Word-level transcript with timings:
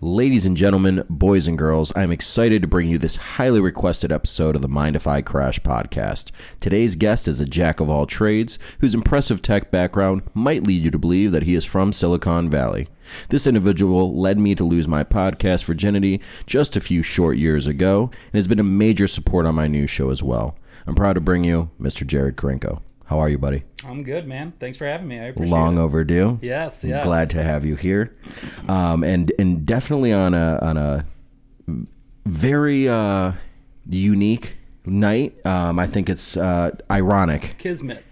Ladies 0.00 0.46
and 0.46 0.56
gentlemen, 0.56 1.02
boys 1.10 1.48
and 1.48 1.58
girls, 1.58 1.90
I 1.96 2.04
am 2.04 2.12
excited 2.12 2.62
to 2.62 2.68
bring 2.68 2.86
you 2.86 2.98
this 2.98 3.16
highly 3.16 3.60
requested 3.60 4.12
episode 4.12 4.54
of 4.54 4.62
the 4.62 4.68
Mind 4.68 4.94
If 4.94 5.08
I 5.08 5.22
Crash 5.22 5.58
podcast. 5.58 6.30
Today's 6.60 6.94
guest 6.94 7.26
is 7.26 7.40
a 7.40 7.44
jack 7.44 7.80
of 7.80 7.90
all 7.90 8.06
trades 8.06 8.60
whose 8.78 8.94
impressive 8.94 9.42
tech 9.42 9.72
background 9.72 10.22
might 10.34 10.64
lead 10.64 10.84
you 10.84 10.92
to 10.92 11.00
believe 11.00 11.32
that 11.32 11.42
he 11.42 11.56
is 11.56 11.64
from 11.64 11.92
Silicon 11.92 12.48
Valley. 12.48 12.86
This 13.30 13.44
individual 13.44 14.16
led 14.16 14.38
me 14.38 14.54
to 14.54 14.62
lose 14.62 14.86
my 14.86 15.02
podcast 15.02 15.64
virginity 15.64 16.20
just 16.46 16.76
a 16.76 16.80
few 16.80 17.02
short 17.02 17.36
years 17.36 17.66
ago 17.66 18.12
and 18.26 18.34
has 18.34 18.46
been 18.46 18.60
a 18.60 18.62
major 18.62 19.08
support 19.08 19.46
on 19.46 19.56
my 19.56 19.66
new 19.66 19.88
show 19.88 20.10
as 20.10 20.22
well. 20.22 20.56
I'm 20.86 20.94
proud 20.94 21.14
to 21.14 21.20
bring 21.20 21.42
you 21.42 21.70
Mr. 21.80 22.06
Jared 22.06 22.36
Karinko. 22.36 22.82
How 23.08 23.20
are 23.20 23.28
you, 23.30 23.38
buddy? 23.38 23.64
I'm 23.86 24.02
good, 24.02 24.26
man. 24.28 24.52
Thanks 24.60 24.76
for 24.76 24.84
having 24.84 25.08
me. 25.08 25.18
I 25.18 25.24
appreciate 25.28 25.50
Long 25.50 25.78
it. 25.78 25.80
overdue. 25.80 26.38
Yes, 26.42 26.84
yes. 26.84 27.04
glad 27.04 27.30
to 27.30 27.42
have 27.42 27.64
you 27.64 27.74
here, 27.74 28.14
um, 28.68 29.02
and 29.02 29.32
and 29.38 29.64
definitely 29.64 30.12
on 30.12 30.34
a 30.34 30.58
on 30.60 30.76
a 30.76 31.06
very 32.26 32.86
uh, 32.86 33.32
unique 33.86 34.56
night. 34.84 35.44
Um, 35.46 35.78
I 35.78 35.86
think 35.86 36.10
it's 36.10 36.36
uh, 36.36 36.72
ironic. 36.90 37.54
Kismet. 37.56 38.04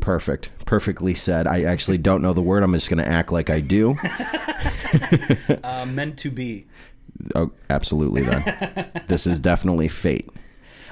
Perfect, 0.00 0.48
perfectly 0.64 1.14
said. 1.14 1.46
I 1.46 1.64
actually 1.64 1.98
don't 1.98 2.22
know 2.22 2.32
the 2.32 2.40
word. 2.40 2.62
I'm 2.62 2.72
just 2.72 2.88
going 2.88 3.04
to 3.04 3.08
act 3.08 3.30
like 3.30 3.50
I 3.50 3.60
do. 3.60 3.98
Uh, 5.64 5.84
meant 5.84 6.16
to 6.18 6.30
be. 6.30 6.66
Oh, 7.34 7.50
absolutely. 7.68 8.22
Then 8.22 9.02
this 9.08 9.26
is 9.26 9.40
definitely 9.40 9.88
fate. 9.88 10.28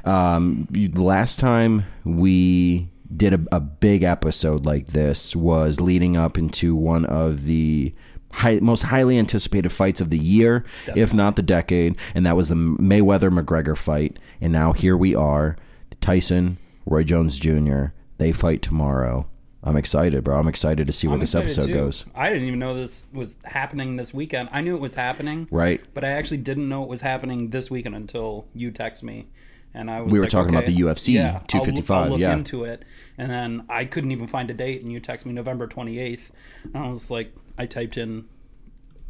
Um, 0.05 0.67
you- 0.73 0.91
last 0.91 1.39
time 1.39 1.85
we 2.05 2.89
did 3.15 3.35
a, 3.35 3.41
a 3.53 3.61
big 3.61 4.03
episode 4.03 4.65
like 4.67 4.89
this 4.89 5.37
was 5.37 5.81
leading 5.81 6.17
up 6.17 6.39
into 6.39 6.75
one 6.75 7.05
of 7.05 7.45
the 7.45 7.95
high, 8.33 8.59
most 8.61 8.85
highly 8.85 9.19
anticipated 9.19 9.69
fights 9.71 10.01
of 10.01 10.09
the 10.11 10.19
year, 10.19 10.65
if 10.97 11.13
not 11.13 11.37
the 11.37 11.43
decade, 11.43 11.95
and 12.15 12.25
that 12.25 12.37
was 12.37 12.49
the 12.49 12.55
Mayweather 12.55 13.31
McGregor 13.31 13.77
fight. 13.77 14.19
And 14.41 14.53
now 14.53 14.73
here 14.73 14.97
we 14.97 15.15
are, 15.15 15.57
Tyson, 16.01 16.57
Roy 16.87 17.05
Jones 17.05 17.39
Jr. 17.39 17.87
They 18.19 18.33
fight 18.33 18.63
tomorrow. 18.63 19.27
I'm 19.65 19.77
excited, 19.77 20.25
bro. 20.25 20.39
I'm 20.41 20.49
excited 20.49 20.87
to 20.89 20.93
see 20.93 21.07
where 21.07 21.15
I'm 21.15 21.21
this 21.21 21.37
episode 21.37 21.67
too. 21.67 21.75
goes. 21.75 22.05
I 22.17 22.31
didn't 22.31 22.49
even 22.49 22.59
know 22.59 22.75
this 22.75 23.07
was 23.13 23.39
happening 23.45 23.95
this 23.97 24.13
weekend. 24.13 24.49
I 24.51 24.61
knew 24.61 24.75
it 24.75 24.81
was 24.81 24.95
happening, 24.97 25.47
Right. 25.53 25.81
but 25.95 26.03
I 26.03 26.09
actually 26.09 26.39
didn't 26.39 26.69
know 26.69 26.83
it 26.83 26.89
was 26.89 27.03
happening 27.03 27.51
this 27.51 27.71
weekend 27.71 27.95
until 27.95 28.47
you 28.55 28.73
text 28.73 29.05
me, 29.05 29.27
and 29.75 29.91
I 29.91 30.01
was. 30.01 30.13
We 30.13 30.19
were 30.19 30.25
like, 30.27 30.31
talking 30.33 30.55
about 30.55 30.67
the 30.67 30.77
UFC 30.77 31.15
yeah, 31.15 31.27
I'll 31.29 31.33
look- 31.35 31.49
255, 31.49 32.03
I'll 32.05 32.11
look 32.11 32.21
yeah. 32.21 32.33
into 32.33 32.65
it, 32.65 32.85
and 33.19 33.31
then 33.31 33.65
I 33.69 33.85
couldn't 33.85 34.11
even 34.13 34.27
find 34.27 34.51
a 34.51 34.55
date, 34.55 34.83
and 34.83 34.91
you 34.93 35.01
text 35.01 35.25
me 35.27 35.33
November 35.33 35.67
28th, 35.67 36.31
and 36.65 36.77
I 36.85 36.89
was 36.89 37.11
like, 37.11 37.35
I 37.59 37.67
typed 37.67 37.97
in. 37.97 38.27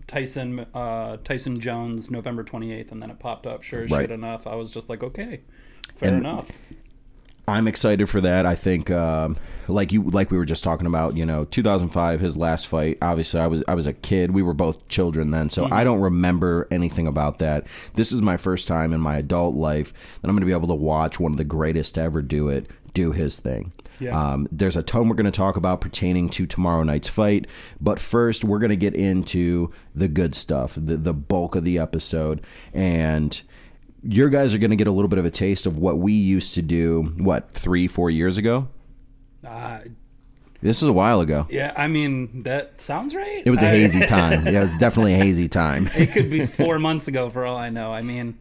Tyson, 0.08 0.66
uh, 0.74 1.16
Tyson 1.24 1.58
Jones, 1.58 2.10
November 2.10 2.42
twenty 2.42 2.72
eighth, 2.72 2.92
and 2.92 3.00
then 3.00 3.08
it 3.10 3.18
popped 3.18 3.46
up. 3.46 3.62
Sure 3.62 3.86
Right. 3.86 4.02
shit 4.02 4.10
enough, 4.10 4.46
I 4.46 4.56
was 4.56 4.70
just 4.70 4.90
like, 4.90 5.02
okay, 5.02 5.40
fair 5.96 6.08
And- 6.10 6.18
enough. 6.18 6.50
I'm 7.52 7.68
excited 7.68 8.08
for 8.08 8.20
that. 8.22 8.46
I 8.46 8.54
think, 8.54 8.90
um, 8.90 9.36
like 9.68 9.92
you, 9.92 10.02
like 10.04 10.30
we 10.30 10.38
were 10.38 10.44
just 10.44 10.64
talking 10.64 10.86
about, 10.86 11.16
you 11.16 11.26
know, 11.26 11.44
2005, 11.44 12.20
his 12.20 12.36
last 12.36 12.66
fight. 12.66 12.98
Obviously, 13.02 13.40
I 13.40 13.46
was 13.46 13.62
I 13.68 13.74
was 13.74 13.86
a 13.86 13.92
kid. 13.92 14.32
We 14.32 14.42
were 14.42 14.54
both 14.54 14.88
children 14.88 15.30
then, 15.30 15.50
so 15.50 15.68
I 15.70 15.84
don't 15.84 16.00
remember 16.00 16.66
anything 16.70 17.06
about 17.06 17.38
that. 17.38 17.66
This 17.94 18.10
is 18.12 18.22
my 18.22 18.36
first 18.36 18.66
time 18.66 18.92
in 18.92 19.00
my 19.00 19.18
adult 19.18 19.54
life 19.54 19.92
that 20.20 20.28
I'm 20.28 20.34
going 20.34 20.40
to 20.40 20.46
be 20.46 20.52
able 20.52 20.68
to 20.68 20.74
watch 20.74 21.20
one 21.20 21.32
of 21.32 21.38
the 21.38 21.44
greatest 21.44 21.94
to 21.94 22.00
ever 22.02 22.22
do 22.22 22.48
it 22.48 22.68
do 22.94 23.12
his 23.12 23.38
thing. 23.38 23.72
Yeah. 23.98 24.32
Um, 24.32 24.48
there's 24.50 24.76
a 24.76 24.82
ton 24.82 25.08
we're 25.08 25.14
going 25.14 25.26
to 25.26 25.30
talk 25.30 25.56
about 25.56 25.80
pertaining 25.80 26.28
to 26.30 26.46
tomorrow 26.46 26.82
night's 26.82 27.08
fight, 27.08 27.46
but 27.80 28.00
first 28.00 28.44
we're 28.44 28.58
going 28.58 28.70
to 28.70 28.76
get 28.76 28.94
into 28.94 29.72
the 29.94 30.08
good 30.08 30.34
stuff, 30.34 30.74
the 30.74 30.96
the 30.96 31.14
bulk 31.14 31.54
of 31.54 31.64
the 31.64 31.78
episode, 31.78 32.44
and 32.74 33.42
your 34.02 34.28
guys 34.28 34.52
are 34.54 34.58
going 34.58 34.70
to 34.70 34.76
get 34.76 34.86
a 34.88 34.92
little 34.92 35.08
bit 35.08 35.18
of 35.18 35.24
a 35.24 35.30
taste 35.30 35.66
of 35.66 35.78
what 35.78 35.98
we 35.98 36.12
used 36.12 36.54
to 36.54 36.62
do. 36.62 37.12
What 37.18 37.52
three, 37.52 37.86
four 37.88 38.10
years 38.10 38.38
ago? 38.38 38.68
Uh, 39.46 39.80
This 40.60 40.80
was 40.82 40.88
a 40.88 40.92
while 40.92 41.20
ago. 41.20 41.46
yeah, 41.50 41.72
I 41.76 41.88
mean 41.88 42.42
that 42.44 42.80
sounds 42.80 43.14
right. 43.14 43.42
It 43.44 43.50
was 43.50 43.60
a 43.60 43.68
hazy 43.68 44.04
time. 44.06 44.46
Yeah, 44.46 44.60
it 44.60 44.62
was 44.62 44.76
definitely 44.76 45.14
a 45.14 45.18
hazy 45.18 45.48
time. 45.48 45.88
it 45.96 46.12
could 46.12 46.30
be 46.30 46.46
four 46.46 46.78
months 46.78 47.08
ago 47.08 47.30
for 47.30 47.44
all 47.44 47.56
I 47.56 47.68
know. 47.70 47.92
I 47.92 48.02
mean, 48.02 48.38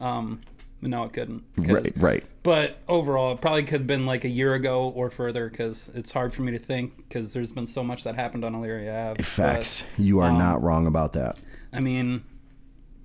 um, 0.00 0.40
no, 0.80 1.04
it 1.04 1.12
couldn't. 1.12 1.42
Right, 1.56 1.92
right. 1.96 2.24
But 2.42 2.76
overall, 2.88 3.32
it 3.32 3.40
probably 3.40 3.62
could 3.62 3.80
have 3.80 3.86
been 3.86 4.04
like 4.06 4.24
a 4.24 4.28
year 4.28 4.52
ago 4.54 4.90
or 4.94 5.10
further 5.10 5.48
because 5.48 5.90
it's 5.94 6.12
hard 6.12 6.32
for 6.34 6.42
me 6.42 6.52
to 6.52 6.58
think 6.58 6.96
because 6.96 7.32
there's 7.32 7.50
been 7.50 7.66
so 7.66 7.82
much 7.82 8.04
that 8.04 8.14
happened 8.14 8.44
on 8.44 8.54
Illyria 8.54 9.10
Ave. 9.12 9.22
Facts. 9.22 9.82
You 9.96 10.20
are 10.20 10.28
um, 10.30 10.38
not 10.38 10.62
wrong 10.62 10.86
about 10.86 11.12
that. 11.14 11.40
I 11.72 11.80
mean, 11.80 12.22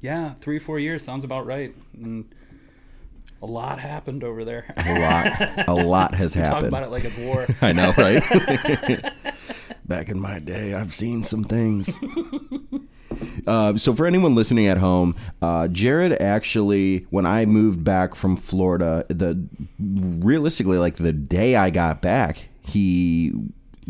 yeah, 0.01 0.33
three, 0.41 0.59
four 0.59 0.79
years 0.79 1.03
sounds 1.03 1.23
about 1.23 1.45
right. 1.45 1.73
And 1.93 2.25
a 3.41 3.45
lot 3.45 3.79
happened 3.79 4.23
over 4.23 4.43
there. 4.45 4.73
A 4.77 4.99
lot, 4.99 5.67
a 5.67 5.73
lot 5.73 6.13
has 6.15 6.33
Talk 6.35 6.43
happened. 6.45 6.67
about 6.67 6.83
it 6.83 6.89
like 6.89 7.05
it's 7.05 7.17
war. 7.17 7.47
I 7.61 7.71
know, 7.73 7.93
right? 7.97 8.23
Back 9.85 10.09
in 10.09 10.19
my 10.19 10.39
day, 10.39 10.73
I've 10.73 10.93
seen 10.93 11.23
some 11.23 11.43
things. 11.43 11.97
Uh, 13.47 13.75
so, 13.75 13.95
for 13.95 14.05
anyone 14.05 14.35
listening 14.35 14.67
at 14.67 14.77
home, 14.77 15.15
uh, 15.41 15.67
Jared 15.67 16.13
actually, 16.21 17.07
when 17.09 17.25
I 17.25 17.45
moved 17.45 17.83
back 17.83 18.13
from 18.13 18.37
Florida, 18.37 19.05
the 19.09 19.43
realistically, 19.79 20.77
like 20.77 20.95
the 20.97 21.11
day 21.11 21.55
I 21.55 21.69
got 21.71 22.01
back, 22.01 22.49
he 22.61 23.33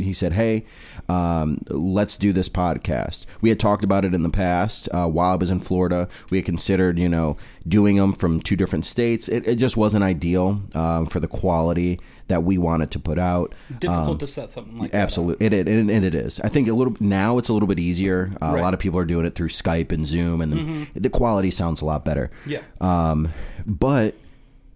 he 0.02 0.14
said, 0.14 0.34
"Hey, 0.34 0.66
um, 1.08 1.62
let's 1.70 2.18
do 2.18 2.32
this 2.34 2.50
podcast." 2.50 3.26
We 3.42 3.50
had 3.50 3.60
talked 3.60 3.84
about 3.84 4.06
it 4.06 4.14
in 4.14 4.24
the 4.24 4.30
past 4.30 4.90
uh, 4.94 5.08
while 5.08 5.32
I 5.32 5.36
was 5.36 5.52
in 5.52 5.60
Florida. 5.60 6.08
We 6.30 6.38
had 6.38 6.46
considered, 6.46 6.98
you 7.00 7.10
know, 7.10 7.38
doing 7.68 7.98
them 7.98 8.14
from 8.14 8.42
two 8.42 8.56
different 8.56 8.86
states. 8.86 9.28
It, 9.28 9.48
it 9.48 9.56
just 9.56 9.78
wasn't 9.78 10.04
ideal 10.04 10.62
um, 10.74 11.06
for 11.06 11.20
the 11.20 11.28
quality 11.28 12.00
that 12.28 12.44
we 12.44 12.58
wanted 12.60 12.92
to 12.92 13.00
put 13.00 13.18
out. 13.18 13.56
Difficult 13.80 14.20
to 14.20 14.28
set 14.28 14.50
something 14.52 14.78
like 14.78 14.92
that. 14.92 14.98
up. 14.98 15.04
Absolutely, 15.04 15.46
it, 15.48 15.54
it 15.54 15.68
and 15.68 15.90
it 15.90 16.14
is. 16.14 16.40
I 16.42 16.50
think 16.50 16.68
a 16.68 16.74
little 16.74 16.96
now 17.00 17.38
it's 17.38 17.50
a 17.50 17.54
little 17.54 17.68
bit 17.68 17.80
easier. 17.80 18.32
Uh, 18.42 18.56
A 18.58 18.62
lot 18.62 18.74
of 18.74 18.80
people 18.80 19.00
are 19.00 19.06
doing 19.06 19.26
it 19.26 19.34
through 19.36 19.50
Skype 19.50 19.92
and 19.92 20.06
Zoom, 20.06 20.42
and 20.42 20.88
the, 20.94 21.00
the 21.00 21.10
quality 21.10 21.50
sounds 21.52 21.82
a 21.82 21.86
lot 21.86 22.06
better. 22.06 22.30
Yeah. 22.46 22.62
Um, 22.80 23.30
but 23.66 24.14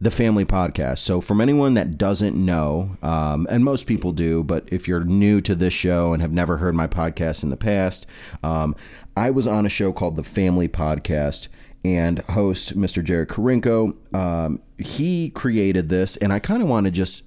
the 0.04 0.12
family 0.12 0.44
podcast. 0.44 1.00
So, 1.00 1.22
from 1.22 1.40
anyone 1.40 1.76
that 1.76 1.98
doesn't 1.98 2.36
know, 2.36 2.98
um, 3.02 3.48
and 3.50 3.64
most 3.64 3.88
people 3.88 4.12
do, 4.12 4.44
but 4.44 4.68
if 4.68 4.88
you're 4.88 5.04
new 5.04 5.40
to 5.42 5.56
this 5.56 5.74
show 5.74 6.12
and 6.12 6.22
have 6.22 6.34
never 6.34 6.58
heard 6.58 6.76
my 6.76 6.88
podcast 6.88 7.42
in 7.42 7.50
the 7.50 7.58
past, 7.58 8.06
um, 8.44 8.76
I 9.16 9.32
was 9.32 9.48
on 9.48 9.66
a 9.66 9.70
show 9.70 9.94
called 9.94 10.18
the 10.18 10.24
Family 10.24 10.68
Podcast. 10.68 11.48
And 11.86 12.20
host 12.20 12.78
Mr. 12.78 13.04
Jared 13.04 13.28
Karinko, 13.28 13.94
um, 14.16 14.62
he 14.78 15.32
created 15.32 15.90
this, 15.90 16.16
and 16.16 16.32
I 16.32 16.40
kind 16.40 16.64
of 16.64 16.70
want 16.70 16.86
to 16.86 16.92
just 16.92 17.24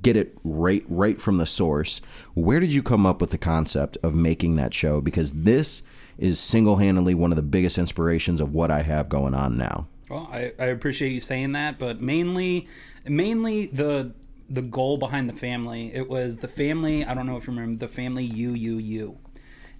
get 0.00 0.16
it 0.16 0.38
right 0.44 0.84
right 0.88 1.20
from 1.20 1.38
the 1.38 1.46
source. 1.46 2.00
Where 2.34 2.60
did 2.60 2.72
you 2.72 2.80
come 2.80 3.06
up 3.06 3.20
with 3.20 3.30
the 3.30 3.38
concept 3.38 3.98
of 4.04 4.14
making 4.14 4.54
that 4.54 4.72
show? 4.72 5.00
Because 5.00 5.32
this 5.32 5.82
is 6.16 6.38
single 6.38 6.76
handedly 6.76 7.12
one 7.12 7.32
of 7.32 7.36
the 7.36 7.42
biggest 7.42 7.76
inspirations 7.76 8.40
of 8.40 8.52
what 8.52 8.70
I 8.70 8.82
have 8.82 9.08
going 9.08 9.34
on 9.34 9.56
now. 9.56 9.88
Well, 10.08 10.28
I, 10.32 10.52
I 10.58 10.66
appreciate 10.66 11.12
you 11.12 11.20
saying 11.20 11.52
that, 11.52 11.78
but 11.78 12.00
mainly, 12.00 12.68
mainly 13.06 13.66
the 13.66 14.12
the 14.50 14.62
goal 14.62 14.96
behind 14.96 15.28
the 15.28 15.34
family. 15.34 15.94
It 15.94 16.08
was 16.08 16.38
the 16.38 16.48
family. 16.48 17.04
I 17.04 17.12
don't 17.14 17.26
know 17.26 17.36
if 17.36 17.46
you 17.46 17.52
remember 17.52 17.78
the 17.78 17.92
family 17.92 18.24
U 18.24 18.52
U 18.54 18.78
U, 18.78 19.18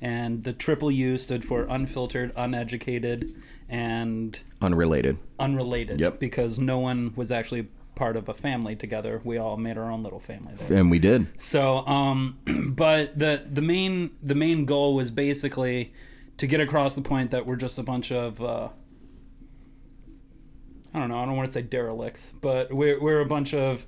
and 0.00 0.44
the 0.44 0.52
triple 0.52 0.90
U 0.90 1.16
stood 1.16 1.44
for 1.44 1.62
unfiltered, 1.62 2.32
uneducated, 2.36 3.34
and 3.68 4.38
Unrelated. 4.60 5.16
unrelated. 5.38 6.00
Yep. 6.00 6.18
Because 6.20 6.58
no 6.58 6.78
one 6.78 7.12
was 7.16 7.30
actually 7.30 7.68
part 7.94 8.16
of 8.16 8.28
a 8.28 8.34
family 8.34 8.76
together. 8.76 9.20
We 9.24 9.38
all 9.38 9.56
made 9.56 9.76
our 9.78 9.90
own 9.90 10.02
little 10.02 10.20
family 10.20 10.52
there. 10.56 10.78
And 10.78 10.90
we 10.90 10.98
did. 10.98 11.26
So, 11.40 11.78
um, 11.86 12.38
but 12.76 13.18
the 13.18 13.44
the 13.50 13.62
main 13.62 14.10
the 14.22 14.34
main 14.34 14.66
goal 14.66 14.94
was 14.94 15.10
basically 15.10 15.92
to 16.36 16.46
get 16.46 16.60
across 16.60 16.94
the 16.94 17.02
point 17.02 17.30
that 17.30 17.46
we're 17.46 17.56
just 17.56 17.78
a 17.78 17.82
bunch 17.82 18.12
of 18.12 18.40
uh, 18.42 18.69
I 20.98 21.00
don't 21.02 21.10
know. 21.10 21.18
I 21.18 21.26
don't 21.26 21.36
want 21.36 21.48
to 21.48 21.52
say 21.52 21.62
derelicts, 21.62 22.32
but 22.40 22.72
we're 22.72 23.00
we're 23.00 23.20
a 23.20 23.26
bunch 23.26 23.54
of 23.54 23.86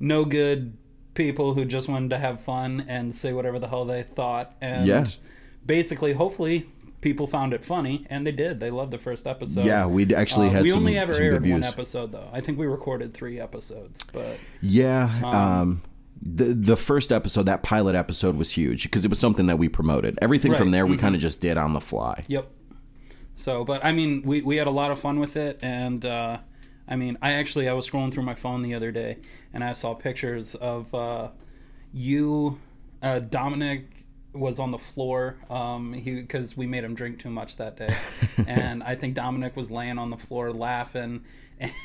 no 0.00 0.24
good 0.24 0.76
people 1.14 1.54
who 1.54 1.64
just 1.64 1.88
wanted 1.88 2.10
to 2.10 2.18
have 2.18 2.40
fun 2.40 2.84
and 2.88 3.14
say 3.14 3.32
whatever 3.32 3.58
the 3.58 3.68
hell 3.68 3.84
they 3.84 4.02
thought. 4.04 4.54
And 4.60 4.86
Yeah. 4.86 5.06
basically, 5.64 6.12
hopefully. 6.14 6.66
People 7.00 7.28
found 7.28 7.54
it 7.54 7.64
funny, 7.64 8.04
and 8.10 8.26
they 8.26 8.32
did. 8.32 8.58
They 8.58 8.72
loved 8.72 8.90
the 8.90 8.98
first 8.98 9.24
episode. 9.24 9.64
Yeah, 9.64 9.86
we 9.86 10.12
actually 10.16 10.48
Uh, 10.48 10.50
had 10.50 10.62
we 10.64 10.70
some, 10.70 10.80
only 10.80 10.98
ever 10.98 11.12
aired 11.12 11.44
good 11.44 11.52
one 11.52 11.62
episode, 11.62 12.10
though. 12.10 12.28
I 12.32 12.40
think 12.40 12.58
we 12.58 12.66
recorded 12.66 13.14
three 13.14 13.38
episodes, 13.38 14.02
but 14.12 14.36
Yeah. 14.60 15.08
Um, 15.22 15.82
the 16.20 16.46
the 16.46 16.76
first 16.76 17.12
episode, 17.12 17.44
that 17.46 17.62
pilot 17.62 17.94
episode, 17.94 18.36
was 18.36 18.50
huge 18.50 18.82
because 18.82 19.04
it 19.04 19.10
was 19.10 19.20
something 19.20 19.46
that 19.46 19.60
we 19.60 19.68
promoted. 19.68 20.18
Everything 20.20 20.56
from 20.56 20.72
there, 20.72 20.86
we 20.88 20.96
Mhm. 20.96 21.00
kind 21.00 21.14
of 21.14 21.20
just 21.20 21.40
did 21.40 21.56
on 21.56 21.72
the 21.72 21.80
fly. 21.80 22.24
Yep. 22.26 22.50
So, 23.38 23.64
but 23.64 23.84
I 23.84 23.92
mean, 23.92 24.22
we 24.22 24.42
we 24.42 24.56
had 24.56 24.66
a 24.66 24.72
lot 24.72 24.90
of 24.90 24.98
fun 24.98 25.20
with 25.20 25.36
it, 25.36 25.60
and 25.62 26.04
uh, 26.04 26.38
I 26.88 26.96
mean, 26.96 27.16
I 27.22 27.34
actually 27.34 27.68
I 27.68 27.72
was 27.72 27.88
scrolling 27.88 28.12
through 28.12 28.24
my 28.24 28.34
phone 28.34 28.62
the 28.62 28.74
other 28.74 28.90
day, 28.90 29.18
and 29.54 29.62
I 29.62 29.74
saw 29.74 29.94
pictures 29.94 30.56
of 30.56 30.92
uh, 30.92 31.28
you, 31.92 32.58
uh, 33.00 33.20
Dominic, 33.20 34.04
was 34.32 34.58
on 34.58 34.72
the 34.72 34.78
floor. 34.78 35.36
Um, 35.48 35.92
he 35.92 36.16
because 36.16 36.56
we 36.56 36.66
made 36.66 36.82
him 36.82 36.96
drink 36.96 37.20
too 37.20 37.30
much 37.30 37.58
that 37.58 37.76
day, 37.76 37.96
and 38.48 38.82
I 38.82 38.96
think 38.96 39.14
Dominic 39.14 39.54
was 39.54 39.70
laying 39.70 39.98
on 39.98 40.10
the 40.10 40.18
floor 40.18 40.52
laughing, 40.52 41.22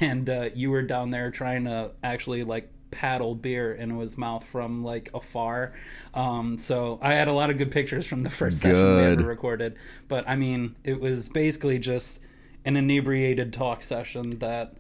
and 0.02 0.28
uh, 0.28 0.50
you 0.56 0.72
were 0.72 0.82
down 0.82 1.12
there 1.12 1.30
trying 1.30 1.66
to 1.66 1.92
actually 2.04 2.44
like 2.44 2.73
paddle 2.94 3.36
beer 3.36 3.74
into 3.74 4.00
his 4.00 4.18
mouth 4.18 4.44
from 4.46 4.84
like 4.84 5.10
afar. 5.14 5.74
Um, 6.14 6.58
so 6.58 7.00
I 7.02 7.14
had 7.14 7.28
a 7.28 7.34
lot 7.34 7.50
of 7.50 7.58
good 7.58 7.72
pictures 7.72 8.06
from 8.08 8.24
the 8.24 8.30
first 8.30 8.62
session 8.62 8.96
we 8.98 9.04
ever 9.04 9.24
recorded. 9.24 9.76
But 10.08 10.28
I 10.30 10.36
mean, 10.36 10.76
it 10.84 11.02
was 11.02 11.28
basically 11.28 11.80
just 11.80 12.20
an 12.66 12.78
inebriated 12.78 13.52
talk 13.52 13.82
session 13.84 14.40
that 14.40 14.76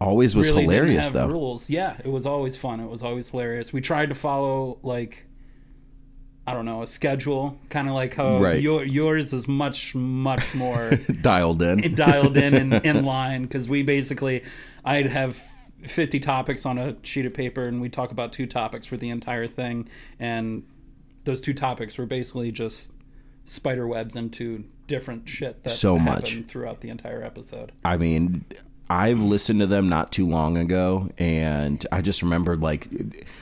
Always 0.00 0.34
was 0.34 0.48
really 0.48 0.62
hilarious 0.62 1.10
though. 1.10 1.26
rules. 1.28 1.68
Yeah, 1.68 1.96
it 2.02 2.08
was 2.08 2.24
always 2.24 2.56
fun. 2.56 2.80
It 2.80 2.88
was 2.88 3.02
always 3.02 3.28
hilarious. 3.28 3.70
We 3.72 3.82
tried 3.82 4.08
to 4.08 4.14
follow 4.14 4.78
like 4.82 5.26
I 6.46 6.54
don't 6.54 6.64
know 6.64 6.82
a 6.82 6.86
schedule, 6.86 7.58
kind 7.68 7.86
of 7.86 7.94
like 7.94 8.14
how 8.14 8.38
Right. 8.38 8.60
your, 8.62 8.82
yours 8.82 9.32
is 9.34 9.46
much 9.46 9.94
much 9.94 10.54
more 10.54 10.90
Dialed 11.20 11.60
in. 11.62 11.94
dialed 11.94 12.36
in 12.38 12.54
and 12.54 12.74
in 12.86 13.04
line 13.04 13.42
because 13.42 13.68
we 13.68 13.82
basically 13.82 14.42
I'd 14.84 15.06
have 15.06 15.38
50 15.84 16.20
topics 16.20 16.66
on 16.66 16.78
a 16.78 16.96
sheet 17.02 17.26
of 17.26 17.34
paper 17.34 17.66
and 17.66 17.80
we 17.80 17.88
talk 17.88 18.10
about 18.10 18.32
two 18.32 18.46
topics 18.46 18.86
for 18.86 18.96
the 18.96 19.08
entire 19.10 19.46
thing 19.46 19.88
and 20.18 20.62
those 21.24 21.40
two 21.40 21.54
topics 21.54 21.96
were 21.98 22.06
basically 22.06 22.50
just 22.52 22.92
spider 23.44 23.86
webs 23.86 24.16
into 24.16 24.64
different 24.86 25.28
shit 25.28 25.62
that 25.64 25.70
So 25.70 25.98
much. 25.98 26.38
throughout 26.48 26.80
the 26.80 26.88
entire 26.90 27.22
episode. 27.22 27.72
I 27.84 27.96
mean, 27.96 28.44
I've 28.88 29.20
listened 29.20 29.60
to 29.60 29.66
them 29.66 29.88
not 29.88 30.10
too 30.12 30.28
long 30.28 30.56
ago, 30.56 31.10
and 31.16 31.86
I 31.92 32.00
just 32.02 32.22
remembered 32.22 32.60
like 32.60 32.88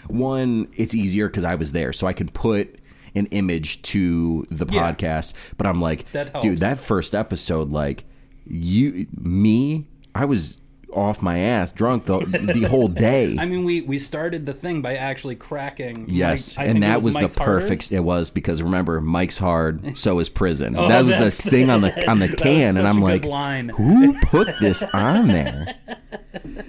one, 0.08 0.68
it's 0.76 0.94
easier 0.94 1.26
because 1.28 1.44
I 1.44 1.54
was 1.54 1.72
there, 1.72 1.92
so 1.92 2.06
I 2.06 2.12
could 2.12 2.34
put 2.34 2.78
an 3.14 3.26
image 3.26 3.80
to 3.82 4.46
the 4.50 4.66
Yeah. 4.70 4.92
podcast. 4.92 5.32
But 5.56 5.66
I'm 5.66 5.80
like, 5.80 6.10
That 6.12 6.42
dude, 6.42 6.58
that 6.60 6.78
first 6.80 7.14
episode, 7.14 7.72
like 7.72 8.04
you, 8.46 9.06
me, 9.18 9.86
I 10.14 10.24
was 10.26 10.56
off 10.98 11.22
my 11.22 11.38
ass, 11.38 11.70
drunk 11.70 12.04
the 12.04 12.18
the 12.54 12.64
whole 12.68 12.88
day. 12.88 13.36
I 13.38 13.46
mean, 13.46 13.64
we 13.64 13.80
we 13.82 13.98
started 13.98 14.46
the 14.46 14.52
thing 14.54 14.82
by 14.82 14.96
actually 14.96 15.36
cracking. 15.36 16.06
Yes, 16.08 16.56
Mike- 16.56 16.68
and 16.68 16.82
that 16.82 17.02
was, 17.02 17.14
Mike's 17.14 17.34
the 17.34 17.40
perfect. 17.44 17.68
Harders. 17.84 17.92
It 17.92 18.00
was 18.04 18.30
because 18.30 18.62
remember, 18.62 19.00
Mike's 19.00 19.38
hard, 19.38 19.96
so 19.96 20.18
is 20.18 20.28
prison. 20.28 20.76
Oh, 20.76 20.88
that 20.88 21.04
was 21.04 21.14
the 21.14 21.26
Oh, 21.26 21.30
thing 21.30 21.70
on 21.70 21.80
the 21.80 22.06
on 22.10 22.18
the 22.18 22.28
was 22.28 22.36
can, 22.36 22.76
and 22.76 22.86
I'm 22.86 23.00
like, 23.00 23.24
line. 23.24 23.68
who 23.70 24.18
put 24.20 24.48
this 24.60 24.82
on 24.94 25.28
there? 25.28 25.74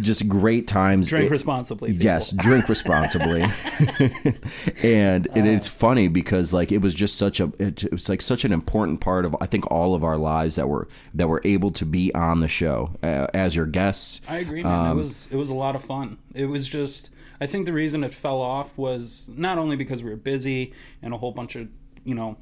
Just 0.00 0.28
great 0.28 0.66
times. 0.68 1.08
Drink 1.08 1.26
It- 1.26 1.30
responsibly. 1.30 1.90
people. 1.92 2.04
Yes, 2.04 2.30
drink 2.30 2.68
responsibly. 2.68 3.42
and 4.82 5.26
it, 5.34 5.46
it's 5.46 5.68
funny 5.68 6.08
because 6.08 6.52
like 6.52 6.72
it 6.72 6.78
was 6.78 6.94
just 6.94 7.16
such 7.16 7.40
a 7.40 7.52
it, 7.58 7.84
it 7.84 7.92
was 7.92 8.08
like 8.08 8.22
such 8.22 8.44
an 8.44 8.52
important 8.52 9.00
part 9.00 9.24
of 9.24 9.36
I 9.40 9.46
think 9.46 9.70
all 9.70 9.94
of 9.94 10.04
our 10.04 10.16
lives 10.16 10.56
that 10.56 10.68
were 10.68 10.88
that 11.14 11.28
were 11.28 11.40
able 11.44 11.70
to 11.72 11.84
be 11.84 12.14
on 12.14 12.40
the 12.40 12.48
show 12.48 12.90
uh, 13.02 13.26
as 13.34 13.54
your 13.56 13.66
guests. 13.66 14.20
I 14.28 14.38
agree, 14.38 14.62
man. 14.62 14.90
Um, 14.90 14.96
it 14.96 15.00
was 15.00 15.28
it 15.30 15.36
was 15.36 15.50
a 15.50 15.54
lot 15.54 15.74
of 15.76 15.84
fun. 15.84 16.18
It 16.34 16.46
was 16.46 16.68
just 16.68 17.10
I 17.40 17.46
think 17.46 17.66
the 17.66 17.72
reason 17.72 18.04
it 18.04 18.12
fell 18.12 18.40
off 18.40 18.76
was 18.76 19.30
not 19.34 19.58
only 19.58 19.76
because 19.76 20.02
we 20.02 20.10
were 20.10 20.16
busy 20.16 20.72
and 21.02 21.14
a 21.14 21.18
whole 21.18 21.32
bunch 21.32 21.56
of 21.56 21.68
you 22.04 22.14
know 22.14 22.36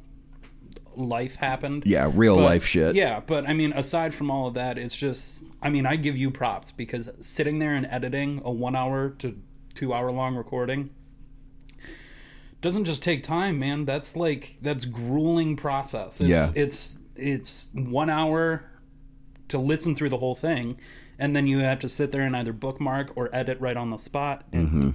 life 0.97 1.37
happened. 1.37 1.85
Yeah, 1.87 2.11
real 2.15 2.37
but- 2.37 2.45
life 2.45 2.65
shit. 2.65 2.95
Yeah, 2.95 3.21
but 3.21 3.49
I 3.49 3.53
mean, 3.53 3.73
aside 3.73 4.15
from 4.15 4.31
all 4.31 4.49
of 4.49 4.55
that, 4.55 4.79
it's 4.79 4.97
just 4.97 5.43
I 5.63 5.71
mean, 5.71 5.87
I 5.87 5.97
give 5.97 6.17
you 6.17 6.31
props 6.31 6.73
because 6.73 7.09
sitting 7.21 7.59
there 7.59 7.75
and 7.75 7.87
editing 7.87 8.41
a 8.45 8.51
one 8.51 8.75
hour 8.77 9.11
to 9.19 9.37
two 9.75 9.93
hour 9.93 10.11
long 10.11 10.35
recording 10.37 10.91
doesn't 12.63 12.85
just 12.85 13.03
take 13.03 13.23
time, 13.23 13.59
man. 13.59 13.85
That's 13.85 14.17
like 14.17 14.57
that's 14.63 14.85
grueling 14.87 15.57
process. 15.57 16.21
It's, 16.21 16.29
Yeah. 16.31 16.51
it's 16.55 16.99
it's 17.15 17.71
one 17.75 18.11
hour 18.11 18.65
to 19.49 19.59
listen 19.59 19.95
through 19.95 20.09
the 20.11 20.19
whole 20.19 20.35
thing, 20.35 20.77
and 21.19 21.35
then 21.37 21.47
you 21.47 21.59
have 21.59 21.79
to 21.81 21.89
sit 21.89 22.13
there 22.13 22.23
and 22.23 22.35
either 22.37 22.53
bookmark 22.53 23.13
or 23.17 23.29
edit 23.33 23.61
right 23.61 23.77
on 23.77 23.91
the 23.91 23.97
spot. 23.99 24.45
And 24.53 24.67
Mm-hmm. 24.69 24.91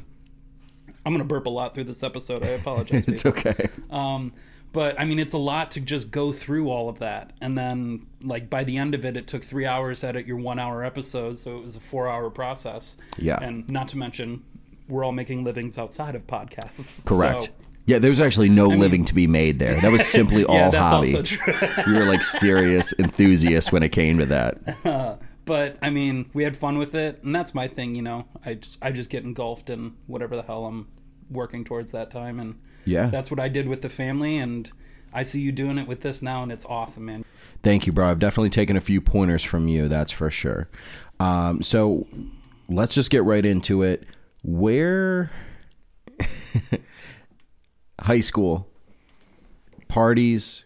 I'm 1.04 1.14
gonna 1.14 1.24
burp 1.24 1.46
a 1.48 1.50
lot 1.50 1.74
through 1.74 1.86
this 1.86 2.04
episode. 2.04 2.44
I 2.44 2.48
apologize. 2.50 3.06
It's 3.08 3.26
okay. 3.26 3.70
Um, 3.90 4.34
but 4.74 5.00
I 5.00 5.06
mean, 5.06 5.20
it's 5.20 5.34
a 5.34 5.38
lot 5.38 5.72
to 5.72 5.80
just 5.80 6.12
go 6.12 6.32
through 6.32 6.70
all 6.70 6.90
of 6.90 7.00
that, 7.00 7.34
and 7.42 7.58
then 7.58 8.08
like 8.22 8.50
by 8.50 8.64
the 8.64 8.78
end 8.78 8.96
of 8.96 9.04
it, 9.06 9.18
it 9.18 9.28
took 9.28 9.44
three 9.44 9.66
hours 9.66 10.02
to 10.02 10.08
edit 10.08 10.26
your 10.26 10.38
one-hour 10.38 10.84
episode, 10.84 11.38
so 11.38 11.58
it 11.58 11.64
was 11.64 11.76
a 11.76 11.80
four-hour 11.80 12.30
process. 12.30 12.98
Yeah. 13.18 13.40
and 13.42 13.68
not 13.70 13.88
to 13.90 13.98
mention, 13.98 14.44
we're 14.88 15.04
all 15.04 15.12
making 15.12 15.44
livings 15.44 15.78
outside 15.78 16.16
of 16.16 16.28
podcasts. 16.28 17.06
Correct. 17.06 17.44
So- 17.44 17.50
yeah, 17.88 17.98
there 17.98 18.12
was 18.12 18.22
actually 18.22 18.50
no 18.50 18.68
living 18.68 19.06
to 19.06 19.16
be 19.16 19.26
made 19.26 19.58
there. 19.58 19.80
That 19.82 19.92
was 19.92 20.06
simply 20.06 20.46
all 20.46 20.56
yeah, 20.56 20.70
that's 20.70 20.92
hobby. 20.92 21.16
also 21.16 21.24
true. 21.24 21.54
we 21.88 21.98
were 21.98 22.06
like 22.06 22.24
serious 22.24 22.94
enthusiasts 23.00 23.72
when 23.72 23.82
it 23.84 23.90
came 23.90 24.20
to 24.20 24.26
that. 24.28 25.20
but 25.46 25.78
I 25.82 25.90
mean, 25.90 26.30
we 26.34 26.44
had 26.44 26.56
fun 26.56 26.78
with 26.78 26.94
it, 26.94 27.24
and 27.24 27.34
that's 27.34 27.56
my 27.56 27.68
thing. 27.68 27.96
You 27.96 28.04
know, 28.04 28.26
I 28.46 28.54
just, 28.54 28.78
I 28.84 28.92
just 28.92 29.10
get 29.10 29.24
engulfed 29.24 29.70
in 29.70 29.96
whatever 30.06 30.36
the 30.36 30.44
hell 30.44 30.66
I'm 30.66 30.88
working 31.30 31.64
towards 31.66 31.92
that 31.92 32.12
time, 32.12 32.40
and 32.40 32.60
Yeah. 32.86 33.08
that's 33.08 33.30
what 33.30 33.40
I 33.40 33.48
did 33.48 33.68
with 33.68 33.82
the 33.82 33.90
family, 33.90 34.38
and 34.38 34.72
I 35.14 35.24
see 35.24 35.42
you 35.42 35.52
doing 35.52 35.78
it 35.78 35.88
with 35.88 36.02
this 36.02 36.22
now, 36.22 36.44
and 36.44 36.52
it's 36.52 36.66
awesome, 36.66 37.06
man. 37.06 37.26
Thank 37.64 37.86
you, 37.86 37.94
bro. 37.94 38.10
I've 38.10 38.20
definitely 38.20 38.50
taken 38.50 38.76
a 38.76 38.82
few 38.82 39.02
pointers 39.02 39.44
from 39.44 39.68
you. 39.68 39.88
That's 39.88 40.12
for 40.12 40.32
sure. 40.32 40.68
Um, 41.20 41.62
so 41.62 42.08
let's 42.68 42.94
just 42.94 43.10
get 43.12 43.24
right 43.24 43.46
into 43.46 43.84
it. 43.84 44.04
Where 44.44 45.30
high 48.02 48.22
school 48.22 48.68
parties, 49.88 50.66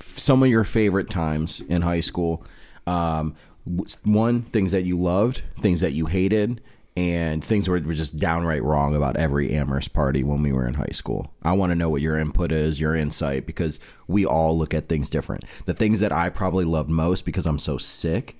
some 0.00 0.42
of 0.42 0.48
your 0.48 0.64
favorite 0.64 1.08
times 1.10 1.60
in 1.60 1.82
high 1.82 2.00
school. 2.00 2.44
Um, 2.86 3.36
one 4.02 4.42
things 4.42 4.72
that 4.72 4.82
you 4.82 5.00
loved, 5.00 5.42
things 5.58 5.80
that 5.80 5.92
you 5.92 6.06
hated, 6.06 6.60
and 6.96 7.44
things 7.44 7.66
that 7.66 7.72
were 7.72 7.80
just 7.94 8.16
downright 8.16 8.62
wrong 8.62 8.94
about 8.94 9.16
every 9.16 9.52
Amherst 9.52 9.92
party 9.92 10.22
when 10.22 10.42
we 10.42 10.52
were 10.52 10.66
in 10.66 10.74
high 10.74 10.92
school. 10.92 11.32
I 11.42 11.52
want 11.52 11.70
to 11.70 11.74
know 11.74 11.88
what 11.90 12.02
your 12.02 12.16
input 12.16 12.52
is, 12.52 12.80
your 12.80 12.94
insight, 12.94 13.46
because 13.46 13.80
we 14.06 14.24
all 14.24 14.56
look 14.56 14.72
at 14.72 14.88
things 14.88 15.10
different. 15.10 15.44
The 15.66 15.74
things 15.74 15.98
that 16.00 16.12
I 16.12 16.28
probably 16.28 16.64
loved 16.64 16.88
most 16.90 17.24
because 17.24 17.46
I'm 17.46 17.58
so 17.58 17.78
sick, 17.78 18.36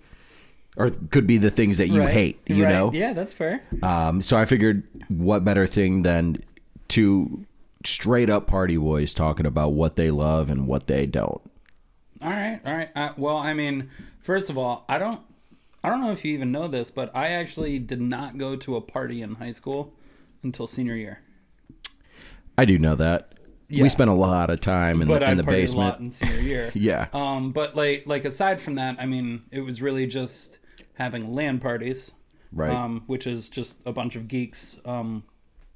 or 0.77 0.91
could 0.91 1.27
be 1.27 1.37
the 1.37 1.51
things 1.51 1.79
that 1.79 1.89
you 1.89 2.03
Right. 2.03 2.12
hate. 2.12 2.41
You 2.47 2.65
Right. 2.65 2.71
know, 2.73 2.93
Yeah, 2.93 3.12
that's 3.12 3.33
fair. 3.33 3.62
um, 3.83 4.23
so 4.23 4.37
I 4.37 4.45
figured, 4.45 4.85
what 5.09 5.45
better 5.45 5.67
thing 5.67 6.03
than 6.03 6.39
two 6.87 7.47
straight 7.85 8.31
up 8.31 8.47
party 8.47 8.77
boys 8.77 9.12
talking 9.15 9.47
about 9.47 9.73
what 9.73 9.97
they 9.97 10.11
love 10.12 10.49
and 10.51 10.67
what 10.69 10.87
they 10.87 11.06
don't. 11.06 11.41
All 12.23 12.31
right, 12.31 12.61
all 12.65 12.73
right. 12.75 12.89
Uh, 12.97 13.11
well, 13.17 13.37
I 13.37 13.53
mean, 13.53 13.91
first 14.20 14.49
of 14.49 14.56
all, 14.56 14.84
I 14.89 14.96
don't, 14.99 15.20
I 15.84 15.91
don't 15.91 16.00
know 16.00 16.12
if 16.12 16.24
you 16.24 16.32
even 16.32 16.50
know 16.50 16.67
this, 16.67 16.91
but 16.91 17.14
I 17.14 17.29
actually 17.29 17.79
did 17.79 18.00
not 18.00 18.38
go 18.38 18.56
to 18.56 18.76
a 18.76 18.81
party 18.81 19.20
in 19.20 19.34
high 19.34 19.50
school 19.50 19.93
until 20.43 20.67
senior 20.67 20.96
year. 20.96 21.20
I 22.56 22.64
do 22.64 22.79
know 22.79 22.94
that. 22.94 23.34
Yeah. 23.69 23.82
We 23.82 23.88
spent 23.91 24.08
a 24.08 24.14
lot 24.14 24.48
of 24.48 24.60
time 24.60 25.03
in 25.03 25.08
But 25.08 25.20
the, 25.20 25.29
I 25.29 25.32
in 25.32 25.36
the 25.36 25.43
partied 25.43 25.74
a 25.74 25.76
lot 25.76 25.98
basement. 25.98 26.00
in 26.00 26.10
senior 26.10 26.41
year. 26.41 26.72
Yeah. 26.74 27.08
Um, 27.12 27.53
but 27.53 27.76
like, 27.76 28.05
like 28.06 28.24
aside 28.24 28.60
from 28.60 28.76
that, 28.76 28.96
I 28.98 29.05
mean, 29.05 29.43
it 29.50 29.60
was 29.60 29.82
really 29.82 30.06
just 30.06 30.58
having 30.94 31.34
LAN 31.34 31.58
parties, 31.60 32.12
Right. 32.50 32.70
Um, 32.70 33.03
which 33.06 33.26
is 33.26 33.48
just 33.48 33.79
a 33.84 33.93
bunch 33.93 34.17
of 34.17 34.29
geeks 34.29 34.79
um, 34.84 35.24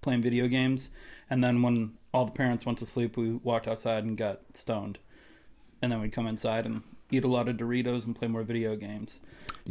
playing 0.01 0.23
video 0.23 0.47
games, 0.47 0.91
and 1.29 1.43
then 1.43 1.61
when 1.61 1.95
all 2.15 2.25
the 2.25 2.31
parents 2.33 2.65
went 2.65 2.79
to 2.79 2.87
sleep, 2.87 3.17
we 3.17 3.33
walked 3.33 3.67
outside 3.67 4.05
and 4.05 4.17
got 4.17 4.41
stoned, 4.55 4.99
and 5.83 5.91
then 5.91 6.01
we'd 6.01 6.13
come 6.13 6.27
inside 6.29 6.65
and 6.67 6.83
eat 7.11 7.25
a 7.25 7.29
lot 7.29 7.49
of 7.49 7.57
Doritos 7.57 8.07
and 8.07 8.15
play 8.15 8.29
more 8.29 8.45
video 8.45 8.77
games. 8.77 9.19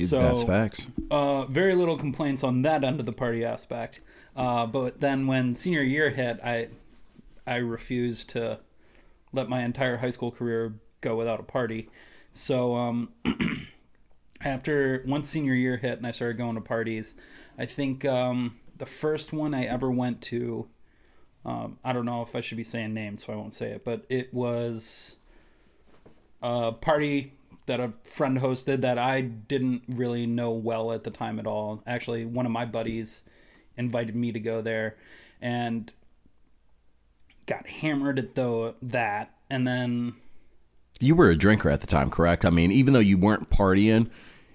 So 0.05 0.19
That's 0.19 0.43
facts. 0.43 0.87
uh, 1.09 1.45
very 1.45 1.73
little 1.73 1.97
complaints 1.97 2.43
on 2.43 2.61
that 2.61 2.83
end 2.83 2.99
of 2.99 3.05
the 3.05 3.13
party 3.13 3.43
aspect. 3.43 4.01
Uh, 4.35 4.67
but 4.67 4.99
then 4.99 5.25
when 5.25 5.55
senior 5.55 5.81
year 5.81 6.11
hit, 6.11 6.39
I 6.43 6.69
I 7.47 7.57
refused 7.57 8.29
to 8.29 8.59
let 9.33 9.49
my 9.49 9.63
entire 9.63 9.97
high 9.97 10.11
school 10.11 10.31
career 10.31 10.75
go 11.01 11.15
without 11.15 11.39
a 11.39 11.43
party. 11.43 11.89
So 12.33 12.75
um, 12.75 13.09
after 14.41 15.03
once 15.07 15.29
senior 15.29 15.55
year 15.55 15.77
hit 15.77 15.97
and 15.97 16.05
I 16.05 16.11
started 16.11 16.37
going 16.37 16.55
to 16.55 16.61
parties, 16.61 17.15
I 17.57 17.65
think 17.65 18.05
um, 18.05 18.57
the 18.77 18.85
first 18.85 19.33
one 19.33 19.53
I 19.53 19.63
ever 19.63 19.89
went 19.89 20.21
to, 20.23 20.67
um, 21.45 21.79
I 21.83 21.93
don't 21.93 22.05
know 22.05 22.21
if 22.21 22.35
I 22.35 22.41
should 22.41 22.57
be 22.57 22.63
saying 22.63 22.93
names, 22.93 23.25
so 23.25 23.33
I 23.33 23.35
won't 23.35 23.53
say 23.53 23.71
it, 23.71 23.83
but 23.83 24.05
it 24.09 24.33
was 24.33 25.15
a 26.41 26.71
party 26.71 27.33
that 27.67 27.79
a 27.79 27.93
friend 28.03 28.39
hosted 28.39 28.81
that 28.81 28.97
I 28.97 29.21
didn't 29.21 29.83
really 29.87 30.25
know 30.27 30.51
well 30.51 30.91
at 30.91 31.03
the 31.05 31.11
time 31.11 31.39
at 31.39 31.47
all. 31.47 31.83
Actually, 31.87 32.25
one 32.25 32.45
of 32.45 32.51
my 32.51 32.65
buddies 32.65 33.21
invited 33.77 34.15
me 34.15 34.31
to 34.31 34.39
go 34.39 34.61
there 34.61 34.97
and 35.41 35.91
got 37.45 37.67
hammered 37.67 38.19
at 38.19 38.35
the 38.35 38.75
that 38.81 39.33
and 39.49 39.67
then 39.67 40.15
You 40.99 41.15
were 41.15 41.29
a 41.29 41.35
drinker 41.35 41.69
at 41.71 41.81
the 41.81 41.87
time, 41.87 42.09
correct? 42.11 42.45
I 42.45 42.49
mean, 42.51 42.71
even 42.71 42.93
though 42.93 42.99
you 42.99 43.17
weren't 43.17 43.49
partying, 43.49 44.09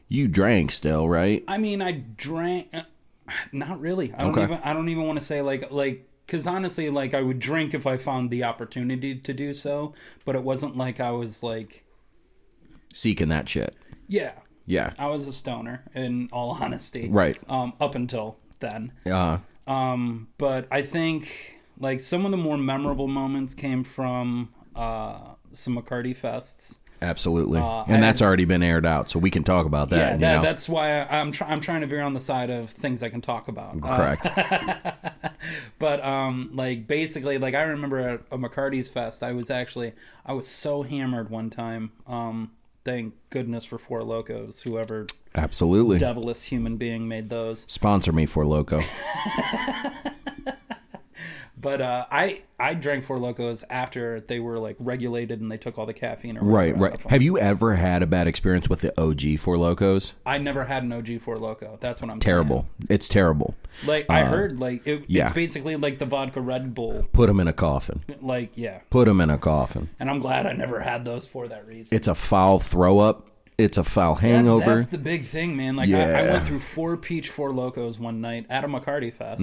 you 0.09 0.29
drank 0.29 0.71
still, 0.73 1.09
right? 1.09 1.49
I 1.49 1.59
mean 1.59 1.83
I 1.83 1.93
drank 1.93 2.69
uh, 2.73 2.83
not 3.53 3.81
really. 3.81 4.15
I 4.15 4.25
don't 4.25 4.39
Okay. 4.39 4.41
even 4.41 4.61
I 4.65 4.73
don't 4.73 4.89
even 4.89 5.05
want 5.07 5.19
to 5.19 5.25
say 5.25 5.43
like 5.43 5.71
like 5.71 6.09
because 6.27 6.47
honestly, 6.47 6.89
like 6.91 7.15
I 7.15 7.23
would 7.23 7.39
drink 7.41 7.75
if 7.75 7.87
I 7.87 7.97
found 7.97 8.31
the 8.31 8.45
opportunity 8.45 9.15
to 9.17 9.33
do 9.35 9.53
so, 9.55 9.95
but 10.25 10.35
it 10.37 10.43
wasn't 10.43 10.77
like 10.77 11.01
I 11.01 11.11
was 11.11 11.43
like, 11.43 11.82
Seeking 12.93 13.29
that 13.29 13.49
shit. 13.49 13.75
yeah, 14.09 14.33
Yeah. 14.67 14.93
I 14.99 15.07
was 15.07 15.27
a 15.29 15.33
stoner. 15.33 15.85
In 15.95 16.29
all 16.33 16.59
honesty, 16.61 17.09
Right. 17.09 17.39
Um, 17.49 17.73
up 17.81 17.95
until 17.95 18.37
then, 18.61 18.93
Uh, 19.11 19.39
um, 19.67 20.29
but 20.39 20.67
I 20.71 20.83
think 20.83 21.59
like 21.79 22.01
some 22.01 22.25
of 22.25 22.31
the 22.31 22.37
more 22.37 22.57
memorable 22.59 23.09
moments 23.09 23.55
came 23.55 23.83
from 23.85 24.51
uh 24.77 25.35
some 25.53 25.77
McCarty 25.77 26.17
fests. 26.17 26.77
absolutely. 27.03 27.59
Uh, 27.61 27.83
and 27.89 27.97
I- 27.97 28.01
that's 28.01 28.23
already 28.23 28.45
been 28.47 28.63
aired 28.63 28.87
out, 28.87 29.11
so 29.11 29.19
we 29.19 29.31
can 29.31 29.43
talk 29.45 29.67
about 29.67 29.91
that. 29.91 30.19
yeah, 30.21 30.35
that, 30.37 30.43
that's 30.43 30.69
why 30.69 31.01
I, 31.03 31.19
I'm 31.21 31.31
try- 31.33 31.49
I'm 31.49 31.61
trying 31.61 31.81
to 31.83 31.87
veer 31.87 32.01
on 32.03 32.15
the 32.15 32.21
side 32.21 32.49
of 32.51 32.71
things 32.71 33.03
I 33.03 33.09
can 33.11 33.21
talk 33.21 33.49
about. 33.49 33.77
Uh, 33.83 33.97
correct. 33.97 34.29
But 35.79 36.05
um, 36.05 36.51
like 36.55 36.87
basically, 36.87 37.39
like 37.39 37.55
I 37.55 37.63
remember 37.63 37.99
at 37.99 38.21
a 38.31 38.39
McCarty's 38.39 38.89
fest, 38.89 39.23
I 39.25 39.33
was 39.33 39.51
actually 39.51 39.93
I 40.25 40.33
was 40.33 40.47
so 40.47 40.83
hammered 40.83 41.31
one 41.31 41.51
time. 41.51 41.91
Um, 42.07 42.53
thank 42.85 43.15
goodness 43.31 43.65
for 43.65 43.79
Four 43.79 44.03
Locos, 44.03 44.61
whoever 44.61 45.07
absolutely. 45.35 45.99
devilish 45.99 46.43
human 46.43 46.77
being 46.77 47.09
made 47.09 47.31
those. 47.31 47.65
Sponsor 47.69 48.13
me 48.13 48.27
for 48.27 48.47
Loco. 48.47 48.81
But 51.63 51.81
uh, 51.81 52.07
I 52.11 52.43
I 52.59 52.75
drank 52.75 53.05
Four 53.05 53.19
Locos 53.19 53.65
after 53.71 54.21
they 54.21 54.41
were 54.41 54.59
like 54.59 54.77
regulated 54.79 55.41
and 55.41 55.51
they 55.51 55.57
took 55.57 55.79
all 55.79 55.87
the 55.87 55.95
caffeine. 55.95 56.37
Or 56.37 56.43
Right, 56.43 56.77
right. 56.77 57.01
Have 57.09 57.23
you 57.23 57.39
ever 57.39 57.75
had 57.77 58.03
a 58.03 58.07
bad 58.07 58.27
experience 58.27 58.69
with 58.69 58.81
the 58.81 58.93
OG 59.01 59.39
Four 59.39 59.57
Locos? 59.59 60.13
I 60.27 60.39
never 60.39 60.65
had 60.65 60.83
an 60.83 60.93
OG 60.93 61.21
Four 61.21 61.39
Loco. 61.39 61.79
That's 61.81 62.03
what 62.03 62.11
I'm 62.11 62.21
Terrible. 62.21 62.67
It's 62.91 63.09
terrible. 63.09 63.55
saying. 63.85 63.89
Like 63.89 64.11
I 64.11 64.25
heard, 64.25 64.61
like 64.61 64.87
it, 64.87 65.03
Uh, 65.03 65.05
yeah. 65.07 65.23
it's 65.25 65.33
basically 65.33 65.77
like 65.77 65.99
the 65.99 66.05
vodka 66.07 66.41
Red 66.41 66.75
Bull. 66.75 67.07
Put 67.13 67.29
them 67.29 67.41
in 67.41 67.49
a 67.49 67.53
coffin. 67.53 68.03
Like 68.21 68.51
yeah, 68.55 68.81
Put 68.91 69.07
them 69.07 69.21
in 69.21 69.31
a 69.31 69.39
coffin. 69.39 69.89
and 69.99 70.11
I'm 70.11 70.19
glad 70.19 70.47
I 70.47 70.53
never 70.53 70.81
had 70.81 71.05
those 71.05 71.27
for 71.27 71.49
that 71.49 71.67
reason. 71.67 71.97
It's 71.97 72.09
a 72.09 72.15
foul 72.15 72.59
throw 72.59 72.99
up. 72.99 73.29
It's 73.59 73.77
a 73.79 73.85
foul 73.85 74.15
hangover. 74.17 74.77
that's 74.77 74.89
the 74.89 74.99
big 74.99 75.25
thing, 75.25 75.57
man. 75.57 75.77
Like 75.77 75.91
I, 75.91 76.21
I 76.21 76.31
went 76.31 76.47
through 76.47 76.59
four 76.61 76.97
peach 76.97 77.29
four 77.29 77.51
locos 77.53 77.99
one 77.99 78.21
night 78.21 78.47
at 78.49 78.65
a 78.65 78.67
McCarty 78.67 79.13
fest, 79.13 79.43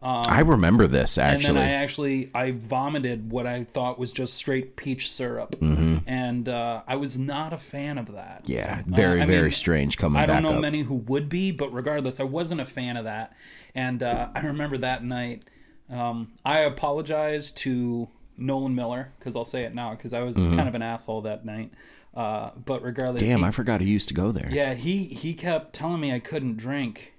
I 0.00 0.40
remember 0.40 0.86
this 0.86 1.18
and 1.18 1.42
Mm-hmm. 1.42 1.46
actually. 1.48 1.54
then 1.54 1.62
I 1.68 1.72
actually 1.72 2.30
I 2.34 2.50
vomited 2.52 3.30
what 3.32 3.46
I 3.46 3.64
thought 3.64 3.98
was 3.98 4.12
just 4.12 4.34
straight 4.34 4.76
peach 4.76 5.10
syrup, 5.10 5.56
and 5.60 6.48
uh, 6.48 6.82
I 6.86 6.96
was 6.96 7.18
not 7.18 7.52
a 7.52 7.58
fan 7.58 7.98
of 7.98 8.12
that. 8.12 8.44
Mm-hmm. 8.44 8.52
yeah, 8.52 8.82
very 8.86 9.20
I 9.22 9.26
very 9.26 9.42
mean, 9.44 9.52
strange 9.52 9.98
coming 9.98 10.22
I 10.22 10.26
don't 10.26 10.42
know 10.42 10.54
up. 10.54 10.60
many 10.62 10.82
who 10.82 10.94
would 10.94 11.28
be, 11.28 11.50
but 11.50 11.72
regardless, 11.72 12.20
I 12.20 12.24
wasn't 12.24 12.60
a 12.60 12.66
fan 12.66 12.96
of 12.96 13.04
that. 13.04 13.34
And 13.74 14.02
uh, 14.02 14.28
I 14.34 14.40
remember 14.46 14.78
that 14.78 15.04
night, 15.04 15.42
um, 15.90 16.32
I 16.44 16.60
apologized 16.60 17.56
to 17.58 18.08
Nolan 18.36 18.74
Miller 18.74 19.12
because 19.18 19.34
I'll 19.36 19.44
say 19.44 19.64
it 19.64 19.74
now 19.74 19.90
because 19.90 20.12
I 20.12 20.20
was 20.20 20.36
kind 20.36 20.68
of 20.68 20.74
an 20.74 20.82
asshole 20.82 21.22
that 21.22 21.44
night. 21.44 21.72
Uh, 22.18 22.50
but 22.64 22.82
regardless, 22.82 23.22
Mm-hmm. 23.22 23.30
Damn, 23.32 23.38
he- 23.40 23.44
I 23.46 23.50
forgot 23.52 23.80
he 23.80 23.90
used 23.90 24.08
to 24.08 24.14
go 24.14 24.32
there. 24.32 24.48
yeah, 24.50 24.74
he 24.74 25.04
he 25.04 25.34
kept 25.34 25.72
telling 25.74 26.00
me 26.00 26.12
I 26.12 26.18
couldn't 26.18 26.56
drink, 26.56 27.12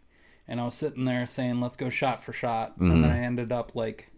and 0.47 0.59
I 0.59 0.65
was 0.65 0.75
sitting 0.75 1.05
there 1.05 1.25
saying, 1.25 1.61
"Let's 1.61 1.77
go 1.77 1.89
shot 1.89 2.23
for 2.23 2.33
shot," 2.33 2.75
and 2.77 2.91
Mm-hmm. 2.91 3.01
then 3.03 3.11
I 3.11 3.19
ended 3.19 3.51
up 3.51 3.75
like, 3.75 4.11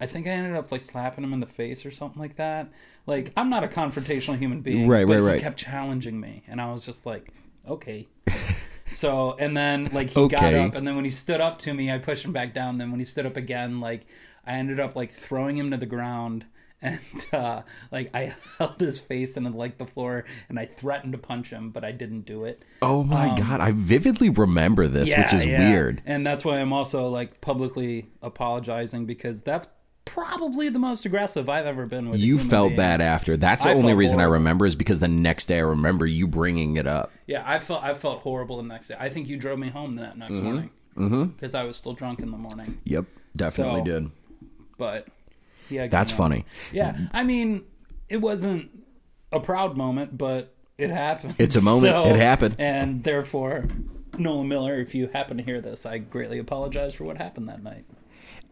I 0.00 0.06
think 0.06 0.26
I 0.26 0.30
ended 0.30 0.56
up 0.56 0.70
like 0.70 0.82
slapping 0.82 1.24
him 1.24 1.32
in 1.32 1.40
the 1.40 1.46
face 1.46 1.84
or 1.84 1.90
something 1.90 2.20
like 2.22 2.36
that. 2.36 2.70
Like 3.06 3.32
I'm 3.36 3.50
not 3.50 3.64
a 3.64 3.68
confrontational 3.68 4.38
human 4.38 4.60
being, 4.60 4.86
Right, 4.86 5.04
but 5.06 5.14
right, 5.14 5.20
he 5.20 5.26
right. 5.32 5.40
kept 5.40 5.58
challenging 5.58 6.20
me, 6.20 6.44
and 6.46 6.60
I 6.60 6.70
was 6.70 6.86
just 6.86 7.04
like, 7.06 7.32
okay. 7.68 8.08
So 8.90 9.36
and 9.38 9.56
then 9.56 9.88
like 9.92 10.10
he 10.10 10.28
got 10.28 10.52
up, 10.52 10.74
and 10.74 10.86
then 10.86 10.96
when 10.96 11.04
he 11.06 11.10
stood 11.10 11.40
up 11.40 11.58
to 11.60 11.72
me, 11.72 11.90
I 11.90 11.96
pushed 11.96 12.24
him 12.26 12.32
back 12.32 12.52
down. 12.52 12.76
Then 12.76 12.90
when 12.90 13.00
he 13.00 13.06
stood 13.06 13.24
up 13.24 13.38
again, 13.38 13.80
like 13.80 14.04
I 14.46 14.52
ended 14.52 14.78
up 14.80 14.94
like 14.94 15.10
throwing 15.10 15.56
him 15.56 15.70
to 15.70 15.78
the 15.78 15.86
ground. 15.86 16.44
And 16.82 16.98
uh, 17.32 17.62
like 17.92 18.10
I 18.12 18.34
held 18.58 18.80
his 18.80 18.98
face 18.98 19.36
into 19.36 19.50
like 19.50 19.78
the 19.78 19.86
floor, 19.86 20.24
and 20.48 20.58
I 20.58 20.66
threatened 20.66 21.12
to 21.12 21.18
punch 21.18 21.50
him, 21.50 21.70
but 21.70 21.84
I 21.84 21.92
didn't 21.92 22.22
do 22.22 22.44
it. 22.44 22.64
Oh 22.82 23.04
my 23.04 23.38
god, 23.38 23.60
I 23.60 23.70
vividly 23.70 24.28
remember 24.30 24.88
this, 24.88 25.08
which 25.16 25.32
is 25.32 25.46
yeah. 25.46 25.70
weird. 25.70 26.02
And 26.06 26.26
that's 26.26 26.44
why 26.44 26.58
I'm 26.58 26.72
also 26.72 27.06
like 27.08 27.40
publicly 27.40 28.08
apologizing 28.20 29.06
because 29.06 29.42
that's 29.44 29.68
probably 30.04 30.68
the 30.68 30.80
most 30.80 31.04
aggressive 31.06 31.48
I've 31.48 31.66
ever 31.66 31.86
been 31.86 32.10
with. 32.10 32.20
You 32.20 32.38
felt 32.38 32.70
being. 32.70 32.76
bad 32.78 33.00
after. 33.00 33.36
That's 33.36 33.62
the 33.62 33.70
I 33.70 33.74
only 33.74 33.94
reason 33.94 34.18
I 34.20 34.24
remember 34.24 34.66
is 34.66 34.74
because 34.74 34.98
the 34.98 35.06
next 35.08 35.46
day 35.46 35.58
I 35.58 35.60
remember 35.60 36.04
you 36.06 36.26
bringing 36.26 36.76
it 36.76 36.86
up. 36.88 37.12
Yeah, 37.26 37.44
I 37.46 37.60
felt 37.60 37.84
I 37.84 37.94
felt 37.94 38.20
horrible 38.22 38.56
the 38.56 38.64
next 38.64 38.88
day. 38.88 38.96
I 38.98 39.08
think 39.08 39.28
you 39.28 39.36
drove 39.36 39.58
me 39.60 39.68
home 39.68 39.94
that 39.96 40.18
next 40.18 40.34
Mm-hmm. 40.34 40.44
morning 40.44 41.28
because 41.38 41.54
I 41.54 41.64
was 41.64 41.76
still 41.76 41.94
drunk 41.94 42.18
in 42.20 42.30
the 42.32 42.36
morning. 42.36 42.80
Yep, 42.84 43.04
definitely 43.36 43.80
So- 43.80 43.84
did. 44.00 44.10
But 44.78 45.06
yeah, 45.72 45.86
That's 45.88 46.12
funny. 46.12 46.44
Yeah, 46.72 46.96
I 47.12 47.24
mean, 47.24 47.64
it 48.08 48.18
wasn't 48.18 48.70
a 49.30 49.40
proud 49.40 49.76
moment, 49.76 50.16
but 50.18 50.54
it 50.78 50.90
happened. 50.90 51.34
It's 51.38 51.56
a 51.56 51.62
moment. 51.62 51.94
It 52.06 52.16
happened. 52.16 52.56
and 52.58 53.02
therefore, 53.04 53.66
Nolan 54.18 54.48
Miller, 54.48 54.78
if 54.80 54.94
you 54.94 55.08
happen 55.08 55.36
to 55.38 55.42
hear 55.42 55.60
this, 55.60 55.86
I 55.86 55.98
greatly 55.98 56.38
apologize 56.38 56.94
for 56.94 57.04
what 57.04 57.16
happened 57.16 57.48
that 57.48 57.62
night. 57.62 57.84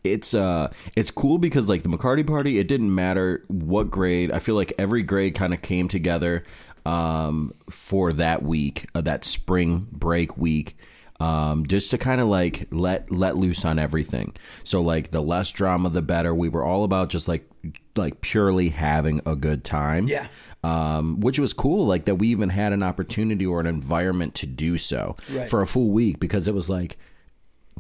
it's 0.02 0.32
uh 0.32 0.72
it's 0.96 1.10
cool 1.10 1.36
because 1.36 1.68
like 1.68 1.82
the 1.82 1.88
McCarty 1.88 2.26
party, 2.26 2.58
it 2.58 2.66
didn't 2.68 2.94
matter 2.94 3.44
what 3.48 3.90
grade. 3.90 4.32
I 4.32 4.38
feel 4.38 4.54
like 4.54 4.72
every 4.78 5.02
grade 5.02 5.34
kind 5.34 5.52
of 5.52 5.60
came 5.60 5.88
together 5.88 6.44
um 6.86 7.52
for 7.68 8.12
that 8.14 8.42
week, 8.42 8.86
uh, 8.94 9.02
that 9.02 9.24
spring 9.24 9.86
break 9.92 10.38
week. 10.38 10.76
Um, 11.20 11.66
just 11.66 11.90
to 11.90 11.98
kind 11.98 12.20
of 12.20 12.28
like 12.28 12.66
let 12.70 13.12
let 13.12 13.36
loose 13.36 13.64
on 13.66 13.78
everything. 13.78 14.34
So 14.64 14.80
like 14.80 15.10
the 15.10 15.20
less 15.20 15.50
drama, 15.52 15.90
the 15.90 16.00
better. 16.02 16.34
We 16.34 16.48
were 16.48 16.64
all 16.64 16.82
about 16.82 17.10
just 17.10 17.28
like 17.28 17.46
like 17.94 18.22
purely 18.22 18.70
having 18.70 19.20
a 19.26 19.36
good 19.36 19.62
time. 19.62 20.06
Yeah. 20.08 20.28
um, 20.64 21.20
which 21.20 21.38
was 21.38 21.52
cool. 21.52 21.86
Like 21.86 22.06
that 22.06 22.14
we 22.16 22.28
even 22.28 22.48
had 22.48 22.72
an 22.72 22.82
opportunity 22.82 23.44
or 23.46 23.60
an 23.60 23.66
environment 23.66 24.34
to 24.36 24.46
do 24.46 24.78
so 24.78 25.16
Right. 25.30 25.48
for 25.50 25.60
a 25.60 25.66
full 25.66 25.90
week 25.90 26.18
because 26.20 26.48
it 26.48 26.54
was 26.54 26.70
like, 26.70 26.96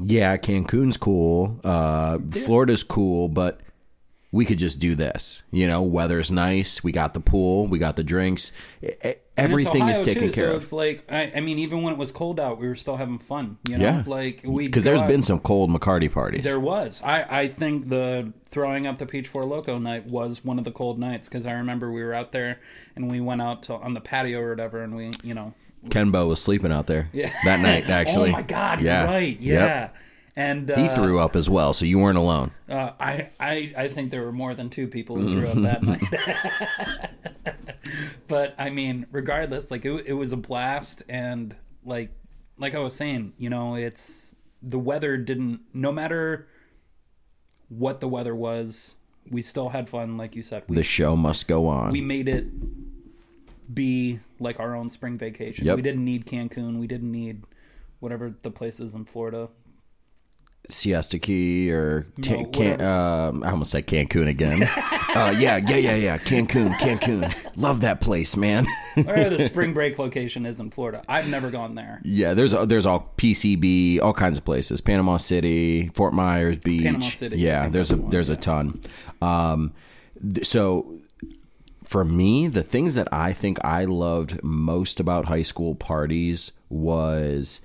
yeah, 0.02 0.36
Cancun's 0.36 0.96
cool, 0.96 1.60
uh, 1.64 2.18
Florida's 2.44 2.82
cool, 2.82 3.28
but 3.28 3.60
we 4.32 4.44
could 4.44 4.58
just 4.58 4.78
do 4.78 4.94
this. 4.94 5.42
You 5.50 5.66
know, 5.66 5.82
weather's 5.82 6.30
nice. 6.30 6.84
We 6.84 6.92
got 6.92 7.14
the 7.14 7.20
pool. 7.20 7.66
We 7.66 7.78
got 7.78 7.96
the 7.96 8.04
drinks. 8.04 8.52
Everything 9.36 9.88
is 9.88 10.00
taken 10.00 10.28
too, 10.28 10.32
care 10.32 10.50
so 10.50 10.56
of. 10.56 10.62
It's 10.62 10.72
like 10.72 11.04
I, 11.10 11.32
I 11.36 11.40
mean, 11.40 11.58
even 11.58 11.82
when 11.82 11.94
it 11.94 11.98
was 11.98 12.12
cold 12.12 12.38
out, 12.38 12.58
we 12.58 12.68
were 12.68 12.76
still 12.76 12.96
having 12.96 13.18
fun. 13.18 13.58
You 13.68 13.78
know, 13.78 13.84
Yeah. 13.84 14.02
like 14.06 14.42
we 14.44 14.66
Because 14.66 14.84
there's 14.84 15.02
been 15.02 15.22
some 15.22 15.40
cold 15.40 15.70
McCarty 15.70 16.12
parties. 16.12 16.44
There 16.44 16.60
was. 16.60 17.00
I, 17.02 17.42
I 17.42 17.48
think 17.48 17.88
the 17.88 18.32
throwing 18.50 18.86
up 18.86 18.98
the 18.98 19.06
Peach 19.06 19.28
Four 19.28 19.44
Loco 19.44 19.78
night 19.78 20.06
was 20.06 20.44
one 20.44 20.58
of 20.58 20.64
the 20.64 20.72
cold 20.72 20.98
nights 20.98 21.28
because 21.28 21.46
I 21.46 21.52
remember 21.52 21.90
we 21.90 22.02
were 22.02 22.14
out 22.14 22.32
there 22.32 22.60
and 22.96 23.10
we 23.10 23.20
went 23.20 23.42
out 23.42 23.64
to, 23.64 23.74
on 23.74 23.94
the 23.94 24.00
patio 24.00 24.40
or 24.40 24.50
whatever 24.50 24.82
and 24.82 24.94
we, 24.94 25.12
you 25.22 25.34
know, 25.34 25.54
Kenbo 25.86 26.28
was 26.28 26.42
sleeping 26.42 26.70
out 26.72 26.86
there 26.86 27.08
yeah. 27.12 27.32
that 27.44 27.60
night. 27.60 27.84
Oh 27.88 27.92
actually, 27.92 28.28
oh 28.30 28.34
my 28.34 28.42
God, 28.42 28.82
Yeah. 28.82 29.04
right. 29.04 29.40
Yep. 29.40 29.96
And 30.36 30.70
uh, 30.70 30.76
He 30.76 30.88
threw 30.88 31.18
up 31.18 31.34
as 31.34 31.50
well, 31.50 31.74
so 31.74 31.84
you 31.84 31.98
weren't 31.98 32.16
alone. 32.18 32.52
Uh, 32.68 32.92
I, 33.00 33.30
I 33.40 33.72
I 33.76 33.88
think 33.88 34.10
there 34.10 34.22
were 34.22 34.32
more 34.32 34.54
than 34.54 34.70
two 34.70 34.86
people 34.86 35.16
who 35.16 35.28
threw 35.28 35.48
up 35.48 35.62
that 35.62 35.82
night. 37.42 37.54
but 38.28 38.54
I 38.58 38.70
mean, 38.70 39.06
regardless, 39.10 39.70
like 39.70 39.84
it, 39.84 40.06
it 40.06 40.12
was 40.14 40.32
a 40.32 40.36
blast, 40.36 41.02
and 41.08 41.56
like 41.84 42.10
like 42.58 42.74
I 42.74 42.78
was 42.78 42.94
saying, 42.94 43.32
you 43.38 43.50
know, 43.50 43.74
it's 43.74 44.34
the 44.62 44.78
weather 44.78 45.16
didn't. 45.16 45.60
No 45.74 45.90
matter 45.92 46.46
what 47.68 48.00
the 48.00 48.08
weather 48.08 48.34
was, 48.34 48.94
we 49.30 49.42
still 49.42 49.70
had 49.70 49.88
fun. 49.88 50.16
Like 50.16 50.36
you 50.36 50.42
said, 50.42 50.62
we 50.68 50.76
The 50.76 50.82
show 50.82 51.16
must 51.16 51.48
go 51.48 51.66
on. 51.66 51.90
we 51.90 52.00
made 52.00 52.28
it 52.28 52.46
be 53.74 54.20
like 54.38 54.60
our 54.60 54.74
own 54.74 54.88
spring 54.88 55.16
vacation. 55.16 55.64
Yep. 55.66 55.76
We 55.76 55.82
didn't 55.82 56.04
need 56.04 56.26
Cancun. 56.26 56.78
We 56.78 56.86
didn't 56.86 57.10
need 57.10 57.44
whatever 58.00 58.34
the 58.42 58.50
places 58.50 58.94
in 58.94 59.04
Florida. 59.04 59.48
Siesta 60.70 61.18
Key 61.18 61.70
or 61.70 62.06
No, 62.16 62.44
can, 62.46 62.80
um, 62.80 63.42
I 63.44 63.50
almost 63.50 63.70
said 63.70 63.86
Cancun 63.86 64.28
again. 64.28 64.62
uh, 65.14 65.34
yeah, 65.38 65.56
yeah, 65.56 65.76
yeah, 65.76 65.94
yeah. 65.94 66.18
Cancun, 66.18 66.72
Cancun. 66.74 67.34
Love 67.56 67.80
that 67.82 68.00
place, 68.00 68.36
man. 68.36 68.66
Where 68.94 69.28
the 69.30 69.40
spring 69.44 69.72
break 69.74 69.98
location 69.98 70.46
is 70.46 70.60
in 70.60 70.70
Florida. 70.70 71.02
I've 71.08 71.28
never 71.28 71.50
gone 71.50 71.74
there. 71.74 72.00
yeah, 72.04 72.34
there's 72.34 72.52
there's 72.66 72.86
all 72.86 73.12
PCB, 73.16 74.00
all 74.00 74.14
kinds 74.14 74.38
of 74.38 74.44
places. 74.44 74.80
Panama 74.80 75.16
City, 75.16 75.88
Fort 75.94 76.12
Myers 76.14 76.56
Beach. 76.58 76.84
Panama 76.84 77.08
City, 77.08 77.38
Yeah, 77.38 77.68
there's 77.68 77.90
a 77.90 77.96
the 77.96 78.02
one, 78.02 78.10
there's 78.10 78.28
a 78.28 78.36
ton. 78.36 78.80
Um, 79.20 79.72
th- 80.34 80.46
so 80.46 80.98
for 81.84 82.04
me, 82.04 82.46
the 82.46 82.62
things 82.62 82.94
that 82.94 83.08
I 83.12 83.32
think 83.32 83.58
I 83.64 83.84
loved 83.84 84.42
most 84.44 85.00
about 85.00 85.24
high 85.26 85.42
school 85.42 85.74
parties 85.74 86.52
was 86.68 87.60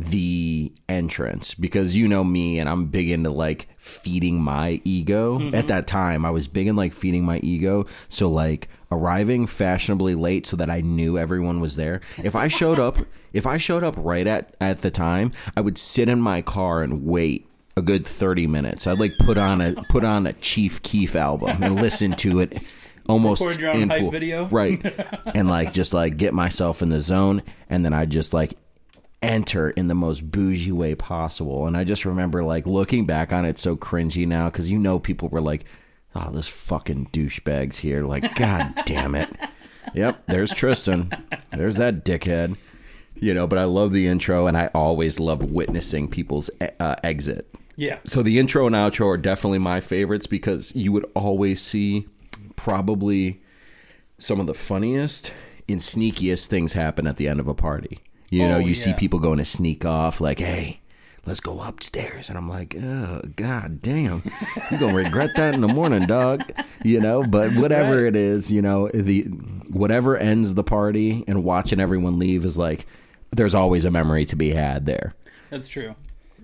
the 0.00 0.72
entrance 0.88 1.54
because 1.54 1.96
you 1.96 2.06
know 2.06 2.22
me 2.22 2.60
and 2.60 2.68
I'm 2.68 2.86
big 2.86 3.10
into 3.10 3.30
like 3.30 3.68
feeding 3.76 4.40
my 4.40 4.80
ego. 4.84 5.38
Mm-hmm. 5.38 5.54
At 5.56 5.66
that 5.66 5.88
time, 5.88 6.24
I 6.24 6.30
was 6.30 6.46
big 6.46 6.68
in 6.68 6.76
like 6.76 6.94
feeding 6.94 7.24
my 7.24 7.38
ego. 7.38 7.84
So 8.08 8.30
like 8.30 8.68
arriving 8.92 9.48
fashionably 9.48 10.14
late 10.14 10.46
so 10.46 10.56
that 10.56 10.70
I 10.70 10.82
knew 10.82 11.18
everyone 11.18 11.58
was 11.58 11.74
there. 11.74 12.00
If 12.22 12.36
I 12.36 12.46
showed 12.46 12.78
up, 12.78 12.98
if 13.32 13.44
I 13.44 13.58
showed 13.58 13.82
up 13.82 13.94
right 13.98 14.26
at 14.26 14.54
at 14.60 14.82
the 14.82 14.90
time, 14.92 15.32
I 15.56 15.62
would 15.62 15.76
sit 15.76 16.08
in 16.08 16.20
my 16.20 16.42
car 16.42 16.82
and 16.84 17.04
wait 17.04 17.48
a 17.76 17.82
good 17.82 18.06
30 18.06 18.46
minutes. 18.46 18.86
I'd 18.86 19.00
like 19.00 19.18
put 19.18 19.36
on 19.36 19.60
a 19.60 19.82
put 19.88 20.04
on 20.04 20.28
a 20.28 20.32
Chief 20.34 20.80
Keef 20.82 21.16
album 21.16 21.60
and 21.60 21.74
listen 21.74 22.12
to 22.12 22.38
it 22.38 22.62
almost 23.08 23.42
your 23.58 23.70
own 23.70 23.82
in 23.82 23.90
full. 23.90 24.10
video? 24.12 24.46
Right. 24.46 24.80
and 25.34 25.48
like 25.48 25.72
just 25.72 25.92
like 25.92 26.16
get 26.16 26.34
myself 26.34 26.82
in 26.82 26.90
the 26.90 27.00
zone 27.00 27.42
and 27.68 27.84
then 27.84 27.92
I 27.92 28.04
just 28.04 28.32
like 28.32 28.56
enter 29.22 29.70
in 29.70 29.88
the 29.88 29.94
most 29.94 30.30
bougie 30.30 30.72
way 30.72 30.94
possible. 30.94 31.66
And 31.66 31.76
I 31.76 31.84
just 31.84 32.04
remember 32.04 32.44
like 32.44 32.66
looking 32.66 33.06
back 33.06 33.32
on 33.32 33.44
it 33.44 33.58
so 33.58 33.76
cringy 33.76 34.26
now 34.26 34.48
cuz 34.50 34.70
you 34.70 34.78
know 34.78 34.98
people 34.98 35.28
were 35.28 35.40
like, 35.40 35.64
"Oh, 36.14 36.30
this 36.30 36.48
fucking 36.48 37.08
douchebags 37.12 37.76
here." 37.76 38.04
Like, 38.04 38.34
god 38.36 38.74
damn 38.86 39.14
it. 39.14 39.28
Yep, 39.94 40.24
there's 40.26 40.52
Tristan. 40.52 41.10
There's 41.50 41.76
that 41.76 42.04
dickhead. 42.04 42.56
You 43.20 43.34
know, 43.34 43.46
but 43.48 43.58
I 43.58 43.64
love 43.64 43.92
the 43.92 44.06
intro 44.06 44.46
and 44.46 44.56
I 44.56 44.70
always 44.74 45.18
love 45.18 45.42
witnessing 45.42 46.08
people's 46.08 46.50
uh, 46.78 46.94
exit. 47.02 47.52
Yeah. 47.74 47.98
So 48.04 48.22
the 48.22 48.38
intro 48.38 48.66
and 48.66 48.76
outro 48.76 49.06
are 49.06 49.16
definitely 49.16 49.58
my 49.58 49.80
favorites 49.80 50.26
because 50.26 50.74
you 50.74 50.92
would 50.92 51.06
always 51.14 51.60
see 51.60 52.06
probably 52.54 53.40
some 54.18 54.40
of 54.40 54.46
the 54.46 54.54
funniest 54.54 55.32
and 55.68 55.80
sneakiest 55.80 56.46
things 56.46 56.72
happen 56.72 57.06
at 57.06 57.16
the 57.16 57.28
end 57.28 57.40
of 57.40 57.48
a 57.48 57.54
party. 57.54 58.00
You 58.30 58.46
know, 58.46 58.56
Oh, 58.56 58.58
you 58.58 58.74
see 58.74 58.92
people 58.94 59.18
going 59.18 59.38
to 59.38 59.44
sneak 59.44 59.84
off 59.84 60.20
like, 60.20 60.38
"Hey, 60.38 60.80
let's 61.24 61.40
go 61.40 61.60
upstairs." 61.62 62.28
And 62.28 62.36
I'm 62.36 62.48
like, 62.48 62.76
"Oh, 62.76 63.22
god 63.36 63.80
damn. 63.82 64.22
You're 64.70 64.80
going 64.80 64.94
to 64.94 65.02
regret 65.04 65.30
that 65.36 65.54
in 65.54 65.60
the 65.62 65.68
morning, 65.68 66.06
dog." 66.06 66.42
You 66.84 67.00
know, 67.00 67.22
but 67.22 67.52
whatever 67.56 67.96
Right. 68.04 68.08
it 68.08 68.16
is, 68.16 68.52
you 68.52 68.60
know, 68.62 68.88
the 68.92 69.22
whatever 69.70 70.16
ends 70.16 70.54
the 70.54 70.64
party 70.64 71.24
and 71.26 71.42
watching 71.44 71.80
everyone 71.80 72.18
leave 72.18 72.44
is 72.44 72.56
like 72.58 72.86
there's 73.30 73.54
always 73.54 73.84
a 73.84 73.90
memory 73.90 74.24
to 74.26 74.36
be 74.36 74.50
had 74.50 74.86
there. 74.86 75.14
That's 75.50 75.68
true. 75.68 75.94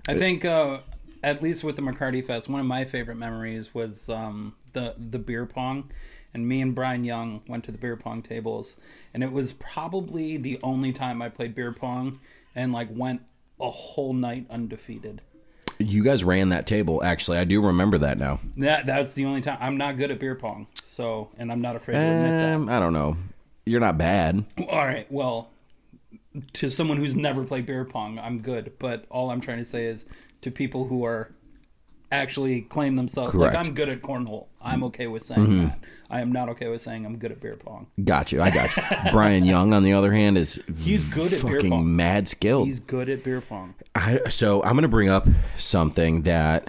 I 0.08 0.14
think 0.14 0.44
uh, 0.44 0.78
at 1.22 1.42
least 1.42 1.64
with 1.64 1.76
the 1.76 1.82
McCarty 1.82 2.24
Fest, 2.24 2.48
one 2.48 2.60
of 2.60 2.66
my 2.66 2.84
favorite 2.84 3.16
memories 3.16 3.74
was 3.74 4.08
um, 4.08 4.54
the 4.72 4.94
the 4.98 5.18
beer 5.18 5.46
pong, 5.46 5.90
and 6.34 6.46
me 6.48 6.60
and 6.60 6.74
Brian 6.74 7.04
Young 7.04 7.40
went 7.46 7.64
to 7.64 7.72
the 7.72 7.78
beer 7.78 7.96
pong 7.96 8.20
tables, 8.20 8.76
and 9.14 9.22
it 9.22 9.32
was 9.32 9.52
probably 9.52 10.36
the 10.36 10.58
only 10.62 10.92
time 10.92 11.22
I 11.22 11.28
played 11.28 11.54
beer 11.54 11.72
pong 11.72 12.18
and 12.54 12.72
like 12.72 12.88
went 12.90 13.22
a 13.60 13.70
whole 13.70 14.12
night 14.12 14.46
undefeated. 14.50 15.22
You 15.78 16.04
guys 16.04 16.22
ran 16.22 16.50
that 16.50 16.66
table. 16.66 17.02
Actually, 17.02 17.38
I 17.38 17.44
do 17.44 17.60
remember 17.60 17.98
that 17.98 18.18
now. 18.18 18.40
That 18.56 18.86
that's 18.86 19.14
the 19.14 19.24
only 19.24 19.40
time 19.40 19.58
I'm 19.60 19.76
not 19.76 19.96
good 19.96 20.10
at 20.10 20.18
beer 20.18 20.34
pong. 20.34 20.66
So, 20.84 21.30
and 21.38 21.50
I'm 21.50 21.60
not 21.60 21.76
afraid 21.76 21.94
to 21.94 22.00
admit 22.00 22.54
Um, 22.54 22.68
I 22.68 22.78
don't 22.78 22.92
know. 22.92 23.16
You're 23.66 23.80
not 23.80 23.96
bad. 23.96 24.44
All 24.68 24.84
right, 24.84 25.10
well, 25.10 25.50
to 26.54 26.70
someone 26.70 26.96
who's 26.98 27.16
never 27.16 27.44
played 27.44 27.66
beer 27.66 27.84
pong, 27.84 28.18
I'm 28.18 28.40
good. 28.40 28.72
But 28.78 29.06
all 29.08 29.30
I'm 29.30 29.40
trying 29.40 29.58
to 29.58 29.64
say 29.64 29.86
is 29.86 30.04
to 30.42 30.50
people 30.50 30.86
who 30.86 31.04
are 31.04 31.32
actually 32.10 32.62
claim 32.62 32.96
themselves 32.96 33.32
Correct. 33.32 33.54
like 33.54 33.66
I'm 33.66 33.74
good 33.74 33.88
at 33.88 34.02
cornhole. 34.02 34.46
I'm 34.60 34.84
okay 34.84 35.06
with 35.06 35.24
saying 35.24 35.66
that. 35.66 35.78
I 36.10 36.20
am 36.20 36.32
not 36.32 36.48
okay 36.50 36.68
with 36.68 36.80
saying 36.80 37.04
I'm 37.04 37.18
good 37.18 37.32
at 37.32 37.40
beer 37.40 37.56
pong. 37.56 37.88
Got 38.02 38.30
you. 38.30 38.40
I 38.40 38.50
got 38.50 38.76
you. 38.76 38.82
Brian 39.12 39.44
Young, 39.44 39.74
on 39.74 39.82
the 39.82 39.92
other 39.92 40.12
hand, 40.12 40.38
is 40.38 40.62
He's 40.78 41.04
good 41.04 41.32
at 41.32 41.44
beer 41.44 41.60
pong. 41.62 41.96
mad 41.96 42.28
skilled. 42.28 42.66
He's 42.66 42.80
good 42.80 43.08
at 43.08 43.24
beer 43.24 43.40
pong. 43.40 43.74
I, 43.94 44.28
so 44.28 44.62
I'm 44.62 44.72
going 44.72 44.82
to 44.82 44.88
bring 44.88 45.08
up 45.08 45.26
something 45.56 46.22
that 46.22 46.68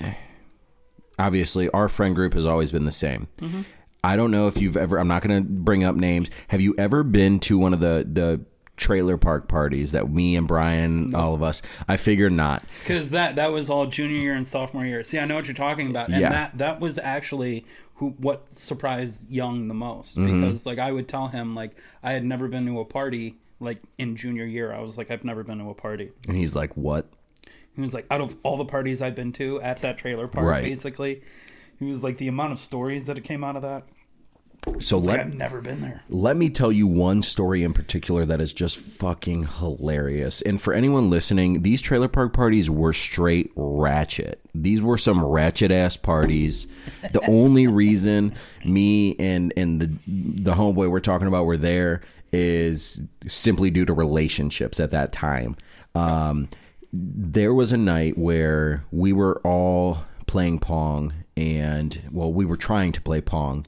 obviously 1.19 1.69
our 1.69 1.87
friend 1.87 2.15
group 2.15 2.33
has 2.33 2.45
always 2.45 2.71
been 2.71 2.85
the 2.85 2.91
same. 2.91 3.27
Mm-hmm. 3.39 3.61
I 4.03 4.15
don't 4.15 4.31
know 4.31 4.47
if 4.47 4.57
you've 4.57 4.77
ever. 4.77 4.99
I'm 4.99 5.07
not 5.07 5.21
going 5.21 5.43
to 5.43 5.49
bring 5.49 5.83
up 5.83 5.95
names. 5.95 6.29
Have 6.49 6.61
you 6.61 6.75
ever 6.77 7.03
been 7.03 7.39
to 7.41 7.57
one 7.57 7.73
of 7.73 7.79
the 7.79 8.07
the 8.11 8.45
trailer 8.77 9.17
park 9.17 9.47
parties 9.47 9.91
that 9.91 10.09
me 10.09 10.35
and 10.35 10.47
Brian, 10.47 11.13
all 11.15 11.33
of 11.33 11.41
us? 11.43 11.61
I 11.87 11.97
figure 11.97 12.29
not. 12.29 12.63
Because 12.83 13.11
that 13.11 13.35
that 13.35 13.51
was 13.51 13.69
all 13.69 13.85
junior 13.87 14.17
year 14.17 14.33
and 14.33 14.47
sophomore 14.47 14.85
year. 14.85 15.03
See, 15.03 15.19
I 15.19 15.25
know 15.25 15.35
what 15.35 15.45
you're 15.47 15.53
talking 15.53 15.89
about, 15.89 16.09
and 16.09 16.19
Yeah. 16.21 16.29
that 16.29 16.57
that 16.57 16.79
was 16.79 16.99
actually 16.99 17.65
who 17.95 18.09
what 18.17 18.53
surprised 18.53 19.31
Young 19.31 19.67
the 19.69 19.73
most 19.73 20.17
Mm-hmm. 20.17 20.41
because 20.41 20.65
like 20.65 20.79
I 20.79 20.91
would 20.91 21.07
tell 21.07 21.29
him 21.29 21.55
like 21.55 21.71
I 22.03 22.11
had 22.11 22.25
never 22.25 22.47
been 22.47 22.65
to 22.65 22.79
a 22.79 22.85
party 22.85 23.35
like 23.61 23.79
in 23.97 24.15
junior 24.17 24.45
year. 24.45 24.73
I 24.73 24.81
was 24.81 24.97
like 24.97 25.09
I've 25.11 25.23
never 25.23 25.43
been 25.43 25.59
to 25.59 25.69
a 25.69 25.73
party. 25.73 26.11
And 26.27 26.35
he's 26.35 26.55
like, 26.55 26.75
"What?" 26.75 27.05
He 27.73 27.81
was 27.81 27.93
like 27.93 28.05
out 28.11 28.21
of 28.21 28.35
all 28.43 28.57
the 28.57 28.65
parties 28.65 29.01
I've 29.01 29.15
been 29.15 29.31
to 29.33 29.61
at 29.61 29.81
that 29.81 29.97
trailer 29.97 30.27
park, 30.27 30.45
Right. 30.45 30.63
basically. 30.63 31.21
He 31.79 31.85
was 31.85 32.03
like 32.05 32.17
the 32.17 32.27
amount 32.29 32.53
of 32.53 32.59
stories 32.59 33.05
that 33.07 33.21
came 33.25 33.43
out 33.43 33.55
of 33.57 33.61
that. 33.61 33.83
So 34.79 34.97
Like 34.97 35.07
let 35.07 35.19
I've 35.19 35.33
never 35.35 35.61
been 35.61 35.81
there. 35.81 36.03
Let 36.09 36.37
me 36.37 36.49
tell 36.49 36.71
you 36.71 36.87
one 36.87 37.21
story 37.21 37.63
in 37.63 37.73
particular 37.73 38.25
that 38.25 38.41
is 38.41 38.53
just 38.53 38.77
fucking 38.77 39.47
hilarious. 39.59 40.41
And 40.41 40.61
for 40.61 40.73
anyone 40.73 41.09
listening, 41.09 41.61
these 41.61 41.81
trailer 41.81 42.07
park 42.07 42.33
parties 42.33 42.69
were 42.69 42.93
straight 42.93 43.51
ratchet. 43.55 44.41
These 44.53 44.81
were 44.81 44.97
some 44.97 45.23
ratchet 45.23 45.71
ass 45.71 45.97
parties. 45.97 46.67
The 47.11 47.25
only 47.27 47.67
reason 47.67 48.35
me 48.63 49.15
and 49.19 49.53
and 49.55 49.81
the 49.81 49.87
the 50.07 50.53
homeboy 50.53 50.89
we're 50.89 50.99
talking 50.99 51.27
about 51.27 51.45
were 51.45 51.57
there 51.57 52.01
is 52.31 52.99
simply 53.27 53.69
due 53.69 53.85
to 53.85 53.93
relationships 53.93 54.79
at 54.79 54.91
that 54.91 55.11
time. 55.11 55.55
Um, 55.93 56.49
there 56.91 57.53
was 57.53 57.71
a 57.71 57.77
night 57.77 58.17
where 58.17 58.83
we 58.91 59.13
were 59.13 59.39
all 59.43 60.05
playing 60.27 60.59
pong 60.59 61.13
and 61.37 62.01
well 62.11 62.31
we 62.31 62.45
were 62.45 62.57
trying 62.57 62.91
to 62.91 63.01
play 63.01 63.21
pong 63.21 63.65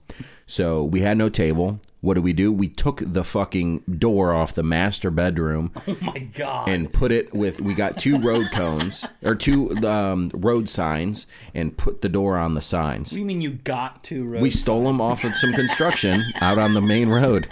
so 0.47 0.83
we 0.83 1.01
had 1.01 1.17
no 1.17 1.29
table 1.29 1.79
what 2.01 2.13
did 2.15 2.23
we 2.23 2.33
do 2.33 2.51
we 2.51 2.67
took 2.67 3.01
the 3.05 3.23
fucking 3.23 3.83
door 3.99 4.33
off 4.33 4.53
the 4.53 4.63
master 4.63 5.11
bedroom 5.11 5.71
Oh 5.87 5.97
my 6.01 6.19
god! 6.19 6.69
and 6.69 6.91
put 6.91 7.11
it 7.11 7.33
with 7.33 7.61
we 7.61 7.73
got 7.73 7.97
two 7.99 8.17
road 8.19 8.49
cones 8.51 9.05
or 9.23 9.35
two 9.35 9.75
um, 9.85 10.31
road 10.33 10.69
signs 10.69 11.27
and 11.53 11.77
put 11.77 12.01
the 12.01 12.09
door 12.09 12.37
on 12.37 12.55
the 12.55 12.61
signs 12.61 13.11
what 13.11 13.15
do 13.15 13.19
you 13.19 13.25
mean 13.25 13.41
you 13.41 13.51
got 13.51 14.03
to? 14.05 14.25
Rose? 14.25 14.41
we 14.41 14.49
stole 14.51 14.85
them 14.85 15.01
off 15.01 15.23
of 15.23 15.35
some 15.35 15.53
construction 15.53 16.23
out 16.41 16.57
on 16.57 16.73
the 16.73 16.81
main 16.81 17.09
road. 17.09 17.47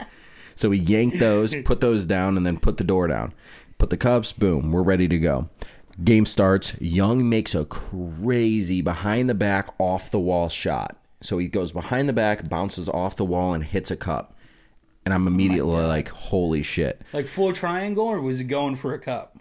So 0.55 0.69
we 0.69 0.77
yanked 0.77 1.19
those, 1.19 1.53
put 1.65 1.81
those 1.81 2.05
down, 2.05 2.37
and 2.37 2.45
then 2.45 2.57
put 2.59 2.77
the 2.77 2.85
door 2.85 3.07
down. 3.07 3.33
Put 3.77 3.89
the 3.89 3.97
cups, 3.97 4.31
boom, 4.31 4.71
we're 4.71 4.83
ready 4.83 5.07
to 5.09 5.19
go. 5.19 5.49
Game 6.03 6.25
starts. 6.25 6.79
Young 6.79 7.27
makes 7.27 7.53
a 7.53 7.65
crazy 7.65 8.81
behind 8.81 9.29
the 9.29 9.33
back, 9.33 9.69
off 9.79 10.09
the 10.09 10.19
wall 10.19 10.47
shot. 10.47 10.97
So 11.21 11.37
he 11.37 11.47
goes 11.47 11.71
behind 11.71 12.07
the 12.09 12.13
back, 12.13 12.47
bounces 12.49 12.89
off 12.89 13.15
the 13.15 13.25
wall, 13.25 13.53
and 13.53 13.63
hits 13.63 13.89
a 13.91 13.95
cup. 13.95 14.37
And 15.05 15.13
I'm 15.13 15.27
immediately 15.27 15.83
like, 15.83 16.09
holy 16.09 16.63
shit. 16.63 17.01
like 17.13 17.27
full 17.27 17.53
triangle, 17.53 18.05
or 18.05 18.21
was 18.21 18.39
he 18.39 18.45
going 18.45 18.75
for 18.75 18.93
a 18.93 18.99
cup? 18.99 19.37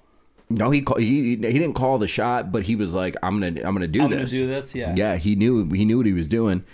No, 0.50 0.70
he 0.70 0.82
call, 0.82 0.98
he 0.98 1.30
he 1.30 1.36
didn't 1.36 1.72
call 1.72 1.98
the 1.98 2.06
shot, 2.06 2.52
but 2.52 2.64
he 2.64 2.76
was 2.76 2.94
like, 2.94 3.16
"I'm 3.22 3.40
gonna 3.40 3.62
I'm 3.66 3.74
gonna 3.74 3.88
do 3.88 4.02
I'm 4.02 4.10
gonna 4.10 4.22
this." 4.22 4.30
do 4.30 4.46
this, 4.46 4.74
yeah. 4.74 4.94
yeah. 4.94 5.16
He 5.16 5.34
knew 5.34 5.68
he 5.70 5.86
knew 5.86 5.96
what 5.96 6.06
he 6.06 6.12
was 6.12 6.28
doing, 6.28 6.64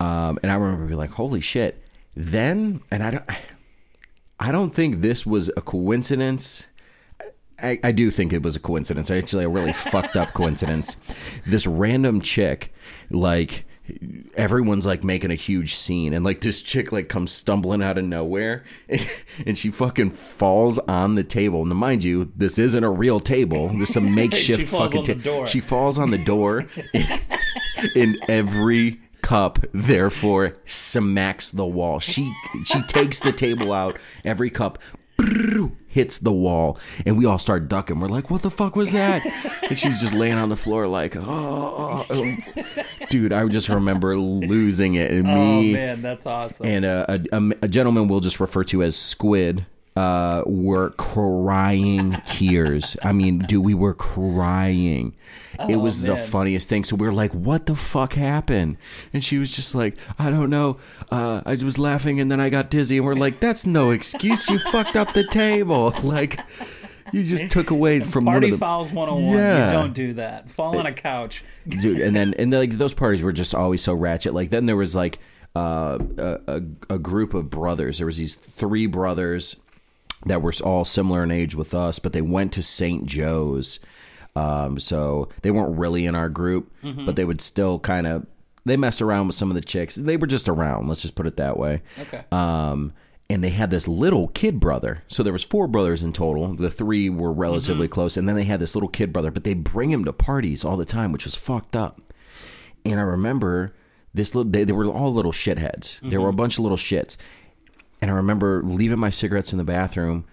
um, 0.00 0.38
and 0.42 0.50
I 0.50 0.56
remember 0.56 0.86
being 0.86 0.98
like, 0.98 1.12
"Holy 1.12 1.40
shit!" 1.40 1.80
Then, 2.16 2.80
and 2.90 3.04
I 3.04 3.10
don't 3.12 3.24
I 4.40 4.52
don't 4.52 4.70
think 4.74 5.00
this 5.00 5.26
was 5.26 5.50
a 5.56 5.60
coincidence. 5.60 6.64
I, 7.62 7.78
I 7.84 7.92
do 7.92 8.10
think 8.10 8.32
it 8.32 8.42
was 8.42 8.56
a 8.56 8.60
coincidence. 8.60 9.10
Actually, 9.10 9.44
a 9.44 9.48
really 9.48 9.74
fucked 9.74 10.16
up 10.16 10.32
coincidence. 10.32 10.96
This 11.46 11.66
random 11.66 12.20
chick, 12.20 12.74
like 13.10 13.64
everyone's 14.34 14.86
like 14.86 15.04
making 15.04 15.30
a 15.30 15.36
huge 15.36 15.74
scene, 15.74 16.12
and 16.12 16.24
like 16.24 16.40
this 16.40 16.62
chick 16.62 16.92
like 16.92 17.08
comes 17.08 17.32
stumbling 17.32 17.82
out 17.82 17.98
of 17.98 18.04
nowhere, 18.04 18.64
and, 19.46 19.58
she 19.58 19.70
fucking 19.70 20.10
falls 20.10 20.78
on 20.80 21.14
the 21.14 21.24
table. 21.24 21.64
Now, 21.64 21.74
mind 21.74 22.04
you, 22.04 22.32
this 22.36 22.58
isn't 22.58 22.84
a 22.84 22.90
real 22.90 23.20
table. 23.20 23.68
This 23.68 23.90
is 23.90 23.96
a 23.96 24.00
makeshift 24.02 24.68
fucking 24.68 24.98
on 24.98 25.04
the 25.04 25.14
ta- 25.14 25.20
door. 25.20 25.46
She 25.46 25.60
falls 25.60 25.98
on 25.98 26.10
the 26.10 26.18
door, 26.18 26.66
in 27.94 28.18
every 28.28 29.00
cup 29.22 29.58
therefore 29.74 30.56
smacks 30.64 31.50
the 31.50 31.66
wall 31.66 32.00
she 32.00 32.34
she 32.64 32.80
takes 32.84 33.20
the 33.20 33.30
table 33.30 33.70
out 33.70 33.98
every 34.24 34.48
cup 34.48 34.78
hits 35.88 36.18
the 36.18 36.32
wall 36.32 36.78
and 37.04 37.18
we 37.18 37.24
all 37.26 37.38
start 37.38 37.68
ducking 37.68 37.98
we're 37.98 38.06
like 38.08 38.30
what 38.30 38.42
the 38.42 38.50
fuck 38.50 38.76
was 38.76 38.92
that 38.92 39.24
and 39.62 39.78
she's 39.78 40.00
just 40.00 40.14
laying 40.14 40.34
on 40.38 40.48
the 40.48 40.56
floor 40.56 40.86
like 40.86 41.16
oh, 41.16 41.24
oh, 41.26 42.06
oh. 42.10 42.36
dude 43.08 43.32
i 43.32 43.44
just 43.48 43.68
remember 43.68 44.16
losing 44.16 44.94
it 44.94 45.10
and 45.10 45.26
Oh 45.26 45.60
me 45.60 45.72
man, 45.72 46.00
that's 46.00 46.26
awesome. 46.26 46.66
and 46.66 46.84
uh, 46.84 47.06
a, 47.08 47.20
a, 47.32 47.52
a 47.62 47.68
gentleman 47.68 48.06
we'll 48.08 48.20
just 48.20 48.38
refer 48.38 48.62
to 48.64 48.82
as 48.82 48.96
Squid 48.96 49.66
uh, 49.96 50.42
were 50.46 50.90
crying 50.90 52.20
tears. 52.24 52.96
I 53.02 53.12
mean, 53.12 53.40
dude, 53.40 53.64
we 53.64 53.74
were 53.74 53.94
crying. 53.94 55.14
it 55.68 55.76
was 55.76 56.02
the 56.02 56.16
funniest 56.16 56.68
thing. 56.68 56.84
So 56.84 56.96
we 56.96 57.06
were 57.06 57.12
like, 57.12 57.32
"What 57.34 57.66
the 57.66 57.74
fuck 57.74 58.14
happened?" 58.14 58.76
And 59.12 59.22
she 59.22 59.38
was 59.38 59.50
just 59.54 59.74
like, 59.74 59.96
"I 60.18 60.30
don't 60.30 60.48
know. 60.50 60.78
Uh, 61.10 61.42
I 61.44 61.56
was 61.56 61.76
laughing 61.78 62.20
and 62.20 62.30
then 62.30 62.40
I 62.40 62.48
got 62.50 62.70
dizzy." 62.70 62.96
And 62.98 63.06
we're 63.06 63.14
like, 63.14 63.40
"That's 63.40 63.66
no 63.66 63.90
excuse. 63.90 64.48
You 64.48 64.58
fucked 64.58 64.96
up 64.96 65.12
the 65.12 65.24
table. 65.26 65.92
Like, 66.02 66.40
you 67.12 67.24
just 67.24 67.50
took 67.50 67.70
away 67.70 68.00
from 68.12 68.24
one 68.24 68.34
Party 68.34 68.46
of 68.48 68.52
the 68.52 68.58
fouls 68.58 68.92
101. 68.92 69.36
Yeah. 69.36 69.66
You 69.66 69.72
don't 69.72 69.92
do 69.92 70.12
that. 70.14 70.50
Fall 70.50 70.78
on 70.78 70.86
a 70.86 70.92
couch. 70.92 71.44
dude 71.68 72.00
and 72.00 72.14
then 72.16 72.34
and 72.34 72.52
then, 72.52 72.60
like 72.60 72.72
those 72.72 72.94
parties 72.94 73.22
were 73.22 73.32
just 73.32 73.54
always 73.54 73.82
so 73.82 73.92
ratchet 73.94 74.32
like 74.34 74.50
then 74.50 74.66
there 74.66 74.76
was 74.76 74.94
like 74.94 75.18
uh, 75.54 75.98
a, 76.16 76.40
a, 76.46 76.62
a 76.94 76.98
group 76.98 77.34
of 77.34 77.50
brothers 77.50 77.98
there 77.98 78.06
was 78.06 78.16
these 78.16 78.34
three 78.34 78.86
brothers 78.86 79.56
that 80.26 80.42
were 80.42 80.52
all 80.64 80.84
similar 80.84 81.22
in 81.22 81.30
age 81.30 81.54
with 81.54 81.74
us 81.74 81.98
but 81.98 82.12
they 82.12 82.22
went 82.22 82.52
to 82.52 82.62
st 82.62 83.06
joe's 83.06 83.80
Um, 84.36 84.78
so 84.78 85.28
they 85.42 85.50
weren't 85.50 85.76
really 85.78 86.06
in 86.06 86.14
our 86.14 86.28
group, 86.28 86.70
Mm-hmm. 86.84 87.04
but 87.04 87.16
they 87.16 87.24
would 87.24 87.40
still 87.40 87.78
kind 87.80 88.06
of 88.06 88.26
they 88.64 88.76
messed 88.76 89.02
around 89.02 89.26
with 89.26 89.34
some 89.36 89.50
of 89.50 89.54
the 89.56 89.60
chicks. 89.62 89.94
They 89.96 90.16
were 90.18 90.26
just 90.28 90.48
around. 90.48 90.86
Let's 90.88 91.02
just 91.02 91.14
put 91.16 91.26
it 91.26 91.36
that 91.38 91.56
way. 91.58 91.80
Okay. 91.98 92.22
Um, 92.30 92.92
and 93.28 93.42
they 93.42 93.48
had 93.50 93.70
this 93.70 93.88
little 93.88 94.28
kid 94.28 94.60
brother. 94.60 95.02
So 95.08 95.22
there 95.22 95.32
was 95.32 95.42
four 95.44 95.66
brothers 95.66 96.02
in 96.02 96.12
total. 96.12 96.54
The 96.54 96.70
three 96.70 97.08
were 97.08 97.32
relatively 97.32 97.86
Mm-hmm. 97.86 97.92
close, 97.94 98.16
and 98.18 98.28
then 98.28 98.36
they 98.36 98.44
had 98.44 98.60
this 98.60 98.74
little 98.76 98.88
kid 98.90 99.12
brother. 99.12 99.30
But 99.32 99.44
they 99.44 99.54
bring 99.54 99.90
him 99.90 100.04
to 100.04 100.12
parties 100.12 100.64
all 100.64 100.76
the 100.76 100.84
time, 100.84 101.10
which 101.10 101.24
was 101.24 101.34
fucked 101.34 101.74
up. 101.74 102.12
And 102.84 103.00
I 103.00 103.02
remember 103.02 103.74
this 104.14 104.34
little. 104.34 104.50
They, 104.52 104.64
they 104.64 104.72
were 104.74 104.86
all 104.86 105.12
little 105.12 105.32
shitheads. 105.32 105.98
There 106.08 106.20
were 106.20 106.28
a 106.28 106.32
bunch 106.34 106.54
of 106.58 106.62
little 106.62 106.78
shits. 106.78 107.16
And 108.02 108.10
I 108.10 108.14
remember 108.14 108.62
leaving 108.64 108.98
my 108.98 109.10
cigarettes 109.10 109.52
in 109.52 109.58
the 109.58 109.64
bathroom. 109.64 110.24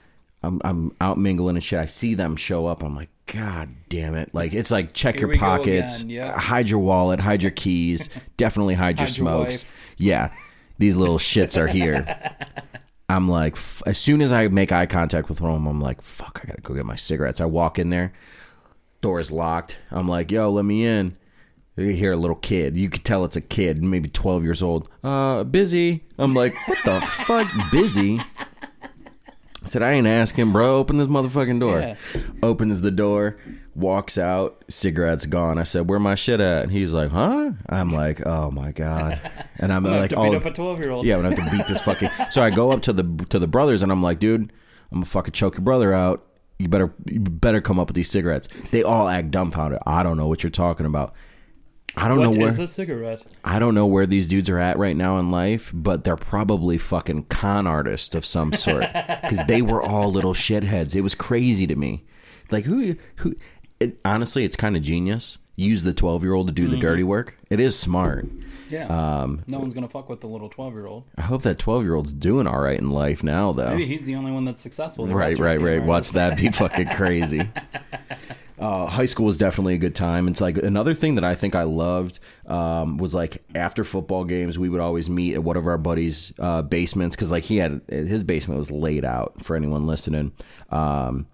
I'm, 0.43 0.61
I'm 0.63 0.95
out 1.01 1.17
mingling 1.17 1.55
and 1.55 1.63
shit. 1.63 1.79
I 1.79 1.85
see 1.85 2.13
them 2.13 2.35
show 2.35 2.67
up. 2.67 2.83
I'm 2.83 2.95
like, 2.95 3.09
God 3.25 3.69
damn 3.89 4.15
it! 4.15 4.33
Like 4.33 4.53
it's 4.53 4.71
like 4.71 4.93
check 4.93 5.15
Here 5.19 5.27
your 5.27 5.37
pockets, 5.37 6.03
yeah. 6.03 6.39
hide 6.39 6.69
your 6.69 6.79
wallet, 6.79 7.19
hide 7.19 7.41
your 7.41 7.51
keys, 7.51 8.09
definitely 8.37 8.75
hide 8.75 8.99
your 8.99 9.07
Hide 9.07 9.15
smokes. 9.15 9.65
yeah, 9.97 10.31
these 10.77 10.95
little 10.95 11.17
shits 11.17 11.57
are 11.57 11.67
here. 11.67 12.05
I'm 13.09 13.27
like, 13.27 13.53
f- 13.57 13.83
as 13.85 13.97
soon 13.97 14.21
as 14.21 14.31
I 14.31 14.47
make 14.47 14.71
eye 14.71 14.85
contact 14.85 15.27
with 15.27 15.41
one 15.41 15.51
of 15.51 15.57
them, 15.57 15.67
I'm 15.67 15.81
like, 15.81 16.01
fuck, 16.01 16.39
I 16.41 16.47
gotta 16.47 16.61
go 16.61 16.73
get 16.73 16.85
my 16.85 16.95
cigarettes. 16.95 17.41
I 17.41 17.45
walk 17.45 17.77
in 17.79 17.89
there, 17.89 18.13
door's 19.01 19.29
locked. 19.31 19.77
I'm 19.91 20.07
like, 20.07 20.31
yo, 20.31 20.49
let 20.49 20.63
me 20.63 20.85
in. 20.85 21.17
You 21.77 21.89
hear 21.89 22.13
a 22.13 22.17
little 22.17 22.35
kid. 22.35 22.75
You 22.75 22.89
could 22.89 23.03
tell 23.05 23.23
it's 23.23 23.35
a 23.35 23.41
kid, 23.41 23.83
maybe 23.83 24.09
12 24.09 24.43
years 24.43 24.63
old. 24.63 24.89
Uh, 25.03 25.43
busy. 25.43 26.03
I'm 26.17 26.31
like, 26.31 26.55
what 26.67 26.79
the 26.83 27.01
fuck, 27.25 27.47
busy? 27.71 28.19
I 29.63 29.69
said, 29.69 29.83
I 29.83 29.91
ain't 29.91 30.07
asking, 30.07 30.51
bro. 30.51 30.77
Open 30.77 30.97
this 30.97 31.07
motherfucking 31.07 31.59
door. 31.59 31.79
Yeah. 31.79 31.95
Opens 32.41 32.81
the 32.81 32.89
door, 32.89 33.37
walks 33.75 34.17
out, 34.17 34.63
cigarette's 34.69 35.25
gone. 35.25 35.57
I 35.57 35.63
said, 35.63 35.89
where 35.89 35.99
my 35.99 36.15
shit 36.15 36.39
at? 36.39 36.63
And 36.63 36.71
he's 36.71 36.93
like, 36.93 37.11
huh? 37.11 37.51
I'm 37.67 37.91
like, 37.91 38.25
oh 38.25 38.49
my 38.49 38.71
God. 38.71 39.19
And 39.57 39.71
I'm 39.71 39.83
like, 39.83 40.11
to 40.11 40.15
beat 40.15 40.21
oh, 40.21 40.35
up 40.35 40.45
a 40.45 40.51
twelve 40.51 40.79
year 40.79 40.89
old. 40.89 41.05
yeah, 41.05 41.15
I'm 41.15 41.21
gonna 41.21 41.35
have 41.35 41.51
to 41.51 41.57
beat 41.57 41.67
this 41.67 41.81
fucking. 41.81 42.09
So 42.31 42.41
I 42.41 42.49
go 42.49 42.71
up 42.71 42.81
to 42.83 42.93
the 42.93 43.25
to 43.29 43.39
the 43.39 43.47
brothers 43.47 43.83
and 43.83 43.91
I'm 43.91 44.01
like, 44.01 44.19
dude, 44.19 44.41
I'm 44.91 44.97
gonna 44.97 45.05
fucking 45.05 45.33
choke 45.33 45.55
your 45.55 45.63
brother 45.63 45.93
out. 45.93 46.25
You 46.59 46.69
better 46.69 46.93
you 47.05 47.19
better 47.19 47.61
come 47.61 47.77
up 47.79 47.87
with 47.87 47.95
these 47.95 48.09
cigarettes. 48.09 48.47
They 48.71 48.83
all 48.83 49.07
act 49.07 49.31
dumbfounded. 49.31 49.79
I 49.85 50.01
don't 50.01 50.17
know 50.17 50.27
what 50.27 50.43
you're 50.43 50.49
talking 50.49 50.85
about. 50.85 51.13
I 51.97 52.07
don't 52.07 52.19
What 52.19 52.35
know 52.35 52.39
where 52.39 52.49
is 52.49 52.59
a 52.59 52.67
cigarette? 52.67 53.23
I 53.43 53.57
don't 53.57 53.73
know 53.73 53.87
where 53.87 54.05
these 54.05 54.27
dudes 54.27 54.49
are 54.49 54.59
at 54.59 54.77
right 54.77 54.95
now 54.95 55.17
in 55.17 55.31
life, 55.31 55.71
but 55.73 56.03
they're 56.03 56.15
probably 56.15 56.77
fucking 56.77 57.23
con 57.23 57.65
artists 57.65 58.13
of 58.13 58.23
some 58.23 58.53
sort 58.53 58.81
because 58.93 59.43
they 59.47 59.63
were 59.63 59.81
all 59.81 60.11
little 60.11 60.35
shitheads. 60.35 60.95
It 60.95 61.01
was 61.01 61.15
crazy 61.15 61.65
to 61.65 61.75
me. 61.75 62.05
Like 62.51 62.65
who 62.65 62.95
who? 63.17 63.35
It, 63.79 63.99
honestly, 64.05 64.43
it's 64.43 64.55
kind 64.55 64.75
of 64.75 64.83
genius. 64.83 65.39
Use 65.55 65.81
the 65.81 65.93
12 65.93 66.23
year 66.23 66.33
old 66.33 66.47
to 66.47 66.53
do 66.53 66.67
the 66.67 66.73
mm-hmm. 66.73 66.81
dirty 66.81 67.03
work. 67.03 67.35
It 67.49 67.59
is 67.59 67.77
smart. 67.77 68.27
Yeah. 68.69 68.87
Um, 68.87 69.43
no 69.47 69.59
one's 69.59 69.73
gonna 69.73 69.87
fuck 69.87 70.09
with 70.09 70.21
the 70.21 70.27
little 70.27 70.49
twelve 70.49 70.73
year 70.73 70.87
old. 70.87 71.05
I 71.17 71.21
hope 71.21 71.43
that 71.43 71.59
12 71.59 71.83
year 71.83 71.95
old's 71.95 72.13
doing 72.13 72.47
all 72.47 72.59
right 72.59 72.77
in 72.77 72.91
life 72.91 73.23
now, 73.23 73.51
though. 73.51 73.69
Maybe 73.69 73.85
he's 73.85 74.05
the 74.05 74.15
only 74.15 74.31
one 74.31 74.45
that's 74.45 74.61
successful. 74.61 75.05
The 75.05 75.15
Right, 75.15 75.37
right, 75.37 75.61
right. 75.61 75.83
Watch 75.83 76.11
that 76.11 76.37
be 76.37 76.49
fucking 76.51 76.89
crazy. 76.89 77.49
Uh, 78.59 78.87
high 78.87 79.05
school 79.05 79.27
was 79.27 79.37
definitely 79.37 79.75
a 79.75 79.77
good 79.77 79.93
time. 79.93 80.27
It's 80.27 80.41
like 80.41 80.57
another 80.57 80.95
thing 80.95 81.13
that 81.15 81.23
I 81.23 81.35
think 81.35 81.53
I 81.53 81.61
loved 81.61 82.19
um, 82.47 82.97
was 82.97 83.13
like 83.13 83.43
after 83.53 83.83
football 83.83 84.23
games, 84.23 84.57
we 84.57 84.67
would 84.67 84.81
always 84.81 85.11
meet 85.11 85.35
at 85.35 85.43
one 85.43 85.57
of 85.57 85.67
our 85.67 85.77
buddies' 85.77 86.33
uh, 86.39 86.63
basements 86.63 87.15
because 87.15 87.29
like 87.29 87.43
he 87.43 87.57
had 87.57 87.81
his 87.87 88.23
basement 88.23 88.57
was 88.57 88.71
laid 88.71 89.05
out 89.05 89.43
for 89.43 89.55
anyone 89.55 89.85
listening. 89.85 90.31
Um, 90.71 91.27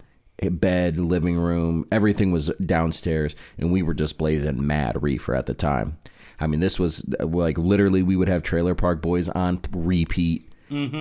bed, 0.52 0.98
living 0.98 1.38
room, 1.38 1.88
everything 1.94 2.34
was 2.34 2.52
downstairs, 2.66 3.36
and 3.58 3.72
we 3.72 3.82
were 3.82 3.94
just 3.94 4.18
blazing 4.18 4.68
mad 4.68 5.02
reefer 5.02 5.34
at 5.34 5.46
the 5.46 5.54
time. 5.54 5.98
I 6.40 6.48
mean, 6.48 6.60
this 6.60 6.80
was 6.80 7.06
uh, 7.20 7.26
like 7.26 7.58
literally 7.58 8.04
we 8.04 8.16
would 8.16 8.28
have 8.28 8.44
Trailer 8.44 8.76
Park 8.76 9.02
Boys 9.02 9.30
on 9.30 9.60
repeat, 9.72 10.52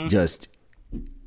just 0.08 0.48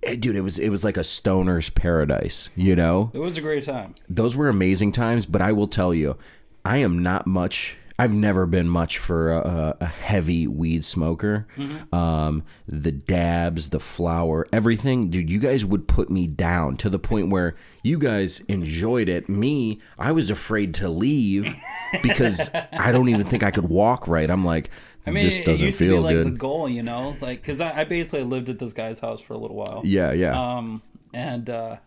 eh, 0.03 0.15
dude. 0.15 0.35
It 0.35 0.41
was 0.41 0.59
it 0.59 0.69
was 0.69 0.83
like 0.83 0.97
a 0.97 1.03
stoner's 1.03 1.69
paradise, 1.69 2.49
you 2.55 2.75
know 2.75 3.11
It 3.13 3.19
was 3.19 3.37
a 3.37 3.41
great 3.41 3.63
time. 3.63 3.95
those 4.09 4.35
were 4.35 4.49
amazing 4.49 4.91
times 4.91 5.25
but 5.25 5.41
i 5.41 5.51
will 5.51 5.67
tell 5.67 5.93
you 5.93 6.15
i 6.63 6.77
am 6.77 7.01
not 7.01 7.25
much 7.25 7.77
i've 7.97 8.13
never 8.13 8.45
been 8.45 8.67
much 8.69 8.97
for 8.99 9.31
a, 9.31 9.75
a 9.79 9.85
heavy 9.85 10.45
weed 10.47 10.85
smoker 10.85 11.47
um, 11.91 12.43
the 12.67 12.91
dabs 12.91 13.69
the 13.69 13.79
flower 13.79 14.45
everything 14.53 15.09
dude 15.09 15.29
you 15.29 15.39
guys 15.39 15.65
would 15.65 15.87
put 15.87 16.09
me 16.11 16.27
down 16.27 16.77
to 16.77 16.89
the 16.89 16.99
point 16.99 17.29
where 17.29 17.55
you 17.85 17.99
guys 17.99 18.39
enjoyed 18.41 19.07
it 19.09 19.29
me 19.29 19.79
i 19.99 20.11
was 20.11 20.29
afraid 20.31 20.73
to 20.73 20.89
leave 20.89 21.53
because 22.01 22.49
i 22.73 22.91
don't 22.91 23.09
even 23.09 23.25
think 23.25 23.43
i 23.43 23.51
could 23.51 23.69
walk 23.69 24.07
right 24.07 24.29
i'm 24.29 24.43
like 24.43 24.69
I 25.07 25.11
mean, 25.11 25.25
this 25.25 25.39
doesn't 25.41 25.67
used 25.67 25.77
to 25.77 25.83
be 25.85 25.89
feel 25.91 26.01
like 26.01 26.15
good 26.15 26.25
the 26.25 26.31
goal, 26.31 26.67
you 26.67 26.81
know, 26.81 27.15
like 27.21 27.39
because 27.41 27.61
I, 27.61 27.81
I 27.81 27.83
basically 27.83 28.23
lived 28.23 28.49
at 28.49 28.57
this 28.57 28.73
guy's 28.73 28.99
house 28.99 29.21
for 29.21 29.33
a 29.33 29.37
little 29.37 29.55
while. 29.55 29.81
yeah 29.85 30.11
yeah 30.13 30.33
Um, 30.57 30.81
and 31.13 31.47
uh, 31.47 31.77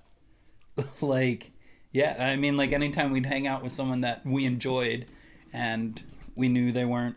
like, 1.00 1.50
yeah, 1.90 2.16
I 2.20 2.36
mean, 2.36 2.56
like 2.56 2.70
anytime 2.72 3.10
we'd 3.10 3.26
hang 3.26 3.48
out 3.48 3.64
with 3.64 3.72
someone 3.72 4.02
that 4.02 4.24
we 4.24 4.44
enjoyed, 4.44 5.06
and 5.52 6.00
we 6.36 6.48
knew 6.48 6.70
they 6.70 6.84
weren't, 6.84 7.16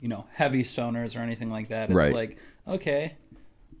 you 0.00 0.08
know, 0.08 0.26
heavy 0.34 0.62
stoners 0.62 1.16
or 1.16 1.20
anything 1.20 1.50
like 1.50 1.68
that. 1.68 1.84
It's 1.88 1.94
Right. 1.96 2.12
like, 2.12 2.36
okay, 2.68 3.14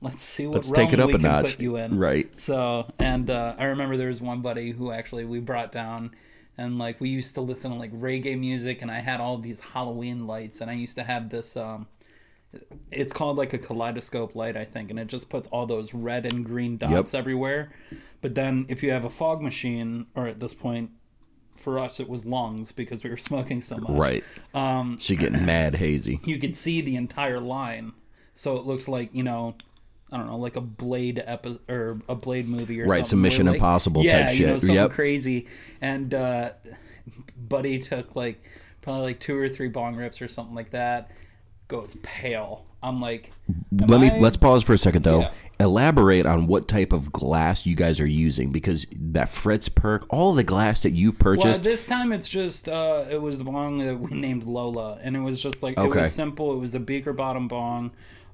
let's 0.00 0.22
see 0.22 0.46
what 0.46 0.56
Let's 0.56 0.70
take 0.70 0.92
it 0.92 1.00
up 1.00 1.08
we 1.08 1.14
a 1.14 1.16
can 1.16 1.22
notch. 1.22 1.44
put 1.56 1.60
you 1.60 1.76
in. 1.76 1.98
Right. 1.98 2.38
So, 2.38 2.90
and 2.98 3.28
uh, 3.30 3.54
I 3.58 3.64
remember 3.64 3.96
there 3.96 4.08
was 4.08 4.20
one 4.20 4.40
buddy 4.40 4.70
who 4.72 4.90
actually 4.92 5.24
we 5.24 5.40
brought 5.40 5.72
down. 5.72 6.12
And 6.58 6.78
like 6.78 7.00
we 7.00 7.08
used 7.08 7.34
to 7.36 7.40
listen 7.40 7.70
to 7.70 7.76
like 7.78 7.92
reggae 7.92 8.38
music, 8.38 8.82
and 8.82 8.90
I 8.90 8.98
had 8.98 9.20
all 9.20 9.38
these 9.38 9.60
Halloween 9.60 10.26
lights, 10.26 10.60
and 10.60 10.70
I 10.70 10.74
used 10.74 10.94
to 10.96 11.02
have 11.04 11.30
this 11.30 11.56
um, 11.56 11.86
it's 12.90 13.12
called 13.12 13.36
like 13.36 13.52
a 13.52 13.58
kaleidoscope 13.58 14.34
light, 14.34 14.56
I 14.56 14.64
think, 14.64 14.90
and 14.90 14.98
it 14.98 15.06
just 15.06 15.28
puts 15.30 15.48
all 15.48 15.64
those 15.66 15.94
red 15.94 16.26
and 16.26 16.44
green 16.44 16.76
dots 16.76 17.14
everywhere. 17.14 17.72
But 18.20 18.34
then 18.34 18.66
if 18.68 18.82
you 18.82 18.90
have 18.90 19.04
a 19.04 19.10
fog 19.10 19.40
machine, 19.40 20.06
or 20.14 20.26
at 20.26 20.40
this 20.40 20.52
point, 20.52 20.90
for 21.54 21.78
us 21.78 22.00
it 22.00 22.08
was 22.08 22.26
lungs 22.26 22.72
because 22.72 23.04
we 23.04 23.10
were 23.10 23.16
smoking 23.30 23.62
so 23.62 23.76
much. 23.78 23.92
right 23.92 24.24
Um, 24.52 24.98
she 24.98 25.14
getting 25.16 25.44
mad 25.44 25.74
hazy 25.76 26.18
you 26.24 26.38
could 26.38 26.56
see 26.56 26.80
the 26.80 26.96
entire 26.96 27.38
line, 27.40 27.92
so 28.34 28.56
it 28.56 28.66
looks 28.66 28.88
like 28.88 29.10
you 29.14 29.22
know. 29.22 29.54
I 30.12 30.16
don't 30.16 30.26
know, 30.26 30.36
like 30.38 30.56
a 30.56 30.60
Blade 30.60 31.22
epi- 31.24 31.60
or 31.68 32.00
a 32.08 32.14
Blade 32.14 32.48
movie 32.48 32.80
or 32.80 32.86
Right, 32.86 32.98
something. 32.98 33.04
some 33.10 33.22
Mission 33.22 33.46
like- 33.46 33.54
Impossible 33.56 34.02
yeah, 34.04 34.26
type 34.26 34.38
you 34.38 34.46
know, 34.46 34.52
shit. 34.54 34.60
something 34.62 34.74
Yep. 34.76 34.90
crazy. 34.90 35.46
And 35.80 36.12
uh, 36.14 36.50
Buddy 37.36 37.78
took 37.78 38.14
like 38.16 38.42
probably 38.82 39.02
like 39.04 39.20
two 39.20 39.36
or 39.36 39.48
three 39.48 39.68
bong 39.68 39.96
rips 39.96 40.20
or 40.22 40.28
something 40.28 40.54
like 40.54 40.70
that. 40.70 41.10
Goes 41.68 41.96
pale. 42.02 42.64
I'm 42.82 42.98
like, 42.98 43.30
Let 43.70 44.00
me 44.00 44.10
I- 44.10 44.18
let's 44.18 44.36
pause 44.36 44.62
for 44.62 44.72
a 44.72 44.78
second 44.78 45.04
though. 45.04 45.20
Yeah. 45.20 45.30
Elaborate 45.60 46.24
on 46.24 46.46
what 46.46 46.66
type 46.66 46.90
of 46.92 47.12
glass 47.12 47.66
you 47.66 47.74
guys 47.76 48.00
are 48.00 48.06
using 48.06 48.50
because 48.50 48.86
that 48.92 49.28
Fritz 49.28 49.68
perk, 49.68 50.06
all 50.08 50.32
the 50.32 50.42
glass 50.42 50.82
that 50.82 50.92
you've 50.92 51.22
Well, 51.22 51.36
purchased. 51.36 51.62
this 51.64 51.84
time 51.84 52.12
it's 52.12 52.28
just 52.30 52.66
uh, 52.68 53.04
it 53.10 53.20
was 53.20 53.36
the 53.36 53.44
bong 53.44 53.78
that 53.80 54.00
we 54.00 54.18
named 54.18 54.44
Lola, 54.44 54.98
and 55.02 55.14
it 55.14 55.20
was 55.20 55.42
just 55.42 55.62
like 55.62 55.78
it 55.78 55.86
was 55.88 56.12
simple. 56.12 56.54
It 56.54 56.58
was 56.58 56.74
a 56.74 56.80
beaker 56.80 57.12
bottom 57.12 57.46
bong, 57.46 57.90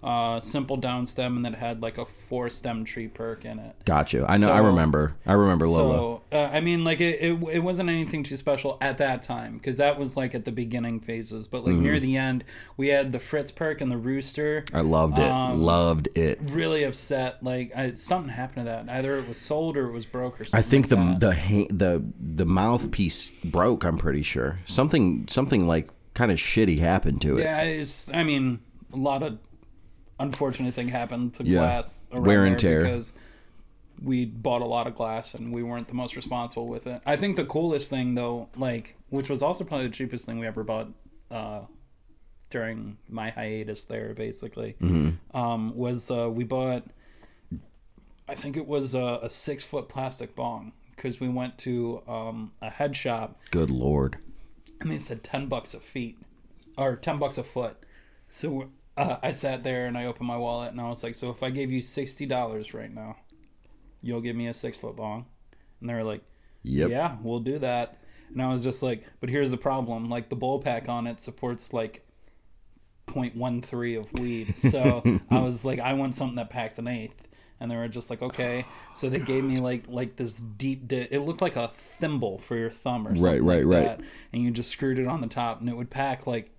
uh, 0.07 0.39
simple 0.41 0.77
down 0.77 1.05
stem, 1.05 1.35
and 1.37 1.45
then 1.45 1.53
it 1.55 1.59
had 1.59 1.83
like 1.83 1.99
a 1.99 2.07
four 2.07 2.49
stem 2.49 2.85
tree 2.85 3.09
perk 3.09 3.45
in 3.45 3.59
it. 3.59 3.75
Gotcha. 3.85 4.25
I 4.29 4.37
know. 4.37 4.53
I 4.53 4.59
remember. 4.59 5.17
I 5.27 5.33
remember 5.33 5.67
Lola. 5.67 5.95
So 5.97 6.23
uh, 6.33 6.51
I 6.53 6.61
mean, 6.61 6.85
like 6.85 7.01
it, 7.01 7.21
it, 7.21 7.43
it 7.53 7.59
wasn't 7.59 7.91
anything 7.91 8.23
too 8.23 8.37
special 8.37 8.79
at 8.81 8.99
that 8.99 9.23
time 9.25 9.59
because 9.59 9.77
that 9.77 9.99
was 9.99 10.17
like 10.17 10.35
at 10.35 10.45
the 10.45 10.53
beginning 10.53 11.01
phases. 11.01 11.49
But 11.49 11.65
like 11.65 11.75
Mm-hmm. 11.75 11.83
near 11.83 11.99
the 11.99 12.17
end, 12.17 12.45
we 12.77 12.89
had 12.89 13.13
the 13.13 13.19
Fritz 13.19 13.51
perk 13.51 13.81
and 13.81 13.91
the 13.91 13.97
Rooster. 13.97 14.65
I 14.73 14.83
loved 14.83 15.19
it. 15.19 15.29
um, 15.31 15.61
loved 15.61 16.09
it. 16.15 16.39
Really 16.45 16.85
upset. 16.85 17.43
Like 17.43 17.73
I, 17.77 17.95
something 17.95 18.31
happened 18.33 18.67
to 18.67 18.71
that. 18.71 18.89
Either 18.89 19.19
it 19.19 19.27
was 19.29 19.39
sold 19.39 19.77
or 19.77 19.89
it 19.89 19.93
was 19.93 20.07
broke 20.07 20.41
or 20.41 20.45
something. 20.45 20.59
I 20.59 20.63
think 20.63 20.89
the 20.89 20.97
that. 20.97 21.21
the 21.21 21.67
the 21.71 22.05
the 22.21 22.47
mouthpiece 22.47 23.31
broke. 23.45 23.85
I'm 23.85 23.99
pretty 23.99 24.23
sure 24.23 24.61
something 24.67 25.27
something 25.29 25.67
like 25.67 25.89
kind 26.15 26.31
of 26.31 26.39
shitty 26.39 26.79
happened 26.79 27.21
to 27.23 27.37
it. 27.39 27.43
Yeah, 27.43 27.61
it's, 27.63 28.11
I 28.15 28.23
mean, 28.25 28.61
a 28.93 28.97
lot 28.97 29.23
of 29.23 29.39
unfortunate 30.19 30.75
thing 30.75 30.89
happened 30.89 31.35
to 31.35 31.45
Yeah. 31.45 31.61
glass 31.61 32.09
around 32.13 32.25
Wear 32.27 32.45
and 32.45 32.59
tear. 32.59 32.83
because 32.83 33.13
we 34.03 34.25
bought 34.25 34.63
a 34.63 34.67
lot 34.67 34.87
of 34.87 34.95
glass 34.95 35.35
and 35.35 35.53
we 35.53 35.63
weren't 35.63 35.89
the 35.89 35.95
most 35.95 36.17
responsible 36.17 36.67
with 36.69 36.87
it. 36.87 37.01
I 37.07 37.17
think 37.17 37.37
the 37.37 37.45
coolest 37.45 37.89
thing 37.91 38.15
though, 38.15 38.49
like, 38.57 38.97
which 39.11 39.29
was 39.29 39.43
also 39.43 39.65
probably 39.65 39.87
the 39.87 39.93
cheapest 39.93 40.27
thing 40.27 40.39
we 40.39 40.47
ever 40.47 40.63
bought 40.65 40.89
uh, 41.31 41.61
during 42.51 42.99
my 43.09 43.31
hiatus 43.31 43.85
there, 43.85 44.15
basically, 44.15 44.77
Mm-hmm. 44.81 45.37
um, 45.37 45.77
was 45.77 46.11
uh, 46.11 46.31
we 46.31 46.45
bought. 46.45 46.85
I 48.29 48.35
think 48.35 48.57
it 48.57 48.67
was 48.67 48.95
a, 48.95 49.21
a 49.23 49.31
six 49.31 49.63
foot 49.65 49.89
plastic 49.89 50.35
bong 50.35 50.73
because 50.95 51.21
we 51.21 51.29
went 51.29 51.59
to 51.59 52.03
um, 52.09 52.53
a 52.61 52.71
head 52.71 52.97
shop 52.97 53.39
Good 53.51 53.71
lord. 53.71 54.17
and 54.81 54.91
they 54.91 54.99
said 54.99 55.23
10 55.23 55.47
bucks 55.47 55.75
a 55.75 55.81
feet 55.81 56.19
or 56.77 56.97
10 56.97 57.19
bucks 57.19 57.39
a 57.39 57.45
foot 57.45 57.77
so 58.29 58.69
uh, 58.97 59.17
i 59.23 59.33
sat 59.33 59.63
there 59.63 59.87
and 59.87 59.97
i 59.97 60.05
opened 60.07 60.27
my 60.27 60.37
wallet 60.37 60.71
and 60.71 60.81
i 60.81 60.89
was 60.89 61.03
like 61.03 61.15
so 61.15 61.31
if 61.31 61.43
i 61.43 61.51
gave 61.51 61.71
you 61.71 61.81
$60 61.81 62.75
right 62.75 62.95
now 62.95 63.17
you'll 64.03 64.21
give 64.21 64.37
me 64.37 64.47
a 64.47 64.55
six 64.55 64.77
foot 64.77 64.97
bong 64.97 65.27
and 65.81 65.89
they 65.91 65.95
were 65.95 66.05
like 66.05 66.23
Yep. 66.67 66.91
yeah, 66.91 67.17
we'll 67.23 67.41
do 67.41 67.59
that. 67.61 67.99
And 68.33 68.43
I 68.43 68.49
was 68.49 68.65
just 68.65 68.83
like, 68.83 69.07
but 69.21 69.29
here's 69.31 69.53
the 69.53 69.57
problem: 69.57 70.11
like 70.11 70.29
the 70.29 70.37
bowl 70.37 70.59
pack 70.59 70.89
on 70.89 71.07
it 71.07 71.21
supports 71.21 71.73
like 71.73 72.05
0.13 73.07 74.01
of 74.01 74.13
weed. 74.13 74.59
So 74.59 75.21
I 75.31 75.41
was 75.41 75.65
like, 75.65 75.79
I 75.79 75.93
want 75.93 76.17
something 76.17 76.37
that 76.37 76.51
packs 76.51 76.79
an 76.79 76.89
eighth. 76.89 77.23
And 77.61 77.71
they 77.71 77.77
were 77.77 77.89
just 77.89 78.11
like, 78.11 78.21
okay. 78.21 78.67
So 78.95 79.09
they 79.09 79.21
gave 79.21 79.45
me 79.45 79.59
like 79.59 79.85
like 79.87 80.17
this 80.17 80.41
deep. 80.41 80.89
Di- 80.89 81.09
it 81.11 81.21
looked 81.21 81.41
like 81.41 81.57
a 81.57 81.69
thimble 81.69 82.39
for 82.39 82.57
your 82.57 82.71
thumb 82.71 83.07
or 83.07 83.17
something. 83.17 83.25
Right, 83.25 83.43
right, 83.43 83.65
like 83.65 83.87
right. 83.87 83.99
that. 83.99 84.07
And 84.33 84.43
you 84.43 84.51
just 84.51 84.71
screwed 84.71 84.99
it 84.99 85.07
on 85.07 85.21
the 85.21 85.29
top, 85.29 85.61
and 85.61 85.69
it 85.69 85.77
would 85.77 85.89
pack 85.89 86.27
like 86.27 86.51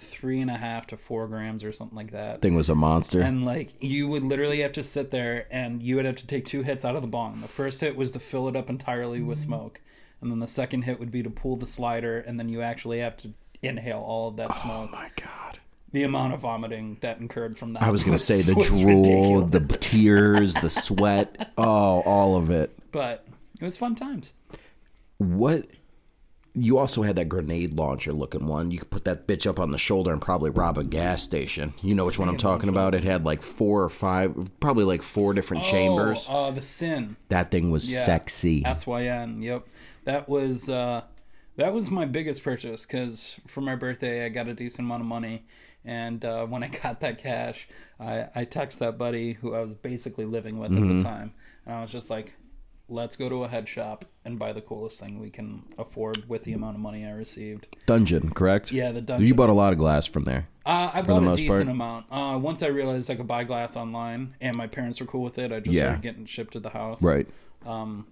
three 0.00 0.40
and 0.40 0.50
a 0.50 0.56
half 0.56 0.86
to 0.88 0.96
four 0.96 1.26
grams 1.26 1.64
or 1.64 1.72
something 1.72 1.96
like 1.96 2.12
that. 2.12 2.40
Thing 2.42 2.54
was 2.54 2.68
a 2.68 2.74
monster. 2.74 3.20
And 3.20 3.44
like 3.44 3.82
you 3.82 4.08
would 4.08 4.22
literally 4.22 4.60
have 4.60 4.72
to 4.72 4.82
sit 4.82 5.10
there 5.10 5.46
and 5.50 5.82
you 5.82 5.96
would 5.96 6.04
have 6.04 6.16
to 6.16 6.26
take 6.26 6.46
two 6.46 6.62
hits 6.62 6.84
out 6.84 6.96
of 6.96 7.02
the 7.02 7.08
bong. 7.08 7.40
The 7.40 7.48
first 7.48 7.80
hit 7.80 7.96
was 7.96 8.12
to 8.12 8.18
fill 8.18 8.48
it 8.48 8.56
up 8.56 8.70
entirely 8.70 9.20
with 9.20 9.38
mm-hmm. 9.38 9.48
smoke. 9.48 9.80
And 10.20 10.30
then 10.30 10.38
the 10.38 10.46
second 10.46 10.82
hit 10.82 10.98
would 10.98 11.10
be 11.10 11.22
to 11.22 11.30
pull 11.30 11.56
the 11.56 11.66
slider 11.66 12.18
and 12.18 12.38
then 12.38 12.48
you 12.48 12.62
actually 12.62 13.00
have 13.00 13.16
to 13.18 13.32
inhale 13.62 14.00
all 14.00 14.28
of 14.28 14.36
that 14.36 14.50
oh 14.50 14.62
smoke. 14.62 14.90
oh 14.92 14.96
my 14.96 15.10
god. 15.16 15.60
The 15.92 16.02
amount 16.02 16.34
of 16.34 16.40
vomiting 16.40 16.98
that 17.00 17.20
incurred 17.20 17.56
from 17.56 17.72
that. 17.72 17.82
I 17.82 17.90
was 17.90 18.04
gonna 18.04 18.18
say 18.18 18.42
the 18.42 18.54
drool, 18.62 19.40
ridiculous. 19.40 19.50
the 19.50 19.78
tears, 19.78 20.54
the 20.54 20.70
sweat. 20.70 21.52
Oh, 21.58 22.02
all 22.02 22.36
of 22.36 22.50
it. 22.50 22.76
But 22.92 23.26
it 23.60 23.64
was 23.64 23.78
fun 23.78 23.94
times. 23.94 24.34
What? 25.16 25.66
You 26.58 26.78
also 26.78 27.02
had 27.02 27.16
that 27.16 27.28
grenade 27.28 27.74
launcher 27.74 28.12
looking 28.14 28.46
one. 28.46 28.70
You 28.70 28.78
could 28.78 28.90
put 28.90 29.04
that 29.04 29.26
bitch 29.26 29.46
up 29.46 29.60
on 29.60 29.72
the 29.72 29.78
shoulder 29.78 30.10
and 30.12 30.22
probably 30.22 30.48
rob 30.50 30.78
a 30.78 30.84
gas 30.84 31.22
station. 31.22 31.74
You 31.82 31.94
know 31.94 32.06
which 32.06 32.18
one 32.18 32.28
I'm 32.30 32.38
talking 32.38 32.70
about? 32.70 32.94
It 32.94 33.04
had 33.04 33.24
like 33.26 33.42
four 33.42 33.82
or 33.84 33.88
five, 33.90 34.50
probably 34.58 34.84
like 34.84 35.02
four 35.02 35.34
different 35.34 35.64
chambers. 35.64 36.26
Oh, 36.30 36.46
uh, 36.46 36.50
the 36.52 36.62
sin. 36.62 37.16
That 37.28 37.50
thing 37.50 37.70
was 37.70 37.92
Yeah. 37.92 38.04
sexy. 38.04 38.64
SYN. 38.64 39.42
Yep, 39.42 39.66
that 40.04 40.28
was 40.30 40.70
uh, 40.70 41.02
that 41.56 41.74
was 41.74 41.90
my 41.90 42.06
biggest 42.06 42.42
purchase 42.42 42.86
because 42.86 43.38
for 43.46 43.60
my 43.60 43.74
birthday 43.76 44.24
I 44.24 44.30
got 44.30 44.48
a 44.48 44.54
decent 44.54 44.86
amount 44.86 45.02
of 45.02 45.06
money, 45.08 45.44
and 45.84 46.24
uh, 46.24 46.46
when 46.46 46.62
I 46.64 46.68
got 46.68 47.00
that 47.00 47.18
cash, 47.18 47.68
I 48.00 48.28
I 48.34 48.44
text 48.46 48.78
that 48.78 48.96
buddy 48.96 49.34
who 49.34 49.54
I 49.54 49.60
was 49.60 49.74
basically 49.74 50.24
living 50.24 50.58
with 50.58 50.70
Mm-hmm. 50.70 50.90
at 50.90 51.02
the 51.02 51.02
time, 51.02 51.34
and 51.66 51.74
I 51.74 51.82
was 51.82 51.92
just 51.92 52.08
like, 52.08 52.32
"Let's 52.88 53.16
go 53.16 53.28
to 53.28 53.44
a 53.44 53.48
head 53.48 53.68
shop 53.68 54.04
and 54.24 54.38
buy 54.38 54.52
the 54.52 54.60
coolest 54.60 55.00
thing 55.00 55.18
we 55.18 55.30
can 55.30 55.64
afford 55.78 56.28
with 56.28 56.44
the 56.44 56.52
amount 56.52 56.76
of 56.76 56.80
money 56.80 57.04
I 57.06 57.10
received." 57.10 57.66
Dungeon, 57.86 58.30
correct? 58.30 58.70
Yeah, 58.72 58.92
the 58.92 59.00
dungeon. 59.00 59.26
You 59.26 59.34
bought 59.34 59.48
a 59.48 59.52
lot 59.54 59.72
of 59.72 59.78
glass 59.78 60.06
from 60.06 60.24
there. 60.24 60.48
Uh, 60.64 60.90
I 60.94 61.00
the 61.02 61.08
bought 61.08 61.22
a 61.24 61.36
decent 61.36 61.48
part? 61.48 61.68
amount. 61.68 62.06
Uh, 62.10 62.38
once 62.40 62.62
I 62.62 62.66
realized 62.68 63.10
I 63.10 63.14
could 63.14 63.26
buy 63.28 63.44
glass 63.44 63.76
online, 63.76 64.34
and 64.40 64.56
my 64.56 64.66
parents 64.66 65.00
were 65.00 65.06
cool 65.06 65.22
with 65.22 65.38
it, 65.38 65.52
I 65.52 65.60
just 65.60 65.74
Yeah. 65.76 65.84
started 65.84 66.02
getting 66.02 66.26
shipped 66.26 66.52
to 66.54 66.60
the 66.60 66.70
house. 66.70 67.02
Right. 67.02 67.26
Um, 67.64 68.06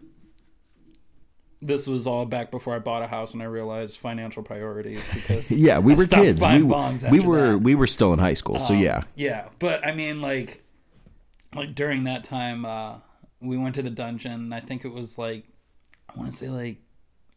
this 1.63 1.87
was 1.87 2.07
all 2.07 2.27
back 2.27 2.51
before 2.51 2.75
I 2.75 2.79
bought 2.79 3.03
a 3.03 3.07
house 3.07 3.33
and 3.33 3.43
I 3.43 3.47
realized 3.47 3.97
financial 3.99 4.43
priorities 4.43 5.09
because 5.13 5.51
Yeah, 5.59 5.79
we 5.79 5.95
I 5.95 5.97
were 5.97 6.07
kids. 6.07 6.43
We, 6.43 6.63
we 6.63 7.21
were 7.21 7.53
that. 7.53 7.59
we 7.59 7.75
were 7.75 7.87
still 7.87 8.13
in 8.13 8.19
high 8.19 8.35
school. 8.35 8.59
so 8.61 8.75
yeah. 8.75 9.05
yeah 9.15 9.49
but 9.59 9.87
I 9.87 9.95
mean 9.95 10.21
like 10.21 10.63
like 11.55 11.75
during 11.75 12.05
that 12.05 12.23
time 12.25 12.67
uh 12.67 12.97
we 13.45 13.57
went 13.57 13.75
to 13.77 13.83
the 13.83 13.91
dungeon 13.91 14.53
I 14.53 14.61
think 14.61 14.85
it 14.85 14.93
was 14.93 15.19
like 15.19 15.45
I 16.09 16.19
want 16.19 16.31
to 16.31 16.37
say 16.37 16.49
like 16.49 16.79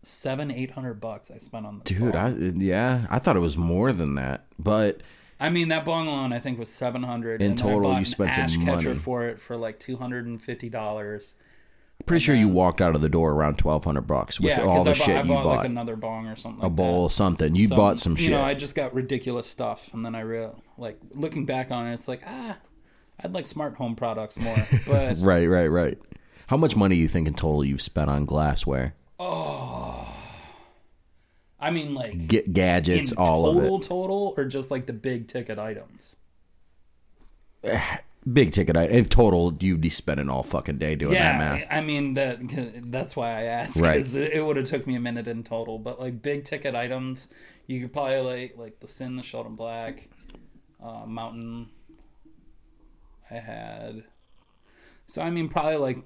seven 0.04 0.52
eight 0.52 0.72
hundred 0.72 0.96
bucks 1.02 1.32
I 1.32 1.38
spent 1.38 1.66
on 1.66 1.80
the 1.80 1.84
Dude, 1.84 2.16
I 2.16 2.30
yeah, 2.30 3.08
I 3.10 3.20
thought 3.20 3.36
it 3.36 3.42
was 3.42 3.58
more 3.58 3.92
than 3.92 4.16
that. 4.16 4.46
But 4.58 5.02
I 5.40 5.50
mean 5.50 5.68
that 5.70 5.86
bong 5.86 6.08
alone 6.08 6.34
I 6.34 6.40
think 6.40 6.60
was 6.60 6.70
seven 6.70 7.04
hundred 7.04 7.42
In 7.42 7.52
and 7.52 7.60
then 7.60 7.68
I 7.68 7.72
total, 7.74 8.00
you 8.00 8.06
spent 8.06 8.34
some 8.34 8.44
ash 8.44 8.58
catcher 8.58 8.90
money. 8.90 9.00
for 9.00 9.28
it 9.28 9.40
for 9.40 9.58
like 9.58 9.80
two 9.80 9.98
hundred 9.98 10.26
and 10.26 10.42
fifty 10.42 10.70
dollars 10.70 11.36
pretty 12.06 12.24
sure 12.24 12.36
you 12.36 12.48
walked 12.48 12.82
out 12.82 12.96
of 12.96 13.02
the 13.02 13.10
door 13.10 13.32
around 13.32 13.58
twelve 13.58 13.84
hundred 13.84 14.02
bucks 14.02 14.40
with 14.40 14.50
yeah 14.50 14.62
all 14.62 14.84
the 14.84 14.92
I, 14.92 14.94
bought, 14.94 14.96
shit 14.98 15.18
I 15.18 15.22
you 15.22 15.28
bought 15.28 15.44
bought. 15.44 15.58
like 15.58 15.66
another 15.66 15.96
bong 15.96 16.28
or 16.28 16.36
something 16.36 16.62
a 16.62 16.68
like 16.68 16.76
bowl, 16.76 17.08
that. 17.08 17.14
something. 17.14 17.56
You 17.56 17.70
bought 17.70 18.00
some 18.00 18.16
shit. 18.16 18.26
You 18.26 18.32
know, 18.32 18.42
I 18.42 18.54
just 18.54 18.76
got 18.76 18.94
ridiculous 18.94 19.48
stuff, 19.48 19.94
and 19.94 20.06
then 20.06 20.16
I 20.16 20.22
real 20.22 20.62
like 20.78 21.00
looking 21.14 21.46
back 21.46 21.72
on 21.72 21.88
it, 21.88 21.94
it's 21.94 22.08
like 22.08 22.22
ah, 22.26 22.58
I'd 23.24 23.34
like 23.34 23.48
smart 23.48 23.76
home 23.76 23.96
products 23.96 24.38
more, 24.40 24.56
but 24.88 25.18
right, 25.20 25.46
right, 25.48 25.68
right. 25.68 25.98
How 26.48 26.58
much 26.58 26.76
money 26.76 26.96
do 26.96 27.02
you 27.02 27.08
think 27.08 27.28
in 27.28 27.34
total 27.34 27.66
you've 27.66 27.82
spent 27.82 28.10
on 28.10 28.26
glassware? 28.26 28.94
Oh, 29.20 30.08
I 31.60 31.72
mean 31.72 31.94
like 31.96 32.28
Get 32.28 32.54
gadgets, 32.54 33.12
all 33.14 33.54
total, 33.54 33.76
of 33.78 33.82
total, 33.88 34.34
or 34.38 34.46
just 34.46 34.70
like 34.72 34.86
the 34.86 34.94
big 34.94 35.28
ticket 35.28 35.58
items. 35.60 36.16
Big 38.34 38.52
ticket. 38.52 38.76
item. 38.76 38.94
If 38.94 39.08
total, 39.10 39.56
you'd 39.62 39.80
be 39.80 39.90
spending 39.90 40.30
all 40.30 40.44
fucking 40.44 40.80
day 40.80 40.96
doing 40.96 41.14
that 41.14 41.38
math. 41.40 41.66
I 41.72 41.80
mean 41.80 42.16
that 42.16 42.40
that's 42.92 43.16
why 43.16 43.30
I 43.30 43.44
asked 43.44 43.78
Right. 43.80 43.94
because 43.94 44.16
it, 44.16 44.34
it 44.34 44.46
would 44.46 44.58
have 44.58 44.66
took 44.66 44.86
me 44.86 44.96
a 44.96 45.00
minute 45.00 45.30
in 45.30 45.44
total. 45.44 45.80
But 45.80 45.98
like 46.00 46.22
big 46.22 46.44
ticket 46.44 46.76
items, 46.76 47.30
you 47.68 47.80
could 47.80 47.94
probably 47.94 48.20
like 48.20 48.58
like 48.58 48.80
the 48.82 48.88
Sin, 48.88 49.16
the 49.16 49.24
Sheldon 49.24 49.56
Black, 49.56 50.10
uh, 50.84 51.06
Mountain. 51.06 51.70
I 53.32 53.36
had, 53.36 54.04
so 55.08 55.22
I 55.22 55.30
mean 55.30 55.50
probably 55.50 55.78
like 55.78 55.98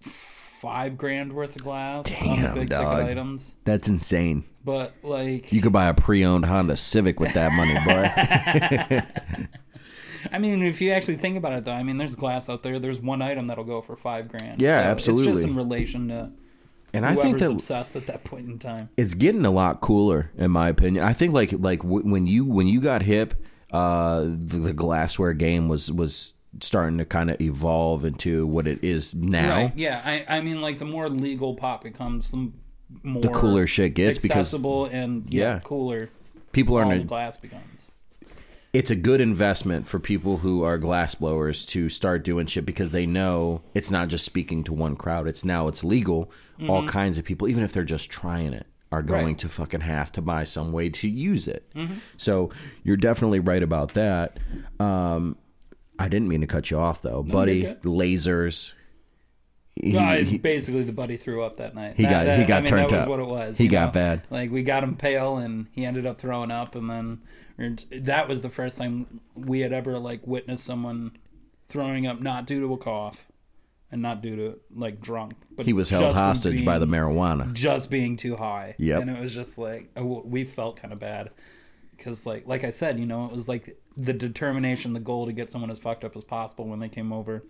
five 0.00 0.96
grand 0.96 1.32
worth 1.32 1.56
of 1.56 1.62
glass 1.64 2.06
on 2.22 2.40
the 2.40 2.42
Damn, 2.48 2.54
big 2.54 2.68
dog. 2.70 2.96
ticket 2.98 3.10
items. 3.10 3.56
That's 3.64 3.88
insane. 3.88 4.44
But 4.64 4.92
like, 5.02 5.52
You 5.52 5.60
could 5.60 5.72
buy 5.72 5.86
a 5.86 5.94
pre-owned 5.94 6.46
Honda 6.46 6.76
Civic 6.76 7.18
with 7.18 7.32
that 7.34 7.52
money, 7.52 7.74
boy. 7.84 9.48
I 10.32 10.38
mean, 10.38 10.62
if 10.62 10.80
you 10.80 10.92
actually 10.92 11.16
think 11.16 11.36
about 11.36 11.52
it, 11.54 11.64
though, 11.64 11.72
I 11.72 11.82
mean, 11.82 11.96
there's 11.96 12.14
glass 12.14 12.48
out 12.48 12.62
there. 12.62 12.78
There's 12.78 13.00
one 13.00 13.20
item 13.22 13.48
that'll 13.48 13.64
go 13.64 13.82
for 13.82 13.96
five 13.96 14.28
grand. 14.28 14.62
Yeah, 14.62 14.76
So 14.76 14.80
It's 14.92 15.08
absolutely. 15.08 15.32
just 15.32 15.44
in 15.48 15.56
relation 15.56 16.08
to 16.08 16.30
and 16.94 17.06
I 17.06 17.16
think 17.16 17.38
that 17.38 17.50
obsessed 17.50 17.96
at 17.96 18.06
that 18.06 18.22
point 18.22 18.46
in 18.48 18.58
time. 18.58 18.90
it's 18.98 19.14
getting 19.14 19.46
a 19.46 19.50
lot 19.50 19.80
cooler 19.80 20.30
in 20.36 20.50
my 20.50 20.68
opinion 20.68 21.02
i 21.02 21.14
think 21.14 21.32
like 21.32 21.50
like 21.52 21.80
w- 21.80 22.06
when 22.06 22.26
you 22.26 22.44
when 22.44 22.66
you 22.66 22.82
got 22.82 23.00
hip 23.00 23.32
uh 23.72 24.20
the, 24.22 24.58
the 24.58 24.72
glassware 24.72 25.32
game 25.32 25.68
was 25.68 25.90
was 25.90 26.34
starting 26.60 26.98
to 26.98 27.04
kind 27.04 27.30
of 27.30 27.40
evolve 27.40 28.04
into 28.04 28.46
what 28.46 28.68
it 28.68 28.82
is 28.84 29.14
now 29.14 29.56
Right? 29.56 29.72
Yeah. 29.74 30.02
I, 30.04 30.24
I 30.28 30.40
mean, 30.42 30.60
like 30.60 30.78
the 30.78 30.84
more 30.84 31.08
legal 31.08 31.54
pop 31.54 31.82
becomes, 31.82 32.30
the 32.30 32.50
more 33.02 33.22
the 33.22 33.28
cooler 33.30 33.66
shit 33.66 33.94
gets 33.94 34.18
because 34.18 34.30
accessible 34.36 34.84
and 34.84 35.24
yeah, 35.32 35.54
Yeah. 35.54 35.60
cooler 35.60 36.10
people 36.52 36.76
aren't 36.76 37.06
glass 37.06 37.38
becomes. 37.38 37.90
it's 38.74 38.90
a 38.90 38.94
good 38.96 39.22
investment 39.22 39.86
for 39.86 39.98
people 39.98 40.38
who 40.38 40.62
are 40.62 40.76
glass 40.76 41.14
blowers 41.14 41.64
to 41.66 41.88
start 41.88 42.22
doing 42.22 42.44
shit 42.46 42.66
because 42.66 42.92
they 42.92 43.06
know 43.06 43.62
it's 43.72 43.90
not 43.90 44.08
just 44.08 44.26
speaking 44.26 44.62
to 44.64 44.74
one 44.74 44.94
crowd 44.94 45.26
it's 45.26 45.44
now 45.46 45.68
it's 45.68 45.82
legal 45.82 46.30
all 46.68 46.86
kinds 46.86 47.16
of 47.18 47.24
people 47.24 47.48
even 47.48 47.64
if 47.64 47.72
they're 47.72 47.82
just 47.82 48.10
trying 48.10 48.52
it 48.52 48.66
are 48.92 49.02
going. 49.02 49.26
Right. 49.26 49.38
to 49.38 49.48
fucking 49.48 49.80
have 49.80 50.12
to 50.12 50.22
buy 50.22 50.44
some 50.44 50.70
way 50.72 50.90
to 50.90 51.08
use 51.08 51.48
it 51.48 51.68
Mm-hmm. 51.74 51.94
so 52.16 52.50
you're 52.84 52.96
definitely 52.98 53.40
right 53.40 53.62
about 53.62 53.94
that 53.94 54.38
um 54.78 55.36
i 55.98 56.08
didn't 56.08 56.28
mean 56.28 56.40
to 56.42 56.46
cut 56.46 56.70
you 56.70 56.78
off 56.78 57.02
though 57.02 57.22
buddy 57.22 57.64
lasers 57.82 58.72
he, 59.74 59.92
No, 59.92 60.22
he- 60.22 60.36
basically, 60.36 60.82
the 60.82 60.92
buddy 60.92 61.16
threw 61.16 61.42
up 61.42 61.56
that 61.56 61.74
night. 61.74 61.94
He 61.96 62.02
That- 62.02 62.10
got- 62.10 62.24
that- 62.26 62.38
he 62.40 62.44
got 62.44 62.56
I 62.58 62.60
mean, 62.60 62.68
turned 62.68 62.90
That 62.90 62.94
was 62.94 63.02
up. 63.04 63.08
what 63.08 63.20
it 63.20 63.26
was. 63.26 63.56
He 63.56 63.68
got 63.68 63.86
know? 63.86 63.92
bad. 64.00 64.22
Like 64.28 64.50
we 64.50 64.62
got 64.62 64.84
him 64.84 64.96
pale, 64.96 65.38
and 65.38 65.66
he 65.72 65.86
ended 65.86 66.04
up 66.04 66.18
throwing 66.20 66.50
up, 66.50 66.74
and 66.74 66.90
then 66.90 67.22
that 67.90 68.28
was 68.28 68.42
the 68.42 68.50
first 68.50 68.76
time 68.76 69.20
we 69.34 69.60
had 69.60 69.72
ever 69.72 69.98
like 69.98 70.26
witnessed 70.26 70.64
someone 70.64 71.12
throwing 71.70 72.06
up, 72.06 72.20
not 72.20 72.46
due 72.46 72.60
to 72.60 72.70
a 72.74 72.76
cough, 72.76 73.26
and 73.92 74.02
not 74.02 74.22
due 74.22 74.34
to 74.36 74.58
like 74.74 75.00
drunk, 75.00 75.34
but 75.54 75.66
he 75.66 75.72
was 75.72 75.90
held 75.90 76.16
hostage 76.16 76.64
by 76.64 76.78
the 76.78 76.86
marijuana 76.86 77.52
just 77.52 77.90
being 77.90 78.16
too 78.16 78.36
high. 78.36 78.74
Yeah, 78.78 78.98
And 78.98 79.08
it 79.10 79.20
was 79.20 79.34
just 79.34 79.58
like 79.58 79.90
we 79.96 80.44
felt 80.44 80.76
kind 80.80 80.92
of 80.92 80.98
bad 80.98 81.30
because, 81.96 82.26
like, 82.26 82.46
like 82.46 82.64
I 82.64 82.70
said, 82.70 82.98
you 82.98 83.06
know, 83.06 83.26
it 83.26 83.32
was 83.32 83.48
like 83.48 83.76
the 83.96 84.12
determination, 84.12 84.92
the 84.94 85.00
goal 85.00 85.26
to 85.26 85.32
get 85.32 85.50
someone 85.50 85.70
as 85.70 85.78
fucked 85.78 86.02
up 86.04 86.16
as 86.16 86.24
possible 86.24 86.66
when 86.66 86.80
they 86.80 86.88
came 86.88 87.12
over, 87.12 87.44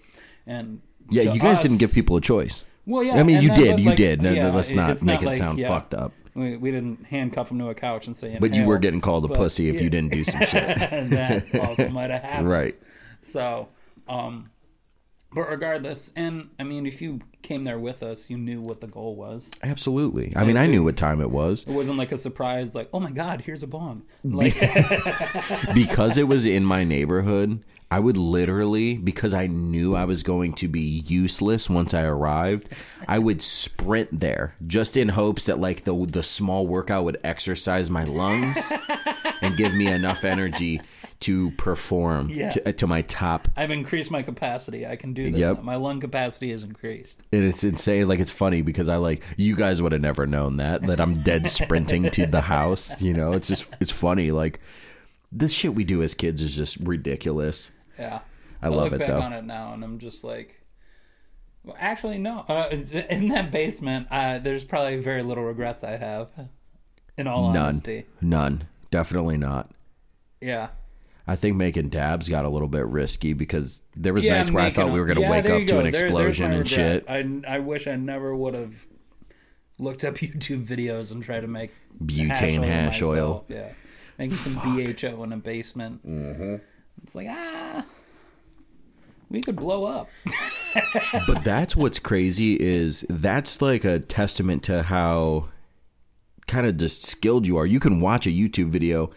and 0.46 0.80
yeah 1.08 1.32
you 1.32 1.40
guys 1.40 1.62
didn't 1.62 1.78
give 1.78 1.92
people 1.92 2.16
a 2.16 2.20
choice 2.20 2.64
Well, 2.86 3.02
yeah, 3.02 3.14
I 3.18 3.22
mean, 3.22 3.42
you 3.42 3.48
that- 3.48 3.56
did, 3.56 3.80
you 3.80 3.88
like, 3.90 3.96
did. 3.96 4.20
No, 4.22 4.34
no, 4.34 4.50
let's 4.50 4.72
not 4.72 5.02
make 5.02 5.22
it 5.22 5.26
like- 5.26 5.36
sound 5.38 5.58
yeah. 5.58 5.68
fucked 5.68 5.94
up. 5.94 6.12
We, 6.34 6.56
we 6.56 6.70
didn't 6.70 7.04
handcuff 7.06 7.50
him 7.50 7.58
to 7.58 7.68
a 7.68 7.74
couch 7.74 8.06
and 8.06 8.16
say, 8.16 8.38
But 8.40 8.54
you 8.54 8.64
were 8.64 8.78
getting 8.78 9.00
called 9.02 9.24
a 9.26 9.28
but- 9.28 9.36
pussy 9.36 9.68
if 9.68 9.80
you 9.82 9.90
didn't 9.90 10.12
do 10.12 10.24
some 10.24 10.40
shit. 10.46 10.54
and 10.92 11.10
that 11.12 11.54
also 11.54 11.88
might 11.90 12.10
have 12.10 12.22
happened. 12.22 12.48
right. 12.58 12.74
So, 13.22 13.68
um, 14.08 14.48
but 15.34 15.48
regardless, 15.48 16.10
and 16.14 16.50
I 16.58 16.64
mean, 16.64 16.86
if 16.86 17.00
you 17.00 17.20
came 17.42 17.64
there 17.64 17.78
with 17.78 18.02
us, 18.02 18.30
you 18.30 18.38
knew 18.38 18.60
what 18.60 18.80
the 18.80 18.86
goal 18.86 19.16
was. 19.16 19.50
Absolutely. 19.62 20.32
I 20.36 20.44
mean, 20.44 20.56
I 20.56 20.66
knew 20.66 20.84
what 20.84 20.96
time 20.96 21.20
it 21.20 21.30
was 21.30 21.64
It 21.66 21.72
wasn't 21.72 21.98
like 21.98 22.12
a 22.12 22.18
surprise, 22.18 22.74
like, 22.74 22.88
oh 22.92 23.00
my 23.00 23.10
god, 23.10 23.42
here's 23.42 23.62
a 23.62 23.66
bong. 23.66 24.02
Like, 24.24 24.54
because 25.74 26.18
it 26.18 26.28
was 26.28 26.46
in 26.46 26.64
my 26.64 26.84
neighborhood. 26.84 27.62
I 27.90 27.98
would 27.98 28.16
literally, 28.16 28.94
because 28.94 29.34
I 29.34 29.46
knew 29.48 29.94
I 29.94 30.06
was 30.06 30.22
going 30.22 30.54
to 30.54 30.68
be 30.68 31.04
useless 31.06 31.68
once 31.68 31.92
I 31.92 32.04
arrived, 32.04 32.70
I 33.06 33.18
would 33.18 33.42
sprint 33.42 34.20
there 34.20 34.54
just 34.66 34.96
in 34.96 35.10
hopes 35.10 35.44
that 35.44 35.60
like 35.60 35.84
the 35.84 36.06
the 36.06 36.22
small 36.22 36.66
workout 36.66 37.04
would 37.04 37.20
exercise 37.22 37.90
my 37.90 38.04
lungs 38.04 38.72
and 39.42 39.58
give 39.58 39.74
me 39.74 39.88
enough 39.88 40.24
energy 40.24 40.80
to 41.22 41.50
perform 41.52 42.28
Yeah. 42.30 42.50
to, 42.50 42.72
to 42.72 42.86
my 42.86 43.02
top. 43.02 43.48
I've 43.56 43.70
increased 43.70 44.10
my 44.10 44.22
capacity. 44.22 44.86
I 44.86 44.96
can 44.96 45.12
do 45.14 45.30
this. 45.30 45.40
Yep. 45.40 45.62
My 45.62 45.76
lung 45.76 46.00
capacity 46.00 46.50
is 46.50 46.62
increased. 46.62 47.22
And 47.32 47.44
it's 47.44 47.64
insane. 47.64 48.06
Like 48.08 48.20
it's 48.20 48.30
funny 48.30 48.62
because 48.62 48.88
I 48.88 48.96
like 48.96 49.22
you 49.36 49.56
guys 49.56 49.80
would 49.82 49.92
have 49.92 50.00
never 50.00 50.26
known 50.26 50.58
that 50.58 50.82
that 50.82 51.00
I'm 51.00 51.22
dead 51.22 51.48
sprinting 51.58 52.10
to 52.10 52.26
the 52.26 52.42
house. 52.42 53.00
You 53.00 53.12
know, 53.14 53.32
it's 53.32 53.48
just 53.48 53.70
it's 53.80 53.90
funny. 53.90 54.30
Like 54.30 54.60
this 55.30 55.52
shit 55.52 55.74
we 55.74 55.84
do 55.84 56.02
as 56.02 56.14
kids 56.14 56.42
is 56.42 56.54
just 56.54 56.76
ridiculous. 56.78 57.70
Yeah. 57.98 58.20
I 58.60 58.68
love 58.68 58.92
look 58.92 59.00
it, 59.00 59.06
though. 59.08 59.18
on 59.20 59.32
it 59.32 59.44
now, 59.44 59.72
and 59.74 59.82
I'm 59.82 59.98
just 59.98 60.22
like, 60.22 60.60
well, 61.64 61.76
actually, 61.80 62.18
no. 62.18 62.44
Uh, 62.48 62.68
in 63.10 63.28
that 63.28 63.50
basement, 63.50 64.06
uh, 64.10 64.38
there's 64.38 64.62
probably 64.62 64.98
very 64.98 65.22
little 65.24 65.42
regrets 65.44 65.82
I 65.82 65.96
have. 65.96 66.28
In 67.18 67.26
all 67.26 67.52
None, 67.52 67.56
honesty, 67.66 68.06
none, 68.20 68.68
definitely 68.90 69.36
not. 69.36 69.70
yeah. 70.40 70.68
I 71.26 71.36
think 71.36 71.56
making 71.56 71.88
dabs 71.90 72.28
got 72.28 72.44
a 72.44 72.48
little 72.48 72.68
bit 72.68 72.86
risky 72.86 73.32
because 73.32 73.80
there 73.94 74.12
was 74.12 74.24
Yeah, 74.24 74.38
nights 74.38 74.50
where 74.50 74.64
I 74.64 74.70
thought 74.70 74.90
we 74.92 74.98
were 74.98 75.06
going 75.06 75.16
to 75.16 75.22
yeah, 75.22 75.30
wake 75.30 75.46
up 75.46 75.60
to 75.60 75.66
go. 75.66 75.78
an 75.80 75.86
explosion 75.86 76.50
my 76.50 76.56
and 76.56 76.70
regret. 76.70 77.04
shit. 77.08 77.44
I, 77.46 77.54
I 77.56 77.58
wish 77.60 77.86
I 77.86 77.94
never 77.96 78.34
would 78.34 78.54
have 78.54 78.74
looked 79.78 80.02
up 80.04 80.14
YouTube 80.16 80.66
videos 80.66 81.12
and 81.12 81.22
tried 81.22 81.40
to 81.40 81.46
make 81.48 81.70
Butane 82.04 82.64
hash 82.64 83.00
myself. 83.00 83.16
oil. 83.16 83.44
Yeah, 83.48 83.68
making 84.18 84.36
some 84.38 84.54
BHO 84.56 85.22
in 85.22 85.32
a 85.32 85.36
basement. 85.36 86.04
Mm-hmm. 86.06 86.56
It's 87.04 87.14
like 87.14 87.28
ah, 87.30 87.84
we 89.30 89.40
could 89.42 89.56
blow 89.56 89.84
up. 89.84 90.08
but 91.26 91.44
that's 91.44 91.76
what's 91.76 91.98
crazy 91.98 92.60
is 92.60 93.04
that's 93.08 93.62
like 93.62 93.84
a 93.84 93.98
testament 94.00 94.62
to 94.64 94.82
how 94.82 95.48
kind 96.46 96.66
of 96.66 96.76
just 96.76 97.04
skilled 97.04 97.46
you 97.46 97.56
are. 97.56 97.66
You 97.66 97.80
can 97.80 98.00
watch 98.00 98.26
a 98.26 98.30
YouTube 98.30 98.68
video 98.70 99.10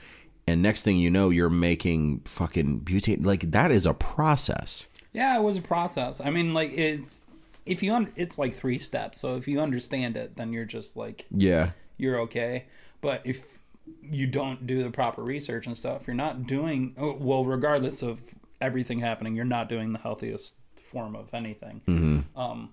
and 0.48 0.62
next 0.62 0.84
thing 0.84 0.98
you 0.98 1.10
know 1.10 1.30
you're 1.30 1.50
making 1.50 2.22
fucking 2.26 2.82
butane 2.82 3.26
like 3.26 3.52
that 3.52 3.72
is 3.72 3.86
a 3.86 3.94
process. 3.94 4.88
Yeah, 5.14 5.38
it 5.38 5.42
was 5.42 5.58
a 5.58 5.62
process. 5.62 6.20
I 6.20 6.30
mean, 6.30 6.54
like 6.54 6.72
it's 6.74 7.26
if 7.66 7.82
you 7.82 7.94
un- 7.94 8.12
it's 8.16 8.38
like 8.38 8.54
three 8.54 8.78
steps. 8.78 9.20
So 9.20 9.36
if 9.38 9.48
you 9.48 9.60
understand 9.60 10.18
it, 10.18 10.36
then 10.36 10.54
you're 10.54 10.66
just 10.66 10.96
like 10.98 11.26
Yeah. 11.32 11.72
you're 11.98 12.20
okay. 12.22 12.66
But 13.02 13.22
if 13.26 13.60
you 14.02 14.28
don't 14.28 14.66
do 14.68 14.84
the 14.84 14.92
proper 14.92 15.24
research 15.24 15.68
and 15.68 15.78
stuff, 15.78 16.08
you're 16.08 16.16
not 16.16 16.48
doing 16.48 16.96
oh, 16.98 17.14
well. 17.20 17.46
Regardless 17.46 18.02
of 18.02 18.24
everything 18.62 19.00
happening, 19.00 19.36
you're 19.36 19.46
not 19.46 19.70
doing 19.70 19.94
the 19.94 20.00
healthiest 20.00 20.56
form 20.92 21.16
of 21.16 21.34
anything. 21.34 21.82
Mm-hmm. 21.88 22.40
Um, 22.40 22.70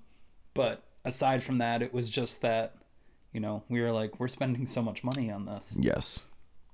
but 0.55 0.83
aside 1.05 1.43
from 1.43 1.59
that, 1.59 1.83
it 1.83 1.93
was 1.95 2.11
just 2.11 2.43
that 2.43 2.75
you 3.33 3.41
know 3.41 3.63
we 3.69 3.81
were 3.81 3.93
like 3.93 4.19
we're 4.21 4.29
spending 4.29 4.67
so 4.67 4.83
much 4.83 5.05
money 5.05 5.31
on 5.31 5.47
this. 5.47 5.77
Yes. 5.81 6.25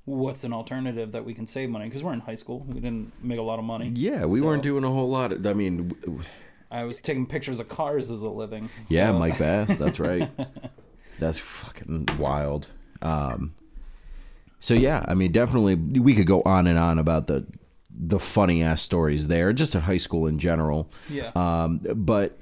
What's 0.08 0.42
an 0.44 0.52
alternative 0.54 1.12
that 1.12 1.24
we 1.24 1.34
can 1.34 1.46
save 1.46 1.68
money? 1.68 1.84
Because 1.84 2.02
we're 2.02 2.14
in 2.14 2.20
high 2.20 2.34
school, 2.34 2.60
we 2.66 2.80
didn't 2.80 3.12
make 3.22 3.38
a 3.38 3.42
lot 3.42 3.58
of 3.58 3.64
money. 3.64 3.92
Yeah, 3.94 4.24
we 4.24 4.38
So- 4.38 4.46
weren't 4.46 4.62
doing 4.62 4.84
a 4.84 4.90
whole 4.90 5.08
lot. 5.08 5.32
Of, 5.32 5.46
I 5.46 5.52
mean, 5.52 5.92
i 6.70 6.84
was 6.84 7.00
taking 7.00 7.26
pictures 7.26 7.60
of 7.60 7.68
cars 7.68 8.10
as 8.10 8.22
a 8.22 8.28
living. 8.28 8.70
yeah, 8.88 9.12
Mike 9.12 9.38
Bass. 9.38 9.76
That's 9.76 10.00
right. 10.00 10.30
that's 11.18 11.38
fucking 11.38 12.08
wild. 12.18 12.68
Um, 13.02 13.54
so 14.60 14.74
yeah, 14.74 15.04
I 15.06 15.14
mean, 15.14 15.30
definitely 15.30 15.74
we 15.74 16.14
could 16.14 16.26
go 16.26 16.42
on 16.42 16.66
and 16.66 16.78
on 16.78 16.98
about 16.98 17.26
the 17.26 17.46
the 17.90 18.18
funny 18.18 18.62
ass 18.62 18.80
stories 18.80 19.26
there, 19.26 19.52
just 19.52 19.74
in 19.74 19.82
high 19.82 19.96
school 19.98 20.26
in 20.26 20.38
general. 20.38 20.90
Yeah. 21.10 21.32
Um, 21.34 21.80
but 21.94 22.38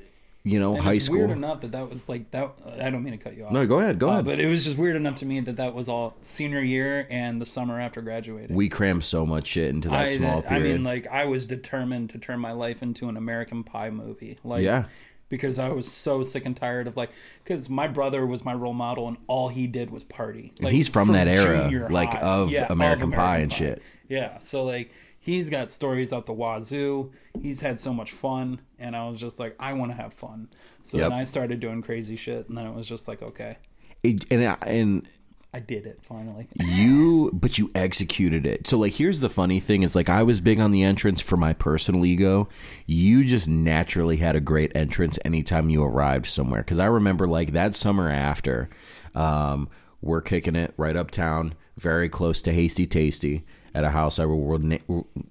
you 0.46 0.60
know, 0.60 0.74
And 0.76 0.84
high 0.84 0.98
school. 0.98 1.18
weird 1.18 1.30
enough 1.32 1.60
that 1.62 1.72
that 1.72 1.90
was 1.90 2.08
like 2.08 2.30
that. 2.30 2.52
I 2.80 2.88
don't 2.90 3.02
mean 3.02 3.12
to 3.12 3.18
cut 3.22 3.36
you 3.36 3.44
off. 3.46 3.52
no, 3.52 3.66
go 3.66 3.80
ahead. 3.80 3.98
Go 3.98 4.08
Uh, 4.08 4.12
ahead. 4.12 4.24
but 4.26 4.38
it 4.40 4.46
was 4.46 4.64
just 4.64 4.78
weird 4.78 4.94
enough 4.94 5.16
to 5.16 5.26
me 5.26 5.40
that 5.40 5.56
that 5.56 5.74
was 5.74 5.88
all 5.88 6.16
senior 6.20 6.60
year 6.62 7.06
and 7.10 7.42
the 7.42 7.46
summer 7.46 7.80
after 7.80 8.00
graduating. 8.00 8.54
we 8.54 8.68
crammed 8.68 9.04
so 9.04 9.26
much 9.26 9.48
shit 9.48 9.70
into 9.70 9.88
that 9.88 10.06
I, 10.06 10.16
small 10.16 10.42
period. 10.42 10.64
I 10.66 10.72
mean, 10.74 10.84
like 10.84 11.06
I 11.08 11.24
was 11.24 11.46
determined 11.46 12.10
to 12.10 12.18
turn 12.18 12.38
my 12.38 12.52
life 12.52 12.82
into 12.82 13.08
an 13.08 13.16
American 13.16 13.64
Pie 13.64 13.90
movie. 13.90 14.38
Like, 14.44 14.62
Yeah. 14.62 14.84
because 15.28 15.58
I 15.58 15.70
was 15.70 15.90
so 15.90 16.22
sick 16.22 16.46
and 16.46 16.56
tired 16.56 16.86
of 16.86 16.96
like, 16.96 17.10
because 17.42 17.68
my 17.68 17.88
brother 17.88 18.24
was 18.24 18.44
my 18.44 18.54
role 18.54 18.72
model 18.72 19.08
and 19.08 19.16
all 19.26 19.48
he 19.48 19.66
did 19.66 19.90
was 19.90 20.04
party. 20.04 20.52
Like, 20.60 20.72
he's 20.72 20.88
from 20.88 21.12
that 21.12 21.26
era, 21.26 21.88
like, 21.90 22.10
high. 22.12 22.20
of 22.20 22.52
American 22.70 23.10
Pie 23.10 23.38
and 23.38 23.52
shit. 23.52 23.82
Yeah, 24.08 24.38
so 24.38 24.64
like 24.64 24.92
he's 25.26 25.50
got 25.50 25.70
stories 25.72 26.12
out 26.12 26.24
the 26.26 26.32
wazoo. 26.32 27.10
He's 27.42 27.60
had 27.60 27.80
so 27.80 27.92
much 27.92 28.12
fun, 28.12 28.60
and 28.78 28.94
I 28.96 29.08
was 29.10 29.20
just 29.20 29.40
like, 29.40 29.56
I 29.58 29.72
want 29.74 29.90
to 29.90 29.96
have 29.96 30.14
fun. 30.14 30.48
So 30.84 30.98
Yep. 30.98 31.10
then 31.10 31.18
I 31.18 31.24
started 31.24 31.58
doing 31.60 31.82
crazy 31.82 32.14
shit, 32.14 32.48
and 32.48 32.56
then 32.56 32.64
it 32.64 32.74
was 32.74 32.88
just 32.88 33.08
like, 33.08 33.20
okay, 33.22 33.58
It- 34.04 34.24
and 34.30 34.42
and 34.62 35.08
I 35.52 35.58
did 35.60 35.84
it 35.86 35.98
finally. 36.02 36.46
you 36.60 37.30
but 37.32 37.56
you 37.58 37.70
executed 37.74 38.46
it 38.46 38.66
so 38.66 38.76
like 38.78 38.92
here's 38.94 39.20
the 39.20 39.30
funny 39.30 39.58
thing 39.58 39.82
is 39.82 39.96
like 39.96 40.08
i 40.10 40.22
was 40.22 40.42
big 40.42 40.60
on 40.60 40.70
the 40.70 40.82
entrance 40.82 41.22
for 41.22 41.38
my 41.38 41.54
personal 41.54 42.04
ego 42.04 42.46
you 42.84 43.24
just 43.24 43.48
naturally 43.48 44.18
had 44.18 44.36
a 44.36 44.40
great 44.40 44.70
entrance 44.76 45.18
anytime 45.24 45.70
you 45.70 45.82
arrived 45.82 46.26
somewhere 46.26 46.60
because 46.60 46.78
i 46.78 46.84
remember 46.84 47.26
like 47.26 47.52
that 47.52 47.74
summer 47.74 48.10
after 48.10 48.68
um, 49.14 49.68
we're 50.02 50.20
kicking 50.20 50.56
it 50.56 50.74
right 50.76 50.96
uptown 50.96 51.54
very 51.78 52.08
close 52.10 52.42
to 52.42 52.52
hasty 52.52 52.86
tasty 52.86 53.44
at 53.76 53.84
a 53.84 53.90
house 53.90 54.18
i 54.18 54.24
na- 54.24 54.78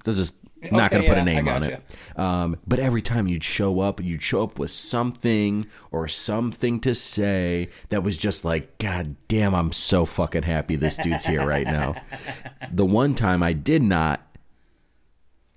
this 0.06 0.20
is 0.20 0.34
not 0.72 0.92
Okay, 0.92 0.96
going 0.96 1.04
to 1.04 1.10
put 1.10 1.18
yeah, 1.18 1.22
a 1.22 1.26
name 1.26 1.48
on 1.48 1.62
gotcha. 1.62 1.74
it 1.74 2.20
um, 2.20 2.58
but 2.66 2.80
every 2.80 3.02
time 3.02 3.28
you'd 3.28 3.44
show 3.44 3.82
up, 3.82 4.02
you'd 4.02 4.24
show 4.24 4.42
up 4.44 4.58
with 4.58 4.72
something 4.72 5.68
or 5.92 6.08
something 6.08 6.80
to 6.80 6.96
say 6.96 7.70
that 7.90 8.02
was 8.04 8.18
just 8.18 8.44
like, 8.46 8.78
God 8.80 9.16
damn, 9.28 9.54
I'm 9.54 9.72
so 9.74 10.06
fucking 10.06 10.44
happy 10.44 10.76
this 10.76 10.98
dude's 10.98 11.26
here 11.26 11.46
right 11.46 11.68
now. 11.68 11.96
The 12.72 12.86
one 12.86 13.14
time 13.16 13.44
I 13.44 13.54
did 13.54 13.84
not, 13.84 14.22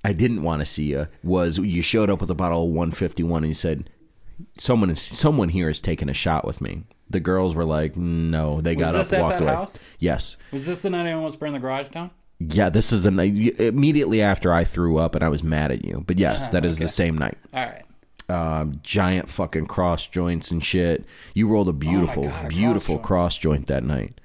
I 0.04 0.12
didn't 0.12 0.42
want 0.42 0.60
to 0.60 0.66
see 0.66 0.84
you 0.90 1.08
was 1.22 1.58
you 1.58 1.80
showed 1.82 2.10
up 2.10 2.20
with 2.20 2.30
a 2.30 2.34
bottle 2.34 2.64
of 2.64 2.70
151 2.70 3.44
and 3.44 3.50
you 3.50 3.54
said, 3.54 3.88
"Someone 4.58 4.90
is 4.90 5.00
someone 5.00 5.48
here 5.50 5.68
is 5.68 5.80
taking 5.80 6.08
a 6.08 6.14
shot 6.14 6.44
with 6.44 6.60
me." 6.60 6.84
The 7.10 7.20
girls 7.20 7.54
were 7.54 7.64
like, 7.64 7.96
"No," 7.96 8.60
they 8.60 8.74
got 8.76 8.92
this 8.92 9.12
up, 9.12 9.22
walked 9.22 9.40
away. 9.40 9.52
house? 9.54 9.78
Yes. 9.98 10.36
Was 10.52 10.66
this 10.66 10.82
the 10.82 10.90
night 10.90 11.06
I 11.06 11.12
almost 11.12 11.38
burned 11.40 11.54
the 11.54 11.58
garage 11.60 11.88
down? 11.88 12.10
Yeah, 12.40 12.68
this 12.68 12.92
is 12.92 13.02
the 13.02 13.10
night 13.10 13.34
immediately 13.60 14.22
after 14.22 14.52
I 14.52 14.62
threw 14.64 14.98
up 14.98 15.14
and 15.16 15.24
I 15.24 15.28
was 15.28 15.42
mad 15.42 15.72
at 15.72 15.84
you. 15.84 16.04
But 16.06 16.18
yes, 16.18 16.42
Uh-huh, 16.44 16.52
that 16.52 16.64
is 16.64 16.78
the 16.78 16.86
same 16.88 17.18
night. 17.18 17.36
All 17.52 17.64
right. 17.66 17.84
um, 18.28 18.80
giant 18.82 19.28
fucking 19.28 19.66
cross 19.66 20.06
joints 20.06 20.50
and 20.50 20.62
shit. 20.64 21.04
You 21.34 21.48
rolled 21.48 21.68
a 21.68 21.72
beautiful, 21.72 22.26
Oh 22.26 22.28
God, 22.28 22.44
a 22.44 22.48
beautiful 22.48 22.98
cross 22.98 22.98
joint. 22.98 23.06
cross 23.06 23.38
joint 23.38 23.66
that 23.66 23.82
night. 23.84 24.20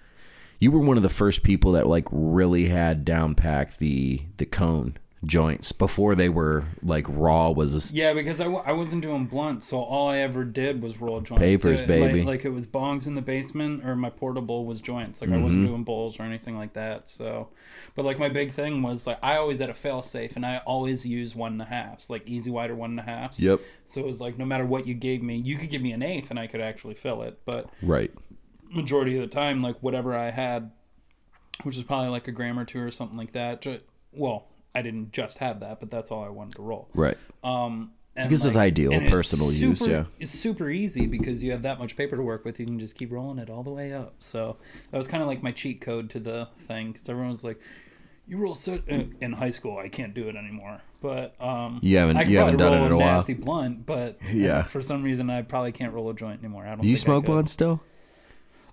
You 0.60 0.72
were 0.72 0.80
one 0.80 0.98
of 0.98 1.04
the 1.04 1.10
first 1.10 1.42
people 1.44 1.72
that 1.74 1.88
like 1.88 2.08
really 2.12 2.66
had 2.70 3.04
down 3.04 3.34
packed 3.36 3.80
the 3.80 4.22
the 4.38 4.46
cone 4.46 4.98
joints 5.26 5.72
before 5.72 6.16
they 6.16 6.28
were 6.30 6.66
like 6.82 7.06
raw. 7.10 7.50
Was 7.50 7.92
Yeah, 7.94 8.14
because 8.14 8.42
I, 8.42 8.46
w- 8.46 8.64
I 8.66 8.74
wasn't 8.74 9.02
doing 9.02 9.26
blunt, 9.26 9.64
so 9.64 9.80
all 9.82 10.10
I 10.10 10.18
ever 10.18 10.44
did 10.44 10.82
was 10.82 11.00
roll 11.00 11.22
joints. 11.22 11.40
Papers, 11.40 11.82
Uh, 11.82 11.86
baby. 11.86 12.20
Like, 12.20 12.28
like 12.28 12.46
it 12.46 12.50
was 12.50 12.68
bongs 12.68 13.08
in 13.08 13.16
the 13.16 13.22
basement, 13.22 13.86
or 13.86 13.96
my 13.96 14.10
portable 14.10 14.66
was 14.66 14.82
joints. 14.82 15.22
Like 15.22 15.30
I 15.30 15.34
Mm-hmm. 15.34 15.44
wasn't 15.44 15.68
doing 15.68 15.84
bowls 15.84 16.20
or 16.20 16.24
anything 16.24 16.58
like 16.58 16.74
that. 16.74 17.08
So, 17.08 17.50
but 17.96 18.04
like 18.06 18.20
my 18.20 18.30
big 18.30 18.52
thing 18.52 18.82
was 18.82 19.08
like 19.08 19.20
I 19.24 19.38
always 19.38 19.60
had 19.60 19.70
a 19.70 19.74
fail 19.74 20.02
safe, 20.02 20.36
and 20.36 20.46
I 20.46 20.58
always 20.66 21.06
use 21.06 21.36
one 21.36 21.54
and 21.54 21.62
a 21.62 21.66
halves, 21.66 22.10
like 22.10 22.24
E-Z 22.28 22.50
Wider 22.50 22.76
one 22.76 22.92
and 22.92 23.00
a 23.00 23.04
halves. 23.04 23.40
Yep. 23.40 23.62
So 23.86 24.02
it 24.02 24.06
was 24.08 24.20
like 24.20 24.38
no 24.38 24.46
matter 24.46 24.66
what 24.66 24.86
you 24.88 24.94
gave 24.94 25.24
me, 25.24 25.38
you 25.38 25.58
could 25.58 25.70
give 25.70 25.82
me 25.82 25.92
an 25.94 26.04
eighth, 26.04 26.30
and 26.30 26.40
I 26.40 26.48
could 26.48 26.62
actually 26.62 26.96
fill 26.96 27.22
it. 27.24 27.40
But 27.46 27.70
right. 27.82 28.12
majority 28.70 29.16
of 29.16 29.22
the 29.22 29.28
time, 29.28 29.62
like 29.62 29.78
whatever 29.82 30.14
I 30.16 30.32
had, 30.32 30.72
which 31.64 31.78
is 31.78 31.84
probably 31.84 32.10
like 32.10 32.28
a 32.28 32.32
gram 32.32 32.60
or 32.60 32.66
two 32.66 32.82
or 32.82 32.92
something 32.92 33.18
like 33.18 33.34
that. 33.34 33.66
Well, 34.12 34.48
I 34.76 34.82
didn't 34.82 35.12
just 35.12 35.38
have 35.40 35.60
that, 35.60 35.80
but 35.80 35.92
that's 35.92 36.10
all 36.12 36.24
I 36.24 36.30
wanted 36.30 36.56
to 36.56 36.62
roll. 36.64 36.90
Right. 36.94 37.18
Um, 37.44 37.92
and 38.16 38.30
Because 38.30 38.46
it's 38.46 38.56
ideal, 38.56 38.92
and 38.94 39.04
it's 39.04 39.12
personal 39.12 39.52
use, 39.52 39.86
yeah. 39.88 40.06
it's 40.20 40.32
super 40.32 40.70
easy 40.70 41.08
because 41.08 41.44
you 41.44 41.52
have 41.52 41.64
that 41.64 41.80
much 41.80 41.98
paper 41.98 42.16
to 42.16 42.22
work 42.22 42.46
with. 42.46 42.60
You 42.60 42.66
can 42.68 42.78
just 42.78 42.96
keep 42.96 43.12
rolling 43.12 43.40
it 43.40 43.50
all 43.50 43.64
the 43.64 43.72
way 43.72 43.92
up. 43.92 44.16
So 44.20 44.58
that 44.92 44.98
was 44.98 45.08
kind 45.08 45.24
of 45.24 45.28
like 45.30 45.42
my 45.42 45.52
cheat 45.52 45.82
code 45.82 46.10
to 46.12 46.20
the 46.20 46.48
thing 46.68 46.92
because 46.92 47.10
everyone's 47.10 47.44
like, 47.44 47.60
"You 48.28 48.38
roll 48.38 48.54
so." 48.54 48.80
In 48.88 49.34
high 49.34 49.50
school, 49.50 49.80
I 49.80 49.90
can't 49.90 50.14
do 50.14 50.28
it 50.30 50.36
anymore. 50.36 50.82
But 51.02 51.36
um, 51.42 51.80
You 51.82 51.98
haven't- 51.98 52.18
I 52.18 52.22
you 52.24 52.38
haven't 52.38 52.58
done 52.58 52.74
it 52.74 52.86
in 52.86 52.92
a 52.92 52.98
while. 52.98 53.16
Nasty 53.16 53.34
blunt, 53.34 53.86
but 53.88 54.20
Yeah. 54.32 54.62
for 54.64 54.80
some 54.82 55.02
reason, 55.02 55.30
I 55.32 55.42
probably 55.42 55.72
can't 55.72 55.92
roll 55.92 56.10
a 56.12 56.14
joint 56.14 56.40
anymore. 56.40 56.66
I 56.66 56.70
don't. 56.76 56.82
Do 56.82 56.88
you 56.88 56.96
smoke 56.98 57.26
blunt 57.26 57.50
still? 57.50 57.82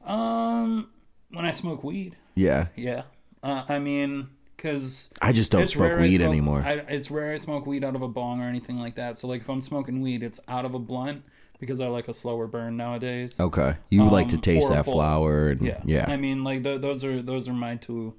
Um, 0.04 0.88
when 1.30 1.44
I 1.44 1.50
smoke 1.50 1.82
weed, 1.84 2.16
Yeah. 2.34 2.66
yeah. 2.76 3.02
Uh, 3.42 3.64
I 3.68 3.78
mean, 3.78 4.28
because 4.62 5.08
I 5.22 5.32
just 5.32 5.50
don't 5.50 5.68
smoke 5.70 5.98
weed 5.98 6.16
smoke- 6.16 6.28
anymore. 6.28 6.62
I, 6.64 6.72
it's 6.88 7.10
rare 7.10 7.32
I 7.32 7.36
smoke 7.36 7.64
weed 7.66 7.82
out 7.82 7.94
of 7.96 8.02
a 8.02 8.08
bong 8.08 8.40
or 8.42 8.44
anything 8.48 8.78
like 8.78 8.96
that. 8.96 9.16
So 9.18 9.26
like 9.26 9.40
if 9.40 9.48
I'm 9.48 9.62
smoking 9.62 10.02
weed, 10.02 10.22
it's 10.22 10.38
out 10.48 10.64
of 10.66 10.74
a 10.74 10.78
blunt 10.78 11.22
because 11.58 11.80
I 11.80 11.86
like 11.88 12.08
a 12.08 12.14
slower 12.14 12.46
burn 12.46 12.76
nowadays. 12.76 13.40
okay. 13.40 13.76
You 13.88 14.04
like 14.04 14.28
to 14.28 14.36
Um, 14.36 14.40
taste 14.42 14.68
that 14.68 14.84
bowl. 14.84 14.94
flower 14.94 15.48
and 15.50 15.62
Yeah, 15.62 15.80
yeah. 15.84 16.04
I 16.08 16.16
mean, 16.16 16.44
like 16.44 16.62
th- 16.62 16.80
those 16.82 17.04
are 17.04 17.22
those 17.22 17.48
are 17.48 17.52
my 17.54 17.76
two. 17.76 18.14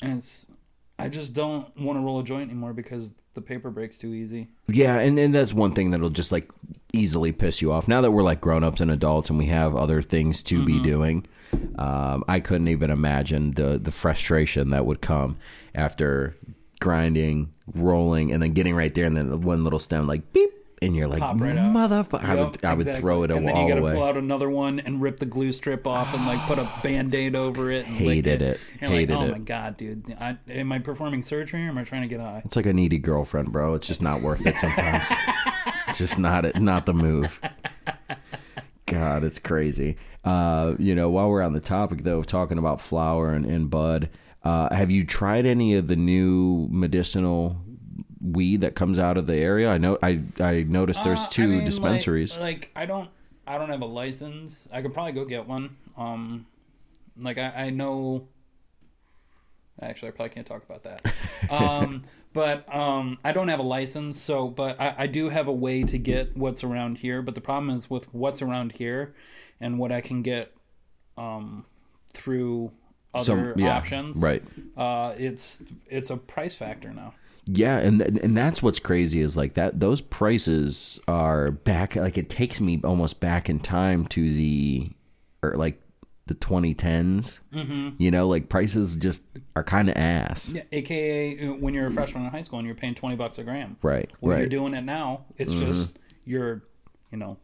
And 0.00 0.18
it's, 0.18 0.46
I 0.98 1.08
just 1.08 1.34
don't 1.34 1.76
want 1.78 1.96
to 1.96 2.02
roll 2.02 2.18
a 2.18 2.24
joint 2.24 2.50
anymore 2.50 2.72
because 2.72 3.14
the 3.34 3.40
paper 3.40 3.70
breaks 3.70 3.98
too 3.98 4.14
easy. 4.14 4.48
Yeah, 4.66 4.98
and, 4.98 5.18
and 5.18 5.34
that's 5.34 5.54
one 5.54 5.72
thing 5.72 5.90
that'll 5.90 6.10
just 6.10 6.32
like 6.32 6.50
easily 6.92 7.30
piss 7.30 7.62
you 7.62 7.72
off. 7.72 7.86
Now 7.86 8.00
that 8.00 8.10
we're 8.10 8.22
like 8.22 8.40
grown 8.40 8.64
ups 8.64 8.80
and 8.80 8.90
adults 8.90 9.30
and 9.30 9.38
we 9.38 9.46
have 9.46 9.76
other 9.76 10.02
things 10.02 10.42
to 10.44 10.64
be 10.64 10.82
doing, 10.82 11.26
um, 11.78 12.24
I 12.26 12.40
couldn't 12.40 12.68
even 12.68 12.90
imagine 12.90 13.52
the 13.52 13.78
the 13.78 13.92
frustration 13.92 14.70
that 14.70 14.86
would 14.86 15.00
come 15.00 15.38
after 15.74 16.36
grinding, 16.80 17.52
rolling, 17.74 18.32
and 18.32 18.42
then 18.42 18.52
getting 18.52 18.74
right 18.74 18.94
there, 18.94 19.04
and 19.04 19.16
then 19.16 19.28
the 19.28 19.36
one 19.36 19.64
little 19.64 19.78
stem 19.78 20.06
like 20.06 20.32
beep, 20.32 20.50
and 20.82 20.94
you're 20.94 21.08
like, 21.08 21.20
Pop 21.20 21.40
right 21.40 21.56
motherfucker! 21.56 22.24
I 22.24 22.34
would 22.34 22.64
I 22.64 22.74
would 22.74 22.82
exactly. 22.82 23.00
throw 23.00 23.22
it 23.22 23.30
and 23.30 23.46
then 23.46 23.56
you 23.56 23.68
gotta 23.68 23.80
away. 23.80 23.94
pull 23.94 24.04
out 24.04 24.16
another 24.16 24.50
one 24.50 24.80
and 24.80 25.00
rip 25.00 25.18
the 25.18 25.26
glue 25.26 25.52
strip 25.52 25.86
off 25.86 26.14
and 26.14 26.26
like 26.26 26.40
put 26.42 26.58
a 26.58 26.70
band-aid 26.82 27.34
over 27.34 27.70
it 27.70 27.86
and 27.86 27.96
Hated 27.96 28.42
it. 28.42 28.60
You're 28.80 28.90
Hated 28.90 29.14
like, 29.14 29.22
oh 29.22 29.26
it. 29.26 29.32
my 29.32 29.38
god, 29.38 29.76
dude. 29.76 30.16
I, 30.20 30.36
am 30.48 30.72
I 30.72 30.78
performing 30.78 31.22
surgery 31.22 31.64
or 31.64 31.68
am 31.68 31.78
I 31.78 31.84
trying 31.84 32.02
to 32.02 32.08
get 32.08 32.20
high? 32.20 32.42
It's 32.44 32.56
like 32.56 32.66
a 32.66 32.72
needy 32.72 32.98
girlfriend, 32.98 33.52
bro. 33.52 33.74
It's 33.74 33.86
just 33.86 34.02
not 34.02 34.20
worth 34.22 34.46
it 34.46 34.58
sometimes. 34.58 35.06
it's 35.88 35.98
just 35.98 36.18
not 36.18 36.44
it, 36.44 36.60
not 36.60 36.86
the 36.86 36.94
move. 36.94 37.40
God, 38.86 39.22
it's 39.24 39.38
crazy. 39.38 39.96
Uh, 40.24 40.74
you 40.78 40.94
know, 40.94 41.10
while 41.10 41.28
we're 41.28 41.42
on 41.42 41.52
the 41.52 41.60
topic 41.60 42.02
though, 42.02 42.18
of 42.18 42.26
talking 42.26 42.58
about 42.58 42.80
flower 42.80 43.32
and, 43.32 43.44
and 43.44 43.70
bud, 43.70 44.08
uh, 44.44 44.74
have 44.74 44.90
you 44.90 45.04
tried 45.04 45.46
any 45.46 45.74
of 45.74 45.88
the 45.88 45.96
new 45.96 46.68
medicinal 46.70 47.60
weed 48.20 48.60
that 48.62 48.74
comes 48.74 48.98
out 48.98 49.16
of 49.16 49.26
the 49.26 49.36
area? 49.36 49.68
I 49.68 49.78
know 49.78 49.98
I 50.02 50.22
I 50.40 50.62
noticed 50.68 51.04
there's 51.04 51.20
Uh, 51.20 51.26
I 51.26 51.30
two 51.30 51.48
mean, 51.48 51.56
like- 51.58 51.66
dispensaries. 51.66 52.36
Like, 52.38 52.70
I 52.76 52.86
don't, 52.86 53.10
I 53.46 53.58
don't 53.58 53.70
have 53.70 53.82
a 53.82 53.86
license. 53.86 54.68
I 54.72 54.82
could 54.82 54.92
probably 54.92 55.12
go 55.12 55.24
get 55.24 55.46
one. 55.46 55.76
Um, 55.96 56.46
like 57.16 57.38
I, 57.38 57.52
I 57.66 57.70
know. 57.70 58.28
Actually, 59.80 60.08
I 60.08 60.10
probably 60.12 60.34
can't 60.34 60.46
talk 60.46 60.64
about 60.68 60.82
that. 60.82 61.12
um, 61.50 62.04
but 62.32 62.72
um, 62.74 63.18
I 63.24 63.32
don't 63.32 63.48
have 63.48 63.60
a 63.60 63.64
license, 63.64 64.20
so 64.20 64.48
but 64.48 64.80
I, 64.80 64.94
I 64.98 65.06
do 65.06 65.28
have 65.28 65.46
a 65.46 65.52
way 65.52 65.84
to 65.84 65.98
get 65.98 66.36
what's 66.36 66.64
around 66.64 66.98
here. 66.98 67.22
But 67.22 67.34
the 67.36 67.40
problem 67.40 67.70
is 67.70 67.88
with 67.88 68.12
what's 68.12 68.42
around 68.42 68.72
here, 68.72 69.14
and 69.60 69.78
what 69.78 69.92
I 69.92 70.00
can 70.00 70.22
get, 70.22 70.52
um, 71.16 71.64
through 72.12 72.72
other 73.14 73.24
Some- 73.54 73.58
yeah, 73.58 73.76
options. 73.76 74.18
right. 74.18 74.42
Uh, 74.76 75.14
it's 75.16 75.62
it's 75.88 76.10
a 76.10 76.16
price 76.16 76.54
factor 76.56 76.92
now. 76.92 77.14
Yeah, 77.50 77.78
and 77.78 78.02
and 78.02 78.36
that's 78.36 78.62
what's 78.62 78.78
crazy 78.78 79.20
is 79.20 79.36
like 79.36 79.54
that. 79.54 79.80
Those 79.80 80.00
prices 80.00 81.00
are 81.08 81.50
back. 81.50 81.96
Like 81.96 82.18
it 82.18 82.28
takes 82.28 82.60
me 82.60 82.80
almost 82.84 83.20
back 83.20 83.48
in 83.48 83.58
time 83.58 84.06
to 84.08 84.32
the, 84.32 84.90
or 85.42 85.56
like 85.56 85.80
the 86.26 86.34
2010s. 86.34 87.40
Mm-hmm. 87.52 87.88
You 87.98 88.10
know, 88.10 88.28
like 88.28 88.48
prices 88.48 88.96
just 88.96 89.24
are 89.56 89.64
kind 89.64 89.88
of 89.88 89.96
ass. 89.96 90.52
Yeah, 90.52 90.62
AKA 90.72 91.48
uh, 91.48 91.52
when 91.54 91.74
you're 91.74 91.86
a 91.86 91.92
freshman 91.92 92.24
in 92.24 92.30
high 92.30 92.42
school 92.42 92.58
and 92.58 92.66
you're 92.66 92.76
paying 92.76 92.94
twenty 92.94 93.16
bucks 93.16 93.38
a 93.38 93.44
gram. 93.44 93.76
Right, 93.82 94.10
When 94.20 94.32
right. 94.32 94.40
you're 94.40 94.48
doing 94.48 94.74
it 94.74 94.82
now, 94.82 95.24
it's 95.36 95.54
just 95.54 95.98
you're, 96.24 96.62
you 97.10 97.18
know, 97.18 97.38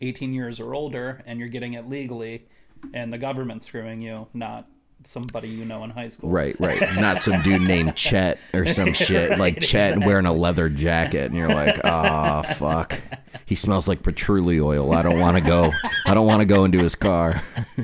eighteen 0.00 0.32
years 0.34 0.58
or 0.58 0.74
older, 0.74 1.22
and 1.26 1.38
you're 1.38 1.48
getting 1.48 1.74
it 1.74 1.88
legally, 1.88 2.46
and 2.94 3.12
the 3.12 3.18
government's 3.18 3.66
screwing 3.66 4.00
you, 4.00 4.28
not 4.32 4.66
somebody 5.04 5.48
you 5.48 5.64
know 5.64 5.84
in 5.84 5.90
high 5.90 6.08
school. 6.08 6.30
Right, 6.30 6.58
right. 6.60 6.80
Not 7.00 7.22
some 7.22 7.42
dude 7.42 7.62
named 7.62 7.96
Chet 7.96 8.38
or 8.52 8.66
some 8.66 8.92
shit 8.92 9.38
like 9.38 9.54
Right, 9.56 9.62
Chet 9.62 9.98
wearing 10.00 10.26
a 10.26 10.32
leather 10.32 10.68
jacket, 10.68 11.26
and 11.26 11.34
you're 11.34 11.48
like, 11.48 11.80
oh 11.84 12.42
fuck, 12.54 13.00
he 13.46 13.54
smells 13.54 13.88
like 13.88 14.02
patchouli 14.02 14.60
oil. 14.60 14.92
I 14.92 15.02
don't 15.02 15.18
want 15.18 15.36
to 15.36 15.42
go. 15.42 15.72
I 16.06 16.14
don't 16.14 16.26
want 16.26 16.40
to 16.40 16.46
go 16.46 16.64
into 16.64 16.78
his 16.78 16.94
car. 16.94 17.42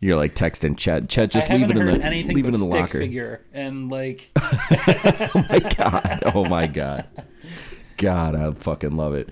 You're 0.00 0.16
like 0.16 0.34
texting 0.34 0.76
Chet. 0.76 1.08
Chet, 1.08 1.30
just 1.30 1.48
leave 1.48 1.70
it 1.70 1.76
in 1.76 1.86
the 1.86 1.92
leave 1.92 2.46
it 2.46 2.46
in 2.46 2.50
the 2.50 2.58
stick 2.58 2.72
locker. 2.72 2.98
figure 2.98 3.40
and 3.52 3.88
like 3.88 4.30
oh 4.36 5.46
my 5.48 5.58
god. 5.60 6.22
Oh 6.34 6.44
my 6.44 6.66
god. 6.66 7.06
God, 7.98 8.34
I 8.34 8.50
fucking 8.50 8.96
love 8.96 9.14
it. 9.14 9.28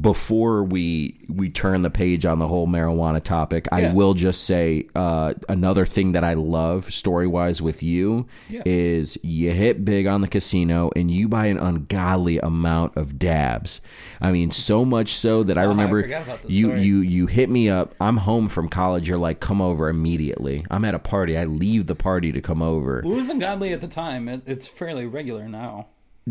Before 0.00 0.62
we 0.62 1.18
we 1.28 1.50
turn 1.50 1.82
the 1.82 1.90
page 1.90 2.24
on 2.24 2.38
the 2.38 2.46
whole 2.46 2.68
marijuana 2.68 3.20
topic, 3.20 3.66
I 3.72 3.90
will 3.92 4.14
just 4.14 4.44
say 4.44 4.86
uh, 4.94 5.34
another 5.48 5.84
thing 5.84 6.12
that 6.12 6.22
I 6.22 6.34
love 6.34 6.94
story 6.94 7.26
wise 7.26 7.60
with 7.60 7.82
you 7.82 8.26
Yeah. 8.48 8.62
is 8.64 9.18
you 9.24 9.50
hit 9.50 9.84
big 9.84 10.06
on 10.06 10.20
the 10.20 10.28
casino 10.28 10.92
and 10.94 11.10
you 11.10 11.26
buy 11.28 11.46
an 11.46 11.58
ungodly 11.58 12.38
amount 12.38 12.96
of 12.96 13.18
dabs. 13.18 13.80
I 14.20 14.30
mean, 14.30 14.52
so 14.52 14.84
much 14.84 15.14
so 15.14 15.42
that 15.42 15.58
I 15.58 15.62
Oh, 15.62 15.64
I 15.64 15.68
remember 15.70 16.06
this 16.06 16.38
you 16.46 16.66
story. 16.68 16.82
you 16.82 17.00
you 17.00 17.26
hit 17.26 17.50
me 17.50 17.68
up. 17.68 17.96
I'm 18.00 18.18
home 18.18 18.46
from 18.46 18.68
college. 18.68 19.08
You're 19.08 19.18
like, 19.18 19.40
come 19.40 19.60
over 19.60 19.88
immediately. 19.88 20.64
I'm 20.70 20.84
at 20.84 20.94
a 20.94 21.00
party. 21.00 21.36
I 21.36 21.44
leave 21.46 21.86
the 21.86 21.96
party 21.96 22.30
to 22.30 22.40
come 22.40 22.62
over. 22.62 23.00
it 23.00 23.06
was 23.06 23.28
ungodly 23.28 23.72
at 23.72 23.80
the 23.80 23.88
time. 23.88 24.28
It, 24.28 24.42
it's 24.46 24.68
fairly 24.68 25.04
regular 25.04 25.48
now. 25.48 25.88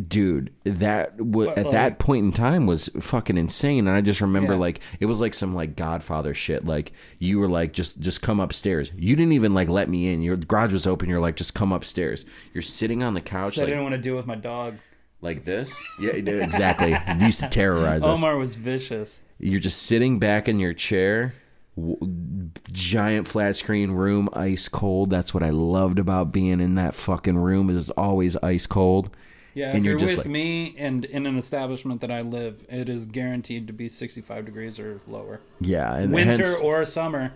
Dude 0.07 0.53
that 0.63 1.17
w- 1.17 1.49
at 1.49 1.71
that 1.71 1.99
point 1.99 2.23
in 2.25 2.31
time 2.31 2.65
was 2.65 2.89
fucking 2.99 3.37
insane. 3.37 3.87
And 3.87 3.95
i 3.97 4.01
just 4.01 4.21
remember 4.21 4.53
Yeah. 4.53 4.59
like 4.59 4.79
it 4.99 5.07
was 5.07 5.19
like 5.19 5.33
some 5.33 5.53
like 5.53 5.75
godfather 5.75 6.33
shit. 6.33 6.65
Like 6.65 6.93
you 7.17 7.39
were 7.39 7.49
like 7.49 7.73
just 7.73 7.99
just 7.99 8.21
come 8.21 8.39
upstairs. 8.39 8.91
You 8.95 9.15
didn't 9.15 9.33
even 9.33 9.53
like 9.53 9.67
let 9.67 9.89
me 9.89 10.13
in. 10.13 10.21
Your 10.21 10.37
garage 10.37 10.73
was 10.73 10.85
open. 10.87 11.09
You're 11.09 11.19
like 11.19 11.35
just 11.35 11.53
come 11.53 11.71
upstairs. 11.71 12.25
You're 12.53 12.61
sitting 12.61 13.03
on 13.03 13.13
the 13.13 13.21
couch 13.21 13.57
I 13.57 13.61
like, 13.61 13.69
didn't 13.69 13.83
want 13.83 13.95
to 13.95 14.01
deal 14.01 14.15
with 14.15 14.27
my 14.27 14.35
dog. 14.35 14.75
like 15.21 15.43
this? 15.43 15.75
Yeah 15.99 16.15
you 16.15 16.21
did- 16.21 16.41
exactly. 16.43 16.91
You 17.19 17.25
used 17.25 17.39
to 17.41 17.49
terrorize 17.49 18.03
us. 18.03 18.17
Omar 18.17 18.37
was 18.37 18.55
vicious. 18.55 19.21
you're 19.39 19.59
just 19.59 19.81
sitting 19.83 20.19
back 20.19 20.47
in 20.47 20.59
your 20.59 20.73
chair 20.73 21.33
w- 21.75 22.51
giant 22.71 23.27
flat 23.27 23.55
screen 23.57 23.91
room 23.91 24.29
ice 24.33 24.67
cold. 24.69 25.09
That's 25.09 25.33
what 25.33 25.43
i 25.43 25.49
loved 25.49 25.97
about 25.99 26.31
being 26.31 26.61
in 26.61 26.75
that 26.75 26.93
fucking 26.93 27.37
room. 27.37 27.69
It 27.69 27.73
was 27.73 27.89
always 27.91 28.37
ice 28.37 28.67
cold 28.67 29.09
Yeah, 29.55 29.69
And 29.69 29.79
if 29.79 29.83
you're 29.85 29.97
you're, 29.99 30.07
with 30.07 30.17
like- 30.19 30.27
me 30.27 30.75
and 30.77 31.05
in 31.05 31.25
an 31.25 31.37
establishment 31.37 32.01
that 32.01 32.11
I 32.11 32.21
live, 32.21 32.65
it 32.69 32.87
is 32.89 33.05
guaranteed 33.05 33.67
to 33.67 33.73
be 33.73 33.89
65 33.89 34.45
degrees 34.45 34.79
or 34.79 35.01
lower. 35.07 35.41
yeah 35.59 35.95
and 35.95 36.13
Winter 36.13 36.45
hence- 36.45 36.61
or 36.61 36.85
summer. 36.85 37.33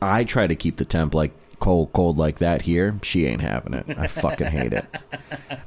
I 0.00 0.22
try 0.24 0.46
to 0.46 0.54
keep 0.54 0.76
the 0.76 0.84
temp 0.84 1.12
like 1.14 1.32
cold, 1.58 1.92
cold 1.92 2.16
like 2.18 2.38
that 2.38 2.62
here. 2.62 3.00
She 3.02 3.26
ain't 3.26 3.40
having 3.42 3.74
it. 3.74 3.86
I 3.98 4.06
fucking 4.06 4.46
hate 4.48 4.72
it. 4.72 4.84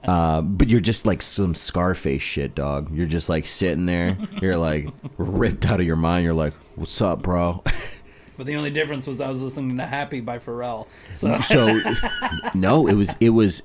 Uh, 0.04 0.42
but 0.42 0.68
you're 0.68 0.80
just 0.82 1.06
like 1.06 1.22
some 1.22 1.54
Scarface 1.54 2.22
shit, 2.24 2.56
dog. 2.56 2.92
You're 2.94 3.06
just 3.06 3.30
like 3.30 3.46
sitting 3.46 3.86
there. 3.86 4.18
You're 4.42 4.58
like 4.58 4.90
ripped 5.18 5.66
out 5.68 5.80
of 5.80 5.86
your 5.86 5.96
mind. 5.96 6.26
You're 6.26 6.34
like, 6.34 6.54
"What's 6.76 7.00
up, 7.02 7.22
bro?" 7.22 7.64
But 8.42 8.48
the 8.48 8.56
only 8.56 8.72
difference 8.72 9.06
was 9.06 9.22
I 9.22 9.30
was 9.30 9.44
listening 9.44 9.78
to 9.78 9.86
Happy 9.86 10.20
by 10.20 10.40
Pharrell. 10.40 10.88
So 11.12 11.40
So, 11.42 11.80
no, 12.56 12.88
it 12.88 12.96
was 12.96 13.14
it 13.20 13.30
was 13.30 13.62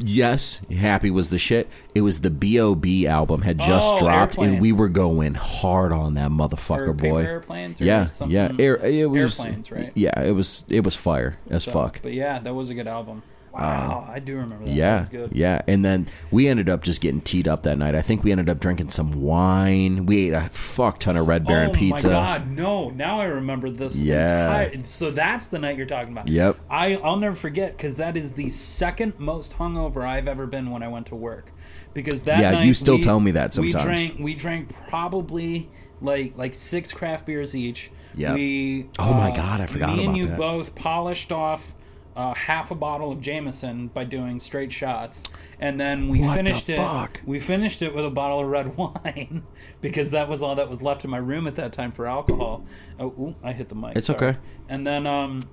yes, 0.00 0.60
happy 0.70 1.10
was 1.10 1.30
the 1.30 1.40
shit. 1.40 1.68
It 1.92 2.02
was 2.02 2.20
the 2.20 2.30
B.O.B. 2.30 3.08
album 3.08 3.42
had 3.42 3.60
oh, 3.60 3.66
just 3.66 3.94
Oh, 3.94 3.98
dropped, 3.98 4.38
and 4.38 4.60
we 4.60 4.72
were 4.72 4.88
going 4.88 5.34
hard 5.34 5.90
on 5.90 6.14
that 6.14 6.30
motherfucker, 6.30 6.90
or 6.90 6.92
boy. 6.92 7.24
airplanes 7.24 7.80
or 7.80 7.84
Yeah, 7.84 8.04
something. 8.04 8.32
yeah, 8.32 8.52
air, 8.60 8.76
it 8.76 9.10
was 9.10 9.40
airplanes, 9.40 9.72
right? 9.72 9.90
Yeah, 9.96 10.20
it 10.20 10.36
was 10.36 10.62
it 10.68 10.84
was 10.84 10.94
fire 10.94 11.36
as 11.50 11.64
So, 11.64 11.72
fuck. 11.72 11.98
But 12.00 12.12
yeah, 12.12 12.38
that 12.38 12.54
was 12.54 12.68
a 12.68 12.74
good 12.74 12.86
album. 12.86 13.24
Wow, 13.52 14.08
I 14.08 14.18
do 14.18 14.36
remember 14.36 14.64
that. 14.64 14.72
Yeah, 14.74 15.06
yeah, 15.30 15.62
and 15.66 15.84
then 15.84 16.08
we 16.30 16.48
ended 16.48 16.68
up 16.68 16.82
just 16.82 17.00
getting 17.00 17.20
teed 17.20 17.46
up 17.46 17.64
that 17.64 17.76
night. 17.76 17.94
I 17.94 18.00
think 18.02 18.24
we 18.24 18.32
ended 18.32 18.48
up 18.48 18.60
drinking 18.60 18.88
some 18.88 19.12
wine. 19.22 20.06
We 20.06 20.28
ate 20.28 20.32
a 20.32 20.48
fuck 20.48 21.00
ton 21.00 21.16
of 21.16 21.26
Red 21.26 21.44
Baron 21.44 21.70
oh 21.70 21.72
pizza. 21.74 22.08
Oh 22.08 22.12
my 22.12 22.16
god, 22.38 22.50
no! 22.50 22.90
Now 22.90 23.20
I 23.20 23.24
remember 23.26 23.68
this. 23.70 23.96
Yeah. 23.96 24.64
entire- 24.64 24.84
so 24.84 25.10
that's 25.10 25.48
the 25.48 25.58
night 25.58 25.76
you're 25.76 25.86
talking 25.86 26.12
about. 26.12 26.28
Yep. 26.28 26.58
I 26.70 26.96
I'll 26.96 27.16
never 27.18 27.36
forget 27.36 27.76
because 27.76 27.98
that 27.98 28.16
is 28.16 28.32
the 28.32 28.48
second 28.48 29.12
most 29.18 29.58
hungover 29.58 30.06
I've 30.06 30.28
ever 30.28 30.46
been 30.46 30.70
when 30.70 30.82
I 30.82 30.88
went 30.88 31.06
to 31.08 31.14
work. 31.14 31.52
Because 31.94 32.22
that 32.22 32.40
Yeah, 32.40 32.52
night 32.52 32.66
you 32.66 32.72
still 32.74 32.96
we- 32.96 33.02
tell 33.02 33.20
me 33.20 33.32
that 33.32 33.52
sometimes. 33.52 33.74
We 33.74 33.82
drank 33.82 34.14
we 34.18 34.34
drank 34.34 34.74
probably 34.88 35.68
like 36.00 36.38
like 36.38 36.54
six 36.54 36.90
craft 36.92 37.26
beers 37.26 37.54
each. 37.54 37.90
Yeah. 38.14 38.34
We 38.34 38.88
Oh 38.98 39.12
my 39.12 39.30
uh, 39.30 39.36
God, 39.36 39.60
I 39.60 39.66
forgot 39.66 39.88
Me 39.90 39.94
about 40.04 40.08
and 40.08 40.16
you 40.16 40.26
that. 40.28 40.38
both 40.38 40.74
polished 40.74 41.32
off. 41.32 41.74
Uh, 42.14 42.34
half 42.34 42.70
a 42.70 42.74
bottle 42.74 43.10
of 43.10 43.22
Jameson 43.22 43.88
by 43.88 44.04
doing 44.04 44.38
straight 44.38 44.70
shots, 44.70 45.24
and 45.58 45.80
then 45.80 46.08
we 46.10 46.20
What 46.20 46.32
the 46.32 46.36
finished 46.36 46.68
it. 46.68 46.78
We 47.24 47.40
finished 47.40 47.80
it 47.80 47.94
with 47.94 48.04
a 48.04 48.10
bottle 48.10 48.40
of 48.40 48.48
red 48.48 48.76
wine 48.76 49.44
because 49.80 50.10
that 50.10 50.28
was 50.28 50.42
all 50.42 50.54
that 50.56 50.68
was 50.68 50.82
left 50.82 51.04
in 51.04 51.10
my 51.10 51.16
room 51.16 51.46
at 51.46 51.56
that 51.56 51.72
time 51.72 51.90
for 51.90 52.06
alcohol. 52.06 52.66
Oh, 53.00 53.06
ooh, 53.06 53.34
I 53.42 53.52
hit 53.52 53.70
the 53.70 53.74
mic. 53.74 53.96
It's 53.96 54.08
sorry. 54.08 54.28
okay. 54.30 54.38
And 54.68 54.86
then 54.86 55.06
um, 55.06 55.44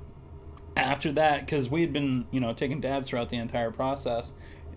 after 0.76 1.14
that, 1.14 1.42
because 1.46 1.70
we 1.70 1.80
had 1.80 1.94
been 1.94 2.26
you 2.30 2.42
know 2.42 2.52
taking 2.54 2.82
dabs 2.82 3.08
throughout 3.10 3.30
the 3.30 3.38
entire 3.38 3.72
process, 3.72 4.34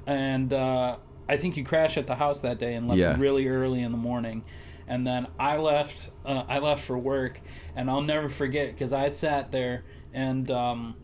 and 0.07 0.53
uh, 0.53 0.99
I 1.29 1.37
think 1.37 1.57
you 1.57 1.65
crashed 1.65 1.97
at 1.97 2.07
the 2.07 2.15
house 2.15 2.39
that 2.41 2.59
day 2.61 2.75
and 2.75 2.87
left 2.87 3.01
Yeah. 3.01 3.17
really 3.19 3.49
early 3.49 3.83
in 3.83 3.91
the 3.91 3.99
morning. 3.99 4.45
And 4.87 5.05
then 5.07 5.27
I 5.39 5.57
left. 5.57 6.11
Uh, 6.25 6.45
I 6.49 6.59
left 6.61 6.85
for 6.85 6.97
work, 6.97 7.41
and 7.75 7.91
I'll 7.91 8.03
never 8.03 8.29
forget 8.29 8.69
because 8.69 8.93
I 8.93 9.09
sat 9.09 9.51
there 9.51 9.83
and. 10.13 10.49
Um, 10.49 10.95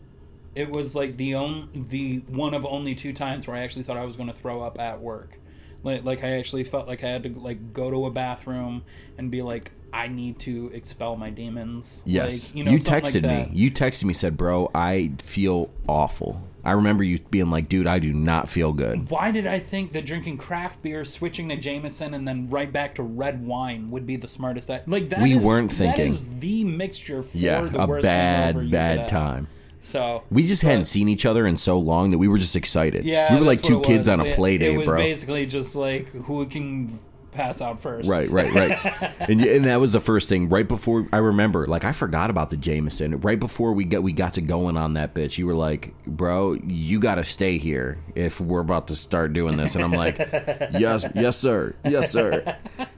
it 0.55 0.69
was 0.69 0.95
like 0.95 1.17
the 1.17 1.35
only 1.35 1.67
the 1.73 2.17
one 2.27 2.53
of 2.53 2.65
only 2.65 2.95
two 2.95 3.13
times 3.13 3.47
where 3.47 3.55
I 3.55 3.59
actually 3.61 3.83
thought 3.83 3.97
I 3.97 4.05
was 4.05 4.15
going 4.15 4.29
to 4.29 4.35
throw 4.35 4.61
up 4.61 4.79
at 4.79 4.99
work. 5.01 5.39
Like, 5.83 6.03
like 6.03 6.23
I 6.23 6.31
actually 6.37 6.65
felt 6.65 6.87
like 6.87 7.03
I 7.03 7.07
had 7.07 7.23
to 7.23 7.29
like 7.39 7.71
go 7.73 7.89
to 7.89 8.05
a 8.05 8.11
bathroom 8.11 8.83
and 9.17 9.31
be 9.31 9.41
like, 9.41 9.71
I 9.93 10.07
need 10.09 10.37
to 10.39 10.69
expel 10.73 11.15
my 11.15 11.29
demons. 11.29 12.03
Yes. 12.05 12.47
like, 12.49 12.55
you 12.55 12.63
know, 12.65 12.71
you 12.71 12.77
texted 12.77 13.13
like 13.13 13.23
that. 13.23 13.51
me. 13.51 13.57
You 13.57 13.71
texted 13.71 14.03
me 14.03 14.13
said, 14.13 14.35
"Bro, 14.37 14.71
I 14.75 15.11
feel 15.19 15.69
awful." 15.87 16.43
I 16.63 16.73
remember 16.73 17.03
you 17.03 17.19
being 17.31 17.49
like, 17.49 17.69
"Dude, 17.69 17.87
I 17.87 17.97
do 17.99 18.11
not 18.13 18.49
feel 18.49 18.73
good." 18.73 19.09
Why 19.09 19.31
did 19.31 19.47
I 19.47 19.57
think 19.59 19.93
that 19.93 20.05
drinking 20.05 20.37
craft 20.37 20.83
beer, 20.83 21.05
switching 21.05 21.47
to 21.49 21.55
Jameson, 21.55 22.13
and 22.13 22.27
then 22.27 22.49
right 22.49 22.71
back 22.71 22.93
to 22.95 23.03
red 23.03 23.47
wine 23.47 23.89
would 23.89 24.05
be 24.05 24.15
the 24.17 24.27
smartest? 24.27 24.69
Act? 24.69 24.87
Like 24.87 25.09
that 25.09 25.21
We 25.21 25.37
is- 25.37 25.43
weren't 25.43 25.71
thinking. 25.71 26.07
is 26.07 26.29
the 26.39 26.65
mixture 26.65 27.23
for 27.23 27.37
Yeah, 27.37 27.61
the 27.61 27.81
a 27.83 27.87
worst 27.87 28.03
bad 28.03 28.69
bad 28.69 28.97
could 28.99 29.11
have. 29.11 29.47
So 29.81 30.23
We 30.29 30.45
just 30.45 30.61
but- 30.61 30.69
hadn't 30.71 30.85
seen 30.85 31.07
each 31.07 31.25
other 31.25 31.47
in 31.47 31.57
so 31.57 31.79
long 31.79 32.09
that 32.11 32.17
we 32.17 32.27
were 32.27 32.37
just 32.37 32.55
excited. 32.55 33.05
Yeah, 33.05 33.33
we 33.33 33.39
were 33.39 33.45
like 33.45 33.61
two 33.61 33.79
kids 33.81 34.07
on 34.07 34.19
a 34.19 34.25
It- 34.25 34.35
play 34.35 34.55
It 34.55 34.77
was 34.77 34.85
bro. 34.87 34.97
basically 34.97 35.45
just 35.45 35.75
like 35.75 36.09
who 36.09 36.45
can 36.45 36.99
pass 37.31 37.61
out 37.61 37.81
first. 37.81 38.09
Right, 38.09 38.29
right, 38.29 38.53
right. 38.53 39.13
and 39.29 39.41
and 39.41 39.65
that 39.65 39.79
was 39.79 39.91
the 39.91 39.99
first 40.01 40.29
thing. 40.29 40.49
Right 40.49 40.67
before 40.67 41.07
I 41.13 41.17
remember, 41.17 41.65
like 41.67 41.83
I 41.83 41.91
forgot 41.91 42.29
about 42.29 42.49
the 42.49 42.57
Jameson. 42.57 43.19
Right 43.21 43.39
before 43.39 43.73
we 43.73 43.83
got 43.85 44.03
we 44.03 44.11
got 44.13 44.33
to 44.35 44.41
going 44.41 44.77
on 44.77 44.93
that 44.93 45.13
bitch, 45.13 45.37
you 45.37 45.45
were 45.47 45.53
like, 45.55 45.93
"Bro, 46.05 46.53
you 46.65 46.99
got 46.99 47.15
to 47.15 47.23
stay 47.23 47.57
here 47.57 47.97
if 48.15 48.39
we're 48.41 48.59
about 48.61 48.87
to 48.87 48.95
start 48.95 49.33
doing 49.33 49.57
this." 49.57 49.75
And 49.75 49.83
I'm 49.83 49.91
like, 49.93 50.17
"Yes, 50.73 51.05
yes, 51.15 51.37
sir, 51.37 51.75
yes, 51.85 52.11
sir." 52.11 52.57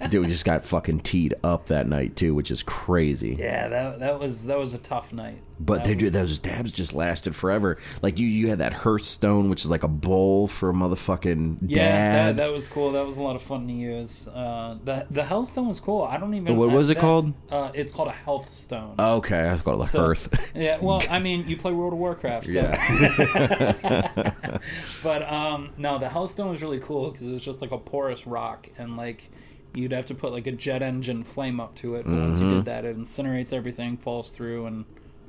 Dude, 0.09 0.21
we 0.25 0.27
just 0.31 0.45
got 0.45 0.65
fucking 0.65 1.01
teed 1.01 1.35
up 1.43 1.67
that 1.67 1.87
night 1.87 2.15
too, 2.15 2.33
which 2.33 2.51
is 2.51 2.63
crazy. 2.63 3.35
Yeah, 3.39 3.67
that 3.67 3.99
that 3.99 4.19
was 4.19 4.45
that 4.45 4.57
was 4.57 4.73
a 4.73 4.77
tough 4.79 5.13
night. 5.13 5.41
But 5.59 5.83
That 5.83 5.83
they 5.83 5.93
was- 5.93 6.03
do 6.05 6.09
those 6.09 6.39
dabs 6.39 6.71
just 6.71 6.93
lasted 6.93 7.35
forever. 7.35 7.77
Like 8.01 8.17
you, 8.17 8.25
you 8.25 8.49
had 8.49 8.57
that 8.59 8.73
Hearthstone, 8.73 9.47
which 9.49 9.61
is 9.63 9.69
like 9.69 9.83
a 9.83 9.87
bowl 9.87 10.47
for 10.47 10.71
a 10.71 10.73
motherfucking 10.73 11.57
Yeah, 11.61 12.33
that, 12.33 12.37
that 12.37 12.51
was 12.53 12.67
cool. 12.67 12.93
That 12.93 13.05
was 13.05 13.17
a 13.17 13.23
lot 13.23 13.35
of 13.35 13.43
fun 13.43 13.67
to 13.67 13.73
use. 13.73 14.20
Uh, 14.27 14.77
the 14.83 15.05
the 15.09 15.21
Healthstone 15.21 15.67
was 15.67 15.79
cool. 15.79 16.03
I 16.03 16.17
don't 16.17 16.33
even. 16.33 16.55
What 16.55 16.69
I- 16.69 16.73
was 16.73 16.89
it 16.89 16.95
that- 16.95 17.01
called? 17.01 17.33
Uh, 17.49 17.71
it's 17.73 17.91
called 17.91 18.07
a 18.09 18.11
Health 18.13 18.49
Stone. 18.49 18.95
okay, 18.99 19.39
I 19.49 19.53
was 19.53 19.61
called 19.61 19.81
a 19.81 19.87
So- 19.87 19.99
Hearth. 19.99 20.51
Yeah, 20.55 20.77
well, 20.81 21.01
I 21.09 21.19
mean, 21.19 21.47
you 21.47 21.57
play 21.57 21.71
World 21.71 21.93
of 21.93 21.99
Warcraft, 21.99 22.47
so. 22.47 22.53
yeah. 22.53 24.31
But 25.03 25.31
um, 25.31 25.71
no, 25.77 25.97
the 25.97 26.07
Hellstone 26.07 26.49
was 26.49 26.61
really 26.61 26.79
cool 26.79 27.11
because 27.11 27.25
it 27.27 27.31
was 27.31 27.43
just 27.43 27.61
like 27.61 27.71
a 27.71 27.77
porous 27.77 28.27
rock, 28.27 28.69
and 28.77 28.97
like 28.97 29.29
you'd 29.73 29.91
have 29.93 30.05
to 30.07 30.15
put 30.15 30.31
like 30.31 30.47
a 30.47 30.51
jet 30.51 30.81
engine 30.81 31.23
flame 31.23 31.59
up 31.59 31.75
to 31.75 31.95
it. 31.95 32.03
But 32.05 32.13
once 32.13 32.39
you 32.39 32.45
Mm-hmm. 32.45 32.55
did 32.57 32.65
that, 32.65 32.85
it 32.85 32.97
incinerates 32.97 33.53
everything, 33.53 33.97
falls 33.97 34.31
through, 34.31 34.65
and 34.67 34.85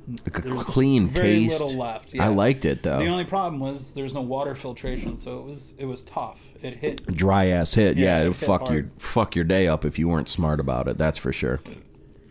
Like 0.07 0.39
a 0.39 0.41
There's 0.41 0.63
clean 0.65 1.07
very 1.07 1.47
taste. 1.47 1.61
little 1.61 1.79
left, 1.79 2.13
I 2.19 2.27
liked 2.27 2.65
it 2.65 2.83
though. 2.83 2.99
the 2.99 3.07
only 3.07 3.23
problem 3.23 3.61
was 3.61 3.93
there's 3.93 4.13
no 4.13 4.19
water 4.21 4.53
filtration, 4.53 5.15
so 5.17 5.39
it 5.39 5.45
was 5.45 5.73
it 5.77 5.85
was 5.85 6.01
tough. 6.03 6.49
It 6.61 6.75
hit 6.77 7.07
Dry 7.07 7.47
ass 7.47 7.75
hit. 7.75 7.95
Yeah, 7.97 8.19
Yeah, 8.19 8.25
it 8.25 8.29
it 8.31 8.35
fuck 8.35 8.61
hard. 8.63 8.73
your 8.73 8.91
fuck 8.97 9.35
your 9.35 9.45
day 9.45 9.65
up 9.67 9.85
if 9.85 9.97
you 9.97 10.09
weren't 10.09 10.27
smart 10.27 10.59
about 10.59 10.87
it. 10.89 10.97
That's 10.97 11.17
for 11.17 11.31
sure. 11.31 11.61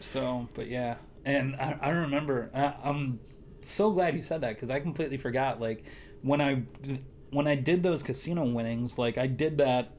So, 0.01 0.49
but 0.55 0.66
yeah, 0.68 0.97
and 1.25 1.57
I, 1.57 1.79
I 1.81 1.89
remember. 1.91 2.51
I, 2.55 2.75
I'm 2.85 3.20
so 3.62 3.91
glad 3.91 4.14
you 4.14 4.20
said 4.20 4.41
that 4.43 4.55
because 4.57 4.70
I 4.70 4.81
completely 4.81 5.16
forgot. 5.16 5.61
Like 5.61 5.85
when 6.20 6.41
I 6.43 6.64
when 7.31 7.47
I 7.47 7.55
did 7.55 7.83
those 7.83 8.03
casino 8.03 8.45
winnings, 8.45 8.99
like 8.99 9.16
I 9.16 9.27
did 9.27 9.57
that 9.59 9.93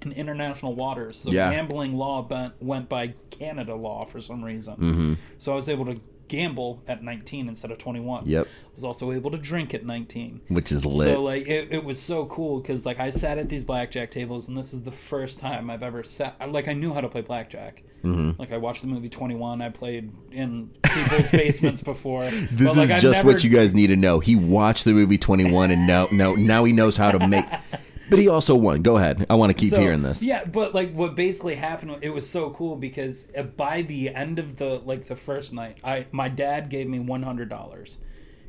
in 0.00 0.10
international 0.12 0.74
waters. 0.74 1.16
So 1.18 1.30
Yeah. 1.30 1.50
gambling 1.52 1.94
law 1.94 2.22
bent, 2.22 2.54
went 2.60 2.88
by 2.88 3.14
Canada 3.30 3.76
law 3.76 4.04
for 4.04 4.20
some 4.20 4.42
reason. 4.44 4.74
Mm-hmm. 4.74 5.14
So 5.38 5.52
I 5.52 5.54
was 5.54 5.68
able 5.68 5.84
to 5.84 6.00
gamble 6.32 6.82
at 6.88 7.04
19 7.04 7.46
instead 7.46 7.70
of 7.70 7.76
21. 7.76 8.24
Yep. 8.24 8.46
I 8.46 8.74
was 8.74 8.84
also 8.84 9.12
able 9.12 9.30
to 9.32 9.36
drink 9.36 9.74
at 9.74 9.84
19. 9.84 10.40
Which 10.48 10.72
is 10.72 10.86
lit. 10.86 11.08
So 11.08 11.22
like 11.22 11.46
it, 11.46 11.68
it 11.70 11.84
was 11.84 12.00
so 12.00 12.24
cool 12.24 12.58
because 12.58 12.86
like 12.86 12.98
I 12.98 13.10
sat 13.10 13.36
at 13.36 13.50
these 13.50 13.64
blackjack 13.64 14.10
tables 14.10 14.48
and 14.48 14.56
this 14.56 14.72
is 14.72 14.82
the 14.82 14.92
first 14.92 15.38
time 15.40 15.68
I've 15.68 15.82
ever 15.82 16.02
sat 16.02 16.50
like 16.50 16.68
I 16.68 16.72
knew 16.72 16.94
how 16.94 17.02
to 17.02 17.08
play 17.10 17.20
blackjack. 17.20 17.82
Mm-hmm. 18.02 18.40
Like 18.40 18.50
I 18.50 18.56
watched 18.56 18.80
the 18.80 18.88
movie 18.88 19.10
Twenty 19.10 19.34
One. 19.34 19.60
I 19.60 19.68
played 19.68 20.10
in 20.30 20.70
people's 20.82 21.30
basements 21.32 21.82
before. 21.82 22.24
this 22.24 22.70
but, 22.70 22.76
like, 22.76 22.84
is 22.86 22.90
I've 22.92 23.02
just 23.02 23.18
never- 23.18 23.28
what 23.28 23.44
you 23.44 23.50
guys 23.50 23.74
need 23.74 23.88
to 23.88 23.96
know. 23.96 24.18
He 24.18 24.34
watched 24.34 24.86
the 24.86 24.92
movie 24.92 25.18
Twenty 25.18 25.52
One, 25.52 25.70
and 25.70 25.86
now, 25.86 26.08
now, 26.10 26.34
now 26.34 26.64
he 26.64 26.72
knows 26.72 26.96
how 26.96 27.12
to 27.12 27.28
make. 27.28 27.44
But 28.12 28.20
he 28.20 28.28
also 28.28 28.54
won. 28.54 28.82
Go 28.82 28.98
ahead. 28.98 29.26
I 29.30 29.34
want 29.34 29.50
to 29.50 29.54
keep 29.54 29.70
So, 29.70 29.80
hearing 29.80 30.02
this. 30.02 30.22
Yeah, 30.22 30.44
but 30.44 30.74
like 30.74 30.92
what 30.92 31.14
basically 31.14 31.54
happened, 31.54 31.96
it 32.02 32.10
was 32.10 32.28
so 32.28 32.50
cool 32.50 32.76
because 32.76 33.28
uh, 33.36 33.42
by 33.44 33.80
the 33.82 34.14
end 34.14 34.38
of 34.38 34.56
the 34.56 34.80
like 34.84 35.06
the 35.06 35.16
first 35.16 35.52
night, 35.54 35.78
I 35.82 36.06
my 36.12 36.28
dad 36.28 36.68
gave 36.68 36.88
me 36.88 36.98
one 36.98 37.22
hundred 37.22 37.48
dollars. 37.48 37.98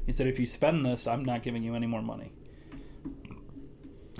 He 0.06 0.12
said, 0.12 0.28
"If 0.28 0.38
you 0.38 0.46
spend 0.46 0.86
this, 0.86 1.08
I'm 1.08 1.24
not 1.24 1.44
giving 1.44 1.64
you 1.64 1.76
any 1.76 1.88
more 1.88 2.02
money." 2.02 2.34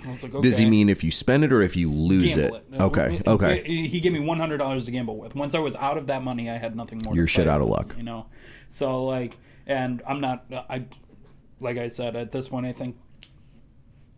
I 0.06 0.10
was 0.10 0.24
like, 0.24 0.34
okay. 0.34 0.50
Does 0.50 0.58
he 0.58 0.66
mean 0.66 0.90
if 0.90 1.04
you 1.04 1.12
spend 1.12 1.44
it 1.44 1.54
or 1.54 1.62
if 1.62 1.76
you 1.76 1.92
lose 1.92 2.36
it? 2.36 2.54
it. 2.54 2.82
Okay. 2.82 3.22
Okay. 3.26 3.64
He 3.64 4.00
gave 4.00 4.12
me 4.12 4.20
one 4.20 4.40
hundred 4.40 4.58
dollars 4.58 4.86
to 4.86 4.92
gamble 4.92 5.18
with. 5.18 5.36
Once 5.36 5.56
I 5.56 5.60
was 5.60 5.76
out 5.76 5.98
of 5.98 6.08
that 6.08 6.24
money, 6.24 6.50
I 6.50 6.58
had 6.58 6.76
nothing 6.76 7.02
more. 7.04 7.16
You're 7.16 7.28
shit 7.28 7.48
out 7.48 7.62
of 7.62 7.68
luck. 7.68 7.96
You 7.98 8.04
know, 8.04 8.28
so 8.70 9.04
like, 9.06 9.38
and 9.68 10.02
I'm 10.08 10.22
not. 10.22 10.46
I 10.52 10.86
like 11.60 11.78
I 11.78 11.90
said 11.90 12.16
at 12.16 12.32
this 12.32 12.48
point, 12.48 12.66
I 12.66 12.74
think. 12.74 12.98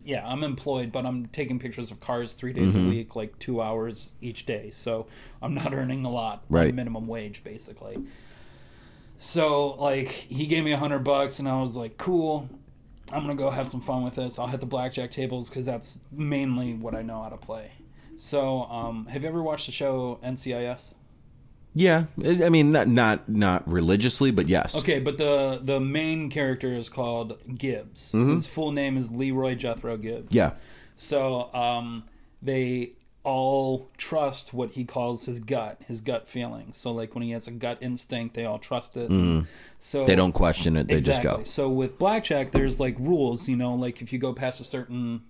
Yeah, 0.06 0.24
I'm 0.26 0.44
employed, 0.44 0.92
but 0.92 1.04
I'm 1.04 1.26
taking 1.26 1.58
pictures 1.58 1.90
of 1.90 1.98
cars 2.00 2.34
three 2.34 2.52
days 2.52 2.70
Mm-hmm. 2.74 2.86
a 2.86 2.88
week, 2.88 3.16
like 3.16 3.38
two 3.40 3.60
hours 3.60 4.12
each 4.20 4.46
day. 4.46 4.70
So 4.70 5.06
I'm 5.42 5.52
not 5.52 5.74
earning 5.80 6.04
a 6.04 6.10
lot, 6.10 6.44
Right. 6.48 6.72
minimum 6.72 7.06
wage, 7.08 7.42
basically. 7.42 7.98
So 9.18 9.74
like 9.74 10.08
he 10.08 10.46
gave 10.46 10.64
me 10.64 10.72
a 10.72 10.76
hundred 10.78 11.00
bucks, 11.00 11.38
and 11.38 11.48
I 11.48 11.60
was 11.60 11.76
like, 11.76 11.96
cool. 11.98 12.48
I'm 13.12 13.22
gonna 13.22 13.34
go 13.36 13.50
have 13.50 13.68
some 13.68 13.80
fun 13.80 14.02
with 14.04 14.16
this. 14.16 14.38
I'll 14.38 14.48
hit 14.48 14.60
the 14.60 14.66
blackjack 14.66 15.10
tables 15.12 15.48
because 15.48 15.64
that's 15.66 16.00
mainly 16.10 16.74
what 16.74 16.94
I 16.94 17.02
know 17.02 17.22
how 17.22 17.28
to 17.28 17.36
play. 17.36 17.72
So, 18.16 18.62
um, 18.64 19.06
have 19.06 19.22
you 19.22 19.28
ever 19.28 19.42
watched 19.42 19.66
the 19.66 19.72
show 19.72 20.18
NCIS? 20.24 20.92
Yeah. 21.76 22.06
I 22.24 22.48
mean, 22.48 22.72
not 22.72 22.88
not 22.88 23.28
not 23.28 23.70
religiously, 23.70 24.30
but 24.30 24.48
yes. 24.48 24.74
Okay, 24.78 24.98
but 24.98 25.18
the 25.18 25.60
the 25.62 25.78
main 25.78 26.30
character 26.30 26.72
is 26.72 26.88
called 26.88 27.38
Gibbs. 27.54 28.12
His 28.12 28.46
full 28.46 28.72
name 28.72 28.96
is 28.96 29.10
Leroy 29.10 29.54
Jethro 29.56 29.98
Gibbs. 29.98 30.28
Yeah. 30.34 30.52
So, 30.96 31.52
um, 31.54 32.04
they 32.40 32.92
all 33.24 33.90
trust 33.98 34.54
what 34.54 34.70
he 34.70 34.84
calls 34.84 35.26
his 35.26 35.38
gut, 35.38 35.82
his 35.86 36.00
gut 36.00 36.26
feeling. 36.26 36.72
So, 36.72 36.92
like 36.92 37.14
when 37.14 37.22
he 37.22 37.32
has 37.32 37.46
a 37.46 37.50
gut 37.50 37.76
instinct, 37.82 38.34
they 38.34 38.46
all 38.46 38.58
trust 38.58 38.96
it. 38.96 39.10
Mm. 39.10 39.46
So 39.78 40.06
They 40.06 40.16
don't 40.16 40.32
question 40.32 40.76
it. 40.78 40.88
They 40.88 40.94
exactly. 40.94 41.24
just 41.24 41.36
go. 41.36 41.44
So 41.44 41.68
with 41.68 41.98
blackjack, 41.98 42.52
there's 42.52 42.80
like 42.80 42.96
rules. 42.98 43.48
You 43.48 43.56
know, 43.56 43.74
like 43.74 44.00
if 44.00 44.14
you 44.14 44.18
go 44.18 44.32
past 44.32 44.62
a 44.62 44.64
certain, 44.64 45.24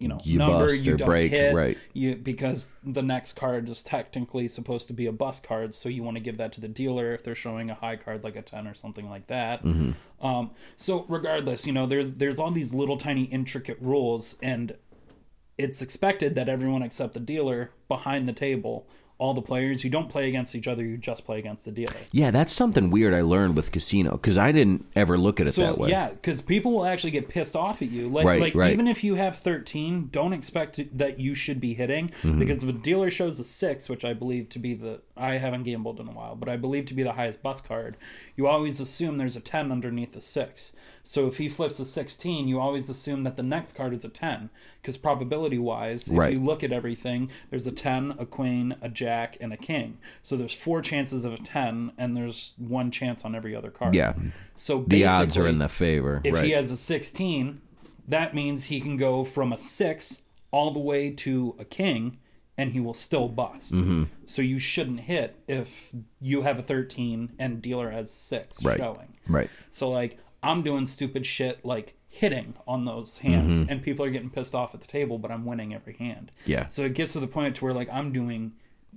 you 0.00 0.08
know, 0.08 0.18
You 0.24 0.38
number, 0.38 0.66
bust 0.66 0.82
you 0.82 0.94
or 0.94 0.96
don't 0.96 1.06
break, 1.06 1.30
hit, 1.30 1.54
right. 1.54 1.78
You 1.92 2.16
because 2.16 2.78
the 2.82 3.02
next 3.02 3.34
card 3.34 3.68
is 3.68 3.82
technically 3.82 4.48
supposed 4.48 4.86
to 4.88 4.94
be 4.94 5.06
a 5.06 5.12
bust 5.12 5.44
card, 5.44 5.74
so 5.74 5.88
you 5.90 6.02
want 6.02 6.16
to 6.16 6.22
give 6.22 6.38
that 6.38 6.52
to 6.54 6.60
the 6.60 6.68
dealer 6.68 7.12
if 7.12 7.22
they're 7.22 7.34
showing 7.34 7.68
a 7.68 7.74
high 7.74 7.96
card 7.96 8.24
like 8.24 8.34
a 8.34 8.42
ten 8.42 8.66
or 8.66 8.74
something 8.74 9.08
like 9.08 9.26
that. 9.26 9.62
Mm-hmm. 9.62 10.26
Um, 10.26 10.52
so 10.74 11.04
regardless, 11.08 11.66
you 11.66 11.72
know, 11.72 11.86
there's 11.86 12.06
there's 12.16 12.38
all 12.38 12.50
these 12.50 12.72
little 12.72 12.96
tiny 12.96 13.24
intricate 13.24 13.76
rules, 13.78 14.36
and 14.42 14.74
it's 15.58 15.82
expected 15.82 16.34
that 16.34 16.48
everyone 16.48 16.82
except 16.82 17.12
the 17.12 17.20
dealer 17.20 17.70
behind 17.86 18.26
the 18.26 18.32
table, 18.32 18.88
all 19.20 19.34
the 19.34 19.42
players, 19.42 19.84
you 19.84 19.90
don't 19.90 20.08
play 20.08 20.28
against 20.28 20.54
each 20.54 20.66
other, 20.66 20.82
you 20.82 20.96
just 20.96 21.24
play 21.24 21.38
against 21.38 21.66
the 21.66 21.70
dealer. 21.70 21.92
Yeah, 22.10 22.30
that's 22.30 22.52
something 22.52 22.90
weird 22.90 23.12
I 23.14 23.20
learned 23.20 23.54
with 23.54 23.70
casino 23.70 24.12
because 24.12 24.38
I 24.38 24.50
didn't 24.50 24.86
ever 24.96 25.18
look 25.18 25.40
at 25.40 25.46
it 25.46 25.52
So 25.52 25.62
that 25.62 25.78
way. 25.78 25.90
yeah, 25.90 26.08
because 26.10 26.40
people 26.42 26.72
will 26.72 26.86
actually 26.86 27.10
get 27.12 27.28
pissed 27.28 27.54
off 27.54 27.82
at 27.82 27.90
you. 27.90 28.08
Like, 28.08 28.26
Right, 28.26 28.40
like 28.40 28.54
right. 28.54 28.72
even 28.72 28.88
if 28.88 29.04
you 29.04 29.16
have 29.16 29.38
thirteen, 29.38 30.08
don't 30.10 30.32
expect 30.32 30.80
that 30.98 31.20
you 31.20 31.34
should 31.34 31.60
be 31.60 31.74
hitting 31.74 32.08
Mm-hmm. 32.22 32.38
because 32.38 32.64
if 32.64 32.70
a 32.70 32.72
dealer 32.72 33.10
shows 33.10 33.38
a 33.38 33.44
six, 33.44 33.88
which 33.88 34.04
I 34.04 34.14
believe 34.14 34.48
to 34.50 34.58
be 34.58 34.74
the 34.74 35.02
I 35.16 35.34
haven't 35.34 35.64
gambled 35.64 36.00
in 36.00 36.08
a 36.08 36.12
while, 36.12 36.34
but 36.34 36.48
I 36.48 36.56
believe 36.56 36.86
to 36.86 36.94
be 36.94 37.02
the 37.02 37.12
highest 37.12 37.42
bust 37.42 37.64
card, 37.64 37.98
you 38.36 38.46
always 38.46 38.80
assume 38.80 39.18
there's 39.18 39.36
a 39.36 39.40
ten 39.40 39.70
underneath 39.70 40.12
the 40.12 40.22
six. 40.22 40.72
So 41.02 41.26
if 41.26 41.38
he 41.38 41.48
flips 41.48 41.80
a 41.80 41.84
sixteen, 41.84 42.46
you 42.48 42.60
always 42.60 42.88
assume 42.90 43.24
that 43.24 43.36
the 43.36 43.42
next 43.42 43.72
card 43.72 43.92
is 43.94 44.04
a 44.04 44.08
ten 44.08 44.50
because 44.80 44.96
probability 44.96 45.58
wise, 45.58 46.08
if 46.08 46.16
Right. 46.16 46.32
you 46.32 46.40
look 46.40 46.62
at 46.62 46.72
everything, 46.72 47.30
there's 47.50 47.66
a 47.66 47.72
ten, 47.72 48.14
a 48.18 48.26
queen, 48.26 48.76
a 48.80 48.88
jack, 48.88 49.36
and 49.40 49.52
a 49.52 49.56
king. 49.56 49.98
So 50.22 50.36
there's 50.36 50.54
four 50.54 50.82
chances 50.82 51.24
of 51.24 51.32
a 51.32 51.38
ten, 51.38 51.92
and 51.98 52.16
there's 52.16 52.54
one 52.58 52.90
chance 52.90 53.24
on 53.24 53.34
every 53.34 53.54
other 53.56 53.70
card. 53.70 53.94
Yeah. 53.94 54.14
So 54.56 54.84
The 54.86 55.06
odds 55.06 55.36
are 55.36 55.48
in 55.48 55.58
the 55.58 55.68
favor. 55.68 56.20
if 56.24 56.34
right. 56.34 56.44
he 56.44 56.50
has 56.52 56.70
a 56.70 56.76
16, 56.76 57.60
that 58.06 58.34
means 58.34 58.66
he 58.66 58.80
can 58.80 58.96
go 58.96 59.24
from 59.24 59.52
a 59.52 59.58
6 59.58 60.22
all 60.50 60.70
the 60.72 60.80
way 60.80 61.10
to 61.10 61.54
a 61.58 61.64
king 61.64 62.18
and 62.58 62.72
he 62.72 62.80
will 62.80 62.92
still 62.92 63.28
bust. 63.28 63.72
Mm-hmm. 63.72 64.04
So 64.26 64.42
you 64.42 64.58
shouldn't 64.58 65.00
hit 65.00 65.36
if 65.48 65.92
you 66.20 66.42
have 66.42 66.58
a 66.58 66.62
13 66.62 67.32
and 67.38 67.62
dealer 67.62 67.90
has 67.90 68.10
6 68.10 68.62
Right. 68.64 68.76
showing. 68.78 69.14
right. 69.28 69.48
So 69.72 69.88
like 69.88 70.18
I'm 70.42 70.62
doing 70.62 70.86
stupid 70.86 71.26
shit 71.26 71.64
like 71.64 71.96
hitting 72.08 72.54
on 72.66 72.84
those 72.86 73.18
hands 73.18 73.60
and 73.68 73.82
people 73.82 74.04
are 74.04 74.10
getting 74.10 74.30
pissed 74.30 74.54
off 74.54 74.74
at 74.74 74.80
the 74.80 74.86
table 74.86 75.18
but 75.18 75.30
I'm 75.30 75.44
winning 75.44 75.72
every 75.74 75.94
hand. 75.94 76.32
Mm-hmm. 76.42 76.50
Yeah. 76.50 76.66
So 76.68 76.82
it 76.82 76.94
gets 76.94 77.12
to 77.12 77.20
the 77.20 77.28
point 77.28 77.56
to 77.56 77.64
where 77.64 77.72
like 77.74 77.88
I'm 77.92 78.12
doing 78.12 78.52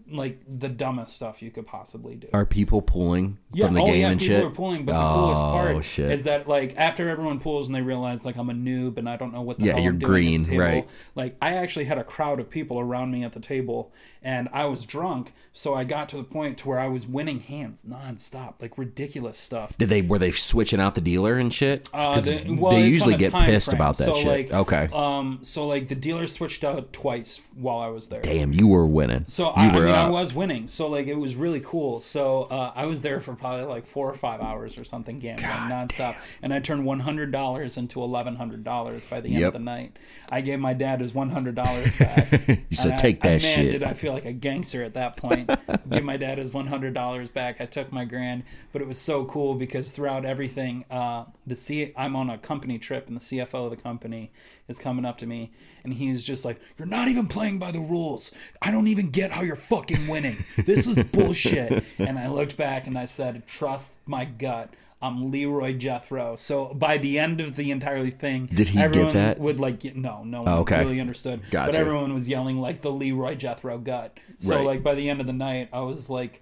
like 0.10 0.42
the 0.48 0.68
dumbest 0.70 1.16
stuff 1.16 1.44
you 1.44 1.52
could 1.52 1.68
possibly 1.68 2.16
do. 2.16 2.28
Are 2.34 2.48
people 2.48 2.82
pulling 2.82 3.38
Yeah, 3.54 3.68
from 3.68 3.76
the 3.76 3.82
oh 3.82 3.86
game 3.86 4.02
yeah, 4.02 4.10
and 4.10 4.20
people 4.20 4.36
shit? 4.38 4.44
are 4.44 4.50
pulling, 4.50 4.86
but 4.86 4.94
the 4.94 5.14
coolest 5.14 5.42
Oh, 5.44 5.52
part 5.52 5.86
shit. 5.86 6.12
is 6.12 6.24
that 6.24 6.48
like 6.48 6.76
after 6.78 7.08
everyone 7.08 7.40
pulls 7.40 7.68
and 7.68 7.76
they 7.76 7.82
realize 7.82 8.26
like 8.26 8.36
I'm 8.36 8.50
a 8.50 8.54
noob 8.54 8.98
and 8.98 9.08
I 9.08 9.16
don't 9.18 9.32
know 9.32 9.44
what 9.44 9.60
the 9.60 9.66
Yeah, 9.66 9.74
hell 9.74 9.84
you're 9.84 9.94
I'm 9.94 10.00
doing 10.00 10.12
green, 10.12 10.42
at 10.42 10.46
the 10.48 10.52
table, 10.54 10.64
right. 10.66 10.90
Like 11.14 11.38
I 11.40 11.54
actually 11.54 11.86
had 11.86 12.00
a 12.00 12.04
crowd 12.04 12.40
of 12.40 12.50
people 12.50 12.80
around 12.80 13.12
me 13.12 13.24
at 13.24 13.34
the 13.34 13.40
table, 13.40 13.94
and 14.24 14.50
I 14.52 14.66
was 14.66 14.84
drunk, 14.86 15.32
so 15.56 15.74
I 15.76 15.84
got 15.84 16.10
to 16.10 16.18
the 16.18 16.24
point 16.24 16.58
to 16.60 16.68
where 16.68 16.80
I 16.80 16.88
was 16.88 17.06
winning 17.06 17.40
hands 17.40 17.86
nonstop, 17.88 18.56
like 18.62 18.78
ridiculous 18.78 19.38
stuff. 19.38 19.78
Did 19.78 19.90
they 19.90 20.02
were 20.02 20.18
they 20.20 20.32
switching 20.32 20.80
out 20.80 20.96
the 20.96 21.02
dealer 21.02 21.36
and 21.38 21.54
shit? 21.54 21.88
Uh, 21.94 22.14
'Cause 22.16 22.26
the- 22.26 22.52
well, 22.56 22.72
they 22.74 22.88
usually 22.88 23.16
get 23.16 23.32
pissed 23.34 23.68
frame. 23.70 23.76
about 23.78 23.98
that 23.98 24.06
So, 24.06 24.16
shit. 24.16 24.26
like, 24.28 24.52
okay. 24.54 24.90
Um, 24.92 25.40
so 25.44 25.68
like 25.68 25.88
the 25.90 25.96
dealer 25.96 26.26
switched 26.28 26.64
out 26.64 26.92
twice 26.92 27.40
while 27.56 27.78
I 27.80 27.88
was 27.90 28.08
there. 28.08 28.22
Damn, 28.22 28.52
you 28.52 28.68
were 28.68 28.86
winning. 28.86 29.26
So 29.28 29.48
I, 29.50 29.68
I 29.70 29.76
were 29.76 29.86
mean, 29.86 29.96
I 29.96 30.10
was 30.10 30.34
winning. 30.34 30.68
So 30.68 30.88
like, 30.88 31.08
it 31.08 31.18
was 31.20 31.36
really 31.36 31.60
cool. 31.60 32.00
So 32.00 32.44
uh, 32.44 32.72
I 32.76 32.86
was 32.86 33.02
there 33.04 33.20
for 33.22 33.36
probably 33.36 33.66
like 33.66 33.86
four 33.86 34.10
or 34.10 34.16
five 34.16 34.42
hours 34.42 34.78
or 34.78 34.84
something, 34.84 35.20
gambling 35.20 35.48
nonstop, 35.50 36.16
and 36.42 36.54
I 36.54 36.60
turned 36.60 36.86
one 36.86 37.02
hundred 37.02 37.32
dollars 37.32 37.78
into 37.78 38.02
eleven 38.02 38.38
hundred 38.38 38.64
dollars 38.64 39.06
by 39.06 39.22
the 39.22 39.30
end 39.30 39.40
Yep. 39.40 39.48
of 39.50 39.54
the 39.54 39.60
night. 39.60 39.98
I 40.32 40.42
gave 40.42 40.60
my 40.60 40.74
dad 40.74 41.00
his 41.02 41.14
one 41.14 41.30
hundred 41.30 41.56
dollars 41.56 41.96
back. 41.98 42.32
You 42.70 42.76
said, 42.78 42.94
I- 42.94 42.98
"Take 42.98 43.22
that 43.22 43.28
I, 43.28 43.32
man, 43.38 43.40
shit." 43.42 43.72
Did 43.72 43.84
I 43.84 43.94
feel 43.94 44.14
like 44.14 44.26
a 44.26 44.34
gangster 44.34 44.84
at 44.84 44.96
that 44.96 45.16
point? 45.18 45.43
Give 45.90 46.04
my 46.04 46.18
dad 46.18 46.38
his 46.38 46.54
one 46.54 46.68
hundred 46.68 46.94
dollars 46.94 47.30
back. 47.30 47.60
I 47.60 47.66
took 47.66 47.92
my 47.92 48.06
grand, 48.06 48.44
but 48.72 48.82
it 48.82 48.88
was 48.88 48.98
so 48.98 49.26
cool 49.26 49.56
because 49.56 49.96
throughout 49.96 50.26
everything, 50.26 50.86
uh, 50.90 51.26
the 51.46 51.56
C 51.56 51.94
I'm 51.96 52.16
on 52.16 52.30
a 52.30 52.38
company 52.38 52.80
trip, 52.80 53.08
and 53.08 53.18
the 53.18 53.22
CFO 53.22 53.66
of 53.66 53.70
the 53.72 53.78
company 53.78 54.32
is 54.68 54.80
coming 54.80 55.06
up 55.06 55.18
to 55.20 55.26
me, 55.26 55.52
and 55.84 55.94
he's 55.94 56.24
just 56.24 56.46
like, 56.46 56.60
"You're 56.78 56.88
not 56.88 57.08
even 57.08 57.28
playing 57.28 57.60
by 57.60 57.72
the 57.72 57.80
rules. 57.80 58.32
I 58.62 58.72
don't 58.72 58.88
even 58.88 59.10
get 59.10 59.32
how 59.32 59.42
you're 59.42 59.56
fucking 59.56 60.08
winning. 60.08 60.44
This 60.58 60.88
is 60.88 61.02
bullshit." 61.04 61.84
and 61.98 62.18
I 62.18 62.28
looked 62.28 62.58
back 62.58 62.88
and 62.88 62.98
I 62.98 63.06
said, 63.06 63.48
"Trust 63.48 63.98
my 64.06 64.26
gut." 64.26 64.74
I'm 65.04 65.32
Leroy 65.32 65.74
Jethro. 65.74 66.36
So 66.38 66.74
by 66.74 66.98
the 66.98 67.20
end 67.20 67.42
of 67.42 67.56
the 67.58 67.70
entire 67.72 68.10
thing, 68.10 68.46
Did 68.48 68.70
he 68.70 68.78
get 68.78 68.86
everyone 68.86 69.14
that? 69.14 69.38
would 69.40 69.60
like 69.60 69.80
get, 69.82 69.96
no, 69.98 70.24
no 70.24 70.44
one 70.44 70.48
Oh, 70.52 70.60
okay. 70.62 70.80
really 70.80 71.02
understood. 71.02 71.42
Gotcha. 71.52 71.72
But 71.74 71.80
everyone 71.80 72.14
was 72.14 72.28
yelling 72.28 72.58
like 72.58 72.82
the 72.82 72.92
Leroy 72.92 73.36
Jethro 73.36 73.78
gut. 73.78 74.18
So 74.40 74.56
Right. 74.56 74.66
like 74.66 74.84
by 74.84 74.96
the 74.96 75.10
end 75.10 75.20
of 75.22 75.28
the 75.28 75.34
night, 75.34 75.70
I 75.74 75.82
was 75.82 76.10
like 76.10 76.40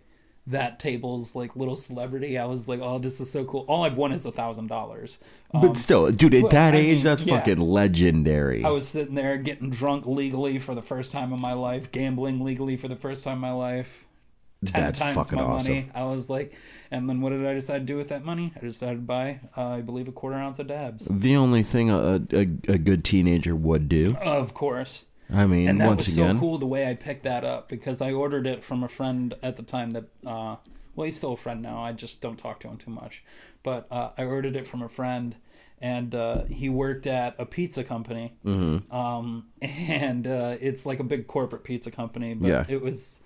that 0.47 0.79
table's 0.79 1.35
like 1.35 1.55
little 1.55 1.75
celebrity. 1.75 2.37
I 2.37 2.45
was 2.45 2.67
like, 2.67 2.79
oh, 2.81 2.97
this 2.99 3.19
is 3.21 3.29
so 3.31 3.45
cool. 3.45 3.63
All 3.67 3.83
I've 3.83 3.95
won 3.97 4.11
is 4.11 4.25
a 4.25 4.31
thousand 4.31 4.67
dollars. 4.67 5.19
Um, 5.53 5.61
but 5.61 5.77
still, 5.77 6.11
dude, 6.11 6.33
at 6.33 6.49
that 6.49 6.73
I 6.73 6.77
age, 6.77 6.95
mean, 6.97 7.03
that's 7.03 7.21
yeah. 7.21 7.37
fucking 7.39 7.59
legendary. 7.59 8.63
I 8.63 8.69
was 8.69 8.87
sitting 8.87 9.15
there 9.15 9.37
getting 9.37 9.69
drunk 9.69 10.05
legally 10.05 10.57
for 10.59 10.73
the 10.75 10.81
first 10.81 11.11
time 11.11 11.31
in 11.31 11.39
my 11.39 11.53
life, 11.53 11.91
gambling 11.91 12.39
legally 12.43 12.75
for 12.77 12.87
the 12.87 12.95
first 12.95 13.23
time 13.23 13.35
in 13.37 13.41
my 13.41 13.51
life. 13.51 14.07
Ten 14.63 14.83
That's 14.83 14.99
times 14.99 15.15
fucking 15.15 15.37
my 15.39 15.43
awesome. 15.43 15.73
money. 15.73 15.89
I 15.95 16.03
was 16.03 16.29
like, 16.29 16.53
and 16.91 17.09
then 17.09 17.19
what 17.21 17.31
did 17.31 17.43
I 17.45 17.53
decide 17.55 17.79
to 17.79 17.85
do 17.85 17.97
with 17.97 18.09
that 18.09 18.23
money? 18.23 18.53
I 18.55 18.59
decided 18.59 18.95
to 18.97 19.01
buy, 19.01 19.39
uh, 19.57 19.69
I 19.69 19.81
believe, 19.81 20.07
a 20.07 20.11
quarter 20.11 20.35
ounce 20.37 20.59
of 20.59 20.67
dabs. 20.67 21.07
the 21.09 21.35
only 21.35 21.63
thing 21.63 21.89
a, 21.89 22.21
a, 22.31 22.41
a 22.41 22.77
good 22.77 23.03
teenager 23.03 23.55
would 23.55 23.89
do. 23.89 24.15
Of 24.21 24.53
course. 24.53 25.05
I 25.33 25.47
mean, 25.47 25.67
and 25.67 25.81
that 25.81 25.87
once 25.87 26.05
was 26.05 26.15
again, 26.17 26.35
so 26.35 26.39
cool 26.39 26.57
the 26.59 26.67
way 26.67 26.87
I 26.89 26.93
picked 26.93 27.23
that 27.23 27.43
up 27.43 27.69
because 27.69 28.01
I 28.01 28.11
ordered 28.11 28.45
it 28.45 28.63
from 28.63 28.83
a 28.83 28.87
friend 28.89 29.33
at 29.41 29.55
the 29.57 29.63
time 29.63 29.91
that 29.91 30.03
uh, 30.27 30.57
well 30.95 31.05
he's 31.05 31.15
still 31.15 31.33
a 31.33 31.37
friend 31.37 31.61
now 31.61 31.81
I 31.81 31.93
just 31.93 32.19
don't 32.21 32.37
talk 32.37 32.59
to 32.59 32.67
him 32.67 32.75
too 32.77 32.91
much 32.91 33.23
but 33.63 33.87
uh, 33.89 34.09
I 34.17 34.25
ordered 34.25 34.57
it 34.57 34.67
from 34.67 34.81
a 34.83 34.89
friend 34.89 35.37
and 35.79 36.13
uh, 36.13 36.43
he 36.43 36.67
worked 36.67 37.07
at 37.07 37.33
a 37.39 37.45
pizza 37.45 37.81
company 37.85 38.33
Mm-hmm. 38.45 38.93
um, 38.93 39.45
and 39.61 40.27
uh, 40.27 40.57
it's 40.59 40.85
like 40.85 40.99
a 40.99 41.03
big 41.05 41.27
corporate 41.27 41.63
pizza 41.63 41.91
company 41.91 42.33
but 42.33 42.47
Yeah. 42.49 42.65
it 42.67 42.81
was 42.81 43.20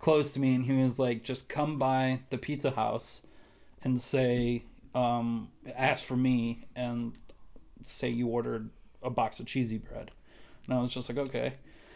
close 0.00 0.32
to 0.32 0.40
me 0.40 0.54
and 0.54 0.64
he 0.64 0.72
was 0.82 0.98
like 0.98 1.22
just 1.22 1.48
come 1.48 1.78
by 1.78 2.20
the 2.30 2.38
pizza 2.38 2.72
house 2.72 3.22
and 3.82 4.00
say 4.00 4.64
um, 4.94 5.48
ask 5.76 6.04
for 6.04 6.16
me 6.16 6.66
and 6.74 7.12
say 7.82 8.08
you 8.08 8.26
ordered 8.26 8.70
a 9.02 9.10
box 9.10 9.40
of 9.40 9.46
cheesy 9.46 9.78
bread 9.78 10.10
and 10.70 10.78
I 10.78 10.82
was 10.82 10.94
just 10.94 11.08
like, 11.08 11.18
okay. 11.18 11.54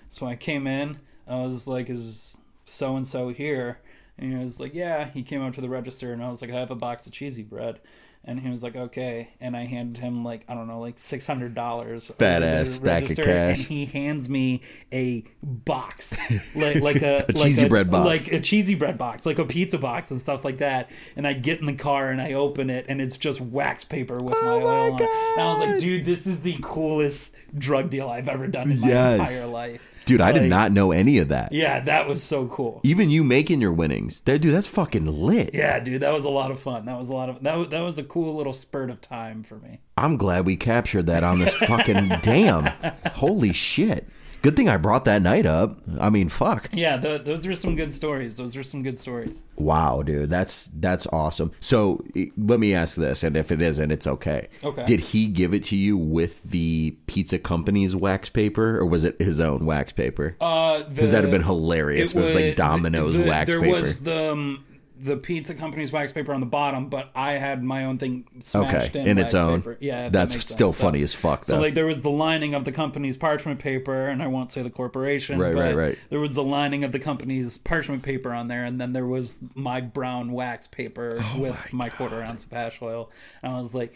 So 0.09 0.27
I 0.27 0.35
came 0.35 0.67
in. 0.67 0.99
I 1.29 1.37
was 1.37 1.69
like, 1.69 1.89
is 1.89 2.39
so 2.65 2.97
and 2.97 3.07
so 3.07 3.29
here? 3.29 3.79
And 4.19 4.33
he 4.33 4.39
was 4.43 4.59
like, 4.59 4.75
yeah. 4.75 5.11
He 5.11 5.23
came 5.23 5.43
up 5.43 5.55
to 5.55 5.61
the 5.61 5.69
register, 5.69 6.13
and 6.13 6.23
I 6.23 6.29
was 6.29 6.43
like, 6.43 6.51
I 6.51 6.59
have 6.59 6.73
a 6.73 6.77
box 6.77 7.07
of 7.07 7.13
cheesy 7.13 7.43
bread. 7.43 7.79
And 8.27 8.41
he 8.41 8.49
was 8.49 8.62
like, 8.62 8.75
okay. 8.75 9.29
And 9.39 9.55
I 9.55 9.66
handed 9.66 10.01
him 10.03 10.25
like 10.25 10.45
I 10.49 10.55
don't 10.55 10.66
know, 10.66 10.81
like 10.81 10.99
six 10.99 11.27
hundred 11.27 11.55
dollars. 11.55 12.11
Badass 12.18 12.68
stack 12.68 13.11
of 13.11 13.16
cash. 13.16 13.59
And 13.59 13.66
he 13.66 13.85
hands 13.85 14.29
me 14.31 14.62
a 14.93 15.25
box, 15.43 16.16
like 16.55 16.77
like 16.81 17.03
a, 17.03 17.27
like 17.29 17.37
cheesy 17.37 17.68
bread 17.68 17.91
box. 17.91 18.07
like 18.07 18.33
a 18.33 18.41
cheesy 18.41 18.75
bread 18.77 18.97
box, 18.97 19.27
like 19.27 19.39
a 19.39 19.45
pizza 19.45 19.79
box 19.79 20.11
and 20.11 20.18
stuff 20.20 20.45
like 20.45 20.59
that. 20.59 20.91
And 21.16 21.27
I 21.27 21.35
get 21.35 21.61
in 21.61 21.66
the 21.66 21.75
car 21.75 22.09
and 22.11 22.20
I 22.20 22.33
open 22.33 22.70
it, 22.70 22.87
and 22.89 23.01
it's 23.03 23.18
just 23.18 23.41
wax 23.43 23.85
paper 23.85 24.18
with 24.18 24.35
oh 24.37 24.43
my 24.43 24.51
Oh 24.55 24.61
my 24.61 24.66
oil 24.66 24.93
on 24.95 25.03
it. 25.03 25.09
And 25.11 25.43
I 25.43 25.53
was 25.53 25.61
like, 25.61 25.79
dude, 25.81 26.05
this 26.07 26.27
is 26.27 26.41
the 26.41 26.57
coolest 26.62 27.35
drug 27.57 27.91
deal 27.91 28.09
I've 28.09 28.29
ever 28.29 28.47
done 28.47 28.70
in 28.70 28.81
my 28.81 28.89
Yes. 28.89 29.20
entire 29.33 29.47
life. 29.51 29.91
Dude, 30.05 30.21
I 30.21 30.33
did 30.33 30.49
not 30.49 30.73
know 30.73 30.93
any 30.93 31.19
of 31.19 31.29
that. 31.29 31.53
Yeah, 31.53 31.81
that 31.81 32.07
was 32.07 32.23
so 32.23 32.47
cool. 32.49 32.81
Even 32.83 33.11
you 33.11 33.25
making 33.25 33.61
your 33.61 33.73
winnings, 33.73 34.21
that 34.21 34.41
dude, 34.41 34.55
that's 34.55 34.67
fucking 34.67 35.07
lit. 35.07 35.51
Yeah, 35.55 35.79
dude, 35.81 36.03
that 36.03 36.13
was 36.13 36.25
a 36.25 36.31
lot 36.31 36.51
of 36.51 36.61
fun. 36.61 36.87
That 36.87 36.99
was 36.99 37.09
a 37.09 37.15
lot 37.15 37.29
of 37.29 37.43
that. 37.43 37.57
Was, 37.57 37.69
that 37.69 37.81
was 37.81 37.99
a 37.99 38.05
cool 38.05 38.35
little 38.35 38.53
spurt 38.53 38.91
of 38.91 39.01
time 39.01 39.43
for 39.43 39.57
me. 39.57 39.81
I'm 39.97 40.17
glad 40.17 40.47
we 40.47 40.57
captured 40.57 41.07
that 41.07 41.25
on 41.25 41.39
this 41.39 41.55
fucking 41.55 42.09
damn. 42.23 42.67
Holy 43.15 43.53
shit. 43.53 44.09
Good 44.45 44.57
thing 44.57 44.69
I 44.69 44.77
brought 44.77 45.07
that 45.07 45.23
night 45.23 45.47
up. 45.47 45.79
I 45.99 46.11
mean, 46.11 46.29
fuck. 46.29 46.69
Yeah, 46.71 46.99
th 46.99 47.25
those 47.25 47.47
are 47.47 47.55
some 47.55 47.77
good 47.77 47.93
stories. 47.95 48.37
Those 48.37 48.57
are 48.59 48.63
some 48.63 48.83
good 48.83 48.99
stories. 48.99 49.43
Wow, 49.57 50.03
dude, 50.03 50.29
that's 50.29 50.69
that's 50.75 51.07
awesome. 51.07 51.51
So 51.61 52.05
let 52.37 52.61
me 52.61 52.75
ask 52.75 52.95
this, 52.97 53.23
and 53.25 53.37
if 53.39 53.51
it 53.51 53.63
isn't, 53.63 53.91
it's 53.91 54.07
okay. 54.07 54.49
Okay. 54.63 54.85
Did 54.85 55.01
he 55.01 55.27
give 55.27 55.55
it 55.55 55.65
to 55.65 55.77
you 55.77 55.97
with 55.97 56.43
the 56.43 56.95
pizza 57.07 57.39
company's 57.39 57.97
wax 57.97 58.29
paper, 58.29 58.77
or 58.79 58.85
was 58.85 59.03
it 59.05 59.19
his 59.19 59.41
own 59.41 59.65
wax 59.65 59.95
paper? 59.95 60.37
Uh, 60.43 60.83
Because 60.85 61.11
that'd 61.11 61.25
have 61.25 61.33
been 61.33 61.43
hilarious. 61.55 62.11
if 62.11 62.17
It 62.17 62.25
was 62.27 62.35
like 62.35 62.57
Domino's 62.57 63.17
the- 63.17 63.25
wax 63.25 63.49
there 63.49 63.63
paper. 63.63 63.73
was 63.81 64.01
the 64.01 64.33
um, 64.33 64.65
the 65.05 65.17
pizza 65.19 65.55
company's 65.55 65.93
wax 65.93 66.13
paper 66.13 66.33
on 66.33 66.41
the 66.41 66.47
bottom, 66.47 66.89
but 66.89 67.11
I 67.15 67.33
had 67.33 67.63
my 67.63 67.85
own 67.85 67.99
thing 67.99 68.25
smashed 68.41 68.91
Okay, 68.91 69.01
in, 69.01 69.07
in 69.07 69.19
its 69.19 69.35
own. 69.35 69.61
paper. 69.61 69.77
Yeah, 69.79 70.07
if 70.07 70.13
that 70.13 70.31
That's 70.31 70.45
still 70.51 70.73
sense. 70.73 70.81
funny 70.81 71.03
as 71.03 71.13
fuck, 71.13 71.45
So 71.45 71.57
though. 71.57 71.61
like 71.61 71.75
there 71.75 71.85
was 71.85 72.01
the 72.01 72.11
lining 72.11 72.55
of 72.55 72.65
the 72.65 72.73
company's 72.73 73.17
parchment 73.19 73.59
paper, 73.59 74.09
and 74.09 74.23
I 74.23 74.29
won't 74.29 74.51
say 74.51 74.63
the 74.63 74.71
corporation. 74.71 75.39
Right, 75.39 75.55
but 75.55 75.61
right, 75.61 75.77
right. 75.77 75.99
There 76.09 76.21
was 76.21 76.35
the 76.37 76.43
lining 76.43 76.85
of 76.85 76.93
the 76.93 76.99
company's 76.99 77.59
parchment 77.59 78.03
paper 78.03 78.33
on 78.33 78.49
there, 78.49 78.65
and 78.65 78.81
then 78.81 78.95
there 78.95 79.07
was 79.07 79.43
my 79.55 79.83
brown 79.83 80.33
wax 80.33 80.67
paper 80.67 81.19
Oh 81.21 81.39
with 81.39 81.73
my, 81.73 81.91
quarter 81.91 82.23
ounce 82.23 82.47
of 82.47 82.53
hash 82.53 82.81
oil. 82.81 83.11
And 83.43 83.55
I 83.55 83.61
was 83.61 83.75
like, 83.75 83.95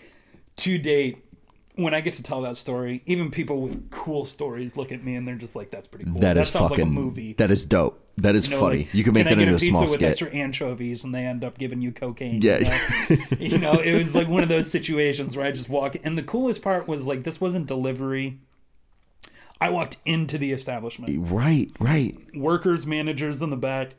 to 0.59 0.77
date. 0.77 1.25
When 1.79 1.95
I 1.95 2.01
get 2.01 2.15
to 2.15 2.23
tell 2.23 2.43
that 2.43 2.57
story, 2.57 3.03
even 3.07 3.31
people 3.31 3.61
with 3.63 3.91
cool 3.91 4.25
stories 4.25 4.77
look 4.77 4.91
at 4.91 5.05
me 5.05 5.15
and 5.15 5.27
they're 5.29 5.37
just 5.37 5.55
like, 5.55 5.71
"That's 5.71 5.87
pretty 5.87 6.07
cool." 6.07 6.21
That 6.21 6.37
is 6.37 6.49
sounds 6.49 6.71
fucking. 6.71 6.85
like 6.87 6.91
a 6.91 6.95
movie. 7.01 7.35
That 7.35 7.51
is 7.53 7.65
dope. 7.65 8.05
That 8.17 8.35
is 8.35 8.47
You 8.49 8.55
know, 8.57 8.61
funny. 8.61 8.79
like, 8.79 8.95
you 8.95 9.05
can 9.05 9.13
make 9.15 9.27
I 9.27 9.31
that 9.35 9.39
into 9.39 9.53
a 9.53 9.57
a 9.57 9.59
pizza 9.61 9.69
small 9.79 9.91
with 9.93 10.03
extra 10.03 10.29
anchovies, 10.31 11.05
and 11.05 11.15
they 11.15 11.25
end 11.25 11.45
up 11.45 11.57
giving 11.57 11.81
you 11.81 11.93
cocaine. 11.93 12.43
Yeah. 12.43 12.59
you 12.59 13.17
know? 13.19 13.25
You 13.39 13.59
know, 13.59 13.73
it 13.81 13.95
was 13.95 14.15
like 14.17 14.27
one 14.29 14.43
of 14.43 14.49
those 14.49 14.69
situations 14.71 15.37
where 15.37 15.47
I 15.47 15.53
just 15.53 15.69
walk. 15.69 15.97
And 16.03 16.19
the 16.19 16.23
coolest 16.25 16.63
part 16.63 16.89
was 16.89 17.07
like 17.07 17.23
this 17.23 17.41
wasn't 17.41 17.67
delivery. 17.69 18.39
I 19.61 19.71
walked 19.71 19.97
into 20.05 20.37
the 20.39 20.53
establishment. 20.53 21.15
right, 21.31 21.71
right. 21.81 22.17
Workers, 22.37 22.87
managers 22.87 23.41
in 23.43 23.51
the 23.51 23.57
back. 23.57 23.95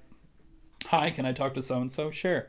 Hi, 0.87 1.11
can 1.11 1.25
I 1.25 1.31
talk 1.33 1.53
to 1.55 1.61
so 1.61 1.79
and 1.81 1.91
so? 1.91 2.11
Sure. 2.11 2.47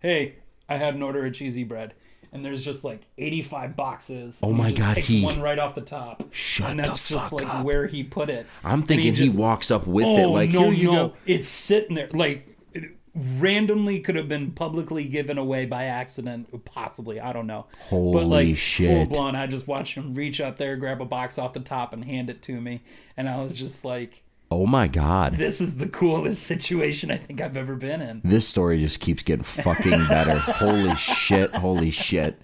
Hey, 0.00 0.36
I 0.68 0.76
had 0.76 0.94
an 0.94 1.02
order 1.02 1.24
of 1.26 1.32
cheesy 1.34 1.64
bread. 1.64 1.94
And 2.32 2.44
there's 2.44 2.64
just 2.64 2.84
like 2.84 3.02
85 3.16 3.74
boxes. 3.76 4.40
Oh 4.42 4.52
my 4.52 4.70
God, 4.70 4.94
takes 4.96 5.08
he- 5.08 5.24
one 5.24 5.40
right 5.40 5.58
off 5.58 5.74
the 5.74 5.80
top. 5.80 6.24
Shut 6.32 6.70
And 6.70 6.80
that's 6.80 7.08
the 7.08 7.14
just 7.14 7.30
fuck 7.30 7.40
like 7.40 7.54
up. 7.54 7.64
where 7.64 7.86
he 7.86 8.04
put 8.04 8.28
it. 8.28 8.46
I'm 8.62 8.82
thinking 8.82 9.14
he, 9.14 9.24
just- 9.24 9.38
walks 9.38 9.70
up 9.70 9.86
with 9.86 10.04
oh, 10.06 10.16
it 10.18 10.26
like, 10.26 10.50
no, 10.50 10.64
here 10.64 10.72
you 10.72 10.84
no. 10.84 11.08
go. 11.08 11.14
It's 11.26 11.48
sitting 11.48 11.94
there 11.96 12.08
like 12.12 12.46
it 12.74 12.96
randomly 13.14 14.00
could 14.00 14.16
have 14.16 14.28
been 14.28 14.50
publicly 14.52 15.04
given 15.04 15.38
away 15.38 15.66
by 15.66 15.84
accident, 15.84 16.64
possibly. 16.64 17.18
I 17.20 17.32
don't 17.32 17.46
know. 17.46 17.66
but 17.90 17.96
Holy 17.96 18.24
like 18.50 18.56
shit. 18.56 18.88
full 18.88 19.06
blown, 19.06 19.34
I 19.34 19.46
just 19.46 19.66
watched 19.66 19.94
him 19.94 20.14
reach 20.14 20.40
up 20.40 20.58
there, 20.58 20.76
grab 20.76 21.00
a 21.00 21.04
box 21.04 21.38
off 21.38 21.52
the 21.52 21.60
top, 21.60 21.92
and 21.92 22.04
hand 22.04 22.30
it 22.30 22.42
to 22.42 22.60
me, 22.60 22.82
and 23.16 23.28
I 23.28 23.42
was 23.42 23.54
just 23.54 23.84
like, 23.84 24.22
Oh 24.50 24.66
my 24.66 24.86
god. 24.86 25.36
"This 25.36 25.60
is 25.60 25.76
the 25.76 25.88
coolest 25.88 26.42
situation 26.42 27.10
I 27.10 27.18
think 27.18 27.40
I've 27.40 27.56
ever 27.56 27.74
been 27.74 28.00
in." 28.00 28.22
This 28.24 28.48
story 28.48 28.80
just 28.80 29.00
keeps 29.00 29.22
getting 29.22 29.44
fucking 29.44 30.06
better. 30.06 30.38
holy 30.38 30.94
shit. 30.96 31.54
Holy 31.54 31.90
shit. 31.90 32.40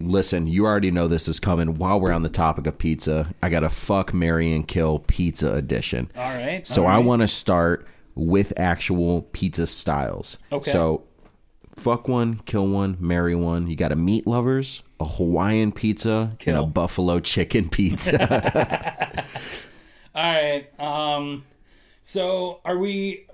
Listen, 0.00 0.46
you 0.46 0.66
already 0.66 0.90
know 0.90 1.08
this 1.08 1.28
is 1.28 1.40
coming. 1.40 1.76
While 1.76 2.00
we're 2.00 2.12
on 2.12 2.22
the 2.22 2.28
topic 2.28 2.66
of 2.66 2.78
pizza, 2.78 3.34
I 3.42 3.48
got 3.48 3.64
a 3.64 3.70
fuck, 3.70 4.12
Mary, 4.12 4.54
and 4.54 4.66
kill 4.66 4.98
pizza 5.00 5.52
edition. 5.54 6.10
All 6.16 6.34
right. 6.34 6.66
So 6.66 6.84
all 6.84 6.88
I 6.90 6.98
want 6.98 7.22
to 7.22 7.28
start 7.28 7.86
with 8.14 8.52
actual 8.58 9.22
pizza 9.32 9.66
styles. 9.66 10.38
Okay. 10.52 10.70
So 10.70 11.04
fuck 11.74 12.08
one, 12.08 12.40
kill 12.46 12.66
one, 12.68 12.96
marry 13.00 13.34
one. 13.34 13.68
You 13.68 13.76
got 13.76 13.92
a 13.92 13.96
meat 13.96 14.26
lovers, 14.26 14.82
a 15.00 15.04
Hawaiian 15.04 15.72
pizza, 15.72 16.36
and 16.46 16.56
a 16.56 16.64
buffalo 16.64 17.20
chicken 17.20 17.68
pizza. 17.68 19.24
All 20.14 20.22
right. 20.22 20.80
Um, 20.80 21.44
So 22.02 22.60
are 22.64 22.76
we? 22.78 23.26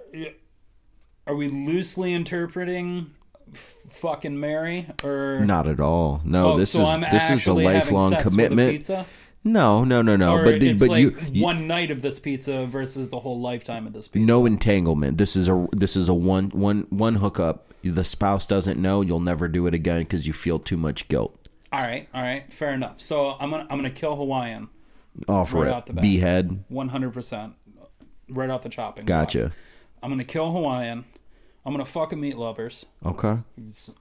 Are 1.27 1.35
we 1.37 1.49
loosely 1.49 2.13
interpreting 2.15 3.11
f- 3.53 3.75
fucking 3.91 4.39
Mary 4.41 4.87
or? 5.05 5.45
Not 5.45 5.69
at 5.69 5.79
all. 5.81 6.21
No, 6.25 6.53
Oh, 6.53 6.59
this 6.59 6.73
so 6.73 6.81
is 6.83 7.01
this 7.13 7.31
is 7.31 7.47
a 7.47 7.53
lifelong 7.53 8.15
a 8.15 8.23
commitment. 8.23 8.71
pizza? 8.71 9.07
No, 9.45 9.85
no, 9.85 10.03
no, 10.03 10.17
no. 10.17 10.33
Or 10.33 10.45
but 10.45 10.61
the- 10.61 10.69
it's 10.71 10.81
but 10.81 10.89
like 10.91 11.01
you, 11.03 11.17
you 11.33 11.43
one 11.43 11.67
night 11.67 11.91
of 11.91 12.03
this 12.03 12.19
pizza 12.19 12.67
versus 12.67 13.11
the 13.11 13.21
whole 13.21 13.41
lifetime 13.41 13.87
of 13.87 13.93
this 13.93 14.09
pizza. 14.09 14.27
no 14.27 14.45
entanglement. 14.47 15.19
This 15.19 15.37
is 15.37 15.49
a 15.49 15.67
this 15.73 15.97
is 15.97 16.09
a 16.09 16.15
one 16.15 16.51
one 16.51 16.87
one 16.91 17.17
hookup. 17.17 17.73
The 17.83 18.05
spouse 18.05 18.47
doesn't 18.47 18.79
know. 18.81 19.01
You'll 19.01 19.21
never 19.21 19.49
do 19.49 19.67
it 19.67 19.73
again 19.75 20.01
because 20.01 20.27
you 20.27 20.33
feel 20.33 20.59
too 20.59 20.77
much 20.77 21.09
guilt. 21.09 21.37
All 21.73 21.81
right, 21.81 22.09
all 22.13 22.23
right, 22.23 22.53
fair 22.53 22.75
enough. 22.75 23.01
So 23.01 23.37
I'm 23.41 23.51
gonna 23.51 23.67
I'm 23.71 23.79
gonna 23.79 23.91
kill 23.91 24.17
Hawaiian, 24.17 24.69
Offer 25.29 25.57
Right 25.59 25.69
it. 25.69 25.73
off 25.75 25.87
the 25.87 25.93
bat. 25.93 26.03
Behead. 26.05 26.65
100 26.69 27.13
percent, 27.13 27.55
right 28.29 28.49
off 28.51 28.63
the 28.63 28.69
chopping. 28.69 29.05
block. 29.05 29.29
Gotcha. 29.29 29.53
I'm 30.03 30.11
gonna 30.11 30.25
kill 30.25 30.53
Hawaiian. 30.53 31.05
I'm 31.67 31.73
gonna 31.75 31.85
fuck 31.85 32.13
a 32.13 32.17
meat 32.17 32.37
lovers. 32.39 32.87
Okay. 33.05 33.39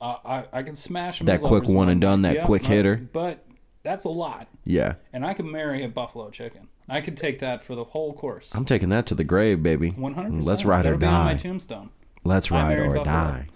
I 0.01 0.17
I, 0.25 0.45
I 0.53 0.63
can 0.63 0.75
smash 0.75 1.19
a 1.21 1.25
That 1.25 1.41
meat 1.41 1.47
quick 1.47 1.63
lovers 1.63 1.75
one 1.75 1.89
and 1.89 1.99
done, 1.99 2.21
that 2.21 2.45
quick 2.45 2.63
no, 2.63 2.69
hitter. 2.69 2.95
But 3.11 3.43
that's 3.83 4.05
a 4.05 4.09
lot, 4.09 4.47
Yeah. 4.65 4.95
and 5.11 5.25
I 5.25 5.33
can 5.33 5.49
marry 5.51 5.83
a 5.83 5.89
buffalo 5.89 6.29
chicken. 6.29 6.67
I 6.87 7.01
could 7.01 7.17
take 7.17 7.39
that 7.39 7.63
for 7.63 7.75
the 7.75 7.83
whole 7.85 8.13
course. 8.13 8.53
I'm 8.55 8.65
taking 8.65 8.89
that 8.89 9.05
to 9.07 9.15
the 9.15 9.23
grave, 9.23 9.61
baby. 9.61 9.91
100. 9.91 10.43
Let's 10.43 10.65
ride 10.65 10.83
That'll 10.85 10.95
or 10.95 10.99
be 10.99 11.05
on 11.05 11.25
my 11.25 11.33
die. 11.33 11.37
tombstone. 11.37 11.89
Let's 12.23 12.51
I 12.51 12.61
ride 12.61 12.67
married 12.69 12.89
or 12.91 12.95
Buffalo. 12.95 13.05
die. 13.15 13.47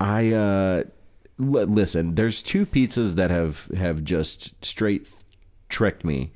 I 0.00 0.32
uh 0.32 0.82
li- 1.38 1.64
listen, 1.64 2.14
there's 2.14 2.42
two 2.42 2.64
pizzas 2.66 3.14
that 3.14 3.30
have 3.30 3.66
have 3.76 4.04
just 4.04 4.52
straight 4.64 5.08
tricked 5.68 6.04
me. 6.04 6.32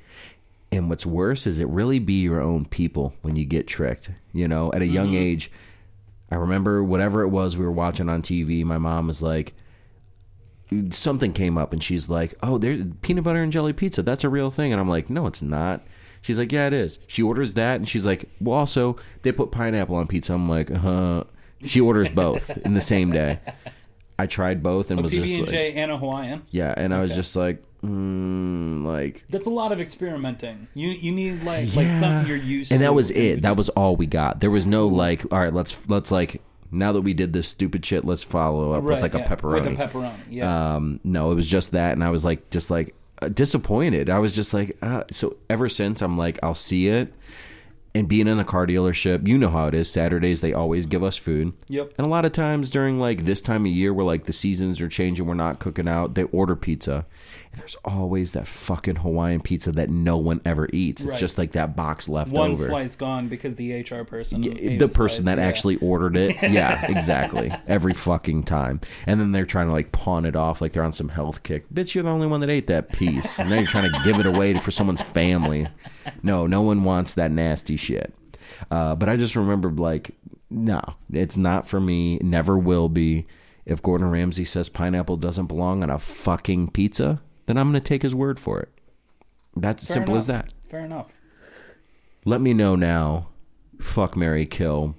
And 0.70 0.89
what's 0.89 1.05
worse 1.05 1.47
is 1.47 1.59
it 1.59 1.68
really 1.68 1.99
be 1.99 2.20
your 2.22 2.41
own 2.41 2.64
people 2.64 3.12
when 3.22 3.37
you 3.37 3.45
get 3.45 3.66
tricked. 3.66 4.11
You 4.33 4.49
know, 4.49 4.72
at 4.72 4.80
a 4.83 4.87
young 4.87 5.09
Mm-hmm. 5.09 5.16
age, 5.16 5.51
I 6.30 6.37
remember 6.37 6.83
whatever 6.83 7.22
it 7.22 7.28
was 7.28 7.57
we 7.59 7.64
were 7.64 7.70
watching 7.72 8.09
on 8.09 8.22
TV, 8.22 8.64
my 8.64 8.78
mom 8.78 9.07
was 9.07 9.22
like 9.22 9.53
something 10.91 11.33
came 11.33 11.59
up 11.59 11.72
and 11.72 11.83
she's 11.83 12.09
like, 12.09 12.35
"Oh, 12.43 12.57
there's 12.59 12.85
peanut 13.03 13.24
butter 13.24 13.43
and 13.43 13.53
jelly 13.53 13.72
pizza. 13.74 14.03
That's 14.03 14.24
a 14.24 14.28
real 14.30 14.51
thing." 14.51 14.72
And 14.72 14.80
I'm 14.80 14.89
like, 14.89 15.11
"No, 15.11 15.26
it's 15.26 15.43
not." 15.43 15.83
She's 16.22 16.39
like, 16.39 16.51
"Yeah, 16.53 16.66
it 16.68 16.72
is." 16.72 16.99
She 17.07 17.22
orders 17.22 17.53
that 17.55 17.76
and 17.76 17.87
she's 17.89 18.07
like, 18.07 18.30
"Well, 18.41 18.57
also 18.59 18.97
they 19.22 19.33
put 19.33 19.51
pineapple 19.51 19.97
on 19.97 20.07
pizza." 20.07 20.33
I'm 20.35 20.49
like, 20.49 20.70
"Uh." 20.70 21.24
She 21.64 21.80
orders 21.80 22.09
both 22.11 22.57
in 22.64 22.74
the 22.74 22.80
same 22.80 23.12
day. 23.12 23.39
I 24.18 24.26
tried 24.26 24.64
both 24.64 24.91
and 24.91 25.01
was 25.01 25.12
PB 25.12 25.24
just 25.24 25.53
like, 25.53 25.76
and 25.76 25.93
a 25.93 25.97
Hawaiian. 25.97 26.43
yeah, 26.51 26.74
and 26.76 26.93
I 26.93 27.01
was 27.01 27.12
just 27.14 27.37
like, 27.37 27.62
mm, 27.85 28.85
like, 28.85 29.24
That's 29.28 29.47
a 29.47 29.51
lot 29.51 29.72
of 29.72 29.80
experimenting. 29.80 30.68
You 30.74 30.91
you 30.91 31.12
need 31.12 31.43
like 31.43 31.74
like 31.74 31.89
Yeah. 31.89 32.01
something 32.01 32.28
you're 32.28 32.37
used 32.37 32.68
to. 32.68 32.74
and 32.74 32.83
that 32.83 32.95
was 32.95 33.11
it. 33.11 33.43
That 33.43 33.57
was 33.57 33.68
all 33.70 33.97
we 33.97 34.07
got. 34.07 34.41
There 34.41 34.51
was 34.51 34.66
no 34.66 34.87
like, 34.87 35.24
all 35.33 35.41
right, 35.41 35.53
let's 35.53 35.76
let's 35.89 36.11
like 36.11 36.41
now 36.70 36.93
that 36.93 37.03
we 37.03 37.12
did 37.14 37.33
this 37.33 37.49
stupid 37.49 37.85
shit, 37.85 38.05
let's 38.05 38.22
follow 38.22 38.72
up 38.72 38.83
with 38.83 39.03
like 39.03 39.12
yeah, 39.14 39.20
a 39.20 39.28
pepperoni. 39.28 39.53
With 39.55 39.78
a 39.78 39.89
pepperoni, 39.89 40.14
yeah. 40.30 40.74
Um, 40.76 41.01
no, 41.05 41.30
it 41.30 41.35
was 41.35 41.47
just 41.47 41.72
that, 41.72 41.93
and 41.93 42.03
I 42.03 42.11
was 42.11 42.24
like, 42.24 42.49
just 42.51 42.70
like 42.70 42.95
uh, 43.20 43.28
disappointed. 43.28 44.09
I 44.09 44.18
was 44.18 44.35
just 44.35 44.55
like, 44.55 44.76
uh, 44.80 45.05
so 45.11 45.37
ever 45.51 45.68
since 45.68 46.01
I'm 46.01 46.16
like, 46.16 46.39
I'll 46.43 46.55
see 46.55 46.89
it. 46.89 47.12
And 47.95 48.09
being 48.09 48.26
in 48.26 48.39
a 48.39 48.45
car 48.45 48.66
dealership, 48.66 49.28
you 49.28 49.37
know 49.37 49.51
how 49.51 49.66
it 49.66 49.74
is. 49.74 49.91
Saturdays 49.91 50.41
they 50.41 50.55
always 50.55 50.87
give 50.87 51.05
us 51.05 51.18
food. 51.18 51.53
Yep. 51.68 51.93
And 51.99 52.07
a 52.07 52.09
lot 52.11 52.24
of 52.24 52.33
times 52.33 52.70
during 52.70 52.99
like 52.99 53.26
this 53.26 53.43
time 53.43 53.66
of 53.66 53.70
year 53.72 53.93
where 53.93 54.07
like 54.07 54.24
the 54.24 54.33
seasons 54.33 54.80
are 54.80 54.89
changing, 54.89 55.26
we're 55.26 55.35
not 55.35 55.59
cooking 55.59 55.87
out, 55.87 56.14
they 56.14 56.22
order 56.22 56.57
pizza. 56.57 57.05
There's 57.57 57.76
always 57.84 58.32
that 58.32 58.48
fucking 58.48 58.96
Hawaiian 58.96 59.40
pizza 59.42 59.72
that 59.72 59.90
no 59.90 60.16
one 60.16 60.40
ever 60.44 60.68
eats. 60.72 61.03
It's 61.03 61.11
Right. 61.11 61.18
just 61.18 61.36
like 61.38 61.53
that 61.53 61.76
box 61.76 62.09
left 62.09 62.30
over. 62.30 62.38
One 62.38 62.50
over. 62.53 62.64
slice 62.64 62.96
gone 62.96 63.28
because 63.28 63.57
the 63.57 63.72
HR 63.80 64.05
person, 64.05 64.44
ate 64.44 64.78
the 64.78 64.88
person 64.88 65.24
slice, 65.24 65.36
that 65.36 65.38
yeah. 65.40 65.46
actually 65.46 65.76
ordered 65.76 66.16
it. 66.16 66.36
Yeah, 66.53 66.90
exactly. 66.90 67.53
Every 67.66 67.92
fucking 67.94 68.44
time. 68.44 68.80
And 69.07 69.20
then 69.20 69.32
they're 69.32 69.44
trying 69.46 69.66
to 69.66 69.72
like 69.72 69.92
pawn 69.92 70.24
it 70.24 70.34
off 70.36 70.61
like 70.61 70.72
they're 70.72 70.82
on 70.82 70.92
some 70.92 71.09
health 71.11 71.42
kick. 71.42 71.68
Bitch, 71.72 71.94
you're 71.94 72.05
the 72.05 72.11
only 72.11 72.26
one 72.26 72.40
that 72.40 72.50
ate 72.50 72.66
that 72.68 72.92
piece. 72.92 73.38
And 73.38 73.50
now 73.50 73.57
you're 73.57 73.66
trying 73.66 73.90
to 73.92 74.00
give 74.05 74.18
it 74.18 74.26
away 74.26 74.55
for 74.55 74.70
someone's 74.70 75.03
family. 75.03 75.68
No, 76.22 76.46
no 76.46 76.62
one 76.62 76.84
wants 76.84 77.14
that 77.14 77.30
nasty 77.30 77.76
shit. 77.76 78.12
Uh, 78.70 78.94
but 78.94 79.09
I 79.09 79.16
just 79.16 79.36
remembered 79.36 79.78
like, 79.78 80.12
no, 80.50 80.80
it's 81.12 81.36
not 81.36 81.66
for 81.68 81.80
me. 81.80 82.18
Never 82.18 82.59
will 82.59 82.88
be. 82.88 83.26
If 83.64 83.80
Gordon 83.82 84.11
Ramsay 84.11 84.44
says 84.44 84.68
pineapple 84.68 85.16
doesn't 85.18 85.46
belong 85.46 85.82
on 85.82 85.90
a 85.90 85.98
fucking 85.98 86.70
pizza, 86.72 87.22
then 87.57 87.59
I'm 87.59 87.70
going 87.70 87.82
to 87.82 87.88
take 87.88 88.03
his 88.03 88.14
word 88.14 88.40
for 88.40 88.61
it. 88.61 88.68
That's 89.57 89.82
as 89.84 89.88
Fair 89.88 89.94
simple 89.96 90.16
as 90.16 90.26
that. 90.26 90.53
Fair 90.70 90.80
enough. 90.80 91.12
Let 92.24 92.40
me 92.40 92.55
know 92.55 92.76
now. 92.76 93.28
Fuck 93.80 94.16
Mary 94.16 94.46
Kill. 94.46 94.94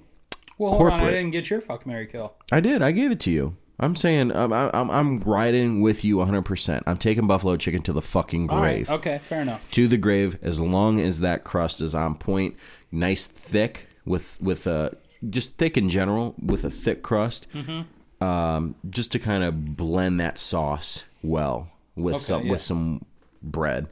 Well, 0.58 0.72
hold 0.72 0.82
on, 0.82 0.86
I 0.92 0.98
Corporate. 0.98 1.14
didn't 1.14 1.30
get 1.32 1.50
your 1.50 1.60
fuck 1.60 1.84
Mary 1.86 2.06
kill. 2.06 2.34
I 2.52 2.60
did. 2.60 2.80
I 2.80 2.92
gave 2.92 3.10
it 3.10 3.18
to 3.20 3.30
you. 3.30 3.56
I'm 3.80 3.96
saying 3.96 4.30
I'm 4.30 4.52
I'm 4.52 4.88
I'm 4.88 5.18
riding 5.18 5.80
with 5.82 6.04
you 6.04 6.18
100. 6.18 6.42
percent 6.42 6.84
I'm 6.86 6.96
taking 6.96 7.26
buffalo 7.26 7.56
chicken 7.56 7.82
to 7.82 7.92
the 7.92 8.00
fucking 8.02 8.48
All 8.50 8.60
right, 8.62 8.86
grave. 8.86 8.90
okay, 8.90 9.18
fair 9.20 9.40
enough. 9.42 9.68
To 9.72 9.88
the 9.88 9.96
grave, 9.96 10.38
as 10.42 10.60
long 10.60 11.00
as 11.00 11.18
that 11.20 11.42
crust 11.42 11.80
is 11.80 11.92
on 11.92 12.14
point, 12.14 12.54
nice 12.92 13.26
thick 13.26 13.88
with 14.04 14.38
with 14.40 14.68
a 14.68 14.96
just 15.28 15.58
thick 15.58 15.76
in 15.76 15.88
general 15.88 16.36
with 16.40 16.62
a 16.62 16.70
thick 16.70 17.02
crust, 17.02 17.48
Mm-hmm. 17.52 18.24
um, 18.24 18.76
just 18.88 19.10
to 19.10 19.18
kind 19.18 19.42
of 19.42 19.76
blend 19.76 20.20
that 20.20 20.38
sauce 20.38 21.02
well 21.20 21.68
with 21.96 22.14
Okay, 22.16 22.22
some 22.24 22.44
yeah. 22.44 22.50
with 22.52 22.60
some 22.60 23.04
bread. 23.42 23.88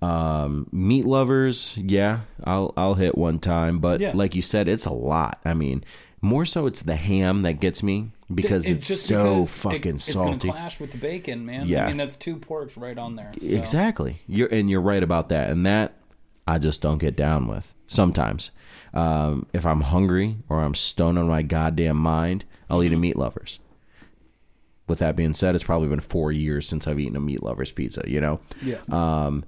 Um, 0.00 0.66
meat 0.72 1.04
lovers, 1.04 1.74
yeah, 1.76 2.20
I'll 2.42 2.72
I'll 2.76 2.94
hit 2.94 3.16
one 3.16 3.38
time, 3.38 3.78
but 3.78 4.00
Yeah. 4.00 4.12
like 4.14 4.34
you 4.34 4.42
said, 4.42 4.66
it's 4.68 4.84
a 4.86 4.92
lot. 4.92 5.40
I 5.44 5.54
mean, 5.54 5.84
more 6.20 6.44
so 6.44 6.66
it's 6.66 6.82
the 6.82 6.96
ham 6.96 7.42
that 7.42 7.54
gets 7.60 7.82
me 7.84 8.10
because 8.34 8.66
it's, 8.66 8.88
just 8.88 9.06
so 9.06 9.40
because 9.42 9.60
fucking 9.60 9.96
it, 9.96 10.00
salty. 10.00 10.32
It's 10.34 10.44
gonna 10.44 10.52
clash 10.54 10.80
with 10.80 10.90
the 10.90 10.98
bacon, 10.98 11.46
man. 11.46 11.68
Yeah. 11.68 11.84
I 11.84 11.88
mean 11.88 11.98
that's 11.98 12.16
two 12.16 12.36
porks 12.36 12.80
right 12.80 12.98
on 12.98 13.14
there. 13.14 13.32
so. 13.40 13.56
Exactly. 13.56 14.22
You're 14.26 14.48
and 14.48 14.68
you're 14.68 14.80
right 14.80 15.02
about 15.02 15.28
that. 15.28 15.50
And 15.50 15.64
that 15.66 15.94
I 16.48 16.58
just 16.58 16.82
don't 16.82 16.98
get 16.98 17.14
down 17.14 17.46
with 17.46 17.72
sometimes. 17.86 18.50
Um, 18.94 19.46
if 19.52 19.64
I'm 19.64 19.82
hungry 19.82 20.38
or 20.48 20.60
I'm 20.60 20.74
stoned 20.74 21.18
on 21.18 21.28
my 21.28 21.42
goddamn 21.42 21.96
mind, 21.96 22.44
I'll 22.68 22.82
eat 22.82 22.92
a 22.92 22.96
meat 22.96 23.16
lovers. 23.16 23.58
With 24.92 24.98
that 24.98 25.16
being 25.16 25.32
said, 25.32 25.54
it's 25.54 25.64
probably 25.64 25.88
been 25.88 26.00
four 26.00 26.30
years 26.32 26.68
since 26.68 26.86
I've 26.86 27.00
eaten 27.00 27.16
a 27.16 27.20
meat 27.20 27.42
lovers 27.42 27.72
pizza. 27.72 28.02
You 28.06 28.20
know. 28.20 28.40
Yeah. 28.62 28.76
Um, 28.90 29.42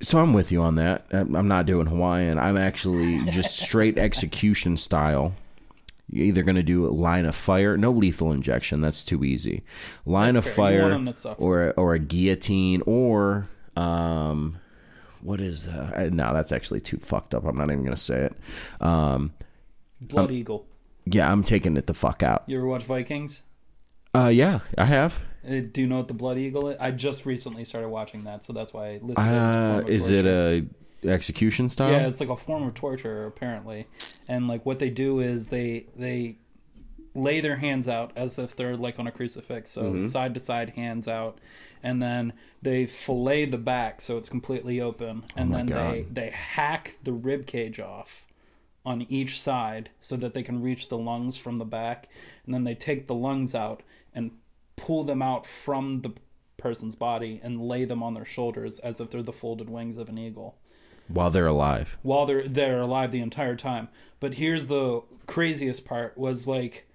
so 0.00 0.18
I'm 0.18 0.32
with 0.32 0.50
you 0.50 0.62
on 0.62 0.76
that. 0.76 1.04
I'm 1.10 1.36
I'm 1.36 1.46
not 1.46 1.66
doing 1.66 1.86
Hawaiian. 1.88 2.38
I'm 2.38 2.56
actually 2.56 3.22
just 3.26 3.58
straight 3.58 3.98
execution 4.08 4.78
style. 4.78 5.34
You're 6.08 6.24
either 6.24 6.42
going 6.42 6.56
to 6.56 6.62
do 6.62 6.86
a 6.86 6.90
line 6.90 7.26
of 7.26 7.34
fire, 7.36 7.76
no 7.76 7.92
lethal 7.92 8.32
injection. 8.32 8.80
That's 8.80 9.04
too 9.04 9.22
easy. 9.24 9.62
Line 10.06 10.34
That's 10.34 10.46
of 10.46 10.54
fair. 10.54 10.80
Fire, 10.80 10.88
them 10.88 11.04
to 11.04 11.12
suffer. 11.12 11.38
or 11.40 11.74
or 11.76 11.92
a 11.94 11.98
guillotine, 11.98 12.82
or 12.86 13.46
um, 13.76 14.56
what 15.20 15.40
is 15.42 15.66
that? 15.66 15.94
Uh, 15.96 16.08
No, 16.10 16.32
that's 16.32 16.50
actually 16.50 16.80
too 16.80 16.96
fucked 16.98 17.34
up. 17.34 17.44
I'm 17.44 17.58
not 17.58 17.64
even 17.70 17.82
going 17.84 17.94
to 17.94 18.00
say 18.00 18.22
it. 18.30 18.34
Um, 18.80 19.34
Blood 20.00 20.30
Eagle. 20.30 20.66
yeah, 21.04 21.30
I'm 21.30 21.44
taking 21.44 21.76
it 21.76 21.86
the 21.86 21.94
fuck 21.94 22.22
out. 22.22 22.44
You 22.46 22.56
ever 22.56 22.66
watch 22.66 22.84
Vikings? 22.84 23.42
Uh, 24.14 24.28
yeah, 24.28 24.60
I 24.76 24.84
have. 24.86 25.20
Uh, 25.46 25.60
do 25.72 25.80
you 25.80 25.86
know 25.86 25.98
what 25.98 26.08
the 26.08 26.14
Blood 26.14 26.36
Eagle 26.38 26.68
is? 26.68 26.76
I 26.78 26.90
just 26.90 27.24
recently 27.24 27.64
started 27.64 27.88
watching 27.88 28.24
that, 28.24 28.44
so 28.44 28.52
that's 28.52 28.72
why 28.74 28.88
I 28.88 28.98
it 29.24 29.32
a 29.32 29.42
Uh, 29.56 29.56
form 29.66 29.84
of 29.84 29.90
is 29.90 30.10
it 30.10 30.26
a 30.26 30.66
execution 31.08 31.68
style? 31.68 31.92
Yeah, 31.92 32.06
it's 32.08 32.20
like 32.20 32.28
a 32.28 32.36
form 32.36 32.62
of 32.64 32.74
torture 32.74 33.26
apparently. 33.26 33.86
And 34.28 34.46
like 34.48 34.66
what 34.66 34.78
they 34.78 34.90
do 34.90 35.20
is 35.20 35.48
they 35.48 35.86
they 35.96 36.38
lay 37.14 37.40
their 37.40 37.56
hands 37.56 37.88
out 37.88 38.12
as 38.16 38.38
if 38.38 38.56
they're 38.56 38.76
like 38.76 38.98
on 38.98 39.06
a 39.06 39.12
crucifix, 39.12 39.70
so 39.70 39.82
Mm-hmm. 39.84 40.04
side 40.04 40.34
to 40.34 40.40
side 40.40 40.70
hands 40.70 41.08
out, 41.08 41.38
and 41.82 42.02
then 42.02 42.32
they 42.62 42.86
fillet 42.86 43.46
the 43.46 43.58
back 43.58 44.00
so 44.00 44.18
it's 44.18 44.28
completely 44.30 44.80
open, 44.80 45.24
and 45.36 45.52
Oh 45.52 45.54
then 45.54 45.72
they 45.72 46.06
they 46.10 46.30
hack 46.30 46.98
the 47.04 47.12
rib 47.12 47.46
cage 47.46 47.80
off 47.80 48.26
on 48.84 49.02
each 49.08 49.40
side 49.40 49.90
so 50.00 50.16
that 50.16 50.32
they 50.34 50.42
can 50.42 50.62
reach 50.62 50.88
the 50.88 50.98
lungs 50.98 51.36
from 51.36 51.58
the 51.58 51.64
back, 51.64 52.08
and 52.44 52.54
then 52.54 52.64
they 52.64 52.74
take 52.74 53.06
the 53.06 53.14
lungs 53.14 53.54
out 53.54 53.82
and 54.14 54.30
pull 54.76 55.04
them 55.04 55.20
out 55.22 55.46
from 55.46 56.00
the 56.00 56.12
person's 56.56 56.94
body 56.94 57.40
and 57.42 57.60
lay 57.60 57.84
them 57.84 58.02
on 58.02 58.14
their 58.14 58.24
shoulders 58.24 58.78
as 58.80 59.00
if 59.00 59.10
they're 59.10 59.22
the 59.22 59.32
folded 59.32 59.68
wings 59.70 59.96
of 59.96 60.08
an 60.08 60.18
eagle 60.18 60.56
While 61.08 61.30
they're 61.30 61.46
alive. 61.46 61.96
while 62.02 62.26
they're 62.26 62.46
they're 62.46 62.80
alive 62.80 63.12
the 63.12 63.20
entire 63.20 63.56
time. 63.56 63.88
But 64.20 64.34
here's 64.34 64.66
the 64.66 65.02
craziest 65.26 65.84
part 65.84 66.16
was 66.18 66.46
like 66.46 66.86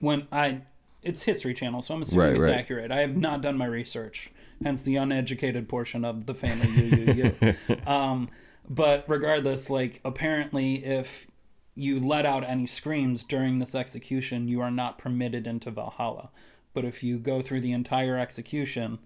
when 0.00 0.26
I 0.30 0.62
it's 1.02 1.22
History 1.22 1.54
Channel, 1.54 1.82
so 1.82 1.94
I'm 1.94 2.02
assuming 2.02 2.26
Right, 2.26 2.36
it's 2.36 2.46
right. 2.46 2.56
accurate. 2.56 2.90
I 2.90 3.00
have 3.00 3.16
not 3.16 3.40
done 3.40 3.56
my 3.56 3.66
research, 3.66 4.30
hence 4.62 4.82
the 4.82 4.96
uneducated 4.96 5.68
portion 5.68 6.04
of 6.04 6.26
the 6.26 6.34
family 6.34 6.68
you 6.68 7.12
you 7.14 7.34
you. 7.40 7.76
um, 7.86 8.28
but 8.68 9.04
regardless, 9.08 9.70
like 9.70 10.00
apparently, 10.04 10.84
if 10.84 11.26
you 11.74 12.00
let 12.00 12.26
out 12.26 12.44
any 12.44 12.66
screams 12.66 13.22
during 13.22 13.58
this 13.58 13.74
execution, 13.74 14.48
you 14.48 14.60
are 14.60 14.70
not 14.70 14.98
permitted 14.98 15.46
into 15.46 15.70
Valhalla. 15.70 16.30
But 16.74 16.84
if 16.84 17.02
you 17.02 17.18
go 17.18 17.40
through 17.40 17.60
the 17.60 17.72
entire 17.72 18.18
execution 18.18 18.98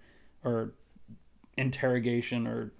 or 0.42 0.72
interrogation 1.56 2.46
or 2.46 2.72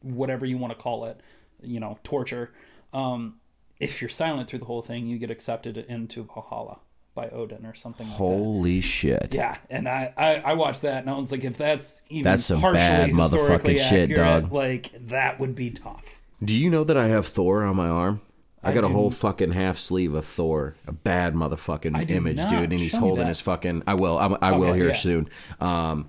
whatever 0.00 0.44
you 0.44 0.58
want 0.58 0.72
to 0.72 0.82
call 0.82 1.04
it, 1.04 1.20
you 1.62 1.78
know, 1.78 1.98
torture, 2.02 2.52
um, 2.92 3.36
if 3.80 4.00
you're 4.00 4.08
silent 4.08 4.48
through 4.48 4.60
the 4.60 4.64
whole 4.64 4.82
thing, 4.82 5.06
you 5.06 5.18
get 5.18 5.30
accepted 5.30 5.76
into 5.76 6.24
Valhalla 6.24 6.78
by 7.14 7.28
Odin 7.28 7.64
or 7.64 7.74
something 7.74 8.06
like 8.08 8.16
that. 8.16 8.24
Holy 8.24 8.80
shit. 8.80 9.28
Yeah, 9.32 9.56
and 9.70 9.88
I, 9.88 10.12
I 10.16 10.34
I 10.36 10.52
watched 10.54 10.82
that 10.82 11.02
and 11.02 11.10
I 11.10 11.16
was 11.16 11.30
like, 11.30 11.44
if 11.44 11.56
that's 11.56 12.02
even 12.08 12.24
That's 12.24 12.44
some 12.44 12.60
partially 12.60 12.78
bad 12.78 13.10
historically 13.10 13.74
motherfucking 13.76 13.88
shit, 13.88 14.10
accurate, 14.10 14.42
dog. 14.44 14.52
like 14.52 14.90
that 15.06 15.38
would 15.38 15.54
be 15.54 15.70
tough. 15.70 16.20
Do 16.44 16.54
you 16.54 16.68
know 16.70 16.84
that 16.84 16.96
I 16.96 17.06
have 17.08 17.26
Thor 17.26 17.62
on 17.64 17.76
my 17.76 17.88
arm? 17.88 18.20
I 18.62 18.72
got 18.72 18.84
a 18.84 18.88
whole 18.88 19.10
fucking 19.10 19.52
half 19.52 19.78
sleeve 19.78 20.14
of 20.14 20.24
Thor, 20.24 20.74
a 20.86 20.92
bad 20.92 21.34
motherfucking 21.34 22.10
image, 22.10 22.36
not. 22.38 22.50
dude, 22.50 22.70
and 22.72 22.80
he's 22.80 22.92
Show 22.92 22.98
holding 23.00 23.26
his 23.26 23.38
fucking. 23.40 23.82
I 23.86 23.92
will, 23.94 24.16
I, 24.18 24.26
I 24.40 24.52
will 24.52 24.70
Okay, 24.70 24.78
here 24.78 24.88
yeah. 24.88 24.94
soon. 24.94 25.28
Um, 25.60 26.08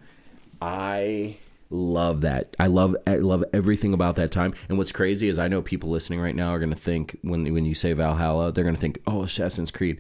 I 0.62 1.36
love 1.70 2.22
that. 2.22 2.56
I 2.58 2.68
love, 2.68 2.96
I 3.06 3.16
love 3.18 3.44
everything 3.54 3.94
about 3.94 4.16
that 4.16 4.32
time. 4.32 4.54
And 4.70 4.78
what's 4.78 4.94
crazy 4.94 5.28
is 5.28 5.38
I 5.38 5.50
know 5.50 5.62
people 5.62 5.90
listening 5.90 6.22
right 6.22 6.36
now 6.36 6.50
are 6.52 6.60
gonna 6.60 6.76
think 6.76 7.18
when 7.24 7.52
when 7.54 7.66
you 7.66 7.76
say 7.76 7.92
Valhalla, 7.92 8.52
they're 8.54 8.64
gonna 8.64 8.78
think, 8.78 9.00
oh, 9.06 9.24
Assassin's 9.24 9.72
Creed. 9.72 10.00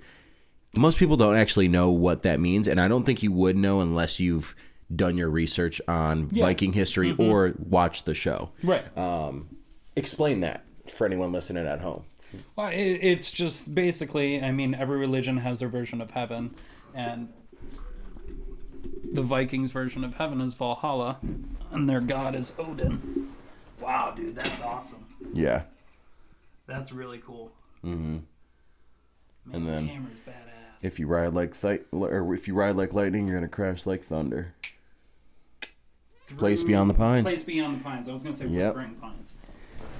Most 0.78 0.98
people 0.98 1.18
don't 1.18 1.36
actually 1.36 1.68
know 1.68 1.90
what 1.90 2.24
that 2.24 2.40
means, 2.40 2.68
and 2.70 2.80
I 2.80 2.88
don't 2.88 3.04
think 3.06 3.22
you 3.24 3.32
would 3.34 3.56
know 3.58 3.82
unless 3.82 4.20
you've 4.20 4.56
done 4.96 5.18
your 5.18 5.30
research 5.30 5.82
on 5.88 6.28
Viking 6.28 6.74
history 6.74 7.12
Mm-hmm. 7.12 7.22
or 7.22 7.54
watched 7.58 8.06
the 8.06 8.14
show. 8.14 8.52
Right. 8.64 8.98
Um, 8.98 9.55
explain 9.96 10.40
that 10.42 10.64
for 10.90 11.06
anyone 11.06 11.32
listening 11.32 11.66
at 11.68 11.82
home. 11.82 12.04
Well, 12.56 12.68
it, 12.68 12.76
it's 12.78 13.32
just 13.32 13.74
basically, 13.74 14.42
I 14.42 14.52
mean, 14.52 14.74
every 14.76 14.98
religion 14.98 15.38
has 15.38 15.60
their 15.60 15.70
version 15.70 16.02
of 16.02 16.12
heaven, 16.12 16.54
and 16.94 17.30
the 19.14 19.22
Vikings' 19.22 19.72
version 19.72 20.04
of 20.04 20.16
heaven 20.16 20.42
is 20.42 20.54
Valhalla, 20.54 21.20
and 21.72 21.88
their 21.88 22.02
god 22.02 22.36
is 22.36 22.54
Odin. 22.58 23.32
Wow, 23.80 24.14
dude, 24.16 24.36
that's 24.36 24.62
awesome. 24.62 25.06
Yeah. 25.34 25.64
That's 26.68 26.92
really 26.92 27.20
cool. 27.20 27.52
Mm-hmm. 27.84 28.14
Man, 28.14 28.24
And 29.54 29.68
then- 29.68 29.88
Hammer's 29.88 30.20
badass. 30.20 30.42
If 30.82 31.00
you 31.00 31.08
ride 31.08 31.34
like 31.34 31.60
th- 31.60 31.82
or 31.92 32.34
if 32.36 32.48
you 32.48 32.54
ride 32.54 32.76
like 32.76 32.94
lightning, 32.94 33.26
you're 33.28 33.36
gonna 33.38 33.48
crash 33.48 33.86
like 33.86 34.04
thunder. 34.04 34.54
Place 36.38 36.64
Beyond 36.64 36.90
the 36.90 36.94
Pines. 36.94 37.24
Place 37.24 37.44
Beyond 37.44 37.80
the 37.80 37.84
Pines. 37.84 38.10
I 38.10 38.12
was 38.12 38.22
gonna 38.24 38.36
say 38.36 38.48
Yep. 38.48 38.76
Whispering 38.76 38.96
Pines. 38.96 39.34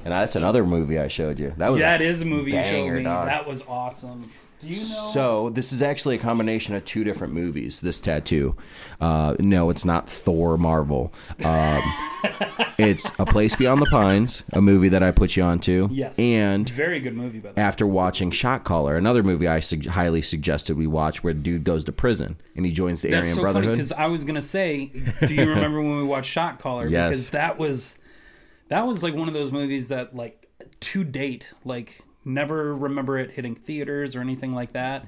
And 0.06 0.14
that's 0.14 0.36
another 0.38 0.64
movie 0.66 0.98
I 1.00 1.08
showed 1.10 1.40
you. 1.40 1.54
That 1.58 1.72
was 1.72 1.82
That 1.82 2.00
is 2.00 2.22
a 2.22 2.26
movie 2.26 2.52
you 2.52 2.58
banger, 2.58 2.92
showed 2.94 2.98
me. 3.00 3.04
dog. 3.04 3.26
That 3.28 3.46
was 3.48 3.66
awesome. 3.68 4.32
Do 4.62 4.68
you 4.70 4.76
know? 4.78 5.10
So 5.14 5.50
this 5.50 5.74
is 5.74 5.82
actually 5.82 6.16
a 6.16 6.20
combination 6.20 6.76
of 6.76 6.86
two 6.86 7.04
different 7.04 7.34
movies. 7.34 7.82
This 7.82 8.00
tattoo, 8.00 8.56
uh, 9.02 9.36
no, 9.40 9.70
it's 9.70 9.84
not 9.84 10.10
Thor 10.10 10.58
Marvel. 10.58 11.12
Um, 11.44 11.82
it's 12.78 13.12
A 13.20 13.26
Place 13.26 13.56
Beyond 13.56 13.82
the 13.82 13.86
Pines, 13.88 14.44
a 14.54 14.62
movie 14.62 14.90
that 14.90 15.04
I 15.04 15.12
put 15.12 15.36
you 15.36 15.44
onto. 15.44 15.90
yes. 15.92 16.18
and 16.18 16.68
very 16.70 17.00
good 17.00 17.16
movie 17.16 17.40
by 17.40 17.50
the 17.52 17.56
way. 17.56 17.62
after 17.64 17.86
watching 17.86 18.32
Shot 18.32 18.64
Caller, 18.64 18.96
another 18.98 19.24
movie 19.24 19.48
I 19.48 19.60
sug- 19.60 19.88
highly 19.88 20.22
suggested 20.22 20.78
we 20.78 20.88
watch, 20.88 21.24
where 21.24 21.34
the 21.34 21.40
dude 21.42 21.64
goes 21.64 21.84
to 21.86 21.92
prison 21.92 22.38
and 22.56 22.66
he 22.66 22.72
joins 22.72 23.02
the 23.02 23.10
That's 23.10 23.28
Aryan 23.28 23.36
so 23.36 23.42
funny 23.42 23.54
Brotherhood. 23.54 23.78
because 23.78 23.92
I 23.92 24.06
was 24.08 24.24
gonna 24.24 24.42
say, 24.42 24.86
do 25.26 25.36
you 25.36 25.50
remember 25.50 25.82
when 25.82 25.98
we 25.98 26.04
watched 26.04 26.32
Shot 26.32 26.60
Caller? 26.60 26.88
Yes. 26.96 27.10
Because 27.10 27.30
that 27.32 27.58
was 27.60 27.98
that 28.70 28.88
was 28.88 29.04
like 29.04 29.14
one 29.14 29.28
of 29.28 29.34
those 29.34 29.52
movies 29.52 29.90
that 29.90 30.16
like 30.16 30.50
to 30.80 31.04
date, 31.04 31.54
like 31.64 32.02
never 32.24 32.76
remember 32.76 33.18
it 33.18 33.32
hitting 33.32 33.56
theaters 33.56 34.16
or 34.16 34.22
anything 34.22 34.54
like 34.54 34.74
that. 34.74 35.08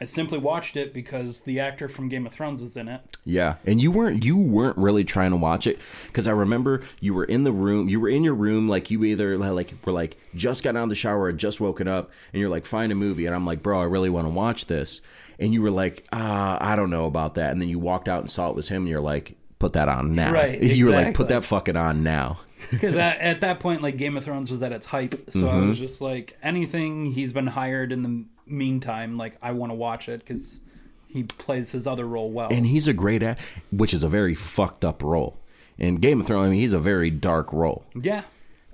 I 0.00 0.04
simply 0.04 0.38
watched 0.38 0.76
it 0.76 0.94
because 0.94 1.40
the 1.40 1.58
actor 1.58 1.88
from 1.88 2.08
Game 2.08 2.24
of 2.24 2.32
Thrones 2.32 2.60
was 2.60 2.76
in 2.76 2.86
it. 2.86 3.16
Yeah, 3.24 3.56
and 3.66 3.82
you 3.82 3.90
weren't 3.90 4.24
you 4.24 4.36
weren't 4.36 4.78
really 4.78 5.02
trying 5.02 5.32
to 5.32 5.36
watch 5.36 5.66
it 5.66 5.78
because 6.06 6.28
I 6.28 6.32
remember 6.32 6.82
you 7.00 7.14
were 7.14 7.24
in 7.24 7.42
the 7.44 7.52
room, 7.52 7.88
you 7.88 7.98
were 7.98 8.08
in 8.08 8.22
your 8.22 8.34
room, 8.34 8.68
like 8.68 8.90
you 8.90 9.02
either 9.04 9.36
like 9.36 9.74
were 9.84 9.92
like 9.92 10.16
just 10.34 10.62
got 10.62 10.76
out 10.76 10.84
of 10.84 10.88
the 10.88 10.94
shower 10.94 11.22
or 11.22 11.32
just 11.32 11.60
woken 11.60 11.88
up, 11.88 12.10
and 12.32 12.40
you're 12.40 12.48
like 12.48 12.64
find 12.64 12.92
a 12.92 12.94
movie, 12.94 13.26
and 13.26 13.34
I'm 13.34 13.44
like, 13.44 13.62
bro, 13.62 13.80
I 13.80 13.84
really 13.84 14.10
want 14.10 14.26
to 14.26 14.32
watch 14.32 14.66
this, 14.66 15.00
and 15.38 15.52
you 15.52 15.62
were 15.62 15.70
like, 15.70 16.06
ah, 16.12 16.58
I 16.60 16.76
don't 16.76 16.90
know 16.90 17.06
about 17.06 17.34
that, 17.34 17.50
and 17.50 17.60
then 17.60 17.68
you 17.68 17.80
walked 17.80 18.08
out 18.08 18.20
and 18.20 18.30
saw 18.30 18.50
it 18.50 18.56
was 18.56 18.68
him, 18.68 18.82
and 18.82 18.88
you're 18.88 19.00
like, 19.00 19.36
put 19.58 19.72
that 19.72 19.88
on 19.88 20.14
now, 20.14 20.32
Right, 20.32 20.62
You 20.62 20.86
were 20.86 20.92
like, 20.92 21.14
put 21.14 21.28
that 21.28 21.44
fucking 21.44 21.76
on 21.76 22.04
now. 22.04 22.38
Because 22.70 22.96
at, 22.96 23.18
at 23.18 23.40
that 23.42 23.60
point, 23.60 23.82
like 23.82 23.96
Game 23.96 24.16
of 24.16 24.24
Thrones 24.24 24.50
was 24.50 24.62
at 24.62 24.72
its 24.72 24.86
hype, 24.86 25.30
so 25.30 25.48
I 25.48 25.52
Mm-hmm. 25.52 25.68
was 25.68 25.78
just 25.78 26.00
like, 26.00 26.36
anything 26.42 27.12
he's 27.12 27.32
been 27.32 27.46
hired 27.48 27.92
in 27.92 28.02
the 28.02 28.24
meantime, 28.46 29.16
like 29.16 29.36
I 29.42 29.52
want 29.52 29.70
to 29.70 29.74
watch 29.74 30.08
it 30.08 30.20
because 30.20 30.60
he 31.08 31.22
plays 31.22 31.70
his 31.72 31.86
other 31.86 32.06
role 32.06 32.30
well. 32.30 32.48
And 32.50 32.66
he's 32.66 32.86
a 32.88 32.92
great 32.92 33.22
act, 33.22 33.40
which 33.70 33.94
is 33.94 34.02
a 34.02 34.08
very 34.08 34.34
fucked 34.34 34.84
up 34.84 35.02
role. 35.02 35.38
In 35.78 35.96
Game 35.96 36.20
of 36.20 36.26
Thrones, 36.26 36.46
I 36.46 36.50
mean, 36.50 36.60
he's 36.60 36.72
a 36.72 36.78
very 36.78 37.10
dark 37.10 37.52
role. 37.52 37.84
yeah, 37.94 38.22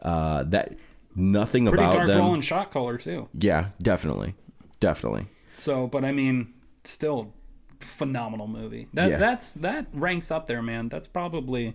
Uh, 0.03 0.43
that 0.45 0.73
nothing 1.15 1.69
about 1.69 1.75
it. 1.75 1.77
pretty 1.77 1.89
about 1.91 1.97
dark 1.99 2.09
them. 2.09 2.19
role 2.19 2.35
in 2.35 2.41
Shot 2.41 2.71
Caller 2.71 2.97
too. 2.99 3.29
yeah, 3.39 3.67
definitely, 3.83 4.35
definitely. 4.81 5.27
So, 5.59 5.87
but 5.87 6.05
I 6.05 6.13
mean, 6.13 6.53
still 6.85 7.33
phenomenal 7.81 8.49
movie. 8.49 8.89
That 8.95 9.11
Yeah. 9.11 9.17
that's 9.19 9.53
that 9.55 9.87
ranks 9.93 10.31
up 10.31 10.47
there, 10.47 10.63
man. 10.63 10.89
That's 10.89 11.07
probably 11.07 11.75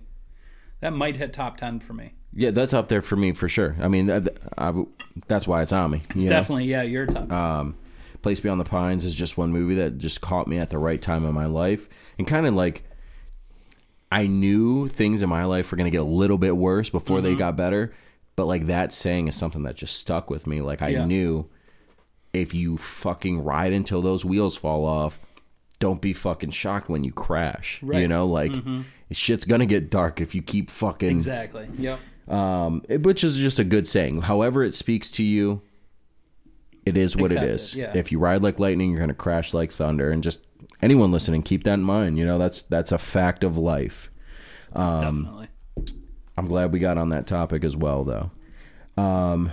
that 0.81 0.93
might 0.93 1.15
hit 1.17 1.33
top 1.33 1.57
ten 1.57 1.79
for 1.79 1.93
me. 1.93 2.13
Yeah, 2.33 2.51
that's 2.51 2.73
up 2.73 2.89
there 2.89 3.01
for 3.01 3.15
me 3.15 3.31
for 3.33 3.49
sure. 3.49 3.75
I 3.81 3.87
mean, 3.87 4.05
that, 4.05 4.37
I, 4.57 4.71
that's 5.27 5.47
why 5.47 5.63
it's 5.63 5.71
on 5.71 5.91
me. 5.91 6.01
It's 6.11 6.23
you 6.23 6.29
know? 6.29 6.35
definitely 6.35 6.65
yeah, 6.65 6.83
your 6.83 7.05
top. 7.07 7.31
Um, 7.31 7.75
Place 8.21 8.39
Beyond 8.39 8.59
the 8.61 8.65
Pines 8.65 9.03
is 9.05 9.15
just 9.15 9.37
one 9.37 9.51
movie 9.51 9.75
that 9.75 9.97
just 9.97 10.21
caught 10.21 10.47
me 10.47 10.57
at 10.59 10.69
the 10.69 10.77
right 10.77 11.01
time 11.01 11.25
in 11.25 11.33
my 11.33 11.45
life, 11.47 11.87
and 12.17 12.27
kind 12.27 12.45
of 12.45 12.53
like 12.53 12.83
I 14.11 14.27
knew 14.27 14.87
things 14.87 15.21
in 15.21 15.29
my 15.29 15.45
life 15.45 15.71
were 15.71 15.77
going 15.77 15.85
to 15.85 15.91
get 15.91 16.01
a 16.01 16.03
little 16.03 16.37
bit 16.37 16.57
worse 16.57 16.89
before 16.89 17.21
they 17.21 17.35
got 17.35 17.55
better, 17.55 17.93
but 18.35 18.45
like 18.45 18.67
that 18.67 18.91
saying 18.93 19.27
is 19.27 19.35
something 19.35 19.63
that 19.63 19.75
just 19.75 19.95
stuck 19.97 20.29
with 20.29 20.47
me. 20.47 20.61
Like 20.61 20.81
I 20.81 20.89
Yeah. 20.89 21.05
knew 21.05 21.49
if 22.33 22.53
you 22.53 22.77
fucking 22.77 23.43
ride 23.43 23.71
until 23.73 24.01
those 24.01 24.25
wheels 24.25 24.55
fall 24.57 24.85
off, 24.85 25.19
don't 25.79 26.01
be 26.01 26.11
fucking 26.13 26.51
shocked 26.51 26.89
when 26.89 27.03
you 27.03 27.11
crash. 27.11 27.81
You 28.01 28.07
know, 28.07 28.25
like 28.25 28.51
shit's 29.11 29.45
gonna 29.45 29.65
get 29.65 29.89
dark 29.89 30.21
if 30.21 30.33
you 30.35 30.41
keep 30.41 30.69
fucking 30.69 31.09
exactly. 31.09 31.67
Yep. 31.77 31.99
um, 32.27 32.83
it- 32.89 33.03
which 33.03 33.23
is 33.23 33.35
just 33.37 33.59
a 33.59 33.63
good 33.63 33.87
saying. 33.87 34.21
However, 34.23 34.63
it 34.63 34.75
speaks 34.75 35.09
to 35.11 35.23
you, 35.23 35.61
it 36.85 36.97
is 36.97 37.15
what 37.15 37.31
Accept 37.31 37.45
it 37.45 37.49
it, 37.49 37.53
is. 37.55 37.75
yeah. 37.75 37.91
If 37.95 38.11
you 38.11 38.19
ride 38.19 38.41
like 38.43 38.59
lightning, 38.59 38.91
you're 38.91 39.05
to 39.05 39.13
crash 39.13 39.53
like 39.53 39.71
thunder. 39.71 40.11
And 40.11 40.23
just 40.23 40.39
anyone 40.81 41.11
listening, 41.11 41.43
keep 41.43 41.63
that 41.65 41.73
in 41.75 41.83
mind. 41.83 42.17
You 42.17 42.25
know, 42.25 42.37
that's 42.37 42.61
that's 42.63 42.91
a 42.91 42.97
fact 42.97 43.43
of 43.43 43.57
life. 43.57 44.09
Um, 44.73 44.99
Definitely. 45.23 45.47
I'm 46.37 46.47
glad 46.47 46.71
we 46.71 46.79
got 46.79 46.97
on 46.97 47.09
that 47.09 47.27
topic 47.27 47.63
as 47.63 47.75
well, 47.75 48.03
though. 48.03 48.31
Um, 49.01 49.51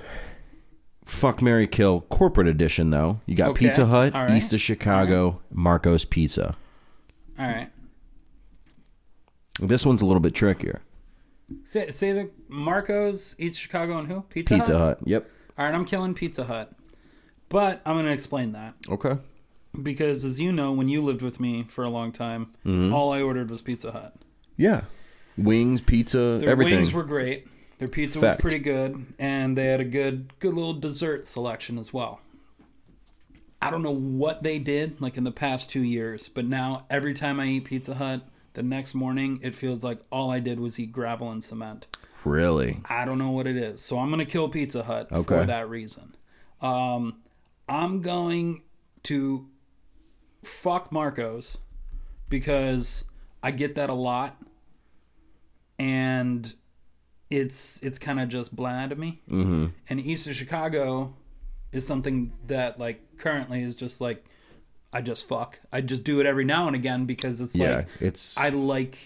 fuck 1.04 1.40
Mary 1.42 1.66
Kill 1.66 2.02
corporate 2.02 2.46
edition 2.48 2.90
though. 2.90 3.20
You 3.26 3.34
got 3.34 3.50
Okay, 3.50 3.66
Pizza 3.66 3.86
Hut, 3.86 4.12
right, 4.14 4.36
East 4.36 4.52
of 4.52 4.60
Chicago, 4.60 5.40
Marco's 5.50 6.04
Pizza. 6.04 6.56
All 7.38 7.46
right. 7.46 7.68
This 9.60 9.86
one's 9.86 10.02
a 10.02 10.06
little 10.06 10.20
bit 10.20 10.34
trickier. 10.34 10.82
Say 11.64 11.90
say 11.90 12.12
the 12.12 12.30
Marcos, 12.48 13.34
East 13.38 13.60
Chicago, 13.60 13.98
and 13.98 14.08
who? 14.08 14.22
Pizza, 14.22 14.54
Pizza 14.56 14.72
Hut. 14.78 14.98
Hut. 14.98 15.08
Yep. 15.08 15.30
All 15.58 15.64
right, 15.64 15.74
I'm 15.74 15.84
killing 15.84 16.12
Pizza 16.14 16.44
Hut, 16.44 16.72
but 17.48 17.80
I'm 17.86 17.94
going 17.94 18.04
to 18.06 18.12
explain 18.12 18.52
that 18.52 18.74
Okay. 18.90 19.16
because, 19.82 20.24
as 20.24 20.38
you 20.38 20.52
know, 20.52 20.72
when 20.72 20.88
you 20.88 21.02
lived 21.02 21.22
with 21.22 21.40
me 21.40 21.64
for 21.68 21.84
a 21.84 21.88
long 21.88 22.12
time, 22.12 22.48
Mm-hmm. 22.66 22.92
all 22.92 23.12
I 23.12 23.22
ordered 23.22 23.50
was 23.50 23.62
Pizza 23.62 23.92
Hut. 23.92 24.14
Yeah. 24.56 24.82
Wings, 25.38 25.80
pizza, 25.80 26.38
Their 26.40 26.50
everything. 26.50 26.76
wings 26.76 26.92
were 26.92 27.04
great. 27.04 27.46
Their 27.78 27.88
pizza 27.88 28.18
Fact. 28.20 28.38
was 28.38 28.40
pretty 28.42 28.58
good, 28.58 29.06
and 29.18 29.56
they 29.56 29.66
had 29.66 29.80
a 29.80 29.84
good, 29.84 30.32
good 30.40 30.54
little 30.54 30.74
dessert 30.74 31.24
selection 31.26 31.78
as 31.78 31.92
well. 31.92 32.20
I 33.62 33.70
don't 33.70 33.82
know 33.82 33.94
what 33.94 34.42
they 34.42 34.58
did 34.58 35.00
like 35.00 35.16
in 35.16 35.24
the 35.24 35.30
past 35.32 35.70
two 35.70 35.82
years, 35.82 36.28
but 36.28 36.44
now 36.44 36.86
every 36.90 37.14
time 37.14 37.38
I 37.40 37.46
eat 37.46 37.64
Pizza 37.66 37.94
Hut, 37.94 38.22
the 38.56 38.62
next 38.64 38.92
morning 38.94 39.38
it 39.42 39.54
feels 39.54 39.84
like 39.84 40.00
all 40.10 40.30
I 40.30 40.40
did 40.40 40.58
was 40.58 40.78
eat 40.80 40.90
gravel 40.92 41.30
and 41.30 41.42
cement. 41.44 41.86
really. 42.24 42.80
I 42.86 43.04
don't 43.04 43.18
know 43.18 43.30
what 43.30 43.46
it 43.46 43.56
is, 43.56 43.80
so 43.80 43.98
I'm 44.00 44.10
gonna 44.10 44.26
kill 44.26 44.48
Pizza 44.48 44.82
Hut 44.82 45.08
Okay. 45.12 45.22
for 45.40 45.44
that 45.46 45.68
reason. 45.70 46.16
Um, 46.60 47.18
I'm 47.68 48.02
going 48.02 48.62
to 49.04 49.46
fuck 50.42 50.90
Marcos 50.90 51.56
because 52.28 53.04
I 53.42 53.50
get 53.52 53.74
that 53.76 53.90
a 53.90 53.94
lot, 53.94 54.36
and 55.78 56.54
it's 57.30 57.82
it's 57.82 57.98
kind 57.98 58.20
of 58.20 58.28
just 58.28 58.54
bland 58.54 58.90
to 58.90 58.96
me. 58.96 59.20
Mm-hmm. 59.30 59.66
And 59.88 60.00
East 60.00 60.26
of 60.26 60.34
Chicago 60.36 61.14
is 61.72 61.86
something 61.86 62.32
that 62.46 62.78
like 62.78 63.18
currently 63.18 63.62
is 63.62 63.76
just 63.76 64.00
like 64.00 64.24
I 64.92 65.00
just 65.00 65.28
fuck. 65.28 65.58
I 65.72 65.80
just 65.80 66.04
do 66.04 66.20
it 66.20 66.26
every 66.26 66.44
now 66.44 66.66
and 66.66 66.76
again 66.76 67.04
because 67.04 67.40
it's 67.40 67.54
Yeah, 67.54 67.76
like 67.76 67.88
it's 68.00 68.36
I 68.38 68.48
like 68.50 68.98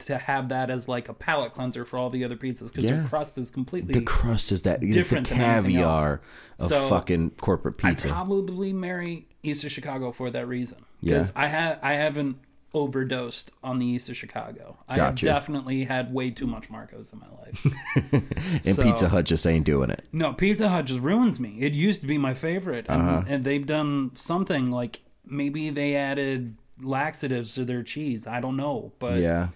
to 0.00 0.18
have 0.18 0.48
that 0.48 0.68
as 0.68 0.88
like 0.88 1.08
a 1.08 1.14
palate 1.14 1.54
cleanser 1.54 1.84
for 1.84 1.96
all 1.96 2.10
the 2.10 2.24
other 2.24 2.34
pizzas 2.36 2.68
because 2.72 2.84
Yeah. 2.84 2.96
their 2.96 3.04
crust 3.08 3.38
is 3.38 3.50
completely. 3.50 3.94
the 3.94 4.00
crust 4.02 4.50
is 4.50 4.62
that 4.62 4.82
is 4.82 4.94
the 4.94 5.00
different 5.02 5.28
caviar 5.28 6.20
of 6.58 6.66
So, 6.68 6.88
fucking 6.88 7.30
corporate 7.40 7.76
pizza. 7.76 8.08
I'd 8.08 8.12
probably 8.12 8.72
marry 8.72 9.28
East 9.44 9.62
of 9.62 9.70
Chicago 9.70 10.10
for 10.10 10.28
that 10.30 10.48
reason 10.48 10.78
Yeah. 11.00 11.14
because 11.14 11.32
I 11.36 11.46
have 11.46 11.78
I 11.82 11.92
haven't 11.92 12.38
overdosed 12.74 13.50
on 13.62 13.78
the 13.78 13.86
east 13.86 14.08
of 14.08 14.16
Chicago. 14.16 14.78
I 14.88 14.96
Gotcha. 14.96 15.26
have 15.26 15.36
definitely 15.42 15.84
had 15.84 16.12
way 16.12 16.30
too 16.30 16.46
much 16.46 16.70
Marcos 16.70 17.12
in 17.12 17.18
my 17.18 17.26
life. 17.40 17.66
And 18.64 18.74
So- 18.76 18.82
Pizza 18.82 19.08
Hut 19.08 19.24
just 19.26 19.46
ain't 19.46 19.64
doing 19.66 19.90
it. 19.90 20.04
no, 20.12 20.32
Pizza 20.32 20.68
Hut 20.68 20.86
just 20.86 21.00
ruins 21.00 21.38
me. 21.38 21.58
It 21.60 21.72
used 21.74 22.00
to 22.00 22.06
be 22.06 22.18
my 22.18 22.34
favorite, 22.34 22.86
and, 22.88 23.02
Uh-huh. 23.02 23.22
and 23.28 23.44
they've 23.44 23.66
done 23.66 24.10
something 24.14 24.70
like 24.70 25.00
maybe 25.24 25.70
they 25.70 25.94
added 25.94 26.56
laxatives 26.80 27.54
to 27.54 27.64
their 27.64 27.82
cheese. 27.82 28.26
I 28.26 28.40
don't 28.40 28.56
know, 28.56 28.92
but 28.98 29.20
Yeah. 29.20 29.48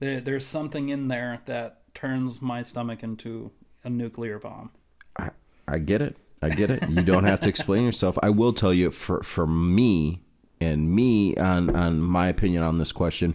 there, 0.00 0.20
there's 0.20 0.46
something 0.46 0.88
in 0.88 1.08
there 1.08 1.40
that 1.46 1.82
turns 1.94 2.40
my 2.42 2.62
stomach 2.62 3.02
into 3.02 3.50
a 3.84 3.90
nuclear 3.90 4.38
bomb. 4.38 4.70
I, 5.18 5.30
I 5.68 5.78
get 5.78 6.00
it. 6.02 6.16
I 6.40 6.48
get 6.50 6.70
it. 6.72 6.88
You 6.88 7.02
don't 7.02 7.24
have 7.24 7.40
to 7.42 7.48
explain 7.48 7.84
yourself. 7.84 8.18
I 8.22 8.30
will 8.30 8.52
tell 8.52 8.74
you 8.74 8.90
for 8.90 9.22
for 9.22 9.46
me 9.46 10.22
and 10.62 10.90
me 10.94 11.36
on 11.36 11.74
on 11.74 12.00
my 12.00 12.28
opinion 12.28 12.62
on 12.62 12.78
this 12.78 12.92
question. 12.92 13.34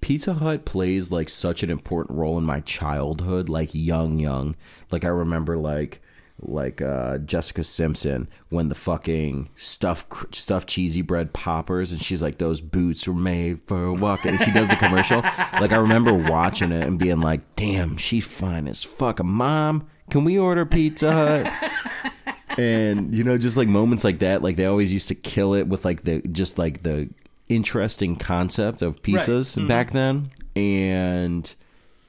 Pizza 0.00 0.34
Hut 0.34 0.64
plays 0.64 1.12
like 1.12 1.28
such 1.28 1.62
an 1.62 1.70
important 1.70 2.18
role 2.18 2.36
in 2.36 2.44
my 2.44 2.60
childhood, 2.60 3.48
like 3.48 3.70
young, 3.72 4.18
young. 4.18 4.56
Like 4.90 5.04
I 5.04 5.08
remember, 5.08 5.56
like 5.56 6.00
like 6.44 6.82
uh, 6.82 7.18
Jessica 7.18 7.62
Simpson 7.62 8.28
when 8.48 8.68
the 8.68 8.74
fucking 8.74 9.48
stuff 9.54 10.04
stuffed 10.32 10.68
cheesy 10.68 11.02
bread 11.02 11.32
poppers, 11.32 11.92
and 11.92 12.02
she's 12.02 12.20
like, 12.20 12.38
"Those 12.38 12.60
boots 12.60 13.06
were 13.06 13.14
made 13.14 13.60
for 13.66 13.92
walking." 13.92 14.32
And 14.32 14.42
she 14.42 14.52
does 14.52 14.68
the 14.68 14.76
commercial. 14.76 15.22
Like 15.60 15.70
I 15.70 15.76
remember 15.76 16.12
watching 16.12 16.72
it 16.72 16.84
and 16.84 16.98
being 16.98 17.20
like, 17.20 17.54
"Damn, 17.54 17.96
she's 17.96 18.26
fine 18.26 18.66
as 18.66 18.82
fuck." 18.82 19.22
Mom, 19.22 19.86
can 20.10 20.24
we 20.24 20.36
order 20.36 20.66
Pizza 20.66 21.12
Hut? 21.12 22.12
and 22.58 23.14
you 23.14 23.24
know 23.24 23.38
just 23.38 23.56
like 23.56 23.68
moments 23.68 24.04
like 24.04 24.18
that 24.18 24.42
like 24.42 24.56
they 24.56 24.66
always 24.66 24.92
used 24.92 25.08
to 25.08 25.14
kill 25.14 25.54
it 25.54 25.66
with 25.68 25.84
like 25.84 26.02
the 26.04 26.20
just 26.28 26.58
like 26.58 26.82
the 26.82 27.08
interesting 27.48 28.16
concept 28.16 28.82
of 28.82 29.02
pizzas 29.02 29.56
back 29.68 29.90
then. 29.90 30.30
And 30.54 31.52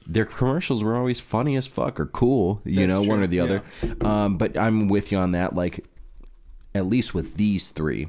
their 0.06 0.24
commercials 0.24 0.84
were 0.84 0.96
always 0.96 1.20
funny 1.20 1.56
as 1.56 1.66
fuck 1.66 1.98
or 1.98 2.06
cool 2.06 2.60
you 2.64 2.86
That's 2.86 2.88
know 2.88 3.02
one 3.02 3.22
or 3.22 3.26
the 3.26 3.40
other. 3.40 3.62
Um, 4.02 4.36
but 4.36 4.56
i'm 4.58 4.88
with 4.88 5.10
you 5.10 5.18
on 5.18 5.32
that 5.32 5.54
like 5.54 5.84
at 6.74 6.86
least 6.86 7.14
with 7.14 7.36
these 7.36 7.68
three 7.68 8.08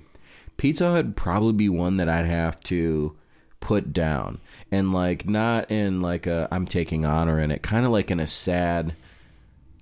pizza 0.58 0.88
hut 0.92 1.06
would 1.06 1.16
probably 1.16 1.54
be 1.54 1.70
one 1.70 1.98
that 1.98 2.10
i'd 2.10 2.26
have 2.26 2.60
to 2.62 3.16
put 3.62 3.94
down. 3.94 4.40
And 4.72 4.94
like 4.94 5.28
not 5.28 5.72
in 5.72 6.02
like 6.02 6.28
a 6.28 6.48
i'm 6.52 6.68
taking 6.68 7.06
honor 7.06 7.40
in 7.40 7.50
it 7.52 7.62
kind 7.64 7.86
of 7.86 7.92
like 7.92 8.12
in 8.12 8.20
a 8.20 8.28
sad 8.28 8.94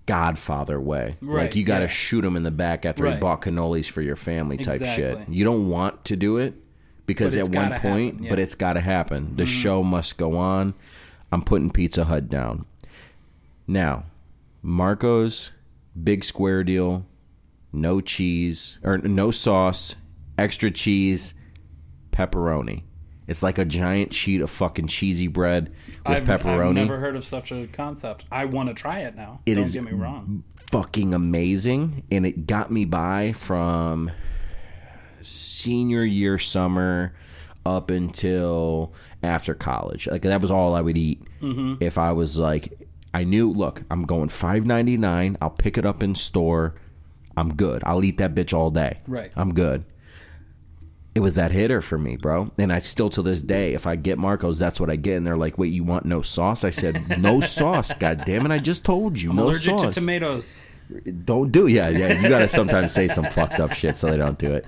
Godfather 0.06 0.82
way. 0.82 1.18
like 1.22 1.56
you 1.56 1.64
got 1.64 1.80
to 1.80 1.86
yeah. 1.86 1.90
shoot 1.90 2.26
him 2.26 2.36
in 2.36 2.44
the 2.44 2.52
back 2.52 2.86
after 2.86 3.10
he 3.10 3.16
bought 3.18 3.42
cannolis 3.42 3.90
for 3.90 4.02
your 4.02 4.16
family 4.16 4.58
type 4.58 4.84
shit. 4.84 5.30
You 5.30 5.44
don't 5.44 5.70
want 5.70 6.06
to 6.06 6.16
do 6.16 6.38
it 6.38 6.56
because 7.06 7.36
at 7.36 7.50
one 7.50 7.72
point, 7.80 8.16
happen, 8.16 8.18
but 8.18 8.24
yeah. 8.24 8.32
Mm-hmm. 8.32 8.40
it's 8.42 8.56
got 8.56 8.74
to 8.74 8.82
happen. 8.82 9.36
The 9.36 9.46
show 9.46 9.84
must 9.84 10.18
go 10.18 10.38
on. 10.38 10.74
I'm 11.32 11.42
putting 11.42 11.72
Pizza 11.72 12.06
Hut 12.06 12.30
down. 12.30 12.66
Now, 13.68 14.06
Marco's 14.62 15.52
big 16.02 16.24
square 16.24 16.64
deal, 16.64 17.06
no 17.72 18.02
cheese 18.02 18.78
or 18.84 18.98
no 18.98 19.32
sauce, 19.32 19.96
extra 20.38 20.72
cheese, 20.72 21.34
pepperoni. 22.12 22.84
It's 23.28 23.42
like 23.44 23.58
a 23.58 23.66
giant 23.66 24.14
sheet 24.14 24.42
of 24.42 24.50
fucking 24.50 24.88
cheesy 24.88 25.28
bread 25.28 25.70
with 26.06 26.06
I've, 26.06 26.24
pepperoni. 26.24 26.70
I've 26.70 26.76
never 26.88 27.00
heard 27.00 27.16
of 27.16 27.24
such 27.24 27.52
a 27.52 27.68
concept. 27.68 28.26
I 28.32 28.46
want 28.46 28.70
to 28.70 28.76
try 28.76 29.00
it 29.00 29.16
now. 29.16 29.40
It 29.46 29.56
Don't 29.56 29.64
is 29.66 29.74
get 29.74 29.84
me 29.84 29.92
wrong. 29.94 30.44
fucking 30.72 31.14
amazing 31.14 32.04
and 32.12 32.26
it 32.26 32.48
got 32.48 32.72
me 32.72 32.84
by 32.86 33.32
from 33.34 34.12
senior 35.22 36.04
year 36.04 36.38
summer 36.38 37.14
up 37.66 37.90
until 37.90 38.92
after 39.22 39.54
college 39.54 40.08
like 40.08 40.24
that 40.24 40.42
was 40.42 40.52
all 40.52 40.76
i 40.76 40.82
would 40.82 40.98
eat 40.98 41.22
Mm-hmm. 41.42 41.76
if 41.84 41.98
i 41.98 42.12
was 42.12 42.38
like 42.38 42.88
i 43.14 43.24
knew 43.24 43.50
look 43.52 43.84
i'm 43.92 44.06
going 44.06 44.30
5.99 44.30 45.38
i'll 45.42 45.50
pick 45.50 45.78
it 45.78 45.86
up 45.86 46.02
in 46.04 46.16
store 46.16 46.76
i'm 47.38 47.54
good 47.56 47.84
i'll 47.86 48.04
eat 48.04 48.18
that 48.18 48.34
bitch 48.36 48.54
all 48.54 48.70
day 48.72 49.00
Right. 49.08 49.32
i'm 49.38 49.54
good 49.54 49.86
it 51.16 51.20
was 51.20 51.36
that 51.36 51.52
hitter 51.52 51.82
for 51.82 51.98
me, 51.98 52.16
bro. 52.16 52.52
And 52.58 52.74
I 52.74 52.80
still 52.80 53.10
to 53.12 53.22
this 53.22 53.42
day, 53.42 53.74
if 53.74 53.86
I 53.86 53.96
get 53.96 54.18
Marcos, 54.18 54.58
that's 54.58 54.80
what 54.80 54.90
I 54.90 54.96
get. 54.96 55.18
And 55.18 55.28
they're 55.28 55.38
like, 55.38 55.58
"Wait, 55.58 55.72
you 55.72 55.84
want 55.84 56.06
no 56.06 56.22
sauce?" 56.22 56.64
I 56.64 56.70
said, 56.72 57.20
"No 57.20 57.40
sauce." 57.42 57.94
God 57.94 58.24
damn 58.26 58.46
it! 58.46 58.52
I 58.52 58.60
just 58.60 58.84
told 58.84 59.22
you, 59.22 59.30
I'm 59.30 59.36
no 59.36 59.46
allergic 59.46 59.72
sauce. 59.72 59.94
to 59.96 60.02
tomatoes. 60.02 60.60
Don't 61.26 61.52
do 61.52 61.68
yeah, 61.68 61.90
yeah. 61.90 62.22
You 62.22 62.30
gotta 62.30 62.50
sometimes 62.50 62.92
say 62.92 63.08
some 63.08 63.26
fucked 63.26 63.60
up 63.60 63.74
shit 63.74 63.96
so 63.96 64.10
they 64.10 64.18
don't 64.18 64.38
do 64.38 64.54
it. 64.54 64.66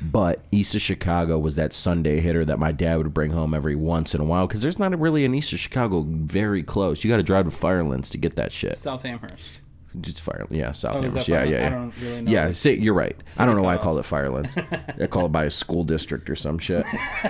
But 0.00 0.40
East 0.52 0.74
of 0.74 0.80
Chicago 0.80 1.38
was 1.38 1.56
that 1.56 1.72
Sunday 1.72 2.20
hitter 2.20 2.44
that 2.44 2.58
my 2.58 2.72
dad 2.72 2.98
would 2.98 3.12
bring 3.12 3.32
home 3.32 3.52
every 3.52 3.74
once 3.74 4.14
in 4.14 4.20
a 4.20 4.24
while 4.24 4.46
because 4.46 4.62
there's 4.62 4.78
not 4.78 4.98
really 4.98 5.24
an 5.24 5.34
East 5.34 5.52
of 5.52 5.58
Chicago 5.58 6.06
very 6.08 6.62
close. 6.62 7.02
You 7.02 7.10
got 7.10 7.16
to 7.16 7.22
drive 7.22 7.46
to 7.46 7.50
Firelands 7.50 8.08
to 8.10 8.18
get 8.18 8.36
that 8.36 8.52
shit. 8.52 8.78
South 8.78 9.04
Amherst. 9.04 9.60
Just 10.00 10.20
Fire, 10.20 10.46
yeah, 10.50 10.72
South 10.72 10.96
Oh, 10.96 11.04
Amherst. 11.04 11.28
Yeah, 11.28 11.44
yeah, 11.44 11.58
yeah. 11.58 11.66
I 11.66 11.70
don't 11.70 11.94
really 12.00 12.20
know. 12.22 12.30
Yeah, 12.30 12.50
say, 12.50 12.74
you're 12.76 12.94
right. 12.94 13.16
I 13.38 13.46
don't 13.46 13.56
know 13.56 13.62
why 13.62 13.74
I 13.74 13.78
call 13.78 13.98
it 13.98 14.04
Firelands. 14.04 14.56
I 15.00 15.06
call 15.06 15.26
it 15.26 15.32
by 15.32 15.44
a 15.44 15.50
school 15.50 15.84
district 15.84 16.28
or 16.28 16.36
some 16.36 16.58
shit. 16.58 16.84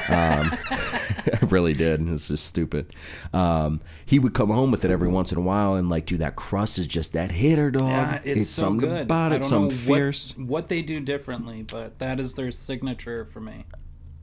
Um, 0.09 0.53
I 0.71 1.39
really 1.49 1.75
did. 1.75 2.07
It's 2.09 2.29
just 2.29 2.47
stupid. 2.47 2.93
Um, 3.33 3.81
he 4.05 4.19
would 4.19 4.35
come 4.35 4.51
home 4.51 4.71
with 4.71 4.85
it 4.85 4.91
every 4.91 5.09
once 5.09 5.33
in 5.33 5.39
a 5.39 5.43
while, 5.43 5.75
and 5.75 5.89
like, 5.89 6.07
dude, 6.07 6.21
that 6.21 6.37
crust 6.37 6.79
is 6.79 6.87
just 6.87 7.13
that 7.13 7.33
hitter, 7.33 7.71
dog. 7.71 7.89
Yeah, 7.89 8.21
it's, 8.25 8.49
so 8.49 8.63
something 8.63 8.89
good. 8.89 9.03
about 9.03 9.33
I 9.33 9.37
it, 9.37 9.41
don't 9.43 9.49
some 9.49 9.69
know 9.69 9.71
fierce. 9.71 10.37
What, 10.37 10.47
what 10.49 10.69
they 10.69 10.83
do 10.83 11.01
differently, 11.01 11.63
but 11.63 11.99
that 12.01 12.19
is 12.21 12.35
their 12.35 12.51
signature 12.51 13.25
for 13.25 13.41
me. 13.41 13.65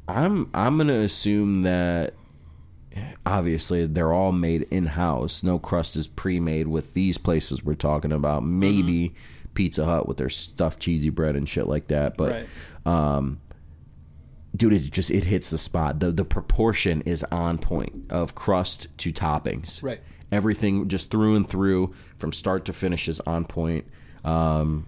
I'm 0.07 0.49
I'm 0.53 0.77
gonna 0.77 0.99
assume 0.99 1.61
that 1.61 2.13
obviously 3.25 3.85
they're 3.85 4.13
all 4.13 4.31
made 4.31 4.63
in 4.71 4.85
house. 4.87 5.43
No 5.43 5.57
crust 5.59 5.95
is 5.95 6.07
pre-made 6.07 6.67
with 6.67 6.93
these 6.93 7.17
places 7.17 7.63
we're 7.63 7.75
talking 7.75 8.11
about. 8.11 8.43
Maybe 8.43 9.09
Mm-hmm. 9.09 9.17
Pizza 9.55 9.85
Hut 9.85 10.07
with 10.07 10.17
their 10.17 10.29
stuffed 10.31 10.79
cheesy 10.79 11.09
bread 11.09 11.35
and 11.35 11.47
shit 11.47 11.67
like 11.67 11.87
that. 11.89 12.17
But 12.17 12.47
Right. 12.85 13.37
dude, 14.55 14.73
it 14.73 14.91
just 14.91 15.11
it 15.11 15.25
hits 15.25 15.49
the 15.49 15.57
spot. 15.57 15.99
the 15.99 16.11
The 16.11 16.25
proportion 16.25 17.01
is 17.01 17.23
on 17.25 17.57
point 17.59 18.05
of 18.09 18.35
crust 18.35 18.87
to 18.99 19.11
toppings. 19.13 19.81
Right. 19.83 20.01
Everything 20.31 20.87
just 20.87 21.11
through 21.11 21.35
and 21.35 21.47
through 21.47 21.93
from 22.17 22.33
start 22.33 22.65
to 22.65 22.73
finish 22.73 23.07
is 23.07 23.19
on 23.21 23.45
point. 23.45 23.85
Um, 24.25 24.87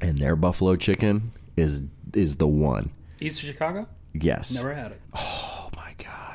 and 0.00 0.18
their 0.18 0.34
buffalo 0.36 0.74
chicken 0.76 1.32
is 1.56 1.82
is 2.14 2.36
the 2.36 2.48
one. 2.48 2.90
East 3.20 3.40
of 3.42 3.46
Chicago? 3.48 3.86
Yes. 4.12 4.54
Never 4.54 4.74
had 4.74 4.92
it. 4.92 5.00
Oh 5.14 5.68
my 5.76 5.92
god. 5.98 6.27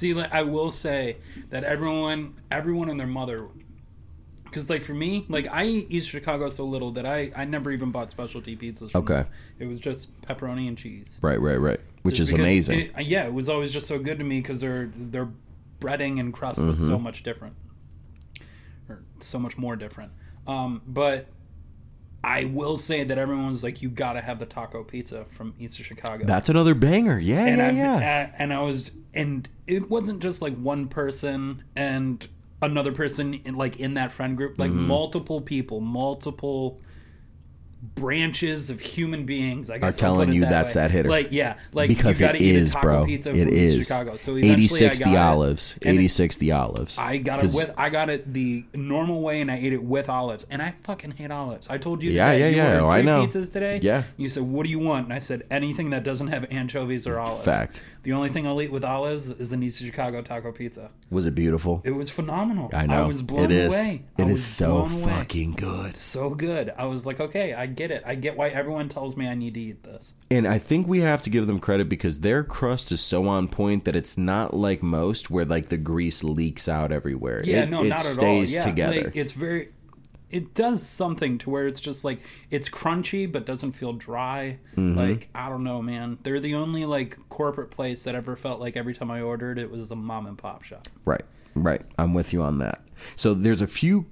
See, 0.00 0.14
like, 0.14 0.32
I 0.32 0.44
will 0.44 0.70
say 0.70 1.18
that 1.50 1.62
everyone, 1.62 2.32
everyone 2.50 2.88
and 2.88 2.98
their 2.98 3.06
mother, 3.06 3.48
because 4.44 4.70
like 4.70 4.82
for 4.82 4.94
me, 4.94 5.26
like 5.28 5.46
I 5.52 5.66
eat 5.66 5.88
East 5.90 6.08
Chicago 6.08 6.48
so 6.48 6.64
little 6.64 6.90
that 6.92 7.04
I 7.04 7.30
I 7.36 7.44
never 7.44 7.70
even 7.70 7.90
bought 7.90 8.10
specialty 8.10 8.56
pizzas. 8.56 8.92
From 8.92 9.02
Okay. 9.02 9.14
them. 9.24 9.26
It 9.58 9.66
was 9.66 9.78
just 9.78 10.18
pepperoni 10.22 10.68
and 10.68 10.78
cheese. 10.78 11.18
Right, 11.20 11.38
right, 11.38 11.60
right. 11.60 11.80
Which 12.00 12.14
Just 12.16 12.32
is 12.32 12.38
amazing. 12.38 12.80
it- 12.96 13.04
yeah, 13.04 13.26
it 13.26 13.34
was 13.34 13.50
always 13.50 13.74
just 13.74 13.86
so 13.88 13.98
good 13.98 14.18
to 14.20 14.24
me 14.24 14.40
because 14.40 14.62
their 14.62 14.90
their 14.96 15.28
breading 15.82 16.18
and 16.18 16.32
crust 16.32 16.62
was 16.62 16.78
Mm-hmm. 16.78 16.88
so 16.88 16.98
much 16.98 17.22
different, 17.22 17.54
or 18.88 19.02
so 19.18 19.38
much 19.38 19.58
more 19.58 19.76
different. 19.76 20.12
Um, 20.46 20.80
but 20.86 21.26
I 22.22 22.44
will 22.44 22.76
say 22.76 23.02
that 23.04 23.16
everyone's 23.16 23.62
like, 23.62 23.80
you 23.80 23.88
got 23.88 24.12
to 24.12 24.20
have 24.20 24.38
the 24.38 24.46
taco 24.46 24.84
pizza 24.84 25.24
from 25.30 25.54
East 25.58 25.80
of 25.80 25.86
Chicago. 25.86 26.26
That's 26.26 26.48
another 26.50 26.74
banger. 26.74 27.18
Yeah, 27.18 27.44
and 27.46 27.58
yeah, 27.58 27.66
I 27.66 27.70
yeah. 28.00 28.34
and 28.38 28.52
I 28.52 28.60
was 28.60 28.92
and 29.14 29.48
it 29.66 29.88
wasn't 29.88 30.20
just 30.20 30.42
like 30.42 30.54
one 30.56 30.88
person 30.88 31.64
and 31.74 32.26
another 32.62 32.92
person 32.92 33.34
in, 33.34 33.54
like 33.56 33.80
in 33.80 33.94
that 33.94 34.12
friend 34.12 34.36
group, 34.36 34.58
like 34.58 34.70
Mm-hmm. 34.70 34.86
multiple 34.86 35.40
people, 35.40 35.80
multiple 35.80 36.78
branches 37.82 38.70
of 38.70 38.80
human 38.80 39.24
beings. 39.24 39.70
I 39.70 39.78
guess 39.78 39.98
Are 39.98 40.00
telling 40.00 40.32
you 40.32 40.42
that 40.42 40.50
that's 40.50 40.74
way. 40.74 40.80
that 40.82 40.90
hitter. 40.90 41.08
Like 41.08 41.28
yeah, 41.32 41.56
like 41.72 41.88
because 41.88 42.20
you 42.20 42.26
gotta 42.26 42.42
eat 42.42 42.56
is, 42.56 42.70
a 42.70 42.74
taco 42.74 42.86
bro. 42.86 43.04
Pizza 43.06 43.34
It 43.34 43.48
is. 43.48 43.86
Chicago. 43.86 44.16
So 44.16 44.36
86 44.36 45.00
I 45.00 45.04
the 45.04 45.10
got 45.10 45.12
it. 45.12 45.16
olives. 45.16 45.74
86 45.82 46.36
the 46.38 46.52
olives. 46.52 46.98
I 46.98 47.18
got 47.18 47.44
it 47.44 47.52
with 47.54 47.72
I 47.76 47.90
got 47.90 48.10
it 48.10 48.32
the 48.32 48.64
normal 48.74 49.20
way 49.22 49.40
and 49.40 49.50
I 49.50 49.56
ate 49.56 49.72
it 49.72 49.82
with 49.82 50.08
olives 50.08 50.46
and 50.50 50.60
I 50.62 50.74
fucking 50.84 51.12
hate 51.12 51.30
olives. 51.30 51.68
I 51.68 51.78
told 51.78 52.02
you 52.02 52.10
Yeah, 52.10 52.32
yeah, 52.32 52.48
you 52.48 52.56
yeah. 52.56 52.80
Oh, 52.80 52.88
I 52.88 53.02
know. 53.02 53.26
pizzas 53.26 53.52
today. 53.52 53.80
Yeah. 53.82 54.04
You 54.16 54.28
said 54.28 54.42
what 54.44 54.64
do 54.64 54.70
you 54.70 54.78
want? 54.78 55.04
And 55.06 55.12
I 55.12 55.18
said 55.18 55.44
anything 55.50 55.90
that 55.90 56.04
doesn't 56.04 56.28
have 56.28 56.46
anchovies 56.50 57.06
or 57.06 57.18
olives. 57.18 57.44
Fact. 57.44 57.82
The 58.02 58.12
only 58.14 58.30
thing 58.30 58.46
I'll 58.46 58.60
eat 58.62 58.72
with 58.72 58.82
olives 58.84 59.28
is 59.30 59.50
the 59.50 59.58
East 59.58 59.78
Chicago 59.80 60.22
taco 60.22 60.52
pizza. 60.52 60.90
Was 61.10 61.26
it 61.26 61.34
beautiful? 61.34 61.82
It 61.84 61.90
was 61.90 62.08
phenomenal. 62.08 62.70
I 62.72 62.86
know. 62.86 63.04
I 63.04 63.06
was 63.06 63.20
blown 63.20 63.44
it 63.44 63.50
is. 63.52 63.74
away. 63.74 64.02
I 64.18 64.22
It 64.22 64.28
is 64.30 64.42
so 64.42 64.78
away. 64.86 65.04
fucking 65.04 65.52
good. 65.52 65.96
so 65.96 66.30
good. 66.30 66.72
I 66.78 66.86
was 66.86 67.04
like, 67.06 67.20
okay, 67.20 67.52
I 67.52 67.66
get 67.74 67.90
it. 67.90 68.02
I 68.06 68.14
get 68.14 68.36
why 68.36 68.48
everyone 68.48 68.88
tells 68.88 69.16
me 69.16 69.26
I 69.26 69.34
need 69.34 69.54
to 69.54 69.60
eat 69.60 69.82
this. 69.82 70.14
And 70.30 70.46
I 70.46 70.58
think 70.58 70.86
we 70.86 71.00
have 71.00 71.22
to 71.22 71.30
give 71.30 71.46
them 71.46 71.58
credit 71.58 71.88
because 71.88 72.20
their 72.20 72.44
crust 72.44 72.92
is 72.92 73.00
so 73.00 73.26
on 73.28 73.48
point 73.48 73.84
that 73.86 73.96
it's 73.96 74.18
not 74.18 74.54
like 74.54 74.82
most 74.82 75.30
where 75.30 75.44
like 75.44 75.66
the 75.68 75.76
grease 75.78 76.22
leaks 76.22 76.68
out 76.68 76.92
everywhere. 76.92 77.42
Yeah, 77.44 77.62
it, 77.62 77.70
no, 77.70 77.82
it 77.82 77.88
not 77.88 78.00
at 78.00 78.06
all. 78.06 78.12
stays 78.12 78.54
Yeah, 78.54 78.64
together. 78.64 79.02
like, 79.04 79.16
it's 79.16 79.32
very. 79.32 79.70
it 80.30 80.54
does 80.54 80.86
something 80.86 81.38
to 81.38 81.50
where 81.50 81.66
it's 81.66 81.80
just 81.80 82.04
like 82.04 82.20
it's 82.50 82.68
crunchy 82.68 83.30
but 83.30 83.44
doesn't 83.46 83.72
feel 83.72 83.92
dry. 83.92 84.58
Mm-hmm. 84.76 84.96
Like 84.98 85.28
I 85.34 85.48
don't 85.48 85.64
know, 85.64 85.82
man. 85.82 86.18
They're 86.22 86.38
the 86.40 86.54
only 86.54 86.84
like 86.86 87.18
corporate 87.28 87.70
place 87.70 88.04
that 88.04 88.14
ever 88.14 88.36
felt 88.36 88.60
like 88.60 88.76
every 88.76 88.94
time 88.94 89.10
I 89.10 89.20
ordered 89.22 89.58
it 89.58 89.70
was 89.70 89.90
a 89.90 89.96
mom 89.96 90.26
and 90.26 90.38
pop 90.38 90.62
shop. 90.62 90.86
Right, 91.04 91.24
right. 91.54 91.82
I'm 91.98 92.14
with 92.14 92.32
you 92.32 92.42
on 92.42 92.58
that. 92.58 92.80
So 93.16 93.34
there's 93.34 93.60
a 93.62 93.66
few. 93.66 94.06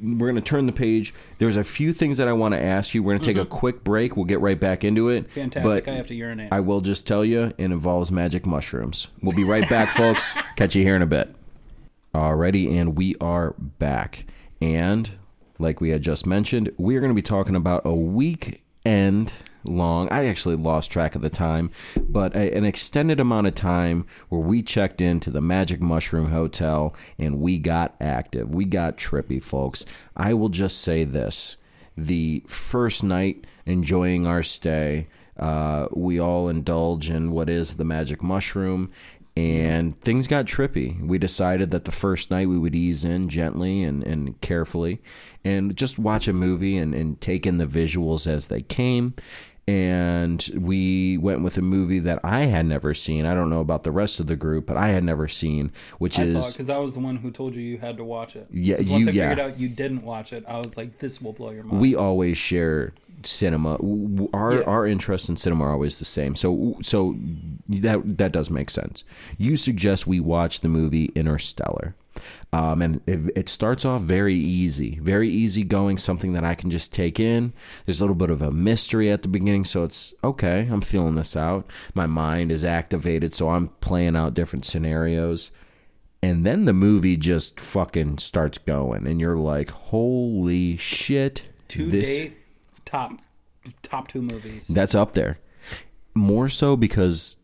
We're 0.00 0.30
going 0.30 0.36
to 0.36 0.40
turn 0.40 0.66
the 0.66 0.72
page. 0.72 1.12
There's 1.38 1.56
a 1.56 1.64
few 1.64 1.92
things 1.92 2.18
that 2.18 2.28
I 2.28 2.32
want 2.32 2.54
to 2.54 2.62
ask 2.62 2.94
you. 2.94 3.02
We're 3.02 3.14
going 3.14 3.22
to 3.22 3.26
take 3.26 3.42
a 3.42 3.46
quick 3.46 3.82
break. 3.84 4.16
We'll 4.16 4.26
get 4.26 4.40
right 4.40 4.58
back 4.58 4.84
into 4.84 5.08
it. 5.08 5.24
Mm-hmm. 5.24 5.40
Fantastic. 5.40 5.84
But 5.84 5.90
I 5.92 5.96
have 5.96 6.06
to 6.08 6.14
urinate. 6.14 6.52
I 6.52 6.60
will 6.60 6.80
just 6.80 7.06
tell 7.06 7.24
you, 7.24 7.54
it 7.56 7.58
involves 7.58 8.12
magic 8.12 8.46
mushrooms. 8.46 9.08
We'll 9.22 9.36
be 9.36 9.44
right 9.44 9.68
back, 9.68 9.96
folks. 9.96 10.36
Catch 10.56 10.74
you 10.74 10.82
here 10.82 10.96
in 10.96 11.02
a 11.02 11.06
bit. 11.06 11.34
Alrighty, 12.14 12.76
and 12.76 12.96
we 12.96 13.16
are 13.20 13.54
back. 13.58 14.24
And 14.60 15.10
like 15.58 15.80
we 15.80 15.90
had 15.90 16.02
just 16.02 16.26
mentioned, 16.26 16.70
we 16.78 16.96
are 16.96 17.00
going 17.00 17.10
to 17.10 17.14
be 17.14 17.22
talking 17.22 17.54
about 17.56 17.82
a 17.84 17.94
weekend 17.94 19.32
long. 19.64 20.08
I 20.10 20.26
actually 20.26 20.56
lost 20.56 20.90
track 20.90 21.14
of 21.14 21.22
the 21.22 21.30
time, 21.30 21.70
but 21.98 22.34
a, 22.34 22.54
an 22.56 22.64
extended 22.64 23.20
amount 23.20 23.46
of 23.46 23.54
time 23.54 24.06
where 24.28 24.40
we 24.40 24.62
checked 24.62 25.00
into 25.00 25.30
the 25.30 25.40
Magic 25.40 25.80
Mushroom 25.80 26.30
Hotel 26.30 26.94
and 27.18 27.40
we 27.40 27.58
got 27.58 27.94
active. 28.00 28.54
We 28.54 28.64
got 28.64 28.96
trippy, 28.96 29.42
folks. 29.42 29.84
I 30.16 30.34
will 30.34 30.48
just 30.48 30.80
say 30.80 31.04
this 31.04 31.56
the 31.96 32.44
first 32.46 33.02
night 33.02 33.44
enjoying 33.66 34.26
our 34.26 34.42
stay, 34.42 35.08
uh, 35.36 35.88
we 35.92 36.18
all 36.20 36.48
indulge 36.48 37.10
in 37.10 37.32
what 37.32 37.50
is 37.50 37.74
the 37.74 37.84
Magic 37.84 38.22
Mushroom. 38.22 38.90
And 39.36 40.00
things 40.00 40.26
got 40.26 40.46
trippy. 40.46 41.00
We 41.00 41.16
decided 41.16 41.70
that 41.70 41.84
the 41.84 41.92
first 41.92 42.28
night 42.28 42.48
we 42.48 42.58
would 42.58 42.74
ease 42.74 43.04
in 43.04 43.28
gently 43.28 43.84
and, 43.84 44.02
and 44.02 44.40
carefully 44.40 45.00
and 45.44 45.76
just 45.76 45.96
watch 45.96 46.26
a 46.26 46.32
movie 46.32 46.76
and, 46.76 46.92
and 46.92 47.20
take 47.20 47.46
in 47.46 47.58
the 47.58 47.66
visuals 47.66 48.26
as 48.26 48.48
they 48.48 48.62
came 48.62 49.14
and 49.68 50.48
we 50.54 51.18
went 51.18 51.42
with 51.42 51.58
a 51.58 51.62
movie 51.62 51.98
that 51.98 52.20
I 52.24 52.44
had 52.46 52.64
never 52.66 52.94
seen. 52.94 53.26
I 53.26 53.34
don't 53.34 53.50
know 53.50 53.60
about 53.60 53.82
the 53.84 53.92
rest 53.92 54.18
of 54.18 54.26
the 54.26 54.36
group, 54.36 54.64
but 54.66 54.76
I 54.78 54.88
had 54.88 55.04
never 55.04 55.28
seen, 55.28 55.72
which 55.98 56.18
I 56.18 56.22
is 56.22 56.52
because 56.52 56.70
I 56.70 56.78
was 56.78 56.94
the 56.94 57.00
one 57.00 57.16
who 57.16 57.30
told 57.30 57.54
you 57.54 57.60
you 57.62 57.78
had 57.78 57.98
to 57.98 58.04
watch 58.04 58.34
it. 58.34 58.46
Yeah, 58.50 58.76
'Cause 58.76 58.88
once 58.88 59.04
you- 59.04 59.10
I 59.10 59.14
yeah. 59.14 59.28
figured 59.30 59.46
out 59.52 59.60
you 59.60 59.68
didn't 59.68 60.02
watch 60.04 60.32
it, 60.32 60.44
I 60.48 60.58
was 60.58 60.76
like, 60.78 60.98
"This 61.00 61.20
will 61.20 61.34
blow 61.34 61.50
your 61.50 61.64
mind." 61.64 61.80
we 61.82 61.94
always 61.94 62.38
share 62.38 62.92
cinema. 63.24 63.74
Our 64.32 64.54
Yeah. 64.54 64.60
our 64.62 64.86
interests 64.86 65.28
in 65.28 65.36
cinema 65.36 65.64
are 65.64 65.72
always 65.72 65.98
the 65.98 66.04
same. 66.06 66.34
So 66.34 66.76
so 66.80 67.16
that 67.68 68.16
that 68.18 68.32
does 68.32 68.48
make 68.48 68.70
sense. 68.70 69.04
You 69.36 69.56
suggest 69.56 70.06
we 70.06 70.18
watch 70.20 70.60
the 70.62 70.68
movie 70.68 71.12
Interstellar. 71.14 71.94
Um, 72.50 72.80
and 72.80 73.00
it, 73.06 73.32
it 73.36 73.48
starts 73.50 73.84
off 73.84 74.00
very 74.00 74.34
easy, 74.34 74.98
very 75.00 75.28
easy 75.28 75.64
going, 75.64 75.98
something 75.98 76.32
that 76.32 76.44
I 76.44 76.54
can 76.54 76.70
just 76.70 76.92
take 76.92 77.20
in. 77.20 77.52
There's 77.84 78.00
a 78.00 78.02
little 78.02 78.16
bit 78.16 78.30
of 78.30 78.40
a 78.40 78.50
mystery 78.50 79.10
at 79.10 79.20
the 79.22 79.28
beginning, 79.28 79.66
so 79.66 79.84
it's 79.84 80.14
okay. 80.24 80.66
I'm 80.70 80.80
feeling 80.80 81.14
this 81.14 81.36
out. 81.36 81.70
My 81.92 82.06
mind 82.06 82.50
is 82.50 82.64
activated, 82.64 83.34
so 83.34 83.50
I'm 83.50 83.68
playing 83.80 84.16
out 84.16 84.32
different 84.32 84.64
scenarios. 84.64 85.50
And 86.22 86.46
then 86.46 86.64
the 86.64 86.72
movie 86.72 87.16
just 87.18 87.60
fucking 87.60 88.18
starts 88.18 88.56
going, 88.58 89.06
and 89.06 89.20
you're 89.20 89.36
like, 89.36 89.70
holy 89.70 90.76
shit. 90.78 91.42
to 91.68 91.86
this- 91.86 92.08
date, 92.08 92.38
top 92.86 93.12
top 93.82 94.08
two 94.08 94.22
movies. 94.22 94.66
that's 94.68 94.94
up 94.94 95.12
there. 95.12 95.38
More 96.14 96.48
so 96.48 96.76
because 96.76 97.36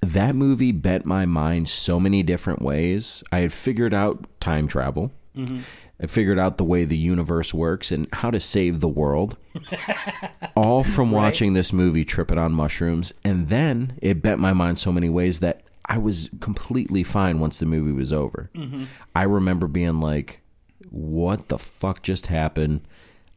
that 0.00 0.34
movie 0.34 0.72
bent 0.72 1.04
my 1.04 1.26
mind 1.26 1.68
so 1.68 1.98
many 1.98 2.22
different 2.22 2.62
ways. 2.62 3.22
I 3.32 3.40
had 3.40 3.52
figured 3.52 3.94
out 3.94 4.26
time 4.40 4.68
travel. 4.68 5.12
Mm-hmm. 5.36 5.60
I 6.00 6.06
figured 6.06 6.38
out 6.38 6.58
the 6.58 6.64
way 6.64 6.84
the 6.84 6.96
universe 6.96 7.52
works 7.52 7.90
and 7.90 8.06
how 8.12 8.30
to 8.30 8.38
save 8.38 8.80
the 8.80 8.88
world. 8.88 9.36
All 10.56 10.84
from 10.84 11.10
watching 11.10 11.54
this 11.54 11.72
movie 11.72 12.04
tripping 12.04 12.38
on 12.38 12.52
mushrooms. 12.52 13.12
And 13.24 13.48
then 13.48 13.98
it 14.00 14.22
bent 14.22 14.40
my 14.40 14.52
mind 14.52 14.78
so 14.78 14.92
many 14.92 15.08
ways 15.08 15.40
that 15.40 15.62
I 15.86 15.98
was 15.98 16.30
completely 16.40 17.02
fine 17.02 17.40
once 17.40 17.58
the 17.58 17.66
movie 17.66 17.92
was 17.92 18.12
over. 18.12 18.50
Mm-hmm. 18.54 18.84
I 19.16 19.24
remember 19.24 19.66
being 19.66 20.00
like, 20.00 20.40
what 20.90 21.48
the 21.48 21.58
fuck 21.58 22.02
just 22.02 22.26
happened? 22.28 22.82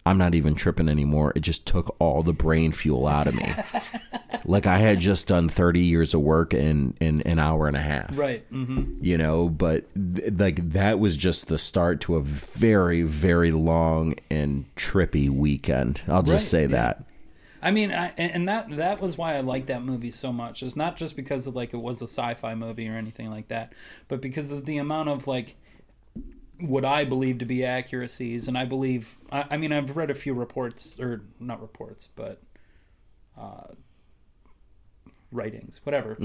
I'm 0.05 0.17
not 0.17 0.33
even 0.33 0.55
tripping 0.55 0.89
anymore. 0.89 1.31
It 1.35 1.41
just 1.41 1.65
took 1.67 1.95
all 1.99 2.23
the 2.23 2.33
brain 2.33 2.71
fuel 2.71 3.07
out 3.07 3.27
of 3.27 3.35
me. 3.35 3.53
like 4.45 4.65
I 4.65 4.79
had 4.79 4.99
just 4.99 5.27
done 5.27 5.47
30 5.49 5.81
years 5.81 6.13
of 6.15 6.21
work 6.21 6.53
in, 6.53 6.95
in 6.99 7.21
an 7.21 7.37
hour 7.37 7.67
and 7.67 7.77
a 7.77 7.81
half 7.81 8.17
right. 8.17 8.43
hmm 8.49 8.95
you 8.99 9.15
know 9.15 9.47
but 9.47 9.85
th- 10.15 10.33
like 10.35 10.71
that 10.71 10.97
was 10.99 11.15
just 11.15 11.47
the 11.47 11.59
start 11.59 12.01
to 12.01 12.15
a 12.15 12.21
very 12.23 13.03
very 13.03 13.51
long 13.51 14.15
and 14.31 14.65
trippy 14.75 15.29
weekend 15.29 16.01
i'll 16.07 16.23
just 16.23 16.31
Right, 16.31 16.41
say 16.41 16.61
yeah. 16.63 16.67
that 16.69 17.03
I 17.63 17.69
mean, 17.69 17.91
I, 17.91 18.07
and 18.17 18.49
that 18.49 18.71
that 18.77 18.99
was 18.99 19.19
why 19.19 19.35
I 19.35 19.41
liked 19.41 19.67
that 19.67 19.83
movie 19.83 20.09
so 20.09 20.33
much. 20.33 20.63
It's 20.63 20.75
not 20.75 20.95
just 20.95 21.15
because 21.15 21.45
of 21.45 21.55
like 21.55 21.75
it 21.75 21.77
was 21.77 22.01
a 22.01 22.05
sci-fi 22.07 22.55
movie 22.55 22.89
or 22.89 22.95
anything 22.95 23.29
like 23.29 23.49
that, 23.49 23.73
but 24.07 24.19
because 24.19 24.51
of 24.51 24.65
the 24.65 24.79
amount 24.79 25.09
of 25.09 25.27
like 25.27 25.55
what 26.61 26.85
I 26.85 27.03
believe 27.05 27.37
to 27.39 27.45
be 27.45 27.63
accuracies, 27.65 28.47
and 28.47 28.57
I 28.57 28.65
believe. 28.65 29.17
I, 29.31 29.45
I 29.51 29.57
mean, 29.57 29.71
I've 29.71 29.95
read 29.97 30.09
a 30.11 30.15
few 30.15 30.33
reports, 30.33 30.95
or 30.99 31.21
not 31.39 31.61
reports, 31.61 32.07
but 32.15 32.41
uh, 33.37 33.73
writings, 35.31 35.79
whatever, 35.83 36.17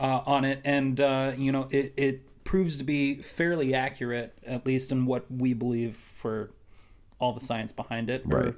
uh, 0.00 0.22
on 0.26 0.44
it, 0.44 0.60
and 0.64 1.00
uh, 1.00 1.32
you 1.36 1.52
know, 1.52 1.68
it 1.70 1.92
it 1.96 2.44
proves 2.44 2.76
to 2.76 2.84
be 2.84 3.16
fairly 3.16 3.74
accurate, 3.74 4.36
at 4.46 4.66
least 4.66 4.90
in 4.90 5.06
what 5.06 5.30
we 5.30 5.54
believe 5.54 5.96
for 5.96 6.50
all 7.18 7.32
the 7.32 7.40
science 7.40 7.70
behind 7.72 8.08
it. 8.10 8.22
or- 8.24 8.28
Right. 8.40 8.54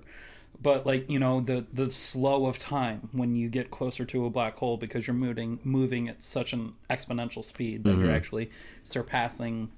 but 0.61 0.87
like 0.87 1.11
you 1.11 1.19
know 1.19 1.41
the 1.41 1.67
the 1.73 1.91
slow 1.91 2.47
of 2.47 2.57
time 2.59 3.09
when 3.13 3.35
you 3.35 3.49
get 3.49 3.71
closer 3.73 4.05
to 4.05 4.25
a 4.27 4.31
black 4.31 4.57
hole 4.57 4.77
because 4.77 5.07
you're 5.09 5.15
moving 5.15 5.59
moving 5.65 6.09
at 6.09 6.23
such 6.23 6.53
an 6.53 6.75
exponential 6.89 7.43
speed 7.45 7.83
that 7.85 7.97
you're 7.97 8.13
actually 8.15 8.49
surpassing 8.85 9.73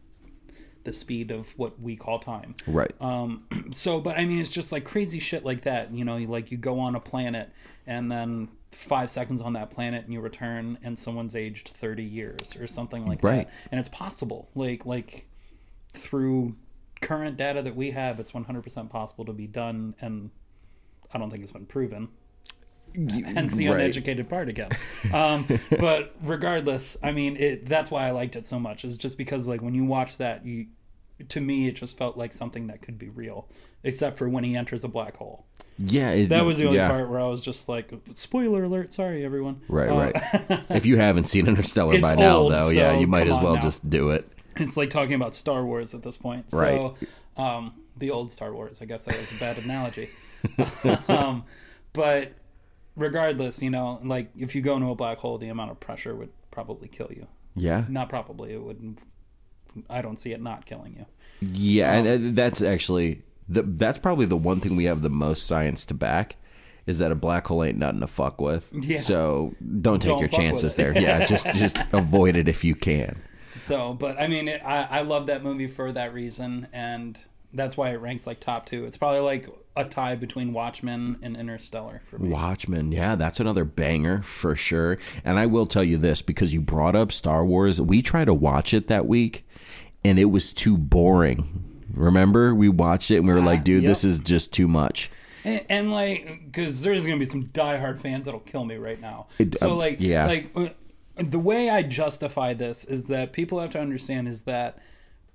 the 0.84 0.92
speed 0.92 1.30
of 1.30 1.48
what 1.58 1.80
we 1.80 1.96
call 1.96 2.18
time. 2.18 2.54
right 2.66 2.92
Um, 3.00 3.44
so, 3.72 4.00
but 4.00 4.16
I 4.18 4.24
mean, 4.24 4.38
it's 4.38 4.50
just 4.50 4.70
like 4.72 4.84
crazy 4.84 5.18
shit 5.18 5.44
like 5.44 5.62
that. 5.62 5.92
You 5.92 6.04
know, 6.04 6.16
like 6.18 6.50
you 6.50 6.56
go 6.58 6.78
on 6.80 6.94
a 6.94 7.00
planet 7.00 7.50
and 7.86 8.10
then 8.10 8.48
five 8.70 9.08
seconds 9.10 9.40
on 9.40 9.52
that 9.54 9.70
planet 9.70 10.04
and 10.04 10.12
you 10.12 10.20
return 10.20 10.78
and 10.82 10.98
someone's 10.98 11.36
aged 11.36 11.68
30 11.68 12.02
years 12.02 12.56
or 12.56 12.66
something 12.66 13.06
like 13.06 13.22
Right. 13.22 13.46
that. 13.46 13.52
And 13.70 13.78
it's 13.80 13.88
possible. 13.88 14.48
Like, 14.54 14.84
like 14.84 15.26
through 15.92 16.56
current 17.00 17.36
data 17.36 17.62
that 17.62 17.76
we 17.76 17.90
have, 17.92 18.18
it's 18.20 18.32
100% 18.32 18.90
possible 18.90 19.24
to 19.26 19.32
be 19.32 19.46
done. 19.46 19.94
And 20.00 20.30
I 21.12 21.18
don't 21.18 21.30
think 21.30 21.42
it's 21.42 21.52
been 21.52 21.66
proven. 21.66 22.08
Hence 23.24 23.54
the 23.56 23.68
Right. 23.68 23.80
uneducated 23.80 24.28
part 24.28 24.48
again. 24.48 24.70
Um, 25.12 25.46
but 25.80 26.14
regardless, 26.22 26.96
I 27.02 27.12
mean, 27.12 27.36
it, 27.36 27.66
that's 27.68 27.90
why 27.90 28.06
I 28.06 28.10
liked 28.12 28.36
it 28.36 28.46
so 28.46 28.58
much. 28.60 28.84
Is 28.84 28.96
just 28.96 29.18
because 29.18 29.46
like 29.48 29.62
when 29.62 29.74
you 29.74 29.84
watch 29.84 30.18
that, 30.18 30.44
you 30.46 30.66
to 31.28 31.40
me 31.40 31.68
it 31.68 31.72
just 31.76 31.96
felt 31.96 32.16
like 32.16 32.32
something 32.32 32.66
that 32.66 32.82
could 32.82 32.98
be 32.98 33.08
real, 33.08 33.48
except 33.84 34.18
for 34.18 34.28
when 34.28 34.42
he 34.44 34.56
enters 34.56 34.82
a 34.84 34.88
black 34.88 35.16
hole. 35.16 35.46
yeah 35.78 36.10
it, 36.10 36.28
That 36.28 36.44
was 36.44 36.58
the 36.58 36.66
only 36.66 36.78
yeah. 36.78 36.88
part 36.88 37.08
where 37.08 37.20
I 37.20 37.26
was 37.28 37.40
just 37.40 37.68
like, 37.68 37.92
spoiler 38.14 38.64
alert, 38.64 38.92
sorry 38.92 39.24
everyone. 39.24 39.60
right 39.68 39.90
Uh, 39.90 39.96
right 40.48 40.60
if 40.70 40.84
you 40.84 40.96
haven't 40.96 41.26
seen 41.26 41.46
interstellar 41.46 42.00
by 42.00 42.16
now 42.16 42.38
old, 42.38 42.52
though 42.52 42.68
yeah 42.68 42.98
you 42.98 43.06
might 43.06 43.28
as 43.28 43.38
well 43.40 43.54
now. 43.54 43.60
just 43.60 43.88
do 43.88 44.10
it 44.10 44.28
It's 44.56 44.76
like 44.76 44.90
talking 44.90 45.14
about 45.14 45.34
Star 45.36 45.64
Wars 45.64 45.94
at 45.94 46.02
this 46.02 46.16
point. 46.16 46.46
Right. 46.52 46.76
So, 46.76 46.96
um, 47.42 47.74
the 47.96 48.10
old 48.10 48.30
Star 48.32 48.52
Wars. 48.52 48.82
I 48.82 48.84
guess 48.84 49.04
that 49.04 49.16
was 49.18 49.30
a 49.30 49.36
bad 49.36 49.58
analogy. 49.58 50.10
um, 51.08 51.44
but 51.92 52.32
regardless, 52.96 53.62
you 53.62 53.70
know, 53.70 54.00
like 54.04 54.30
if 54.36 54.54
you 54.54 54.60
go 54.62 54.76
into 54.76 54.88
a 54.90 54.94
black 54.94 55.18
hole, 55.18 55.38
the 55.38 55.48
amount 55.48 55.70
of 55.70 55.80
pressure 55.80 56.14
would 56.14 56.30
probably 56.50 56.88
kill 56.88 57.10
you. 57.10 57.26
yeah 57.54 57.84
Not 57.88 58.08
probably. 58.08 58.52
It 58.52 58.62
would. 58.62 58.98
I 59.90 60.02
don't 60.02 60.18
see 60.18 60.32
it 60.32 60.40
not 60.40 60.66
killing 60.66 60.94
you. 60.96 61.06
yeah 61.40 61.92
and 61.94 62.06
uh, 62.06 62.30
that's 62.40 62.62
actually 62.62 63.22
the, 63.48 63.62
that's 63.62 63.98
probably 63.98 64.24
the 64.26 64.36
one 64.36 64.60
thing 64.60 64.76
we 64.76 64.84
have 64.84 65.02
the 65.02 65.10
most 65.10 65.46
science 65.46 65.84
to 65.86 65.94
back 65.94 66.36
is 66.86 66.98
that 67.00 67.10
a 67.10 67.14
black 67.16 67.46
hole 67.48 67.64
ain't 67.64 67.76
nothing 67.78 67.98
to 68.00 68.06
fuck 68.06 68.40
with 68.40 68.70
Yeah. 68.72 69.00
so 69.00 69.54
don't 69.80 70.00
take 70.00 70.10
Don't 70.10 70.20
your 70.20 70.28
chances 70.28 70.76
there 70.76 70.96
yeah 70.96 71.24
just 71.24 71.44
just 71.54 71.76
avoid 71.92 72.36
it 72.36 72.48
if 72.48 72.62
you 72.62 72.74
can 72.76 73.20
So, 73.58 73.94
but 73.94 74.16
I 74.20 74.28
mean, 74.28 74.46
it, 74.48 74.62
I 74.64 74.98
I 74.98 75.02
love 75.02 75.26
that 75.26 75.42
movie 75.42 75.66
for 75.66 75.90
that 75.92 76.12
reason, 76.14 76.68
and 76.72 77.18
that's 77.54 77.76
why 77.76 77.90
it 77.90 77.96
ranks 77.96 78.26
like 78.26 78.40
top 78.40 78.66
two. 78.66 78.84
It's 78.84 78.96
probably 78.96 79.20
like 79.20 79.48
a 79.76 79.84
tie 79.84 80.14
between 80.14 80.52
Watchmen 80.52 81.18
and 81.22 81.36
Interstellar 81.36 82.02
for 82.06 82.18
me. 82.18 82.28
Watchmen, 82.28 82.92
yeah, 82.92 83.16
that's 83.16 83.40
another 83.40 83.64
banger 83.64 84.22
for 84.22 84.54
sure. 84.54 84.98
And 85.24 85.38
I 85.38 85.46
will 85.46 85.66
tell 85.66 85.84
you 85.84 85.96
this 85.96 86.22
because 86.22 86.52
you 86.52 86.60
brought 86.60 86.94
up 86.94 87.12
Star 87.12 87.44
Wars. 87.44 87.80
We 87.80 88.02
tried 88.02 88.26
to 88.26 88.34
watch 88.34 88.74
it 88.74 88.88
that 88.88 89.06
week, 89.06 89.46
and 90.04 90.18
it 90.18 90.26
was 90.26 90.52
too 90.52 90.76
boring. 90.76 91.64
Remember, 91.92 92.54
we 92.54 92.68
watched 92.68 93.10
it 93.10 93.18
and 93.18 93.26
we 93.26 93.32
were 93.32 93.40
like, 93.40 93.64
"Dude, 93.64 93.82
yep. 93.82 93.90
this 93.90 94.04
is 94.04 94.18
just 94.18 94.52
too 94.52 94.68
much." 94.68 95.10
And, 95.44 95.64
and 95.68 95.92
like, 95.92 96.42
because 96.46 96.82
there's 96.82 97.06
gonna 97.06 97.18
be 97.18 97.24
some 97.24 97.46
diehard 97.46 98.00
fans 98.00 98.24
that'll 98.24 98.40
kill 98.40 98.64
me 98.64 98.76
right 98.76 99.00
now. 99.00 99.26
It- 99.38 99.58
so 99.58 99.72
uh, 99.72 99.74
like, 99.74 100.00
yeah. 100.00 100.26
like 100.26 100.50
uh, 100.56 100.68
the 101.16 101.38
way 101.38 101.70
I 101.70 101.82
justify 101.82 102.54
this 102.54 102.84
is 102.84 103.06
that 103.06 103.32
people 103.32 103.60
have 103.60 103.70
to 103.70 103.80
understand 103.80 104.28
is 104.28 104.42
that 104.42 104.78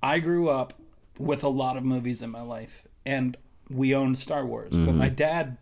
I 0.02 0.18
grew 0.18 0.48
up 0.48 0.79
with 1.20 1.44
a 1.44 1.48
lot 1.48 1.76
of 1.76 1.84
movies 1.84 2.22
in 2.22 2.30
my 2.30 2.42
life, 2.42 2.86
and 3.04 3.36
we 3.68 3.94
owned 3.94 4.18
Star 4.18 4.44
Wars, 4.44 4.70
but 4.70 4.78
mm-hmm. 4.78 4.98
my 4.98 5.08
dad 5.08 5.58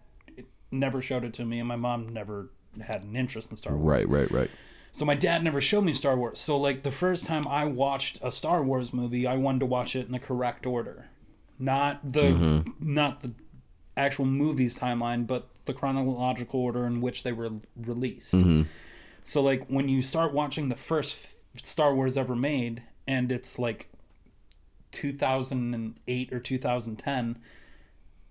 never 0.71 1.03
showed 1.03 1.25
it 1.25 1.35
to 1.35 1.45
me, 1.45 1.59
and 1.59 1.69
my 1.69 1.77
mom 1.77 2.09
never 2.09 2.51
had 2.81 3.03
an 3.03 3.17
interest 3.17 3.51
in 3.51 3.57
Star 3.57 3.77
Wars. 3.77 4.07
Right, 4.07 4.09
right, 4.09 4.31
right. 4.31 4.51
So 4.93 5.05
my 5.05 5.15
dad 5.15 5.45
never 5.45 5.61
showed 5.61 5.85
me 5.85 5.93
Star 5.93 6.17
Wars. 6.17 6.41
So 6.41 6.57
like 6.57 6.83
the 6.83 6.91
first 6.91 7.27
time 7.27 7.47
I 7.47 7.65
watched 7.67 8.19
a 8.23 8.33
Star 8.33 8.63
Wars 8.63 8.93
movie, 8.93 9.27
I 9.27 9.37
wanted 9.37 9.61
to 9.61 9.67
watch 9.67 9.95
it 9.95 10.07
in 10.07 10.13
the 10.13 10.19
correct 10.19 10.67
order, 10.67 11.07
not 11.59 12.13
the 12.13 12.23
mm-hmm. 12.23 12.71
not 12.81 13.21
the 13.21 13.33
actual 13.97 14.25
movie's 14.25 14.79
timeline, 14.79 15.27
but 15.27 15.49
the 15.67 15.75
chronological 15.75 16.61
order 16.61 16.87
in 16.87 17.01
which 17.01 17.23
they 17.23 17.33
were 17.33 17.51
released. 17.77 18.35
Mm-hmm. 18.35 18.63
So 19.25 19.43
like 19.43 19.67
when 19.67 19.89
you 19.89 20.03
start 20.03 20.33
watching 20.33 20.69
the 20.69 20.77
first 20.77 21.19
Star 21.63 21.95
Wars 21.95 22.17
ever 22.17 22.35
made, 22.35 22.83
and 23.07 23.31
it's 23.31 23.59
like 23.59 23.91
2008 24.93 26.33
or 26.33 26.41
2010, 26.41 27.39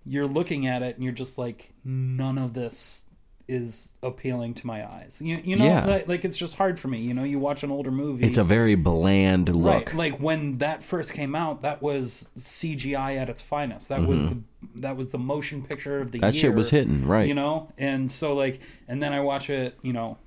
you're 0.04 0.26
looking 0.26 0.66
at 0.66 0.82
it 0.82 0.94
and 0.96 1.04
you're 1.04 1.12
just 1.12 1.38
like, 1.38 1.72
none 1.84 2.38
of 2.38 2.54
this 2.54 3.04
is 3.46 3.94
appealing 4.02 4.52
to 4.52 4.66
my 4.66 4.86
eyes. 4.86 5.22
You, 5.24 5.40
you 5.42 5.56
know, 5.56 5.64
Yeah. 5.64 5.86
like, 5.86 6.06
like 6.08 6.24
it's 6.24 6.36
just 6.36 6.56
hard 6.56 6.78
for 6.78 6.88
me. 6.88 7.00
You 7.00 7.14
know, 7.14 7.24
you 7.24 7.38
watch 7.38 7.62
an 7.62 7.70
older 7.70 7.90
movie. 7.90 8.26
It's 8.26 8.36
a 8.36 8.44
very 8.44 8.74
bland 8.74 9.54
look. 9.56 9.72
Right, 9.88 9.94
like 9.94 10.20
when 10.20 10.58
that 10.58 10.82
first 10.82 11.12
came 11.14 11.34
out, 11.34 11.62
that 11.62 11.80
was 11.80 12.28
CGI 12.36 13.16
at 13.16 13.30
its 13.30 13.40
finest. 13.40 13.88
That 13.88 14.02
was 14.06 14.26
the 14.26 14.38
that 14.76 14.96
was 14.98 15.12
the 15.12 15.18
motion 15.18 15.62
picture 15.64 16.00
of 16.00 16.10
the 16.12 16.18
Mm-hmm. 16.18 16.26
That 16.26 16.34
year. 16.34 16.40
shit 16.42 16.54
was 16.54 16.70
hitting, 16.70 17.06
right. 17.06 17.26
You 17.26 17.34
know, 17.34 17.72
and 17.78 18.10
so 18.10 18.34
like, 18.34 18.60
and 18.86 19.02
then 19.02 19.12
I 19.14 19.20
watch 19.20 19.48
it, 19.48 19.78
you 19.82 19.92
know, 19.94 20.18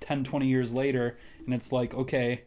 10, 0.00 0.24
20 0.24 0.46
years 0.46 0.72
later, 0.72 1.18
and 1.44 1.52
it's 1.54 1.70
like, 1.70 1.92
okay, 1.92 2.44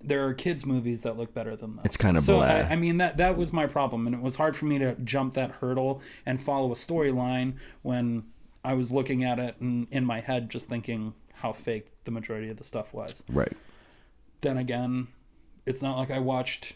there 0.00 0.26
are 0.26 0.32
kids 0.34 0.64
movies 0.64 1.02
that 1.02 1.16
look 1.16 1.34
better 1.34 1.56
than 1.56 1.76
this. 1.76 1.84
It's 1.86 1.96
kinda 1.96 2.20
so. 2.20 2.40
I, 2.40 2.60
I 2.70 2.76
mean 2.76 2.98
that 2.98 3.16
that 3.16 3.36
was 3.36 3.52
my 3.52 3.66
problem, 3.66 4.06
and 4.06 4.14
it 4.14 4.22
was 4.22 4.36
hard 4.36 4.56
for 4.56 4.64
me 4.66 4.78
to 4.78 4.94
jump 4.96 5.34
that 5.34 5.50
hurdle 5.60 6.00
and 6.24 6.40
follow 6.40 6.70
a 6.70 6.74
storyline 6.76 7.54
when 7.82 8.24
I 8.64 8.74
was 8.74 8.92
looking 8.92 9.24
at 9.24 9.38
it 9.38 9.56
and 9.60 9.86
in 9.90 10.04
my 10.04 10.20
head 10.20 10.50
just 10.50 10.68
thinking 10.68 11.14
how 11.34 11.52
fake 11.52 11.88
the 12.04 12.10
majority 12.10 12.48
of 12.48 12.56
the 12.56 12.64
stuff 12.64 12.92
was 12.92 13.22
Right. 13.28 13.52
then 14.40 14.56
again, 14.56 15.08
it's 15.66 15.80
not 15.82 15.96
like 15.96 16.10
I 16.10 16.18
watched 16.18 16.74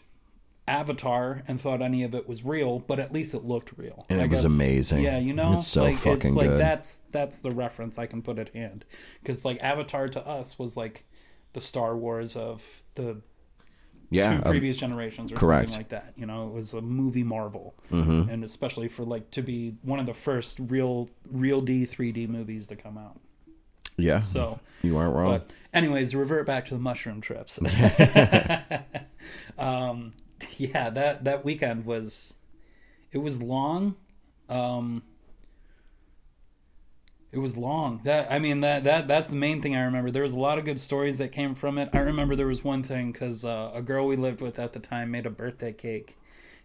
Avatar 0.67 1.43
and 1.47 1.59
thought 1.59 1.81
any 1.81 2.03
of 2.03 2.13
it 2.15 2.27
was 2.27 2.45
real, 2.45 2.79
but 2.79 2.97
at 2.99 3.11
least 3.11 3.33
it 3.33 3.43
looked 3.43 3.77
real. 3.77 4.05
And 4.09 4.21
I 4.21 4.25
it 4.25 4.29
was 4.31 4.45
amazing. 4.45 5.01
Yeah, 5.03 5.17
you 5.19 5.33
know, 5.33 5.53
It's 5.55 5.67
so 5.67 5.83
like, 5.83 5.97
fucking 5.97 6.15
it's 6.27 6.35
like 6.35 6.47
good. 6.47 6.59
that's 6.59 7.03
that's 7.11 7.39
the 7.39 7.51
reference 7.51 7.97
I 7.97 8.05
can 8.05 8.21
put 8.21 8.39
at 8.39 8.49
hand 8.55 8.85
because 9.21 9.43
like 9.43 9.61
Avatar 9.61 10.07
to 10.09 10.25
us 10.25 10.57
was 10.57 10.77
like 10.77 11.03
the 11.53 11.61
Star 11.61 11.95
Wars 11.97 12.35
of 12.35 12.83
the 12.95 13.21
Yeah. 14.09 14.37
two 14.37 14.43
um, 14.45 14.51
previous 14.51 14.77
generations 14.77 15.31
or 15.31 15.35
correct. 15.35 15.63
something 15.65 15.79
like 15.79 15.89
that. 15.89 16.13
You 16.17 16.25
know, 16.25 16.47
it 16.47 16.53
was 16.53 16.73
a 16.73 16.81
movie 16.81 17.23
marvel, 17.23 17.75
Mm-hmm. 17.91 18.29
and 18.29 18.43
especially 18.43 18.87
for 18.87 19.03
like 19.05 19.31
to 19.31 19.41
be 19.41 19.75
one 19.81 19.99
of 19.99 20.05
the 20.05 20.13
first 20.13 20.59
real 20.59 21.09
RealD 21.31 21.67
3D 21.89 22.27
movies 22.27 22.67
to 22.67 22.75
come 22.75 22.97
out. 22.97 23.19
yeah. 23.97 24.19
So. 24.19 24.59
you 24.81 24.97
aren't 24.97 25.15
wrong. 25.15 25.31
But 25.31 25.53
anyways, 25.73 26.13
revert 26.15 26.45
back 26.45 26.65
to 26.67 26.73
the 26.73 26.79
mushroom 26.79 27.21
trips. 27.21 27.59
um, 29.57 30.13
yeah, 30.57 30.89
that 30.89 31.23
that 31.23 31.45
weekend 31.45 31.85
was 31.85 32.35
it 33.11 33.19
was 33.19 33.41
long. 33.41 33.95
Um, 34.49 35.03
it 37.33 37.39
was 37.39 37.57
long. 37.57 37.99
That 38.03 38.31
I 38.31 38.37
mean 38.37 38.61
that 38.61 38.83
that 38.83 39.07
that's 39.07 39.27
the 39.27 39.35
main 39.35 39.61
thing 39.61 39.75
I 39.75 39.81
remember. 39.81 40.11
There 40.11 40.21
was 40.21 40.33
a 40.33 40.39
lot 40.39 40.59
of 40.59 40.65
good 40.65 40.79
stories 40.79 41.17
that 41.17 41.31
came 41.31 41.55
from 41.55 41.79
it. 41.79 41.89
I 41.91 41.97
remember 41.97 42.35
there 42.35 42.47
was 42.47 42.63
one 42.63 42.83
thing 42.83 43.11
because 43.11 43.43
uh, 43.43 43.71
a 43.73 43.81
girl 43.81 44.05
we 44.05 44.15
lived 44.15 44.39
with 44.39 44.59
at 44.59 44.73
the 44.73 44.79
time 44.79 45.09
made 45.11 45.25
a 45.25 45.31
birthday 45.31 45.73
cake, 45.73 46.15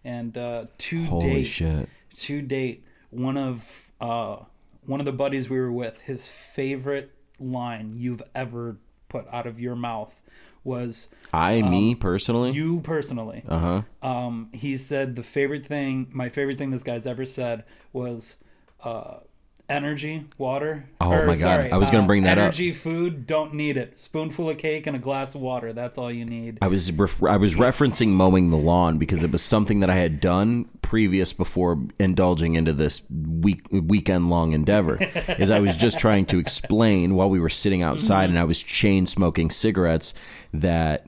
and 0.04 0.36
uh, 0.36 0.66
to 0.76 1.04
Holy 1.06 1.42
date, 1.42 1.44
shit. 1.44 1.88
to 2.16 2.42
date, 2.42 2.84
one 3.08 3.38
of 3.38 3.90
uh, 3.98 4.36
one 4.84 5.00
of 5.00 5.06
the 5.06 5.12
buddies 5.12 5.48
we 5.48 5.58
were 5.58 5.72
with, 5.72 6.02
his 6.02 6.28
favorite 6.28 7.12
line 7.40 7.94
you've 7.96 8.22
ever 8.34 8.76
put 9.08 9.26
out 9.32 9.46
of 9.46 9.58
your 9.58 9.74
mouth 9.74 10.20
was 10.64 11.08
I, 11.32 11.62
me 11.62 11.94
personally. 11.94 12.50
um, 12.50 12.56
you 12.56 12.80
personally. 12.80 13.42
uh 13.48 13.58
huh. 13.58 13.82
Um, 14.02 14.50
he 14.52 14.76
said 14.76 15.16
the 15.16 15.22
favorite 15.22 15.64
thing, 15.64 16.08
my 16.12 16.28
favorite 16.28 16.58
thing 16.58 16.70
this 16.70 16.82
guy's 16.82 17.06
ever 17.06 17.24
said 17.24 17.64
was 17.92 18.36
uh, 18.84 19.20
energy, 19.68 20.24
water. 20.38 20.88
Oh 21.00 21.26
my 21.26 21.36
God, 21.36 21.70
I 21.70 21.76
was 21.76 21.90
gonna 21.90 22.04
uh, 22.04 22.06
bring 22.06 22.22
that 22.22 22.38
up. 22.38 22.44
Energy, 22.44 22.72
food, 22.72 23.26
don't 23.26 23.54
need 23.54 23.76
it. 23.76 23.98
Spoonful 23.98 24.50
of 24.50 24.58
cake 24.58 24.86
and 24.86 24.96
a 24.96 24.98
glass 24.98 25.34
of 25.34 25.40
water. 25.40 25.72
That's 25.72 25.98
all 25.98 26.10
you 26.10 26.24
need. 26.24 26.58
I 26.62 26.68
was 26.68 26.90
ref- 26.92 27.22
I 27.22 27.36
was 27.36 27.54
referencing 27.54 28.08
mowing 28.08 28.50
the 28.50 28.56
lawn 28.56 28.98
because 28.98 29.22
it 29.22 29.30
was 29.30 29.42
something 29.42 29.80
that 29.80 29.90
I 29.90 29.96
had 29.96 30.20
done 30.20 30.66
previous 30.82 31.32
before 31.32 31.78
indulging 31.98 32.54
into 32.54 32.72
this 32.72 33.02
week 33.10 33.66
weekend 33.70 34.28
long 34.28 34.52
endeavor. 34.52 34.98
is 35.38 35.50
I 35.50 35.60
was 35.60 35.76
just 35.76 35.98
trying 35.98 36.26
to 36.26 36.38
explain 36.38 37.14
while 37.14 37.30
we 37.30 37.40
were 37.40 37.50
sitting 37.50 37.82
outside 37.82 38.30
and 38.30 38.38
I 38.38 38.44
was 38.44 38.62
chain 38.62 39.06
smoking 39.06 39.50
cigarettes 39.50 40.14
that 40.52 41.06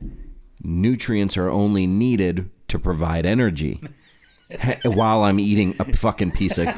nutrients 0.63 1.37
are 1.37 1.49
only 1.49 1.87
needed 1.87 2.51
to 2.69 2.79
provide 2.79 3.27
energy. 3.27 3.81
while 4.85 5.23
I'm 5.23 5.39
eating 5.39 5.77
a 5.79 5.85
fucking 5.97 6.33
piece 6.33 6.59
of 6.59 6.69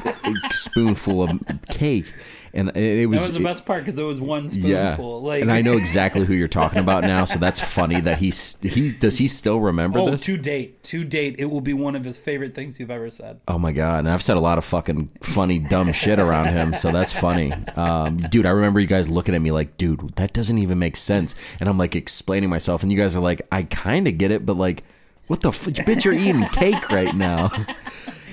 spoonful 0.51 1.23
of 1.23 1.39
cake, 1.69 2.11
and 2.55 2.69
it, 2.77 3.07
was 3.07 3.19
That 3.19 3.25
was 3.25 3.33
the 3.33 3.43
best 3.43 3.65
part 3.65 3.83
because 3.83 3.97
it 3.97 4.03
was 4.03 4.21
one 4.21 4.43
yeah, 4.51 4.93
spoonful. 4.93 5.23
Like, 5.23 5.41
and 5.41 5.51
I 5.51 5.61
know 5.61 5.75
exactly 5.77 6.23
who 6.23 6.35
you're 6.35 6.47
talking 6.47 6.77
about 6.79 7.03
now. 7.03 7.25
So 7.25 7.39
that's 7.39 7.59
funny 7.59 7.99
that 8.01 8.19
he's 8.19 8.57
he 8.61 8.93
does 8.93 9.17
he 9.17 9.27
still 9.27 9.59
remember 9.59 9.97
Oh, 9.99 10.11
this? 10.11 10.21
to 10.25 10.37
date, 10.37 10.83
to 10.83 11.03
date, 11.03 11.35
it 11.39 11.45
will 11.45 11.61
be 11.61 11.73
one 11.73 11.95
of 11.95 12.03
his 12.05 12.19
favorite 12.19 12.53
things 12.53 12.79
you've 12.79 12.91
ever 12.91 13.09
said. 13.09 13.39
Oh 13.47 13.57
my 13.57 13.71
god! 13.71 13.99
And 13.99 14.09
I've 14.09 14.21
said 14.21 14.37
a 14.37 14.39
lot 14.39 14.59
of 14.59 14.65
fucking 14.65 15.09
funny, 15.21 15.57
dumb 15.59 15.91
shit 15.93 16.19
around 16.19 16.49
him, 16.53 16.75
so 16.75 16.91
that's 16.91 17.11
funny, 17.11 17.53
um, 17.75 18.17
dude. 18.17 18.45
I 18.45 18.51
remember 18.51 18.79
you 18.79 18.87
guys 18.87 19.09
looking 19.09 19.33
at 19.33 19.41
me 19.41 19.51
like, 19.51 19.75
dude, 19.77 20.15
that 20.17 20.33
doesn't 20.33 20.59
even 20.59 20.77
make 20.77 20.95
sense, 20.95 21.33
and 21.59 21.67
I'm 21.67 21.79
like 21.79 21.95
explaining 21.95 22.51
myself, 22.51 22.83
and 22.83 22.91
you 22.91 22.97
guys 22.99 23.15
are 23.15 23.21
like, 23.21 23.41
I 23.51 23.63
kind 23.63 24.07
of 24.07 24.19
get 24.19 24.29
it, 24.29 24.45
but 24.45 24.57
like, 24.57 24.83
what 25.27 25.41
the 25.41 25.49
f- 25.49 25.65
bitch? 25.65 26.03
You're 26.03 26.13
eating 26.13 26.43
cake 26.51 26.89
right 26.89 27.15
now. 27.15 27.51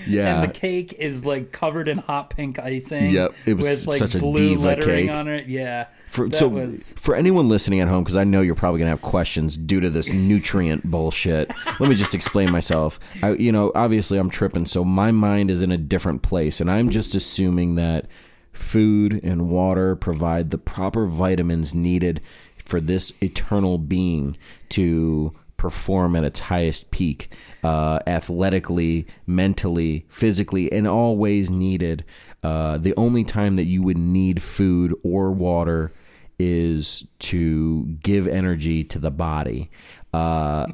Yeah, 0.08 0.40
and 0.40 0.48
the 0.48 0.52
cake 0.52 0.94
is 0.94 1.24
like 1.24 1.52
covered 1.52 1.86
in 1.86 1.98
hot 1.98 2.30
pink 2.30 2.58
icing. 2.58 3.10
Yep, 3.10 3.34
it 3.46 3.54
was 3.54 3.66
with 3.66 3.86
like 3.86 3.98
such 3.98 4.14
a 4.14 4.18
blue 4.18 4.50
diva 4.50 4.62
lettering 4.62 5.08
cake. 5.08 5.14
on 5.14 5.28
it. 5.28 5.46
Yeah, 5.46 5.86
For, 6.08 6.32
so 6.32 6.48
was 6.48 6.94
for 6.94 7.14
anyone 7.14 7.48
listening 7.48 7.80
at 7.80 7.88
home, 7.88 8.02
because 8.02 8.16
I 8.16 8.24
know 8.24 8.40
you're 8.40 8.54
probably 8.54 8.78
gonna 8.80 8.90
have 8.90 9.02
questions 9.02 9.56
due 9.56 9.78
to 9.80 9.90
this 9.90 10.10
nutrient 10.10 10.90
bullshit. 10.90 11.52
let 11.78 11.90
me 11.90 11.94
just 11.94 12.14
explain 12.14 12.50
myself. 12.50 12.98
I, 13.22 13.32
you 13.32 13.52
know, 13.52 13.72
obviously 13.74 14.18
I'm 14.18 14.30
tripping, 14.30 14.64
so 14.66 14.84
my 14.84 15.12
mind 15.12 15.50
is 15.50 15.60
in 15.60 15.70
a 15.70 15.78
different 15.78 16.22
place, 16.22 16.60
and 16.60 16.70
I'm 16.70 16.88
just 16.90 17.14
assuming 17.14 17.74
that 17.74 18.06
food 18.52 19.20
and 19.22 19.48
water 19.50 19.94
provide 19.96 20.50
the 20.50 20.58
proper 20.58 21.06
vitamins 21.06 21.74
needed 21.74 22.20
for 22.64 22.80
this 22.80 23.12
eternal 23.22 23.78
being 23.78 24.36
to 24.70 25.34
perform 25.60 26.16
at 26.16 26.24
its 26.24 26.40
highest 26.40 26.90
peak, 26.90 27.36
uh, 27.62 27.98
athletically, 28.06 29.06
mentally, 29.26 30.06
physically, 30.08 30.72
in 30.72 30.86
all 30.86 31.18
ways 31.18 31.50
needed. 31.50 32.02
Uh, 32.42 32.78
the 32.78 32.94
only 32.96 33.24
time 33.24 33.56
that 33.56 33.66
you 33.66 33.82
would 33.82 33.98
need 33.98 34.42
food 34.42 34.94
or 35.02 35.30
water 35.30 35.92
is 36.38 37.04
to 37.18 37.84
give 38.02 38.26
energy 38.26 38.82
to 38.82 38.98
the 38.98 39.10
body. 39.10 39.70
Uh, 40.14 40.66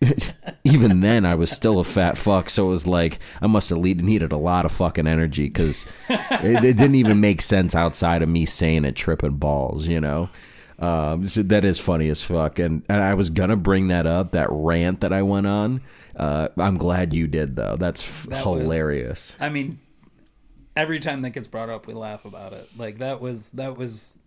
even 0.64 1.00
then, 1.00 1.26
I 1.26 1.34
was 1.34 1.50
still 1.50 1.80
a 1.80 1.84
fat 1.84 2.16
fuck, 2.16 2.48
so 2.50 2.68
it 2.68 2.70
was 2.70 2.86
like 2.86 3.18
I 3.42 3.48
must 3.48 3.68
have 3.70 3.80
needed 3.80 4.30
a 4.30 4.36
lot 4.36 4.64
of 4.64 4.70
fucking 4.70 5.08
energy 5.08 5.48
because 5.48 5.86
it, 6.08 6.64
it 6.64 6.76
didn't 6.76 6.94
even 6.94 7.18
make 7.18 7.42
sense 7.42 7.74
outside 7.74 8.22
of 8.22 8.28
me 8.28 8.46
saying 8.46 8.84
it, 8.84 8.94
tripping 8.94 9.38
balls, 9.38 9.88
you 9.88 10.00
know. 10.00 10.28
Um, 10.78 11.28
so 11.28 11.42
that 11.42 11.64
is 11.64 11.78
funny 11.78 12.08
as 12.08 12.20
fuck, 12.22 12.58
and 12.58 12.82
and 12.88 13.02
I 13.02 13.14
was 13.14 13.30
gonna 13.30 13.56
bring 13.56 13.88
that 13.88 14.06
up, 14.06 14.32
that 14.32 14.48
rant 14.50 15.00
that 15.00 15.12
I 15.12 15.22
went 15.22 15.46
on. 15.46 15.80
Uh, 16.16 16.48
I'm 16.56 16.76
glad 16.78 17.12
you 17.14 17.26
did 17.26 17.56
though. 17.56 17.76
That's 17.76 18.02
f- 18.02 18.26
That 18.28 18.44
was- 18.46 18.60
hilarious. 18.62 19.36
I 19.40 19.48
mean, 19.50 19.78
every 20.76 20.98
time 21.00 21.22
that 21.22 21.30
gets 21.30 21.46
brought 21.48 21.70
up, 21.70 21.86
we 21.86 21.94
laugh 21.94 22.24
about 22.24 22.52
it. 22.52 22.68
Like 22.76 22.98
that 22.98 23.20
was 23.20 23.52
that 23.52 23.76
was, 23.76 24.18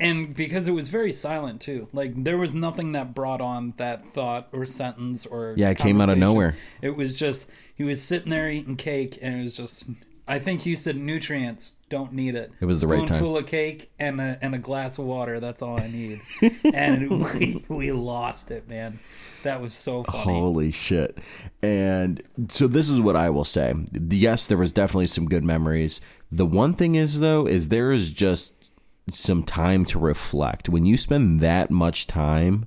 and 0.00 0.34
because 0.34 0.66
it 0.68 0.72
was 0.72 0.88
very 0.88 1.12
silent 1.12 1.60
too. 1.60 1.88
Like 1.92 2.24
there 2.24 2.38
was 2.38 2.54
nothing 2.54 2.92
that 2.92 3.14
brought 3.14 3.40
on 3.40 3.74
that 3.76 4.12
thought 4.12 4.48
or 4.52 4.66
sentence 4.66 5.26
or 5.26 5.54
Yeah, 5.56 5.70
it 5.70 5.78
came 5.78 6.00
out 6.00 6.08
of 6.08 6.18
nowhere. 6.18 6.56
It 6.82 6.96
was 6.96 7.14
just 7.14 7.48
he 7.74 7.84
was 7.84 8.02
sitting 8.02 8.30
there 8.30 8.50
eating 8.50 8.76
cake, 8.76 9.18
and 9.22 9.40
it 9.40 9.42
was 9.42 9.56
just. 9.56 9.84
I 10.28 10.38
think 10.40 10.66
you 10.66 10.74
said 10.76 10.96
nutrients 10.96 11.76
don't 11.88 12.12
need 12.12 12.34
it. 12.34 12.50
It 12.60 12.64
was 12.64 12.80
the 12.80 12.88
right 12.88 12.98
time. 12.98 13.18
Spoonful 13.18 13.38
of 13.38 13.46
cake 13.46 13.92
and 13.98 14.20
a 14.20 14.38
and 14.42 14.54
a 14.54 14.58
glass 14.58 14.98
of 14.98 15.04
water. 15.04 15.38
That's 15.38 15.62
all 15.62 15.78
I 15.78 15.86
need. 15.86 16.20
and 16.64 17.32
we 17.32 17.64
we 17.68 17.92
lost 17.92 18.50
it, 18.50 18.68
man. 18.68 18.98
That 19.44 19.60
was 19.60 19.72
so 19.72 20.02
funny. 20.02 20.24
Holy 20.24 20.72
shit. 20.72 21.18
And 21.62 22.22
so 22.50 22.66
this 22.66 22.88
is 22.88 23.00
what 23.00 23.14
I 23.14 23.30
will 23.30 23.44
say. 23.44 23.72
Yes, 23.92 24.48
there 24.48 24.58
was 24.58 24.72
definitely 24.72 25.06
some 25.06 25.26
good 25.26 25.44
memories. 25.44 26.00
The 26.32 26.46
one 26.46 26.72
thing 26.74 26.96
is 26.96 27.20
though 27.20 27.46
is 27.46 27.68
there 27.68 27.92
is 27.92 28.10
just 28.10 28.70
some 29.10 29.44
time 29.44 29.84
to 29.86 29.98
reflect. 30.00 30.68
When 30.68 30.84
you 30.84 30.96
spend 30.96 31.40
that 31.40 31.70
much 31.70 32.08
time 32.08 32.66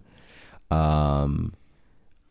um 0.71 1.53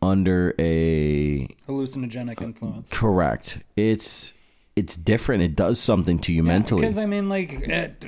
under 0.01 0.55
a 0.57 1.45
hallucinogenic 1.67 2.41
influence. 2.41 2.89
correct. 2.89 3.59
It's 3.75 4.33
it's 4.79 4.95
different. 4.97 5.43
It 5.43 5.55
does 5.55 5.79
something 5.79 6.19
to 6.19 6.33
you 6.33 6.43
mentally. 6.43 6.81
Because 6.81 6.97
I 6.97 7.05
mean, 7.05 7.29
like 7.29 7.67
at, 7.69 8.03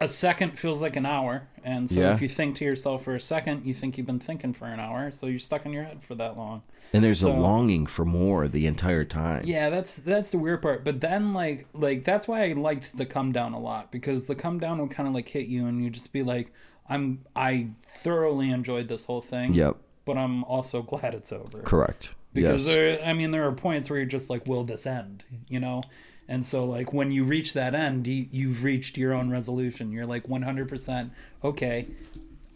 a 0.00 0.08
second 0.08 0.58
feels 0.58 0.82
like 0.82 0.96
an 0.96 1.06
hour, 1.06 1.48
and 1.62 1.88
so 1.88 2.00
Yeah. 2.00 2.14
if 2.14 2.20
you 2.20 2.28
think 2.28 2.56
to 2.56 2.64
yourself 2.64 3.04
for 3.04 3.14
a 3.14 3.20
second, 3.20 3.64
you 3.64 3.74
think 3.74 3.96
you've 3.96 4.06
been 4.06 4.20
thinking 4.20 4.52
for 4.52 4.66
an 4.66 4.80
hour, 4.80 5.10
so 5.10 5.26
you're 5.26 5.38
stuck 5.38 5.64
in 5.66 5.72
your 5.72 5.84
head 5.84 6.02
for 6.02 6.14
that 6.16 6.36
long. 6.36 6.62
And 6.92 7.02
there's 7.02 7.22
a 7.22 7.30
longing 7.30 7.86
for 7.86 8.04
more 8.04 8.46
the 8.46 8.66
entire 8.66 9.04
time. 9.04 9.42
Yeah, 9.46 9.68
that's 9.68 9.96
that's 9.96 10.30
the 10.30 10.38
weird 10.38 10.62
part. 10.62 10.84
But 10.84 11.00
then 11.00 11.34
like 11.34 11.66
like 11.74 12.04
that's 12.04 12.28
why 12.28 12.44
I 12.44 12.52
liked 12.52 12.96
the 12.96 13.06
come 13.06 13.32
down 13.32 13.52
a 13.52 13.58
lot 13.58 13.90
because 13.90 14.26
the 14.26 14.34
come 14.34 14.58
down 14.60 14.80
would 14.80 14.90
kind 14.90 15.08
of 15.08 15.14
like 15.14 15.28
hit 15.28 15.46
you 15.46 15.66
and 15.66 15.82
you 15.82 15.90
just 15.90 16.12
be 16.12 16.22
like, 16.22 16.52
I'm 16.88 17.24
I 17.34 17.70
thoroughly 17.88 18.50
enjoyed 18.50 18.88
this 18.88 19.06
whole 19.06 19.22
thing. 19.22 19.54
Yep. 19.54 19.76
But 20.04 20.18
I'm 20.18 20.44
also 20.44 20.82
glad 20.82 21.14
it's 21.14 21.32
over. 21.32 21.60
Correct. 21.62 22.12
Because 22.32 22.66
yes. 22.66 22.74
there 22.74 23.04
I 23.04 23.12
mean 23.12 23.30
there 23.32 23.46
are 23.48 23.52
points 23.52 23.90
where 23.90 23.98
you're 23.98 24.06
just 24.06 24.30
like, 24.30 24.46
will 24.46 24.64
this 24.64 24.86
end? 24.86 25.24
You 25.48 25.60
know? 25.60 25.82
And 26.28 26.44
so 26.44 26.64
like 26.64 26.92
when 26.92 27.10
you 27.12 27.24
reach 27.24 27.52
that 27.52 27.74
end, 27.74 28.06
you, 28.06 28.26
you've 28.30 28.62
reached 28.64 28.96
your 28.96 29.12
own 29.12 29.30
resolution. 29.30 29.92
You're 29.92 30.06
like 30.06 30.26
100% 30.26 31.10
okay. 31.42 31.86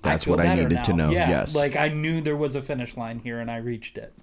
That's 0.03 0.25
feel 0.25 0.37
what 0.37 0.47
I 0.47 0.55
needed 0.55 0.85
to 0.85 0.93
know, 0.93 1.11
Yeah, 1.11 1.29
yes. 1.29 1.55
like 1.55 1.77
I 1.77 1.89
knew 1.89 2.21
there 2.21 2.37
was 2.37 2.55
a 2.57 2.63
finish 2.63 2.97
line 2.97 3.19
here 3.19 3.41
and 3.41 3.51
I 3.51 3.57
reached 3.57 3.99
it. 3.99 4.15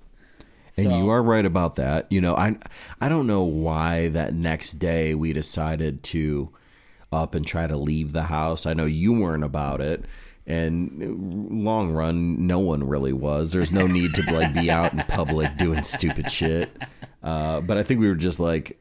And 0.78 0.88
So- 0.88 0.98
you 0.98 1.10
are 1.10 1.22
right 1.22 1.46
about 1.46 1.76
that. 1.76 2.08
You 2.12 2.22
know, 2.22 2.36
I 2.36 2.56
I 3.00 3.08
don't 3.10 3.28
know 3.28 3.44
why 3.44 4.08
that 4.10 4.34
next 4.34 4.74
day 4.74 5.14
we 5.16 5.32
decided 5.34 6.02
to 6.04 6.50
up 7.12 7.36
and 7.36 7.46
try 7.46 7.68
to 7.68 7.78
leave 7.78 8.12
the 8.14 8.24
house. 8.24 8.66
I 8.66 8.74
know 8.74 8.86
you 8.86 9.14
weren't 9.14 9.44
about 9.44 9.80
it. 9.80 10.06
And 10.48 11.50
long 11.66 11.92
run, 11.92 12.46
no 12.46 12.60
one 12.60 12.84
really 12.88 13.14
was. 13.14 13.52
There's 13.52 13.72
no 13.72 13.88
need 13.88 14.14
to 14.16 14.22
like 14.34 14.54
be 14.54 14.70
out 14.70 14.94
in 14.94 15.00
public 15.08 15.58
doing 15.58 15.82
stupid 15.84 16.32
shit. 16.32 16.70
Uh, 17.24 17.62
but 17.62 17.78
I 17.78 17.84
think 17.84 18.00
we 18.00 18.08
were 18.08 18.14
just 18.16 18.40
like, 18.40 18.78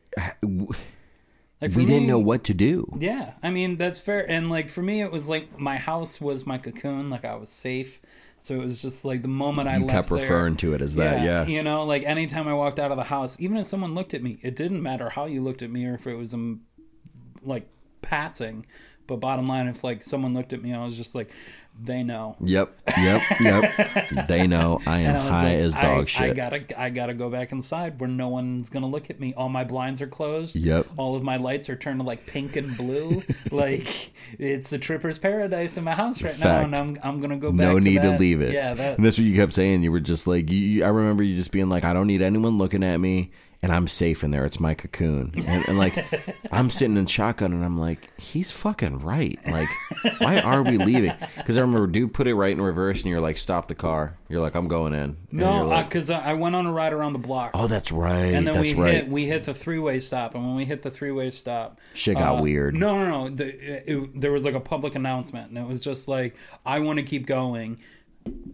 Like, 1.61 1.75
we 1.77 1.87
didn't 1.87 2.07
know 2.07 2.19
what 2.19 2.45
to 2.45 2.55
do. 2.55 2.93
Yeah, 2.99 3.35
I 3.43 3.51
mean 3.51 3.77
that's 3.77 3.99
fair. 3.99 4.29
And 4.29 4.51
like 4.51 4.69
for 4.69 4.83
me, 4.83 5.01
it 5.01 5.11
was 5.11 5.29
like 5.29 5.59
my 5.59 5.77
house 5.77 6.21
was 6.21 6.45
my 6.47 6.59
cocoon. 6.59 7.09
Like 7.11 7.25
I 7.25 7.35
was 7.37 7.49
safe. 7.49 8.01
So 8.43 8.55
it 8.57 8.59
was 8.59 8.83
just 8.83 9.05
like 9.07 9.23
the 9.23 9.29
moment 9.29 9.69
I 9.69 9.77
You 9.79 9.87
left 9.87 9.91
kept 9.93 10.09
there- 10.11 10.19
referring 10.19 10.57
to 10.59 10.75
it 10.75 10.83
as 10.83 10.97
that, 10.97 11.25
yeah. 11.25 11.47
You 11.47 11.63
know, 11.63 11.85
like 11.85 12.03
anytime 12.03 12.47
I 12.47 12.53
walked 12.53 12.79
out 12.79 12.91
of 12.91 12.99
the 12.99 13.05
house, 13.05 13.41
even 13.41 13.57
if 13.57 13.65
someone 13.67 13.95
looked 13.95 14.13
at 14.13 14.23
me, 14.23 14.39
it 14.43 14.55
didn't 14.57 14.83
matter 14.83 15.09
how 15.09 15.25
you 15.25 15.43
looked 15.43 15.63
at 15.63 15.71
me 15.71 15.87
or 15.87 15.95
if 15.95 16.07
it 16.07 16.15
was 16.17 16.35
um, 16.35 16.61
like 17.43 17.67
passing. 18.03 18.67
But 19.07 19.17
bottom 19.17 19.47
line, 19.49 19.67
if 19.67 19.83
like 19.83 20.03
someone 20.03 20.35
looked 20.35 20.53
at 20.53 20.63
me, 20.63 20.75
I 20.75 20.85
was 20.85 20.97
just 20.97 21.15
like, 21.15 21.31
they 21.83 22.03
know. 22.03 22.37
Yep, 22.41 22.73
yep, 22.99 23.23
yep. 23.41 24.27
they 24.29 24.47
know 24.47 24.81
I 24.87 25.01
am 25.01 25.17
I 25.17 25.31
high 25.31 25.55
like, 25.55 25.59
as 25.59 25.73
dog 25.75 25.85
I, 25.85 26.05
shit. 26.05 26.31
I 26.31 26.33
gotta, 26.33 26.81
I 26.81 26.91
gotta 26.91 27.15
go 27.15 27.29
back 27.31 27.53
inside 27.53 27.99
where 28.01 28.09
no 28.09 28.29
one's 28.29 28.71
gonna 28.71 28.87
look 28.87 29.11
at 29.11 29.19
me. 29.21 29.35
All 29.35 29.49
my 29.49 29.65
blinds 29.65 30.01
are 30.01 30.07
closed. 30.07 30.57
Yep. 30.57 30.87
All 30.97 31.17
of 31.17 31.23
my 31.23 31.37
lights 31.37 31.69
are 31.69 31.77
turned 31.77 32.01
to 32.01 32.07
like 32.07 32.27
pink 32.27 32.57
and 32.57 32.77
blue. 32.77 33.23
like 33.51 34.13
it's 34.39 34.73
a 34.73 34.79
tripper's 34.79 35.19
paradise 35.19 35.77
in 35.77 35.85
my 35.85 35.93
house 35.95 36.23
right 36.23 36.39
now, 36.39 36.61
and 36.61 36.75
I'm, 36.75 36.99
I'm 37.03 37.21
gonna 37.21 37.37
go 37.37 37.51
back. 37.51 37.59
no 37.59 37.75
to 37.75 37.81
need 37.81 38.03
to 38.03 38.11
that. 38.11 38.21
leave 38.21 38.41
it. 38.41 38.53
Yeah, 38.53 38.75
that. 38.75 38.97
And 38.97 39.05
that's 39.05 39.19
what 39.19 39.25
you 39.25 39.35
kept 39.35 39.53
saying. 39.53 39.83
You 39.83 39.93
were 39.93 40.01
just 40.01 40.27
like, 40.27 40.51
you- 40.51 40.85
I 40.85 40.89
remember 40.89 41.23
you 41.23 41.37
just 41.37 41.51
being 41.51 41.69
like, 41.69 41.85
I 41.85 41.93
don't 41.93 42.07
need 42.07 42.23
anyone 42.23 42.57
looking 42.57 42.83
at 42.85 42.99
me, 42.99 43.31
and 43.65 43.73
I'm 43.73 43.89
safe 43.89 44.23
in 44.23 44.31
there. 44.31 44.45
It's 44.45 44.61
my 44.61 44.75
cocoon. 44.75 45.33
And, 45.47 45.67
and 45.67 45.79
like, 45.79 45.97
I'm 46.53 46.69
sitting 46.69 46.99
in 46.99 47.07
shotgun, 47.07 47.55
and 47.55 47.65
I'm 47.65 47.79
like, 47.79 48.11
he's 48.21 48.51
fucking 48.51 48.99
right. 48.99 49.41
Like, 49.47 49.71
why 50.19 50.39
are 50.41 50.63
we 50.63 50.77
leaving? 50.77 51.15
Because 51.35 51.57
I 51.57 51.63
remember, 51.63 51.87
dude, 51.87 52.13
put 52.13 52.27
it 52.27 52.35
right 52.35 52.53
in 52.53 52.61
reverse, 52.61 53.01
and 53.01 53.11
you're 53.11 53.23
like, 53.23 53.39
stop 53.39 53.69
the 53.69 53.75
car. 53.75 54.19
You're 54.29 54.43
like, 54.43 54.55
I'm 54.55 54.69
going 54.69 54.93
in. 54.93 55.01
And 55.01 55.17
no, 55.33 55.67
like, 55.67 55.89
because 55.89 56.11
I, 56.11 56.33
I 56.33 56.35
went 56.35 56.55
on 56.55 56.67
a 56.67 56.73
ride 56.73 56.93
around 56.93 57.15
the 57.15 57.21
block. 57.21 57.53
oh, 57.55 57.67
that's 57.67 57.91
right. 57.91 58.35
and 58.35 58.47
then 58.47 58.53
that's 58.53 58.75
we 58.75 58.75
right. 58.75 58.93
hit 58.93 59.09
we 59.09 59.25
hit 59.25 59.45
the 59.45 59.55
three 59.55 59.79
way 59.79 59.99
stop, 59.99 60.35
and 60.35 60.45
when 60.45 60.57
we 60.57 60.67
hit 60.67 60.83
the 60.83 60.91
three 60.91 61.11
way 61.11 61.31
stop, 61.31 61.81
Shit 61.95 62.19
got 62.19 62.41
uh, 62.41 62.43
weird. 62.43 62.75
No, 62.75 63.03
no, 63.03 63.09
no. 63.09 63.29
The, 63.31 63.91
it, 63.91 64.21
there 64.21 64.33
was 64.33 64.45
like 64.45 64.55
a 64.55 64.61
public 64.61 64.95
announcement, 64.95 65.49
and 65.49 65.57
it 65.57 65.67
was 65.67 65.83
just 65.83 66.07
like, 66.07 66.37
"I 66.67 66.81
want 66.81 66.99
to 66.99 67.03
keep 67.03 67.25
going. 67.25 67.79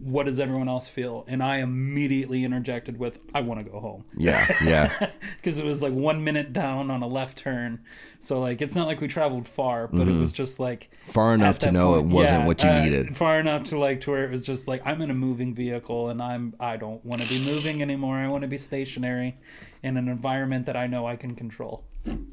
What 0.01 0.25
does 0.25 0.39
everyone 0.39 0.67
else 0.67 0.87
feel?" 0.87 1.25
And 1.27 1.41
I 1.43 1.57
immediately 1.57 2.43
interjected 2.43 2.97
with, 2.97 3.19
"I 3.33 3.41
want 3.41 3.59
to 3.59 3.65
go 3.69 3.79
home," 3.79 4.05
yeah, 4.17 4.47
yeah. 4.63 5.09
because 5.37 5.57
it 5.57 5.65
was 5.65 5.81
like 5.81 5.93
one 5.93 6.23
minute 6.23 6.53
down 6.53 6.91
on 6.91 7.01
a 7.01 7.07
left 7.07 7.37
turn. 7.37 7.79
So 8.19 8.39
like, 8.39 8.61
it's 8.61 8.75
not 8.75 8.87
like 8.87 9.01
we 9.01 9.07
traveled 9.07 9.47
far, 9.47 9.87
but 9.87 10.07
it 10.07 10.15
was 10.15 10.31
just 10.31 10.59
like 10.59 10.89
Mm-hmm. 11.11 11.11
Far 11.11 11.33
enough 11.33 11.59
to 11.59 11.71
know 11.71 11.95
it 11.95 12.05
wasn't 12.05 12.41
yeah, 12.41 12.45
what 12.45 12.63
you 12.63 12.69
uh, 12.69 12.83
needed. 12.83 13.17
Far 13.17 13.39
enough 13.39 13.65
to 13.65 13.77
like 13.77 14.01
to 14.01 14.11
where 14.11 14.23
it 14.23 14.31
was 14.31 14.45
just 14.45 14.67
like 14.67 14.81
I'm 14.85 15.01
in 15.01 15.09
a 15.09 15.13
moving 15.13 15.53
vehicle 15.53 16.09
and 16.09 16.21
I'm 16.21 16.55
I 16.59 16.77
don't 16.77 17.03
want 17.03 17.21
to 17.21 17.27
be 17.27 17.43
moving 17.43 17.81
anymore. 17.81 18.15
I 18.15 18.27
want 18.27 18.43
to 18.43 18.47
be 18.47 18.57
stationary 18.57 19.37
in 19.83 19.97
an 19.97 20.07
environment 20.07 20.65
that 20.67 20.77
I 20.77 20.87
know 20.87 21.05
I 21.05 21.15
can 21.15 21.35
control. 21.35 21.83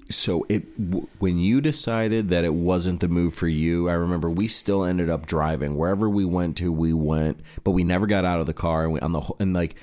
So 0.08 0.46
it 0.48 0.90
w- 0.90 1.06
when 1.18 1.38
you 1.38 1.60
decided 1.60 2.30
that 2.30 2.44
it 2.44 2.54
wasn't 2.54 3.00
the 3.00 3.08
move 3.08 3.34
for 3.34 3.48
you 3.48 3.88
i 3.88 3.92
remember 3.92 4.30
we 4.30 4.48
still 4.48 4.82
ended 4.82 5.10
up 5.10 5.26
driving 5.26 5.76
wherever 5.76 6.08
we 6.08 6.24
went 6.24 6.56
to 6.56 6.72
we 6.72 6.92
went 6.92 7.40
but 7.64 7.72
we 7.72 7.84
never 7.84 8.06
got 8.06 8.24
out 8.24 8.40
of 8.40 8.46
the 8.46 8.54
car 8.54 8.84
and 8.84 8.92
we 8.92 9.00
on 9.00 9.12
the 9.12 9.20
whole- 9.20 9.36
and 9.38 9.52
like 9.52 9.74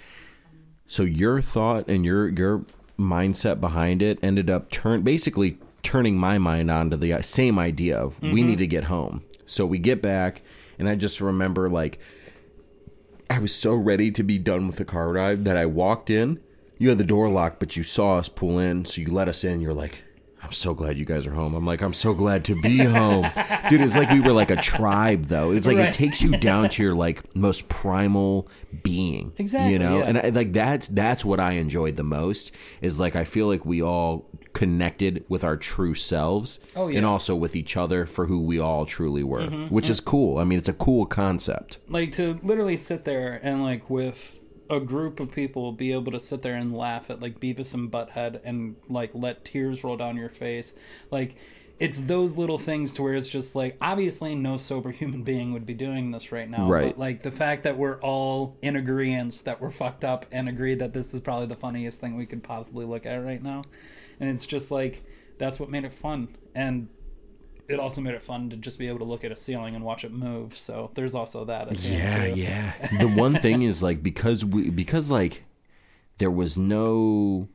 so 0.88 1.04
your 1.04 1.42
thought 1.42 1.88
and 1.88 2.04
your 2.04 2.28
your 2.30 2.66
mindset 2.98 3.60
behind 3.60 4.02
it 4.02 4.18
ended 4.24 4.50
up 4.50 4.72
turn 4.72 5.02
basically 5.02 5.58
turning 5.84 6.18
my 6.18 6.38
mind 6.38 6.72
onto 6.72 6.98
the 6.98 7.14
uh, 7.14 7.22
same 7.22 7.60
idea 7.60 7.96
of 7.96 8.20
we 8.22 8.30
mm-hmm. 8.30 8.50
need 8.50 8.58
to 8.58 8.68
get 8.68 8.86
home 8.86 9.24
so 9.46 9.66
we 9.66 9.78
get 9.78 10.02
back 10.02 10.42
and 10.80 10.90
i 10.90 10.96
just 10.96 11.22
remember 11.22 11.70
like 11.70 12.00
I 13.30 13.40
was 13.40 13.56
so 13.56 13.74
ready 13.74 14.12
to 14.12 14.24
be 14.24 14.38
done 14.38 14.68
with 14.68 14.76
the 14.78 14.86
car 14.86 15.12
ride 15.12 15.46
that 15.46 15.58
I 15.58 15.66
walked 15.66 16.10
in. 16.10 16.40
You 16.78 16.90
had 16.90 16.98
the 16.98 17.04
door 17.06 17.30
locked, 17.30 17.60
but 17.60 17.76
you 17.78 17.84
saw 17.84 18.18
us 18.18 18.30
pull 18.30 18.60
in, 18.60 18.86
so 18.86 19.02
you 19.02 19.12
let 19.12 19.28
us 19.30 19.44
in. 19.44 19.62
You're 19.62 19.74
like, 19.74 20.04
I'm 20.44 20.52
so 20.52 20.74
glad 20.76 20.98
you 20.98 21.06
guys 21.06 21.26
are 21.26 21.34
home. 21.34 21.56
I'm 21.56 21.66
like, 21.66 21.82
I'm 21.82 21.94
so 21.94 22.14
glad 22.14 22.46
to 22.46 22.62
be 22.62 22.78
home. 22.84 23.24
Dude, 23.70 23.82
it's 23.82 23.96
like 23.96 24.10
we 24.12 24.20
were 24.20 24.34
like 24.34 24.52
a 24.52 24.58
tribe, 24.58 25.26
though. 25.26 25.52
It's 25.52 25.66
like 25.66 25.78
Right. 25.78 25.90
it 25.90 25.94
takes 25.96 26.22
you 26.22 26.32
down 26.38 26.70
to 26.70 26.84
your 26.84 26.94
like 26.94 27.34
most 27.36 27.68
primal 27.70 28.48
being. 28.84 29.34
Exactly, 29.38 29.74
You 29.74 29.80
know? 29.80 30.00
yeah. 30.00 30.04
And 30.06 30.18
I, 30.20 30.30
like 30.30 30.54
that's 30.54 30.88
that's 30.90 31.26
what 31.26 31.40
I 31.40 31.54
enjoyed 31.54 31.96
the 31.96 32.04
most 32.04 32.52
is 32.82 33.00
like 33.00 33.16
I 33.16 33.24
feel 33.24 33.48
like 33.48 33.66
we 33.66 33.82
all 33.82 34.26
connected 34.54 35.26
with 35.28 35.44
our 35.44 35.58
true 35.58 35.96
selves 35.96 36.60
Oh, 36.76 36.84
yeah. 36.88 36.90
Mm-hmm. 36.92 36.98
and 36.98 37.06
also 37.08 37.36
with 37.36 37.56
each 37.56 37.76
other 37.76 38.06
for 38.06 38.28
who 38.28 38.42
we 38.42 38.60
all 38.60 38.86
truly 38.86 39.24
were, 39.24 39.48
which 39.70 39.90
is 39.90 40.00
cool. 40.00 40.38
I 40.38 40.44
mean, 40.44 40.58
it's 40.60 40.70
a 40.70 40.74
cool 40.74 41.06
concept. 41.08 41.80
Like 41.90 42.12
to 42.14 42.40
literally 42.44 42.78
sit 42.78 43.04
there 43.06 43.40
and 43.44 43.64
like 43.64 43.90
with 43.90 44.40
a 44.70 44.80
group 44.80 45.20
of 45.20 45.32
people 45.32 45.62
will 45.62 45.72
be 45.72 45.92
able 45.92 46.12
to 46.12 46.20
sit 46.20 46.42
there 46.42 46.56
and 46.56 46.76
laugh 46.76 47.10
at 47.10 47.22
like 47.22 47.40
Beavis 47.40 47.74
and 47.74 47.92
Butthead 47.92 48.42
and 48.44 48.76
like 48.90 49.12
let 49.14 49.46
tears 49.46 49.84
roll 49.84 49.98
down 49.98 50.18
your 50.18 50.30
face. 50.30 50.74
Like 51.12 51.36
it's 51.78 52.02
those 52.02 52.38
little 52.38 52.58
things 52.58 52.94
to 52.94 53.02
where 53.02 53.14
it's 53.14 53.28
just 53.28 53.56
like 53.56 53.78
obviously 53.82 54.34
no 54.34 54.58
sober 54.58 54.92
human 54.92 55.24
being 55.24 55.54
would 55.54 55.66
be 55.66 55.74
doing 55.74 56.12
this 56.12 56.32
right 56.32 56.50
now. 56.50 56.68
Right. 56.68 56.88
But 56.88 57.00
like 57.00 57.24
the 57.24 57.32
fact 57.32 57.64
that 57.64 57.78
we're 57.78 58.00
all 58.00 58.58
in 58.62 58.76
agreement 58.76 59.42
that 59.46 59.62
we're 59.62 59.72
fucked 59.72 60.04
up 60.04 60.26
and 60.32 60.50
agree 60.50 60.76
that 60.76 60.94
this 60.94 61.14
is 61.14 61.22
probably 61.22 61.48
the 61.48 61.56
funniest 61.56 62.00
thing 62.00 62.16
we 62.16 62.26
could 62.26 62.44
possibly 62.44 62.86
look 62.86 63.06
at 63.06 63.18
right 63.18 63.42
now. 63.42 63.64
And 64.20 64.30
it's 64.30 64.46
just 64.46 64.72
like 64.72 65.04
that's 65.38 65.60
what 65.60 65.70
made 65.70 65.84
it 65.84 65.94
fun. 65.94 66.36
And 66.54 66.88
it 67.68 67.80
also 67.80 68.02
made 68.02 68.14
it 68.14 68.22
fun 68.22 68.50
to 68.50 68.58
just 68.58 68.78
be 68.78 68.88
able 68.88 69.00
to 69.00 69.06
look 69.06 69.24
at 69.24 69.32
a 69.32 69.36
ceiling 69.36 69.76
and 69.76 69.84
watch 69.84 70.04
it 70.04 70.12
move. 70.12 70.58
So 70.58 70.92
there's 70.94 71.16
also 71.16 71.46
that. 71.46 71.70
the 71.70 71.76
Yeah, 71.76 72.26
yeah. 72.26 72.74
the 73.00 73.08
one 73.08 73.36
thing 73.36 73.62
is 73.62 73.82
like 73.82 74.04
because 74.04 74.46
we 74.46 74.70
because 74.70 75.10
like 75.10 75.44
there 76.18 76.32
was 76.32 76.58
no 76.58 77.48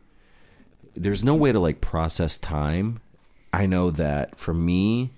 there's 0.95 1.23
no 1.23 1.35
way 1.35 1.53
to 1.53 1.61
like 1.61 1.81
process 1.81 2.39
time. 2.39 3.01
I 3.53 3.67
know 3.67 3.91
that 3.91 4.37
for 4.37 4.55
me, 4.55 5.13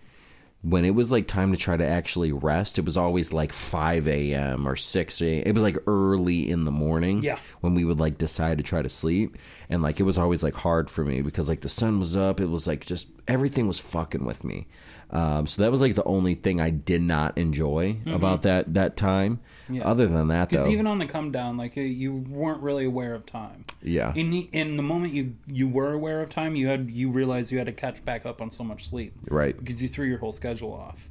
when 0.63 0.85
it 0.85 0.91
was 0.91 1.11
like 1.11 1.27
time 1.27 1.51
to 1.51 1.59
try 1.59 1.77
to 1.77 1.85
actually 1.85 2.31
rest, 2.31 2.79
it 2.79 2.85
was 2.85 2.97
always 2.97 3.33
like 3.33 3.53
5 3.53 4.07
a.m. 4.07 4.67
or 4.67 4.77
6 4.77 5.21
a.m. 5.21 5.43
It 5.45 5.55
was 5.55 5.63
like 5.63 5.77
early 5.89 6.49
in 6.49 6.65
the 6.65 6.71
morning. 6.71 7.23
Yeah. 7.23 7.39
When 7.61 7.75
we 7.75 7.85
would 7.85 7.99
like 7.99 8.17
decide 8.17 8.59
to 8.59 8.65
try 8.65 8.81
to 8.81 8.89
sleep. 8.89 9.37
And 9.69 9.83
like 9.83 9.99
it 9.99 10.05
was 10.05 10.19
always 10.19 10.43
like 10.43 10.55
hard 10.55 10.89
for 10.89 11.05
me 11.05 11.21
because 11.21 11.49
like 11.49 11.63
the 11.63 11.69
sun 11.69 11.99
was 11.99 12.17
up. 12.17 12.41
It 12.41 12.47
was 12.47 12.69
like 12.69 12.87
just 12.87 13.09
everything 13.27 13.67
was 13.67 13.81
fucking 13.81 14.25
with 14.25 14.45
me. 14.45 14.69
Um, 15.13 15.47
so 15.47 15.61
that 15.61 15.71
was 15.71 15.83
like 15.83 15.95
the 15.95 16.05
only 16.05 16.35
thing 16.35 16.59
I 16.59 16.71
did 16.71 17.03
not 17.03 17.37
enjoy 17.37 17.99
about 18.07 18.43
that 18.43 18.73
that 18.75 18.97
time. 18.97 19.41
Mm-hmm. 19.65 19.75
Yeah. 19.75 19.83
Other 19.89 20.07
than 20.07 20.29
that, 20.29 20.49
Because 20.49 20.69
even 20.69 20.87
on 20.87 20.99
the 20.99 21.07
come 21.07 21.31
down, 21.31 21.57
like 21.59 21.77
you- 21.77 21.83
you 21.83 22.15
weren't 22.15 22.63
really 22.63 22.85
aware 22.87 23.15
of 23.15 23.27
time. 23.27 23.65
yeah, 23.83 24.13
In 24.15 24.31
the, 24.31 24.49
in 24.53 24.77
the 24.77 24.83
moment 24.83 25.13
you 25.13 25.37
you 25.47 25.69
were 25.69 25.93
aware 25.93 26.23
of 26.23 26.31
time, 26.31 26.55
you 26.57 26.69
had 26.69 26.91
you 26.91 27.11
realized 27.11 27.53
you 27.53 27.59
had 27.59 27.67
to 27.67 27.73
catch 27.75 28.05
back 28.05 28.25
up 28.25 28.41
on 28.41 28.51
so 28.51 28.65
much 28.65 28.89
sleep 28.89 29.13
right. 29.29 29.57
because 29.59 29.83
you 29.83 29.89
threw 29.89 30.07
your 30.07 30.19
whole 30.19 30.33
schedule 30.33 30.73
off. 30.73 31.09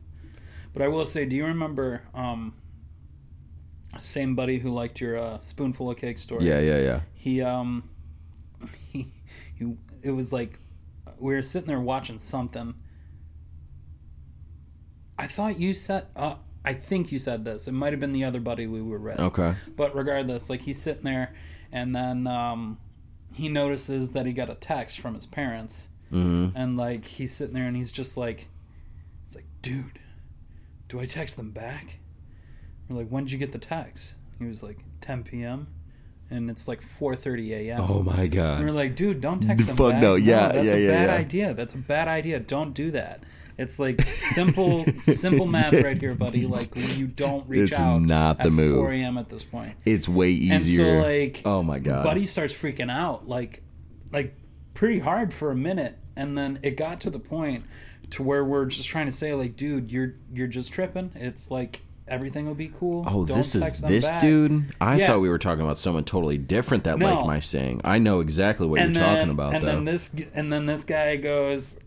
But 0.74 0.82
I 0.82 0.88
will 0.88 1.06
say, 1.06 1.26
do 1.26 1.36
you 1.36 1.46
remember 1.46 2.02
um, 2.16 2.54
same 4.00 4.36
buddy 4.36 4.58
who 4.60 4.70
liked 4.72 5.00
your 5.02 5.18
uh, 5.18 5.40
spoonful 5.42 5.92
of 5.92 5.98
cake 5.98 6.18
story? 6.18 6.48
Yeah, 6.48 6.60
yeah, 6.60 6.80
yeah. 6.80 7.00
He 7.14 7.42
um 7.42 7.84
he, 8.92 9.12
he 9.56 9.76
it 10.02 10.12
was 10.12 10.32
like 10.34 10.58
we 11.20 11.34
were 11.36 11.42
sitting 11.42 11.68
there 11.68 11.80
watching 11.80 12.20
something. 12.20 12.74
I 15.22 15.28
thought 15.28 15.60
you 15.60 15.74
said 15.74 16.08
uh 16.16 16.36
I 16.64 16.74
think 16.74 17.12
you 17.12 17.18
said 17.20 17.44
this. 17.44 17.68
It 17.68 17.72
might 17.72 17.92
have 17.92 18.00
been 18.00 18.12
the 18.12 18.24
other 18.24 18.40
buddy 18.40 18.68
we 18.68 18.82
were 18.82 19.00
with. 19.00 19.20
Okay. 19.20 19.56
But 19.76 19.96
regardless, 19.96 20.48
like 20.50 20.62
he's 20.62 20.80
sitting 20.80 21.02
there, 21.04 21.34
and 21.72 21.96
then 21.96 22.28
um, 22.28 22.78
he 23.34 23.50
notices 23.50 24.12
that 24.12 24.28
he 24.28 24.34
got 24.34 24.48
a 24.50 24.54
text 24.56 25.00
from 25.00 25.16
his 25.16 25.26
parents, 25.26 25.88
Mm-hmm. 26.14 26.56
and 26.58 26.76
like 26.78 27.06
he's 27.06 27.32
sitting 27.34 27.56
there 27.56 27.66
and 27.68 27.76
he's 27.78 27.92
just 27.92 28.16
like, 28.18 28.48
it's 29.26 29.34
like, 29.34 29.46
dude, 29.62 29.98
do 30.90 31.00
I 31.00 31.06
text 31.06 31.38
them 31.38 31.50
back? 31.52 32.00
We're 32.90 32.98
like, 32.98 33.08
when 33.08 33.24
did 33.24 33.32
you 33.32 33.38
get 33.40 33.54
the 33.54 33.58
text? 33.60 34.16
He 34.38 34.46
was 34.46 34.62
like, 34.62 34.78
10 35.00 35.24
p.m. 35.24 35.68
And 36.30 36.50
it's 36.50 36.68
like 36.68 36.82
4:30 37.00 37.50
a.m. 37.52 37.82
Oh 37.82 38.04
my 38.04 38.28
god! 38.28 38.58
And 38.60 38.66
we're 38.66 38.76
like, 38.76 38.96
dude, 38.96 39.20
don't 39.22 39.40
text 39.42 39.66
them 39.68 39.76
Fuck 39.78 39.94
back. 39.94 40.02
no, 40.02 40.16
yeah, 40.16 40.50
that's 40.52 40.66
yeah, 40.66 40.74
a 40.74 40.80
yeah, 40.80 40.92
bad 40.92 41.10
yeah. 41.10 41.16
idea. 41.16 41.54
That's 41.56 41.74
a 41.74 41.78
bad 41.80 42.08
idea. 42.08 42.40
Don't 42.40 42.74
do 42.74 42.92
that. 42.92 43.24
It's 43.62 43.78
like 43.80 44.02
simple, 44.02 44.86
simple 45.00 45.46
math 45.48 45.74
right 45.74 46.00
here, 46.00 46.16
buddy. 46.16 46.46
Like 46.48 46.76
you 46.76 47.08
don't 47.08 47.48
reach 47.48 47.72
It's 47.72 47.80
out 47.80 48.02
not 48.02 48.40
the 48.40 48.46
at 48.46 48.52
move. 48.52 48.76
4 48.78 48.92
a.m. 48.92 49.18
at 49.18 49.30
this 49.30 49.44
point. 49.44 49.76
It's 49.86 50.08
way 50.10 50.32
easier. 50.32 50.86
And 50.86 51.04
so 51.04 51.08
like, 51.08 51.42
oh 51.46 51.62
my 51.64 51.80
god. 51.80 52.04
Buddy 52.04 52.26
starts 52.26 52.54
freaking 52.54 52.92
out, 52.92 53.28
like, 53.28 53.62
like 54.12 54.36
pretty 54.74 55.00
hard 55.00 55.34
for 55.34 55.52
a 55.52 55.56
minute, 55.56 55.98
and 56.16 56.38
then 56.38 56.60
it 56.64 56.72
got 56.78 57.00
to 57.02 57.10
the 57.10 57.20
point 57.20 57.64
to 58.12 58.24
where 58.24 58.44
we're 58.44 58.66
just 58.66 58.90
trying 58.90 59.06
to 59.06 59.12
say, 59.12 59.34
like, 59.34 59.56
dude, 59.56 59.92
you're 59.92 60.16
you're 60.34 60.48
just 60.48 60.74
tripping. 60.74 61.12
It's 61.16 61.52
like 61.52 61.82
everything 62.08 62.46
will 62.46 62.56
be 62.56 62.68
cool. 62.78 63.06
Oh, 63.08 63.26
Don't 63.26 63.38
this 63.38 63.56
is 63.56 63.80
this 63.82 64.10
back. 64.10 64.22
dude. 64.22 64.74
I 64.82 64.98
Yeah. 64.98 65.08
thought 65.08 65.22
we 65.22 65.30
were 65.30 65.38
talking 65.38 65.64
about 65.64 65.78
someone 65.78 66.04
totally 66.04 66.38
different 66.38 66.84
that 66.84 66.98
No. 66.98 67.14
liked 67.14 67.26
my 67.26 67.40
saying. 67.40 67.80
I 67.86 68.00
know 68.00 68.20
exactly 68.20 68.68
what 68.68 68.80
and 68.82 68.94
you're 68.96 69.06
then, 69.06 69.16
talking 69.18 69.32
about, 69.32 69.54
and 69.54 69.64
though. 69.64 69.68
then 69.68 69.86
this 69.86 70.10
and 70.34 70.52
then 70.52 70.66
this 70.66 70.84
guy 70.84 71.16
goes 71.16 71.78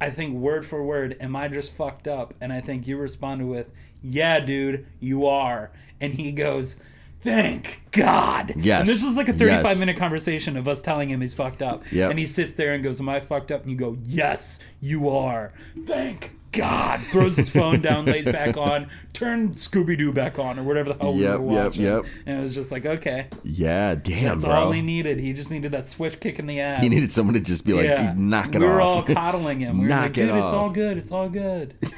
i 0.00 0.10
think 0.10 0.34
word 0.36 0.64
for 0.66 0.82
word 0.84 1.16
am 1.20 1.34
i 1.36 1.48
just 1.48 1.72
fucked 1.74 2.06
up 2.08 2.34
and 2.40 2.52
i 2.52 2.60
think 2.60 2.86
you 2.86 2.96
responded 2.96 3.46
with 3.46 3.70
yeah 4.02 4.40
dude 4.40 4.86
you 5.00 5.26
are 5.26 5.70
and 6.00 6.14
he 6.14 6.30
goes 6.32 6.76
thank 7.22 7.80
god 7.90 8.52
Yes. 8.56 8.80
and 8.80 8.88
this 8.88 9.02
was 9.02 9.16
like 9.16 9.28
a 9.28 9.32
35 9.32 9.64
Yes. 9.64 9.78
minute 9.78 9.96
conversation 9.96 10.56
of 10.56 10.68
us 10.68 10.82
telling 10.82 11.08
him 11.08 11.20
he's 11.22 11.32
fucked 11.34 11.62
up 11.62 11.82
Yep. 11.90 12.10
and 12.10 12.18
he 12.18 12.26
sits 12.26 12.52
there 12.54 12.74
and 12.74 12.84
goes 12.84 13.00
am 13.00 13.08
i 13.08 13.20
fucked 13.20 13.50
up 13.50 13.62
and 13.62 13.70
you 13.70 13.76
go 13.76 13.96
yes 14.04 14.58
you 14.80 15.08
are 15.08 15.52
thank 15.86 16.32
God 16.56 17.00
throws 17.10 17.36
his 17.36 17.48
phone 17.50 17.80
down, 17.80 18.04
lays 18.06 18.24
back 18.26 18.56
on, 18.56 18.88
turn 19.12 19.54
Scooby 19.54 19.96
Doo 19.98 20.12
back 20.12 20.38
on, 20.38 20.58
or 20.58 20.62
whatever 20.62 20.92
the 20.92 20.98
hell 21.00 21.14
we 21.14 21.22
Yep, 21.22 21.40
were 21.40 21.52
yep, 21.52 21.64
watching. 21.66 21.82
yep. 21.82 22.04
And 22.26 22.38
it 22.38 22.42
was 22.42 22.54
just 22.54 22.70
like, 22.70 22.86
okay, 22.86 23.26
yeah, 23.42 23.94
damn, 23.94 24.24
that's 24.24 24.44
bro. 24.44 24.54
all 24.54 24.72
he 24.72 24.82
needed. 24.82 25.18
He 25.18 25.32
just 25.32 25.50
needed 25.50 25.72
that 25.72 25.86
swift 25.86 26.20
kick 26.20 26.38
in 26.38 26.46
the 26.46 26.60
ass. 26.60 26.82
He 26.82 26.88
needed 26.88 27.12
someone 27.12 27.34
to 27.34 27.40
just 27.40 27.64
be 27.64 27.72
like, 27.72 27.88
"Dude, 27.96 28.18
knock 28.18 28.54
it 28.54 28.58
we 28.60 28.66
off. 28.66 28.72
were 28.72 28.80
all 28.80 29.02
coddling 29.02 29.60
him. 29.60 29.78
We 29.78 29.84
were 29.84 29.88
Knock 29.90 30.02
like, 30.02 30.18
it 30.18 30.26
dude, 30.26 30.36
it's 30.36 30.52
all 30.52 30.70
good. 30.70 30.96
It's 30.98 31.12
all 31.12 31.28
good. 31.28 31.74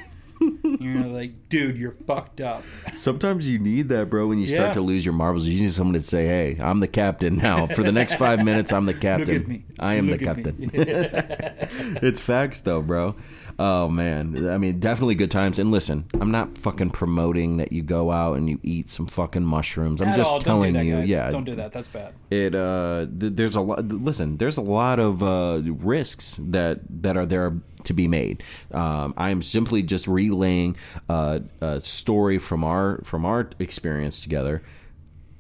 you're 0.81 1.03
like, 1.05 1.49
dude, 1.49 1.79
you're 1.79 1.93
fucked 2.07 2.43
up. 2.43 2.63
Sometimes 2.95 3.49
you 3.49 3.59
need 3.59 3.89
that, 3.89 4.11
bro. 4.11 4.27
When 4.27 4.39
you 4.39 4.47
start 4.47 4.75
to 4.75 4.83
lose 4.83 5.03
your 5.05 5.15
marbles, 5.15 5.47
you 5.47 5.59
need 5.63 5.73
someone 5.73 5.95
to 5.95 6.03
say, 6.03 6.27
"Hey, 6.27 6.59
I'm 6.61 6.81
the 6.81 6.89
captain 6.89 7.37
now. 7.37 7.67
For 7.69 7.83
the 7.83 7.91
next 7.93 8.15
five 8.15 8.45
minutes, 8.45 8.71
I'm 8.73 8.85
the 8.87 8.93
captain. 9.09 9.35
Look 9.35 9.43
at 9.45 9.49
me. 9.49 9.65
I 9.79 9.95
am 9.95 10.09
Look 10.11 10.21
the 10.21 10.29
at 10.29 10.37
me." 10.37 10.43
captain." 10.69 10.71
it's 12.03 12.21
facts, 12.21 12.61
though, 12.61 12.83
bro. 12.83 13.17
Oh 13.59 13.89
man, 13.89 14.49
I 14.51 14.59
mean, 14.59 14.81
definitely 14.81 15.15
good 15.15 15.31
times. 15.31 15.59
And 15.59 15.71
listen, 15.71 16.05
I'm 16.21 16.31
not 16.31 16.59
fucking 16.59 16.91
promoting 16.91 17.57
that 17.57 17.73
you 17.73 17.83
go 17.83 18.11
out 18.11 18.35
and 18.37 18.51
you 18.51 18.61
eat 18.63 18.91
some 18.91 19.07
fucking 19.07 19.45
mushrooms. 19.45 20.03
I'm 20.03 20.09
At 20.09 20.17
just 20.17 20.31
all. 20.31 20.41
Don't 20.41 20.43
do 20.43 20.45
telling 20.51 20.73
that, 20.75 20.85
you, 20.85 20.97
guys. 20.97 21.09
yeah, 21.09 21.31
Don't 21.31 21.45
do 21.45 21.55
that. 21.55 21.73
That's 21.73 21.89
bad. 21.89 22.13
it 22.31 22.55
uh 22.55 23.07
th- 23.19 23.33
there's 23.35 23.57
a 23.57 23.61
lot 23.63 23.87
listen 23.89 24.37
there's 24.37 24.59
a 24.59 24.61
lot 24.63 24.99
of 24.99 25.23
uh 25.23 25.63
risks 25.65 26.39
that 26.43 26.81
that 27.03 27.17
are 27.17 27.25
there 27.25 27.55
to 27.85 27.93
be 27.95 28.09
made 28.09 28.43
um 28.73 29.15
i'm 29.17 29.41
simply 29.43 29.81
just 29.81 30.09
relaying 30.09 30.77
uh, 31.09 31.39
a 31.61 31.81
story 31.83 32.37
from 32.37 32.65
our 32.65 33.01
from 33.05 33.25
our 33.25 33.49
experience 33.61 34.21
together 34.21 34.61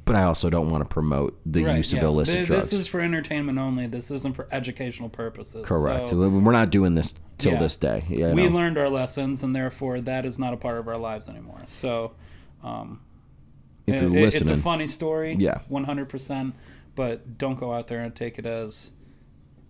but 0.04 0.14
i 0.14 0.22
also 0.22 0.48
don't 0.48 0.70
want 0.70 0.80
to 0.82 0.88
promote 0.88 1.36
the 1.44 1.64
Right, 1.64 1.78
use 1.78 1.92
of 1.92 1.98
yeah. 1.98 2.04
illicit 2.06 2.34
Th- 2.36 2.46
drugs 2.46 2.70
This 2.70 2.80
is 2.80 2.86
for 2.86 3.00
entertainment 3.00 3.58
only. 3.58 3.88
This 3.88 4.10
isn't 4.12 4.34
for 4.34 4.46
educational 4.52 5.08
purposes. 5.08 5.66
correct 5.66 6.10
So 6.10 6.16
we're 6.28 6.52
not 6.52 6.70
doing 6.70 6.94
this 6.94 7.14
till 7.38 7.52
Yeah. 7.52 7.58
this 7.58 7.76
day 7.76 8.04
you 8.08 8.26
we 8.28 8.48
learned 8.48 8.78
our 8.78 8.88
lessons, 8.88 9.42
and 9.42 9.54
therefore 9.54 10.00
that 10.00 10.24
is 10.26 10.38
not 10.38 10.54
a 10.54 10.56
part 10.56 10.78
of 10.78 10.88
our 10.88 10.96
lives 10.98 11.28
anymore. 11.28 11.60
So, 11.68 12.12
um, 12.62 13.00
if 13.86 14.00
you're 14.02 14.16
it- 14.16 14.34
it's 14.34 14.48
a 14.48 14.56
funny 14.56 14.86
story. 14.86 15.36
Yeah. 15.38 15.58
one 15.68 15.84
hundred 15.84 16.08
percent. 16.08 16.54
But 16.94 17.36
don't 17.36 17.58
go 17.60 17.74
out 17.74 17.88
there 17.88 18.00
and 18.00 18.14
take 18.14 18.38
it 18.38 18.46
as 18.46 18.90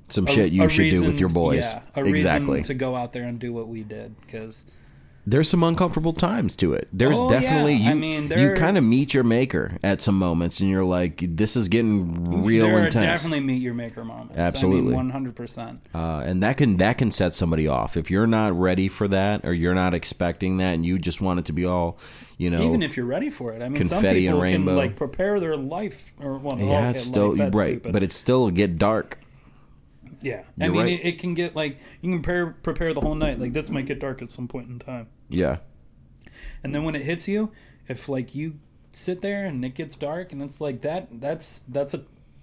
some 0.08 0.28
a- 0.28 0.30
shit 0.30 0.52
you 0.52 0.68
should 0.68 0.90
do 0.90 1.04
with 1.04 1.18
your 1.18 1.28
boys 1.28 1.64
Yeah, 1.64 1.82
a 1.96 2.04
exactly 2.04 2.58
reason 2.58 2.62
to 2.68 2.74
go 2.74 2.94
out 2.94 3.12
there 3.12 3.24
and 3.24 3.38
do 3.40 3.52
what 3.52 3.66
we 3.66 3.82
did 3.82 4.14
because 4.20 4.64
there's 5.28 5.48
some 5.48 5.64
uncomfortable 5.64 6.12
times 6.12 6.54
to 6.56 6.72
it. 6.72 6.88
There's 6.92 7.16
Oh, 7.18 7.28
definitely 7.28 7.74
yeah. 7.74 7.86
you. 7.86 7.90
I 7.90 7.94
mean, 7.94 8.30
you 8.30 8.54
kind 8.54 8.78
of 8.78 8.84
meet 8.84 9.12
your 9.12 9.24
maker 9.24 9.76
at 9.82 10.00
some 10.00 10.16
moments, 10.16 10.60
and 10.60 10.70
you're 10.70 10.84
like, 10.84 11.20
"This 11.36 11.56
is 11.56 11.68
getting 11.68 12.44
real 12.44 12.66
there 12.66 12.78
intense." 12.86 12.94
are 12.96 13.00
definitely 13.00 13.40
meet 13.40 13.60
your 13.60 13.74
maker 13.74 14.04
moments. 14.04 14.36
Absolutely. 14.36 14.94
one 14.94 15.10
hundred 15.10 15.34
percent. 15.34 15.80
uh, 15.94 16.18
and 16.24 16.42
that 16.42 16.56
can 16.58 16.76
that 16.76 16.96
can 16.98 17.10
set 17.10 17.34
somebody 17.34 17.66
off 17.66 17.96
if 17.96 18.10
you're 18.10 18.26
not 18.28 18.58
ready 18.58 18.86
for 18.88 19.08
that, 19.08 19.44
or 19.44 19.52
you're 19.52 19.74
not 19.74 19.94
expecting 19.94 20.58
that, 20.58 20.74
and 20.74 20.86
you 20.86 20.98
just 20.98 21.20
want 21.20 21.40
it 21.40 21.44
to 21.46 21.52
be 21.52 21.64
all, 21.64 21.98
you 22.38 22.48
know. 22.48 22.62
Even 22.62 22.82
if 22.82 22.96
you're 22.96 23.06
ready 23.06 23.28
for 23.30 23.52
it, 23.52 23.62
I 23.62 23.68
mean, 23.68 23.82
some 23.84 24.02
people 24.02 24.40
rainbow. 24.40 24.70
can 24.70 24.76
like 24.76 24.94
prepare 24.96 25.40
their 25.40 25.56
life 25.56 26.14
or 26.20 26.38
well, 26.38 26.56
yeah, 26.58 26.90
it's 26.90 27.02
still 27.02 27.34
life, 27.34 27.52
right, 27.52 27.70
stupid. 27.74 27.92
but 27.92 28.02
it's 28.04 28.14
still 28.16 28.50
get 28.50 28.78
dark. 28.78 29.18
yeah. 30.22 30.42
I 30.60 30.64
You're 30.66 30.72
mean, 30.74 30.82
right. 30.82 30.92
it, 31.00 31.04
it 31.04 31.18
can 31.18 31.34
get 31.34 31.56
like 31.56 31.78
you 32.00 32.10
can 32.12 32.22
prepare 32.22 32.46
prepare 32.62 32.94
the 32.94 33.00
whole 33.00 33.14
night. 33.16 33.38
Like 33.40 33.52
this 33.52 33.70
might 33.70 33.86
get 33.86 33.98
dark 34.00 34.22
at 34.22 34.30
some 34.30 34.46
point 34.48 34.68
in 34.68 34.78
time, 34.78 35.08
Yeah, 35.28 35.58
and 36.62 36.74
then 36.74 36.84
when 36.84 36.94
it 36.94 37.02
hits 37.02 37.26
you, 37.28 37.50
if 37.88 38.08
like 38.08 38.34
you 38.34 38.58
sit 38.92 39.20
there 39.22 39.44
and 39.44 39.64
it 39.64 39.74
gets 39.74 39.94
dark 39.94 40.32
and 40.32 40.42
it's 40.42 40.60
like 40.60 40.80
that, 40.82 41.08
that's 41.20 41.60
that's 41.68 41.94
a 41.94 42.02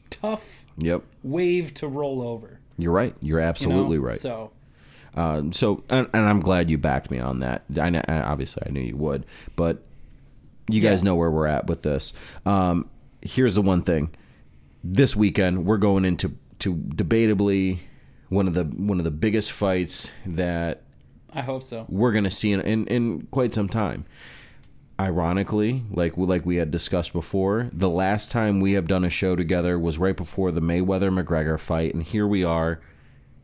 tough 0.09 0.65
yep, 0.77 1.01
wave 1.23 1.73
to 1.75 1.87
roll 1.87 2.21
over. 2.21 2.59
you're 2.77 2.91
right. 2.91 3.15
You're 3.21 3.39
you 3.39 3.43
know? 3.43 3.49
absolutely 3.49 3.97
right. 3.99 4.15
So 4.15 4.51
Um, 5.15 5.51
so, 5.53 5.83
and, 5.89 6.07
and 6.13 6.25
I'm 6.27 6.39
glad 6.39 6.69
you 6.71 6.77
backed 6.77 7.09
me 7.11 7.19
on 7.19 7.39
that. 7.39 7.63
I- 7.77 8.21
obviously 8.21 8.63
I 8.65 8.69
knew 8.71 8.81
you 8.81 8.97
would, 8.97 9.25
but 9.55 9.83
you 10.69 10.81
guys 10.81 10.99
Yeah. 11.01 11.05
know 11.05 11.15
where 11.15 11.29
we're 11.31 11.47
at 11.47 11.67
with 11.67 11.81
this. 11.81 12.13
Um, 12.45 12.89
here's 13.21 13.55
the 13.55 13.61
one 13.61 13.81
thing: 13.81 14.09
this 14.83 15.15
weekend 15.15 15.65
we're 15.65 15.77
going 15.77 16.05
into 16.05 16.35
to 16.59 16.75
debatably 16.75 17.79
one 18.29 18.47
of 18.47 18.53
the 18.53 18.63
one 18.65 18.99
of 18.99 19.03
the 19.03 19.11
biggest 19.11 19.51
fights 19.51 20.11
that 20.25 20.82
I 21.35 21.41
hope 21.41 21.63
so. 21.63 21.85
we're 21.89 22.11
going 22.11 22.23
to 22.25 22.31
see 22.31 22.51
in, 22.51 22.61
in 22.61 22.87
in 22.87 23.27
quite 23.31 23.53
some 23.53 23.67
time. 23.69 24.05
Ironically, 24.99 25.83
like 25.89 26.15
like 26.17 26.45
we 26.45 26.57
had 26.57 26.69
discussed 26.69 27.13
before, 27.13 27.69
the 27.73 27.89
last 27.89 28.29
time 28.29 28.59
we 28.61 28.73
have 28.73 28.87
done 28.87 29.03
a 29.03 29.09
show 29.09 29.35
together 29.35 29.79
was 29.79 29.97
right 29.97 30.15
before 30.15 30.51
the 30.51 30.61
Mayweather 30.61 31.09
McGregor 31.11 31.59
fight, 31.59 31.95
and 31.95 32.03
here 32.03 32.27
we 32.27 32.43
are, 32.43 32.79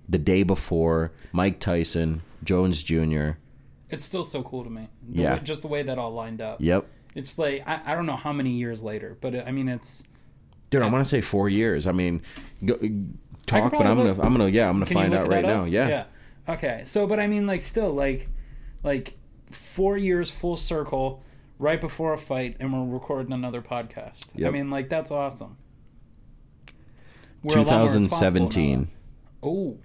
the 0.07 0.19
day 0.19 0.43
before 0.43 1.11
Mike 1.31 1.59
Tyson, 1.59 2.21
Jones 2.43 2.83
Jr. 2.83 3.31
It's 3.89 4.03
still 4.03 4.23
so 4.23 4.43
cool 4.43 4.63
to 4.63 4.69
me. 4.69 4.89
The 5.09 5.23
Yeah. 5.23 5.33
way, 5.33 5.39
just 5.39 5.63
the 5.63 5.67
way 5.67 5.81
that 5.81 5.97
all 5.97 6.11
lined 6.11 6.39
up. 6.39 6.61
Yep, 6.61 6.85
It's 7.15 7.39
like 7.39 7.67
I, 7.67 7.81
I 7.87 7.95
don't 7.95 8.05
know 8.05 8.15
how 8.15 8.31
many 8.31 8.51
years 8.51 8.83
later, 8.83 9.17
but 9.19 9.33
it, 9.33 9.47
I 9.47 9.51
mean 9.51 9.67
it's. 9.67 10.03
dude, 10.69 10.83
I 10.83 10.87
want 10.87 11.03
to 11.03 11.09
say 11.09 11.19
four 11.21 11.49
years. 11.49 11.87
I 11.87 11.91
mean, 11.93 12.21
go, 12.63 12.75
talk, 13.47 13.71
but 13.71 13.87
I'm 13.87 13.97
gonna 13.97 14.11
I'm 14.21 14.31
gonna 14.33 14.49
yeah 14.49 14.69
I'm 14.69 14.75
gonna 14.75 14.85
Can 14.85 14.93
find 14.93 15.13
out 15.15 15.27
right 15.29 15.43
now. 15.43 15.63
Yeah. 15.63 15.87
Yeah. 15.87 16.03
Okay. 16.49 16.81
So, 16.85 17.05
but 17.07 17.19
I 17.19 17.27
mean, 17.27 17.45
like, 17.47 17.61
still, 17.61 17.91
like, 17.93 18.27
like 18.83 19.17
four 19.51 19.97
years 19.97 20.29
full 20.29 20.57
circle, 20.57 21.23
right 21.59 21.79
before 21.79 22.13
a 22.13 22.17
fight, 22.17 22.57
and 22.59 22.73
we're 22.73 22.93
recording 22.93 23.31
another 23.33 23.61
podcast. 23.61 24.45
I 24.45 24.49
mean, 24.49 24.69
like, 24.69 24.89
that's 24.89 25.11
awesome. 25.11 25.57
We're 27.43 27.59
a 27.59 27.61
lot 27.61 27.71
more 27.71 27.81
responsible 27.83 28.41
now. 28.41 28.49
2017, 28.49 28.87
Oh, 29.41 29.77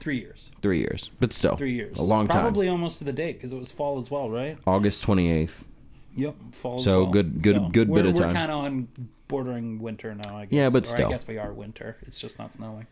three 0.00 0.18
years. 0.18 0.50
three 0.62 0.78
years, 0.78 1.10
but 1.20 1.32
still 1.34 1.56
Three 1.56 1.74
years. 1.74 1.98
a 1.98 2.02
long 2.02 2.26
time. 2.28 2.40
Probably 2.40 2.68
almost 2.68 2.98
to 2.98 3.04
the 3.04 3.12
date 3.12 3.34
because 3.34 3.52
it 3.52 3.58
was 3.58 3.70
fall 3.72 3.98
as 3.98 4.10
well, 4.10 4.30
right? 4.30 4.56
August 4.66 5.02
28th. 5.02 5.64
Yep, 6.16 6.34
fall. 6.52 6.76
as 6.76 6.84
So 6.84 7.02
well. 7.02 7.12
good- 7.12 7.42
good- 7.42 7.72
good 7.72 7.92
bit 7.92 8.06
of 8.06 8.14
time. 8.14 8.28
We're 8.28 8.34
kind 8.34 8.50
of 8.52 8.64
on 8.64 8.88
bordering 9.28 9.80
winter 9.80 10.14
now. 10.14 10.38
I 10.38 10.44
guess. 10.46 10.52
Yeah, 10.52 10.70
but 10.70 10.84
Or 10.84 10.88
still. 10.88 11.08
I 11.08 11.10
guess 11.10 11.26
we 11.26 11.36
are 11.38 11.52
winter. 11.52 11.96
It's 12.06 12.20
just 12.20 12.38
not 12.38 12.52
snowing. 12.52 12.86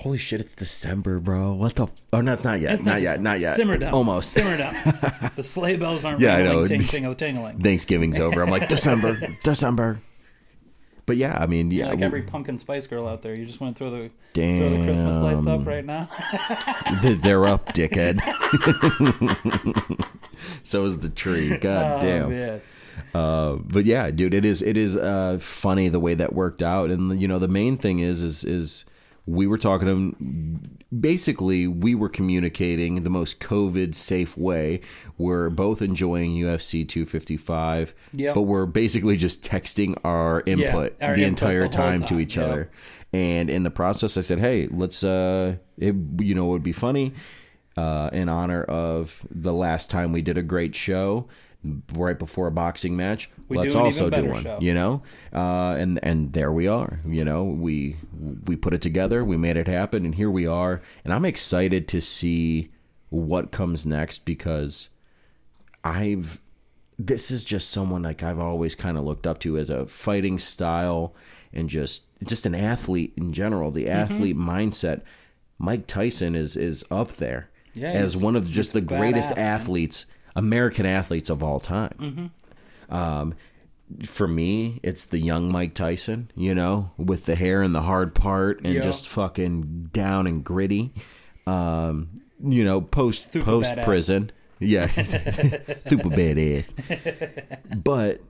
Holy 0.00 0.16
shit, 0.18 0.40
it's 0.40 0.54
December, 0.54 1.18
bro. 1.20 1.52
What 1.52 1.76
the? 1.76 1.82
F- 1.84 1.92
oh, 2.14 2.20
no, 2.22 2.32
it's 2.32 2.42
not 2.44 2.58
yet. 2.60 2.72
It's 2.72 2.82
not, 2.82 2.92
just- 2.94 3.02
yet. 3.04 3.20
Not 3.20 3.38
yet. 3.38 3.54
Simmer 3.54 3.76
down. 3.76 3.92
Almost. 3.92 4.30
Simmer 4.32 4.56
down. 4.56 5.30
the 5.36 5.42
sleigh 5.44 5.76
bells 5.76 6.04
aren't 6.04 6.20
Yeah, 6.20 6.36
I 6.36 6.38
ringing, 6.38 6.52
know. 6.56 6.66
ting 6.66 6.80
ting 6.80 7.14
tingling. 7.14 7.58
Thanksgiving's 7.60 8.18
over. 8.18 8.42
I'm 8.42 8.48
like 8.50 8.68
December, 8.68 9.20
December. 9.42 10.00
But 11.04 11.16
yeah, 11.16 11.36
I 11.40 11.46
mean, 11.46 11.70
yeah, 11.70 11.88
like 11.88 12.00
every 12.02 12.22
pumpkin 12.22 12.56
spice 12.56 12.86
girl 12.86 13.06
out 13.08 13.20
there, 13.22 13.34
you 13.34 13.44
just 13.44 13.60
want 13.60 13.76
to 13.76 13.78
throw 13.78 13.90
the 13.90 14.10
throw 14.32 14.70
the 14.70 14.84
Christmas 14.84 15.16
lights 15.16 15.46
up 15.46 15.66
right 15.66 15.84
now. 15.84 16.08
they're 17.02 17.44
up, 17.46 17.74
dickhead. 17.74 18.20
so 20.62 20.84
is 20.86 20.98
the 21.00 21.08
tree. 21.08 21.56
God 21.56 22.02
Oh, 22.02 22.06
damn. 22.06 22.28
man. 22.30 22.60
Uh, 23.14 23.56
but 23.56 23.84
yeah, 23.84 24.10
dude, 24.10 24.34
it 24.34 24.44
is 24.44 24.62
it 24.62 24.76
is 24.76 24.96
uh, 24.96 25.38
funny 25.40 25.88
the 25.88 26.00
way 26.00 26.14
that 26.14 26.32
worked 26.32 26.62
out, 26.62 26.90
and 26.90 27.20
you 27.20 27.26
know 27.28 27.38
the 27.38 27.48
main 27.48 27.76
thing 27.76 27.98
is 27.98 28.20
is 28.22 28.44
is 28.44 28.84
we 29.26 29.46
were 29.46 29.58
talking 29.58 29.86
to 29.86 29.92
him. 29.92 30.78
Basically, 30.98 31.66
we 31.66 31.94
were 31.94 32.08
communicating 32.08 33.02
the 33.02 33.10
most 33.10 33.38
COVID 33.40 33.94
safe 33.94 34.36
way. 34.36 34.80
We're 35.18 35.50
both 35.50 35.82
enjoying 35.82 36.32
UFC 36.32 36.88
255, 36.88 37.94
Yep. 38.12 38.34
but 38.34 38.42
we're 38.42 38.66
basically 38.66 39.16
just 39.16 39.44
texting 39.44 39.98
our 40.04 40.42
input 40.46 40.96
our 41.00 41.14
the 41.14 41.24
input 41.24 41.42
entire 41.42 41.68
the 41.68 41.76
whole 41.76 41.96
time, 41.98 42.04
to 42.04 42.18
each 42.18 42.36
yep. 42.36 42.46
other. 42.46 42.70
And 43.12 43.50
in 43.50 43.62
the 43.62 43.70
process, 43.70 44.16
I 44.16 44.20
said, 44.20 44.38
"Hey, 44.38 44.68
let's 44.70 45.04
uh, 45.04 45.56
it, 45.78 45.94
you 46.18 46.34
know, 46.34 46.46
it 46.46 46.50
would 46.50 46.62
be 46.62 46.72
funny 46.72 47.12
uh, 47.76 48.10
in 48.12 48.28
honor 48.28 48.62
of 48.64 49.26
the 49.30 49.52
last 49.52 49.90
time 49.90 50.12
we 50.12 50.22
did 50.22 50.38
a 50.38 50.42
great 50.42 50.74
show." 50.74 51.28
Right 51.92 52.18
before 52.18 52.46
a 52.46 52.50
boxing 52.50 52.96
match, 52.96 53.28
We 53.48 53.58
let's 53.58 53.74
do 53.74 53.80
also 53.80 54.08
do 54.08 54.24
one. 54.24 54.44
show. 54.44 54.58
You 54.62 54.72
know, 54.72 55.02
uh, 55.32 55.74
and 55.78 56.00
and 56.02 56.32
there 56.32 56.50
we 56.50 56.66
are. 56.66 57.00
You 57.06 57.22
know, 57.24 57.44
we 57.44 57.96
we 58.46 58.56
put 58.56 58.72
it 58.72 58.80
together, 58.80 59.22
we 59.24 59.36
made 59.36 59.58
it 59.58 59.68
happen, 59.68 60.06
and 60.06 60.14
here 60.14 60.30
we 60.30 60.46
are. 60.46 60.80
And 61.04 61.12
I'm 61.12 61.26
excited 61.26 61.86
to 61.88 62.00
see 62.00 62.70
what 63.10 63.50
comes 63.50 63.84
next 63.84 64.24
because 64.24 64.88
I've 65.84 66.40
this 66.98 67.30
is 67.30 67.44
just 67.44 67.70
someone 67.70 68.02
like 68.02 68.22
I've 68.22 68.38
always 68.38 68.74
kind 68.74 68.98
of 68.98 69.04
looked 69.04 69.26
up 69.26 69.38
to 69.40 69.56
as 69.58 69.70
a 69.70 69.86
fighting 69.86 70.38
style 70.38 71.14
and 71.52 71.68
just 71.68 72.04
just 72.24 72.46
an 72.46 72.54
athlete 72.54 73.12
in 73.16 73.32
general. 73.32 73.70
The 73.70 73.84
Mm-hmm. 73.84 74.14
athlete 74.14 74.36
mindset. 74.36 75.02
Mike 75.58 75.86
Tyson 75.86 76.34
is 76.34 76.56
is 76.56 76.84
up 76.90 77.16
there 77.16 77.50
Yeah, 77.74 77.90
as 77.90 78.16
one 78.16 78.34
of 78.36 78.48
just 78.48 78.72
the 78.72 78.80
greatest 78.80 79.30
athletes. 79.32 80.06
man. 80.06 80.16
American 80.36 80.86
athletes 80.86 81.30
of 81.30 81.42
all 81.42 81.60
time. 81.60 81.94
Mm-hmm. 81.98 82.94
Um, 82.94 83.34
for 84.04 84.28
me, 84.28 84.78
it's 84.82 85.04
the 85.04 85.18
young 85.18 85.50
Mike 85.50 85.74
Tyson, 85.74 86.30
you 86.36 86.54
know, 86.54 86.92
with 86.96 87.26
the 87.26 87.34
hair 87.34 87.60
and 87.62 87.74
the 87.74 87.82
hard 87.82 88.14
part 88.14 88.60
and 88.64 88.74
Yeah. 88.74 88.82
just 88.82 89.08
fucking 89.08 89.88
down 89.92 90.26
and 90.26 90.44
gritty. 90.44 90.92
Um, 91.46 92.22
you 92.42 92.64
know, 92.64 92.80
post 92.80 93.32
post 93.40 93.70
prison. 93.82 94.30
Yeah. 94.60 94.86
Super 94.90 96.08
badass. 96.10 96.64
But 97.82 98.20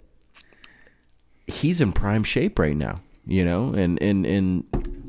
he's 1.47 1.81
in 1.81 1.93
prime 1.93 2.25
shape 2.25 2.59
right 2.59 2.77
now, 2.77 3.01
you 3.27 3.45
know, 3.45 3.73
and 3.75 4.01
and 4.03 4.25
and 4.25 4.65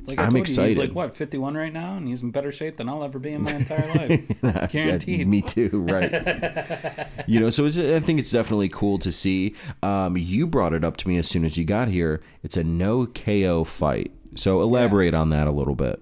Like 0.06 0.20
I 0.20 0.30
you, 0.30 0.38
excited. 0.38 0.70
he's 0.70 0.78
like 0.78 0.94
what 0.94 1.16
51 1.16 1.56
right 1.56 1.72
now, 1.72 1.96
and 1.96 2.08
he's 2.08 2.22
in 2.22 2.32
better 2.32 2.52
shape 2.52 2.78
than 2.78 2.90
I'll 2.90 3.04
ever 3.04 3.20
be 3.20 3.32
in 3.34 3.44
my 3.44 3.54
entire 3.54 3.88
life. 3.94 4.22
Yeah, 4.44 4.68
Guaranteed. 4.68 5.28
me 5.28 5.42
too, 5.42 5.70
right? 5.88 7.08
you 7.28 7.40
know, 7.40 7.50
so 7.52 7.66
it's, 7.66 7.78
I 7.78 8.00
think 8.00 8.20
it's 8.20 8.32
definitely 8.32 8.70
cool 8.70 8.98
to 9.00 9.12
see. 9.12 9.56
Um, 9.84 10.18
you 10.18 10.48
brought 10.48 10.74
it 10.74 10.84
up 10.84 10.98
to 10.98 11.08
me 11.08 11.18
as 11.18 11.28
soon 11.28 11.46
as 11.46 11.58
you 11.58 11.64
got 11.66 11.88
here. 11.90 12.22
It's 12.44 12.58
a 12.58 12.64
no 12.64 13.06
KO 13.06 13.64
fight. 13.64 14.12
So 14.36 14.62
elaborate 14.62 15.14
on 15.14 15.30
that 15.30 15.46
a 15.48 15.52
little 15.52 15.76
bit. 15.76 16.02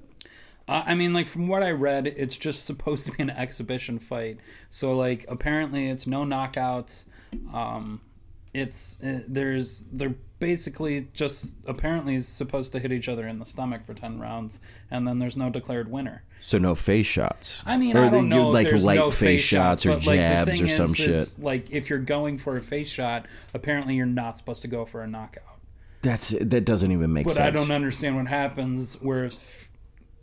Uh, 0.67 0.83
I 0.85 0.95
mean, 0.95 1.13
like 1.13 1.27
from 1.27 1.47
what 1.47 1.63
I 1.63 1.71
read, 1.71 2.07
it's 2.07 2.37
just 2.37 2.65
supposed 2.65 3.05
to 3.07 3.11
be 3.11 3.23
an 3.23 3.31
exhibition 3.31 3.99
fight. 3.99 4.39
So 4.69 4.95
like 4.95 5.25
apparently 5.27 5.89
it's 5.89 6.05
no 6.07 6.23
knockouts. 6.23 7.05
Um, 7.53 8.01
it's 8.53 9.01
uh, 9.03 9.21
there's 9.27 9.85
they're 9.91 10.15
basically 10.39 11.07
just 11.13 11.55
apparently 11.65 12.19
supposed 12.21 12.71
to 12.73 12.79
hit 12.79 12.91
each 12.91 13.07
other 13.09 13.27
in 13.27 13.39
the 13.39 13.45
stomach 13.45 13.85
for 13.85 13.93
ten 13.93 14.19
rounds, 14.19 14.59
and 14.89 15.07
then 15.07 15.19
there's 15.19 15.37
no 15.37 15.49
declared 15.49 15.91
winner. 15.91 16.23
So 16.41 16.57
no 16.57 16.73
face 16.73 17.05
shots. 17.05 17.61
I 17.65 17.77
mean, 17.77 17.97
Or 17.97 18.05
I 18.05 18.09
don't 18.09 18.29
know. 18.29 18.49
like 18.49 18.71
light 18.71 18.95
no 18.97 19.11
face 19.11 19.41
shots 19.41 19.85
or 19.85 19.95
but, 19.95 20.05
like, 20.05 20.19
jabs 20.19 20.61
or 20.61 20.67
some 20.69 20.85
is- 20.91 20.95
shit. 20.95 21.09
is, 21.09 21.39
like 21.39 21.69
if 21.71 21.89
you're 21.89 21.99
going 21.99 22.37
for 22.37 22.55
a 22.57 22.61
face 22.61 22.89
shot, 22.89 23.25
apparently 23.53 23.95
you're 23.95 24.05
not 24.05 24.37
supposed 24.37 24.61
to 24.61 24.67
go 24.69 24.85
for 24.85 25.01
a 25.01 25.07
knockout. 25.07 25.43
That's 26.01 26.29
that 26.29 26.63
doesn't 26.63 26.91
even 26.93 27.11
make 27.11 27.25
sense. 27.27 27.37
But. 27.37 27.45
I 27.45 27.51
don't 27.51 27.71
understand 27.71 28.15
what 28.15 28.27
happens 28.27 28.95
where, 29.01 29.29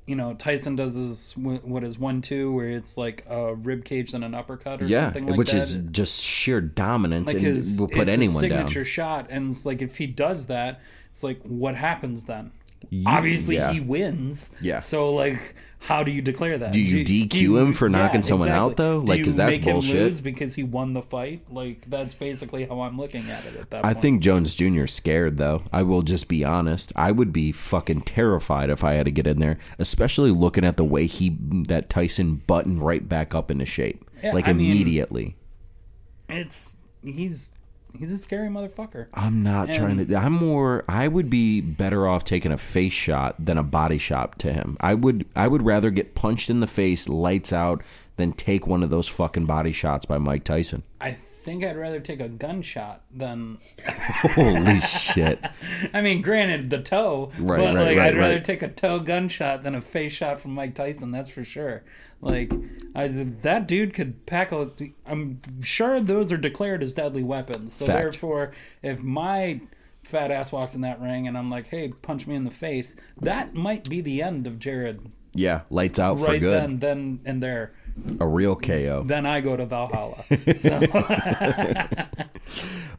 you 0.06 0.14
know, 0.14 0.34
Tyson 0.34 0.76
does 0.76 0.94
his 0.94 1.32
what 1.36 1.82
is 1.82 1.98
one 1.98 2.22
two 2.22 2.52
where 2.52 2.68
it's 2.70 2.96
like 2.96 3.24
a 3.28 3.54
rib 3.54 3.84
cage 3.84 4.14
and 4.14 4.22
an 4.24 4.34
uppercut 4.34 4.80
or 4.82 4.86
Yeah, 4.86 5.06
something 5.06 5.26
like 5.26 5.36
which 5.38 5.50
that. 5.50 5.62
is 5.62 5.72
just 5.90 6.22
sheer 6.22 6.60
dominance 6.60 7.26
like 7.26 7.36
and 7.36 7.44
his 7.46 7.80
will 7.80 7.88
put 7.88 8.02
it's 8.02 8.12
anyone 8.12 8.44
a 8.44 8.48
down. 8.48 8.58
signature 8.68 8.84
shot, 8.84 9.26
and 9.30 9.50
it's 9.50 9.66
like 9.66 9.82
if 9.82 9.96
he 9.96 10.06
does 10.06 10.46
that, 10.46 10.80
it's 11.10 11.24
like 11.24 11.40
what 11.42 11.74
happens 11.74 12.24
then? 12.26 12.52
You- 12.90 13.04
Obviously, 13.06 13.56
yeah. 13.56 13.72
he 13.72 13.80
wins. 13.80 14.50
Yeah. 14.60 14.78
So 14.78 15.12
like, 15.12 15.56
how 15.78 16.02
do 16.02 16.10
you 16.10 16.20
declare 16.20 16.58
that? 16.58 16.72
Do 16.72 16.80
you 16.80 17.04
DQ 17.04 17.62
him 17.62 17.72
for 17.72 17.88
knocking 17.88 18.22
someone 18.24 18.48
out, 18.48 18.76
though? 18.76 18.98
Like, 18.98 19.18
you 19.20 19.24
'cause 19.26 19.36
that's 19.36 19.56
make 19.58 19.64
him 19.64 19.74
bullshit. 19.74 19.94
lose 19.94 20.20
because 20.20 20.54
he 20.56 20.62
won 20.64 20.94
the 20.94 21.02
fight? 21.02 21.42
Like 21.50 21.88
that's 21.88 22.14
basically 22.14 22.64
how 22.66 22.80
I'm 22.80 22.98
looking 22.98 23.30
at 23.30 23.44
it 23.44 23.56
at 23.56 23.70
that 23.70 23.84
I 23.84 23.92
point. 23.92 24.02
think 24.02 24.22
Jones 24.22 24.54
Jr. 24.54 24.84
is 24.84 24.92
scared 24.92 25.36
though. 25.36 25.62
I 25.72 25.82
will 25.82 26.02
just 26.02 26.26
be 26.28 26.44
honest. 26.44 26.92
I 26.96 27.12
would 27.12 27.32
be 27.32 27.52
fucking 27.52 28.00
terrified 28.02 28.68
if 28.70 28.82
I 28.82 28.94
had 28.94 29.04
to 29.06 29.12
get 29.12 29.26
in 29.28 29.38
there, 29.38 29.58
especially 29.78 30.30
looking 30.30 30.64
at 30.64 30.76
the 30.76 30.84
way 30.84 31.06
he 31.06 31.36
that 31.68 31.88
Tyson 31.88 32.42
buttoned 32.46 32.82
right 32.82 33.08
back 33.08 33.34
up 33.34 33.50
into 33.50 33.66
shape, 33.66 34.04
Yeah, 34.24 34.32
like 34.32 34.48
I 34.48 34.52
mean- 34.54 34.72
immediately. 34.72 35.36
it's 36.28 36.78
he's 37.04 37.50
he's 37.98 38.12
a 38.12 38.18
scary 38.18 38.48
motherfucker. 38.48 39.06
I'm 39.14 39.42
not 39.42 39.72
trying 39.72 40.06
to. 40.06 40.16
I'm 40.16 40.32
more. 40.32 40.84
I 40.88 41.08
would 41.08 41.30
be 41.30 41.60
better 41.60 42.06
off 42.06 42.24
taking 42.24 42.52
a 42.52 42.58
face 42.58 42.92
shot 42.92 43.34
than 43.44 43.58
a 43.58 43.62
body 43.62 43.98
shot 43.98 44.38
to 44.40 44.52
him. 44.52 44.76
I 44.80 44.94
would. 44.94 45.26
I 45.34 45.48
would 45.48 45.62
rather 45.62 45.90
get 45.90 46.14
punched 46.14 46.50
in 46.50 46.60
the 46.60 46.66
face, 46.66 47.08
lights 47.08 47.52
out, 47.52 47.82
than 48.16 48.32
take 48.32 48.66
one 48.66 48.82
of 48.82 48.90
those 48.90 49.08
fucking 49.08 49.46
body 49.46 49.72
shots 49.72 50.06
by 50.06 50.18
Mike 50.18 50.44
Tyson. 50.44 50.82
I 51.00 51.16
think 51.46 51.64
I'd 51.64 51.76
rather 51.76 52.00
take 52.00 52.20
a 52.20 52.28
gunshot 52.28 53.02
than. 53.10 53.58
Holy 53.86 54.80
shit! 54.80 55.42
I 55.94 56.02
mean, 56.02 56.20
granted, 56.20 56.68
the 56.70 56.82
toe, 56.82 57.30
Right, 57.38 57.58
but 57.58 57.76
right, 57.76 57.86
like 57.86 57.96
right, 57.96 58.08
I'd 58.08 58.18
rather 58.18 58.40
take 58.40 58.62
a 58.62 58.68
toe 58.68 58.98
gunshot 58.98 59.62
than 59.62 59.76
a 59.76 59.80
face 59.80 60.12
shot 60.12 60.40
from 60.40 60.52
Mike 60.52 60.74
Tyson. 60.74 61.12
That's 61.12 61.30
for 61.30 61.44
sure. 61.44 61.84
Like 62.20 62.52
I, 62.96 63.06
that 63.08 63.68
dude 63.68 63.94
could 63.94 64.26
pack 64.26 64.50
a. 64.50 64.70
I'm 65.06 65.40
sure 65.62 66.00
those 66.00 66.32
are 66.32 66.36
declared 66.36 66.82
as 66.82 66.92
deadly 66.92 67.22
weapons. 67.22 67.74
So 67.74 67.86
Fact. 67.86 68.02
therefore, 68.02 68.52
if 68.82 69.00
my 69.00 69.60
fat 70.02 70.32
ass 70.32 70.50
walks 70.50 70.74
in 70.74 70.80
that 70.80 71.00
ring 71.00 71.28
and 71.28 71.38
I'm 71.38 71.48
like, 71.48 71.68
"Hey, 71.68 71.92
punch 72.02 72.26
me 72.26 72.34
in 72.34 72.42
the 72.42 72.50
face," 72.50 72.96
that 73.20 73.54
might 73.54 73.88
be 73.88 74.00
the 74.00 74.20
end 74.20 74.48
of 74.48 74.58
Jared. 74.58 75.00
Yeah, 75.32 75.60
lights 75.70 76.00
out 76.00 76.18
for 76.18 76.26
right 76.26 76.40
good. 76.40 76.60
then, 76.60 76.78
then 76.80 77.20
and 77.24 77.40
there. 77.42 77.72
A 78.20 78.26
real 78.26 78.56
KO. 78.56 79.02
Then 79.06 79.26
I 79.26 79.40
go 79.40 79.56
to 79.56 79.66
Valhalla. 79.66 80.24
So. 80.56 80.80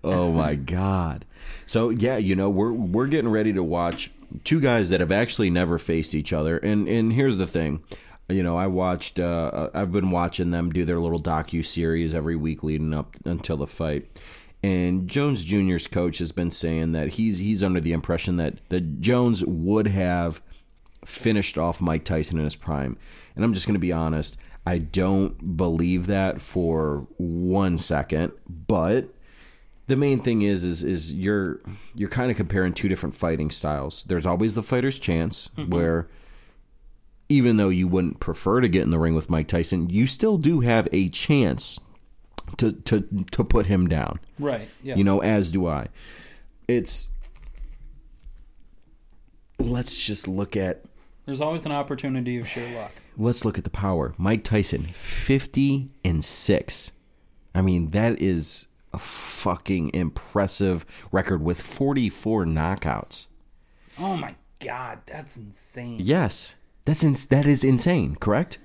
Oh 0.04 0.32
my 0.32 0.56
god. 0.56 1.26
So 1.66 1.90
yeah, 1.90 2.18
you 2.18 2.36
know, 2.36 2.50
we're 2.50 2.72
we're 2.72 3.08
getting 3.08 3.30
ready 3.30 3.52
to 3.54 3.64
watch 3.64 4.12
two 4.44 4.60
guys 4.60 4.90
that 4.90 5.00
have 5.00 5.12
actually 5.12 5.50
never 5.50 5.78
faced 5.78 6.14
each 6.14 6.32
other. 6.34 6.58
And 6.58 6.88
and 6.88 7.14
here's 7.14 7.38
the 7.38 7.48
thing. 7.48 7.84
You 8.30 8.44
know, 8.44 8.58
I 8.58 8.68
watched 8.68 9.20
uh 9.20 9.70
I've 9.74 9.92
been 9.92 10.12
watching 10.12 10.52
them 10.52 10.72
do 10.72 10.86
their 10.86 11.00
little 11.00 11.22
docu 11.22 11.66
series 11.66 12.14
every 12.14 12.36
week 12.36 12.64
leading 12.64 12.94
up 12.94 13.16
until 13.26 13.58
the 13.58 13.68
fight. 13.68 14.08
And 14.64 15.08
Jones 15.08 15.44
Jr.'s 15.44 15.88
coach 15.88 16.20
has 16.20 16.32
been 16.32 16.52
saying 16.52 16.92
that 16.92 17.10
he's 17.14 17.40
he's 17.40 17.64
under 17.64 17.80
the 17.80 17.94
impression 17.94 18.38
that 18.38 18.56
that 18.70 19.00
Jones 19.02 19.44
would 19.46 19.88
have 19.88 20.42
finished 21.06 21.58
off 21.58 21.82
Mike 21.82 22.04
Tyson 22.04 22.38
in 22.38 22.44
his 22.44 22.56
prime. 22.56 22.98
And 23.36 23.44
I'm 23.46 23.54
just 23.54 23.66
going 23.66 23.76
to 23.76 23.80
be 23.80 23.92
honest, 23.92 24.36
I 24.68 24.80
don't 24.80 25.56
believe 25.56 26.08
that 26.08 26.42
for 26.42 27.08
one 27.16 27.78
second, 27.78 28.34
but 28.50 29.08
the 29.88 29.96
main 29.96 30.20
thing 30.20 30.42
is 30.42 30.66
is 30.66 30.84
is 30.84 31.14
you're 31.14 31.62
you're 31.96 32.10
kind 32.10 32.30
of 32.30 32.36
comparing 32.36 32.74
two 32.74 32.90
different 32.90 33.16
fighting 33.16 33.50
styles. 33.50 34.04
There's 34.04 34.26
always 34.26 34.56
the 34.56 34.62
fighter's 34.64 35.00
chance 35.00 35.52
mm-hmm. 35.58 35.72
where 35.72 36.10
even 37.30 37.56
though 37.56 37.70
you 37.70 37.88
wouldn't 37.88 38.20
prefer 38.20 38.60
to 38.60 38.68
get 38.68 38.82
in 38.82 38.90
the 38.90 39.00
ring 39.00 39.16
with 39.16 39.30
Mike 39.30 39.48
Tyson, 39.48 39.90
you 39.90 40.06
still 40.06 40.38
do 40.38 40.60
have 40.60 40.90
a 40.92 41.08
chance 41.08 41.80
to 42.58 42.74
to 42.74 43.08
to 43.32 43.46
put 43.46 43.68
him 43.68 43.88
down. 43.88 44.20
right. 44.38 44.68
Yeah. 44.84 44.98
You 44.98 45.06
know, 45.06 45.22
as 45.22 45.50
do 45.50 45.66
I. 45.66 45.88
It's 46.68 47.08
let's 49.60 49.96
just 49.98 50.28
look 50.28 50.58
at 50.58 50.84
There's 51.26 51.40
always 51.40 51.66
an 51.66 51.72
opportunity 51.72 52.38
of 52.38 52.50
sheer 52.50 52.70
luck. 52.76 52.92
Let's 53.18 53.44
look 53.44 53.58
at 53.58 53.64
the 53.64 53.70
power. 53.70 54.14
Mike 54.18 54.44
Tyson, 54.44 54.88
50 54.94 55.90
and 56.06 56.24
6. 56.24 56.92
I 57.56 57.62
mean, 57.62 57.90
that 57.92 58.22
is 58.22 58.68
a 58.94 59.00
fucking 59.00 59.92
impressive 59.94 60.86
record 61.12 61.42
with 61.42 61.62
44 61.62 62.46
knockouts. 62.46 63.28
Oh 64.00 64.16
my 64.16 64.36
god, 64.60 65.00
that's 65.06 65.38
insane. 65.38 66.00
Yes. 66.02 66.56
That's 66.86 67.04
ins- 67.04 67.26
that 67.26 67.46
is 67.46 67.64
insane, 67.64 68.16
correct? 68.16 68.60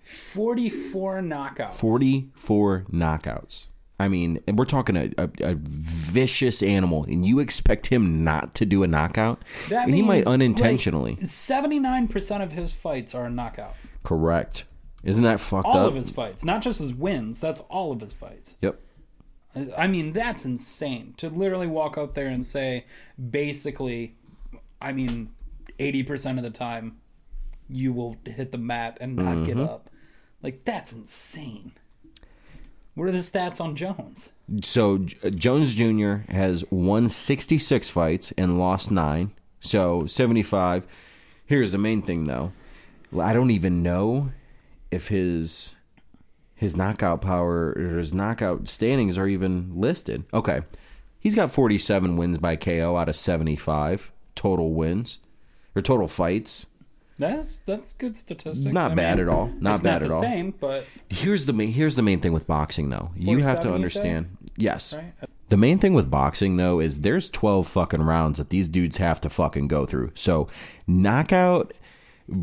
44 0.00 1.20
knockouts. 1.20 1.74
44 1.76 2.86
knockouts. 2.92 3.66
I 4.00 4.06
mean, 4.08 4.40
and 4.46 4.56
we're 4.58 4.64
talking 4.64 4.96
a, 4.96 5.10
a, 5.18 5.28
a 5.40 5.54
vicious 5.58 6.62
animal, 6.62 7.04
and 7.04 7.26
you 7.26 7.40
expect 7.40 7.88
him 7.88 8.22
not 8.22 8.54
to 8.56 8.64
do 8.66 8.82
a 8.84 8.86
knockout? 8.86 9.42
That 9.70 9.86
and 9.86 9.94
he 9.94 10.02
might 10.02 10.26
unintentionally. 10.26 11.16
79% 11.16 12.42
of 12.42 12.52
his 12.52 12.72
fights 12.72 13.14
are 13.14 13.24
a 13.26 13.30
knockout. 13.30 13.74
Correct. 14.04 14.64
Isn't 15.02 15.24
that 15.24 15.40
fucked 15.40 15.66
All 15.66 15.78
up? 15.78 15.86
of 15.88 15.94
his 15.94 16.10
fights, 16.10 16.44
not 16.44 16.62
just 16.62 16.80
his 16.80 16.92
wins, 16.94 17.40
that's 17.40 17.60
all 17.68 17.92
of 17.92 18.00
his 18.00 18.12
fights. 18.12 18.56
Yep. 18.62 18.80
I 19.76 19.86
mean, 19.88 20.12
that's 20.12 20.44
insane 20.44 21.14
to 21.16 21.28
literally 21.30 21.66
walk 21.66 21.96
out 21.98 22.14
there 22.14 22.26
and 22.26 22.44
say, 22.44 22.84
basically, 23.30 24.14
I 24.80 24.92
mean, 24.92 25.30
80% 25.78 26.36
of 26.36 26.42
the 26.44 26.50
time, 26.50 26.98
you 27.68 27.92
will 27.92 28.16
hit 28.24 28.52
the 28.52 28.58
mat 28.58 28.98
and 29.00 29.16
not 29.16 29.44
get 29.44 29.56
Mm-hmm. 29.56 29.64
up. 29.68 29.90
Like 30.42 30.64
that's 30.64 30.92
insane. 30.92 31.72
What 32.98 33.06
are 33.06 33.12
the 33.12 33.18
stats 33.18 33.60
on 33.60 33.76
Jones? 33.76 34.32
So 34.64 34.98
J- 34.98 35.16
uh, 35.22 35.30
Jones 35.30 35.72
Jr. 35.74 36.32
has 36.32 36.64
won 36.68 37.08
66 37.08 37.88
fights 37.88 38.32
and 38.36 38.58
lost 38.58 38.90
nine. 38.90 39.30
So 39.60 40.06
75. 40.06 40.84
Here's 41.46 41.70
the 41.70 41.78
main 41.78 42.02
thing, 42.02 42.26
though. 42.26 42.50
I 43.16 43.32
don't 43.32 43.52
even 43.52 43.84
know 43.84 44.32
if 44.90 45.08
his 45.08 45.76
his 46.56 46.74
knockout 46.74 47.22
power 47.22 47.72
or 47.76 47.98
his 47.98 48.12
knockout 48.12 48.68
standings 48.68 49.16
are 49.16 49.28
even 49.28 49.70
listed. 49.76 50.24
Okay, 50.34 50.62
he's 51.20 51.36
got 51.36 51.52
47 51.52 52.16
wins 52.16 52.38
by 52.38 52.56
KO 52.56 52.96
out 52.96 53.08
of 53.08 53.14
75 53.14 54.10
total 54.34 54.72
wins 54.72 55.20
or 55.76 55.82
total 55.82 56.08
fights. 56.08 56.66
That's 57.18 57.58
that's 57.60 57.92
good 57.94 58.16
statistics. 58.16 58.72
Not 58.72 58.92
I 58.92 58.94
bad 58.94 59.18
mean, 59.18 59.28
at 59.28 59.34
all. 59.34 59.50
Not 59.58 59.74
it's 59.74 59.82
bad 59.82 59.92
not 59.92 60.02
at 60.02 60.08
the 60.08 60.14
all. 60.14 60.22
Same, 60.22 60.50
but 60.52 60.86
Here's 61.08 61.46
the 61.46 61.52
main 61.52 61.72
here's 61.72 61.96
the 61.96 62.02
main 62.02 62.20
thing 62.20 62.32
with 62.32 62.46
boxing 62.46 62.90
though. 62.90 63.10
You 63.16 63.38
have 63.38 63.60
to 63.60 63.72
understand. 63.72 64.36
Yes. 64.56 64.94
right? 64.94 65.12
The 65.48 65.56
main 65.56 65.78
thing 65.78 65.94
with 65.94 66.10
boxing 66.10 66.56
though 66.56 66.80
is 66.80 67.00
there's 67.00 67.28
12 67.30 67.66
fucking 67.66 68.02
rounds 68.02 68.38
that 68.38 68.50
these 68.50 68.68
dudes 68.68 68.98
have 68.98 69.20
to 69.22 69.28
fucking 69.28 69.68
go 69.68 69.86
through. 69.86 70.12
So, 70.14 70.48
knockout 70.86 71.72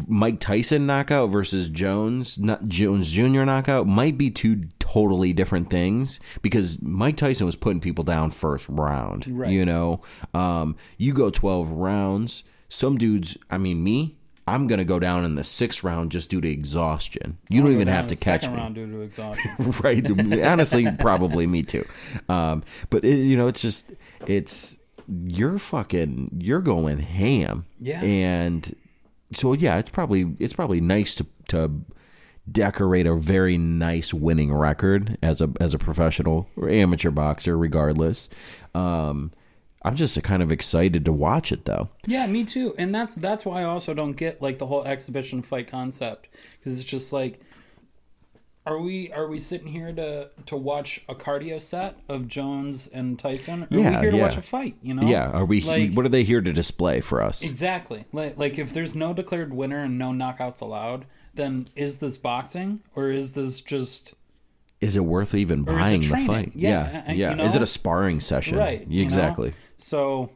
Mike 0.08 0.40
Tyson 0.40 0.86
knockout 0.88 1.30
versus 1.30 1.70
Jones 1.70 2.40
not 2.40 2.68
Jones 2.68 3.12
Jr. 3.12 3.44
knockout 3.44 3.86
might 3.88 4.18
be 4.18 4.32
two 4.32 4.64
totally 4.80 5.32
different 5.32 5.70
things 5.70 6.20
because 6.42 6.82
Mike 6.82 7.18
Tyson 7.18 7.46
was 7.46 7.56
putting 7.56 7.80
people 7.80 8.04
down 8.04 8.32
first 8.32 8.68
round. 8.68 9.28
Right. 9.28 9.52
You 9.52 9.66
know, 9.66 10.02
um, 10.34 10.76
you 10.98 11.14
go 11.14 11.30
12 11.30 11.72
rounds. 11.72 12.44
Some 12.68 12.98
dudes, 12.98 13.38
I 13.52 13.60
mean, 13.60 13.84
me, 13.84 14.18
I'm 14.48 14.68
gonna 14.68 14.86
go 14.86 15.00
down 15.00 15.26
in 15.26 15.36
the 15.36 15.44
sixth 15.44 15.84
round 15.84 16.12
just 16.12 16.30
due 16.30 16.40
to 16.42 16.48
exhaustion. 16.48 17.38
You 17.50 17.62
don't 17.64 17.72
even 17.74 17.88
have 17.88 18.08
to 18.08 18.16
catch 18.16 18.48
me 18.48 18.54
round 18.56 18.76
due 18.76 18.86
to 18.92 19.02
exhaustion. 19.02 19.52
right 19.84 20.06
honestly 20.44 20.88
probably 21.00 21.48
me 21.48 21.64
too 21.64 21.86
um 22.30 22.64
but 22.90 23.04
it, 23.04 23.16
you 23.18 23.36
know 23.38 23.48
it's 23.48 23.62
just 23.62 23.92
it's 24.28 24.78
you're 25.08 25.58
fucking 25.60 26.30
you're 26.40 26.62
going 26.62 27.00
ham 27.00 27.66
Yeah. 27.80 28.02
and 28.02 28.76
so 29.34 29.54
yeah 29.54 29.78
it's 29.78 29.90
probably 29.90 30.36
it's 30.40 30.54
probably 30.54 30.82
nice 30.82 31.16
to 31.16 31.26
to 31.50 31.72
decorate 32.52 33.08
a 33.08 33.16
very 33.16 33.58
nice 33.58 34.14
winning 34.14 34.54
record 34.54 35.18
as 35.24 35.42
a 35.42 35.52
as 35.60 35.74
a 35.74 35.80
professional 35.80 36.48
or 36.56 36.70
amateur 36.70 37.10
boxer 37.12 37.58
regardless 37.58 38.30
um 38.76 39.32
i'm 39.86 39.96
just 39.96 40.22
kind 40.24 40.42
of 40.44 40.52
excited 40.52 41.06
to 41.06 41.12
watch 41.14 41.52
it 41.52 41.66
though 41.66 41.90
Yeah, 42.08 42.28
me 42.28 42.44
too. 42.44 42.74
And 42.78 42.94
that's 42.94 43.16
that's 43.16 43.46
why 43.46 43.62
I 43.62 43.64
also 43.64 43.94
don't 43.94 44.14
get 44.18 44.42
like 44.42 44.58
the 44.58 44.66
whole 44.66 44.84
exhibition 44.84 45.42
fight 45.42 45.68
concept 45.68 46.28
because 46.60 46.80
it's 46.80 46.90
just 46.90 47.14
like 47.14 47.40
are 48.66 48.80
we 48.80 49.12
are 49.12 49.28
we 49.28 49.40
sitting 49.40 49.68
here 49.68 49.94
to 49.94 50.30
to 50.48 50.56
watch 50.58 51.02
a 51.08 51.14
cardio 51.14 51.62
set 51.62 51.98
of 52.10 52.28
Jones 52.28 52.88
and 52.88 53.18
Tyson? 53.20 53.64
Or 53.64 53.78
are 53.78 53.82
we 53.82 53.84
here 53.84 54.12
to 54.12 54.18
yeah. 54.18 54.24
watch 54.24 54.38
a 54.38 54.42
fight, 54.42 54.76
you 54.82 54.94
know? 54.96 55.08
yeah 55.08 55.30
are 55.30 55.46
we 55.46 55.62
Like- 55.62 55.94
what 55.94 56.06
are 56.06 56.10
they 56.10 56.24
here 56.24 56.42
to 56.42 56.52
display 56.52 57.00
for 57.00 57.22
us 57.22 57.44
Exactly. 57.44 58.06
Like 58.12 58.38
like 58.38 58.58
if 58.58 58.74
there's 58.74 58.96
no 58.96 59.14
declared 59.14 59.54
winner 59.54 59.84
and 59.84 59.98
no 60.00 60.10
knockouts 60.10 60.62
allowed, 60.62 61.06
then 61.36 61.68
is 61.76 62.00
this 62.00 62.18
boxing 62.18 62.82
or 62.96 63.12
is 63.12 63.34
this 63.34 63.62
just 63.62 64.14
is 64.82 64.96
it 64.96 65.06
worth 65.06 65.34
even 65.34 65.64
buying 65.64 66.02
the 66.02 66.08
fight? 66.28 66.52
Yeah, 66.54 67.04
yeah. 67.08 67.12
yeah. 67.14 67.36
you 67.36 67.44
Is 67.44 67.56
it 67.56 67.62
a 67.62 67.66
sparring 67.68 68.20
session? 68.20 68.58
right? 68.58 68.86
you 68.88 69.08
know? 69.10 69.52
So 69.78 70.32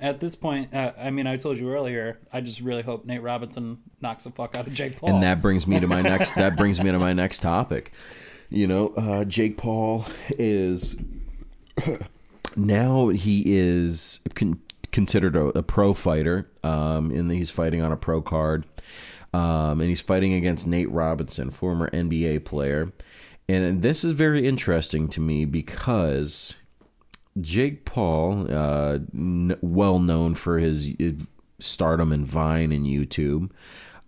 at 0.00 0.20
this 0.20 0.34
point, 0.34 0.74
uh, 0.74 0.92
I 0.98 1.10
mean, 1.10 1.26
I 1.26 1.36
told 1.36 1.58
you 1.58 1.72
earlier, 1.72 2.18
I 2.32 2.40
just 2.40 2.60
really 2.60 2.82
hope 2.82 3.04
Nate 3.04 3.22
Robinson 3.22 3.78
knocks 4.00 4.24
the 4.24 4.30
fuck 4.30 4.56
out 4.56 4.66
of 4.66 4.72
Jake 4.72 4.98
Paul. 4.98 5.10
And 5.10 5.22
that 5.22 5.42
brings 5.42 5.66
me 5.66 5.80
to 5.80 5.86
my 5.86 6.02
next. 6.02 6.34
that 6.34 6.56
brings 6.56 6.80
me 6.82 6.90
to 6.90 6.98
my 6.98 7.12
next 7.12 7.40
topic. 7.40 7.92
You 8.50 8.66
know, 8.66 8.88
uh, 8.96 9.24
Jake 9.24 9.56
Paul 9.56 10.06
is 10.30 10.96
now 12.56 13.08
he 13.08 13.42
is 13.46 14.20
con- 14.34 14.60
considered 14.92 15.36
a, 15.36 15.46
a 15.58 15.62
pro 15.62 15.94
fighter. 15.94 16.48
Um, 16.62 17.10
and 17.10 17.30
he's 17.30 17.50
fighting 17.50 17.82
on 17.82 17.92
a 17.92 17.96
pro 17.96 18.22
card. 18.22 18.66
Um, 19.34 19.80
and 19.80 19.90
he's 19.90 20.00
fighting 20.00 20.32
against 20.32 20.66
Nate 20.66 20.90
Robinson, 20.90 21.50
former 21.50 21.90
NBA 21.90 22.44
player. 22.44 22.92
And 23.48 23.82
this 23.82 24.04
is 24.04 24.12
very 24.12 24.46
interesting 24.46 25.08
to 25.08 25.20
me 25.20 25.44
because 25.44 26.56
Jake 27.40 27.84
Paul, 27.84 28.46
uh, 28.50 28.98
n- 29.14 29.56
well 29.60 29.98
known 29.98 30.34
for 30.34 30.58
his 30.58 30.94
uh, 31.00 31.24
stardom 31.58 32.12
in 32.12 32.24
Vine 32.24 32.72
and 32.72 32.86
YouTube, 32.86 33.50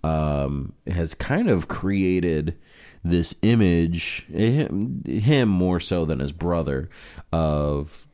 um, 0.02 0.72
has 0.86 1.14
kind 1.14 1.48
of 1.48 1.68
created 1.68 2.56
this 3.02 3.34
image, 3.42 4.26
him, 4.26 5.02
him 5.04 5.48
more 5.48 5.80
so 5.80 6.04
than 6.04 6.20
his 6.20 6.32
brother, 6.32 6.90
of 7.32 8.06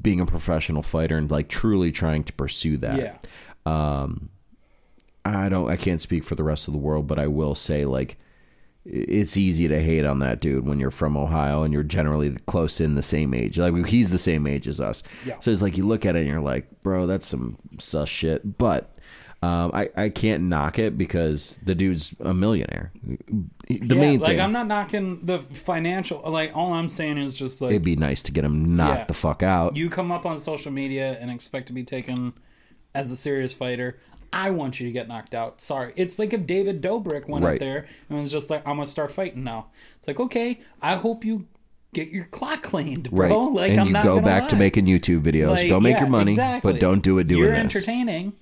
being 0.00 0.20
a 0.20 0.26
professional 0.26 0.82
fighter 0.82 1.16
and 1.16 1.30
like 1.30 1.48
truly 1.48 1.90
trying 1.92 2.24
to 2.24 2.32
pursue 2.32 2.76
that. 2.76 2.98
yeah, 2.98 3.16
I 5.24 5.48
don't 5.48 5.70
I 5.70 5.76
can't 5.76 6.02
speak 6.02 6.24
for 6.24 6.34
the 6.34 6.42
rest 6.44 6.68
of 6.68 6.74
the 6.74 6.78
world, 6.78 7.06
but 7.06 7.18
I 7.18 7.26
will 7.26 7.54
say 7.54 7.84
like 7.84 8.18
it's 8.84 9.36
easy 9.36 9.66
to 9.68 9.80
hate 9.80 10.04
on 10.04 10.18
that 10.18 10.40
dude 10.40 10.66
when 10.66 10.78
you're 10.78 10.90
from 10.90 11.16
Ohio 11.16 11.62
and 11.62 11.72
you're 11.72 11.82
generally 11.82 12.36
close 12.46 12.80
in 12.80 12.94
the 12.96 13.02
same 13.02 13.32
age. 13.32 13.58
Like 13.58 13.86
he's 13.86 14.10
the 14.10 14.18
same 14.18 14.46
age 14.46 14.68
as 14.68 14.80
us. 14.80 15.02
Yeah. 15.24 15.38
So 15.40 15.50
it's 15.50 15.62
like 15.62 15.76
you 15.76 15.86
look 15.86 16.04
at 16.04 16.16
it 16.16 16.20
and 16.20 16.28
you're 16.28 16.40
like, 16.40 16.82
bro, 16.82 17.06
that's 17.06 17.26
some 17.26 17.56
sus 17.78 18.08
shit. 18.08 18.58
But 18.58 18.94
um, 19.42 19.70
I, 19.74 19.90
I 19.96 20.08
can't 20.10 20.44
knock 20.44 20.78
it 20.78 20.96
because 20.98 21.58
the 21.62 21.74
dude's 21.74 22.14
a 22.20 22.32
millionaire. 22.34 22.92
The 23.06 23.44
yeah. 23.68 23.94
main 23.94 24.20
like 24.20 24.32
thing, 24.32 24.40
I'm 24.40 24.52
not 24.52 24.66
knocking 24.66 25.24
the 25.24 25.38
financial. 25.38 26.20
Like 26.30 26.54
all 26.56 26.72
I'm 26.74 26.88
saying 26.88 27.18
is 27.18 27.36
just 27.36 27.60
like 27.60 27.70
it'd 27.70 27.82
be 27.84 27.96
nice 27.96 28.22
to 28.24 28.32
get 28.32 28.44
him 28.44 28.76
knocked 28.76 28.98
Yeah. 29.00 29.04
the 29.04 29.14
fuck 29.14 29.42
out. 29.42 29.76
you 29.76 29.88
come 29.90 30.10
up 30.12 30.26
on 30.26 30.38
social 30.40 30.72
media 30.72 31.16
and 31.20 31.30
expect 31.30 31.66
to 31.68 31.72
be 31.72 31.84
taken 31.84 32.34
as 32.94 33.10
a 33.10 33.16
serious 33.16 33.52
fighter. 33.52 33.98
I 34.34 34.50
want 34.50 34.80
you 34.80 34.86
to 34.86 34.92
get 34.92 35.06
knocked 35.08 35.34
out. 35.34 35.60
Sorry. 35.60 35.92
It's 35.96 36.18
like 36.18 36.32
if 36.32 36.46
David 36.46 36.82
Dobrik 36.82 37.28
went 37.28 37.44
Right. 37.44 37.54
up 37.54 37.60
there 37.60 37.86
and 38.10 38.22
was 38.22 38.32
just 38.32 38.50
like, 38.50 38.66
I'm 38.66 38.76
gonna 38.76 38.86
start 38.86 39.12
fighting 39.12 39.44
now. 39.44 39.66
It's 39.98 40.08
like, 40.08 40.18
okay, 40.20 40.60
I 40.82 40.96
hope 40.96 41.24
you 41.24 41.46
get 41.92 42.08
your 42.10 42.24
clock 42.24 42.62
cleaned, 42.62 43.10
bro. 43.10 43.28
right. 43.46 43.52
Like 43.54 43.70
and 43.70 43.80
I'm 43.80 43.86
you 43.88 43.92
not 43.92 44.04
go 44.04 44.20
back 44.20 44.48
to 44.48 44.56
making 44.56 44.86
YouTube 44.86 45.22
videos. 45.22 45.52
Like, 45.56 45.68
go 45.68 45.78
make 45.80 45.94
yeah, 45.94 46.00
your 46.00 46.08
money, 46.10 46.32
exactly. 46.32 46.72
but 46.72 46.80
don't 46.80 47.02
do 47.02 47.18
it 47.18 47.28
doing 47.28 47.42
You're 47.44 47.50
this. 47.52 47.60
entertaining, 47.60 48.32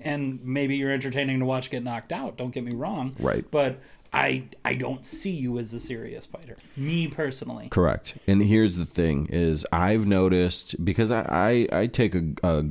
and 0.00 0.44
maybe 0.44 0.76
you're 0.76 0.90
entertaining 0.92 1.38
to 1.38 1.44
watch 1.46 1.70
get 1.70 1.84
knocked 1.84 2.12
out. 2.12 2.36
Don't 2.36 2.50
get 2.52 2.64
me 2.64 2.74
wrong. 2.74 3.14
Right. 3.18 3.44
But 3.50 3.80
I 4.12 4.44
I 4.64 4.74
don't 4.74 5.06
see 5.06 5.30
you 5.30 5.58
as 5.58 5.72
a 5.72 5.78
serious 5.80 6.26
fighter. 6.26 6.56
Me 6.76 7.06
personally. 7.06 7.68
Correct. 7.68 8.14
And 8.26 8.42
here's 8.42 8.76
the 8.76 8.86
thing: 8.86 9.26
is 9.30 9.64
I've 9.70 10.06
noticed 10.06 10.84
because 10.84 11.12
I 11.12 11.68
I, 11.72 11.80
I 11.82 11.86
take 11.86 12.14
a, 12.16 12.24
a 12.42 12.64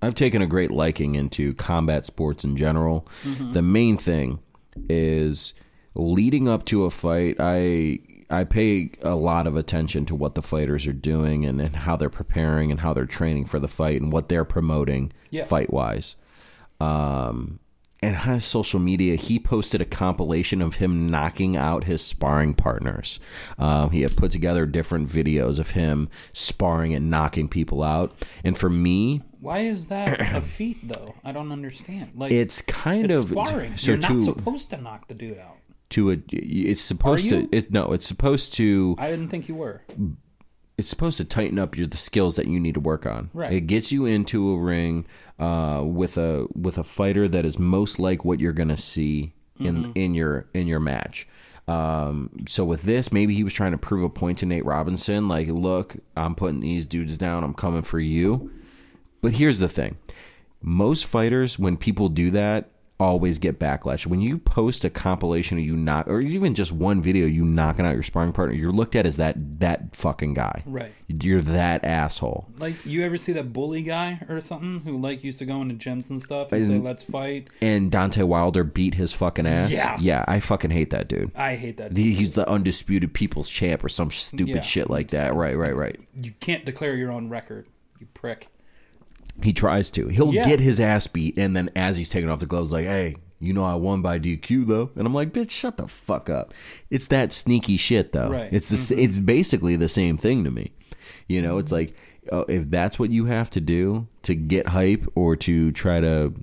I've 0.00 0.14
taken 0.14 0.42
a 0.42 0.46
great 0.46 0.70
liking 0.70 1.14
into 1.16 1.54
combat 1.54 2.06
sports 2.06 2.44
in 2.44 2.56
general. 2.56 3.06
The 3.52 3.62
main 3.62 3.96
thing 3.96 4.38
is 4.88 5.54
leading 5.94 6.48
up 6.48 6.64
to 6.66 6.84
a 6.84 6.90
fight. 6.90 7.36
I 7.40 7.98
I 8.30 8.44
pay 8.44 8.90
a 9.02 9.14
lot 9.14 9.46
of 9.46 9.56
attention 9.56 10.04
to 10.06 10.14
what 10.14 10.34
the 10.34 10.42
fighters 10.42 10.86
are 10.86 10.92
doing 10.92 11.44
and, 11.46 11.60
and 11.60 11.74
how 11.74 11.96
they're 11.96 12.10
preparing 12.10 12.70
and 12.70 12.80
how 12.80 12.92
they're 12.92 13.06
training 13.06 13.46
for 13.46 13.58
the 13.58 13.68
fight 13.68 14.00
and 14.02 14.12
what 14.12 14.28
they're 14.28 14.44
promoting 14.44 15.12
Yeah. 15.30 15.44
fight 15.44 15.72
wise. 15.72 16.14
Um, 16.78 17.58
and 18.00 18.14
on 18.16 18.34
his 18.34 18.44
social 18.44 18.78
media, 18.78 19.16
he 19.16 19.38
posted 19.38 19.80
a 19.80 19.84
compilation 19.84 20.62
of 20.62 20.76
him 20.76 21.06
knocking 21.06 21.56
out 21.56 21.84
his 21.84 22.00
sparring 22.00 22.54
partners. 22.54 23.18
Um, 23.58 23.90
he 23.90 24.02
had 24.02 24.16
put 24.16 24.30
together 24.30 24.66
different 24.66 25.08
videos 25.08 25.58
of 25.58 25.70
him 25.70 26.08
sparring 26.32 26.94
and 26.94 27.10
knocking 27.10 27.48
people 27.48 27.82
out. 27.82 28.14
And 28.44 28.56
for 28.56 28.70
me, 28.70 29.22
Why 29.40 29.60
is 29.60 29.88
that 29.88 30.20
a 30.36 30.40
feat 30.56 30.86
though? 30.88 31.14
I 31.24 31.32
don't 31.32 31.50
understand. 31.50 32.12
Like 32.14 32.30
it's 32.32 32.62
kind 32.62 33.10
it's 33.10 33.24
of 33.24 33.30
sparring. 33.30 33.76
so 33.76 33.90
You're 33.92 34.00
not 34.00 34.20
supposed 34.20 34.70
to 34.70 34.80
knock 34.80 35.08
the 35.08 35.14
dude 35.14 35.38
out. 35.38 35.56
to 35.90 36.12
a 36.12 36.18
it's 36.30 36.82
supposed 36.82 37.28
to 37.30 37.48
it 37.50 37.72
no 37.72 37.92
it's 37.92 38.06
supposed 38.06 38.54
to 38.54 38.94
I 38.98 39.10
didn't 39.10 39.28
think 39.28 39.48
you 39.48 39.54
were. 39.56 39.82
it's 40.76 40.88
supposed 40.88 41.16
to 41.16 41.24
tighten 41.24 41.58
up 41.58 41.76
your 41.76 41.86
the 41.88 41.96
skills 41.96 42.36
that 42.36 42.46
you 42.46 42.60
need 42.60 42.74
to 42.74 42.80
work 42.80 43.06
on. 43.06 43.30
Right. 43.34 43.52
It 43.54 43.62
gets 43.62 43.90
you 43.90 44.06
into 44.06 44.50
a 44.52 44.56
ring 44.58 45.06
uh, 45.38 45.82
with 45.84 46.16
a 46.18 46.46
with 46.54 46.78
a 46.78 46.84
fighter 46.84 47.28
that 47.28 47.44
is 47.44 47.58
most 47.58 47.98
like 47.98 48.24
what 48.24 48.40
you're 48.40 48.52
gonna 48.52 48.76
see 48.76 49.32
in 49.60 49.82
Mm-hmm. 49.84 49.92
in 49.94 50.14
your 50.14 50.46
in 50.54 50.66
your 50.66 50.80
match. 50.80 51.26
Um, 51.66 52.30
so 52.48 52.64
with 52.64 52.82
this, 52.82 53.12
maybe 53.12 53.34
he 53.34 53.44
was 53.44 53.52
trying 53.52 53.72
to 53.72 53.78
prove 53.78 54.02
a 54.02 54.08
point 54.08 54.38
to 54.38 54.46
Nate 54.46 54.64
Robinson, 54.64 55.28
like, 55.28 55.48
look, 55.48 55.96
I'm 56.16 56.34
putting 56.34 56.60
these 56.60 56.86
dudes 56.86 57.18
down, 57.18 57.44
I'm 57.44 57.52
coming 57.54 57.82
for 57.82 58.00
you. 58.00 58.50
But 59.20 59.32
here's 59.32 59.58
the 59.58 59.68
thing: 59.68 59.98
most 60.62 61.04
fighters, 61.04 61.58
when 61.58 61.76
people 61.76 62.08
do 62.08 62.30
that, 62.30 62.70
always 63.00 63.38
get 63.38 63.58
backlash. 63.58 64.06
When 64.06 64.20
you 64.20 64.38
post 64.38 64.84
a 64.84 64.90
compilation 64.90 65.56
of 65.58 65.64
you 65.64 65.76
knock, 65.76 66.08
or 66.08 66.20
even 66.20 66.54
just 66.54 66.72
one 66.72 67.00
video 67.00 67.26
you 67.26 67.44
knocking 67.44 67.86
out 67.86 67.94
your 67.94 68.02
sparring 68.02 68.32
partner, 68.32 68.54
you're 68.56 68.72
looked 68.72 68.96
at 68.96 69.06
as 69.06 69.16
that 69.16 69.60
that 69.60 69.94
fucking 69.94 70.34
guy. 70.34 70.62
Right. 70.66 70.92
You're 71.06 71.40
that 71.42 71.84
asshole. 71.84 72.48
Like 72.58 72.74
you 72.84 73.04
ever 73.04 73.16
see 73.16 73.32
that 73.34 73.52
bully 73.52 73.82
guy 73.82 74.20
or 74.28 74.40
something 74.40 74.80
who 74.80 74.98
like 75.00 75.22
used 75.24 75.38
to 75.38 75.46
go 75.46 75.62
into 75.62 75.74
gyms 75.74 76.10
and 76.10 76.22
stuff 76.22 76.52
and 76.52 76.66
say 76.66 76.78
let's 76.78 77.04
fight? 77.04 77.48
And 77.60 77.90
Deontay 77.90 78.24
Wilder 78.24 78.64
beat 78.64 78.94
his 78.94 79.12
fucking 79.12 79.46
ass. 79.46 79.70
Yeah. 79.70 79.96
yeah. 80.00 80.24
I 80.26 80.40
fucking 80.40 80.70
hate 80.70 80.90
that 80.90 81.08
dude. 81.08 81.30
I 81.36 81.54
hate 81.56 81.76
that. 81.78 81.96
He- 81.96 82.14
He's 82.14 82.32
the 82.32 82.48
undisputed 82.48 83.14
people's 83.14 83.48
champ 83.48 83.84
or 83.84 83.88
some 83.88 84.10
stupid 84.10 84.56
Yeah. 84.56 84.60
shit 84.60 84.90
like 84.90 85.08
that. 85.10 85.34
Right, 85.34 85.56
right, 85.56 85.74
right. 85.76 86.00
you 86.20 86.32
can't 86.40 86.64
declare 86.64 86.96
your 86.96 87.12
own 87.12 87.28
record, 87.28 87.66
you 88.00 88.06
prick. 88.12 88.48
He 89.42 89.52
tries 89.52 89.90
to. 89.92 90.08
He'll 90.08 90.34
Yeah. 90.34 90.46
get 90.46 90.60
his 90.60 90.80
ass 90.80 91.06
beat, 91.06 91.38
and 91.38 91.56
then 91.56 91.70
as 91.76 91.98
he's 91.98 92.08
taking 92.10 92.28
off 92.30 92.40
the 92.40 92.46
gloves, 92.46 92.72
like, 92.72 92.86
"Hey, 92.86 93.16
you 93.40 93.52
know 93.52 93.64
I 93.64 93.74
won 93.74 94.02
by 94.02 94.18
DQ 94.18 94.64
though," 94.66 94.90
and 94.96 95.06
I'm 95.06 95.14
like, 95.14 95.32
"Bitch, 95.32 95.50
shut 95.50 95.76
the 95.76 95.86
fuck 95.86 96.28
up." 96.28 96.52
It's 96.90 97.06
that 97.08 97.32
sneaky 97.32 97.76
shit 97.76 98.12
though. 98.12 98.30
Right. 98.30 98.48
It's 98.52 98.68
the 98.68 98.74
s 98.76 98.90
it's 98.90 99.20
basically 99.20 99.76
the 99.76 99.88
same 99.88 100.16
thing 100.18 100.42
to 100.44 100.50
me. 100.50 100.72
You 101.28 101.40
know, 101.42 101.58
it's 101.58 101.70
like 101.72 101.94
uh, 102.32 102.44
if 102.48 102.68
that's 102.68 102.98
what 102.98 103.10
you 103.10 103.26
have 103.26 103.48
to 103.50 103.60
do 103.60 104.06
to 104.22 104.34
get 104.34 104.68
hype 104.68 105.06
or 105.14 105.34
to 105.36 105.72
try 105.72 106.00
to 106.00 106.34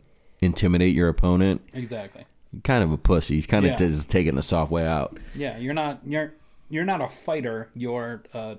intimidate 0.42 0.96
your 0.96 1.10
opponent, 1.10 1.62
Exactly. 1.74 2.26
kind 2.64 2.84
of 2.84 2.92
a 2.92 2.98
pussy. 2.98 3.36
He's 3.36 3.46
kind 3.48 3.66
of 3.66 3.78
just 3.78 4.10
taking 4.10 4.36
the 4.36 4.42
soft 4.42 4.72
way 4.72 4.86
out. 4.86 5.18
Yeah, 5.36 5.58
you're 5.58 5.74
not 5.74 6.00
you're 6.06 6.34
you're 6.70 6.86
not 6.86 7.02
a 7.02 7.08
fighter. 7.08 7.70
You're 7.76 8.24
uh, 8.34 8.56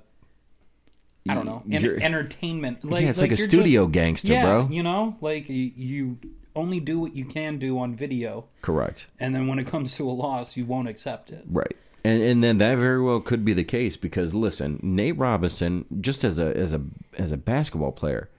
I 1.29 1.35
don't 1.35 1.47
know, 1.47 1.63
en- 1.71 2.03
entertainment. 2.03 2.85
Like, 2.85 3.03
yeah, 3.05 3.11
it's 3.11 3.21
like, 3.21 3.31
a 3.33 3.37
studio 3.37 3.85
just- 3.85 3.93
gangster, 3.93 4.33
yeah, 4.33 4.43
bro. 4.45 4.69
You 4.71 4.83
know, 4.83 5.17
like 5.21 5.47
you, 5.49 6.19
only 6.55 6.81
do 6.81 6.99
what 6.99 7.15
you 7.15 7.25
can 7.27 7.59
do 7.59 7.79
on 7.79 7.95
video, 7.95 8.47
Correct. 8.63 9.07
and 9.21 9.35
then 9.35 9.47
when 9.47 9.59
it 9.59 9.67
comes 9.67 9.95
to 9.97 10.09
a 10.09 10.13
loss, 10.13 10.57
you 10.57 10.65
won't 10.65 10.89
accept 10.89 11.31
it. 11.31 11.45
Right. 11.49 11.77
And 12.05 12.23
and 12.23 12.43
then 12.45 12.59
that 12.59 12.77
very 12.79 13.03
well 13.03 13.21
could 13.21 13.45
be 13.45 13.53
the 13.53 13.65
case 13.65 13.97
because 13.97 14.33
listen, 14.33 14.79
Nate 14.83 15.19
Robinson, 15.19 15.85
just 16.01 16.23
as 16.25 16.39
a 16.39 16.57
as 16.57 16.73
a 16.73 16.81
as 17.19 17.33
a 17.33 17.37
basketball 17.37 17.91
player, 17.93 18.31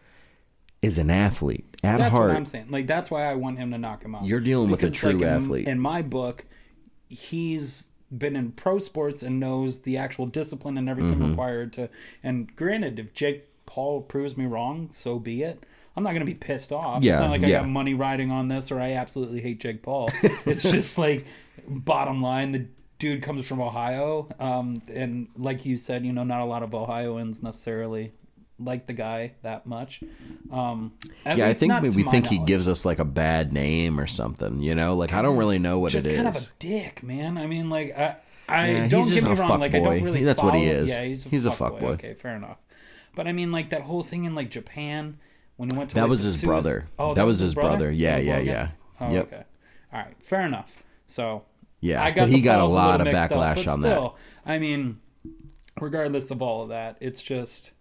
is 0.82 0.98
an 0.98 1.12
athlete 1.12 1.66
at 1.84 1.98
That's 1.98 2.16
heart. 2.16 2.30
what 2.30 2.38
I'm 2.38 2.46
saying. 2.46 2.68
Like 2.70 2.88
that's 2.88 3.12
why 3.12 3.26
I 3.26 3.36
want 3.36 3.58
him 3.60 3.72
to 3.72 3.78
knock 3.78 4.04
him 4.04 4.16
out. 4.16 4.26
You're 4.26 4.40
dealing 4.40 4.72
with 4.72 4.82
a 4.84 4.86
Because, 4.88 4.98
true 4.98 5.12
like, 5.12 5.22
in- 5.22 5.28
athlete. 5.28 5.68
In 5.68 5.80
my 5.80 6.02
book, 6.02 6.46
he's 7.10 7.92
been 8.16 8.36
in 8.36 8.52
pro 8.52 8.80
sports 8.80 9.24
and 9.24 9.40
knows 9.40 9.82
the 9.82 9.98
actual 9.98 10.26
discipline 10.26 10.78
and 10.78 10.88
everything 10.90 11.16
Mm-hmm. 11.16 11.30
required 11.32 11.74
to. 11.74 11.90
And 12.24 12.56
granted, 12.56 13.00
if 13.00 13.14
Jake 13.14 13.46
Paul 13.66 14.02
proves 14.02 14.38
me 14.38 14.46
wrong, 14.46 14.90
so 14.92 15.20
be 15.20 15.44
it. 15.44 15.66
I'm 15.96 16.04
not 16.04 16.12
going 16.12 16.20
to 16.22 16.26
be 16.26 16.36
pissed 16.36 16.72
off. 16.72 17.02
Yeah, 17.04 17.14
it's 17.14 17.22
not 17.22 17.32
like 17.32 17.44
I 17.44 17.48
yeah. 17.48 17.60
got 17.62 17.70
money 17.70 17.96
riding 17.96 18.30
on 18.32 18.50
this 18.50 18.72
or 18.72 18.80
I 18.80 18.92
absolutely 18.94 19.42
hate 19.42 19.60
Jake 19.60 19.82
Paul. 19.82 20.10
it's 20.46 20.62
just 20.62 20.98
like 20.98 21.26
bottom 21.68 22.22
line, 22.22 22.52
the 22.52 22.68
dude 23.00 23.24
comes 23.24 23.48
from 23.48 23.62
Ohio, 23.62 24.28
um, 24.40 24.82
and 24.88 25.28
like 25.36 25.66
you 25.66 25.78
said, 25.78 26.06
you 26.06 26.14
know, 26.14 26.24
not 26.24 26.42
a 26.42 26.46
lot 26.46 26.62
of 26.64 26.74
Ohioans 26.76 27.42
necessarily 27.44 28.14
like 28.60 28.88
the 28.88 28.94
guy 28.94 29.34
that 29.44 29.66
much. 29.68 30.02
Um, 30.52 30.94
yeah, 31.26 31.48
I 31.48 31.54
think 31.54 31.80
we 31.82 31.90
we 31.90 32.04
think 32.04 32.28
he 32.28 32.40
gives 32.40 32.68
us 32.68 32.86
like 32.86 33.00
a 33.00 33.06
bad 33.06 33.54
name 33.54 34.00
or 34.00 34.08
something. 34.08 34.62
You 34.62 34.76
know, 34.76 34.96
like 34.96 35.14
I 35.14 35.22
don't 35.22 35.38
really 35.38 35.60
know 35.60 35.80
what 35.80 35.94
it 35.94 36.06
is. 36.06 36.16
kind 36.16 36.28
of 36.28 36.38
a 36.38 36.46
dick, 36.60 37.04
man. 37.04 37.38
I 37.38 37.48
mean, 37.48 37.70
like 37.70 37.98
I, 37.98 38.16
I 38.50 38.70
Yeah, 38.70 38.88
don't 38.88 39.10
get 39.10 39.24
me 39.24 39.30
wrong. 39.30 39.48
fuck 39.50 39.60
Like 39.60 39.76
I 39.76 39.80
don't 39.80 40.04
really. 40.04 40.24
That's 40.24 40.42
what 40.42 40.56
he 40.56 40.66
is. 40.66 40.90
Yeah, 40.90 41.04
he's 41.04 41.26
a 41.26 41.30
He's 41.30 41.46
a 41.46 41.52
fuck 41.52 41.74
fuck 41.74 41.80
boy. 41.80 41.88
Okay, 41.94 42.14
fair 42.14 42.36
enough. 42.36 42.58
But 43.16 43.28
I 43.28 43.32
mean, 43.32 43.52
like 43.52 43.70
that 43.70 43.82
whole 43.82 44.04
thing 44.04 44.26
in 44.26 44.36
like 44.36 44.50
Japan 44.52 45.18
when 45.58 45.70
he 45.70 45.78
went 45.78 45.90
to 45.90 45.96
That 45.96 46.02
like, 46.04 46.10
was 46.12 46.24
his 46.24 46.40
Suis- 46.40 46.46
brother. 46.48 46.88
Oh, 47.00 47.14
That 47.14 47.26
was 47.26 47.40
his 47.40 47.54
brother. 47.56 47.92
Yeah, 47.92 48.18
That 48.18 48.24
yeah, 48.26 48.40
yeah. 48.40 48.70
Oh, 49.02 49.12
Yep. 49.12 49.28
okay. 49.34 49.44
All 49.94 50.00
right, 50.00 50.16
fair 50.24 50.42
enough. 50.42 50.78
So 51.08 51.44
Yeah, 51.82 52.04
I 52.04 52.12
got 52.12 52.28
he 52.28 52.42
got 52.42 52.60
a 52.60 52.66
lot 52.66 53.02
of 53.02 53.08
up, 53.08 53.14
backlash 53.32 53.68
on 53.72 53.82
that. 53.82 53.90
still, 53.90 54.16
I 54.46 54.60
mean, 54.60 55.00
regardless 55.80 56.32
of 56.32 56.42
all 56.42 56.64
of 56.64 56.70
that, 56.70 56.98
it's 57.02 57.22
just 57.22 57.72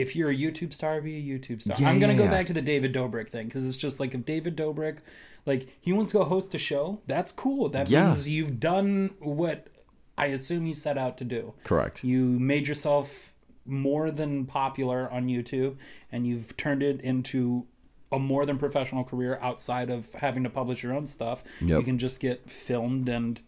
if 0.00 0.16
you're 0.16 0.30
a 0.30 0.36
YouTube 0.36 0.72
star, 0.72 1.00
be 1.00 1.16
a 1.16 1.38
YouTube 1.38 1.62
star. 1.62 1.76
Yeah, 1.78 1.88
I'm 1.88 1.98
gonna 1.98 2.14
yeah, 2.14 2.18
go 2.18 2.24
yeah. 2.24 2.30
back 2.30 2.46
to 2.46 2.52
the 2.52 2.62
David 2.62 2.94
Dobrik 2.94 3.28
thing 3.28 3.46
because 3.46 3.66
it's 3.66 3.76
just 3.76 4.00
like 4.00 4.14
if 4.14 4.24
David 4.24 4.56
Dobrik, 4.56 4.98
like 5.46 5.68
he 5.80 5.92
wants 5.92 6.12
to 6.12 6.18
go 6.18 6.24
host 6.24 6.54
a 6.54 6.58
show, 6.58 7.00
that's 7.06 7.32
cool. 7.32 7.68
That 7.68 7.90
means 7.90 8.28
you've 8.28 8.60
done 8.60 9.14
what 9.18 9.68
I 10.16 10.26
assume 10.26 10.66
you 10.66 10.74
set 10.74 10.98
out 10.98 11.18
to 11.18 11.24
do. 11.24 11.54
Correct. 11.64 12.04
You 12.04 12.24
made 12.24 12.66
yourself 12.66 13.34
more 13.64 14.10
than 14.10 14.46
popular 14.46 15.10
on 15.10 15.28
YouTube, 15.28 15.76
and 16.10 16.26
you've 16.26 16.56
turned 16.56 16.82
it 16.82 17.00
into 17.00 17.66
a 18.12 18.18
more 18.18 18.44
than 18.44 18.58
professional 18.58 19.04
career 19.04 19.38
outside 19.40 19.88
of 19.88 20.12
having 20.14 20.42
to 20.42 20.50
publish 20.50 20.82
your 20.82 20.92
own 20.92 21.06
stuff. 21.06 21.44
Yep. 21.60 21.78
You 21.78 21.84
can 21.84 21.98
just 21.98 22.20
get 22.20 22.50
filmed 22.50 23.08
and 23.08 23.40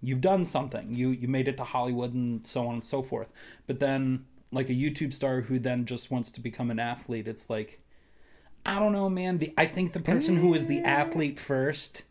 you've 0.00 0.20
done 0.20 0.44
something. 0.44 0.94
You 0.94 1.10
you 1.10 1.28
made 1.28 1.48
it 1.48 1.56
to 1.58 1.64
Hollywood 1.64 2.14
and 2.14 2.46
so 2.46 2.66
on 2.66 2.74
and 2.74 2.84
so 2.84 3.02
forth. 3.02 3.32
But 3.66 3.80
then 3.80 4.24
like 4.50 4.68
a 4.68 4.74
YouTube 4.74 5.12
star 5.12 5.42
who 5.42 5.58
then 5.58 5.84
just 5.84 6.10
wants 6.10 6.30
to 6.32 6.40
become 6.40 6.70
an 6.70 6.78
athlete, 6.78 7.28
it's 7.28 7.48
like 7.50 7.80
I 8.66 8.78
don't 8.78 8.92
know, 8.92 9.08
man. 9.08 9.38
The 9.38 9.52
I 9.56 9.66
think 9.66 9.92
the 9.92 10.00
person 10.00 10.36
who 10.36 10.52
is 10.54 10.66
the 10.66 10.80
athlete 10.80 11.38
first 11.38 12.04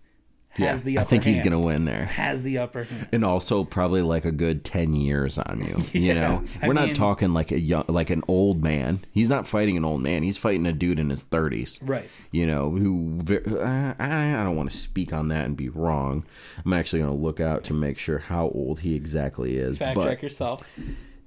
has 0.52 0.80
Yeah, 0.80 0.84
the 0.86 0.98
I 0.98 1.02
upper 1.02 1.10
think 1.12 1.24
he's 1.26 1.42
gonna 1.42 1.60
win 1.60 1.86
there. 1.86 2.06
has 2.06 2.44
the 2.44 2.58
upper 2.58 2.86
hand. 2.86 3.10
and 3.12 3.24
also 3.24 3.64
probably 3.64 4.02
like 4.02 4.26
a 4.26 4.32
good 4.32 4.64
10 4.64 4.96
years 4.96 5.38
on 5.38 5.62
you 5.64 5.78
you 6.00 6.16
know 6.16 6.44
we're 6.64 6.74
not 6.74 6.86
mean- 6.88 6.96
talking 6.96 7.32
like 7.34 7.52
a 7.52 7.60
young 7.60 7.84
like 7.88 8.10
an 8.10 8.24
old 8.28 8.64
man 8.64 9.02
he's 9.12 9.30
not 9.30 9.46
fighting 9.48 9.78
an 9.78 9.86
old 9.86 10.02
man 10.02 10.24
he's 10.24 10.38
fighting 10.38 10.66
a 10.66 10.74
dude 10.74 10.98
in 11.00 11.12
his 11.12 11.24
30s 11.26 11.78
Right. 11.84 12.10
you 12.32 12.48
know 12.48 12.72
who 12.72 13.20
ve- 13.22 13.44
uh, 13.46 13.94
I, 14.00 14.40
I 14.40 14.44
don't 14.44 14.56
want 14.56 14.72
to 14.72 14.76
speak 14.78 15.14
on 15.14 15.28
that 15.28 15.46
and 15.46 15.56
be 15.56 15.70
wrong 15.70 16.26
i'm 16.66 16.74
actually 16.74 17.00
going 17.04 17.16
to 17.16 17.24
look 17.24 17.40
out 17.40 17.64
to 17.66 17.74
make 17.74 18.00
sure 18.00 18.18
how 18.18 18.48
old 18.50 18.80
he 18.80 18.96
exactly 18.96 19.58
is 19.58 19.78
Fact 19.78 19.96
but 19.96 20.06
check 20.06 20.22
yourself. 20.24 20.72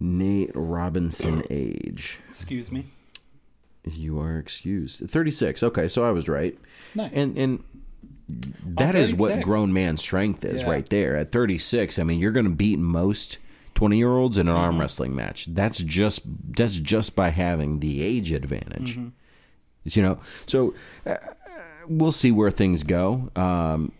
Nate 0.01 0.51
robinson 0.55 1.43
age 1.51 2.19
Excuse 2.31 2.73
me. 2.73 2.87
you 3.85 4.19
are 4.19 4.39
excused 4.39 5.01
36 5.09 5.63
okay 5.63 5.89
so 5.89 6.05
i 6.05 6.11
was 6.11 6.29
right 6.29 6.59
Nice. 6.95 7.13
and 7.15 7.37
and 7.39 7.65
that 8.65 8.95
is 8.95 9.15
what 9.15 9.43
grown 9.43 9.73
man 9.73 9.97
strength 9.97 10.45
is 10.45 10.63
Yeah. 10.63 10.71
right 10.71 10.89
there 10.89 11.17
at 11.17 11.33
36 11.33 11.99
i 11.99 12.03
mean 12.03 12.19
you're 12.19 12.33
going 12.33 12.45
to 12.47 12.51
beat 12.51 12.79
most 12.79 13.39
20 13.75 13.97
year 13.99 14.13
olds 14.17 14.39
in 14.39 14.49
an 14.49 14.55
Mm-hmm. 14.55 14.63
arm 14.65 14.81
wrestling 14.81 15.15
match 15.15 15.47
that's 15.51 15.79
just 15.81 16.21
that's 16.57 16.77
just 16.79 17.15
by 17.17 17.31
having 17.31 17.81
the 17.81 18.03
age 18.03 18.33
advantage 18.33 18.97
Mm-hmm. 18.97 19.09
you 19.85 20.03
know 20.03 20.19
so 20.47 20.75
uh, 21.07 21.17
we'll 21.89 22.13
see 22.13 22.31
where 22.31 22.51
things 22.51 22.83
go 22.85 23.31
um 23.37 23.93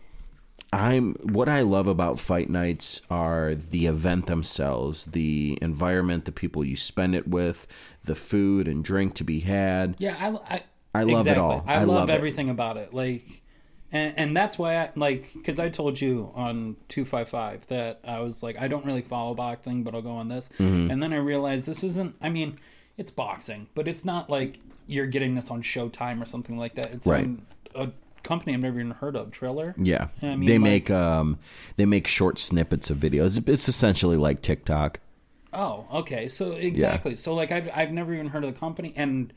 I'm 0.73 1.15
what 1.15 1.49
I 1.49 1.63
love 1.63 1.89
about 1.89 2.21
fight 2.21 2.49
nights 2.49 3.03
are 3.11 3.55
the 3.57 3.87
event 3.87 4.27
themselves, 4.27 5.07
the 5.07 5.59
environment, 5.61 6.27
the 6.27 6.33
people 6.33 6.65
you 6.65 6.77
spend 6.77 7.15
it 7.15 7.27
with, 7.27 7.67
the 8.05 8.15
food 8.15 8.69
and 8.69 8.85
drink 8.85 9.15
to 9.15 9.25
be 9.25 9.41
had. 9.41 9.97
Yeah, 9.99 10.17
I, 10.21 10.55
I, 10.55 10.63
I 11.01 11.03
love 11.03 11.27
it 11.27 11.39
all. 11.39 11.65
I, 11.67 11.75
I 11.75 11.79
love, 11.81 11.89
love 11.89 12.11
everything 12.11 12.49
about 12.51 12.77
it. 12.77 12.95
Like, 12.95 13.43
and, 13.91 14.15
and 14.17 14.37
that's 14.37 14.59
why 14.59 14.77
I 14.77 14.91
like 14.95 15.33
because 15.35 15.59
I 15.59 15.71
told 15.71 16.01
you 16.01 16.31
on 16.37 16.77
two 16.89 17.05
five 17.05 17.29
five 17.29 17.67
that 17.67 18.01
I 18.07 18.21
was 18.21 18.41
like 18.43 18.57
I 18.61 18.69
don't 18.69 18.85
really 18.87 19.03
follow 19.03 19.35
boxing, 19.35 19.83
but 19.83 19.95
I'll 19.95 20.03
go 20.03 20.13
on 20.13 20.29
this. 20.29 20.51
Mm-hmm. 20.61 20.91
And 20.91 21.03
then 21.03 21.13
I 21.13 21.17
realized 21.17 21.67
this 21.67 21.83
isn't. 21.83 22.15
I 22.21 22.29
mean, 22.29 22.61
it's 22.97 23.11
boxing, 23.11 23.67
but 23.75 23.89
it's 23.89 24.05
not 24.05 24.31
like 24.31 24.61
you're 24.87 25.07
getting 25.07 25.35
this 25.35 25.51
on 25.51 25.63
Showtime 25.63 26.23
or 26.23 26.27
something 26.27 26.57
like 26.57 26.77
that. 26.77 26.93
It's 26.93 27.07
Right. 27.09 27.25
on 27.25 27.47
a 27.75 27.91
company 28.23 28.55
I've 28.55 28.61
never 28.61 28.79
even 28.81 28.93
heard 28.93 29.17
of, 29.17 29.31
Triller. 29.31 29.75
Yeah, 29.79 30.09
I 30.23 30.37
mean, 30.37 30.47
they 30.47 30.59
like- 30.59 30.63
make 30.63 30.91
um 30.91 31.39
they 31.77 31.87
make 31.87 32.07
short 32.07 32.39
snippets 32.39 32.91
of 32.91 32.99
videos. 32.99 33.49
It's 33.49 33.69
essentially 33.69 34.17
like 34.17 34.43
TikTok. 34.43 35.01
Oh, 35.53 35.87
okay. 35.93 36.29
So 36.29 36.53
exactly. 36.53 37.17
So 37.17 37.35
like 37.35 37.51
I've 37.53 37.69
I've 37.75 37.91
never 37.93 38.13
even 38.15 38.29
heard 38.29 38.45
of 38.45 38.53
the 38.55 38.59
company 38.61 38.93
and 38.97 39.33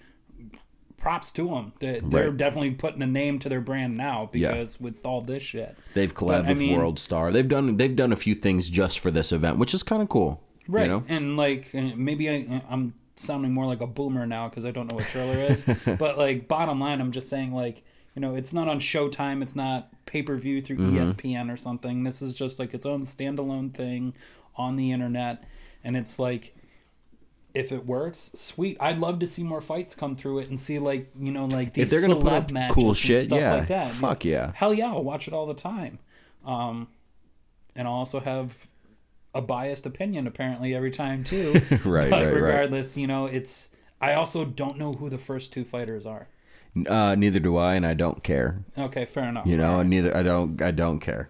props 0.97 1.31
to 1.33 1.47
them. 1.49 1.73
They, 1.79 1.99
they're 2.01 2.29
Right. 2.29 2.37
definitely 2.37 2.71
putting 2.71 3.01
a 3.01 3.07
name 3.07 3.37
to 3.39 3.49
their 3.49 3.59
brand 3.61 3.97
now 3.97 4.29
Yeah. 4.33 4.51
because 4.51 4.79
with 4.79 5.05
all 5.05 5.21
this 5.21 5.43
shit. 5.43 5.75
They've 5.95 6.13
collabed 6.13 6.27
But, 6.27 6.45
I 6.45 6.49
with 6.49 6.59
mean- 6.59 6.77
World 6.77 6.99
Star. 6.99 7.31
They've 7.31 7.47
done 7.47 7.77
they've 7.77 7.95
done 7.95 8.13
a 8.13 8.15
few 8.15 8.35
things 8.35 8.69
just 8.69 8.99
for 8.99 9.11
this 9.11 9.31
event, 9.31 9.57
which 9.57 9.73
is 9.73 9.83
kind 9.83 10.01
of 10.01 10.09
cool. 10.09 10.41
Right. 10.67 10.83
You 10.83 10.89
know? 10.89 11.03
And 11.09 11.35
like 11.35 11.73
maybe 11.73 12.29
I, 12.29 12.61
I'm 12.69 12.93
sounding 13.15 13.53
more 13.53 13.65
like 13.65 13.81
a 13.81 13.87
boomer 13.87 14.25
now 14.25 14.47
because 14.49 14.65
I 14.65 14.71
don't 14.71 14.89
know 14.89 14.95
what 14.95 15.07
Triller 15.07 15.37
is. 15.39 15.65
but 15.99 16.17
like 16.17 16.47
bottom 16.47 16.79
line, 16.79 17.01
I'm 17.01 17.11
just 17.11 17.27
saying 17.29 17.53
like 17.53 17.83
you 18.15 18.21
know 18.21 18.35
it's 18.35 18.53
not 18.53 18.67
on 18.67 18.79
Showtime. 18.79 19.41
It's 19.41 19.55
not 19.55 19.89
pay 20.05 20.21
per 20.21 20.35
view 20.37 20.61
through 20.61 20.77
Mm-hmm. 20.77 20.97
ESPN 20.97 21.53
or 21.53 21.57
something. 21.57 22.03
This 22.03 22.21
is 22.21 22.35
just 22.35 22.59
like 22.59 22.73
its 22.73 22.85
own 22.85 23.03
standalone 23.03 23.73
thing 23.73 24.13
on 24.55 24.75
the 24.75 24.91
internet, 24.91 25.43
and 25.83 25.95
it's 25.97 26.19
like. 26.19 26.55
If 27.53 27.71
it 27.71 27.85
works, 27.85 28.31
sweet. 28.33 28.77
I'd 28.79 28.97
love 28.97 29.19
to 29.19 29.27
see 29.27 29.43
more 29.43 29.61
fights 29.61 29.93
come 29.93 30.15
through 30.15 30.39
it 30.39 30.49
and 30.49 30.59
see 30.59 30.79
like 30.79 31.11
you 31.15 31.31
know 31.31 31.45
like 31.45 31.75
these 31.75 31.91
they're 31.91 32.01
gonna 32.01 32.19
put 32.19 32.33
up 32.33 32.49
matches 32.49 32.73
cool 32.73 32.95
shit, 32.95 33.25
stuff 33.25 33.39
yeah. 33.39 33.53
like 33.53 33.67
that. 33.67 33.91
Fuck 33.93 34.25
yeah. 34.25 34.53
Hell 34.55 34.73
yeah, 34.73 34.87
I'll 34.87 35.03
watch 35.03 35.27
it 35.27 35.35
all 35.35 35.45
the 35.45 35.53
time. 35.53 35.99
Um, 36.43 36.87
and 37.75 37.87
I'll 37.87 37.93
also 37.93 38.19
have 38.21 38.65
a 39.35 39.41
biased 39.43 39.85
opinion 39.85 40.25
apparently 40.25 40.73
every 40.75 40.89
time 40.91 41.23
too. 41.23 41.53
Right, 41.85 42.09
but 42.09 42.23
right, 42.23 42.25
right. 42.25 42.33
regardless, 42.33 42.97
you 42.97 43.05
know, 43.05 43.25
it's 43.27 43.69
I 44.01 44.13
also 44.13 44.45
don't 44.45 44.77
know 44.77 44.93
who 44.93 45.09
the 45.09 45.17
first 45.17 45.53
two 45.53 45.63
fighters 45.63 46.05
are. 46.07 46.27
Uh, 46.87 47.15
neither 47.15 47.39
do 47.39 47.57
I, 47.57 47.75
and 47.75 47.85
I 47.85 47.93
don't 47.93 48.23
care. 48.23 48.63
Okay, 48.77 49.05
fair 49.05 49.25
enough. 49.25 49.45
You 49.45 49.57
know, 49.57 49.73
right. 49.73 49.81
and 49.81 49.89
neither 49.89 50.15
I 50.15 50.23
don't. 50.23 50.61
I 50.61 50.71
don't 50.71 50.99
care. 50.99 51.29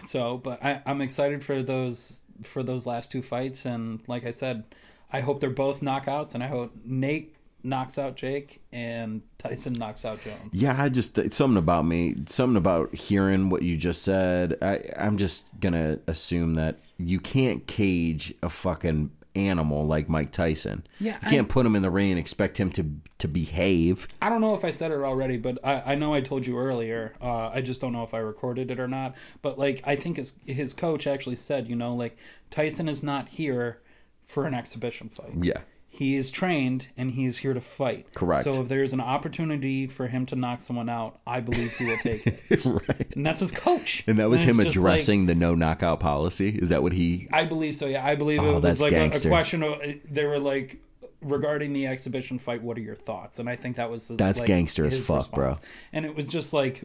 So, 0.00 0.38
but 0.38 0.64
I, 0.64 0.82
I'm 0.86 1.00
excited 1.00 1.44
for 1.44 1.62
those 1.62 2.24
for 2.42 2.62
those 2.62 2.86
last 2.86 3.10
two 3.10 3.22
fights, 3.22 3.64
and 3.64 4.00
like 4.06 4.24
I 4.24 4.30
said, 4.30 4.64
I 5.12 5.20
hope 5.20 5.40
they're 5.40 5.50
both 5.50 5.80
knockouts, 5.80 6.34
and 6.34 6.42
I 6.42 6.48
hope 6.48 6.72
Nate 6.84 7.34
knocks 7.64 7.96
out 7.96 8.14
Jake 8.14 8.60
and 8.72 9.22
Tyson 9.38 9.72
knocks 9.72 10.04
out 10.04 10.20
Jones. 10.22 10.50
Yeah, 10.52 10.80
I 10.80 10.88
just 10.90 11.16
it's 11.18 11.34
something 11.34 11.56
about 11.56 11.86
me, 11.86 12.16
something 12.26 12.56
about 12.56 12.94
hearing 12.94 13.48
what 13.48 13.62
you 13.62 13.76
just 13.76 14.02
said. 14.02 14.58
I 14.62 14.90
I'm 14.96 15.16
just 15.16 15.46
gonna 15.60 15.98
assume 16.06 16.54
that 16.54 16.78
you 16.98 17.18
can't 17.18 17.66
cage 17.66 18.34
a 18.42 18.50
fucking 18.50 19.10
animal 19.34 19.86
like 19.86 20.08
Mike 20.08 20.32
Tyson. 20.32 20.86
Yeah, 21.00 21.18
you 21.22 21.28
can't 21.28 21.48
put 21.48 21.66
him 21.66 21.74
in 21.76 21.82
the 21.82 21.90
ring 21.90 22.10
and 22.10 22.18
expect 22.18 22.58
him 22.58 22.70
to 22.72 22.84
to 23.18 23.28
behave. 23.28 24.08
I 24.20 24.28
don't 24.28 24.40
know 24.40 24.54
if 24.54 24.64
I 24.64 24.70
said 24.70 24.90
it 24.90 25.00
already, 25.00 25.36
but 25.36 25.58
I, 25.64 25.92
I 25.92 25.94
know 25.94 26.14
I 26.14 26.20
told 26.20 26.46
you 26.46 26.58
earlier. 26.58 27.14
Uh, 27.20 27.48
I 27.48 27.60
just 27.60 27.80
don't 27.80 27.92
know 27.92 28.02
if 28.02 28.14
I 28.14 28.18
recorded 28.18 28.70
it 28.70 28.78
or 28.78 28.88
not. 28.88 29.14
But 29.42 29.58
like, 29.58 29.82
I 29.84 29.96
think 29.96 30.16
his 30.16 30.34
his 30.46 30.74
coach 30.74 31.06
actually 31.06 31.36
said, 31.36 31.68
you 31.68 31.76
know, 31.76 31.94
like 31.94 32.16
Tyson 32.50 32.88
is 32.88 33.02
not 33.02 33.28
here 33.28 33.80
for 34.26 34.46
an 34.46 34.54
exhibition 34.54 35.08
fight. 35.08 35.32
Yeah, 35.40 35.60
He 35.96 36.16
is 36.16 36.32
trained 36.32 36.88
and 36.96 37.12
he 37.12 37.24
is 37.24 37.38
here 37.38 37.54
to 37.54 37.60
fight. 37.60 38.12
Correct. 38.14 38.42
So 38.42 38.62
if 38.62 38.68
there's 38.68 38.92
an 38.92 39.00
opportunity 39.00 39.86
for 39.86 40.08
him 40.08 40.26
to 40.26 40.34
knock 40.34 40.60
someone 40.60 40.88
out, 40.88 41.20
I 41.24 41.38
believe 41.38 41.72
he 41.76 41.84
will 41.84 41.98
take 41.98 42.26
it. 42.26 42.64
right. 42.64 43.12
and 43.14 43.24
that's 43.24 43.38
his 43.38 43.52
coach. 43.52 44.02
And 44.08 44.18
that 44.18 44.28
was 44.28 44.42
it's 44.44 44.58
him 44.58 44.66
addressing 44.66 45.26
the 45.26 45.36
no 45.36 45.54
knockout 45.54 46.00
policy. 46.00 46.48
Is 46.48 46.70
that 46.70 46.82
what 46.82 46.94
he? 46.94 47.28
I 47.32 47.44
believe 47.44 47.76
so. 47.76 47.86
Yeah, 47.86 48.04
I 48.04 48.16
believe 48.16 48.40
Oh, 48.40 48.56
it 48.56 48.62
was 48.64 48.82
like 48.82 48.92
a, 48.92 49.04
a 49.06 49.20
question 49.28 49.62
of 49.62 49.80
they 50.10 50.24
were 50.24 50.40
like 50.40 50.78
regarding 51.22 51.72
the 51.72 51.86
exhibition 51.86 52.40
fight. 52.40 52.60
What 52.60 52.76
are 52.76 52.80
your 52.82 52.96
thoughts? 52.96 53.38
And 53.38 53.48
I 53.48 53.54
think 53.54 53.76
that 53.76 53.88
was 53.88 54.08
his, 54.08 54.16
That's 54.16 54.40
like, 54.40 54.48
gangster 54.48 54.84
as 54.86 54.98
fuck, 54.98 55.30
bro. 55.30 55.50
response. 55.50 55.64
And 55.92 56.04
it 56.04 56.16
was 56.16 56.26
just 56.26 56.52
like 56.52 56.82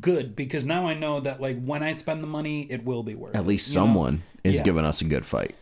good 0.00 0.34
because 0.34 0.64
now 0.64 0.86
I 0.86 0.94
know 0.94 1.20
that 1.20 1.42
like 1.42 1.62
when 1.62 1.82
I 1.82 1.92
spend 1.92 2.22
the 2.22 2.26
money, 2.26 2.62
it 2.70 2.86
will 2.86 3.02
be 3.02 3.14
worth. 3.14 3.34
At 3.36 3.42
it, 3.42 3.46
least 3.46 3.68
you 3.68 3.78
know? 3.80 3.84
someone 3.86 4.22
is 4.44 4.56
Yeah. 4.56 4.62
giving 4.62 4.84
us 4.86 5.02
a 5.02 5.04
good 5.04 5.26
fight. 5.26 5.54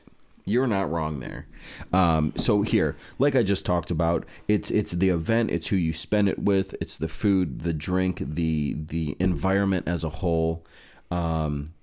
You're 0.44 0.66
not 0.66 0.90
wrong 0.90 1.20
there. 1.20 1.46
Um, 1.92 2.32
so 2.36 2.62
here, 2.62 2.96
like 3.18 3.36
I 3.36 3.42
just 3.42 3.66
talked 3.66 3.90
about, 3.90 4.24
it's 4.48 4.70
it's 4.70 4.92
the 4.92 5.10
event, 5.10 5.50
it's 5.50 5.68
who 5.68 5.76
you 5.76 5.92
spend 5.92 6.28
it 6.28 6.38
with, 6.38 6.74
it's 6.80 6.96
the 6.96 7.08
food, 7.08 7.60
the 7.60 7.72
drink, 7.72 8.22
the 8.26 8.76
the 8.78 9.16
environment 9.18 9.86
as 9.86 10.04
a 10.04 10.10
whole. 10.10 10.64
Um, 11.10 11.74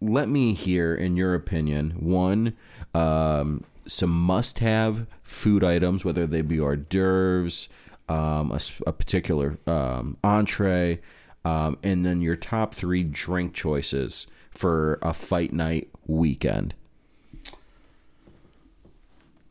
let 0.00 0.28
me 0.28 0.54
hear, 0.54 0.94
in 0.94 1.16
your 1.16 1.34
opinion, 1.34 1.90
one 1.98 2.56
um, 2.94 3.64
some 3.86 4.10
must-have 4.10 5.06
food 5.22 5.64
items, 5.64 6.04
whether 6.04 6.26
they 6.26 6.42
be 6.42 6.60
hors 6.60 6.76
d'oeuvres, 6.76 7.68
um, 8.08 8.52
a, 8.52 8.60
a 8.86 8.92
particular 8.92 9.58
um, 9.66 10.16
entree, 10.22 11.00
um, 11.44 11.78
and 11.82 12.04
then 12.04 12.20
your 12.20 12.36
top 12.36 12.74
three 12.74 13.02
drink 13.02 13.54
choices 13.54 14.26
for 14.50 14.98
a 15.02 15.12
fight 15.12 15.52
night 15.52 15.90
weekend. 16.06 16.74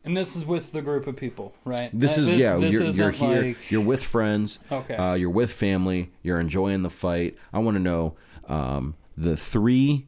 And 0.04 0.16
this 0.16 0.34
is 0.34 0.44
with 0.46 0.72
the 0.72 0.80
group 0.80 1.06
of 1.06 1.16
people, 1.16 1.54
right? 1.64 1.90
This 1.92 2.16
Uh, 2.16 2.22
is 2.22 2.38
yeah, 2.38 2.56
this 2.56 2.72
you're, 2.72 2.84
you're 2.84 3.10
here, 3.10 3.42
like- 3.42 3.70
you're 3.70 3.80
with 3.82 4.02
friends, 4.02 4.58
Okay. 4.72 4.94
uh, 4.96 5.12
you're 5.14 5.28
with 5.30 5.52
family, 5.52 6.10
you're 6.22 6.40
enjoying 6.40 6.82
the 6.82 6.90
fight. 6.90 7.36
I 7.52 7.58
want 7.58 7.74
to 7.76 7.82
know 7.82 8.14
um, 8.48 8.94
the 9.16 9.36
three, 9.36 10.06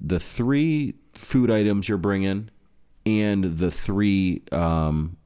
the 0.00 0.20
three 0.20 0.94
food 1.12 1.50
items 1.50 1.88
you're 1.88 1.98
bringing, 1.98 2.50
and 3.04 3.58
the 3.58 3.70
three, 3.70 4.42
um, 4.52 5.16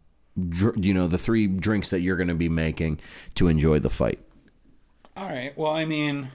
dr- 0.48 0.82
you 0.82 0.94
know, 0.94 1.06
the 1.06 1.18
three 1.18 1.46
drinks 1.46 1.90
that 1.90 2.00
you're 2.00 2.16
going 2.16 2.28
to 2.28 2.34
be 2.34 2.48
making 2.48 2.98
to 3.34 3.48
enjoy 3.48 3.78
the 3.78 3.90
fight. 3.90 4.18
All 5.16 5.28
right. 5.28 5.56
Well, 5.56 5.72
I 5.72 5.84
mean, 5.84 6.30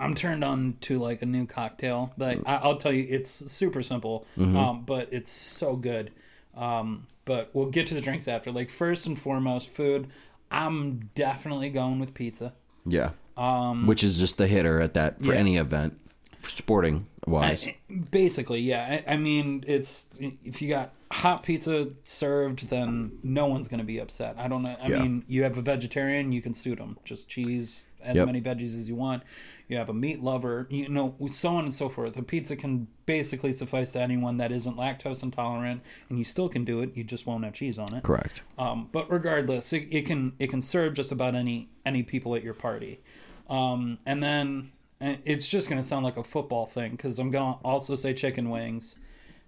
I'm 0.00 0.14
turned 0.14 0.42
on 0.42 0.76
to 0.82 0.98
like 0.98 1.22
a 1.22 1.26
new 1.26 1.46
cocktail. 1.46 2.12
Like 2.16 2.40
I, 2.46 2.56
I'll 2.56 2.76
tell 2.76 2.92
you, 2.92 3.06
it's 3.08 3.30
super 3.52 3.82
simple, 3.82 4.26
Mm-hmm. 4.38 4.56
um, 4.56 4.82
but 4.84 5.12
it's 5.12 5.30
so 5.30 5.76
good. 5.76 6.10
Um, 6.56 7.06
but 7.24 7.50
we'll 7.52 7.66
get 7.70 7.86
to 7.88 7.94
the 7.94 8.00
drinks 8.00 8.26
after. 8.26 8.50
Like 8.50 8.70
first 8.70 9.06
and 9.06 9.16
foremost, 9.18 9.68
food. 9.68 10.08
I'm 10.50 11.10
definitely 11.14 11.70
going 11.70 12.00
with 12.00 12.12
pizza. 12.14 12.54
Yeah, 12.86 13.10
um, 13.36 13.86
which 13.86 14.02
is 14.02 14.18
just 14.18 14.36
the 14.38 14.46
hitter 14.48 14.80
at 14.80 14.94
that 14.94 15.22
for 15.22 15.32
Yeah. 15.32 15.38
any 15.38 15.56
event, 15.58 15.96
sporting 16.42 17.06
wise. 17.26 17.66
I- 17.66 17.76
basically, 18.10 18.60
yeah. 18.60 19.02
I, 19.06 19.12
I 19.14 19.16
mean, 19.16 19.64
it's 19.66 20.08
if 20.18 20.60
you 20.62 20.68
got 20.70 20.92
hot 21.12 21.42
pizza 21.42 21.88
served, 22.04 22.68
then 22.70 23.18
no 23.22 23.46
one's 23.46 23.68
going 23.68 23.78
to 23.80 23.84
be 23.86 23.98
upset. 23.98 24.36
I 24.38 24.48
don't 24.48 24.62
know. 24.62 24.76
I 24.82 24.88
Yeah. 24.88 25.02
mean, 25.02 25.24
you 25.28 25.42
have 25.42 25.56
a 25.58 25.62
vegetarian, 25.62 26.32
you 26.32 26.40
can 26.42 26.54
suit 26.54 26.78
them. 26.78 26.98
Just 27.04 27.28
cheese, 27.28 27.88
as 28.02 28.16
Yep. 28.16 28.26
many 28.26 28.40
veggies 28.40 28.76
as 28.76 28.88
you 28.88 28.94
want. 28.96 29.22
You 29.70 29.76
have 29.76 29.88
a 29.88 29.94
meat 29.94 30.20
lover, 30.20 30.66
you 30.68 30.88
know, 30.88 31.14
so 31.28 31.50
on 31.50 31.62
and 31.64 31.72
so 31.72 31.88
forth. 31.88 32.16
A 32.16 32.22
pizza 32.22 32.56
can 32.56 32.88
basically 33.06 33.52
suffice 33.52 33.92
to 33.92 34.00
anyone 34.00 34.36
that 34.38 34.50
isn't 34.50 34.76
lactose 34.76 35.22
intolerant, 35.22 35.80
and 36.08 36.18
you 36.18 36.24
still 36.24 36.48
can 36.48 36.64
do 36.64 36.80
it. 36.80 36.96
You 36.96 37.04
just 37.04 37.24
won't 37.24 37.44
have 37.44 37.52
cheese 37.54 37.78
on 37.78 37.94
it. 37.94 38.02
Correct. 38.02 38.42
Um, 38.58 38.88
but 38.90 39.08
regardless, 39.08 39.72
it, 39.72 39.86
it 39.92 40.06
can 40.06 40.32
it 40.40 40.48
can 40.48 40.60
serve 40.60 40.94
just 40.94 41.12
about 41.12 41.36
any 41.36 41.68
any 41.86 42.02
people 42.02 42.34
at 42.34 42.42
your 42.42 42.52
party. 42.54 43.00
Um, 43.48 43.98
and 44.04 44.20
then 44.20 44.72
it's 45.00 45.46
just 45.46 45.68
gonna 45.68 45.84
sound 45.84 46.04
like 46.04 46.16
a 46.16 46.24
football 46.24 46.66
thing 46.66 46.90
because 46.92 47.20
I'm 47.20 47.30
gonna 47.30 47.58
also 47.64 47.94
say 47.94 48.12
chicken 48.12 48.50
wings, 48.50 48.96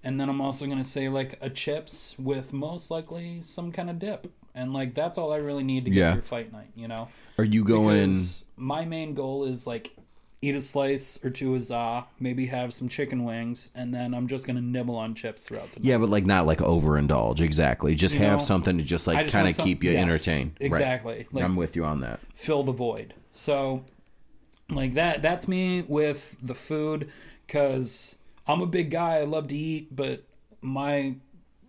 and 0.04 0.20
then 0.20 0.28
I'm 0.28 0.40
also 0.40 0.66
gonna 0.66 0.84
say 0.84 1.08
like 1.08 1.36
a 1.40 1.50
chips 1.50 2.14
with 2.16 2.52
most 2.52 2.92
likely 2.92 3.40
some 3.40 3.72
kind 3.72 3.90
of 3.90 3.98
dip, 3.98 4.30
and 4.54 4.72
like 4.72 4.94
that's 4.94 5.18
all 5.18 5.32
I 5.32 5.38
really 5.38 5.64
need 5.64 5.84
to 5.86 5.90
get 5.90 5.98
Yeah. 5.98 6.12
through 6.12 6.22
fight 6.22 6.52
night. 6.52 6.70
You 6.76 6.86
know, 6.86 7.08
Are 7.38 7.44
you 7.44 7.64
going? 7.64 8.06
because 8.06 8.44
my 8.56 8.84
main 8.84 9.14
goal 9.14 9.42
is 9.42 9.66
like 9.66 9.96
eat 10.42 10.56
a 10.56 10.60
slice 10.60 11.18
or 11.24 11.30
two 11.30 11.54
of 11.54 11.62
za, 11.62 12.04
maybe 12.18 12.46
have 12.46 12.74
some 12.74 12.88
chicken 12.88 13.24
wings, 13.24 13.70
and 13.74 13.94
then 13.94 14.12
I'm 14.12 14.26
just 14.26 14.46
gonna 14.46 14.60
nibble 14.60 14.96
on 14.96 15.14
chips 15.14 15.44
throughout 15.44 15.72
the 15.72 15.80
night. 15.80 15.86
Yeah, 15.86 15.98
but 15.98 16.08
like 16.08 16.26
not 16.26 16.46
like 16.46 16.58
overindulge. 16.58 17.40
Exactly. 17.40 17.94
Just 17.94 18.14
You 18.14 18.20
have 18.22 18.40
know, 18.40 18.44
something 18.44 18.76
to 18.76 18.84
just 18.84 19.06
like 19.06 19.28
kind 19.30 19.48
of 19.48 19.56
keep 19.56 19.84
you 19.84 19.92
yes, 19.92 20.02
entertained. 20.02 20.56
Right. 20.60 20.66
Exactly. 20.66 21.26
Like 21.32 21.44
I'm 21.44 21.56
with 21.56 21.76
you 21.76 21.84
on 21.84 22.00
that. 22.00 22.20
fill 22.34 22.64
the 22.64 22.72
void. 22.72 23.14
So, 23.32 23.84
like 24.68 24.94
that. 24.94 25.22
That's 25.22 25.46
me 25.46 25.82
with 25.82 26.36
the 26.42 26.54
food 26.54 27.10
because 27.46 28.16
I'm 28.46 28.60
a 28.60 28.66
big 28.66 28.90
guy. 28.90 29.18
I 29.18 29.24
love 29.24 29.48
to 29.48 29.54
eat, 29.54 29.94
but 29.94 30.24
my 30.60 31.14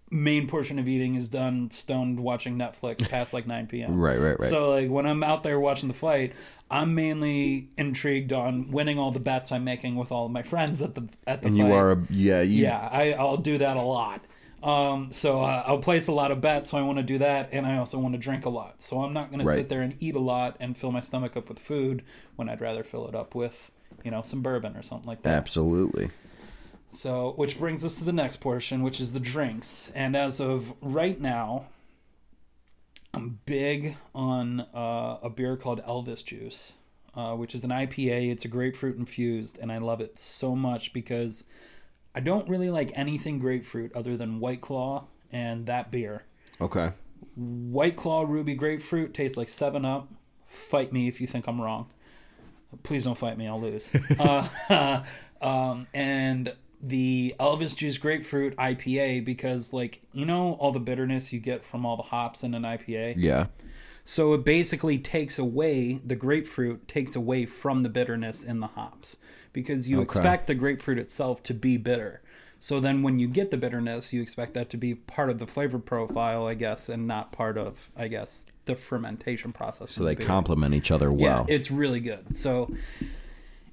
main 0.09 0.47
portion 0.47 0.77
of 0.77 0.87
eating 0.87 1.15
is 1.15 1.27
done 1.27 1.71
stoned 1.71 2.19
watching 2.19 2.57
Netflix 2.57 3.07
past 3.09 3.33
like 3.33 3.47
9 3.47 3.67
p.m. 3.67 3.99
Right, 3.99 4.19
right, 4.19 4.39
right. 4.39 4.49
So 4.49 4.71
like 4.71 4.89
when 4.89 5.05
I'm 5.05 5.23
out 5.23 5.43
there 5.43 5.59
watching 5.59 5.87
the 5.89 5.95
fight, 5.95 6.33
I'm 6.73 6.95
mainly 6.95 7.69
intrigued 7.77 8.33
on 8.33 8.71
winning 8.71 8.97
all 8.97 9.11
the 9.11 9.19
bets 9.19 9.51
I'm 9.51 9.63
making 9.63 9.95
with 9.95 10.11
all 10.11 10.25
of 10.25 10.31
my 10.31 10.41
friends 10.41 10.81
at 10.81 10.95
the 10.95 11.07
at 11.27 11.43
the 11.43 11.49
and 11.49 11.57
fight. 11.57 11.67
you 11.67 11.71
are 11.71 11.91
a 11.91 12.07
yeah, 12.09 12.41
you, 12.41 12.63
Yeah, 12.63 12.89
I, 12.91 13.13
I'll 13.13 13.37
do 13.37 13.59
that 13.59 13.77
a 13.77 13.81
lot. 13.81 14.25
Um, 14.63 15.11
so 15.11 15.43
uh, 15.43 15.63
I'll 15.67 15.77
place 15.77 16.07
a 16.07 16.11
lot 16.11 16.31
of 16.31 16.41
bets. 16.41 16.71
So 16.71 16.77
I 16.79 16.81
want 16.81 16.97
to 16.97 17.03
do 17.03 17.19
that, 17.19 17.49
and 17.51 17.67
I 17.67 17.77
also 17.77 17.99
want 17.99 18.15
to 18.15 18.17
drink 18.17 18.45
a 18.45 18.49
lot. 18.49 18.81
So 18.81 19.03
I'm 19.03 19.13
not 19.13 19.29
going 19.31 19.45
to 19.45 19.51
sit 19.51 19.69
there 19.69 19.81
and 19.81 19.95
eat 19.99 20.15
a 20.15 20.19
lot 20.19 20.57
and 20.59 20.75
fill 20.75 20.91
my 20.91 21.01
stomach 21.01 21.37
up 21.37 21.47
with 21.47 21.59
food 21.59 22.01
when 22.37 22.49
I'd 22.49 22.61
rather 22.61 22.83
fill 22.83 23.07
it 23.07 23.13
up 23.13 23.35
with, 23.35 23.69
you 24.03 24.09
know, 24.09 24.23
some 24.23 24.41
bourbon 24.41 24.75
or 24.75 24.81
something 24.81 25.07
like 25.07 25.21
that. 25.23 25.33
absolutely. 25.33 26.09
So, 26.89 27.33
which 27.35 27.59
brings 27.59 27.85
us 27.85 27.99
to 27.99 28.03
the 28.03 28.13
next 28.13 28.37
portion, 28.37 28.81
which 28.81 28.99
is 28.99 29.13
the 29.13 29.19
drinks. 29.19 29.91
And 29.93 30.15
as 30.15 30.39
of 30.39 30.73
right 30.81 31.19
now, 31.19 31.65
I'm 33.13 33.39
big 33.45 33.97
on 34.15 34.61
uh, 34.73 35.17
a 35.21 35.29
beer 35.29 35.55
called 35.55 35.83
Elvis 35.83 36.25
Juice, 36.25 36.73
uh, 37.15 37.35
which 37.35 37.53
is 37.53 37.63
an 37.63 37.69
IPA. 37.69 38.31
It's 38.31 38.45
a 38.45 38.47
grapefruit 38.47 38.97
infused, 38.97 39.59
and 39.59 39.71
I 39.71 39.77
love 39.77 40.01
it 40.01 40.17
so 40.17 40.55
much 40.55 40.93
because 40.93 41.43
I 42.15 42.21
don't 42.21 42.49
really 42.49 42.71
like 42.71 42.91
anything 42.95 43.39
grapefruit 43.39 43.95
other 43.95 44.17
than 44.17 44.39
White 44.39 44.61
Claw 44.61 45.05
and 45.31 45.67
that 45.67 45.91
beer. 45.91 46.23
Okay. 46.59 46.91
White 47.35 47.95
Claw 47.95 48.23
Ruby 48.23 48.55
Grapefruit 48.55 49.13
tastes 49.13 49.37
like 49.37 49.49
7 49.49 49.85
Up. 49.85 50.09
Fight 50.47 50.91
me 50.91 51.07
if 51.07 51.21
you 51.21 51.27
think 51.27 51.47
I'm 51.47 51.61
wrong. 51.61 51.87
Please 52.81 53.03
don't 53.03 53.17
fight 53.17 53.37
me, 53.37 53.47
I'll 53.47 53.61
lose. 53.61 53.91
uh, 54.19 55.03
um, 55.41 55.87
and 55.93 56.53
the 56.85 57.33
Elvis 57.39 57.75
Juice 57.75 57.97
Grapefruit 57.97 58.55
IPA, 58.57 59.23
because, 59.23 59.71
like, 59.71 60.01
you 60.11 60.25
know, 60.25 60.53
all 60.59 60.73
the 60.73 60.79
bitterness 60.79 61.31
you 61.31 61.39
get 61.39 61.63
from 61.63 61.85
all 61.85 61.95
the 61.95 62.03
hops 62.03 62.43
in 62.43 62.53
an 62.53 62.63
IPA? 62.63 63.15
Yeah. 63.17 63.47
So 64.03 64.33
it 64.33 64.43
basically 64.43 64.97
takes 64.97 65.39
away 65.39 66.01
the 66.05 66.15
grapefruit, 66.15 66.87
takes 66.89 67.15
away 67.15 67.45
from 67.45 67.83
the 67.83 67.89
bitterness 67.89 68.43
in 68.43 68.59
the 68.59 68.67
hops 68.67 69.15
because 69.53 69.87
you 69.87 69.97
Okay. 69.97 70.03
expect 70.03 70.47
the 70.47 70.55
grapefruit 70.55 70.99
itself 70.99 71.41
to 71.43 71.53
be 71.53 71.77
bitter. 71.77 72.21
So 72.59 72.79
then 72.81 73.01
when 73.01 73.19
you 73.19 73.27
get 73.27 73.49
the 73.49 73.57
bitterness, 73.57 74.11
you 74.11 74.21
expect 74.21 74.53
that 74.55 74.69
to 74.71 74.77
be 74.77 74.95
part 74.95 75.29
of 75.29 75.39
the 75.39 75.47
flavor 75.47 75.79
profile, 75.79 76.47
I 76.47 76.53
guess, 76.53 76.89
and 76.89 77.07
not 77.07 77.31
part 77.31 77.57
of, 77.57 77.91
I 77.95 78.09
guess, 78.09 78.45
the 78.65 78.75
fermentation 78.75 79.53
process. 79.53 79.91
So 79.91 80.03
they 80.03 80.15
complement 80.15 80.73
each 80.73 80.91
other 80.91 81.11
well. 81.11 81.45
Yeah, 81.47 81.55
it's 81.55 81.71
really 81.71 81.99
good. 81.99 82.35
So 82.35 82.73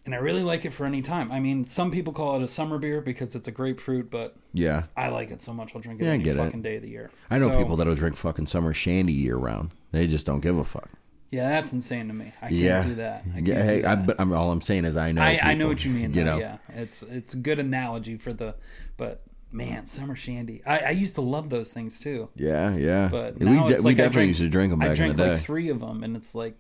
and 0.06 0.14
I 0.14 0.18
really 0.18 0.42
like 0.42 0.64
it 0.64 0.72
for 0.72 0.86
any 0.86 1.02
time. 1.02 1.30
I 1.30 1.40
mean, 1.40 1.64
some 1.64 1.90
people 1.90 2.12
call 2.12 2.36
it 2.36 2.42
a 2.42 2.48
summer 2.48 2.78
beer 2.78 3.00
because 3.00 3.34
it's 3.34 3.46
a 3.48 3.50
grapefruit, 3.50 4.10
but 4.10 4.36
Yeah. 4.52 4.84
I 4.96 5.08
like 5.08 5.30
it 5.30 5.42
so 5.42 5.52
much 5.52 5.72
I'll 5.74 5.80
drink 5.80 6.00
it 6.00 6.04
Yeah, 6.04 6.12
any 6.12 6.24
get 6.24 6.36
it. 6.36 6.38
fucking 6.38 6.62
day 6.62 6.76
of 6.76 6.82
the 6.82 6.88
year. 6.88 7.10
I 7.30 7.38
know 7.38 7.48
So, 7.48 7.58
people 7.58 7.76
that'll 7.76 7.94
drink 7.94 8.16
fucking 8.16 8.46
summer 8.46 8.72
shandy 8.72 9.12
year 9.12 9.36
round. 9.36 9.70
They 9.92 10.06
just 10.06 10.24
don't 10.26 10.40
give 10.40 10.56
a 10.56 10.64
fuck. 10.64 10.88
Yeah, 11.30 11.48
that's 11.48 11.72
insane 11.72 12.08
to 12.08 12.14
me. 12.14 12.32
I 12.42 12.48
can't 12.48 12.52
yeah. 12.52 12.82
do 12.82 12.94
that. 12.96 13.22
I 13.30 13.34
can't 13.34 13.46
yeah. 13.46 13.62
Hey, 13.62 13.82
do 13.82 13.86
I, 13.88 13.94
but 13.94 14.20
I'm, 14.20 14.32
all 14.32 14.50
I'm 14.50 14.60
saying 14.60 14.84
is 14.84 14.96
I 14.96 15.12
know. 15.12 15.22
I, 15.22 15.38
I 15.40 15.54
know 15.54 15.68
what 15.68 15.84
you 15.84 15.92
mean. 15.92 16.12
You 16.12 16.24
though, 16.24 16.36
know. 16.36 16.38
yeah, 16.38 16.56
it's 16.70 17.04
it's 17.04 17.34
a 17.34 17.36
good 17.36 17.60
analogy 17.60 18.16
for 18.16 18.32
the, 18.32 18.56
but 18.96 19.22
man, 19.52 19.86
summer 19.86 20.16
shandy. 20.16 20.60
I, 20.66 20.78
I 20.78 20.90
used 20.90 21.14
to 21.16 21.20
love 21.20 21.48
those 21.50 21.72
things 21.72 22.00
too, 22.00 22.30
Yeah. 22.34 22.74
Yeah. 22.74 23.08
but 23.12 23.38
we, 23.38 23.46
now 23.46 23.68
de- 23.68 23.74
it's 23.74 23.84
we 23.84 23.92
like 23.94 24.00
I 24.00 24.08
drink, 24.08 24.28
used 24.28 24.40
to 24.40 24.48
drink 24.48 24.72
them 24.72 24.82
I 24.82 24.92
drank 24.92 25.16
the 25.16 25.22
day. 25.24 25.32
like 25.34 25.40
three 25.42 25.68
of 25.68 25.78
them, 25.78 26.02
and 26.02 26.16
it's 26.16 26.34
like, 26.34 26.56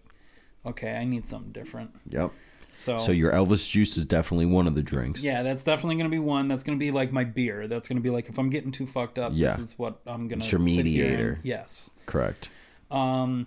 okay, 0.64 0.92
I 0.94 1.04
need 1.04 1.24
something 1.24 1.50
different. 1.52 1.90
yep. 2.08 2.30
So, 2.74 2.96
So 2.98 3.12
your 3.12 3.32
Elvis 3.32 3.68
juice 3.68 3.96
is 3.98 4.06
definitely 4.06 4.46
one 4.46 4.66
of 4.66 4.74
the 4.74 4.82
drinks. 4.82 5.22
yeah, 5.22 5.42
that's 5.42 5.64
definitely 5.64 5.96
going 5.96 6.10
to 6.10 6.14
be 6.14 6.18
one. 6.18 6.48
That's 6.48 6.62
going 6.62 6.78
to 6.78 6.82
be 6.82 6.90
like 6.90 7.12
my 7.12 7.24
beer. 7.24 7.66
That's 7.68 7.88
going 7.88 7.96
to 7.98 8.02
be 8.02 8.10
like 8.10 8.28
if 8.28 8.38
I'm 8.38 8.48
getting 8.50 8.72
too 8.72 8.86
fucked 8.86 9.18
up, 9.18 9.32
Yeah. 9.34 9.50
this 9.50 9.58
is 9.70 9.78
what 9.78 10.00
I'm 10.06 10.28
going 10.28 10.40
to. 10.40 10.44
It's 10.44 10.52
your 10.52 10.60
mediator. 10.62 11.40
Yes. 11.42 11.90
Correct. 12.06 12.48
Um, 12.90 13.46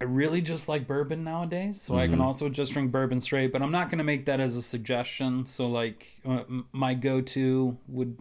I 0.00 0.04
really 0.04 0.40
just 0.40 0.66
like 0.68 0.86
bourbon 0.86 1.24
nowadays, 1.24 1.82
so 1.82 1.94
I 1.96 2.04
Mm-hmm. 2.04 2.12
can 2.14 2.20
also 2.22 2.48
just 2.48 2.72
drink 2.72 2.90
bourbon 2.90 3.20
straight. 3.20 3.52
But 3.52 3.60
I'm 3.60 3.70
not 3.72 3.90
going 3.90 3.98
to 3.98 4.04
make 4.04 4.24
that 4.26 4.40
as 4.40 4.56
a 4.56 4.62
suggestion. 4.62 5.44
So, 5.44 5.68
like, 5.68 6.18
uh, 6.24 6.44
my 6.72 6.94
go-to 6.94 7.76
would 7.86 8.16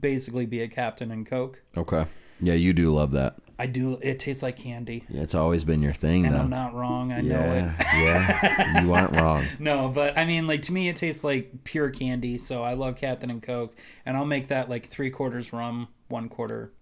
basically 0.00 0.44
be 0.44 0.60
a 0.60 0.68
Captain 0.68 1.10
and 1.10 1.24
Coke. 1.26 1.62
Okay. 1.76 2.04
Yeah, 2.40 2.54
you 2.54 2.72
do 2.74 2.90
love 2.90 3.12
that. 3.12 3.36
I 3.58 3.66
do. 3.66 3.98
It 4.02 4.18
tastes 4.18 4.42
like 4.42 4.56
candy, 4.56 5.04
Yeah, 5.08 5.22
it's 5.22 5.34
always 5.34 5.64
been 5.64 5.82
your 5.82 5.92
thing, 5.92 6.26
and 6.26 6.34
though. 6.34 6.40
I'm 6.40 6.50
not 6.50 6.74
wrong. 6.74 7.12
I 7.12 7.20
know 7.20 7.38
it. 7.40 7.72
yeah, 7.94 8.38
yeah, 8.42 8.82
you 8.82 8.92
aren't 8.94 9.14
wrong. 9.20 9.44
No, 9.58 9.88
but 9.88 10.16
I 10.18 10.24
mean, 10.24 10.46
like 10.46 10.62
to 10.62 10.72
me, 10.72 10.88
it 10.88 10.96
tastes 10.96 11.22
like 11.24 11.64
pure 11.64 11.90
candy. 11.90 12.38
So 12.38 12.62
I 12.62 12.74
love 12.74 12.96
Captain 12.96 13.30
and 13.30 13.42
Coke, 13.42 13.76
and 14.06 14.16
I'll 14.16 14.24
make 14.24 14.48
that 14.48 14.68
like 14.70 14.88
three 14.88 15.10
quarters 15.10 15.52
rum, 15.52 15.88
one 16.08 16.28
quarter 16.28 16.72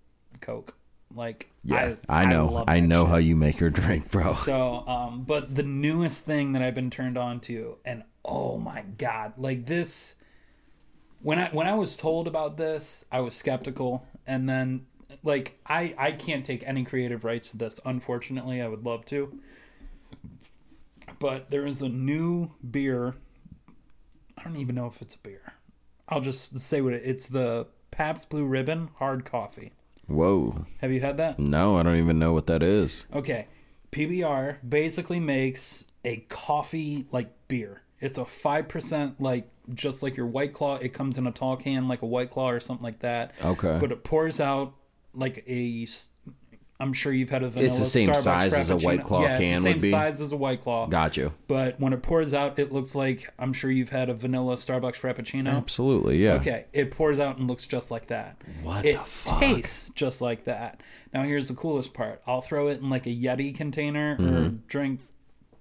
Coke. 0.41 0.75
Like, 1.13 1.51
Yeah, 1.65 1.97
I, 2.09 2.25
know, 2.25 2.47
love 2.47 2.65
I, 2.69 2.79
know 2.79 3.03
shit. 3.05 3.11
how 3.11 3.17
you 3.17 3.35
make 3.35 3.59
your 3.59 3.71
drink, 3.71 4.11
bro. 4.13 4.33
So, 4.33 4.87
um, 4.87 5.25
but 5.25 5.57
the 5.57 5.65
newest 5.65 6.25
thing 6.25 6.53
that 6.53 6.63
I've 6.63 6.77
been 6.77 6.89
turned 6.91 7.19
on 7.19 7.41
to, 7.41 7.79
and 7.85 8.05
oh 8.25 8.59
my 8.59 8.83
god, 8.97 9.33
like 9.37 9.67
this. 9.67 10.15
When 11.23 11.39
I 11.39 11.49
when 11.49 11.67
I 11.67 11.75
was 11.75 11.97
told 11.97 12.27
about 12.29 12.57
this, 12.57 13.05
I 13.13 13.21
was 13.21 13.35
skeptical, 13.35 14.07
and 14.27 14.49
then 14.49 14.87
like 15.23 15.59
I 15.67 15.95
I 15.99 16.13
can't 16.13 16.45
take 16.45 16.63
any 16.67 16.85
creative 16.85 17.25
rights 17.25 17.51
to 17.51 17.59
this. 17.59 17.81
Unfortunately, 17.85 18.61
I 18.61 18.69
would 18.69 18.85
love 18.85 19.05
to, 19.07 19.39
but 21.19 21.51
there 21.51 21.67
is 21.67 21.83
a 21.83 21.89
new 21.89 22.51
beer. 22.69 23.15
I 24.39 24.43
don't 24.45 24.57
even 24.57 24.75
know 24.75 24.87
if 24.87 25.03
it's 25.03 25.15
a 25.15 25.19
beer. 25.19 25.55
I'll 26.09 26.21
just 26.21 26.59
say 26.59 26.81
what 26.81 26.95
it, 26.95 27.03
it's 27.05 27.29
the 27.29 27.67
Pabst 27.91 28.31
Blue 28.31 28.47
Ribbon 28.47 28.91
hard 28.97 29.25
coffee. 29.25 29.73
Whoa, 30.07 30.67
Have 30.81 30.91
you 30.91 31.01
had 31.01 31.19
that? 31.19 31.39
no, 31.39 31.77
I 31.77 31.85
don't 31.85 31.99
even 31.99 32.19
know 32.19 32.33
what 32.33 32.47
that 32.49 32.63
is. 32.65 33.05
Okay. 33.15 33.47
PBR 33.93 34.57
basically 34.69 35.21
makes 35.21 35.85
a 36.05 36.17
coffee 36.29 37.07
like 37.13 37.31
beer. 37.49 37.83
It's 38.01 38.19
a 38.19 38.23
5% 38.25 39.15
like 39.21 39.49
just 39.73 40.03
like 40.03 40.17
your 40.17 40.27
White 40.27 40.53
Claw. 40.53 40.77
It 40.77 40.89
comes 40.95 41.17
in 41.19 41.27
a 41.29 41.31
tall 41.33 41.57
can 41.57 41.87
like 41.87 42.03
a 42.03 42.07
White 42.07 42.31
Claw 42.31 42.51
or 42.51 42.59
something 42.61 42.83
like 42.85 43.01
that. 43.01 43.33
Okay. 43.45 43.79
But 43.81 43.93
it 43.93 44.03
pours 44.03 44.41
out 44.41 44.75
like 45.15 45.45
a 45.49 45.87
I'm 46.79 46.95
sure 46.95 47.13
you've 47.13 47.29
had 47.29 47.43
a 47.43 47.51
vanilla 47.51 47.69
It's 47.71 47.79
the 47.79 47.85
same 47.85 48.09
Starbucks 48.09 48.15
size 48.23 48.55
as 48.55 48.71
a 48.71 48.77
White 48.77 49.05
Claw 49.05 49.23
yeah, 49.23 49.37
it's 49.39 49.45
can 49.45 49.55
the 49.57 49.61
same 49.61 49.73
would 49.75 49.83
be? 49.83 49.91
size 49.91 50.21
as 50.23 50.33
a 50.33 50.37
White 50.37 50.63
Claw. 50.63 50.87
Got 50.87 51.15
you. 51.19 51.35
But 51.47 51.79
when 51.79 51.93
it 51.93 52.03
pours 52.03 52.33
out, 52.33 52.59
it 52.59 52.73
looks 52.73 52.95
like 52.95 53.31
I'm 53.39 53.53
sure 53.53 53.71
you've 53.71 53.91
had 53.91 54.09
a 54.09 54.15
vanilla 54.15 54.55
Starbucks 54.55 54.95
Frappuccino. 54.97 55.49
Absolutely, 55.55 56.17
yeah. 56.25 56.35
Okay, 56.35 56.65
it 56.73 56.91
pours 56.91 57.19
out 57.19 57.37
and 57.37 57.47
looks 57.49 57.67
just 57.67 57.91
like 57.91 58.07
that. 58.07 58.41
What 58.63 58.87
it 58.87 58.97
the 58.99 59.05
fuck? 59.05 59.41
tastes 59.41 59.91
just 59.95 60.23
like 60.23 60.45
that. 60.45 60.83
Now 61.13 61.25
here's 61.25 61.49
the 61.49 61.55
coolest 61.55 61.93
part. 61.93 62.23
I'll 62.27 62.41
throw 62.41 62.69
it 62.69 62.81
in 62.81 62.89
like 62.89 63.07
a 63.07 63.11
Yeti 63.15 63.55
container 63.55 64.13
or 64.19 64.23
Mm-hmm. 64.23 64.57
drink 64.67 65.01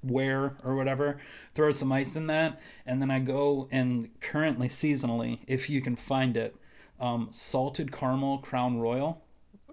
ware 0.01 0.55
or 0.63 0.75
whatever. 0.77 1.19
Throw 1.53 1.71
some 1.73 1.91
ice 1.91 2.15
in 2.15 2.27
that, 2.27 2.61
and 2.85 3.01
then 3.01 3.11
I 3.11 3.19
go 3.19 3.67
and 3.71 4.09
currently 4.21 4.69
seasonally, 4.69 5.39
if 5.47 5.69
you 5.69 5.81
can 5.81 5.97
find 5.97 6.37
it, 6.37 6.55
um, 6.97 7.27
salted 7.31 7.91
caramel 7.91 8.37
Crown 8.37 8.79
Royal. 8.79 9.21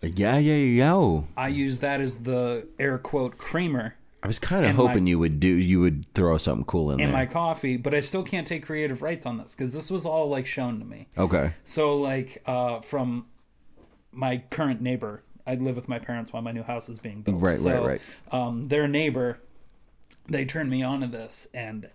Yeah, 0.02 0.38
yeah, 0.38 0.54
yeah. 0.54 1.20
I 1.36 1.48
use 1.48 1.78
that 1.80 2.00
as 2.00 2.18
the 2.18 2.68
air 2.78 2.98
quote 2.98 3.38
creamer 3.38 3.94
I 4.22 4.26
was 4.28 4.38
kind 4.40 4.64
of 4.64 4.70
And 4.70 4.78
my- 4.78 4.86
hoping 4.88 5.06
you 5.06 5.18
would 5.20 5.38
do 5.40 5.46
you 5.48 5.78
would 5.80 6.12
throw 6.14 6.36
something 6.36 6.64
cool 6.64 6.90
in 6.90 6.98
in 7.00 7.06
there. 7.10 7.16
my 7.16 7.26
coffee, 7.26 7.76
but 7.76 7.94
I 7.94 8.00
still 8.00 8.22
can't 8.24 8.46
take 8.46 8.64
creative 8.66 9.00
rights 9.02 9.24
on 9.24 9.38
this 9.38 9.54
because 9.54 9.72
this 9.72 9.90
was 9.90 10.04
all 10.04 10.28
like 10.28 10.46
shown 10.46 10.78
to 10.80 10.84
me. 10.84 11.06
okay. 11.16 11.52
So 11.64 11.96
like 11.98 12.42
uh, 12.46 12.80
from 12.80 13.26
my 14.10 14.38
current 14.50 14.80
neighbor, 14.80 15.22
I 15.46 15.54
live 15.54 15.76
with 15.76 15.88
my 15.88 15.98
parents 16.00 16.32
while 16.32 16.42
my 16.42 16.50
new 16.50 16.64
house 16.64 16.88
is 16.88 16.98
being 16.98 17.22
built. 17.22 17.40
Right, 17.40 17.58
so, 17.58 17.70
right, 17.70 17.82
right. 17.82 18.00
Um, 18.32 18.66
their 18.68 18.88
neighbor, 18.88 19.38
they 20.28 20.44
turned 20.44 20.70
me 20.70 20.82
on 20.82 21.00
to 21.02 21.06
this, 21.06 21.46
and 21.54 21.88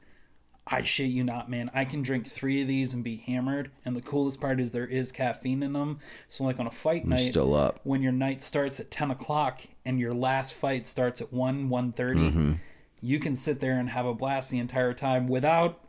I 0.71 0.83
shit 0.83 1.09
you 1.09 1.23
not, 1.23 1.49
man. 1.49 1.69
I 1.73 1.83
can 1.83 2.01
drink 2.01 2.27
three 2.27 2.61
of 2.61 2.67
these 2.67 2.93
and 2.93 3.03
be 3.03 3.17
hammered. 3.17 3.71
And 3.83 3.95
the 3.95 4.01
coolest 4.01 4.39
part 4.39 4.59
is 4.61 4.71
there 4.71 4.87
is 4.87 5.11
caffeine 5.11 5.61
in 5.63 5.73
them. 5.73 5.99
So 6.29 6.45
like 6.45 6.59
on 6.59 6.65
a 6.67 6.71
fight 6.71 7.05
night, 7.05 7.25
still 7.25 7.53
up. 7.53 7.81
when 7.83 8.01
your 8.01 8.13
night 8.13 8.41
starts 8.41 8.79
at 8.79 8.89
ten 8.89 9.11
o'clock 9.11 9.61
and 9.85 9.99
your 9.99 10.13
last 10.13 10.53
fight 10.53 10.87
starts 10.87 11.19
at 11.21 11.33
one 11.33 11.67
one 11.69 11.91
Mm-hmm. 11.91 12.53
you 13.01 13.19
can 13.19 13.35
sit 13.35 13.59
there 13.59 13.77
and 13.77 13.89
have 13.89 14.05
a 14.05 14.13
blast 14.13 14.49
the 14.49 14.59
entire 14.59 14.93
time 14.93 15.27
without 15.27 15.79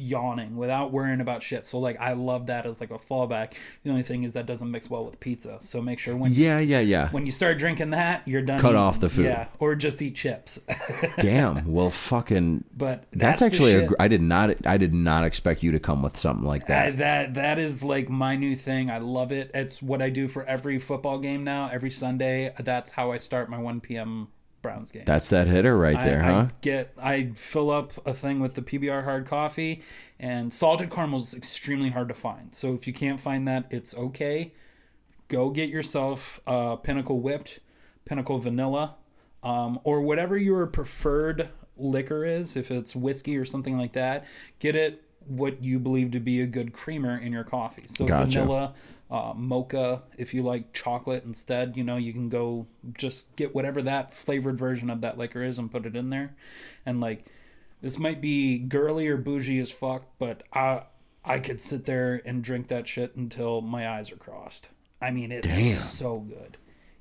yawning, 0.00 0.56
without 0.56 0.92
worrying 0.92 1.20
about 1.20 1.42
shit. 1.42 1.64
So 1.66 1.78
like 1.78 2.00
I 2.00 2.14
love 2.14 2.46
that 2.46 2.66
as 2.66 2.80
like 2.80 2.90
a 2.90 2.98
fallback. 2.98 3.52
The 3.82 3.90
only 3.90 4.02
thing 4.02 4.24
is 4.24 4.32
that 4.34 4.46
doesn't 4.46 4.70
mix 4.70 4.88
well 4.90 5.04
with 5.04 5.20
pizza. 5.20 5.58
So 5.60 5.80
make 5.82 5.98
sure 5.98 6.16
when 6.16 6.32
you, 6.32 6.44
Yeah, 6.44 6.58
yeah, 6.58 6.80
yeah. 6.80 7.08
when 7.10 7.26
you 7.26 7.32
start 7.32 7.58
drinking 7.58 7.90
that, 7.90 8.26
you're 8.26 8.42
done. 8.42 8.60
Cut 8.60 8.70
eating- 8.70 8.80
off 8.80 9.00
the 9.00 9.08
food. 9.08 9.26
Yeah, 9.26 9.48
or 9.58 9.74
just 9.74 10.00
eat 10.02 10.14
chips. 10.16 10.58
Damn. 11.20 11.70
Well, 11.70 11.90
fucking. 11.90 12.64
but 12.76 13.04
That's, 13.12 13.40
that's, 13.40 13.42
actually 13.42 13.74
a. 13.84 13.90
I 13.98 14.08
did 14.08 14.22
not. 14.22 14.66
I 14.66 14.76
did 14.76 14.94
not 14.94 15.24
expect 15.24 15.62
you 15.62 15.72
to 15.72 15.80
come 15.80 16.02
with 16.02 16.16
something 16.18 16.46
like 16.46 16.66
that. 16.66 16.86
I, 16.86 16.90
that 16.92 17.34
that 17.34 17.58
is 17.58 17.84
like 17.84 18.08
my 18.08 18.36
new 18.36 18.56
thing. 18.56 18.90
I 18.90 18.98
love 18.98 19.32
it. 19.32 19.50
It's 19.54 19.82
what 19.82 20.00
I 20.02 20.10
do 20.10 20.28
for 20.28 20.44
every 20.44 20.78
football 20.78 21.18
game 21.18 21.44
now. 21.44 21.68
Every 21.72 21.90
Sunday, 21.90 22.52
that's 22.58 22.92
how 22.92 23.12
I 23.12 23.18
start 23.18 23.50
my 23.50 23.58
1 23.58 23.80
p.m. 23.80 24.28
Browns 24.62 24.92
game. 24.92 25.04
That's 25.06 25.28
that 25.30 25.46
hitter 25.46 25.76
right 25.76 25.96
I, 25.96 26.04
there, 26.04 26.22
I 26.22 26.26
huh? 26.26 26.46
get 26.60 26.92
I 27.00 27.30
fill 27.34 27.70
up 27.70 27.92
a 28.06 28.12
thing 28.12 28.40
with 28.40 28.54
the 28.54 28.62
PBR 28.62 29.04
hard 29.04 29.26
coffee 29.26 29.82
and 30.18 30.52
salted 30.52 30.90
caramel 30.90 31.20
is 31.22 31.34
extremely 31.34 31.90
hard 31.90 32.08
to 32.08 32.14
find. 32.14 32.54
So 32.54 32.74
if 32.74 32.86
you 32.86 32.92
can't 32.92 33.20
find 33.20 33.48
that, 33.48 33.66
it's 33.70 33.94
okay. 33.94 34.52
Go 35.28 35.50
get 35.50 35.70
yourself 35.70 36.40
uh, 36.46 36.76
Pinnacle 36.76 37.20
Whipped, 37.20 37.60
Pinnacle 38.04 38.38
Vanilla, 38.38 38.96
um, 39.42 39.80
or 39.84 40.02
whatever 40.02 40.36
your 40.36 40.66
preferred 40.66 41.48
liquor 41.76 42.24
is. 42.24 42.56
If 42.56 42.70
it's 42.70 42.94
whiskey 42.94 43.36
or 43.36 43.44
something 43.44 43.78
like 43.78 43.92
that, 43.92 44.26
get 44.58 44.76
it 44.76 45.04
what 45.26 45.62
you 45.62 45.78
believe 45.78 46.10
to 46.12 46.20
be 46.20 46.40
a 46.40 46.46
good 46.46 46.72
creamer 46.72 47.16
in 47.16 47.32
your 47.32 47.44
coffee. 47.44 47.84
So 47.86 48.06
Gotcha. 48.06 48.26
vanilla, 48.26 48.74
uh, 49.10 49.32
mocha. 49.36 50.02
If 50.16 50.34
you 50.34 50.42
like 50.42 50.72
chocolate 50.72 51.24
instead, 51.24 51.76
you 51.76 51.84
know 51.84 51.96
you 51.96 52.12
can 52.12 52.28
go 52.28 52.66
just 52.96 53.36
get 53.36 53.54
whatever 53.54 53.82
that 53.82 54.14
flavored 54.14 54.58
version 54.58 54.90
of 54.90 55.00
that 55.02 55.18
liquor 55.18 55.42
is 55.42 55.58
and 55.58 55.70
put 55.70 55.86
it 55.86 55.96
in 55.96 56.10
there. 56.10 56.34
And 56.86 57.00
like 57.00 57.24
this 57.80 57.98
might 57.98 58.20
be 58.20 58.58
girly 58.58 59.08
or 59.08 59.16
bougie 59.16 59.58
as 59.58 59.70
fuck, 59.70 60.04
but 60.18 60.42
I 60.52 60.84
I 61.24 61.38
could 61.38 61.60
sit 61.60 61.84
there 61.84 62.22
and 62.24 62.42
drink 62.42 62.68
that 62.68 62.88
shit 62.88 63.14
until 63.16 63.60
my 63.60 63.88
eyes 63.88 64.10
are 64.10 64.16
crossed. 64.16 64.70
I 65.00 65.10
mean, 65.10 65.32
it's 65.32 65.46
Damn. 65.46 65.74
so 65.74 66.18
good. 66.18 66.56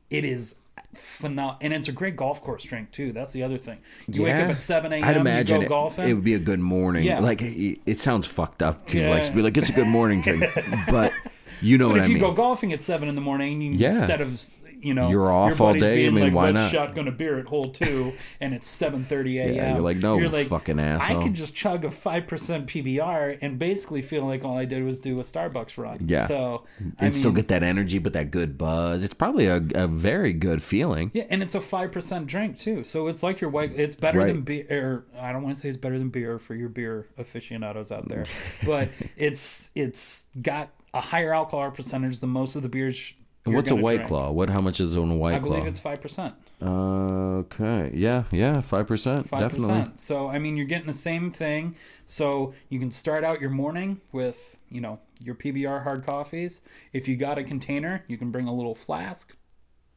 It 0.09 0.25
is 0.25 0.55
phenomenal, 0.95 1.57
and 1.61 1.73
it's 1.73 1.87
a 1.87 1.91
great 1.91 2.15
golf 2.15 2.41
course 2.41 2.63
drink 2.63 2.91
too. 2.91 3.11
That's 3.11 3.31
the 3.31 3.43
other 3.43 3.57
thing. 3.57 3.77
You 4.07 4.23
wake 4.23 4.35
up 4.35 4.49
at 4.49 4.59
seven 4.59 4.93
a.m. 4.93 5.03
I'd 5.03 5.17
imagine 5.17 5.59
go 5.59 5.65
it, 5.65 5.69
golfing. 5.69 6.09
it 6.09 6.13
would 6.13 6.23
be 6.23 6.33
a 6.35 6.39
good 6.39 6.59
morning. 6.59 7.03
Yeah. 7.03 7.19
Like 7.19 7.41
it, 7.41 7.79
it 7.85 7.99
sounds 7.99 8.27
fucked 8.27 8.61
up 8.61 8.87
to 8.87 8.99
Yeah. 8.99 9.09
like 9.09 9.25
to 9.25 9.31
be 9.31 9.41
like 9.41 9.57
it's 9.57 9.69
a 9.69 9.73
good 9.73 9.87
morning 9.87 10.21
drink, 10.21 10.43
but 10.89 11.13
you 11.61 11.77
know 11.77 11.87
But 11.87 11.91
what 11.93 11.99
if 11.99 12.03
I 12.05 12.07
you 12.07 12.13
mean. 12.15 12.21
go 12.21 12.31
golfing 12.33 12.73
at 12.73 12.81
seven 12.81 13.09
in 13.09 13.15
the 13.15 13.21
morning, 13.21 13.61
Yeah. 13.61 13.89
instead 13.89 14.21
of 14.21 14.39
you 14.81 14.93
know 14.93 15.09
You're 15.09 15.31
off 15.31 15.59
your 15.59 15.67
all 15.67 15.73
day, 15.73 16.07
I 16.07 16.09
mean, 16.09 16.23
like, 16.25 16.33
why 16.33 16.51
"Let's 16.51 16.55
not?" 16.55 16.71
shotgun 16.71 17.07
a 17.07 17.11
beer 17.11 17.37
at 17.39 17.47
hole 17.47 17.65
two, 17.65 18.13
and 18.39 18.53
it's 18.53 18.67
seven 18.67 19.05
thirty 19.05 19.37
a.m. 19.39 19.53
Yeah, 19.53 19.73
you're 19.73 19.81
like, 19.81 19.97
"No, 19.97 20.17
you're 20.17 20.45
fucking 20.45 20.79
asshole." 20.79 21.19
I 21.19 21.23
could 21.23 21.33
just 21.33 21.55
chug 21.55 21.85
a 21.85 21.91
five 21.91 22.27
percent 22.27 22.67
PBR 22.67 23.37
and 23.41 23.59
basically 23.59 24.01
feel 24.01 24.25
like 24.25 24.43
all 24.45 24.57
I 24.57 24.65
did 24.65 24.83
was 24.83 24.99
do 24.99 25.19
a 25.19 25.23
Starbucks 25.23 25.77
run. 25.77 26.05
Yeah. 26.07 26.25
So 26.25 26.65
and 26.77 26.95
I 26.99 27.03
mean, 27.05 27.13
still 27.13 27.31
get 27.31 27.47
that 27.49 27.63
energy, 27.63 27.99
but 27.99 28.13
that 28.13 28.31
good 28.31 28.57
buzz. 28.57 29.03
It's 29.03 29.13
probably 29.13 29.47
a, 29.47 29.61
a 29.75 29.87
very 29.87 30.33
good 30.33 30.63
feeling. 30.63 31.11
Yeah, 31.13 31.25
and 31.29 31.43
it's 31.43 31.55
a 31.55 31.61
five 31.61 31.91
percent 31.91 32.27
drink 32.27 32.57
too, 32.57 32.83
so 32.83 33.07
it's 33.07 33.21
like 33.23 33.41
your 33.41 33.49
white. 33.49 33.73
It's 33.75 33.95
better 33.95 34.19
Right. 34.19 34.27
than 34.27 34.41
beer. 34.41 34.65
Or 34.69 35.05
I 35.19 35.31
don't 35.31 35.43
want 35.43 35.55
to 35.55 35.61
say 35.61 35.69
it's 35.69 35.77
better 35.77 35.97
than 35.99 36.09
beer 36.09 36.39
for 36.39 36.55
your 36.55 36.69
beer 36.69 37.07
aficionados 37.17 37.91
out 37.91 38.07
there, 38.07 38.25
but 38.65 38.89
it's 39.17 39.71
it's 39.75 40.27
got 40.41 40.69
a 40.93 41.01
higher 41.01 41.33
alcohol 41.33 41.69
percentage 41.71 42.19
than 42.19 42.29
most 42.29 42.55
of 42.55 42.63
the 42.63 42.69
beers. 42.69 43.13
And 43.49 43.55
what's 43.55 43.71
a 43.71 43.75
white 43.75 43.95
drink. 43.97 44.07
claw? 44.09 44.31
What? 44.31 44.49
How 44.49 44.61
much 44.61 44.79
is 44.79 44.95
on 44.95 45.11
a 45.11 45.15
white 45.15 45.35
I 45.35 45.39
claw? 45.39 45.47
I 45.47 45.49
believe 45.57 45.67
it's 45.67 45.79
five 45.79 46.01
percent. 46.01 46.35
Uh, 46.61 47.19
Okay. 47.39 47.91
Yeah. 47.93 48.23
Yeah. 48.31 48.59
Five 48.61 48.87
percent. 48.87 49.27
Five 49.29 49.43
Definitely. 49.43 49.67
percent. 49.69 49.99
So 49.99 50.27
I 50.27 50.39
mean, 50.39 50.57
you're 50.57 50.65
getting 50.65 50.87
the 50.87 50.93
same 50.93 51.31
thing. 51.31 51.75
So 52.05 52.53
you 52.69 52.79
can 52.79 52.91
start 52.91 53.23
out 53.23 53.39
your 53.41 53.49
morning 53.49 54.01
with 54.11 54.57
you 54.69 54.81
know 54.81 54.99
your 55.21 55.35
PBR 55.35 55.83
hard 55.83 56.05
coffees. 56.05 56.61
If 56.93 57.07
you 57.07 57.15
got 57.15 57.37
a 57.37 57.43
container, 57.43 58.03
you 58.07 58.17
can 58.17 58.31
bring 58.31 58.47
a 58.47 58.53
little 58.53 58.75
flask, 58.75 59.35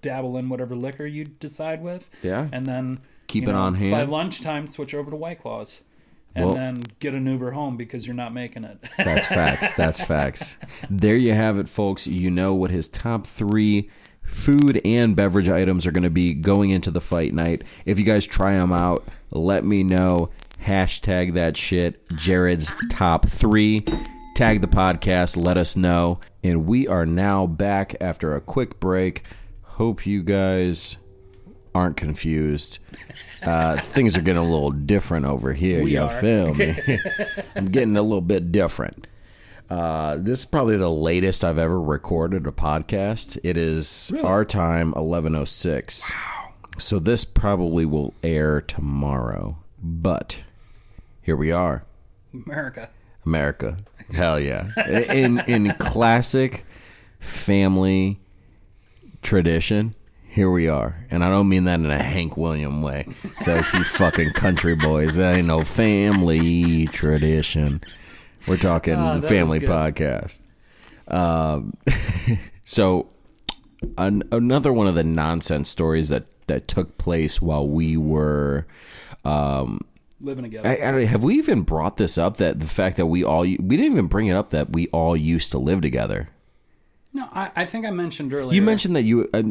dabble 0.02 0.36
in 0.36 0.48
whatever 0.48 0.74
liquor 0.76 1.06
you 1.06 1.24
decide 1.24 1.82
with. 1.82 2.08
Yeah. 2.22 2.48
And 2.52 2.66
then 2.66 3.00
Keep 3.28 3.48
it 3.48 3.54
on 3.54 3.74
hand. 3.76 3.92
By 3.92 4.02
lunchtime, 4.02 4.66
switch 4.68 4.94
over 4.94 5.10
to 5.10 5.16
White 5.16 5.40
Claws. 5.40 5.82
And 6.34 6.46
Well- 6.46 6.54
then 6.54 6.82
get 6.98 7.14
an 7.14 7.26
Uber 7.26 7.50
home 7.52 7.76
because 7.76 8.06
you're 8.06 8.14
not 8.16 8.32
making 8.32 8.64
it. 8.64 8.78
That's 8.96 9.26
facts. 9.26 9.72
That's 9.74 10.02
facts. 10.04 10.56
There 10.88 11.16
you 11.16 11.34
have 11.34 11.58
it, 11.58 11.68
folks. 11.68 12.06
You 12.06 12.30
know 12.30 12.54
what 12.54 12.70
his 12.70 12.88
top 12.88 13.26
three 13.26 13.90
food 14.22 14.80
and 14.84 15.14
beverage 15.14 15.48
items 15.48 15.86
are 15.86 15.92
going 15.92 16.04
to 16.04 16.10
be 16.10 16.32
going 16.32 16.70
into 16.70 16.90
the 16.90 17.00
fight 17.00 17.34
night. 17.34 17.62
If 17.84 17.98
you 17.98 18.04
guys 18.04 18.24
try 18.24 18.56
them 18.56 18.72
out, 18.72 19.06
let 19.30 19.64
me 19.64 19.82
know. 19.82 20.30
Hashtag 20.64 21.34
that 21.34 21.56
shit. 21.56 22.06
Jared's 22.16 22.72
top 22.90 23.28
three. 23.28 23.84
Tag 24.34 24.60
the 24.62 24.68
podcast. 24.68 25.36
Let 25.36 25.56
us 25.58 25.76
know. 25.76 26.20
And 26.42 26.66
we 26.66 26.86
are 26.88 27.04
now 27.04 27.46
back 27.46 27.94
after 28.00 28.34
a 28.34 28.40
quick 28.40 28.80
break. 28.80 29.24
Hope 29.62 30.06
you 30.06 30.22
guys 30.22 30.96
aren't 31.74 31.96
confused. 31.96 32.78
Uh, 33.42 33.80
things 33.80 34.16
are 34.16 34.20
getting 34.22 34.42
a 34.42 34.48
little 34.48 34.70
different 34.70 35.26
over 35.26 35.52
here. 35.52 35.82
We 35.82 35.92
you 35.92 36.02
are. 36.02 36.20
feel 36.20 36.54
me? 36.54 36.76
I'm 37.56 37.70
getting 37.70 37.96
a 37.96 38.02
little 38.02 38.20
bit 38.20 38.52
different. 38.52 39.06
Uh, 39.68 40.16
this 40.18 40.40
is 40.40 40.44
probably 40.44 40.76
the 40.76 40.90
latest 40.90 41.44
I've 41.44 41.58
ever 41.58 41.80
recorded 41.80 42.46
a 42.46 42.52
podcast. 42.52 43.38
It 43.42 43.56
is 43.56 44.12
our 44.22 44.44
time, 44.44 44.92
eleven 44.96 45.34
oh 45.34 45.44
six. 45.44 46.10
Wow. 46.10 46.52
So 46.78 46.98
this 46.98 47.24
probably 47.24 47.84
will 47.84 48.14
air 48.22 48.60
tomorrow. 48.60 49.58
But 49.82 50.42
here 51.22 51.36
we 51.36 51.50
are, 51.50 51.84
America. 52.32 52.90
America. 53.24 53.78
Hell 54.12 54.38
yeah! 54.38 54.72
In 54.86 55.40
in 55.46 55.72
classic 55.78 56.64
family 57.18 58.20
tradition, 59.22 59.94
here 60.32 60.50
we 60.50 60.66
are, 60.66 61.06
and 61.10 61.22
I 61.22 61.28
don't 61.28 61.48
mean 61.48 61.64
that 61.64 61.80
in 61.80 61.90
a 61.90 62.02
Hank 62.02 62.38
William 62.38 62.80
way. 62.80 63.06
So 63.42 63.56
if 63.56 63.72
you 63.74 63.84
fucking 63.84 64.32
country 64.32 64.74
boys, 64.74 65.16
that 65.16 65.36
ain't 65.36 65.46
no 65.46 65.62
family 65.62 66.86
tradition. 66.86 67.82
We're 68.46 68.56
talking 68.56 68.96
was 68.96 69.28
family 69.28 69.60
podcast. 69.60 70.38
Um, 71.06 71.74
so 72.64 73.10
an, 73.98 74.22
another 74.32 74.72
one 74.72 74.86
of 74.86 74.94
the 74.94 75.04
nonsense 75.04 75.68
stories 75.68 76.08
that 76.08 76.24
that 76.46 76.66
took 76.66 76.96
place 76.96 77.42
while 77.42 77.68
we 77.68 77.96
were 77.96 78.66
um, 79.24 79.80
Living 80.20 80.44
together. 80.44 80.68
I, 80.68 80.88
I 80.88 80.90
don't, 80.92 81.02
have 81.02 81.22
we 81.22 81.34
even 81.34 81.62
brought 81.62 81.96
this 81.96 82.16
up 82.16 82.38
that 82.38 82.60
the 82.60 82.66
fact 82.66 82.96
that 82.96 83.06
we 83.06 83.22
all 83.22 83.42
we 83.42 83.56
didn't 83.56 83.92
even 83.92 84.06
bring 84.06 84.28
it 84.28 84.34
up 84.34 84.50
that 84.50 84.72
we 84.72 84.86
all 84.88 85.16
used 85.16 85.50
to 85.50 85.58
live 85.58 85.82
together. 85.82 86.30
no, 87.12 87.28
I, 87.32 87.50
I 87.54 87.64
think 87.66 87.84
I 87.84 87.90
mentioned 87.90 88.32
earlier. 88.32 88.54
You 88.54 88.62
mentioned 88.62 88.96
that 88.96 89.02
you 89.02 89.28
uh, 89.34 89.42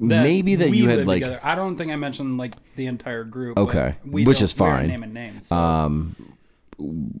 that 0.00 0.22
maybe 0.22 0.56
that 0.56 0.70
you 0.70 0.88
had 0.88 1.06
like 1.06 1.22
together. 1.22 1.40
I 1.42 1.54
don't 1.54 1.76
think 1.76 1.92
I 1.92 1.96
mentioned 1.96 2.38
like 2.38 2.54
the 2.76 2.86
entire 2.86 3.24
group. 3.24 3.58
Okay, 3.58 3.96
which 4.04 4.42
is 4.42 4.52
fine. 4.52 4.88
Naming 4.88 5.12
names. 5.12 5.48
So. 5.48 5.56
um 5.56 6.16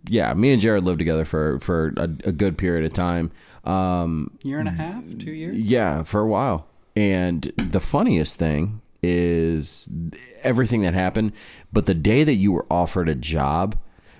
yeah, 0.06 0.32
me 0.32 0.52
and 0.52 0.62
Jared 0.62 0.84
lived 0.84 0.98
together 0.98 1.24
for 1.24 1.60
for 1.60 1.92
a, 1.96 2.04
a 2.04 2.32
good 2.32 2.56
period 2.56 2.84
of 2.86 2.94
time. 2.94 3.30
Um 3.64 4.38
year 4.42 4.58
and 4.58 4.68
a 4.68 4.72
half, 4.72 5.04
two 5.18 5.32
years. 5.32 5.56
yeah, 5.56 6.02
for 6.02 6.20
a 6.20 6.26
while. 6.26 6.66
And 6.96 7.52
the 7.56 7.80
funniest 7.80 8.36
thing 8.38 8.80
is 9.02 9.88
everything 10.42 10.82
that 10.82 10.94
happened, 10.94 11.32
but 11.72 11.86
the 11.86 11.94
day 11.94 12.24
that 12.24 12.34
you 12.34 12.52
were 12.52 12.66
offered 12.70 13.08
a 13.08 13.14
job 13.14 13.76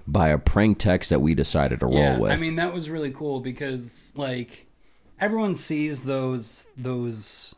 by 0.07 0.28
a 0.28 0.39
prank 0.39 0.78
text 0.78 1.11
that 1.11 1.20
we 1.20 1.35
decided 1.35 1.81
to 1.81 1.87
roll 1.87 2.19
with. 2.19 2.31
I 2.32 2.37
mean 2.37 2.57
that 2.57 2.73
was 2.74 2.91
really 2.91 3.11
cool 3.11 3.41
because 3.41 4.12
like 4.16 4.66
everyone 5.20 5.55
sees 5.55 6.05
those 6.05 6.69
those 6.77 7.55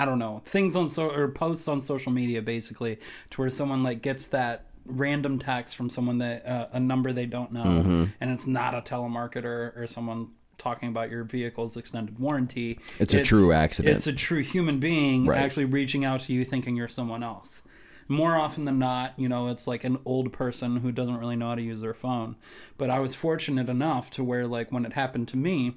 I 0.00 0.04
don't 0.04 0.18
know 0.18 0.42
things 0.46 0.76
on 0.76 0.88
so 0.88 1.10
or 1.10 1.28
posts 1.28 1.66
on 1.68 1.80
social 1.80 2.12
media 2.12 2.40
basically 2.40 2.98
to 3.30 3.40
where 3.40 3.50
someone 3.50 3.82
like 3.82 4.00
gets 4.02 4.28
that 4.28 4.66
random 4.86 5.38
text 5.38 5.76
from 5.76 5.90
someone 5.90 6.18
that 6.18 6.46
uh, 6.46 6.68
a 6.72 6.80
number 6.80 7.12
they 7.12 7.26
don't 7.26 7.52
know 7.52 7.64
Mm-hmm. 7.64 8.04
and 8.20 8.30
it's 8.30 8.46
not 8.46 8.74
a 8.74 8.80
telemarketer 8.80 9.76
or 9.76 9.86
someone 9.86 10.28
talking 10.56 10.88
about 10.88 11.10
your 11.10 11.24
vehicle's 11.24 11.76
extended 11.76 12.18
warranty 12.18 12.78
It's 12.98 13.14
a 13.14 13.22
true 13.22 13.52
accident. 13.52 13.96
it's 13.96 14.06
a 14.06 14.12
true 14.12 14.42
human 14.42 14.80
being 14.80 15.26
Right. 15.26 15.38
actually 15.38 15.66
reaching 15.66 16.04
out 16.04 16.20
to 16.22 16.32
you 16.32 16.44
thinking 16.44 16.76
you're 16.76 16.88
someone 16.88 17.22
else 17.22 17.62
more 18.10 18.36
often 18.36 18.64
than 18.64 18.78
not, 18.78 19.18
you 19.18 19.28
know, 19.28 19.48
it's 19.48 19.66
like 19.66 19.84
an 19.84 19.98
old 20.06 20.32
person 20.32 20.78
who 20.78 20.90
doesn't 20.90 21.18
really 21.18 21.36
know 21.36 21.48
how 21.50 21.54
to 21.56 21.60
use 21.60 21.82
their 21.82 21.92
phone. 21.92 22.36
But 22.78 22.88
I 22.88 23.00
was 23.00 23.14
fortunate 23.14 23.68
enough 23.68 24.08
to 24.12 24.24
where, 24.24 24.46
like, 24.46 24.72
when 24.72 24.86
it 24.86 24.94
happened 24.94 25.28
to 25.28 25.36
me, 25.36 25.74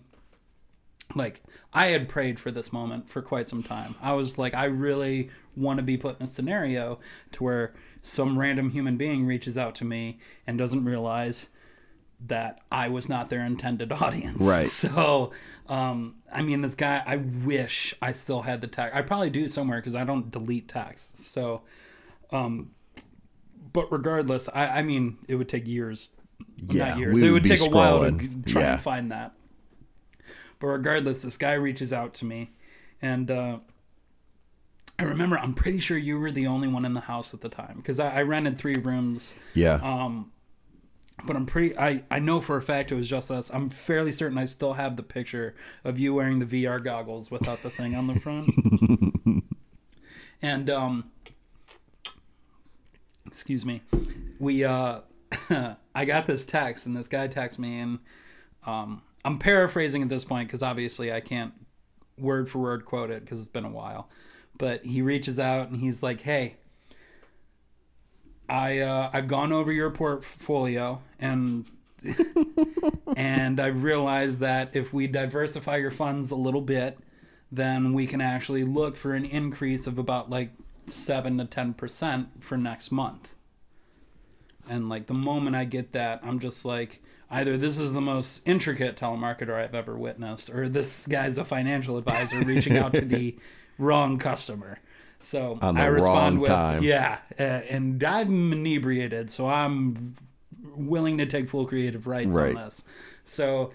like, 1.13 1.43
I 1.73 1.87
had 1.87 2.09
prayed 2.09 2.39
for 2.39 2.51
this 2.51 2.73
moment 2.73 3.09
for 3.09 3.21
quite 3.21 3.47
some 3.47 3.63
time. 3.63 3.95
I 4.01 4.13
was 4.13 4.37
like, 4.37 4.53
I 4.53 4.65
really 4.65 5.29
want 5.55 5.77
to 5.77 5.83
be 5.83 5.97
put 5.97 6.19
in 6.19 6.25
a 6.25 6.27
scenario 6.27 6.99
to 7.33 7.43
where 7.43 7.73
some 8.01 8.37
random 8.37 8.71
human 8.71 8.97
being 8.97 9.25
reaches 9.25 9.57
out 9.57 9.75
to 9.75 9.85
me 9.85 10.19
and 10.45 10.57
doesn't 10.57 10.83
realize 10.83 11.49
that 12.27 12.59
I 12.71 12.87
was 12.89 13.07
not 13.09 13.29
their 13.29 13.43
intended 13.45 13.91
audience. 14.03 14.41
Right. 14.41 14.67
So, 14.69 15.31
um, 15.69 16.15
I 16.31 16.41
mean, 16.41 16.61
this 16.61 16.75
guy, 16.75 17.01
I 17.05 17.15
wish 17.17 17.95
I 18.01 18.11
still 18.11 18.41
had 18.41 18.59
the 18.61 18.67
text. 18.67 18.95
I 18.95 19.01
probably 19.01 19.29
do 19.29 19.47
somewhere 19.47 19.79
because 19.79 19.95
I 19.95 20.03
don't 20.03 20.29
delete 20.29 20.67
texts. 20.67 21.25
So, 21.27 21.61
um, 22.31 22.71
but 23.71 23.89
regardless, 23.91 24.49
I, 24.53 24.79
I 24.79 24.81
mean, 24.81 25.17
it 25.29 25.35
would 25.35 25.47
take 25.47 25.65
years. 25.67 26.11
Yeah, 26.67 26.89
not 26.89 26.97
years. 26.99 27.15
we 27.15 27.21
it 27.27 27.31
would 27.31 27.43
would 27.43 27.49
take 27.49 27.61
a 27.61 27.69
while 27.69 28.01
to 28.03 28.11
try 28.45 28.61
Yeah. 28.61 28.73
and 28.73 28.81
find 28.81 29.11
that. 29.11 29.33
But 30.61 30.67
regardless, 30.67 31.23
this 31.23 31.35
guy 31.35 31.53
reaches 31.53 31.91
out 31.91 32.13
to 32.15 32.25
me, 32.25 32.51
and 33.01 33.29
uh, 33.29 33.57
I 34.99 35.03
remember 35.03 35.37
I'm 35.37 35.55
pretty 35.55 35.79
sure 35.79 35.97
you 35.97 36.19
were 36.19 36.31
the 36.31 36.45
only 36.45 36.67
one 36.67 36.85
in 36.85 36.93
the 36.93 37.01
house 37.01 37.33
at 37.33 37.41
the 37.41 37.49
time 37.49 37.77
because 37.77 37.99
I, 37.99 38.19
I 38.19 38.21
rented 38.21 38.59
three 38.59 38.75
rooms 38.75 39.33
yeah. 39.55 39.79
um, 39.81 40.31
but 41.25 41.35
I'm 41.35 41.47
pretty. 41.47 41.77
I 41.77 42.03
I 42.11 42.19
know 42.19 42.41
for 42.41 42.57
a 42.57 42.61
fact 42.61 42.91
it 42.91 42.95
was 42.95 43.09
just 43.09 43.31
us. 43.31 43.49
I'm 43.49 43.69
fairly 43.69 44.11
certain 44.11 44.37
I 44.37 44.45
still 44.45 44.73
have 44.73 44.95
the 44.95 45.03
picture 45.03 45.55
of 45.83 45.99
you 45.99 46.13
wearing 46.13 46.39
the 46.39 46.45
VR 46.45 46.83
goggles 46.83 47.31
without 47.31 47.63
the 47.63 47.69
thing 47.69 47.95
on 47.95 48.07
the 48.07 48.19
front. 48.19 49.43
and 50.41 50.69
um, 50.69 51.11
excuse 53.25 53.65
me, 53.65 53.81
we 54.39 54.63
uh, 54.63 55.01
I 55.95 56.05
got 56.05 56.27
this 56.27 56.45
text, 56.45 56.85
and 56.85 56.95
this 56.95 57.07
guy 57.07 57.27
texts 57.27 57.59
me, 57.59 57.79
and 57.79 57.99
um, 58.65 59.01
I'm 59.23 59.37
paraphrasing 59.37 60.01
at 60.01 60.09
this 60.09 60.25
point 60.25 60.47
because 60.47 60.63
obviously 60.63 61.11
I 61.11 61.21
can't 61.21 61.53
word 62.17 62.49
for 62.49 62.59
word 62.59 62.85
quote 62.85 63.11
it 63.11 63.21
because 63.23 63.39
it's 63.39 63.49
been 63.49 63.65
a 63.65 63.71
while. 63.71 64.09
But 64.57 64.85
he 64.85 65.01
reaches 65.01 65.39
out 65.39 65.69
and 65.69 65.79
he's 65.79 66.03
like, 66.03 66.21
"Hey." 66.21 66.55
I 68.49 68.79
uh, 68.79 69.09
I've 69.13 69.29
gone 69.29 69.53
over 69.53 69.71
your 69.71 69.91
portfolio 69.91 71.01
and 71.19 71.71
and 73.15 73.59
I 73.59 73.67
realized 73.67 74.39
that 74.39 74.75
if 74.75 74.91
we 74.91 75.07
diversify 75.07 75.77
your 75.77 75.91
funds 75.91 76.31
a 76.31 76.35
little 76.35 76.61
bit, 76.61 76.97
then 77.51 77.93
we 77.93 78.07
can 78.07 78.19
actually 78.19 78.63
look 78.63 78.97
for 78.97 79.13
an 79.13 79.25
increase 79.25 79.87
of 79.87 79.97
about 79.97 80.29
like 80.29 80.51
seven 80.85 81.37
to 81.37 81.45
ten 81.45 81.73
percent 81.73 82.43
for 82.43 82.57
next 82.57 82.91
month. 82.91 83.29
And 84.69 84.89
like 84.89 85.07
the 85.07 85.13
moment 85.13 85.55
I 85.55 85.65
get 85.65 85.93
that, 85.93 86.21
I'm 86.23 86.39
just 86.39 86.65
like, 86.65 87.01
either 87.31 87.57
this 87.57 87.79
is 87.79 87.93
the 87.93 88.01
most 88.01 88.41
intricate 88.45 88.95
telemarketer 88.97 89.55
I've 89.55 89.73
ever 89.73 89.97
witnessed, 89.97 90.49
or 90.49 90.69
this 90.69 91.07
guy's 91.07 91.37
a 91.37 91.43
financial 91.45 91.97
advisor 91.97 92.39
reaching 92.41 92.77
out 92.77 92.93
to 92.93 93.01
the 93.01 93.35
wrong 93.79 94.19
customer. 94.19 94.77
So 95.19 95.57
I 95.61 95.85
respond 95.85 96.41
with, 96.41 96.49
time. 96.49 96.83
yeah, 96.83 97.19
uh, 97.39 97.43
and 97.43 98.03
I'm 98.03 98.51
inebriated, 98.53 99.29
so 99.29 99.47
I'm 99.47 100.15
willing 100.75 101.17
to 101.19 101.25
take 101.25 101.49
full 101.49 101.65
creative 101.65 102.07
rights 102.07 102.35
Right. 102.35 102.55
on 102.55 102.63
this. 102.65 102.83
So 103.23 103.71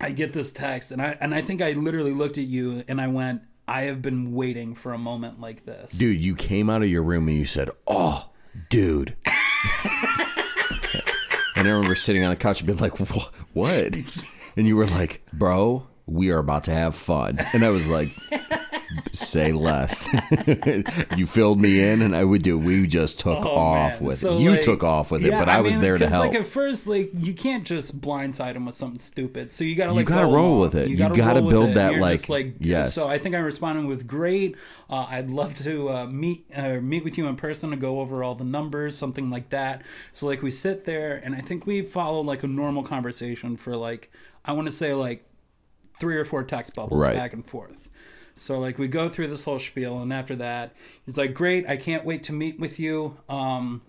I 0.00 0.10
get 0.12 0.32
this 0.32 0.52
text, 0.52 0.90
and 0.92 1.02
I 1.02 1.16
and 1.20 1.34
I 1.34 1.42
think 1.42 1.60
I 1.60 1.72
literally 1.72 2.12
looked 2.12 2.38
at 2.38 2.44
you 2.44 2.84
and 2.88 3.00
I 3.00 3.08
went, 3.08 3.42
I 3.68 3.82
have 3.82 4.00
been 4.00 4.32
waiting 4.32 4.74
for 4.74 4.92
a 4.92 4.98
moment 4.98 5.40
like 5.40 5.64
this. 5.66 5.92
Dude, 5.92 6.20
you 6.20 6.34
came 6.36 6.70
out 6.70 6.82
of 6.82 6.88
your 6.88 7.02
room 7.02 7.26
and 7.28 7.36
you 7.36 7.44
said, 7.44 7.70
"Oh, 7.86 8.30
dude." 8.70 9.16
and 11.62 11.70
I 11.70 11.72
remember 11.72 11.94
sitting 11.94 12.24
on 12.24 12.30
the 12.30 12.36
couch 12.36 12.60
and 12.60 12.66
being 12.66 12.78
like, 12.78 12.98
"What?" 13.52 13.96
And 14.56 14.66
you 14.66 14.76
were 14.76 14.86
like, 14.86 15.22
"Bro, 15.32 15.86
we 16.06 16.30
are 16.30 16.38
about 16.38 16.64
to 16.64 16.72
have 16.72 16.94
fun." 16.94 17.38
And 17.52 17.64
I 17.64 17.70
was 17.70 17.86
like, 17.88 18.10
say 19.12 19.52
less. 19.52 20.08
you 21.16 21.26
filled 21.26 21.60
me 21.60 21.80
in, 21.82 22.02
and 22.02 22.14
I 22.16 22.24
would 22.24 22.42
do. 22.42 22.58
We 22.58 22.86
just 22.86 23.20
took 23.20 23.44
Oh, 23.44 23.48
off 23.48 23.94
man. 24.00 24.04
with 24.08 24.18
So, 24.18 24.36
it. 24.36 24.40
You 24.40 24.50
like, 24.52 24.62
took 24.62 24.82
off 24.82 25.10
with 25.10 25.24
it, 25.24 25.30
but 25.30 25.48
I, 25.48 25.60
was 25.60 25.74
mean, 25.74 25.80
there 25.82 25.98
to 25.98 26.08
help. 26.08 26.26
Like 26.26 26.40
at 26.40 26.46
first, 26.46 26.86
like 26.86 27.10
you 27.14 27.34
can't 27.34 27.64
just 27.64 28.00
blindside 28.00 28.54
him 28.54 28.66
with 28.66 28.74
something 28.74 28.98
stupid. 28.98 29.52
So 29.52 29.64
you 29.64 29.74
gotta 29.76 29.92
You 29.92 29.96
like 29.98 30.06
gotta 30.06 30.26
go 30.26 30.34
roll 30.34 30.60
with 30.60 30.74
it. 30.74 30.88
You 30.88 30.96
gotta 30.96 31.16
gotta 31.16 31.42
build 31.42 31.74
that, 31.74 31.96
like- 31.98 32.18
just, 32.18 32.28
like 32.30 32.54
yes. 32.58 32.94
So 32.94 33.08
I 33.08 33.18
think 33.18 33.34
I 33.34 33.38
responded 33.38 33.86
with 33.86 34.06
great. 34.06 34.56
Uh, 34.90 35.06
I'd 35.08 35.30
love 35.30 35.54
to 35.56 35.88
uh, 35.90 36.06
meet 36.06 36.46
uh, 36.54 36.74
meet 36.80 37.04
with 37.04 37.16
you 37.18 37.26
in 37.26 37.36
person 37.36 37.70
to 37.70 37.76
go 37.76 38.00
over 38.00 38.22
all 38.22 38.34
the 38.34 38.44
numbers, 38.44 38.96
something 38.96 39.30
like 39.30 39.50
that. 39.50 39.82
So 40.12 40.26
like 40.26 40.42
we 40.42 40.50
sit 40.50 40.84
there, 40.84 41.20
and 41.24 41.34
I 41.34 41.40
think 41.40 41.66
we 41.66 41.82
follow 41.82 42.20
like 42.20 42.42
a 42.42 42.48
normal 42.48 42.82
conversation 42.82 43.56
for 43.56 43.76
like 43.76 44.10
I 44.44 44.52
want 44.52 44.66
to 44.66 44.72
say 44.72 44.92
like 44.94 45.24
three 46.00 46.16
or 46.16 46.24
four 46.24 46.42
text 46.42 46.74
bubbles 46.74 47.00
Right. 47.00 47.14
back 47.16 47.32
and 47.32 47.46
forth. 47.46 47.81
So 48.34 48.58
like 48.58 48.78
we 48.78 48.88
go 48.88 49.08
through 49.08 49.28
this 49.28 49.44
whole 49.44 49.58
spiel, 49.58 50.00
and 50.00 50.12
after 50.12 50.34
that, 50.36 50.74
he's 51.04 51.16
like, 51.16 51.34
"Great, 51.34 51.68
I 51.68 51.76
can't 51.76 52.04
wait 52.04 52.22
to 52.24 52.32
meet 52.32 52.58
with 52.58 52.78
you." 52.78 53.18
Um, 53.28 53.82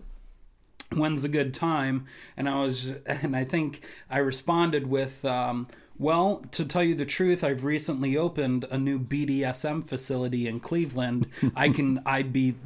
when's 0.92 1.24
a 1.24 1.28
good 1.28 1.54
time? 1.54 2.06
And 2.36 2.48
I 2.48 2.60
was, 2.60 2.86
and 3.06 3.36
I 3.36 3.44
think 3.44 3.82
I 4.10 4.18
responded 4.18 4.86
with, 4.86 5.24
um, 5.24 5.68
well, 5.98 6.44
to 6.52 6.64
tell 6.64 6.82
you 6.82 6.94
the 6.94 7.04
truth, 7.04 7.44
I've 7.44 7.64
recently 7.64 8.16
opened 8.16 8.64
a 8.70 8.78
new 8.78 8.98
BDSM 8.98 9.86
facility 9.86 10.48
in 10.48 10.58
Cleveland. 10.58 11.28
I 11.54 11.68
can, 11.68 12.02
I'd 12.04 12.32
be 12.32 12.56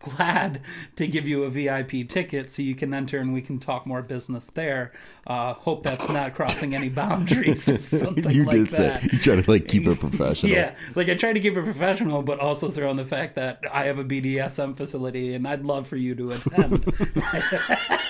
glad 0.00 0.60
to 0.96 1.06
give 1.06 1.26
you 1.26 1.44
a 1.44 1.50
VIP 1.50 2.08
ticket 2.08 2.50
so 2.50 2.62
you 2.62 2.74
can 2.74 2.92
enter 2.92 3.18
and 3.18 3.32
we 3.32 3.40
can 3.40 3.58
talk 3.58 3.86
more 3.86 4.02
business 4.02 4.46
there. 4.48 4.92
Uh, 5.26 5.54
hope 5.54 5.82
that's 5.84 6.08
not 6.08 6.34
crossing 6.34 6.74
any 6.74 6.88
boundaries 6.88 7.68
or 7.68 7.78
something 7.78 8.30
you 8.30 8.44
like 8.44 8.56
did 8.56 8.66
that. 8.68 9.02
say 9.02 9.08
you 9.12 9.18
try 9.18 9.40
to 9.40 9.50
like 9.50 9.68
keep 9.68 9.86
it 9.86 10.00
professional. 10.00 10.52
Yeah, 10.52 10.74
like 10.94 11.08
I 11.08 11.14
try 11.14 11.32
to 11.32 11.40
keep 11.40 11.56
it 11.56 11.64
professional, 11.64 12.22
but 12.22 12.40
also 12.40 12.70
throw 12.70 12.90
in 12.90 12.96
the 12.96 13.06
fact 13.06 13.36
that 13.36 13.60
I 13.72 13.84
have 13.84 13.98
a 13.98 14.04
BDSM 14.04 14.76
facility 14.76 15.34
and 15.34 15.46
I'd 15.46 15.64
love 15.64 15.86
for 15.86 15.96
you 15.96 16.14
to 16.16 16.32
attend. 16.32 16.84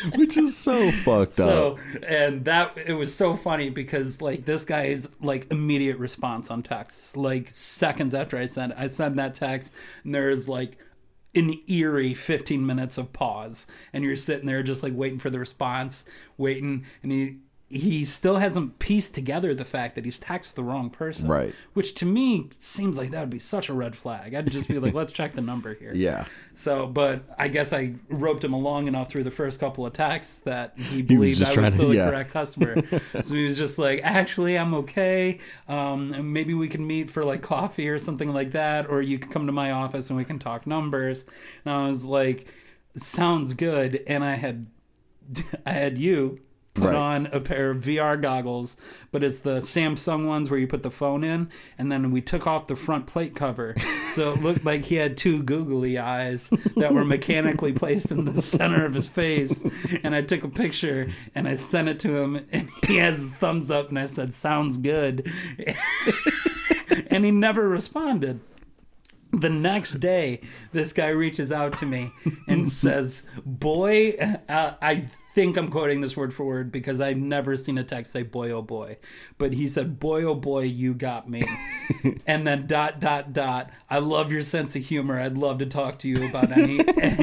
which 0.16 0.36
is 0.36 0.56
so 0.56 0.90
fucked 0.90 1.32
so, 1.32 1.72
up. 1.72 1.78
and 2.06 2.44
that 2.44 2.76
it 2.86 2.94
was 2.94 3.14
so 3.14 3.36
funny 3.36 3.70
because 3.70 4.22
like 4.22 4.44
this 4.44 4.64
guy's 4.64 5.08
like 5.20 5.50
immediate 5.50 5.98
response 5.98 6.50
on 6.50 6.62
text, 6.62 7.16
like 7.16 7.48
seconds 7.50 8.14
after 8.14 8.36
I 8.36 8.46
sent 8.46 8.74
I 8.76 8.86
send 8.86 9.18
that 9.18 9.34
text, 9.34 9.72
and 10.04 10.14
there's 10.14 10.48
like 10.48 10.78
an 11.34 11.54
eerie 11.68 12.14
15 12.14 12.64
minutes 12.64 12.96
of 12.98 13.12
pause 13.12 13.66
and 13.92 14.02
you're 14.02 14.16
sitting 14.16 14.46
there 14.46 14.62
just 14.62 14.82
like 14.82 14.94
waiting 14.94 15.18
for 15.18 15.28
the 15.28 15.38
response 15.38 16.04
waiting 16.38 16.86
and 17.02 17.12
he 17.12 17.38
he 17.70 18.02
still 18.04 18.36
hasn't 18.36 18.78
pieced 18.78 19.14
together 19.14 19.54
the 19.54 19.64
fact 19.64 19.94
that 19.94 20.04
he's 20.06 20.18
taxed 20.18 20.56
the 20.56 20.62
wrong 20.62 20.88
person 20.88 21.28
Right. 21.28 21.54
which 21.74 21.94
to 21.96 22.06
me 22.06 22.48
seems 22.56 22.96
like 22.96 23.10
that 23.10 23.20
would 23.20 23.28
be 23.30 23.38
such 23.38 23.68
a 23.68 23.74
red 23.74 23.94
flag 23.94 24.34
i'd 24.34 24.50
just 24.50 24.68
be 24.68 24.78
like 24.78 24.94
let's 24.94 25.12
check 25.12 25.34
the 25.34 25.42
number 25.42 25.74
here 25.74 25.92
Yeah. 25.94 26.24
so, 26.54 26.86
but 26.86 27.24
I 27.38 27.48
guess 27.48 27.72
I 27.74 27.94
roped 28.08 28.42
him 28.42 28.54
along 28.54 28.88
enough 28.88 29.10
through 29.10 29.24
the 29.24 29.30
first 29.30 29.60
couple 29.60 29.84
of 29.84 29.92
texts 29.92 30.40
that 30.40 30.78
he 30.78 31.02
believed 31.02 31.38
just 31.38 31.50
I 31.50 31.54
trying 31.54 31.64
was 31.66 31.74
to- 31.74 31.78
still 31.78 31.88
the 31.90 31.96
yeah. 31.96 32.08
correct 32.10 32.30
customer. 32.32 32.76
so 33.22 33.34
he 33.34 33.44
was 33.46 33.58
just 33.58 33.78
like, 33.78 34.00
"Actually, 34.02 34.56
I'm 34.58 34.74
okay. 34.74 35.38
Um, 35.68 36.32
maybe 36.32 36.54
we 36.54 36.68
can 36.68 36.86
meet 36.86 37.10
for 37.10 37.24
like 37.24 37.42
coffee 37.42 37.88
or 37.88 37.98
something 37.98 38.32
like 38.32 38.52
that, 38.52 38.88
or 38.88 39.02
you 39.02 39.18
can 39.18 39.30
come 39.30 39.46
to 39.46 39.52
my 39.52 39.70
office 39.72 40.08
and 40.10 40.16
we 40.16 40.24
can 40.24 40.38
talk 40.38 40.66
numbers." 40.66 41.24
And 41.64 41.72
I 41.74 41.86
was 41.88 42.04
like, 42.04 42.46
"Sounds 42.96 43.54
good." 43.54 44.02
And 44.06 44.24
I 44.24 44.34
had, 44.34 44.66
I 45.66 45.70
had 45.72 45.98
you 45.98 46.40
put 46.78 46.86
Right. 46.88 46.94
on 46.94 47.26
a 47.26 47.40
pair 47.40 47.70
of 47.70 47.78
VR 47.84 48.16
goggles, 48.20 48.76
but 49.12 49.22
it's 49.24 49.40
the 49.40 49.58
Samsung 49.60 50.26
ones 50.26 50.48
where 50.50 50.58
you 50.58 50.66
put 50.66 50.82
the 50.82 50.90
phone 50.90 51.24
in, 51.24 51.48
and 51.76 51.90
then 51.92 52.10
we 52.10 52.20
took 52.20 52.46
off 52.46 52.66
the 52.66 52.76
front 52.76 53.06
plate 53.06 53.34
cover, 53.34 53.74
so 54.10 54.32
it 54.32 54.42
looked 54.42 54.64
like 54.64 54.82
he 54.84 54.94
had 54.96 55.16
two 55.16 55.42
googly 55.42 55.98
eyes 55.98 56.50
that 56.76 56.92
were 56.94 57.04
mechanically 57.04 57.72
placed 57.72 58.10
in 58.10 58.24
the 58.24 58.40
center 58.42 58.84
of 58.84 58.94
his 58.94 59.08
face. 59.08 59.64
And 60.02 60.14
I 60.14 60.22
took 60.22 60.44
a 60.44 60.48
picture 60.48 61.12
and 61.34 61.46
I 61.48 61.54
sent 61.56 61.88
it 61.88 61.98
to 62.00 62.16
him, 62.16 62.46
and 62.52 62.68
he 62.86 62.96
has 62.96 63.16
his 63.18 63.32
thumbs 63.32 63.70
up, 63.70 63.88
and 63.88 63.98
I 63.98 64.06
said, 64.06 64.32
"Sounds 64.32 64.78
good," 64.78 65.30
and 67.10 67.24
he 67.24 67.30
never 67.30 67.68
responded. 67.68 68.40
The 69.30 69.50
next 69.50 70.00
day, 70.00 70.40
this 70.72 70.92
guy 70.94 71.08
reaches 71.08 71.52
out 71.52 71.74
to 71.74 71.86
me 71.86 72.10
and 72.46 72.66
says, 72.66 73.24
"Boy, 73.44 74.16
uh, 74.48 74.72
I 74.80 75.04
think 75.38 75.56
I'm 75.56 75.70
quoting 75.70 76.00
this 76.00 76.16
word 76.16 76.34
for 76.34 76.44
word 76.44 76.72
because 76.72 77.00
I've 77.00 77.16
never 77.16 77.56
seen 77.56 77.78
a 77.78 77.84
text 77.84 78.10
say 78.10 78.24
boy 78.24 78.50
oh 78.50 78.60
boy, 78.60 78.96
but 79.38 79.52
he 79.52 79.68
said, 79.68 80.00
"Boy 80.00 80.24
oh 80.24 80.34
boy, 80.34 80.62
you 80.62 80.94
got 80.94 81.30
me," 81.30 81.44
and 82.26 82.44
then 82.44 82.66
dot 82.66 82.98
dot 82.98 83.32
dot. 83.32 83.70
I 83.88 84.00
love 84.00 84.32
your 84.32 84.42
sense 84.42 84.74
of 84.74 84.82
humor. 84.82 85.20
I'd 85.20 85.38
love 85.38 85.58
to 85.58 85.66
talk 85.66 86.00
to 86.00 86.08
you 86.08 86.26
about 86.28 86.50
any 86.50 86.80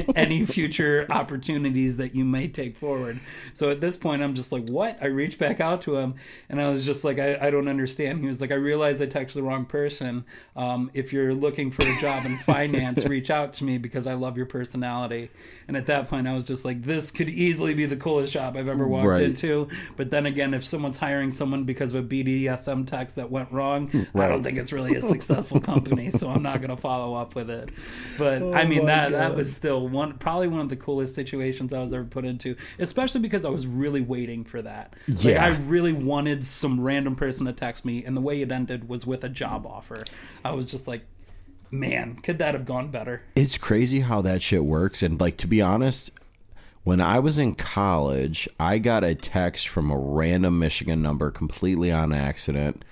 any 0.16 0.46
future 0.46 1.06
opportunities 1.10 1.98
that 1.98 2.16
you 2.16 2.24
may 2.24 2.48
take 2.48 2.78
forward. 2.78 3.20
So 3.52 3.70
at 3.70 3.82
this 3.82 3.98
point, 3.98 4.24
I'm 4.24 4.34
just 4.34 4.54
like, 4.54 4.66
"What?" 4.66 4.98
I 5.02 5.08
reached 5.08 5.38
back 5.38 5.60
out 5.60 5.82
to 5.82 5.98
him, 5.98 6.16
and 6.48 6.62
I 6.62 6.70
was 6.70 6.86
just 6.86 7.04
like, 7.04 7.20
"I, 7.20 7.38
I 7.42 7.50
don't 7.50 7.68
understand." 7.68 8.22
He 8.22 8.28
was 8.28 8.40
like, 8.40 8.52
"I 8.52 8.56
realized 8.56 9.02
I 9.02 9.08
texted 9.08 9.34
the 9.34 9.44
wrong 9.44 9.66
person. 9.66 10.24
Um, 10.56 10.90
if 10.94 11.12
you're 11.12 11.34
looking 11.34 11.70
for 11.70 11.86
a 11.86 12.00
job 12.00 12.26
in 12.26 12.38
finance, 12.38 13.04
reach 13.06 13.30
out 13.30 13.52
to 13.54 13.66
me 13.66 13.78
because 13.78 14.08
I 14.08 14.14
love 14.14 14.38
your 14.38 14.46
personality." 14.46 15.32
And 15.68 15.76
at 15.76 15.88
that 15.88 16.08
point, 16.10 16.30
I 16.30 16.34
was 16.34 16.46
just 16.46 16.64
like, 16.64 16.84
"This 16.84 17.12
could 17.12 17.30
easily 17.30 17.74
be 17.74 17.86
the 17.86 17.98
coolest 18.06 18.32
shop 18.34 18.56
I've 18.56 18.68
ever 18.68 18.88
walked 18.88 19.08
Right. 19.08 19.22
into." 19.24 19.68
But 19.98 20.12
then 20.12 20.26
again, 20.26 20.54
if 20.54 20.64
someone's 20.64 20.98
hiring 20.98 21.32
someone 21.32 21.64
because 21.66 21.94
of 21.94 22.06
a 22.06 22.08
BDSM 22.08 22.86
text 22.86 23.16
that 23.18 23.30
went 23.32 23.52
wrong, 23.52 23.88
hmm, 23.88 24.04
I 24.18 24.28
don't 24.28 24.44
think 24.44 24.58
it's 24.58 24.72
really 24.72 24.96
a 24.96 25.02
successful 25.02 25.60
company. 25.72 26.10
So 26.12 26.30
I'm 26.30 26.44
not 26.44 26.62
going 26.62 26.76
to 26.76 26.82
follow 26.82 27.16
up 27.16 27.36
with 27.36 27.50
it. 27.50 27.70
But 28.18 28.42
oh 28.42 28.54
I 28.54 28.64
Oh 28.64 28.68
mean, 28.68 28.80
my 28.80 28.86
that 28.86 29.12
that 29.12 29.36
was 29.36 29.54
still 29.54 29.88
one 29.88 30.18
probably 30.18 30.48
one 30.48 30.62
of 30.62 30.70
the 30.70 30.76
coolest 30.76 31.16
situations 31.16 31.74
I 31.74 31.82
was 31.82 31.92
ever 31.94 32.04
put 32.06 32.24
into, 32.26 32.56
especially 32.80 33.22
because 33.22 33.44
I 33.46 33.50
was 33.50 33.66
really 33.68 34.02
waiting 34.02 34.44
for 34.44 34.62
that. 34.62 34.94
Like, 35.08 35.24
Yeah. 35.24 35.44
I 35.46 35.50
really 35.50 35.94
wanted 35.94 36.44
some 36.46 36.80
random 36.80 37.16
person 37.16 37.46
to 37.48 37.54
text 37.54 37.84
me, 37.86 38.04
and 38.06 38.16
the 38.16 38.22
way 38.22 38.42
it 38.42 38.52
ended 38.52 38.88
was 38.88 39.06
with 39.06 39.24
a 39.24 39.30
job 39.30 39.66
offer. 39.66 40.04
I 40.44 40.52
was 40.52 40.70
just 40.70 40.88
like, 40.88 41.02
man, 41.72 42.16
could 42.24 42.38
that 42.40 42.54
have 42.54 42.66
gone 42.66 42.90
better? 42.92 43.22
It's 43.36 43.58
crazy 43.58 44.02
how 44.02 44.22
that 44.22 44.42
shit 44.42 44.64
works. 44.64 45.02
And 45.04 45.20
like 45.20 45.38
to 45.38 45.48
be 45.48 45.62
honest, 45.62 46.12
when 46.86 47.02
I 47.02 47.20
was 47.20 47.38
in 47.38 47.56
college, 47.56 48.48
I 48.58 48.78
got 48.78 49.04
a 49.04 49.14
text 49.16 49.68
from 49.68 49.92
a 49.92 49.98
random 49.98 50.58
Michigan 50.60 51.02
number 51.02 51.30
completely 51.32 51.92
on 51.92 52.14
accident. 52.14 52.86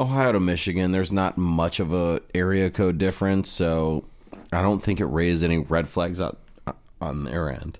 Ohio 0.00 0.32
to 0.32 0.40
Michigan, 0.40 0.90
there's 0.92 1.12
not 1.12 1.38
much 1.38 1.78
of 1.80 1.92
a 1.92 2.20
area 2.34 2.70
code 2.70 2.98
difference, 2.98 3.48
so 3.50 4.04
I 4.52 4.62
don't 4.62 4.82
think 4.82 5.00
it 5.00 5.06
raised 5.06 5.44
any 5.44 5.58
red 5.58 5.88
flags 5.88 6.18
on 6.20 6.36
on 7.00 7.22
their 7.24 7.48
end. 7.50 7.78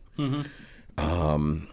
Um, 0.96 1.68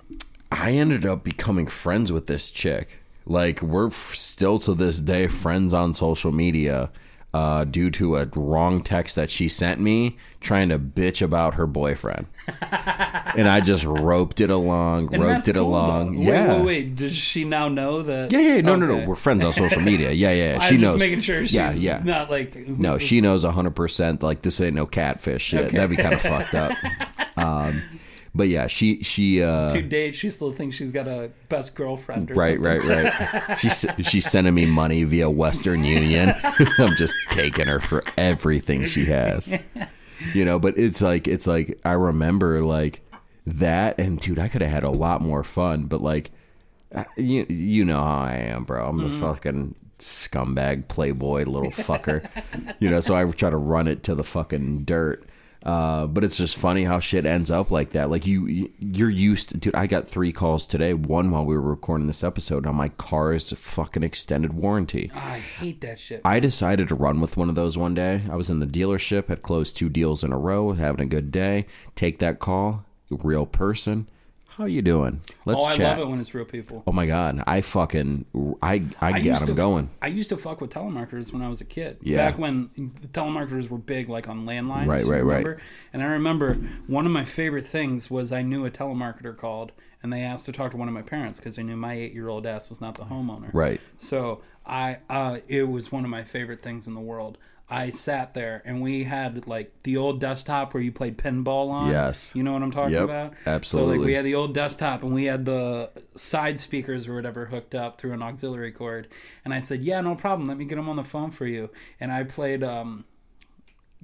I 0.51 0.71
ended 0.71 1.05
up 1.05 1.23
becoming 1.23 1.67
friends 1.67 2.11
with 2.11 2.27
this 2.27 2.49
chick. 2.49 2.99
Like 3.25 3.61
we're 3.61 3.87
f- 3.87 4.13
still 4.15 4.59
to 4.59 4.73
this 4.75 4.99
day 4.99 5.27
friends 5.27 5.73
on 5.73 5.93
social 5.93 6.31
media. 6.31 6.91
Uh, 7.35 7.65
due 7.65 7.91
to 7.91 8.15
a 8.15 8.25
wrong 8.33 8.81
text 8.81 9.13
that 9.17 9.29
she 9.29 9.49
sent 9.49 9.81
me 9.81 10.15
trying 10.39 10.69
to 10.69 10.79
bitch 10.79 11.21
about 11.21 11.55
her 11.55 11.67
boyfriend. 11.67 12.27
and 12.61 13.49
I 13.49 13.59
just 13.59 13.83
roped 13.83 14.39
it 14.39 14.49
along, 14.49 15.13
And 15.13 15.21
roped 15.21 15.49
it 15.49 15.55
cool, 15.55 15.67
along. 15.67 16.15
though. 16.15 16.21
Yeah. 16.31 16.47
Wait, 16.53 16.57
wait, 16.59 16.65
wait. 16.65 16.95
Does 16.95 17.13
she 17.13 17.43
now 17.43 17.67
know 17.67 18.03
that? 18.03 18.31
Yeah, 18.31 18.39
yeah, 18.39 18.61
no, 18.61 18.77
no, 18.77 18.85
no. 18.85 19.05
We're 19.05 19.15
friends 19.15 19.43
on 19.43 19.51
social 19.51 19.81
media. 19.81 20.11
Yeah, 20.13 20.31
yeah. 20.31 20.57
I'm 20.61 20.69
She 20.71 20.77
just 20.77 20.91
knows. 20.93 20.99
making 20.99 21.19
sure 21.19 21.41
she's 21.41 21.53
yeah, 21.53 21.73
yeah. 21.73 22.01
not 22.05 22.29
like 22.31 22.55
no, 22.55 22.93
this- 22.93 23.03
she 23.03 23.19
knows 23.19 23.43
100% 23.43 24.23
like 24.23 24.41
this 24.41 24.61
ain't 24.61 24.75
no 24.75 24.85
catfish 24.85 25.43
shit. 25.43 25.65
Okay. 25.65 25.75
That'd 25.75 25.89
be 25.89 25.97
kind 26.01 26.13
of 26.13 26.21
fucked 26.21 26.55
up. 26.55 26.71
Um, 27.37 27.81
but 28.35 28.49
yeah, 28.49 28.67
she 28.67 29.01
she 29.01 29.41
uh 29.41 29.69
to 29.69 29.81
date, 29.81 30.13
she 30.13 30.29
still 30.29 30.51
thinks 30.51 30.75
she's 30.75 30.91
got 30.91 31.07
a 31.07 31.31
best 31.47 31.73
girlfriend. 31.75 32.29
Or 32.29 32.35
right, 32.35 32.61
something. 32.61 32.89
right, 32.89 33.43
right. 33.47 33.57
She's 33.59 33.85
she's 34.01 34.29
sending 34.29 34.53
me 34.53 34.65
money 34.65 35.05
via 35.05 35.29
Western 35.29 35.85
Union. 35.85 36.33
I'm 36.43 36.95
just 36.97 37.15
taking 37.31 37.67
her 37.67 37.79
for 37.79 38.03
everything 38.17 38.85
she 38.87 39.05
has. 39.05 39.57
You 40.33 40.43
know, 40.43 40.59
but 40.59 40.77
it's 40.77 41.01
like 41.01 41.29
it's 41.29 41.47
like 41.47 41.79
I 41.85 41.93
remember 41.93 42.61
like 42.61 43.01
that 43.47 43.97
and 43.97 44.19
dude, 44.19 44.39
I 44.39 44.49
could 44.49 44.61
have 44.61 44.71
had 44.71 44.83
a 44.83 44.89
lot 44.89 45.21
more 45.21 45.43
fun, 45.43 45.83
but 45.83 46.01
like 46.01 46.31
you 47.15 47.45
you 47.47 47.85
know 47.85 48.03
how 48.03 48.19
I 48.19 48.35
am, 48.35 48.65
bro. 48.65 48.85
I'm 48.85 48.99
a 48.99 49.09
fucking 49.09 49.75
scumbag 49.99 50.89
playboy 50.89 51.45
little 51.45 51.71
fucker. 51.71 52.27
you 52.79 52.89
know, 52.89 52.99
so 52.99 53.15
I 53.15 53.23
try 53.31 53.49
to 53.49 53.57
run 53.57 53.87
it 53.87 54.03
to 54.03 54.15
the 54.15 54.25
fucking 54.25 54.83
dirt. 54.83 55.25
Uh, 55.65 56.05
but 56.05 56.23
it's 56.23 56.37
just 56.37 56.55
funny 56.55 56.83
how 56.83 56.99
shit 56.99 57.25
ends 57.25 57.49
up 57.49 57.71
like 57.71 57.91
that. 57.91 58.11
Like 58.11 58.27
you, 58.27 58.71
you're 58.77 59.09
used 59.09 59.49
to, 59.49 59.57
dude. 59.57 59.73
I 59.73 59.87
got 59.87 60.07
three 60.07 60.31
calls 60.31 60.67
today. 60.67 60.93
One 60.93 61.31
while 61.31 61.43
we 61.43 61.55
were 61.55 61.61
recording 61.61 62.05
this 62.05 62.23
episode 62.23 62.67
on 62.67 62.75
my 62.75 62.89
car's 62.89 63.51
fucking 63.51 64.03
extended 64.03 64.53
warranty. 64.53 65.11
I 65.15 65.39
hate 65.39 65.81
that 65.81 65.97
shit. 65.97 66.21
I 66.23 66.39
decided 66.39 66.87
to 66.89 66.95
run 66.95 67.19
with 67.19 67.35
one 67.35 67.49
of 67.49 67.55
those 67.55 67.79
one 67.79 67.95
day. 67.95 68.21
I 68.29 68.35
was 68.35 68.51
in 68.51 68.59
the 68.59 68.67
dealership, 68.67 69.27
had 69.27 69.41
closed 69.41 69.75
two 69.75 69.89
deals 69.89 70.23
in 70.23 70.31
a 70.31 70.37
row, 70.37 70.73
having 70.73 71.01
a 71.01 71.09
good 71.09 71.31
day. 71.31 71.65
Take 71.95 72.19
that 72.19 72.39
call, 72.39 72.85
real 73.09 73.47
person. 73.47 74.07
How 74.57 74.63
are 74.63 74.69
you 74.69 74.81
doing? 74.81 75.19
Let's 75.43 75.59
oh, 75.59 75.65
I 75.65 75.75
chat. 75.75 75.97
love 75.97 76.07
it 76.07 76.09
when 76.09 76.21
it's 76.21 76.33
real 76.33 76.45
people. 76.45 76.81
Oh 76.87 76.93
my 76.93 77.05
god, 77.05 77.43
I 77.45 77.59
fucking 77.59 78.25
I 78.61 78.83
I, 79.01 79.11
I 79.11 79.19
got 79.19 79.45
to 79.45 79.53
going. 79.53 79.89
I 80.01 80.07
used 80.07 80.29
to 80.29 80.37
fuck 80.37 80.61
with 80.61 80.69
telemarketers 80.69 81.33
when 81.33 81.41
I 81.41 81.49
was 81.49 81.59
a 81.59 81.65
kid. 81.65 81.97
Yeah. 82.01 82.29
Back 82.29 82.39
when 82.39 82.69
the 83.01 83.07
telemarketers 83.09 83.69
were 83.69 83.77
big, 83.77 84.07
like 84.07 84.29
on 84.29 84.45
landlines. 84.45 84.87
Right, 84.87 85.03
right, 85.03 85.45
right. 85.45 85.57
And 85.91 86.01
I 86.01 86.05
remember 86.05 86.53
one 86.87 87.05
of 87.05 87.11
my 87.11 87.25
favorite 87.25 87.67
things 87.67 88.09
was 88.09 88.31
I 88.31 88.43
knew 88.43 88.65
a 88.65 88.71
telemarketer 88.71 89.35
called 89.35 89.73
and 90.01 90.13
they 90.13 90.21
asked 90.21 90.45
to 90.45 90.53
talk 90.53 90.71
to 90.71 90.77
one 90.77 90.87
of 90.87 90.93
my 90.93 91.01
parents 91.01 91.39
because 91.39 91.57
they 91.57 91.63
knew 91.63 91.75
my 91.75 91.93
eight-year-old 91.93 92.45
ass 92.45 92.69
was 92.69 92.79
not 92.79 92.95
the 92.95 93.05
homeowner. 93.05 93.49
Right. 93.53 93.81
So 93.99 94.41
I, 94.65 94.99
uh, 95.09 95.39
it 95.47 95.63
was 95.67 95.91
one 95.91 96.05
of 96.05 96.09
my 96.09 96.23
favorite 96.23 96.61
things 96.61 96.87
in 96.87 96.93
the 96.93 97.01
world. 97.01 97.37
I 97.69 97.89
sat 97.89 98.35
there 98.35 98.61
and 98.63 98.81
we 98.81 99.03
had 99.05 99.47
like 99.47 99.73
the 99.83 99.97
old 99.97 100.19
desktop 100.19 100.73
where 100.73 100.83
you 100.83 100.91
played 100.91 101.17
pinball 101.17 101.69
on. 101.71 101.89
Yes. 101.89 102.31
You 102.35 102.43
know 102.43 102.53
what 102.53 102.61
I'm 102.61 102.69
talking 102.71 102.93
Yep, 102.93 103.03
about? 103.03 103.31
So 103.43 103.51
absolutely. 103.51 103.97
like 103.97 104.05
we 104.05 104.13
had 104.13 104.25
the 104.25 104.35
old 104.35 104.53
desktop 104.53 105.01
and 105.01 105.13
we 105.13 105.25
had 105.25 105.45
the 105.45 105.89
side 106.15 106.59
speakers 106.59 107.07
or 107.07 107.15
whatever 107.15 107.47
hooked 107.47 107.73
up 107.73 107.99
through 107.99 108.13
an 108.13 108.21
auxiliary 108.21 108.71
cord. 108.71 109.07
And 109.43 109.53
I 109.53 109.61
said, 109.61 109.83
"Yeah, 109.83 110.01
no 110.01 110.13
problem. 110.15 110.47
Let 110.47 110.57
me 110.57 110.65
get 110.65 110.75
them 110.75 110.89
on 110.89 110.95
the 110.95 111.03
phone 111.03 111.31
for 111.31 111.47
you." 111.47 111.71
And 111.99 112.11
I 112.11 112.23
played 112.23 112.63
um 112.63 113.05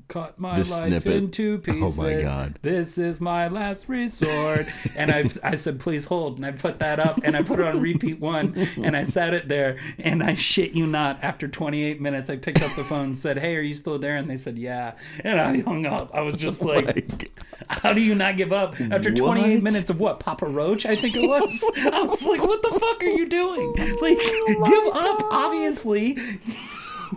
cut 0.07 0.37
my 0.39 0.59
The 0.61 0.69
life 0.71 0.87
snippet. 0.87 1.07
in 1.13 1.31
two 1.31 1.61
Oh, 1.67 1.71
my 1.71 1.73
pieces. 1.73 2.23
God. 2.23 2.59
This 2.63 2.97
is 2.97 3.21
my 3.21 3.47
last 3.47 3.87
resort. 3.87 4.67
and 4.95 5.09
I 5.11 5.29
I 5.43 5.55
said, 5.55 5.79
"Please 5.79 6.05
hold." 6.05 6.37
And 6.37 6.45
I 6.45 6.51
put 6.51 6.79
that 6.79 6.99
up 6.99 7.21
and 7.23 7.35
I 7.37 7.43
put 7.43 7.59
it 7.59 7.65
on 7.65 7.79
repeat 7.79 8.19
one 8.19 8.55
and 8.83 8.97
I 8.97 9.03
sat 9.05 9.33
it 9.33 9.47
there 9.47 9.77
and 9.99 10.21
I 10.21 10.35
shit 10.35 10.73
you 10.73 10.85
not 10.87 11.23
after 11.23 11.47
28 11.47 12.01
minutes 12.01 12.29
I 12.29 12.35
picked 12.37 12.61
up 12.61 12.75
the 12.75 12.83
phone 12.83 13.05
and 13.05 13.17
said, 13.17 13.39
"Hey, 13.39 13.55
are 13.55 13.61
you 13.61 13.73
still 13.73 13.99
there?" 13.99 14.17
And 14.17 14.29
they 14.29 14.37
said, 14.37 14.57
"Yeah." 14.57 14.93
And 15.23 15.39
I 15.39 15.59
hung 15.61 15.85
up. 15.85 16.09
I 16.13 16.21
was 16.21 16.37
just 16.37 16.61
oh 16.63 16.65
like 16.67 16.85
Like, 16.87 17.31
how 17.67 17.93
do 17.93 18.01
you 18.01 18.15
not 18.15 18.35
give 18.37 18.51
up 18.51 18.79
after 18.81 19.11
28 19.13 19.53
What? 19.55 19.63
minutes 19.63 19.89
of 19.89 19.99
what 19.99 20.19
Papa 20.19 20.45
Roach? 20.45 20.85
I 20.85 20.95
think 20.95 21.15
it 21.15 21.25
was. 21.27 21.45
I 21.77 22.01
was 22.03 22.21
like, 22.23 22.41
what 22.41 22.61
the 22.63 22.77
fuck 22.77 23.01
are 23.01 23.05
you 23.05 23.29
doing? 23.29 23.73
Like, 24.01 24.17
Oh 24.19 24.65
give 24.65 24.93
up. 24.93 25.25
Obviously, 25.31 26.17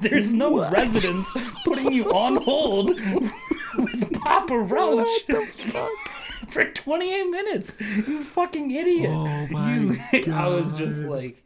there's 0.00 0.32
no 0.32 0.68
residence 0.70 1.28
putting 1.64 1.92
you 1.92 2.04
on 2.12 2.42
hold 2.42 2.88
with 3.76 4.12
Papa 4.20 4.58
Roach 4.58 5.08
for 6.48 6.64
28 6.64 7.24
minutes. 7.30 7.76
You 7.80 8.22
fucking 8.24 8.70
idiot. 8.70 9.10
Oh 9.10 9.46
my 9.50 9.76
you, 10.12 10.32
I 10.32 10.48
was 10.48 10.72
just 10.78 11.00
like. 11.00 11.40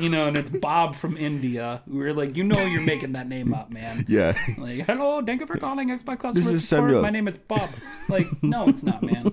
You 0.00 0.08
know, 0.08 0.26
and 0.26 0.36
it's 0.36 0.50
Bob 0.50 0.96
from 0.96 1.16
India. 1.16 1.80
We 1.86 2.04
are 2.06 2.12
like, 2.12 2.36
you 2.36 2.42
know, 2.42 2.60
you're 2.60 2.82
making 2.82 3.12
that 3.12 3.28
name 3.28 3.54
up, 3.54 3.70
man. 3.70 4.04
yeah. 4.08 4.36
Like, 4.58 4.80
hello, 4.80 5.22
thank 5.22 5.40
you 5.40 5.46
for 5.46 5.56
calling 5.58 5.90
Xbox 5.90 6.18
customer 6.18 6.50
is 6.50 6.66
support. 6.66 6.88
Samuel. 6.88 7.02
My 7.02 7.10
name 7.10 7.28
is 7.28 7.38
Bob. 7.38 7.70
Like, 8.08 8.42
no, 8.42 8.68
it's 8.68 8.82
not, 8.82 9.04
man. 9.04 9.32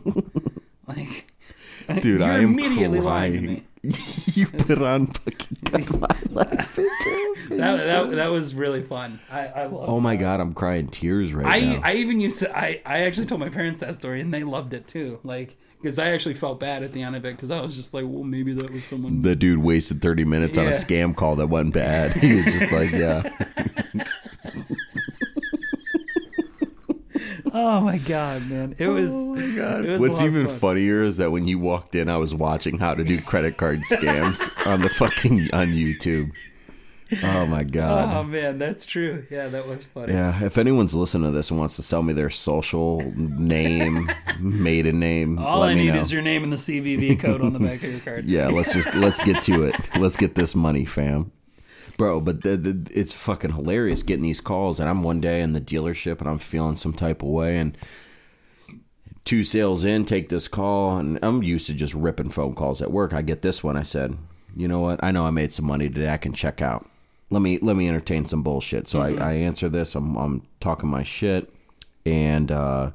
Like, 0.88 1.32
Dude, 1.88 2.20
you're 2.20 2.24
I 2.24 2.36
am 2.40 2.52
immediately 2.52 3.00
lying 3.00 3.34
to 3.34 3.42
me. 3.42 3.64
you 4.36 4.46
put 4.48 4.82
on 4.82 5.08
fucking 5.08 5.58
Cut 5.66 6.00
my 6.00 6.08
life 6.30 6.78
in 6.78 7.58
That, 7.58 7.78
that, 7.84 8.12
that 8.12 8.28
was 8.32 8.54
really 8.54 8.84
fun. 8.84 9.20
I, 9.32 9.48
I 9.48 9.66
love. 9.66 9.90
Oh 9.90 10.00
my 10.00 10.16
god, 10.16 10.40
I'm 10.40 10.54
crying 10.54 10.88
tears 10.88 11.34
right 11.34 11.46
I 11.48 11.60
now. 11.62 11.82
I 11.84 11.94
even 11.96 12.20
used 12.20 12.40
to. 12.40 12.56
I 12.58 12.82
I 12.86 13.00
actually 13.02 13.26
told 13.26 13.40
my 13.40 13.50
parents 13.50 13.82
that 13.82 13.96
story, 13.96 14.22
and 14.22 14.32
they 14.34 14.44
loved 14.44 14.74
it 14.74 14.88
too. 14.88 15.20
Like, 15.24 15.58
because 15.82 15.98
I 15.98 16.10
actually 16.10 16.36
felt 16.36 16.60
bad 16.60 16.84
at 16.84 16.94
the 16.94 17.02
end 17.02 17.16
of 17.16 17.26
it, 17.26 17.36
because 17.36 17.50
I 17.50 17.60
was 17.62 17.76
just 17.76 17.94
like, 17.94 18.06
well, 18.08 18.24
maybe 18.24 18.54
that 18.54 18.72
was 18.72 18.84
someone. 18.86 19.22
the 19.22 19.36
dude 19.36 19.60
wasted 19.60 20.00
30 20.02 20.26
minutes 20.26 20.58
on 20.58 20.68
a 20.68 20.72
scam 20.72 21.16
call 21.16 21.36
that 21.38 21.48
went 21.48 21.74
bad. 21.74 22.12
He 22.22 22.36
was 22.36 22.46
just 22.46 22.72
like, 22.72 22.92
yeah. 22.92 23.24
Oh 27.54 27.82
my 27.82 27.98
god, 27.98 28.48
man! 28.50 28.76
It 28.78 28.86
oh 28.88 28.94
was. 28.94 29.12
It 29.40 29.90
was 29.90 30.00
What's 30.00 30.22
even 30.22 30.48
fun. 30.48 30.60
funnier 30.60 31.04
is 31.04 31.18
that 31.18 31.32
when 31.32 31.48
you 31.48 31.60
walked 31.60 31.96
in, 31.96 32.08
I 32.10 32.18
was 32.18 32.34
watching 32.34 32.78
how 32.78 32.94
to 32.94 33.04
do 33.04 33.20
credit 33.22 33.58
card 33.58 33.82
scams 33.90 34.42
on 34.66 34.82
the 34.82 34.90
fucking 34.90 35.50
on 35.54 35.68
YouTube. 35.70 36.32
Oh 37.24 37.46
my 37.46 37.64
god. 37.64 38.16
Oh 38.16 38.24
man, 38.24 38.58
that's 38.58 38.86
true. 38.86 39.26
Yeah, 39.30 39.50
that 39.50 39.68
was 39.68 39.84
funny. 39.84 40.14
Yeah, 40.14 40.46
if 40.46 40.58
anyone's 40.58 40.96
listening 40.96 41.30
to 41.30 41.36
this 41.36 41.50
and 41.52 41.60
wants 41.60 41.76
to 41.76 41.82
sell 41.84 42.02
me 42.04 42.14
their 42.14 42.30
social 42.30 43.02
name, 43.18 44.10
maiden 44.40 45.00
name, 45.02 45.38
All 45.38 45.60
let 45.60 45.72
I 45.72 45.76
me 45.76 45.84
need 45.84 45.94
know. 45.96 46.00
is 46.00 46.10
your 46.14 46.22
name 46.22 46.44
and 46.46 46.54
the 46.54 46.58
CVV 46.58 47.20
code 47.20 47.42
on 47.42 47.52
the 47.52 47.60
back 47.60 47.84
of 47.84 47.92
your 47.92 48.00
card. 48.00 48.26
yeah, 48.30 48.48
let's 48.48 48.72
just 48.74 48.96
let's 48.96 49.22
get 49.26 49.42
to 49.44 49.64
it. 49.64 49.76
Let's 49.98 50.16
get 50.16 50.36
this 50.36 50.56
money, 50.56 50.86
fam. 50.86 51.34
Bro, 52.02 52.22
but 52.22 52.42
the, 52.42 52.58
the, 52.58 52.88
it's 52.92 53.14
fucking 53.14 53.52
hilarious 53.52 54.02
getting 54.02 54.24
these 54.24 54.42
calls, 54.42 54.80
and 54.80 54.90
I'm 54.90 55.04
one 55.04 55.22
day 55.22 55.40
in 55.40 55.54
the 55.54 55.62
dealership 55.62 56.20
and 56.20 56.28
I'm 56.28 56.40
feeling 56.40 56.76
some 56.76 56.94
type 56.94 57.22
of 57.22 57.28
way, 57.30 57.60
and 57.60 57.78
two 59.24 59.44
sales 59.44 59.86
in, 59.86 60.06
take 60.06 60.30
this 60.30 60.48
call, 60.48 60.98
and 60.98 61.20
I'm 61.22 61.44
used 61.44 61.68
to 61.68 61.76
just 61.76 61.94
ripping 61.94 62.32
phone 62.32 62.56
calls 62.56 62.82
at 62.82 62.90
work. 62.90 63.14
I 63.14 63.22
get 63.22 63.44
this 63.44 63.64
one. 63.64 63.78
I 63.78 63.84
said, 63.84 64.18
you 64.56 64.68
know 64.68 64.80
what? 64.80 65.00
I 65.04 65.12
know 65.12 65.28
I 65.28 65.30
made 65.30 65.54
some 65.54 65.66
money 65.66 65.90
today. 65.90 66.10
I 66.10 66.18
can 66.18 66.34
check 66.34 66.60
out. 66.60 66.90
Let 67.30 67.44
me 67.44 67.60
let 67.60 67.76
me 67.76 67.88
entertain 67.88 68.26
some 68.26 68.42
bullshit. 68.42 68.88
So 68.88 69.00
I, 69.00 69.12
I 69.14 69.34
answer 69.34 69.70
this. 69.70 69.94
I'm 69.94 70.16
I'm 70.16 70.48
talking 70.60 70.90
my 70.90 71.04
shit, 71.04 71.54
and 72.04 72.52
uh, 72.52 72.92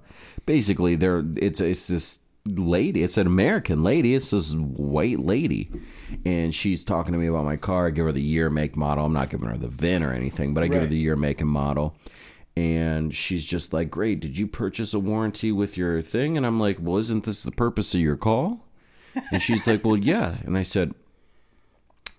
basically 0.46 0.96
there 0.96 1.24
it's 1.36 1.60
it's 1.60 1.86
this 1.86 2.18
lady. 2.46 3.02
It's 3.02 3.18
an 3.18 3.26
American 3.26 3.82
lady. 3.82 4.14
It's 4.14 4.30
this 4.30 4.54
white 4.54 5.20
lady, 5.20 5.70
and 6.24 6.54
she's 6.54 6.84
talking 6.84 7.12
to 7.12 7.18
me 7.18 7.26
about 7.26 7.44
my 7.44 7.56
car. 7.56 7.88
I 7.88 7.90
give 7.90 8.06
her 8.06 8.12
the 8.12 8.22
year, 8.22 8.48
make, 8.50 8.76
model. 8.76 9.04
I'm 9.04 9.12
not 9.12 9.30
giving 9.30 9.48
her 9.48 9.58
the 9.58 9.68
VIN 9.68 10.02
or 10.02 10.12
anything, 10.12 10.54
but 10.54 10.62
I 10.62 10.68
give 10.68 10.82
her 10.82 10.86
the 10.86 10.96
year, 10.96 11.16
make, 11.16 11.40
and 11.40 11.50
model 11.50 11.96
and 12.56 13.14
she's 13.14 13.44
just 13.44 13.72
like, 13.72 13.90
"Great, 13.90 14.20
did 14.20 14.38
you 14.38 14.46
purchase 14.46 14.94
a 14.94 14.98
warranty 14.98 15.52
with 15.52 15.76
your 15.76 16.00
thing?" 16.00 16.36
And 16.36 16.46
I'm 16.46 16.58
like, 16.58 16.78
"Well, 16.80 16.96
isn't 16.96 17.24
this 17.24 17.42
the 17.42 17.50
purpose 17.50 17.94
of 17.94 18.00
your 18.00 18.16
call?" 18.16 18.66
And 19.30 19.42
she's 19.42 19.66
like, 19.66 19.84
"Well, 19.84 19.96
yeah." 19.96 20.38
And 20.44 20.56
I 20.56 20.62
said, 20.62 20.94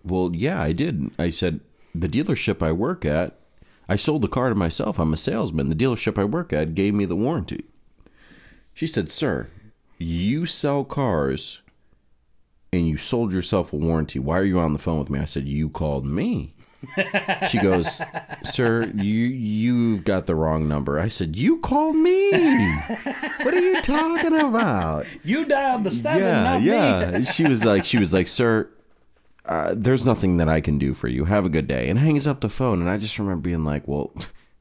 "Well, 0.04 0.32
yeah, 0.34 0.62
I 0.62 0.74
did." 0.74 1.10
I 1.18 1.32
said, 1.32 1.62
"The 1.96 2.08
dealership 2.08 2.62
I 2.62 2.72
work 2.72 3.04
at, 3.04 3.40
I 3.90 3.96
sold 3.96 4.22
the 4.22 4.28
car 4.28 4.50
to 4.50 4.56
myself. 4.56 5.00
I'm 5.00 5.14
a 5.14 5.18
salesman. 5.18 5.70
The 5.70 5.76
dealership 5.76 6.20
I 6.20 6.24
work 6.24 6.54
at 6.54 6.76
gave 6.76 6.94
me 6.94 7.06
the 7.06 7.16
warranty." 7.16 7.66
She 8.74 8.86
said, 8.86 9.10
"Sir, 9.10 9.48
you 9.98 10.46
sell 10.46 10.84
cars 10.84 11.62
and 12.74 12.88
you 12.88 12.98
sold 12.98 13.32
yourself 13.32 13.74
a 13.74 13.76
warranty. 13.78 14.20
Why 14.20 14.38
are 14.40 14.44
you 14.44 14.60
on 14.60 14.74
the 14.74 14.80
phone 14.80 15.00
with 15.00 15.10
me?" 15.10 15.20
I 15.20 15.26
said, 15.26 15.48
"You 15.48 15.70
called 15.70 16.06
me." 16.06 16.54
She 17.50 17.60
goes, 17.60 18.02
"Sir, 18.44 18.92
you 18.96 19.26
you've 19.26 20.04
got 20.04 20.26
the 20.26 20.36
wrong 20.36 20.68
number." 20.68 21.00
I 21.00 21.08
said, 21.08 21.36
"You 21.36 21.58
called 21.60 21.96
me. 21.96 22.32
What 23.42 23.54
are 23.54 23.60
you 23.62 23.82
talking 23.82 24.40
about?" 24.40 25.06
You 25.24 25.46
dialed 25.46 25.84
the 25.86 25.92
seven, 25.92 26.22
yeah, 26.22 26.58
yeah. 26.60 27.22
She 27.22 27.46
was 27.46 27.66
like, 27.66 27.84
she 27.86 27.98
was 27.98 28.14
like, 28.14 28.28
"Sir, 28.28 28.70
uh, 29.46 29.74
there's 29.76 30.06
nothing 30.06 30.38
that 30.38 30.50
I 30.50 30.62
can 30.62 30.78
do 30.78 30.94
for 30.94 31.08
you. 31.08 31.26
Have 31.26 31.46
a 31.46 31.50
good 31.50 31.68
day." 31.68 31.90
And 31.90 32.00
hangs 32.00 32.28
up 32.28 32.42
the 32.42 32.50
phone. 32.50 32.80
And 32.82 32.90
I 32.90 32.98
just 32.98 33.18
remember 33.18 33.42
being 33.42 33.64
like, 33.64 33.88
"Well, 33.88 34.14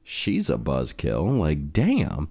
she's 0.02 0.48
a 0.48 0.56
buzzkill. 0.56 1.38
Like, 1.38 1.72
damn." 1.72 2.28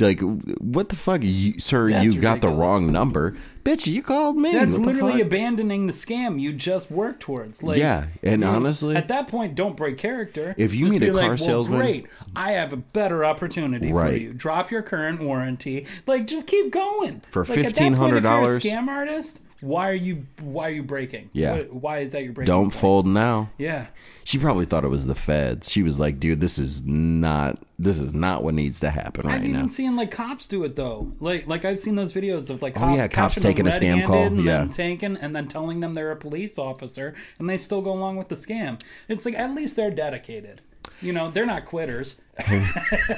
Like, 0.00 0.20
what 0.20 0.88
the 0.88 0.96
fuck, 0.96 1.22
you, 1.22 1.58
sir? 1.60 1.90
That's 1.90 2.04
you 2.14 2.20
got 2.20 2.40
the 2.40 2.48
wrong 2.48 2.90
number, 2.90 3.36
bitch. 3.62 3.86
You 3.86 4.02
called 4.02 4.36
me. 4.38 4.52
That's 4.52 4.78
What 4.78 4.86
literally 4.86 5.12
fuck? 5.18 5.22
abandoning 5.26 5.86
the 5.86 5.92
scam 5.92 6.40
you 6.40 6.52
just 6.54 6.90
worked 6.90 7.20
towards. 7.20 7.62
Like, 7.62 7.78
Yeah, 7.78 8.06
and 8.22 8.40
you 8.40 8.48
honestly- 8.48 8.96
at 8.96 9.08
that 9.08 9.28
point, 9.28 9.54
don't 9.54 9.76
break 9.76 9.98
character. 9.98 10.54
If 10.56 10.74
you 10.74 10.86
Just 10.86 10.98
meet 11.00 11.08
a 11.08 11.12
car 11.12 11.28
like, 11.30 11.38
salesman- 11.38 11.78
well, 11.78 11.86
great, 11.86 12.06
I 12.34 12.52
have 12.52 12.72
a 12.72 12.78
better 12.78 13.22
opportunity 13.24 13.90
for 13.90 14.12
you. 14.12 14.32
Drop 14.32 14.70
your 14.70 14.82
current 14.82 15.20
warranty. 15.22 15.86
Like, 16.06 16.26
just 16.26 16.46
keep 16.46 16.70
going 16.72 17.20
For 17.30 17.44
Like, 17.44 17.58
at 17.58 17.74
that 17.74 17.76
point, 17.76 17.94
if 17.94 17.98
you're 17.98 18.16
a 18.16 18.20
$1,500 18.22 18.58
scam 18.60 18.88
artist. 18.88 19.40
Why 19.62 19.88
are 19.90 19.94
you? 19.94 20.26
Why 20.40 20.68
are 20.68 20.72
you 20.72 20.82
breaking? 20.82 21.30
Yeah. 21.32 21.52
What- 21.56 21.72
why 21.72 21.98
is 21.98 22.12
that 22.12 22.24
your 22.24 22.32
breaking? 22.32 22.52
Don't 22.52 22.64
point? 22.64 22.74
fold 22.74 23.06
now. 23.06 23.50
Yeah. 23.58 23.86
She 24.24 24.38
probably 24.38 24.66
thought 24.66 24.84
it 24.84 24.88
was 24.88 25.06
the 25.06 25.14
feds. 25.14 25.70
She 25.70 25.82
was 25.82 25.98
like, 25.98 26.20
"Dude, 26.20 26.40
this 26.40 26.58
is 26.58 26.82
not. 26.84 27.62
This 27.78 27.98
is 27.98 28.12
not 28.12 28.44
what 28.44 28.54
needs 28.54 28.78
to 28.80 28.90
happen 28.90 29.26
right 29.26 29.36
I've 29.40 29.42
now." 29.42 29.58
even 29.58 29.68
seen 29.68 29.96
like 29.96 30.10
cops 30.10 30.46
do 30.46 30.62
it 30.64 30.76
though. 30.76 31.12
Like 31.20 31.46
like 31.46 31.64
I've 31.64 31.78
seen 31.78 31.94
those 31.96 32.12
videos 32.12 32.50
of 32.50 32.60
like 32.62 32.76
Oh, 32.76 32.80
cops, 32.80 32.96
yeah, 32.96 33.08
cops 33.08 33.40
taking 33.40 33.66
a 33.66 33.70
scam 33.70 34.06
call, 34.06 34.24
and 34.24 34.44
yeah. 34.44 34.58
then 34.58 34.68
taking 34.70 35.16
and 35.16 35.34
then 35.34 35.48
telling 35.48 35.80
them 35.80 35.94
they're 35.94 36.12
a 36.12 36.16
police 36.16 36.58
officer, 36.58 37.14
and 37.38 37.48
they 37.48 37.56
still 37.58 37.82
go 37.82 37.92
along 37.92 38.16
with 38.16 38.28
the 38.28 38.36
scam. 38.36 38.80
It's 39.08 39.24
like 39.24 39.34
at 39.34 39.54
least 39.54 39.74
they're 39.76 39.90
dedicated. 39.90 40.60
You 41.00 41.12
know, 41.12 41.30
they're 41.30 41.46
not 41.46 41.64
quitters. 41.64 42.16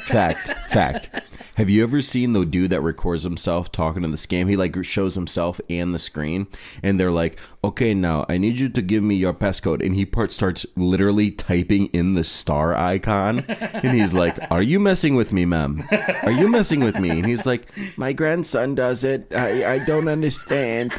fact, 0.02 0.48
fact. 0.70 1.22
Have 1.56 1.70
you 1.70 1.84
ever 1.84 2.02
seen 2.02 2.32
the 2.32 2.44
dude 2.44 2.70
that 2.70 2.80
records 2.80 3.22
himself 3.22 3.70
talking 3.70 4.02
to 4.02 4.08
the 4.08 4.16
scam? 4.16 4.48
He 4.48 4.56
like 4.56 4.82
shows 4.84 5.14
himself 5.14 5.60
and 5.70 5.94
the 5.94 6.00
screen, 6.00 6.48
and 6.82 6.98
they're 6.98 7.12
like, 7.12 7.38
"Okay, 7.62 7.94
now 7.94 8.26
I 8.28 8.38
need 8.38 8.58
you 8.58 8.68
to 8.70 8.82
give 8.82 9.04
me 9.04 9.14
your 9.14 9.32
passcode." 9.32 9.84
And 9.84 9.94
he 9.94 10.04
part 10.04 10.32
starts 10.32 10.66
literally 10.74 11.30
typing 11.30 11.86
in 11.86 12.14
the 12.14 12.24
star 12.24 12.74
icon, 12.74 13.40
and 13.48 13.94
he's 13.94 14.12
like, 14.12 14.36
"Are 14.50 14.62
you 14.62 14.80
messing 14.80 15.14
with 15.14 15.32
me, 15.32 15.44
ma'am? 15.44 15.84
Are 16.24 16.32
you 16.32 16.48
messing 16.48 16.80
with 16.80 16.98
me?" 16.98 17.10
And 17.10 17.26
he's 17.26 17.46
like, 17.46 17.68
"My 17.96 18.12
grandson 18.12 18.74
does 18.74 19.04
it. 19.04 19.32
I 19.32 19.74
I 19.74 19.78
don't 19.78 20.08
understand." 20.08 20.92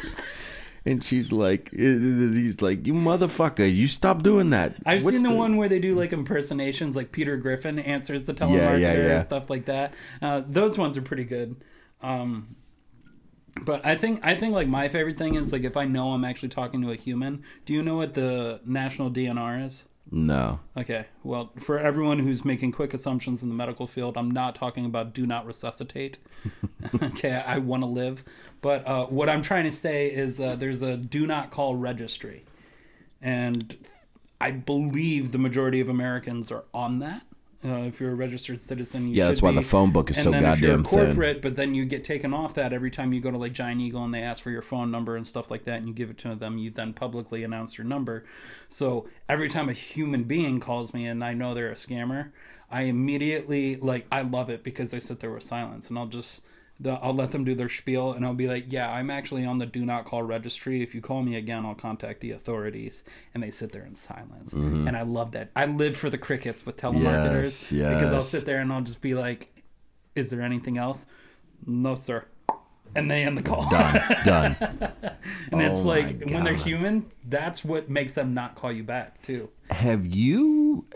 And 0.86 1.04
she's 1.04 1.32
like, 1.32 1.70
he's 1.72 2.62
like, 2.62 2.86
you 2.86 2.94
motherfucker, 2.94 3.66
you 3.74 3.88
stop 3.88 4.22
doing 4.22 4.50
that. 4.50 4.76
I've 4.86 5.02
What's 5.02 5.16
seen 5.16 5.24
the, 5.24 5.32
one 5.32 5.56
where 5.56 5.68
they 5.68 5.80
do 5.80 5.94
like 5.96 6.12
impersonations, 6.12 6.94
like 6.96 7.10
Peter 7.12 7.36
Griffin 7.36 7.78
answers 7.80 8.24
the 8.24 8.32
telemarketer 8.34 8.78
Yeah, 8.80 8.92
yeah, 8.92 8.92
yeah. 8.94 9.14
and 9.16 9.24
stuff 9.24 9.50
like 9.50 9.64
that. 9.66 9.94
Uh, 10.22 10.42
those 10.46 10.78
ones 10.78 10.96
are 10.96 11.02
pretty 11.02 11.24
good. 11.24 11.56
Um, 12.02 12.56
But 13.62 13.84
I 13.86 13.96
think 13.96 14.20
I 14.22 14.34
think 14.34 14.54
like 14.54 14.68
my 14.68 14.88
favorite 14.88 15.16
thing 15.18 15.34
is 15.34 15.52
like 15.52 15.64
if 15.64 15.76
I 15.76 15.86
know 15.86 16.12
I'm 16.12 16.24
actually 16.24 16.50
talking 16.50 16.82
to 16.82 16.92
a 16.92 16.96
human. 16.96 17.42
Do 17.64 17.72
you 17.72 17.82
know 17.82 17.96
what 17.96 18.14
the 18.14 18.60
national 18.64 19.10
DNR 19.10 19.64
is? 19.66 19.86
No. 20.08 20.60
Okay. 20.76 21.06
Well, 21.24 21.52
for 21.58 21.80
everyone 21.80 22.20
who's 22.20 22.44
making 22.44 22.70
quick 22.72 22.94
assumptions 22.94 23.42
in 23.42 23.48
the 23.48 23.56
medical 23.56 23.88
field, 23.88 24.16
I'm 24.16 24.30
not 24.30 24.54
talking 24.54 24.84
about 24.84 25.12
do 25.14 25.26
not 25.26 25.44
resuscitate. 25.46 26.18
okay, 27.02 27.42
I 27.44 27.58
want 27.58 27.82
to 27.82 27.86
live. 27.88 28.24
But 28.60 28.86
uh, 28.86 29.06
what 29.06 29.28
I'm 29.28 29.42
trying 29.42 29.64
to 29.64 29.72
say 29.72 30.08
is 30.08 30.40
uh, 30.40 30.56
there's 30.56 30.82
a 30.82 30.96
do 30.96 31.26
not 31.26 31.50
call 31.50 31.76
registry. 31.76 32.44
And 33.22 33.76
I 34.40 34.50
believe 34.50 35.32
the 35.32 35.38
majority 35.38 35.80
of 35.80 35.88
Americans 35.88 36.50
are 36.50 36.64
on 36.74 36.98
that. 37.00 37.22
Uh, 37.64 37.78
if 37.78 37.98
you're 38.00 38.12
a 38.12 38.14
registered 38.14 38.60
citizen, 38.60 39.08
you 39.08 39.14
Yeah, 39.14 39.28
that's 39.28 39.42
why 39.42 39.50
be. 39.50 39.56
the 39.56 39.62
phone 39.62 39.90
book 39.90 40.10
is 40.10 40.18
and 40.18 40.24
so 40.24 40.30
then 40.30 40.44
if 40.44 40.60
you're 40.60 40.72
a 40.72 40.76
goddamn 40.76 40.84
thin. 40.84 41.06
corporate, 41.06 41.42
but 41.42 41.56
then 41.56 41.74
you 41.74 41.84
get 41.84 42.04
taken 42.04 42.34
off 42.34 42.54
that 42.54 42.72
every 42.72 42.90
time 42.90 43.12
you 43.12 43.20
go 43.20 43.30
to 43.30 43.38
like 43.38 43.54
Giant 43.54 43.80
Eagle 43.80 44.04
and 44.04 44.12
they 44.12 44.22
ask 44.22 44.42
for 44.42 44.50
your 44.50 44.62
phone 44.62 44.90
number 44.90 45.16
and 45.16 45.26
stuff 45.26 45.50
like 45.50 45.64
that, 45.64 45.78
and 45.78 45.88
you 45.88 45.94
give 45.94 46.10
it 46.10 46.18
to 46.18 46.34
them, 46.34 46.58
you 46.58 46.70
then 46.70 46.92
publicly 46.92 47.42
announce 47.42 47.78
your 47.78 47.86
number. 47.86 48.24
So 48.68 49.08
every 49.28 49.48
time 49.48 49.68
a 49.68 49.72
human 49.72 50.24
being 50.24 50.60
calls 50.60 50.92
me 50.92 51.06
and 51.06 51.24
I 51.24 51.32
know 51.32 51.54
they're 51.54 51.72
a 51.72 51.76
scammer, 51.76 52.30
I 52.70 52.82
immediately 52.82 53.76
like 53.76 54.06
I 54.12 54.20
love 54.20 54.50
it 54.50 54.62
because 54.62 54.92
I 54.92 54.98
sit 54.98 55.20
there 55.20 55.30
with 55.32 55.42
silence, 55.42 55.88
and 55.88 55.98
I'll 55.98 56.06
just 56.06 56.42
the, 56.78 56.92
I'll 56.94 57.14
let 57.14 57.30
them 57.30 57.44
do 57.44 57.54
their 57.54 57.70
spiel, 57.70 58.12
and 58.12 58.24
I'll 58.26 58.34
be 58.34 58.48
like, 58.48 58.66
"Yeah, 58.68 58.92
I'm 58.92 59.10
actually 59.10 59.46
on 59.46 59.58
the 59.58 59.66
do 59.66 59.84
not 59.84 60.04
call 60.04 60.22
registry. 60.22 60.82
If 60.82 60.94
you 60.94 61.00
call 61.00 61.22
me 61.22 61.36
again, 61.36 61.64
I'll 61.64 61.74
contact 61.74 62.20
the 62.20 62.32
authorities." 62.32 63.02
And 63.32 63.42
they 63.42 63.50
sit 63.50 63.72
there 63.72 63.84
in 63.84 63.94
silence, 63.94 64.52
mm-hmm. 64.52 64.86
and 64.86 64.96
I 64.96 65.02
love 65.02 65.32
that. 65.32 65.50
I 65.56 65.66
live 65.66 65.96
for 65.96 66.10
the 66.10 66.18
crickets 66.18 66.66
with 66.66 66.76
telemarketers 66.76 67.72
Yes, 67.72 67.94
because 67.94 68.12
I'll 68.12 68.22
sit 68.22 68.44
there 68.44 68.60
and 68.60 68.72
I'll 68.72 68.82
just 68.82 69.00
be 69.00 69.14
like, 69.14 69.62
"Is 70.14 70.28
there 70.28 70.42
anything 70.42 70.76
else?" 70.76 71.06
No, 71.64 71.94
sir. 71.94 72.26
And 72.94 73.10
they 73.10 73.24
end 73.24 73.36
the 73.36 73.42
call. 73.42 73.68
Done. 73.68 74.00
Done. 74.24 74.56
and 75.52 75.60
it's 75.60 75.82
Oh 75.82 75.86
my 75.86 76.00
like 76.00 76.30
when 76.30 76.44
they're 76.44 76.54
human, 76.54 77.06
that's 77.24 77.64
what 77.64 77.90
makes 77.90 78.14
them 78.14 78.32
not 78.32 78.54
call 78.54 78.72
you 78.72 78.84
back 78.84 79.20
too. 79.22 79.50
Have 79.70 80.06
you 80.06 80.86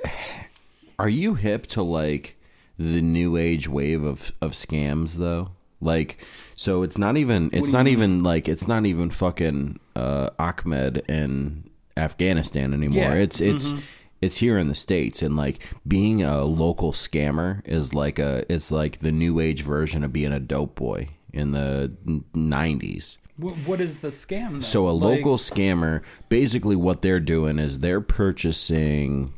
are 0.99 1.09
you 1.09 1.35
hip 1.35 1.67
to 1.69 1.83
like 1.83 2.37
the 2.79 3.01
new 3.03 3.37
age 3.37 3.69
wave 3.69 4.03
of 4.03 4.33
of 4.41 4.53
scams 4.53 5.17
though? 5.17 5.53
Like 5.81 6.19
so 6.55 6.83
it's 6.83 6.99
not 6.99 7.17
even 7.17 7.51
it's 7.53 7.71
not 7.71 7.87
you 7.87 7.93
even 7.93 8.23
like 8.23 8.49
it's 8.49 8.69
not 8.69 8.87
even 8.87 9.11
fucking 9.11 9.81
uh 9.97 10.31
Ahmed 10.39 10.99
in 11.09 11.71
Afghanistan 11.97 12.73
anymore. 12.75 13.15
Yeah. 13.15 13.15
It's 13.15 13.41
it's 13.41 13.73
it's 14.21 14.37
here 14.39 14.59
in 14.59 14.69
the 14.69 14.75
states 14.75 15.23
and 15.23 15.37
like 15.37 15.61
being 15.89 16.23
a 16.23 16.45
local 16.45 16.93
scammer 16.93 17.67
is 17.67 17.95
like 17.95 18.19
a 18.19 18.45
it's 18.53 18.71
like 18.71 18.99
the 18.99 19.13
new 19.13 19.41
age 19.41 19.63
version 19.63 20.05
of 20.05 20.13
being 20.13 20.33
a 20.33 20.41
dope 20.41 20.75
boy 20.75 21.09
in 21.33 21.53
the 21.53 21.93
90s. 22.35 23.17
What 23.39 23.81
is 23.81 24.01
the 24.01 24.09
scam? 24.09 24.57
Though? 24.57 24.61
So 24.61 24.89
a 24.89 24.91
Like, 24.91 25.19
local 25.19 25.39
scammer, 25.39 26.03
basically 26.29 26.77
what 26.77 27.01
they're 27.01 27.21
doing 27.21 27.59
is 27.59 27.79
they're 27.79 28.03
purchasing 28.03 29.33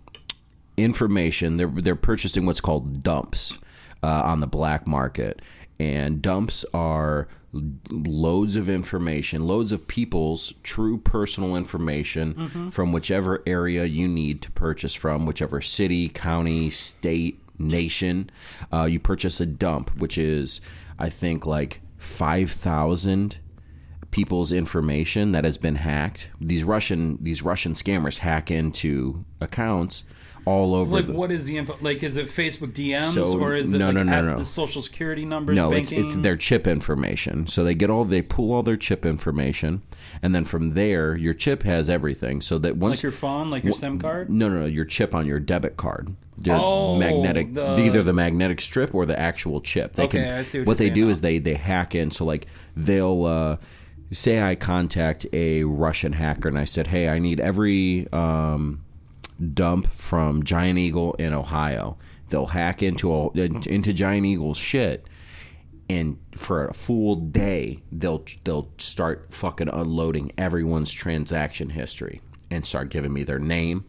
information. 0.77 1.57
They're 1.57 1.69
they're 1.69 1.95
purchasing 1.97 2.47
what's 2.47 2.61
called 2.61 3.03
dumps 3.03 3.59
uh, 4.03 4.23
on 4.25 4.41
the 4.41 4.47
black 4.47 4.87
market, 4.87 5.41
and 5.83 6.23
dumps 6.23 6.65
are 6.73 7.29
loads 7.91 8.57
of 8.57 8.71
information, 8.71 9.47
loads 9.47 9.73
of 9.73 9.87
people's 9.89 10.55
true 10.63 10.97
personal 10.97 11.57
information 11.57 12.71
from 12.71 12.93
whichever 12.93 13.43
area 13.47 13.85
you 13.85 14.09
need 14.09 14.41
to 14.43 14.51
purchase 14.53 14.95
from, 14.95 15.27
whichever 15.27 15.61
city, 15.61 16.09
county, 16.09 16.71
state, 16.71 17.41
nation. 17.59 18.31
Uh, 18.73 18.85
you 18.85 18.99
purchase 19.01 19.41
a 19.41 19.47
dump, 19.47 19.91
which 19.99 20.17
is 20.17 20.61
I 20.99 21.11
think 21.11 21.45
like 21.45 21.81
five 21.99 22.51
thousand 22.51 23.39
people's 24.11 24.53
information 24.53 25.33
that 25.33 25.45
has 25.45 25.59
been 25.59 25.77
hacked. 25.77 26.29
These 26.41 26.65
Russian 26.65 27.19
these 27.21 27.43
Russian 27.43 27.73
scammers 27.75 28.19
hack 28.19 28.51
into 28.51 29.25
accounts 29.41 30.05
all 30.45 30.75
over 30.75 30.91
like 30.91 31.07
the 31.07 31.13
what 31.13 31.31
is 31.31 31.45
the 31.47 31.57
info? 31.59 31.77
Like, 31.81 32.03
is 32.03 32.17
it 32.17 32.29
Facebook 32.29 32.73
DMs 32.73 33.13
So, 33.15 33.39
or 33.39 33.55
is 33.55 33.73
it 33.73 33.79
no, 33.79 33.87
like 33.87 33.95
no, 33.95 34.03
no, 34.03 34.23
no. 34.23 34.37
the 34.39 34.45
social 34.45 34.83
security 34.83 35.25
numbers? 35.25 35.55
no, 35.57 35.73
it's 35.73 35.91
banking? 35.91 36.07
it's 36.09 36.17
their 36.23 36.37
chip 36.37 36.67
information. 36.67 37.47
So 37.47 37.63
they 37.65 37.75
get 37.75 37.91
all 37.91 38.05
they 38.05 38.23
pull 38.23 38.53
all 38.53 38.63
their 38.63 38.77
chip 38.77 39.07
information, 39.07 39.83
and 40.23 40.35
then 40.35 40.45
from 40.45 40.75
there, 40.75 41.17
your 41.17 41.35
chip 41.35 41.63
has 41.63 41.89
everything. 41.89 42.41
So 42.41 42.59
that 42.59 42.77
once 42.77 42.99
like 42.99 43.03
your 43.05 43.13
phone, 43.13 43.51
like 43.51 43.65
your 43.65 43.73
SIM 43.75 43.99
card. 43.99 44.31
no, 44.31 44.49
no, 44.49 44.61
no, 44.61 44.67
your 44.67 44.85
chip 44.85 45.15
on 45.15 45.27
your 45.27 45.39
debit 45.41 45.77
card. 45.77 46.15
Your 46.43 46.57
Oh, 46.59 46.97
magnetic, 46.99 47.55
the- 47.55 47.79
either 47.79 48.03
the 48.03 48.13
magnetic 48.15 48.61
strip 48.61 48.95
or 48.95 49.07
the 49.07 49.17
actual 49.19 49.61
chip. 49.61 49.95
They 49.95 50.05
Okay, 50.05 50.19
can, 50.23 50.35
I 50.35 50.43
see 50.43 50.59
what 50.59 50.67
what 50.67 50.79
they 50.79 50.91
do 50.91 51.05
now. 51.05 51.11
is 51.13 51.21
they 51.21 51.39
they 51.39 51.55
hack 51.55 51.95
in. 51.95 52.11
So 52.11 52.25
like 52.25 52.47
they'll 52.75 53.25
uh, 53.27 53.57
say 54.11 54.43
I 54.43 54.55
contact 54.57 55.27
a 55.33 55.63
Russian 55.65 56.15
hacker 56.15 56.49
and 56.49 56.59
I 56.59 56.65
said, 56.65 56.89
hey, 56.89 57.09
I 57.09 57.19
need 57.19 57.39
every 57.39 58.09
um, 58.13 58.82
dump 59.55 59.91
from 59.91 60.43
Giant 60.43 60.79
Eagle 60.79 61.15
in 61.15 61.33
Ohio. 61.33 61.97
They'll 62.29 62.47
hack 62.47 62.83
into 62.83 63.15
a, 63.15 63.31
into 63.33 63.93
Giant 63.93 64.27
Eagle's 64.27 64.57
shit 64.57 65.07
and 65.93 66.19
for 66.37 66.69
a 66.69 66.75
full 66.75 67.17
day 67.17 67.83
they'll 67.91 68.25
they'll 68.45 68.71
start 68.79 69.27
fucking 69.31 69.69
unloading 69.69 70.33
everyone's 70.39 70.91
transaction 70.93 71.71
history 71.71 72.23
and 72.51 72.65
start 72.65 72.91
giving 72.91 73.13
me 73.13 73.25
their 73.25 73.39
name, 73.39 73.85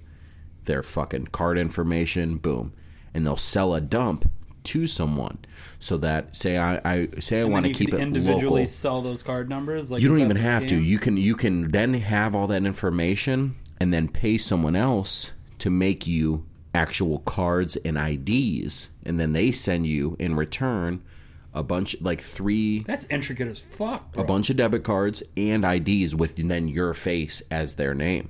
their 0.65 0.81
fucking 0.83 1.27
card 1.27 1.57
information, 1.57 2.37
boom, 2.37 2.73
and 3.13 3.25
they'll 3.25 3.35
sell 3.35 3.73
a 3.73 3.81
dump 3.81 4.29
to 4.63 4.87
someone 4.87 5.39
so 5.79 5.97
that 5.97 6.35
say 6.35 6.57
I, 6.57 6.79
I 6.85 7.07
say 7.19 7.41
I 7.41 7.43
want 7.43 7.65
to 7.65 7.73
keep 7.73 7.93
it 7.93 7.99
individually 7.99 8.61
local. 8.61 8.67
sell 8.67 9.01
those 9.01 9.21
card 9.21 9.49
numbers. 9.49 9.91
Like 9.91 10.01
You 10.01 10.09
don't 10.09 10.21
even 10.21 10.37
have 10.37 10.65
to. 10.67 10.75
You 10.75 10.97
can 10.97 11.17
you 11.17 11.35
can 11.35 11.71
then 11.71 11.93
have 11.93 12.35
all 12.35 12.47
that 12.47 12.65
information 12.65 13.55
and 13.79 13.93
then 13.93 14.07
pay 14.07 14.37
someone 14.37 14.75
else 14.75 15.31
to 15.59 15.69
make 15.69 16.07
you 16.07 16.45
actual 16.73 17.19
cards 17.19 17.75
and 17.77 17.97
IDs, 17.97 18.89
and 19.05 19.19
then 19.19 19.33
they 19.33 19.51
send 19.51 19.87
you 19.87 20.15
in 20.19 20.35
return 20.35 21.03
a 21.53 21.61
bunch 21.63 21.95
like 22.01 22.19
three 22.19 22.79
That's 22.79 23.05
intricate 23.09 23.47
as 23.47 23.59
fuck. 23.59 24.11
Bro. 24.13 24.23
a 24.23 24.25
bunch 24.25 24.49
of 24.49 24.57
debit 24.57 24.83
cards 24.83 25.21
and 25.37 25.63
IDs 25.63 26.15
with 26.15 26.35
then 26.35 26.67
your 26.67 26.93
face 26.93 27.43
as 27.51 27.75
their 27.75 27.93
name, 27.93 28.29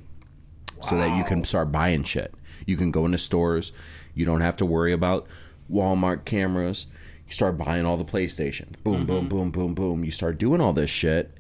so 0.82 0.98
that 0.98 1.16
you 1.16 1.24
can 1.24 1.45
start 1.45 1.72
buying 1.72 2.04
shit. 2.04 2.34
You 2.66 2.78
can 2.78 2.91
go 2.91 3.06
into 3.06 3.18
stores. 3.18 3.72
You 4.14 4.26
don't 4.26 4.41
have 4.41 4.58
to 4.58 4.66
worry 4.66 4.91
about 4.91 5.28
Walmart 5.72 6.26
cameras. 6.26 6.88
You 7.26 7.34
start 7.34 7.58
buying 7.58 7.86
all 7.86 7.98
the 7.98 8.06
PlayStation. 8.06 8.74
Boom, 8.84 8.95
mm-hmm. 8.95 9.06
boom, 9.06 9.30
boom, 9.30 9.52
boom, 9.52 9.74
boom. 9.74 10.04
You 10.04 10.12
start 10.12 10.38
doing 10.38 10.62
all 10.62 10.74
this 10.74 10.90
shit, 10.90 11.32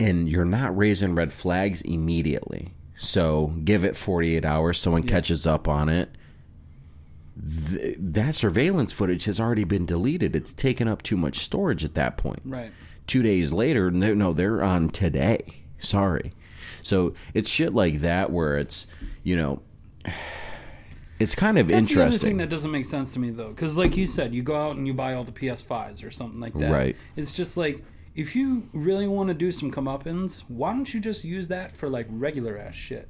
and 0.00 0.28
you're 0.28 0.44
not 0.44 0.76
raising 0.76 1.14
red 1.14 1.32
flags 1.32 1.80
immediately. 1.82 2.74
So 2.98 3.52
give 3.64 3.84
it 3.84 3.96
48 3.96 4.44
hours. 4.44 4.78
Someone 4.78 5.02
catches 5.02 5.46
up 5.46 5.68
on 5.68 5.88
it. 5.88 6.10
Th- 7.68 7.96
that 7.98 8.34
surveillance 8.34 8.92
footage 8.92 9.26
has 9.26 9.38
already 9.38 9.64
been 9.64 9.84
deleted. 9.84 10.34
It's 10.34 10.54
taken 10.54 10.88
up 10.88 11.02
too 11.02 11.16
much 11.18 11.38
storage 11.40 11.84
at 11.84 11.94
that 11.94 12.16
point 12.16 12.40
Right. 12.46 12.72
two 13.06 13.22
days 13.22 13.52
later 13.52 13.90
no, 13.90 14.14
no 14.14 14.32
they're 14.32 14.62
on 14.64 14.88
today 14.88 15.44
sorry 15.78 16.32
so 16.82 17.12
it's 17.34 17.50
shit 17.50 17.74
like 17.74 18.00
that 18.00 18.32
where 18.32 18.56
it's 18.56 18.86
you 19.22 19.36
know 19.36 19.60
it's 21.18 21.34
kind 21.34 21.58
of 21.58 21.68
That's 21.68 21.90
the 21.92 22.02
other 22.06 22.16
thing 22.16 22.38
that 22.38 22.48
doesn't 22.48 22.70
make 22.70 22.86
sense 22.86 23.12
to 23.14 23.18
me 23.18 23.30
though, 23.30 23.48
because 23.50 23.76
like 23.78 23.96
you 23.96 24.06
said, 24.06 24.34
you 24.34 24.42
go 24.42 24.56
out 24.56 24.76
and 24.76 24.86
you 24.86 24.92
buy 24.94 25.14
all 25.14 25.24
the 25.24 25.32
PS5s 25.32 26.06
or 26.06 26.10
something 26.10 26.40
like 26.40 26.52
that. 26.54 26.70
Right. 26.70 26.94
It's 27.16 27.32
just 27.32 27.56
like 27.56 27.82
if 28.16 28.34
you 28.34 28.68
really 28.72 29.06
want 29.06 29.28
to 29.28 29.34
do 29.34 29.52
some 29.52 29.70
comeuppance, 29.70 30.40
why 30.48 30.72
don't 30.72 30.92
you 30.92 31.00
just 31.00 31.24
use 31.24 31.48
that 31.48 31.76
for 31.76 31.88
like 31.88 32.06
regular 32.10 32.58
ass 32.58 32.74
shit? 32.74 33.08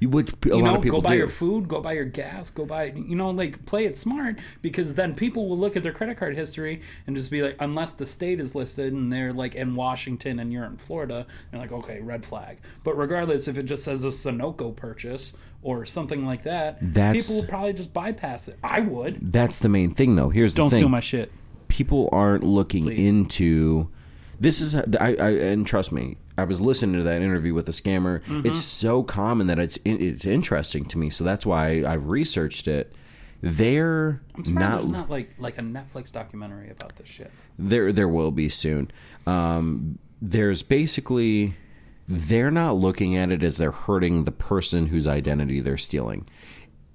you 0.00 0.08
would 0.08 0.30
a 0.46 0.48
You 0.48 0.54
lot 0.56 0.62
know, 0.70 0.74
of 0.76 0.82
people 0.82 1.02
go 1.02 1.08
buy 1.08 1.12
do 1.12 1.18
your 1.18 1.28
food, 1.28 1.68
go 1.68 1.82
buy 1.82 1.92
your 1.92 2.06
gas, 2.06 2.48
go 2.48 2.64
buy, 2.64 2.84
you 2.84 3.14
know, 3.14 3.28
like 3.28 3.66
play 3.66 3.84
it 3.84 3.96
smart 3.96 4.38
because 4.62 4.94
then 4.94 5.14
people 5.14 5.46
will 5.46 5.58
look 5.58 5.76
at 5.76 5.82
their 5.82 5.92
credit 5.92 6.16
card 6.16 6.34
history 6.36 6.80
and 7.06 7.14
just 7.14 7.30
be 7.30 7.42
like, 7.42 7.54
unless 7.60 7.92
the 7.92 8.06
state 8.06 8.40
is 8.40 8.54
listed 8.54 8.94
and 8.94 9.12
they're 9.12 9.30
like 9.34 9.54
in 9.54 9.74
Washington 9.76 10.38
and 10.38 10.50
you're 10.54 10.64
in 10.64 10.78
Florida, 10.78 11.26
they're 11.50 11.60
like, 11.60 11.70
okay, 11.72 12.00
red 12.00 12.24
flag. 12.24 12.56
But 12.82 12.96
regardless, 12.96 13.46
if 13.46 13.58
it 13.58 13.64
just 13.64 13.84
says 13.84 14.04
a 14.04 14.08
Sunoco 14.08 14.74
purchase 14.74 15.34
or 15.60 15.84
something 15.84 16.24
like 16.24 16.44
that, 16.44 16.78
That's- 16.80 17.26
people 17.28 17.42
will 17.42 17.48
probably 17.48 17.74
just 17.74 17.92
bypass 17.92 18.48
it. 18.48 18.58
I 18.64 18.80
would. 18.80 19.18
that's 19.32 19.58
the 19.58 19.68
main 19.68 19.90
thing 19.90 20.16
though 20.16 20.30
here's 20.30 20.54
Don't 20.54 20.70
the 20.70 20.76
thing 20.76 20.80
don't 20.80 20.88
steal 20.88 20.88
my 20.88 21.00
shit. 21.00 21.30
people 21.68 22.08
aren't 22.10 22.42
looking 22.42 22.84
Please. 22.84 23.06
into 23.06 23.90
this 24.40 24.60
is 24.60 24.74
I, 24.74 24.84
I 24.98 25.30
and 25.30 25.66
trust 25.66 25.90
me 25.92 26.16
i 26.36 26.44
was 26.44 26.60
listening 26.60 26.96
to 26.96 27.02
that 27.04 27.22
interview 27.22 27.54
with 27.54 27.66
the 27.66 27.72
scammer 27.72 28.20
Mm-hmm. 28.24 28.46
it's 28.46 28.60
so 28.60 29.02
common 29.02 29.46
that 29.48 29.58
it's 29.58 29.78
it's 29.84 30.24
interesting 30.26 30.84
to 30.86 30.98
me 30.98 31.10
so 31.10 31.24
that's 31.24 31.44
why 31.46 31.82
i've 31.86 32.08
researched 32.08 32.68
it 32.68 32.92
they're 33.40 34.20
I'm 34.34 34.54
not 34.54 34.80
there's 34.82 34.86
not 34.92 35.10
like 35.10 35.30
like 35.38 35.58
a 35.58 35.62
Netflix 35.62 36.10
documentary 36.10 36.70
about 36.70 36.96
this 36.96 37.06
shit. 37.08 37.30
There, 37.56 37.92
there 37.92 38.08
will 38.08 38.32
be 38.32 38.48
soon. 38.48 38.90
Um, 39.28 39.98
there's 40.20 40.62
basically 40.64 41.54
they're 42.08 42.50
not 42.50 42.72
looking 42.72 43.16
at 43.16 43.30
it 43.30 43.44
as 43.44 43.56
they're 43.58 43.70
hurting 43.70 44.24
the 44.24 44.32
person 44.32 44.86
whose 44.88 45.06
identity 45.06 45.60
they're 45.60 45.76
stealing. 45.76 46.26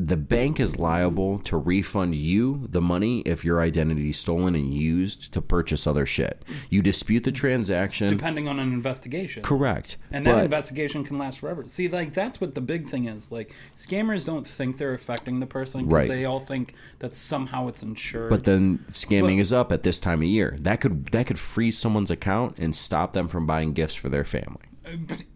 The 0.08 0.18
bank 0.18 0.60
is 0.60 0.78
liable 0.78 1.40
to 1.40 1.56
refund 1.58 2.16
you 2.16 2.68
the 2.70 2.82
money 2.82 3.22
if 3.22 3.46
your 3.46 3.62
identity 3.62 4.10
is 4.10 4.18
stolen 4.18 4.56
and 4.56 4.74
used 4.74 5.32
to 5.34 5.42
purchase 5.42 5.88
other 5.88 6.06
shit. 6.06 6.44
You 6.70 6.82
dispute 6.82 7.24
the 7.24 7.32
transaction. 7.32 8.10
depending 8.10 8.48
on 8.48 8.60
an 8.60 8.74
investigation. 8.74 9.44
correct. 9.44 9.98
And 10.12 10.26
that 10.28 10.34
but- 10.36 10.44
investigation 10.44 11.04
can 11.04 11.18
last 11.18 11.40
forever. 11.40 11.64
See, 11.68 11.88
like 11.88 12.14
that's 12.14 12.42
what 12.42 12.56
the 12.56 12.62
big 12.62 12.90
thing 12.90 13.06
is. 13.08 13.32
Like 13.32 13.54
scammers 13.78 14.26
don't 14.26 14.48
think 14.48 14.78
they're 14.78 14.94
affecting 14.94 15.40
the 15.40 15.46
person 15.46 15.86
because 15.86 15.94
Right. 15.94 16.10
they 16.10 16.26
all 16.26 16.40
think 16.42 16.74
that 17.00 17.14
somehow 17.14 17.68
it's 17.68 17.82
insured. 17.84 18.30
But 18.30 18.44
then 18.46 18.80
scamming 18.90 19.38
But- 19.38 19.42
is 19.42 19.54
up 19.54 19.72
at 19.72 19.84
this 19.84 20.00
time 20.00 20.22
of 20.22 20.28
year. 20.28 20.58
That 20.60 20.82
could 20.82 21.06
that 21.08 21.28
could 21.28 21.40
freeze 21.40 21.78
someone's 21.78 22.12
account 22.12 22.58
and 22.58 22.76
stop 22.76 23.14
them 23.14 23.28
from 23.28 23.46
buying 23.46 23.74
gifts 23.74 23.96
for 23.96 24.10
their 24.10 24.24
family. 24.26 24.58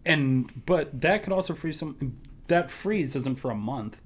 and 0.04 0.50
but 0.66 1.00
that 1.00 1.22
could 1.22 1.32
also 1.32 1.54
freeze 1.54 1.78
some. 1.78 2.16
That 2.48 2.70
freeze 2.70 3.14
isn't 3.16 3.38
for 3.38 3.50
a 3.50 3.54
month. 3.54 4.00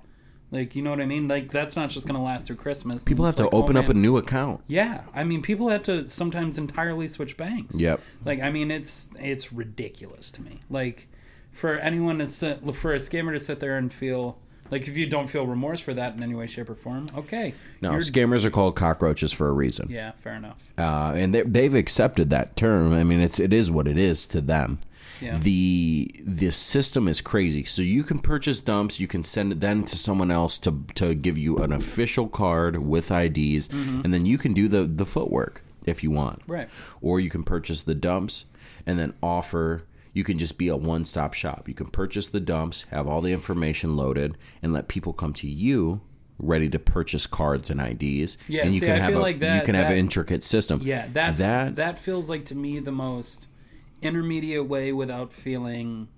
Like 0.53 0.77
you 0.77 0.83
know 0.83 0.91
what 0.91 1.01
I 1.01 1.07
mean? 1.07 1.27
Like 1.29 1.51
that's 1.51 1.75
not 1.77 1.89
just 1.89 2.07
going 2.07 2.15
to 2.15 2.23
last 2.23 2.47
through 2.47 2.57
Christmas. 2.57 3.03
People 3.03 3.25
have 3.25 3.37
to 3.37 3.45
like, 3.45 3.55
oh, 3.55 3.63
open 3.63 3.77
up 3.77 3.89
a 3.89 3.95
new 3.95 4.19
account. 4.19 4.61
Yeah, 4.69 5.05
I 5.15 5.25
mean, 5.25 5.41
people 5.41 5.71
have 5.71 5.83
to 5.85 6.07
sometimes 6.09 6.59
entirely 6.59 7.09
switch 7.09 7.39
banks. 7.39 7.81
Yep. 7.81 8.01
Like, 8.25 8.41
I 8.41 8.51
mean, 8.51 8.71
it's 8.71 9.09
it's 9.19 9.51
ridiculous 9.53 10.31
to 10.33 10.43
me. 10.43 10.61
Like, 10.69 11.09
for 11.53 11.79
anyone 11.79 12.19
to 12.19 12.27
sit, 12.27 12.61
for 12.77 12.93
a 12.93 12.99
scammer 12.99 13.33
to 13.33 13.41
sit 13.41 13.61
there 13.61 13.79
and 13.79 13.91
feel 13.91 14.39
like 14.71 14.87
if 14.89 14.97
you 14.97 15.07
don't 15.07 15.29
feel 15.29 15.47
remorse 15.47 15.81
for 15.81 15.95
that 15.95 16.15
in 16.15 16.23
any 16.23 16.35
way, 16.35 16.47
shape, 16.47 16.69
or 16.69 16.75
form, 16.75 17.09
okay. 17.17 17.55
No, 17.81 17.93
scammers 17.93 18.45
are 18.45 18.51
called 18.51 18.77
cockroaches 18.77 19.33
for 19.33 19.49
a 19.49 19.53
reason. 19.53 19.89
Yeah, 19.91 20.13
fair 20.13 20.35
enough. 20.35 20.71
uh, 20.77 21.13
and 21.17 21.35
they, 21.35 21.43
they've 21.43 21.75
accepted 21.75 22.29
that 22.29 22.57
term. 22.57 22.93
I 22.93 23.05
mean, 23.05 23.21
it's 23.21 23.41
it 23.41 23.55
is 23.55 23.71
what 23.71 23.89
it 23.89 23.97
is 23.97 24.27
to 24.27 24.43
them. 24.43 24.81
Yeah. 25.23 25.39
The 25.39 26.15
the 26.25 26.51
system 26.51 27.09
is 27.09 27.21
crazy. 27.21 27.65
So 27.65 27.83
you 27.83 28.03
can 28.03 28.19
purchase 28.19 28.61
dumps, 28.61 29.01
you 29.01 29.07
can 29.07 29.23
send 29.23 29.53
it 29.53 29.61
then 29.61 29.85
to 29.85 29.97
someone 29.97 30.31
else 30.31 30.59
to 30.61 30.85
to 30.97 31.15
give 31.15 31.39
you 31.39 31.59
an 31.59 31.73
official 31.73 32.29
card 32.29 32.79
with 32.79 33.11
IDs, 33.11 33.69
and 33.71 34.13
then 34.13 34.27
you 34.27 34.39
can 34.39 34.53
do 34.53 34.69
the 34.69 34.85
the 34.85 35.07
footwork 35.07 35.63
if 35.87 36.03
you 36.03 36.11
want. 36.11 36.41
Mm-hmm. 36.43 36.53
Right. 36.53 36.69
Or 37.01 37.21
you 37.21 37.31
can 37.31 37.45
purchase 37.45 37.83
the 37.83 37.95
dumps 37.95 38.45
and 38.87 38.99
then 38.99 39.15
offer. 39.23 39.85
You 40.15 40.25
can 40.25 40.39
just 40.39 40.59
be 40.59 40.69
a 40.69 40.77
one 40.77 41.05
stop 41.07 41.33
shop. 41.33 41.69
You 41.69 41.75
can 41.75 41.87
purchase 41.87 42.29
the 42.29 42.41
dumps, 42.41 42.83
have 42.91 43.09
all 43.09 43.23
the 43.23 43.33
information 43.33 43.97
loaded, 43.97 44.37
and 44.63 44.73
let 44.73 44.87
people 44.89 45.15
come 45.15 45.33
to 45.35 45.49
you 45.49 46.03
ready 46.39 46.69
to 46.69 46.79
purchase 46.79 47.27
cards 47.27 47.71
and 47.71 47.81
IDs. 47.81 48.37
Yeah, 48.49 48.65
and 48.65 48.75
you 48.75 48.81
see, 48.81 48.87
can 48.87 48.97
I 48.97 48.99
have 48.99 49.11
feel 49.11 49.21
a, 49.21 49.23
like 49.23 49.39
that- 49.41 49.61
you 49.61 49.65
can 49.65 49.75
have 49.75 49.91
an 49.91 49.97
intricate 49.97 50.43
system. 50.45 50.81
Yeah, 50.83 51.09
that's 51.13 51.39
that 51.39 51.77
that 51.77 51.97
feels 51.99 52.29
like 52.29 52.45
to 52.47 52.55
me 52.55 52.79
the 52.81 52.93
most 52.93 53.47
intermediate 54.03 54.67
way 54.67 54.93
without 54.93 55.33
feeling 55.33 56.09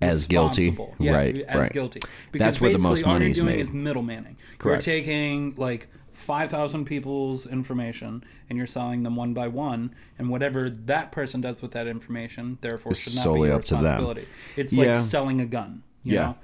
As 0.00 0.26
guilty. 0.26 0.76
Yeah, 1.00 1.12
Right, 1.14 1.40
as 1.42 1.56
right. 1.62 1.72
guilty. 1.72 2.00
That's 2.32 2.60
where 2.60 2.72
the 2.72 2.78
most 2.78 3.02
all 3.04 3.14
money 3.14 3.30
is 3.30 3.36
doing 3.36 3.48
made. 3.56 3.60
is 3.60 3.68
middlemaning. 3.68 4.36
Correct. 4.58 4.86
You're 4.86 4.94
taking 4.96 5.54
like 5.56 5.88
five 6.12 6.50
thousand 6.50 6.84
people's 6.84 7.46
information 7.46 8.24
and 8.48 8.58
you're 8.58 8.66
selling 8.66 9.02
them 9.02 9.16
one 9.16 9.34
by 9.34 9.48
one, 9.48 9.94
and 10.18 10.30
whatever 10.30 10.70
that 10.70 11.10
person 11.12 11.40
does 11.40 11.62
with 11.62 11.72
that 11.72 11.86
information, 11.86 12.58
therefore, 12.60 12.92
It's 12.92 13.00
should 13.00 13.14
not 13.16 13.22
solely 13.24 13.40
be 13.40 13.46
your 13.48 13.56
up 13.56 13.64
to 13.66 13.74
them. 13.74 13.82
responsibility. 13.84 14.26
It's 14.56 14.72
Yeah. 14.72 14.86
like 14.92 14.96
selling 14.96 15.40
a 15.40 15.46
gun. 15.46 15.82
You 16.04 16.14
Yeah. 16.14 16.20
know? 16.20 16.34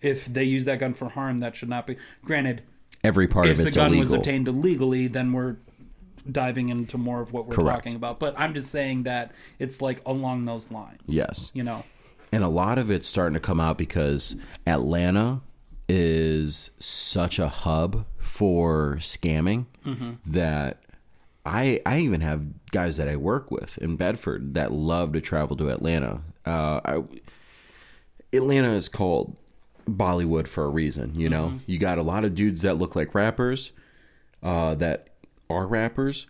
If 0.00 0.26
they 0.26 0.44
use 0.44 0.64
that 0.66 0.78
gun 0.78 0.94
for 0.94 1.08
harm, 1.08 1.38
that 1.38 1.56
should 1.56 1.68
not 1.68 1.86
be. 1.86 1.96
Granted, 2.24 2.62
every 3.02 3.26
part 3.26 3.46
if 3.46 3.52
of 3.52 3.58
the 3.58 3.66
it's 3.68 3.76
gun 3.76 3.86
illegal. 3.88 4.00
was 4.00 4.12
obtained 4.12 4.46
illegally, 4.48 5.06
then 5.08 5.32
we're 5.32 5.56
diving 6.30 6.68
into 6.68 6.98
more 6.98 7.20
of 7.20 7.32
what 7.32 7.46
we're 7.46 7.54
Correct. 7.56 7.78
talking 7.78 7.94
about. 7.96 8.18
But 8.20 8.38
I'm 8.38 8.54
just 8.54 8.70
saying 8.70 9.04
that 9.04 9.32
it's 9.58 9.80
like 9.82 10.00
along 10.06 10.44
those 10.44 10.70
lines. 10.70 11.00
Yes. 11.06 11.50
You 11.54 11.62
know. 11.64 11.84
And 12.32 12.44
a 12.44 12.48
lot 12.48 12.78
of 12.78 12.90
it's 12.90 13.06
starting 13.06 13.34
to 13.34 13.40
come 13.40 13.58
out 13.60 13.78
because 13.78 14.36
Atlanta 14.66 15.40
is 15.88 16.70
such 16.78 17.38
a 17.38 17.48
hub 17.48 18.04
for 18.18 18.96
scamming 19.00 19.66
Mm-hmm. 19.86 20.10
that 20.26 20.82
I 21.46 21.80
I 21.86 22.00
even 22.00 22.20
have 22.20 22.44
guys 22.72 22.98
that 22.98 23.08
I 23.08 23.16
work 23.16 23.50
with 23.50 23.78
in 23.78 23.96
Bedford 23.96 24.52
that 24.52 24.70
love 24.70 25.14
to 25.14 25.20
travel 25.22 25.56
to 25.56 25.70
Atlanta. 25.70 26.20
Uh, 26.44 26.80
I, 26.84 27.02
Atlanta 28.34 28.72
is 28.72 28.88
called 28.90 29.34
Bollywood 29.88 30.46
for 30.46 30.64
a 30.64 30.68
reason. 30.68 31.18
You 31.18 31.30
know, 31.30 31.46
Mm-hmm. 31.46 31.58
you 31.66 31.78
got 31.78 31.96
a 31.96 32.02
lot 32.02 32.24
of 32.26 32.34
dudes 32.34 32.60
that 32.62 32.74
look 32.74 32.94
like 32.94 33.14
rappers, 33.14 33.72
uh, 34.42 34.74
that 34.74 35.08
are 35.50 35.66
rappers. 35.66 36.26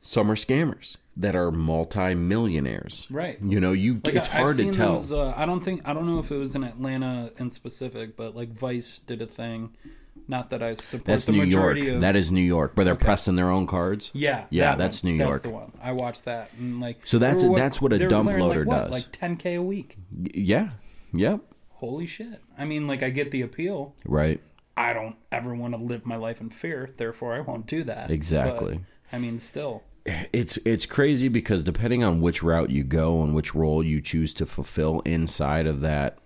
Some 0.00 0.30
are 0.30 0.36
scammers 0.36 0.96
that 1.16 1.34
are 1.34 1.50
multi-millionaires. 1.50 3.06
Right. 3.10 3.38
You 3.42 3.60
know, 3.60 3.72
you 3.72 3.94
Like 4.04 4.14
it's 4.14 4.28
I've 4.28 4.34
hard 4.34 4.56
to 4.58 4.70
tell. 4.70 4.96
Those, 4.96 5.12
uh, 5.12 5.34
I 5.36 5.44
don't 5.46 5.64
think 5.64 5.82
I 5.86 5.92
don't 5.92 6.06
know 6.06 6.18
if 6.20 6.30
it 6.30 6.36
was 6.36 6.54
in 6.54 6.64
Atlanta 6.64 7.32
in 7.38 7.50
specific, 7.50 8.16
but 8.16 8.34
like 8.36 8.50
Vice 8.52 8.98
did 9.00 9.20
a 9.22 9.26
thing. 9.26 9.70
Not 10.30 10.50
that 10.50 10.62
I 10.62 10.74
support 10.74 11.04
That's 11.06 11.26
the 11.26 11.32
New 11.32 11.38
York. 11.38 11.48
majority 11.76 11.88
of 11.88 12.00
That 12.02 12.14
is 12.14 12.30
New 12.30 12.42
York, 12.42 12.72
where 12.74 12.84
they're 12.84 12.94
pressing 12.94 13.36
their 13.36 13.50
own 13.50 13.66
cards. 13.66 14.10
yeah, 14.12 14.44
yeah, 14.50 14.70
that 14.72 14.78
that's 14.78 15.02
one. 15.02 15.12
New 15.12 15.18
That's 15.18 15.28
York. 15.30 15.42
the 15.42 15.48
one. 15.48 15.72
I 15.82 15.92
watched 15.92 16.24
that 16.26 16.50
and 16.58 16.80
like 16.80 17.06
So 17.06 17.18
that's- 17.18 17.42
were 17.44 17.56
that's 17.58 17.80
what 17.80 17.92
a 17.92 18.08
dump 18.08 18.28
loader 18.30 18.60
like, 18.64 18.66
what, 18.66 18.90
does. 18.90 18.92
Like 18.92 19.12
10k 19.12 19.56
a 19.56 19.62
week. 19.62 19.96
Yeah. 20.34 20.70
Yep. 21.14 21.40
Holy 21.76 22.06
shit! 22.06 22.42
I 22.58 22.64
mean, 22.64 22.86
like 22.88 23.02
I 23.04 23.10
get 23.10 23.30
the 23.30 23.40
appeal. 23.42 23.94
Right. 24.04 24.40
I 24.78 24.92
don't 24.92 25.16
ever 25.32 25.54
want 25.54 25.74
to 25.74 25.80
live 25.80 26.06
my 26.06 26.16
life 26.16 26.40
in 26.40 26.50
fear, 26.50 26.90
therefore 26.96 27.34
I 27.34 27.40
won't 27.40 27.66
do 27.66 27.82
that. 27.84 28.10
Exactly. 28.10 28.74
But, 29.10 29.16
I 29.16 29.18
mean, 29.18 29.38
still. 29.38 29.82
It's 30.32 30.56
it's 30.58 30.86
crazy 30.86 31.28
because 31.28 31.62
depending 31.62 32.02
on 32.04 32.20
which 32.22 32.42
route 32.42 32.70
you 32.70 32.84
go 32.84 33.20
and 33.22 33.34
which 33.34 33.54
role 33.54 33.82
you 33.84 34.00
choose 34.00 34.32
to 34.34 34.46
fulfill 34.46 35.00
inside 35.00 35.66
of 35.66 35.80
that 35.80 36.18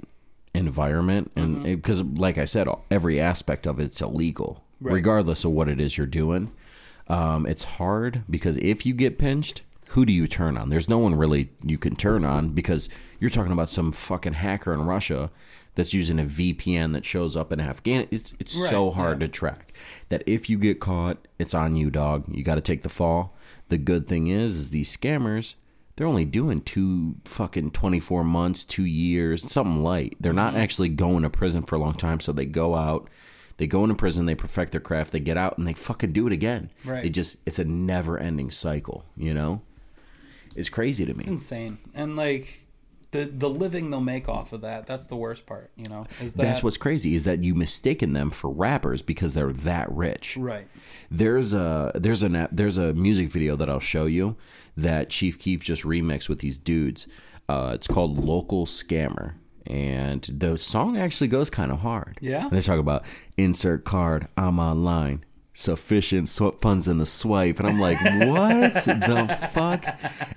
environment, 0.54 1.32
and 1.34 1.56
Mm-hmm. 1.56 1.74
because 1.76 2.02
like 2.02 2.38
I 2.38 2.44
said, 2.44 2.68
every 2.90 3.18
aspect 3.20 3.66
of 3.66 3.80
it's 3.80 4.00
illegal, 4.00 4.62
Right. 4.80 4.92
regardless 4.94 5.44
of 5.44 5.52
what 5.52 5.68
it 5.68 5.80
is 5.80 5.96
you're 5.98 6.06
doing. 6.06 6.52
Um, 7.08 7.46
it's 7.46 7.64
hard 7.64 8.22
because 8.30 8.56
if 8.58 8.86
you 8.86 8.94
get 8.94 9.18
pinched, 9.18 9.62
who 9.88 10.04
do 10.06 10.12
you 10.12 10.26
turn 10.28 10.56
on? 10.56 10.68
There's 10.68 10.88
no 10.88 10.98
one 10.98 11.14
really 11.14 11.50
you 11.64 11.78
can 11.78 11.96
turn 11.96 12.24
on 12.24 12.50
because 12.50 12.88
you're 13.18 13.30
talking 13.30 13.52
about 13.52 13.68
some 13.68 13.92
fucking 13.92 14.34
hacker 14.34 14.72
in 14.72 14.82
Russia 14.86 15.30
that's 15.74 15.94
using 15.94 16.19
a 16.20 16.24
VPN 16.24 16.93
that 16.93 17.05
shows 17.05 17.36
up 17.36 17.53
in 17.53 17.61
Afghanistan. 17.61 18.09
It's 18.11 18.35
it's 18.39 18.69
so 18.69 18.90
hard 18.90 19.20
yeah. 19.20 19.27
to 19.27 19.32
track 19.32 19.73
that 20.11 20.23
if 20.27 20.51
you 20.51 20.59
get 20.59 20.81
caught, 20.81 21.19
it's 21.39 21.55
on 21.55 21.77
you, 21.77 21.90
dog. 21.90 22.24
You 22.28 22.43
got 22.44 22.57
to 22.57 22.61
take 22.61 22.82
the 22.82 22.89
fall. 22.89 23.35
The 23.69 23.78
good 23.78 24.07
thing 24.07 24.27
is, 24.27 24.57
is 24.57 24.70
these 24.70 24.94
scammers, 24.94 25.55
they're 25.97 26.07
only 26.07 26.24
doing 26.27 26.61
two 26.61 27.16
fucking 27.24 27.70
24 27.70 28.23
months, 28.24 28.65
two 28.65 28.85
years, 28.85 29.51
something 29.51 29.82
light. 29.82 30.16
They're 30.20 30.32
not 30.32 30.53
Mm-hmm. 30.53 30.62
actually 30.62 30.89
going 30.90 31.23
to 31.23 31.31
prison 31.31 31.62
for 31.62 31.77
a 31.77 31.78
long 31.78 31.94
time. 31.94 32.20
So 32.20 32.32
they 32.32 32.44
go 32.44 32.74
out, 32.74 33.09
they 33.57 33.66
go 33.66 33.82
into 33.82 33.94
prison, 33.94 34.27
they 34.27 34.35
perfect 34.35 34.73
their 34.73 34.81
craft, 34.81 35.12
they 35.12 35.20
get 35.20 35.39
out, 35.39 35.57
and 35.57 35.66
they 35.66 35.73
fucking 35.73 36.12
do 36.12 36.27
it 36.27 36.32
again. 36.35 36.70
Right. 36.85 37.07
It 37.07 37.11
just, 37.11 37.36
it's 37.47 37.59
a 37.59 37.65
never 37.65 38.19
ending 38.19 38.51
cycle, 38.51 39.05
you 39.16 39.32
know? 39.32 39.62
It's 40.55 40.69
crazy 40.69 41.07
to 41.07 41.15
me. 41.15 41.24
insane. 41.27 41.78
And 41.94 42.15
like 42.16 42.61
the 43.12 43.24
the 43.26 43.48
living 43.48 43.90
they'll 43.90 44.01
make 44.01 44.28
off 44.28 44.52
of 44.52 44.60
that, 44.62 44.86
that's 44.86 45.06
the 45.06 45.16
worst 45.16 45.47
part, 45.47 45.70
you 45.76 45.86
know. 45.89 46.06
Is 46.20 46.34
that 46.34 46.43
That's 46.43 46.62
what's 46.62 46.76
crazy 46.76 47.14
is 47.14 47.24
that 47.24 47.44
you 47.44 47.55
mistaken 47.55 48.12
them 48.12 48.30
for 48.30 48.51
rappers 48.51 49.01
because 49.02 49.34
they're 49.34 49.52
that 49.52 49.90
rich. 49.93 50.36
right. 50.36 50.66
There's 51.10 51.55
a 51.55 51.93
there's 51.94 52.22
a 52.24 52.48
there's 52.51 52.78
a 52.78 52.93
music 52.94 53.28
video 53.30 53.55
that 53.56 53.68
I'll 53.70 53.78
show 53.80 54.06
you 54.06 54.36
that 54.76 55.10
Chief 55.10 55.39
Keef 55.39 55.62
just 55.62 55.82
remixed 55.84 56.28
with 56.28 56.40
these 56.40 56.59
dudes. 56.59 57.06
Uh, 57.48 57.72
it's 57.74 57.86
called 57.86 58.18
Local 58.18 58.66
Scammer, 58.66 59.34
and 59.66 60.22
the 60.22 60.56
song 60.56 60.97
actually 60.97 61.28
goes 61.28 61.51
kind 61.51 61.70
of 61.70 61.80
hard. 61.80 62.18
Yeah? 62.20 62.44
and 62.44 62.52
they 62.52 62.62
talk 62.62 62.78
about 62.78 63.05
insert 63.36 63.84
card. 63.84 64.28
I'm 64.36 64.59
online. 64.59 65.24
Sufficient 65.54 66.28
funds 66.60 66.88
in 66.88 66.96
the 66.98 67.04
swipe, 67.06 67.58
and 67.60 67.68
I'm 67.68 67.78
like, 67.78 67.98
what 68.26 68.74
the 68.86 69.48
fuck? 69.52 69.84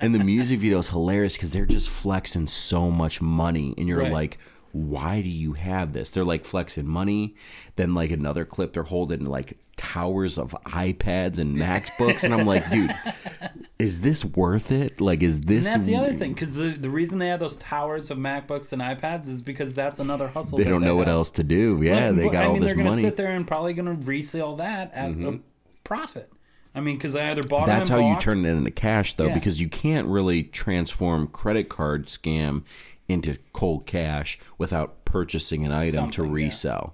And 0.01 0.13
the 0.13 0.19
music 0.19 0.59
video 0.59 0.79
is 0.79 0.89
hilarious 0.89 1.35
because 1.37 1.51
they're 1.51 1.65
just 1.65 1.87
flexing 1.89 2.47
so 2.47 2.91
much 2.91 3.21
money, 3.21 3.73
and 3.77 3.87
you're 3.87 3.99
Right. 4.01 4.11
like, 4.11 4.37
why 4.75 5.21
do 5.21 5.29
you 5.29 5.53
have 5.53 5.93
this? 5.93 6.09
They're 6.09 6.25
like 6.25 6.43
flexing 6.43 6.85
money. 6.85 7.35
Then 7.77 7.93
like 7.93 8.11
another 8.11 8.43
clip, 8.43 8.73
they're 8.73 8.83
holding 8.83 9.23
like 9.25 9.57
towers 9.77 10.37
of 10.37 10.51
iPads 10.65 11.39
and 11.39 11.55
MacBooks, 11.55 12.23
and 12.25 12.33
I'm 12.33 12.45
like, 12.45 12.69
dude, 12.69 12.93
is 13.79 14.01
this 14.01 14.25
worth 14.25 14.71
it? 14.71 14.99
Like, 14.99 15.23
is 15.23 15.41
this? 15.41 15.65
And 15.65 15.75
that's 15.75 15.85
the 15.85 15.95
other 15.95 16.13
thing, 16.13 16.33
because 16.33 16.55
the, 16.55 16.69
the 16.71 16.89
reason 16.89 17.19
they 17.19 17.27
have 17.29 17.39
those 17.39 17.55
towers 17.57 18.11
of 18.11 18.17
MacBooks 18.17 18.73
and 18.73 18.81
iPads 18.81 19.27
is 19.29 19.41
because 19.41 19.73
that's 19.73 19.99
another 19.99 20.27
hustle. 20.27 20.57
They 20.57 20.65
don't 20.65 20.81
know 20.81 20.95
what 20.97 21.07
else 21.07 21.31
to 21.31 21.43
do. 21.43 21.79
Yeah, 21.81 22.09
But- 22.09 22.17
they 22.17 22.29
got 22.29 22.43
I 22.43 22.47
all 22.47 22.53
mean, 22.53 22.61
this 22.61 22.69
they're 22.69 22.75
gonna 22.75 22.89
money. 22.89 23.01
Mm-hmm. 23.01 23.07
sit 23.09 23.17
there 23.17 23.31
and 23.31 23.47
probably 23.47 23.73
going 23.73 23.85
to 23.85 24.05
resell 24.05 24.57
that 24.57 24.93
at 24.93 25.11
a 25.11 25.39
profit. 25.85 26.31
I 26.73 26.81
mean, 26.81 26.97
because 26.97 27.15
I 27.15 27.31
either 27.31 27.43
bought 27.43 27.67
That's 27.67 27.87
how 27.87 27.99
in 27.99 28.07
you 28.07 28.19
turn 28.19 28.45
it 28.45 28.49
into 28.49 28.71
cash, 28.71 29.13
though, 29.15 29.27
Yeah. 29.27 29.33
because 29.35 29.61
you 29.61 29.69
can't 29.69 30.07
really 30.09 30.43
transform 30.43 31.27
credit 31.27 31.69
card 31.69 32.07
scam 32.07 32.63
into 33.07 33.37
cold 33.53 33.85
cash 33.85 34.39
without 34.57 35.05
purchasing 35.05 35.65
an 35.65 35.71
item 35.71 36.09
to 36.11 36.21
Something, 36.23 36.25
yeah. 36.25 36.45
resell, 36.47 36.93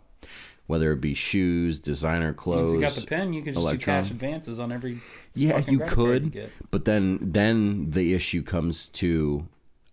whether 0.67 0.91
it 0.91 1.01
be 1.01 1.13
shoes, 1.13 1.79
designer 1.79 2.33
clothes. 2.33 2.73
You 2.73 2.81
got 2.81 2.93
the 2.93 3.05
pen, 3.05 3.33
you 3.33 3.41
can 3.41 3.53
just 3.53 3.69
do 3.69 3.77
cash 3.77 4.11
advances 4.11 4.59
on 4.59 4.71
every. 4.71 4.99
Yeah, 5.33 5.59
you 5.67 5.79
could, 5.79 6.23
you 6.25 6.29
get. 6.31 6.51
but 6.71 6.85
then 6.85 7.19
then 7.21 7.89
the 7.91 8.13
issue 8.13 8.43
comes 8.43 8.89
to 8.89 9.47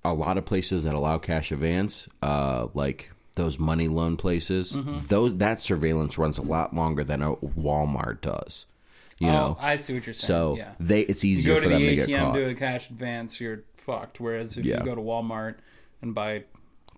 a 0.05 0.13
lot 0.13 0.37
of 0.39 0.45
places 0.45 0.85
that 0.85 0.95
allow 0.95 1.19
cash 1.19 1.53
advance, 1.53 2.09
uh, 2.23 2.67
like 2.75 3.11
those 3.35 3.59
money 3.59 3.87
loan 3.87 4.17
places, 4.17 4.73
Mm-hmm. 4.75 4.99
those 5.07 5.37
that 5.37 5.63
surveillance 5.63 6.19
runs 6.19 6.39
a 6.39 6.43
lot 6.43 6.75
longer 6.75 7.05
than 7.05 7.23
a 7.23 7.37
Walmart 7.37 8.21
does. 8.21 8.67
You 9.21 9.29
know, 9.33 9.57
oh, 9.61 9.65
I 9.65 9.77
see 9.77 9.95
what 9.95 10.07
you're 10.07 10.15
saying. 10.15 10.27
so 10.27 10.57
yeah. 10.57 10.73
they 10.79 11.01
it's 11.03 11.23
you 11.25 11.33
easier 11.33 11.55
go 11.55 11.59
for 11.61 11.65
to 11.65 11.71
them 11.71 11.81
the 11.81 11.89
to 11.91 11.97
get 11.97 12.09
ATM, 12.09 12.19
caught. 12.21 12.35
do 12.35 12.49
a 12.49 12.55
cash 12.55 12.89
advance, 12.91 13.41
you're 13.41 13.63
fucked. 13.77 14.21
Whereas 14.21 14.57
if 14.57 14.65
Yeah. 14.65 14.79
you 14.79 14.85
go 14.85 14.95
to 14.95 15.01
Walmart 15.01 15.57
and 16.03 16.15
buy 16.15 16.45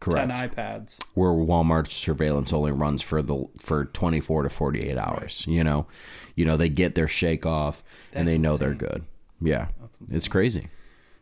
Correct. 0.01 0.31
ten 0.31 0.49
iPads, 0.49 1.01
where 1.15 1.31
Walmart's 1.31 1.95
surveillance 1.95 2.53
only 2.53 2.73
runs 2.73 3.03
for 3.03 3.21
the 3.23 3.47
for 3.59 3.85
24 3.87 4.45
to 4.45 4.49
48 4.49 4.97
hours, 4.97 5.45
you 5.47 5.63
know. 5.63 5.87
You 6.35 6.45
know, 6.47 6.57
they 6.57 6.69
get 6.71 6.95
their 6.95 7.09
shake 7.09 7.45
off 7.45 7.83
and 8.15 8.27
they 8.27 8.39
know 8.39 8.57
they're 8.57 8.75
good. 8.75 9.05
Yeah. 9.43 9.69
It's 10.09 10.29
crazy. 10.29 10.69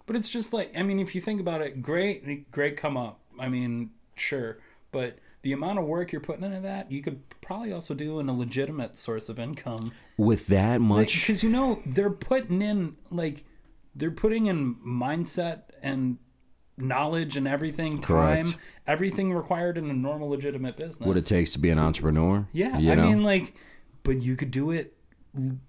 but 0.07 0.15
it's 0.17 0.31
just 0.31 0.53
like 0.53 0.73
I 0.79 0.83
mean, 0.83 1.01
if 1.01 1.15
you 1.15 1.21
think 1.21 1.41
about 1.41 1.61
it, 1.61 1.83
great, 1.83 2.51
great 2.53 2.77
come 2.77 2.97
up. 2.97 3.21
I 3.41 3.49
mean, 3.49 3.91
sure, 4.15 4.59
but 4.93 5.19
the 5.43 5.53
amount 5.53 5.79
of 5.79 5.85
work 5.85 6.13
you're 6.13 6.21
putting 6.21 6.45
into 6.45 6.61
that, 6.61 6.91
you 6.91 7.03
could 7.03 7.23
probably 7.41 7.73
also 7.73 7.95
do 7.95 8.19
in 8.21 8.29
a 8.29 8.37
legitimate 8.37 8.97
source 8.97 9.29
of 9.29 9.39
income. 9.39 9.93
With 10.17 10.47
that 10.49 10.81
much 10.81 11.15
because 11.21 11.43
you 11.43 11.51
know 11.51 11.81
they're 11.85 12.11
putting 12.11 12.63
in 12.63 12.97
like 13.11 13.45
they're 13.95 14.11
putting 14.13 14.47
in 14.47 14.77
mindset 14.77 15.63
and 15.83 16.19
knowledge 16.81 17.37
and 17.37 17.47
everything 17.49 18.01
time 18.01 18.47
Correct. 18.47 18.59
everything 18.87 19.33
required 19.33 19.77
in 19.77 19.91
a 19.91 19.95
normal 19.95 20.29
legitimate 20.31 20.77
business 20.77 21.07
what 21.07 21.17
it 21.17 21.27
takes 21.27 21.53
to 21.53 21.59
be 21.59 21.71
an 21.71 21.79
entrepreneur. 21.79 22.47
yeah 22.53 22.79
you 22.79 22.93
i 22.93 22.95
know? 22.95 23.05
mean 23.05 23.23
like 23.23 23.55
but 24.03 24.21
you 24.21 24.37
could 24.37 24.51
do 24.51 24.71
it 24.71 24.95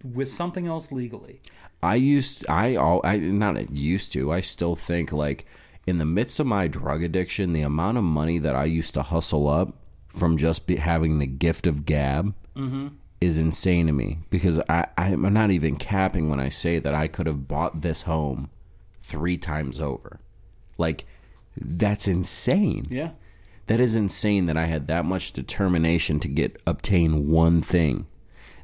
with 0.03 0.29
something 0.29 0.67
else 0.67 0.91
legally 0.91 1.41
I 1.81 1.95
used 1.95 2.45
I 2.49 2.75
all 2.75 3.01
I 3.03 3.17
not 3.17 3.71
used 3.71 4.11
to. 4.13 4.31
I 4.31 4.41
still 4.41 4.75
think 4.75 5.11
like 5.11 5.45
in 5.87 5.97
the 5.97 6.05
midst 6.05 6.39
of 6.39 6.47
my 6.47 6.67
drug 6.67 7.03
addiction, 7.03 7.53
the 7.53 7.61
amount 7.61 7.97
of 7.97 8.03
money 8.03 8.37
that 8.37 8.55
I 8.55 8.65
used 8.65 8.93
to 8.95 9.03
hustle 9.03 9.47
up 9.47 9.73
from 10.07 10.37
just 10.37 10.67
be, 10.67 10.75
having 10.75 11.19
the 11.19 11.27
gift 11.27 11.67
of 11.67 11.85
gab 11.85 12.33
mm-hmm. 12.55 12.89
is 13.21 13.37
insane 13.37 13.87
to 13.87 13.93
me 13.93 14.19
because 14.29 14.59
I 14.67 14.87
I'm 14.97 15.33
not 15.33 15.51
even 15.51 15.77
capping 15.77 16.29
when 16.29 16.39
I 16.39 16.49
say 16.49 16.79
that 16.79 16.93
I 16.93 17.07
could 17.07 17.27
have 17.27 17.47
bought 17.47 17.81
this 17.81 18.01
home 18.03 18.49
three 18.99 19.37
times 19.37 19.79
over. 19.79 20.19
Like 20.79 21.05
that's 21.55 22.07
insane. 22.07 22.87
yeah 22.89 23.11
That 23.67 23.79
is 23.79 23.95
insane 23.95 24.47
that 24.47 24.57
I 24.57 24.65
had 24.65 24.87
that 24.87 25.05
much 25.05 25.31
determination 25.33 26.19
to 26.21 26.27
get 26.27 26.59
obtain 26.65 27.29
one 27.29 27.61
thing 27.61 28.07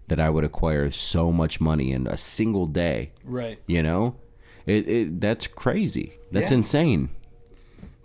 that 0.07 0.19
I 0.19 0.29
would 0.29 0.43
acquire 0.43 0.89
so 0.91 1.31
much 1.31 1.59
money 1.59 1.91
in 1.91 2.07
a 2.07 2.17
single 2.17 2.65
day. 2.67 3.11
right 3.23 3.59
You 3.67 3.83
know, 3.83 4.15
it, 4.65 4.87
it 4.87 5.19
that's 5.21 5.45
crazy. 5.47 6.13
That's 6.31 6.51
Yeah. 6.51 6.57
insane, 6.57 7.09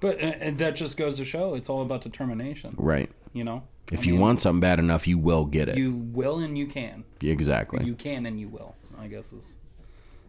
but 0.01 0.17
uh, 0.23 0.27
and 0.47 0.59
that 0.59 0.77
just 0.77 0.97
goes 0.97 1.17
to 1.19 1.25
show 1.25 1.55
it's 1.55 1.69
all 1.71 1.83
about 1.83 2.01
determination 2.03 2.75
right? 2.79 3.11
you 3.33 3.45
know 3.45 3.63
If 3.93 4.01
I 4.01 4.03
you 4.05 4.13
mean, 4.13 4.21
want 4.23 4.41
something 4.41 4.61
bad 4.61 4.79
enough, 4.79 5.07
you 5.07 5.19
will 5.19 5.45
get 5.47 5.69
it. 5.69 5.77
you 5.79 5.93
will 5.93 6.39
and 6.39 6.57
you 6.59 6.67
can 6.67 7.05
exactly. 7.21 7.85
you 7.85 7.95
can 7.95 8.27
and 8.27 8.39
you 8.41 8.49
will 8.49 8.75
i 8.99 9.07
guess 9.09 9.33
is 9.33 9.57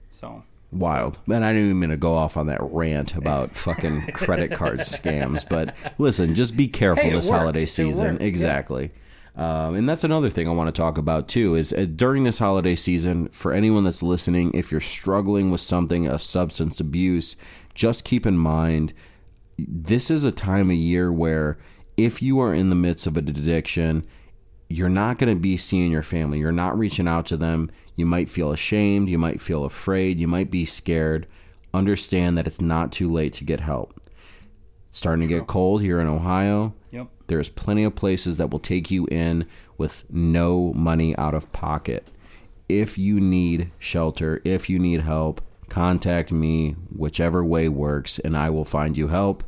so 0.10 0.44
Wild. 0.72 1.20
Man, 1.28 1.44
I 1.44 1.52
didn't 1.52 1.66
even 1.68 1.80
mean 1.80 1.90
to 1.90 1.98
go 1.98 2.14
off 2.14 2.38
on 2.38 2.48
that 2.48 2.60
rant 2.62 3.16
about 3.16 3.52
fucking 3.56 4.08
credit 4.14 4.52
card 4.52 4.80
scams. 4.80 5.48
But 5.48 5.76
listen, 5.98 6.34
just 6.36 6.56
be 6.56 6.68
careful 6.68 7.04
Hey, 7.04 7.10
this 7.12 7.28
worked. 7.28 7.40
holiday 7.40 7.66
season. 7.66 8.06
worked, 8.14 8.22
yeah. 8.22 8.28
Exactly. 8.28 8.92
Um, 9.36 9.76
and 9.76 9.88
that's 9.88 10.04
another 10.04 10.30
thing 10.30 10.48
I 10.48 10.52
want 10.52 10.74
to 10.74 10.78
talk 10.82 10.98
about 10.98 11.28
too. 11.28 11.56
Is 11.56 11.72
uh, 11.74 11.86
during 11.94 12.24
this 12.24 12.38
holiday 12.40 12.76
season, 12.76 13.28
for 13.30 13.54
anyone 13.54 13.84
that's 13.84 14.04
listening, 14.04 14.52
if 14.54 14.72
you're 14.72 14.82
struggling 14.82 15.52
with 15.52 15.62
something 15.62 16.08
of 16.08 16.22
substance 16.22 16.80
abuse, 16.80 17.36
just 17.74 18.04
keep 18.06 18.26
in 18.26 18.38
mind 18.38 18.94
this 19.58 20.10
is 20.10 20.24
a 20.24 20.32
time 20.32 20.70
of 20.70 20.76
year 20.76 21.12
where 21.12 21.58
if 21.98 22.22
you 22.22 22.40
are 22.40 22.54
in 22.54 22.70
the 22.70 22.76
midst 22.76 23.06
of 23.08 23.16
an 23.18 23.28
addiction, 23.30 24.06
you're 24.78 24.90
not 24.90 25.18
going 25.18 25.34
to 25.34 25.40
be 25.40 25.58
seeing 25.58 25.92
your 25.92 26.04
family. 26.04 26.40
You're 26.40 26.52
not 26.52 26.78
reaching 26.78 27.08
out 27.08 27.26
to 27.28 27.38
them. 27.38 27.72
You 27.96 28.06
might 28.06 28.30
feel 28.30 28.52
ashamed. 28.52 29.10
You 29.10 29.18
might 29.18 29.42
feel 29.42 29.66
afraid. 29.66 30.20
You 30.20 30.28
might 30.28 30.52
be 30.52 30.66
scared. 30.66 31.28
Understand 31.74 32.38
that 32.38 32.48
it's 32.48 32.62
not 32.62 32.92
too 32.92 33.12
late 33.12 33.34
to 33.34 33.44
get 33.44 33.60
help. 33.60 34.00
It's 34.90 34.98
starting 34.98 35.28
to 35.28 35.34
get 35.34 35.48
cold 35.48 35.82
here 35.82 36.00
in 36.00 36.08
Ohio. 36.08 36.74
yep 36.92 37.08
There's 37.28 37.50
plenty 37.50 37.84
of 37.84 37.96
places 37.96 38.38
that 38.38 38.50
will 38.50 38.60
take 38.60 38.92
you 38.92 39.08
in 39.08 39.46
with 39.78 40.04
no 40.10 40.74
money 40.74 41.16
out 41.18 41.34
of 41.34 41.52
pocket. 41.54 42.08
If 42.68 42.98
you 42.98 43.20
need 43.20 43.72
shelter, 43.80 44.42
if 44.44 44.70
you 44.70 44.80
need 44.80 45.02
help, 45.02 45.42
contact 45.70 46.32
me, 46.32 46.76
whichever 46.96 47.44
way 47.44 47.70
works, 47.70 48.20
and 48.20 48.36
I 48.36 48.50
will 48.50 48.66
find 48.66 48.98
you 48.98 49.08
help. 49.08 49.44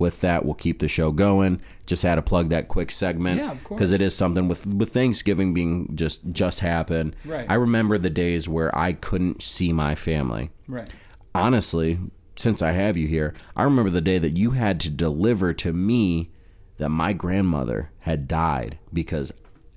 With 0.00 0.20
that, 0.22 0.44
we'll 0.44 0.54
keep 0.54 0.78
the 0.80 0.88
show 0.88 1.12
going. 1.12 1.60
Just 1.86 2.02
had 2.02 2.14
to 2.16 2.22
plug 2.22 2.48
that 2.48 2.68
quick 2.68 2.90
segment 2.90 3.38
Yeah, 3.38 3.52
of 3.52 3.58
because 3.68 3.92
it 3.92 3.98
course. 4.00 4.14
something 4.14 4.48
with 4.48 4.66
with 4.66 4.92
Thanksgiving 4.92 5.52
being 5.54 5.94
just 5.94 6.32
just 6.32 6.60
happened. 6.60 7.14
Right. 7.24 7.44
I 7.48 7.54
remember 7.54 7.98
the 7.98 8.08
days 8.10 8.48
where 8.48 8.76
I 8.76 8.94
couldn't 8.94 9.42
see 9.42 9.72
my 9.72 9.94
family 9.94 10.50
right 10.66 10.88
honestly, 11.34 11.98
since 12.34 12.62
I 12.62 12.72
have 12.72 12.96
you 12.96 13.06
here, 13.06 13.34
I 13.54 13.62
remember 13.62 13.90
the 13.90 14.00
day 14.00 14.18
that 14.18 14.36
you 14.38 14.52
had 14.52 14.80
to 14.80 14.90
deliver 14.90 15.52
to 15.54 15.72
me 15.72 16.30
that 16.78 16.88
my 16.88 17.12
grandmother 17.12 17.90
had 18.00 18.26
died 18.26 18.78
because 18.92 19.32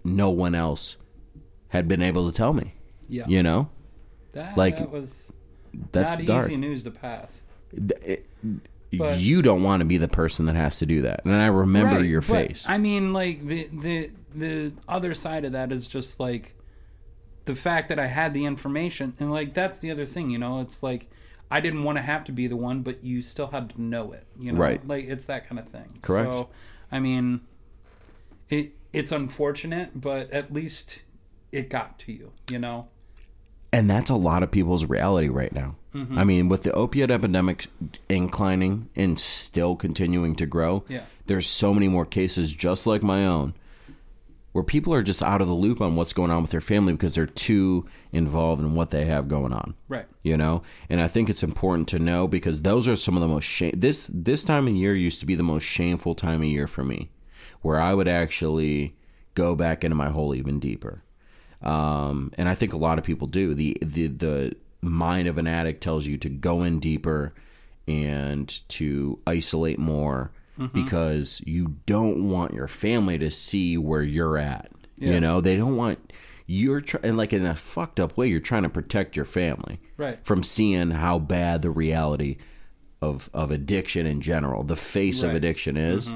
no 0.05 0.29
one 0.29 0.55
else 0.55 0.97
had 1.67 1.87
been 1.87 2.01
able 2.01 2.31
to 2.31 2.35
tell 2.35 2.53
me. 2.53 2.75
yeah 3.09 3.25
You 3.27 3.43
know, 3.43 3.69
that, 4.31 4.57
like, 4.57 4.77
that 4.77 4.89
was 4.89 5.33
that's 5.91 6.15
not 6.15 6.25
dark. 6.25 6.45
easy 6.47 6.55
news 6.57 6.83
to 6.83 6.91
pass 6.91 7.41
it- 7.73 8.25
But- 8.97 9.19
you 9.19 9.41
don't 9.41 9.63
want 9.63 9.81
to 9.81 9.85
be 9.85 9.97
the 9.97 10.07
person 10.07 10.45
that 10.47 10.55
has 10.55 10.77
to 10.79 10.85
do 10.85 11.01
that. 11.03 11.25
And 11.25 11.33
I 11.33 11.47
remember 11.47 11.97
Right, 11.97 12.05
your 12.09 12.21
face. 12.21 12.65
I 12.67 12.77
mean, 12.77 13.13
like 13.13 13.45
the 13.45 13.67
the 13.71 14.11
the 14.35 14.73
other 14.87 15.13
side 15.13 15.45
of 15.45 15.51
that 15.53 15.71
is 15.71 15.87
just 15.87 16.19
like 16.19 16.55
the 17.45 17.55
fact 17.55 17.89
that 17.89 17.99
I 17.99 18.07
had 18.07 18.33
the 18.33 18.45
information, 18.45 19.13
and 19.19 19.31
like 19.31 19.53
that's 19.53 19.79
the 19.79 19.91
other 19.91 20.05
thing, 20.05 20.29
you 20.29 20.37
know. 20.37 20.59
It's 20.59 20.81
like 20.83 21.09
I 21.51 21.59
didn't 21.59 21.83
want 21.83 21.97
to 21.97 22.01
have 22.01 22.23
to 22.25 22.31
be 22.31 22.47
the 22.47 22.55
one, 22.55 22.81
but 22.81 23.03
you 23.03 23.21
still 23.21 23.47
had 23.47 23.69
to 23.71 23.81
know 23.81 24.11
it, 24.11 24.25
you 24.39 24.51
know. 24.51 24.59
Right. 24.59 24.85
Like 24.87 25.05
it's 25.05 25.25
that 25.27 25.47
kind 25.47 25.59
of 25.59 25.67
thing. 25.69 25.99
Correct. 26.01 26.29
So, 26.29 26.49
I 26.91 26.99
mean, 26.99 27.41
it 28.49 28.71
it's 28.91 29.11
unfortunate, 29.11 29.99
but 29.99 30.31
at 30.31 30.53
least 30.53 30.99
it 31.51 31.69
got 31.69 31.99
to 31.99 32.11
you, 32.11 32.31
you 32.51 32.59
know. 32.59 32.87
and 33.71 33.89
that's 33.89 34.09
a 34.09 34.15
lot 34.15 34.43
of 34.43 34.51
people's 34.51 34.85
reality 34.85 35.29
right 35.29 35.51
now. 35.53 35.75
Mm-hmm. 35.93 36.17
I 36.17 36.23
mean, 36.23 36.49
with 36.49 36.63
the 36.63 36.71
opiate 36.73 37.11
epidemic 37.11 37.67
inclining 38.09 38.89
and 38.95 39.19
still 39.19 39.75
continuing 39.75 40.35
to 40.35 40.45
grow, 40.45 40.83
Yeah. 40.89 41.01
there's 41.27 41.47
so 41.47 41.73
many 41.73 41.87
more 41.87 42.05
cases 42.05 42.53
just 42.53 42.87
like 42.87 43.03
my 43.03 43.25
own 43.25 43.53
where 44.53 44.63
people 44.63 44.93
are 44.93 45.01
just 45.01 45.23
out 45.23 45.41
of 45.41 45.47
the 45.47 45.53
loop 45.53 45.81
on 45.81 45.95
what's 45.95 46.13
going 46.13 46.29
on 46.29 46.43
with 46.43 46.51
their 46.51 46.61
family 46.61 46.93
because 46.93 47.15
they're 47.15 47.25
too 47.25 47.87
involved 48.11 48.61
in 48.61 48.75
what 48.75 48.91
they 48.91 49.05
have 49.05 49.27
going 49.27 49.51
on. 49.51 49.73
Right. 49.89 50.05
You 50.21 50.37
know, 50.37 50.61
and 50.89 51.01
I 51.01 51.07
think 51.07 51.27
it's 51.29 51.41
important 51.41 51.87
to 51.89 51.97
know 51.99 52.27
because 52.27 52.61
those 52.61 52.87
are 52.87 52.95
some 52.95 53.15
of 53.17 53.21
the 53.21 53.27
most 53.27 53.45
shame. 53.45 53.73
This 53.75 54.09
this 54.13 54.43
time 54.43 54.67
of 54.67 54.75
year 54.75 54.95
used 54.95 55.19
to 55.21 55.25
be 55.25 55.33
the 55.35 55.41
most 55.43 55.63
shameful 55.63 56.13
time 56.13 56.41
of 56.41 56.47
year 56.47 56.67
for 56.67 56.83
me, 56.83 57.09
where 57.61 57.79
I 57.79 57.95
would 57.95 58.07
actually 58.07 58.95
go 59.33 59.55
back 59.55 59.83
into 59.83 59.95
my 59.95 60.09
hole 60.09 60.35
even 60.35 60.59
deeper. 60.59 61.01
Um, 61.63 62.31
and 62.37 62.47
I 62.47 62.53
think 62.55 62.73
a 62.73 62.77
lot 62.77 62.99
of 62.99 63.03
people 63.03 63.25
do. 63.27 63.55
the 63.55 63.75
the 63.81 64.07
The 64.07 64.55
mind 64.83 65.27
of 65.27 65.37
an 65.37 65.47
addict 65.47 65.81
tells 65.81 66.05
you 66.05 66.17
to 66.17 66.29
go 66.29 66.63
in 66.63 66.79
deeper 66.79 67.33
and 67.87 68.59
to 68.69 69.19
isolate 69.27 69.79
more 69.79 70.31
because 70.73 71.41
you 71.45 71.75
don't 71.87 72.29
want 72.29 72.53
your 72.53 72.67
family 72.67 73.17
to 73.17 73.31
see 73.31 73.75
where 73.77 74.03
you're 74.03 74.37
at. 74.37 74.71
Yeah. 74.97 75.13
You 75.15 75.19
know, 75.19 75.41
they 75.41 75.55
don't 75.55 75.75
want 75.75 76.13
you're 76.45 76.81
trying 76.81 77.17
like 77.17 77.33
in 77.33 77.45
a 77.45 77.55
fucked 77.55 77.99
up 77.99 78.15
way. 78.17 78.27
You're 78.27 78.39
trying 78.39 78.63
to 78.63 78.69
protect 78.69 79.15
your 79.15 79.25
family 79.25 79.79
Right. 79.97 80.19
from 80.23 80.43
seeing 80.43 80.91
how 80.91 81.17
bad 81.19 81.61
the 81.63 81.71
reality 81.71 82.37
of 83.01 83.29
of 83.33 83.49
addiction 83.51 84.05
in 84.05 84.21
general, 84.21 84.63
the 84.63 84.75
face 84.75 85.23
of 85.23 85.33
addiction 85.33 85.75
is. 85.75 86.13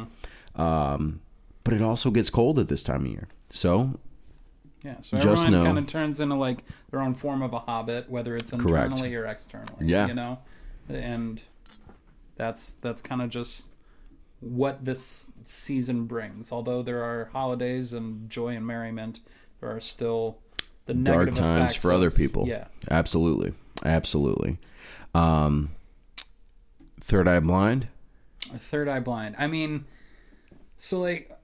Um, 0.56 1.22
but 1.64 1.74
it 1.74 1.82
also 1.82 2.12
gets 2.12 2.30
cold 2.30 2.60
at 2.60 2.68
this 2.68 2.84
time 2.84 3.06
of 3.06 3.12
year. 3.12 3.28
So 3.50 4.00
Yeah. 4.88 4.96
So 5.02 5.18
Just 5.18 5.44
everyone 5.44 5.52
know- 5.52 5.64
kind 5.66 5.78
of 5.80 5.88
turns 5.88 6.20
into 6.22 6.36
like 6.36 6.64
their 6.92 7.02
own 7.02 7.14
form 7.14 7.42
of 7.42 7.52
a 7.54 7.60
hobbit, 7.60 8.10
whether 8.10 8.36
it's 8.38 8.52
Correct. 8.52 8.92
internally 8.92 9.14
or 9.16 9.26
externally. 9.26 9.86
Yeah. 9.86 10.08
You 10.08 10.14
know, 10.14 10.40
and 10.88 11.42
that's 12.38 12.76
that's 12.76 13.02
kind 13.02 13.22
of 13.22 13.30
just 13.30 13.68
what 14.40 14.86
this 14.86 15.32
season 15.44 16.06
brings. 16.06 16.52
Although 16.52 16.82
there 16.84 17.04
are 17.04 17.26
holidays 17.34 17.92
and 17.92 18.30
joy 18.30 18.56
and 18.56 18.66
merriment, 18.66 19.20
there 19.60 19.70
are 19.76 19.82
still 19.82 20.38
the 20.86 20.94
dark 20.94 21.18
negative 21.26 21.36
times 21.40 21.60
effects 21.72 21.76
for 21.76 21.92
other 21.92 22.08
of- 22.08 22.16
people. 22.16 22.48
Yeah. 22.48 22.68
Absolutely. 22.90 23.54
Absolutely. 23.84 24.58
Um, 25.14 25.72
Third 27.02 27.28
Eye 27.28 27.40
Blind. 27.42 27.88
Third 28.58 28.88
Eye 28.88 29.00
Blind. 29.02 29.36
I 29.38 29.48
mean, 29.48 29.86
so 30.78 31.00
like 31.02 31.37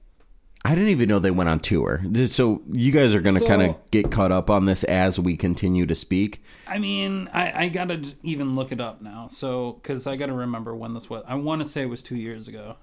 I 0.66 0.70
didn't 0.74 0.88
even 0.90 1.08
know 1.10 1.18
they 1.18 1.30
went 1.30 1.50
on 1.50 1.60
tour. 1.60 2.02
So 2.26 2.62
you 2.70 2.90
guys 2.90 3.14
are 3.14 3.20
going 3.20 3.34
to 3.34 3.40
So- 3.40 3.46
kind 3.46 3.62
of 3.62 3.76
get 3.90 4.10
caught 4.10 4.32
up 4.32 4.48
on 4.48 4.64
this 4.64 4.82
as 4.84 5.20
we 5.20 5.36
continue 5.36 5.84
to 5.86 5.94
speak. 5.94 6.42
I 6.66 6.78
mean, 6.78 7.28
I, 7.34 7.64
I 7.64 7.68
gotta 7.68 8.14
even 8.22 8.56
look 8.56 8.72
it 8.72 8.80
up 8.80 9.02
now. 9.02 9.26
So, 9.26 9.74
because 9.74 10.06
I 10.06 10.16
gotta 10.16 10.32
remember 10.32 10.74
when 10.74 10.94
this 10.94 11.10
was. 11.10 11.22
I 11.28 11.34
want 11.34 11.60
to 11.62 11.68
say 11.68 11.82
it 11.82 11.90
was 11.90 12.02
two 12.02 12.16
years 12.16 12.48
ago. 12.48 12.76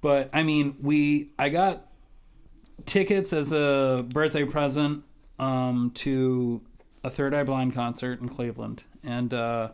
But 0.00 0.30
I 0.32 0.42
mean, 0.42 0.76
we 0.80 1.30
I 1.38 1.48
got 1.48 1.86
tickets 2.86 3.32
as 3.32 3.52
a 3.52 4.04
birthday 4.08 4.44
present 4.44 5.04
um, 5.38 5.92
to 5.94 6.60
a 7.04 7.10
Third 7.10 7.34
Eye 7.34 7.44
Blind 7.44 7.74
concert 7.74 8.20
in 8.20 8.28
Cleveland, 8.28 8.82
and 9.04 9.32
uh, 9.32 9.70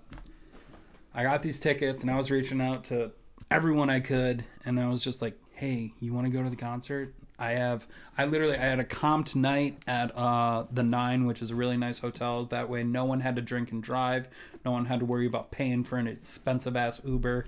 I 1.14 1.22
got 1.22 1.42
these 1.42 1.60
tickets, 1.60 2.02
and 2.02 2.10
I 2.10 2.16
was 2.16 2.30
reaching 2.30 2.60
out 2.60 2.84
to 2.84 3.12
everyone 3.50 3.88
I 3.90 4.00
could, 4.00 4.44
and 4.64 4.78
I 4.80 4.88
was 4.88 5.02
just 5.02 5.20
like, 5.22 5.38
"Hey, 5.54 5.92
you 6.00 6.12
want 6.12 6.26
to 6.26 6.30
go 6.30 6.42
to 6.42 6.50
the 6.50 6.56
concert?" 6.56 7.14
I 7.38 7.50
have, 7.50 7.88
I 8.16 8.26
literally, 8.26 8.54
I 8.54 8.60
had 8.60 8.78
a 8.78 8.84
comped 8.84 9.26
tonight 9.26 9.78
at 9.88 10.16
uh, 10.16 10.66
the 10.70 10.84
Nine, 10.84 11.26
which 11.26 11.42
is 11.42 11.50
a 11.50 11.54
really 11.56 11.76
nice 11.76 11.98
hotel. 11.98 12.44
That 12.44 12.68
way, 12.68 12.84
no 12.84 13.04
one 13.04 13.20
had 13.20 13.34
to 13.36 13.42
drink 13.42 13.72
and 13.72 13.82
drive. 13.82 14.28
No 14.64 14.70
one 14.70 14.86
had 14.86 15.00
to 15.00 15.04
worry 15.04 15.26
about 15.26 15.50
paying 15.50 15.82
for 15.82 15.96
an 15.96 16.06
expensive 16.06 16.76
ass 16.76 17.00
Uber. 17.04 17.46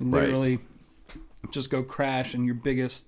Literally, 0.00 0.60
just 1.50 1.70
go 1.70 1.82
crash, 1.82 2.32
and 2.32 2.46
your 2.46 2.54
biggest 2.54 3.06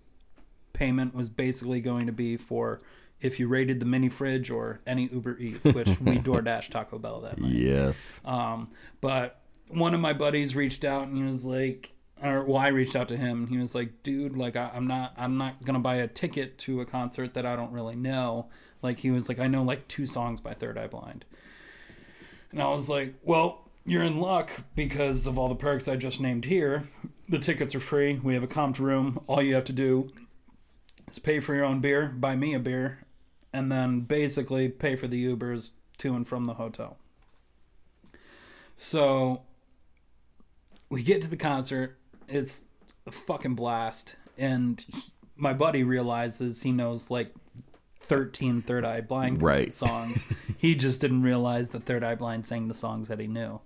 payment 0.75 1.15
was 1.15 1.28
basically 1.28 1.81
going 1.81 2.07
to 2.07 2.12
be 2.12 2.36
for 2.36 2.81
if 3.20 3.41
you 3.41 3.49
rated 3.49 3.81
the 3.81 3.86
mini 3.86 4.09
fridge 4.09 4.51
or 4.51 4.81
any 4.86 5.09
Uber 5.09 5.39
Eats, 5.39 5.65
which 5.65 5.99
we 6.01 6.18
DoorDash 6.18 6.70
Taco 6.70 6.99
Bell 6.99 7.20
that 7.23 7.39
night. 7.39 7.51
Yes. 7.51 8.20
Um, 8.25 8.68
but 9.01 9.41
one 9.68 9.94
of 9.94 10.01
my 10.01 10.12
buddies 10.12 10.55
reached 10.55 10.85
out 10.85 11.09
and 11.09 11.17
he 11.17 11.23
was 11.23 11.44
like, 11.44 11.93
or 12.23 12.45
well, 12.45 12.59
I 12.59 12.69
reached 12.69 12.97
out 12.97 13.09
to 13.09 13.17
him 13.17 13.45
and 13.45 13.49
he 13.49 13.59
was 13.59 13.75
like, 13.75 14.03
dude, 14.03 14.37
like 14.37 14.57
I, 14.57 14.71
I'm 14.75 14.87
not, 14.87 15.13
I'm 15.17 15.37
not 15.37 15.65
gonna 15.65 15.79
buy 15.79 15.97
a 15.97 16.09
ticket 16.09 16.59
to 16.59 16.81
a 16.81 16.87
concert 16.87 17.35
that 17.35 17.47
I 17.47 17.57
don't 17.57 17.73
really 17.73 17.97
know. 17.97 18.47
Like 18.83 19.01
he 19.01 19.11
was 19.11 19.29
like, 19.29 19.39
I 19.39 19.47
know 19.47 19.63
like 19.63 19.89
two 19.89 20.07
songs 20.07 20.41
by 20.41 20.55
Third 20.55 20.79
Eye 20.79 20.87
Blind, 20.87 21.25
and 22.51 22.63
I 22.63 22.69
was 22.69 22.89
like, 22.89 23.15
well, 23.23 23.69
you're 23.85 24.05
in 24.05 24.21
luck 24.21 24.51
because 24.75 25.27
of 25.27 25.39
all 25.39 25.49
the 25.49 25.55
perks 25.55 25.89
I 25.89 25.97
just 25.97 26.21
named 26.21 26.45
here. 26.45 26.89
The 27.29 27.39
tickets 27.39 27.75
are 27.75 27.81
free. 27.81 28.21
We 28.23 28.35
have 28.35 28.43
a 28.43 28.49
comped 28.49 28.79
room. 28.79 29.21
All 29.27 29.43
you 29.43 29.55
have 29.55 29.65
to 29.65 29.73
do 29.73 30.11
is 31.11 31.19
pay 31.19 31.41
for 31.41 31.55
your 31.55 31.65
own 31.65 31.81
beer, 31.81 32.07
buy 32.07 32.37
me 32.37 32.55
a 32.55 32.59
beer, 32.59 33.01
and 33.53 33.71
then 33.73 34.01
basically 34.01 34.69
pay 34.69 34.97
for 34.97 35.09
the 35.09 35.25
Ubers 35.25 35.71
to 35.99 36.15
and 36.15 36.27
from 36.27 36.45
the 36.45 36.55
hotel. 36.55 36.97
So 38.77 39.43
we 40.89 41.03
get 41.03 41.21
to 41.23 41.29
the 41.29 41.37
concert. 41.37 41.98
It's 42.28 42.65
a 43.07 43.10
fucking 43.10 43.55
blast. 43.55 44.16
And 44.36 44.81
he- 44.86 45.12
my 45.36 45.52
buddy 45.52 45.82
realizes 45.84 46.62
he 46.62 46.73
knows 46.73 47.10
like 47.10 47.34
13 48.00 48.62
Third 48.62 48.84
Eye 48.84 49.00
Blind 49.00 49.42
Right. 49.42 49.73
songs. 49.73 50.24
he 50.58 50.74
just 50.74 51.00
didn't 51.00 51.23
realize 51.23 51.70
that 51.70 51.84
Third 51.84 52.02
Eye 52.05 52.15
Blind 52.15 52.47
sang 52.47 52.68
the 52.68 52.74
songs 52.74 53.08
that 53.08 53.20
he 53.20 53.26
knew. 53.26 53.60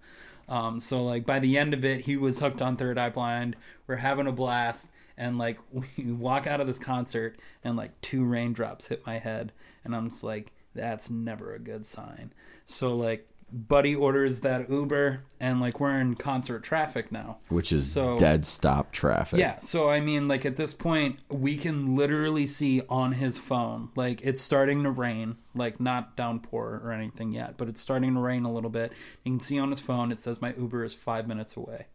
Um, 0.48 0.80
so 0.80 1.02
like 1.04 1.24
by 1.24 1.38
the 1.38 1.56
end 1.56 1.72
of 1.72 1.84
it, 1.84 2.02
he 2.02 2.16
was 2.16 2.40
hooked 2.40 2.60
on 2.60 2.76
Third 2.76 2.98
Eye 2.98 3.10
Blind. 3.10 3.56
We're 3.86 3.96
having 3.96 4.26
a 4.26 4.32
blast, 4.32 4.88
and 5.16 5.38
like 5.38 5.58
we 5.72 6.12
walk 6.12 6.46
out 6.46 6.60
of 6.60 6.66
this 6.66 6.78
concert, 6.78 7.38
and 7.62 7.76
like 7.76 7.98
two 8.00 8.24
raindrops 8.24 8.88
hit 8.88 9.06
my 9.06 9.18
head, 9.18 9.52
and 9.84 9.94
I'm 9.94 10.08
just 10.10 10.24
like, 10.24 10.52
that's 10.74 11.08
never 11.10 11.54
a 11.54 11.58
good 11.58 11.86
sign. 11.86 12.32
So 12.66 12.96
like, 12.96 13.28
buddy 13.52 13.94
orders 13.94 14.40
that 14.40 14.70
Uber, 14.70 15.24
and 15.38 15.60
like 15.60 15.78
we're 15.78 15.98
in 15.98 16.14
concert 16.14 16.62
traffic 16.62 17.12
now. 17.12 17.38
Which 17.48 17.72
is 17.72 17.92
So- 17.92 18.18
dead 18.18 18.46
stop 18.46 18.92
traffic. 18.92 19.38
Yeah, 19.38 19.58
so 19.60 19.90
I 19.90 20.00
mean, 20.00 20.26
like 20.28 20.44
at 20.46 20.56
this 20.56 20.72
point, 20.74 21.18
we 21.28 21.56
can 21.56 21.94
literally 21.94 22.46
see 22.46 22.82
on 22.88 23.12
his 23.12 23.38
phone, 23.38 23.90
like 23.94 24.20
it's 24.22 24.40
starting 24.40 24.82
to 24.84 24.90
rain, 24.90 25.36
like 25.54 25.78
not 25.80 26.16
downpour 26.16 26.80
or 26.82 26.92
anything 26.92 27.32
yet, 27.32 27.56
but 27.56 27.68
it's 27.68 27.80
starting 27.80 28.14
to 28.14 28.20
rain 28.20 28.44
a 28.44 28.52
little 28.52 28.70
bit. 28.70 28.92
You 29.24 29.32
can 29.32 29.40
see 29.40 29.58
on 29.58 29.70
his 29.70 29.80
phone, 29.80 30.10
it 30.10 30.18
says 30.20 30.40
my 30.40 30.54
Uber 30.56 30.84
is 30.84 30.94
five 30.94 31.28
minutes 31.28 31.56
away. 31.56 31.86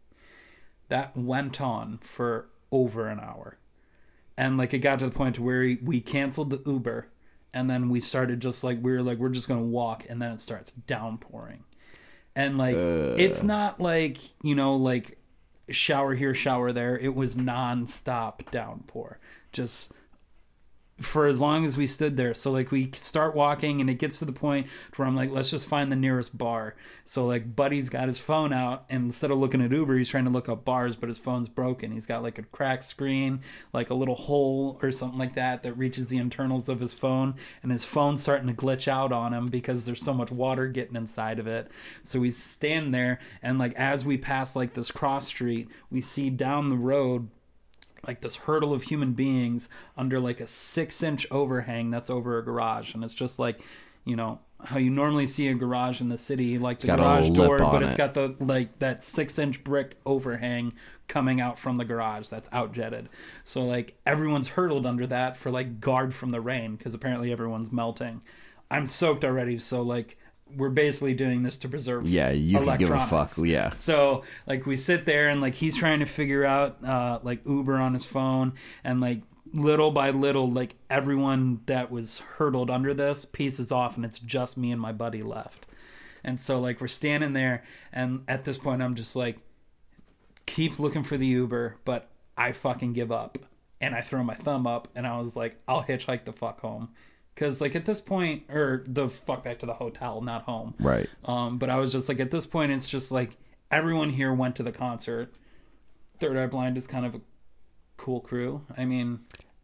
That 0.88 1.16
went 1.16 1.60
on 1.60 1.98
for 2.02 2.48
over 2.70 3.08
an 3.08 3.18
hour, 3.20 3.58
and 4.36 4.56
like 4.56 4.72
it 4.72 4.78
got 4.78 4.98
to 5.00 5.06
the 5.06 5.10
point 5.10 5.34
to 5.36 5.42
where 5.42 5.76
we 5.82 6.00
canceled 6.00 6.50
the 6.50 6.62
Uber, 6.64 7.08
and 7.54 7.68
then 7.68 7.88
we 7.88 8.00
started 8.00 8.40
just 8.40 8.62
like 8.64 8.78
we 8.82 8.92
were 8.92 9.02
like 9.02 9.18
we're 9.18 9.28
just 9.28 9.48
gonna 9.48 9.62
walk, 9.62 10.04
and 10.08 10.20
then 10.20 10.32
it 10.32 10.40
starts 10.40 10.72
downpouring, 10.72 11.64
and 12.36 12.58
like 12.58 12.76
it's 12.76 13.42
not 13.42 13.80
like 13.80 14.18
you 14.42 14.54
know 14.54 14.76
like 14.76 15.18
shower 15.70 16.14
here, 16.14 16.34
shower 16.34 16.72
there. 16.72 16.98
It 16.98 17.14
was 17.14 17.36
non-stop 17.36 18.50
downpour. 18.50 19.18
Just 19.52 19.92
for 21.00 21.26
as 21.26 21.40
long 21.40 21.64
as 21.64 21.76
we 21.76 21.86
stood 21.86 22.16
there. 22.16 22.34
So 22.34 22.50
like 22.50 22.72
we 22.72 22.90
start 22.94 23.34
walking 23.34 23.80
and 23.80 23.88
it 23.88 23.94
gets 23.94 24.18
to 24.18 24.24
the 24.24 24.32
point 24.32 24.66
where 24.96 25.06
I'm 25.06 25.14
like, 25.14 25.30
let's 25.30 25.50
just 25.50 25.66
find 25.66 25.92
the 25.92 25.96
nearest 25.96 26.36
bar. 26.36 26.74
So 27.04 27.24
like 27.24 27.54
Buddy's 27.54 27.88
got 27.88 28.08
his 28.08 28.18
phone 28.18 28.52
out 28.52 28.84
and 28.88 29.04
instead 29.04 29.30
of 29.30 29.38
looking 29.38 29.62
at 29.62 29.70
Uber, 29.70 29.96
he's 29.96 30.08
trying 30.08 30.24
to 30.24 30.30
look 30.30 30.48
up 30.48 30.64
bars, 30.64 30.96
but 30.96 31.08
his 31.08 31.18
phone's 31.18 31.48
broken. 31.48 31.92
He's 31.92 32.06
got 32.06 32.22
like 32.22 32.38
a 32.38 32.42
cracked 32.42 32.84
screen, 32.84 33.40
like 33.72 33.90
a 33.90 33.94
little 33.94 34.16
hole 34.16 34.78
or 34.82 34.90
something 34.90 35.18
like 35.18 35.34
that 35.34 35.62
that 35.62 35.74
reaches 35.74 36.08
the 36.08 36.18
internals 36.18 36.68
of 36.68 36.80
his 36.80 36.92
phone 36.92 37.34
and 37.62 37.70
his 37.70 37.84
phone's 37.84 38.20
starting 38.20 38.48
to 38.48 38.54
glitch 38.54 38.88
out 38.88 39.12
on 39.12 39.32
him 39.32 39.46
because 39.46 39.86
there's 39.86 40.02
so 40.02 40.14
much 40.14 40.32
water 40.32 40.66
getting 40.66 40.96
inside 40.96 41.38
of 41.38 41.46
it. 41.46 41.70
So 42.02 42.18
we 42.18 42.32
stand 42.32 42.92
there 42.92 43.20
and 43.40 43.58
like 43.58 43.74
as 43.74 44.04
we 44.04 44.18
pass 44.18 44.56
like 44.56 44.74
this 44.74 44.90
cross 44.90 45.28
street, 45.28 45.68
we 45.90 46.00
see 46.00 46.28
down 46.28 46.70
the 46.70 46.76
road 46.76 47.28
like 48.06 48.20
this 48.20 48.36
hurdle 48.36 48.72
of 48.72 48.84
human 48.84 49.12
beings 49.12 49.68
under 49.96 50.20
like 50.20 50.40
a 50.40 50.46
six 50.46 51.02
inch 51.02 51.26
overhang 51.30 51.90
that's 51.90 52.10
over 52.10 52.38
a 52.38 52.44
garage. 52.44 52.94
And 52.94 53.04
it's 53.04 53.14
just 53.14 53.38
like 53.38 53.60
you 54.04 54.16
know 54.16 54.40
how 54.64 54.78
you 54.78 54.90
normally 54.90 55.26
see 55.26 55.48
a 55.48 55.54
garage 55.54 56.00
in 56.00 56.08
the 56.08 56.18
city 56.18 56.58
like 56.58 56.80
the 56.80 56.88
garage 56.88 57.30
door 57.30 57.58
but 57.58 57.76
on 57.76 57.82
it's 57.84 57.94
it. 57.94 57.98
got 57.98 58.14
the 58.14 58.34
like 58.40 58.78
that 58.80 59.02
six 59.02 59.38
inch 59.38 59.62
brick 59.62 59.96
overhang 60.04 60.72
coming 61.06 61.40
out 61.40 61.58
from 61.58 61.76
the 61.76 61.84
garage 61.84 62.28
that's 62.28 62.48
outjetted. 62.50 63.06
So 63.42 63.64
like 63.64 63.98
everyone's 64.06 64.48
hurdled 64.48 64.86
under 64.86 65.06
that 65.06 65.36
for 65.36 65.50
like 65.50 65.80
guard 65.80 66.14
from 66.14 66.30
the 66.30 66.40
rain 66.40 66.76
because 66.76 66.94
apparently 66.94 67.32
everyone's 67.32 67.72
melting. 67.72 68.22
I'm 68.70 68.86
soaked 68.86 69.24
already 69.24 69.58
so 69.58 69.82
like 69.82 70.18
we're 70.56 70.70
basically 70.70 71.14
doing 71.14 71.42
this 71.42 71.56
to 71.56 71.68
preserve 71.68 72.08
Yeah, 72.08 72.30
you 72.30 72.58
can 72.58 72.78
give 72.78 72.90
a 72.90 73.06
fuck. 73.06 73.32
Yeah. 73.38 73.74
So 73.76 74.24
like 74.46 74.66
we 74.66 74.76
sit 74.76 75.06
there 75.06 75.28
and 75.28 75.40
like 75.40 75.54
he's 75.54 75.76
trying 75.76 76.00
to 76.00 76.06
figure 76.06 76.44
out 76.44 76.82
uh 76.84 77.20
like 77.22 77.46
Uber 77.46 77.76
on 77.76 77.94
his 77.94 78.04
phone 78.04 78.54
and 78.84 79.00
like 79.00 79.22
little 79.52 79.90
by 79.90 80.10
little 80.10 80.50
like 80.50 80.74
everyone 80.90 81.60
that 81.66 81.90
was 81.90 82.18
hurdled 82.36 82.70
under 82.70 82.92
this 82.92 83.24
pieces 83.24 83.72
off 83.72 83.96
and 83.96 84.04
it's 84.04 84.18
just 84.18 84.56
me 84.56 84.70
and 84.70 84.80
my 84.80 84.92
buddy 84.92 85.22
left. 85.22 85.66
And 86.24 86.38
so 86.38 86.60
like 86.60 86.80
we're 86.80 86.88
standing 86.88 87.32
there 87.32 87.64
and 87.92 88.24
at 88.28 88.44
this 88.44 88.58
point 88.58 88.82
I'm 88.82 88.94
just 88.94 89.16
like 89.16 89.38
keep 90.46 90.78
looking 90.78 91.02
for 91.02 91.16
the 91.16 91.26
Uber, 91.26 91.76
but 91.84 92.08
I 92.36 92.52
fucking 92.52 92.94
give 92.94 93.12
up. 93.12 93.38
And 93.80 93.94
I 93.94 94.00
throw 94.00 94.24
my 94.24 94.34
thumb 94.34 94.66
up 94.66 94.88
and 94.96 95.06
I 95.06 95.20
was 95.20 95.36
like, 95.36 95.56
I'll 95.68 95.84
hitchhike 95.84 96.24
the 96.24 96.32
fuck 96.32 96.60
home. 96.60 96.88
Cause 97.38 97.60
like 97.60 97.76
at 97.76 97.84
this 97.84 98.00
point, 98.00 98.42
or 98.50 98.82
the 98.84 99.08
fuck 99.08 99.44
back 99.44 99.60
to 99.60 99.66
the 99.66 99.74
hotel, 99.74 100.20
not 100.20 100.42
home. 100.42 100.74
Right. 100.80 101.08
Um, 101.24 101.56
but 101.56 101.70
I 101.70 101.76
was 101.76 101.92
just 101.92 102.08
like, 102.08 102.18
at 102.18 102.32
this 102.32 102.46
point, 102.46 102.72
it's 102.72 102.88
just 102.88 103.12
like 103.12 103.36
everyone 103.70 104.10
here 104.10 104.34
went 104.34 104.56
to 104.56 104.64
the 104.64 104.72
concert. 104.72 105.32
Third 106.18 106.36
Eye 106.36 106.48
Blind 106.48 106.76
is 106.76 106.88
kind 106.88 107.06
of 107.06 107.14
a 107.14 107.20
cool 107.96 108.20
crew. 108.20 108.66
I 108.76 108.84
mean, 108.84 109.20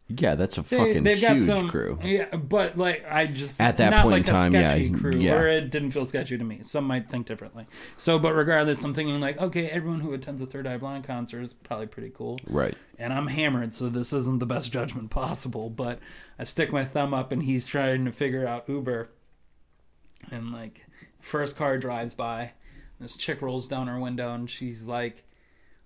Yeah, 0.07 0.35
that's 0.35 0.55
a 0.59 0.61
they, 0.61 0.77
fucking 0.77 1.03
they've 1.03 1.19
got 1.19 1.37
huge 1.37 1.47
some, 1.47 1.67
crew. 1.67 1.97
Yeah, 2.03 2.35
but 2.35 2.77
like 2.77 3.03
I 3.09 3.25
just 3.25 3.59
At 3.59 3.77
that 3.77 3.89
not 3.89 4.03
point 4.03 4.15
in 4.15 4.21
like 4.21 4.29
a 4.29 4.31
time, 4.31 4.53
yeah, 4.53 4.99
crew, 4.99 5.17
yeah. 5.17 5.33
or 5.33 5.47
it 5.47 5.71
didn't 5.71 5.91
feel 5.91 6.05
sketchy 6.05 6.37
to 6.37 6.43
me. 6.43 6.59
Some 6.61 6.85
might 6.85 7.09
think 7.09 7.25
differently. 7.25 7.65
So, 7.97 8.19
but 8.19 8.33
regardless, 8.33 8.83
I'm 8.83 8.93
thinking 8.93 9.19
like, 9.19 9.41
okay, 9.41 9.67
everyone 9.67 10.01
who 10.01 10.13
attends 10.13 10.43
a 10.43 10.45
Third 10.45 10.67
Eye 10.67 10.77
Blind 10.77 11.05
concert 11.05 11.41
is 11.41 11.53
probably 11.53 11.87
pretty 11.87 12.11
cool 12.11 12.39
Right. 12.45 12.75
and 12.99 13.13
I'm 13.13 13.27
hammered, 13.27 13.73
so 13.73 13.89
this 13.89 14.13
isn't 14.13 14.37
the 14.37 14.45
best 14.45 14.71
judgment 14.71 15.09
possible. 15.09 15.71
But 15.71 15.99
I 16.37 16.43
stick 16.43 16.71
my 16.71 16.85
thumb 16.85 17.11
up, 17.15 17.31
and 17.31 17.41
he's 17.41 17.65
trying 17.67 18.05
to 18.05 18.11
figure 18.11 18.45
out 18.47 18.69
Uber. 18.69 19.09
And 20.29 20.51
like, 20.51 20.85
first 21.19 21.57
car 21.57 21.79
drives 21.79 22.13
by, 22.13 22.51
this 22.99 23.15
chick 23.15 23.41
rolls 23.41 23.67
down 23.67 23.87
her 23.87 23.99
window, 23.99 24.33
and 24.35 24.47
she's 24.49 24.85
like, 24.85 25.23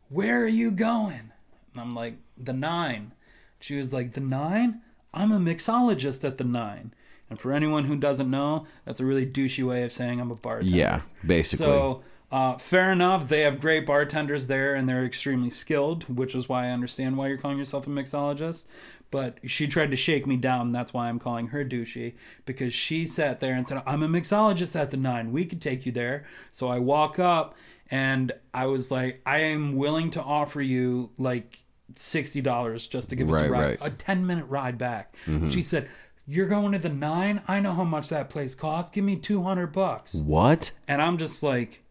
"Where 0.10 0.44
are 0.44 0.48
you 0.48 0.72
going?" 0.72 1.32
And 1.72 1.82
I'm 1.82 1.96
like, 1.96 2.18
"The 2.38 2.54
Nine." 2.54 3.14
She 3.60 3.76
was 3.76 3.94
like, 3.94 4.14
"The 4.14 4.22
Nine? 4.22 4.82
I'm 5.14 5.32
a 5.32 5.40
mixologist 5.40 6.24
at 6.24 6.38
the 6.38 6.44
nine. 6.44 6.94
And 7.30 7.40
for 7.40 7.52
anyone 7.52 7.86
who 7.86 7.96
doesn't 7.96 8.30
know, 8.30 8.66
that's 8.86 9.00
a 9.00 9.06
really 9.06 9.26
douchey 9.26 9.66
way 9.66 9.84
of 9.84 9.92
saying 9.92 10.20
I'm 10.20 10.32
a 10.32 10.36
bartender. 10.36 10.76
Yeah, 10.76 11.02
basically. 11.26 11.66
So, 11.66 12.04
uh, 12.32 12.58
fair 12.58 12.92
enough. 12.92 13.28
They 13.28 13.42
have 13.42 13.60
great 13.60 13.86
bartenders 13.86 14.48
there, 14.48 14.74
and 14.74 14.90
they're 14.90 15.06
extremely 15.06 15.52
skilled, 15.52 16.04
which 16.16 16.34
is 16.34 16.50
why 16.50 16.68
I 16.68 16.72
understand 16.72 17.18
why 17.18 17.28
you're 17.28 17.38
calling 17.38 17.58
yourself 17.58 17.86
a 17.86 17.90
mixologist. 17.90 18.66
But 19.12 19.40
she 19.46 19.68
tried 19.68 19.90
to 19.92 19.98
shake 19.98 20.28
me 20.28 20.38
down. 20.38 20.72
That's 20.72 20.94
why 20.94 21.10
I'm 21.10 21.20
calling 21.20 21.48
her 21.48 21.66
douchey 21.66 22.14
because 22.46 22.74
she 22.74 23.08
sat 23.08 23.40
there 23.40 23.54
and 23.54 23.68
said, 23.68 23.82
"I'm 23.86 24.04
a 24.04 24.08
mixologist 24.08 24.76
at 24.76 24.92
the 24.92 24.98
Nine. 24.98 25.32
We 25.32 25.46
could 25.46 25.62
take 25.62 25.86
you 25.86 25.92
there." 25.92 26.26
So 26.52 26.68
I 26.68 26.78
walk 26.80 27.18
up, 27.18 27.56
and 27.90 28.32
I 28.54 28.68
was 28.68 28.92
like, 28.92 29.22
"I 29.26 29.40
am 29.40 29.76
willing 29.76 30.12
to 30.12 30.22
offer 30.22 30.62
you 30.62 31.10
like 31.18 31.60
sixty 31.96 32.42
dollars 32.42 32.88
just 32.88 33.10
to 33.10 33.16
give 33.16 33.30
us 33.30 33.36
a 33.36 33.50
ride, 33.50 33.62
right. 33.62 33.78
a 33.82 33.90
ten 33.90 34.26
minute 34.26 34.46
ride 34.46 34.78
back." 34.78 35.16
Mm-hmm. 35.26 35.50
She 35.50 35.62
said. 35.62 35.90
You're 36.32 36.46
going 36.46 36.74
to 36.74 36.78
the 36.78 36.90
nine? 36.90 37.42
I 37.48 37.60
know 37.60 37.74
how 37.74 37.84
much 37.84 38.10
that 38.10 38.30
place 38.30 38.54
costs. 38.54 38.92
Give 38.92 39.04
me 39.04 39.16
two 39.16 39.42
hundred 39.42 39.74
bucks 39.74 40.14
what? 40.14 40.70
and 40.88 41.02
I'm 41.02 41.18
just 41.18 41.42
like, 41.42 41.82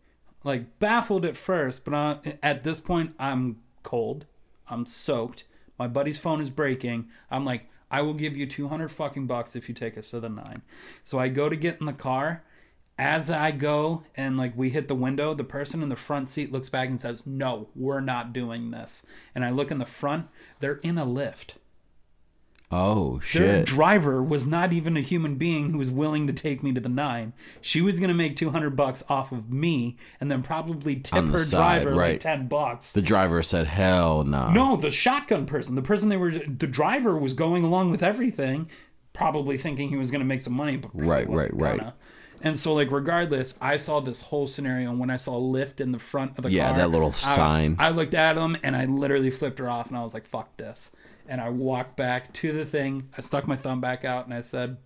like 0.45 0.79
baffled 0.79 1.25
at 1.25 1.37
first, 1.37 1.85
but 1.85 1.93
I, 1.93 2.39
at 2.41 2.63
this 2.63 2.79
point 2.79 3.17
I'm 3.19 3.57
cold, 3.83 4.27
I'm 4.69 4.87
soaked, 4.87 5.43
My 5.77 5.89
buddy's 5.89 6.19
phone 6.19 6.41
is 6.41 6.51
breaking. 6.51 7.09
I'm 7.33 7.43
like, 7.43 7.69
I 7.91 8.03
will 8.03 8.15
give 8.15 8.37
you 8.37 8.47
200 8.47 8.89
fucking 8.91 9.27
bucks 9.27 9.57
if 9.57 9.69
you 9.69 9.75
take 9.75 9.97
us 9.97 10.11
to 10.11 10.21
the 10.21 10.29
nine. 10.29 10.63
So 11.05 11.19
I 11.19 11.29
go 11.29 11.49
to 11.49 11.57
get 11.57 11.81
in 11.81 11.87
the 11.87 11.93
car. 11.93 12.45
As 12.99 13.31
I 13.31 13.53
go 13.53 14.03
and 14.17 14.37
like 14.37 14.57
we 14.57 14.71
hit 14.71 14.89
the 14.89 14.95
window, 14.95 15.33
the 15.33 15.45
person 15.45 15.83
in 15.83 15.89
the 15.89 15.95
front 15.97 16.29
seat 16.29 16.51
looks 16.51 16.69
back 16.69 16.89
and 16.89 17.01
says, 17.01 17.23
No, 17.25 17.69
we're 17.77 18.01
not 18.01 18.33
doing 18.33 18.73
this. 18.73 19.05
And 19.35 19.45
I 19.45 19.51
look 19.51 19.71
in 19.71 19.79
the 19.79 19.87
front, 19.87 20.27
they're 20.61 20.81
in 20.83 20.99
a 20.99 21.07
Lyft. 21.07 21.51
Oh 22.71 23.13
Their 23.33 23.61
shit. 23.61 23.67
driver 23.67 24.23
was 24.23 24.47
not 24.47 24.75
even 24.75 24.95
a 24.99 25.01
human 25.01 25.37
being 25.37 25.71
who 25.71 25.79
was 25.79 25.91
willing 25.91 26.27
to 26.27 26.35
take 26.35 26.63
me 26.63 26.71
to 26.75 26.81
the 26.81 26.89
nine. 26.91 27.33
She 27.63 27.81
was 27.81 27.99
going 27.99 28.09
to 28.09 28.15
make 28.15 28.37
200 28.37 28.77
bucks 28.77 29.03
off 29.09 29.33
of 29.33 29.51
me 29.51 29.97
and 30.21 30.31
then 30.31 30.43
probably 30.43 30.97
tip 30.97 31.25
the 31.25 31.33
her 31.33 31.39
side, 31.39 31.83
driver 31.85 31.97
like 31.97 32.21
10 32.21 32.47
bucks. 32.47 32.93
the 32.93 33.01
driver 33.01 33.43
said, 33.43 33.69
"Hell 33.69 34.23
no." 34.25 34.51
No, 34.51 34.77
the 34.77 34.91
shotgun 34.91 35.47
person, 35.47 35.77
the 35.77 35.83
person 35.83 36.11
they 36.11 36.19
were, 36.19 36.31
the 36.33 36.67
driver 36.67 37.17
was 37.17 37.33
going 37.33 37.65
along 37.65 37.91
with 37.91 38.03
everything, 38.03 38.69
probably 39.15 39.57
thinking 39.57 39.89
he 39.89 39.97
was 39.97 40.11
going 40.11 40.21
to 40.21 40.27
make 40.27 40.43
some 40.43 40.53
money, 40.53 40.77
but 40.77 40.91
Right, 40.93 41.27
right, 41.27 41.55
right. 41.55 41.79
gonna. 41.79 41.95
And 42.43 42.59
so, 42.59 42.75
like, 42.75 42.91
regardless, 42.91 43.57
I 43.61 43.77
saw 43.77 44.01
this 44.01 44.21
whole 44.23 44.47
scenario. 44.47 44.91
And 44.91 44.99
when 45.01 45.11
I 45.11 45.17
saw 45.17 45.33
Lyft 45.41 45.81
in 45.81 45.93
the 45.93 45.99
front 45.99 46.39
of 46.39 46.45
the 46.45 46.51
Yeah, 46.53 46.69
car, 46.69 46.79
that 46.79 46.91
little 46.91 47.09
I- 47.09 47.13
sign. 47.37 47.77
I, 47.79 47.91
looked 47.91 48.15
at 48.15 48.37
him 48.37 48.57
and 48.63 48.77
I 48.77 48.85
literally 48.85 49.31
flipped 49.31 49.59
her 49.59 49.69
off, 49.69 49.89
and 49.89 49.97
I 49.97 50.03
was 50.03 50.15
like, 50.15 50.27
"Fuck 50.27 50.57
this!" 50.57 50.93
And 51.29 51.41
I 51.41 51.49
walked 51.51 51.97
back 51.97 52.33
to 52.35 52.53
the 52.53 52.65
thing. 52.65 53.09
I 53.17 53.21
stuck 53.21 53.47
my 53.49 53.57
thumb 53.57 53.81
back 53.81 54.05
out, 54.05 54.25
and 54.25 54.33
I 54.35 54.41
said 54.41 54.77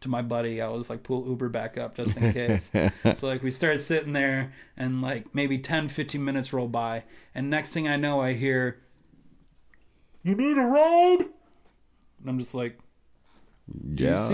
to 0.00 0.08
my 0.08 0.22
buddy, 0.22 0.60
I 0.60 0.68
was 0.68 0.88
like, 0.90 1.02
"Pull 1.02 1.26
Uber 1.26 1.48
back 1.48 1.76
up 1.78 1.96
just 1.96 2.16
in 2.16 2.32
case." 2.32 2.70
so 3.14 3.26
like, 3.26 3.42
we 3.42 3.50
started 3.50 3.78
sitting 3.78 4.12
there, 4.12 4.52
and 4.76 5.00
like 5.02 5.34
maybe 5.34 5.58
10, 5.58 5.88
15 5.88 6.24
minutes 6.24 6.52
roll 6.52 6.68
by, 6.68 7.04
and 7.34 7.48
next 7.50 7.72
thing 7.72 7.88
I 7.88 7.96
know, 7.96 8.20
I 8.20 8.34
hear 8.34 8.80
you 10.22 10.34
need 10.34 10.58
a 10.58 10.62
ride? 10.66 11.20
And 12.20 12.28
I'm 12.28 12.38
just 12.38 12.54
like, 12.54 12.78
yeah. 13.94 14.28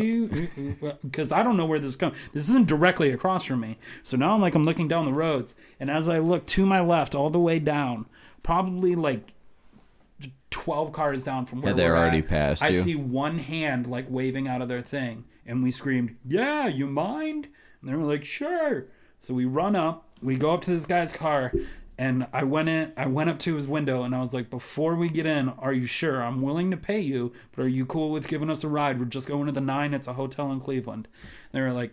because 1.02 1.32
I 1.32 1.42
don't 1.42 1.56
know 1.56 1.66
where 1.66 1.78
this 1.78 1.90
is 1.90 1.96
coming. 1.96 2.16
This 2.32 2.48
isn't 2.48 2.66
directly 2.68 3.10
across 3.10 3.44
from 3.44 3.60
me. 3.60 3.78
So 4.02 4.16
now 4.16 4.34
I'm 4.34 4.40
like, 4.40 4.54
I'm 4.54 4.64
looking 4.64 4.88
down 4.88 5.06
the 5.06 5.12
roads. 5.12 5.54
And 5.80 5.90
as 5.90 6.08
I 6.08 6.18
look 6.18 6.46
to 6.46 6.66
my 6.66 6.80
left, 6.80 7.14
all 7.14 7.30
the 7.30 7.40
way 7.40 7.58
down, 7.58 8.06
probably 8.42 8.94
like 8.94 9.32
12 10.50 10.92
cars 10.92 11.24
down 11.24 11.46
from 11.46 11.62
where 11.62 11.70
Had 11.70 11.76
they 11.76 11.88
we're 11.88 11.96
already 11.96 12.18
at, 12.18 12.28
passed 12.28 12.62
I 12.62 12.68
you? 12.68 12.80
see 12.80 12.94
one 12.94 13.38
hand 13.38 13.86
like 13.86 14.06
waving 14.08 14.46
out 14.46 14.62
of 14.62 14.68
their 14.68 14.82
thing. 14.82 15.24
And 15.46 15.62
we 15.62 15.70
screamed, 15.70 16.16
Yeah, 16.26 16.68
you 16.68 16.86
mind? 16.86 17.48
And 17.80 17.90
they 17.90 17.96
were 17.96 18.04
like, 18.04 18.24
Sure. 18.24 18.86
So 19.20 19.34
we 19.34 19.46
run 19.46 19.74
up, 19.74 20.08
we 20.22 20.36
go 20.36 20.52
up 20.54 20.62
to 20.62 20.70
this 20.70 20.86
guy's 20.86 21.12
car, 21.12 21.52
and 21.98 22.26
I 22.32 22.44
went 22.44 22.68
in 22.68 22.92
I 22.96 23.06
went 23.06 23.30
up 23.30 23.38
to 23.40 23.54
his 23.54 23.68
window 23.68 24.02
and 24.02 24.14
I 24.14 24.20
was 24.20 24.34
like, 24.34 24.50
Before 24.50 24.94
we 24.96 25.08
get 25.08 25.26
in, 25.26 25.48
are 25.50 25.72
you 25.72 25.86
sure? 25.86 26.22
I'm 26.22 26.42
willing 26.42 26.70
to 26.70 26.76
pay 26.76 27.00
you, 27.00 27.32
but 27.54 27.64
are 27.64 27.68
you 27.68 27.86
cool 27.86 28.10
with 28.10 28.28
giving 28.28 28.50
us 28.50 28.64
a 28.64 28.68
ride? 28.68 28.98
We're 28.98 29.04
just 29.06 29.28
going 29.28 29.46
to 29.46 29.52
the 29.52 29.60
nine, 29.60 29.94
it's 29.94 30.06
a 30.06 30.14
hotel 30.14 30.50
in 30.52 30.60
Cleveland. 30.60 31.08
And 31.22 31.30
they 31.52 31.60
were 31.66 31.72
like, 31.72 31.92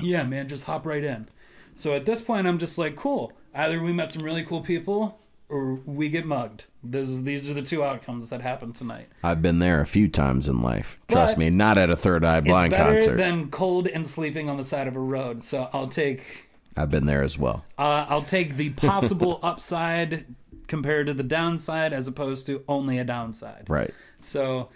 Yeah, 0.00 0.24
man, 0.24 0.48
just 0.48 0.64
hop 0.64 0.86
right 0.86 1.04
in. 1.04 1.28
So 1.74 1.94
at 1.94 2.06
this 2.06 2.20
point 2.20 2.46
I'm 2.46 2.58
just 2.58 2.78
like, 2.78 2.96
Cool. 2.96 3.32
Either 3.54 3.82
we 3.82 3.92
met 3.92 4.10
some 4.10 4.22
really 4.22 4.44
cool 4.44 4.60
people 4.60 5.18
or 5.48 5.74
we 5.86 6.08
get 6.08 6.26
mugged. 6.26 6.64
This 6.82 7.20
these 7.22 7.50
are 7.50 7.54
the 7.54 7.62
two 7.62 7.82
outcomes 7.82 8.28
that 8.30 8.40
happen 8.40 8.72
tonight. 8.72 9.08
I've 9.22 9.42
been 9.42 9.58
there 9.58 9.80
a 9.80 9.86
few 9.86 10.06
times 10.08 10.48
in 10.48 10.62
life. 10.62 10.98
Trust 11.08 11.34
But 11.34 11.38
me, 11.40 11.50
not 11.50 11.76
at 11.78 11.90
a 11.90 11.96
Third 11.96 12.24
Eye 12.24 12.40
Blind 12.40 12.72
it's 12.72 12.78
better 12.78 12.94
concert. 12.94 13.16
than 13.16 13.50
cold 13.50 13.88
and 13.88 14.06
sleeping 14.06 14.48
on 14.48 14.56
the 14.58 14.64
side 14.64 14.86
of 14.86 14.94
a 14.94 15.00
road. 15.00 15.42
So 15.42 15.68
I'll 15.72 15.88
take 15.88 16.47
I've 16.78 16.90
been 16.90 17.06
there 17.06 17.22
as 17.22 17.36
well. 17.36 17.64
uh, 17.78 18.06
I'll 18.08 18.22
take 18.22 18.56
the 18.56 18.70
possible 18.70 19.40
upside 19.42 20.26
compared 20.66 21.06
to 21.06 21.14
the 21.14 21.22
downside 21.22 21.92
as 21.92 22.06
opposed 22.06 22.46
to 22.46 22.62
only 22.68 22.98
a 22.98 23.04
downside. 23.04 23.64
Right. 23.68 23.92
So 24.20 24.68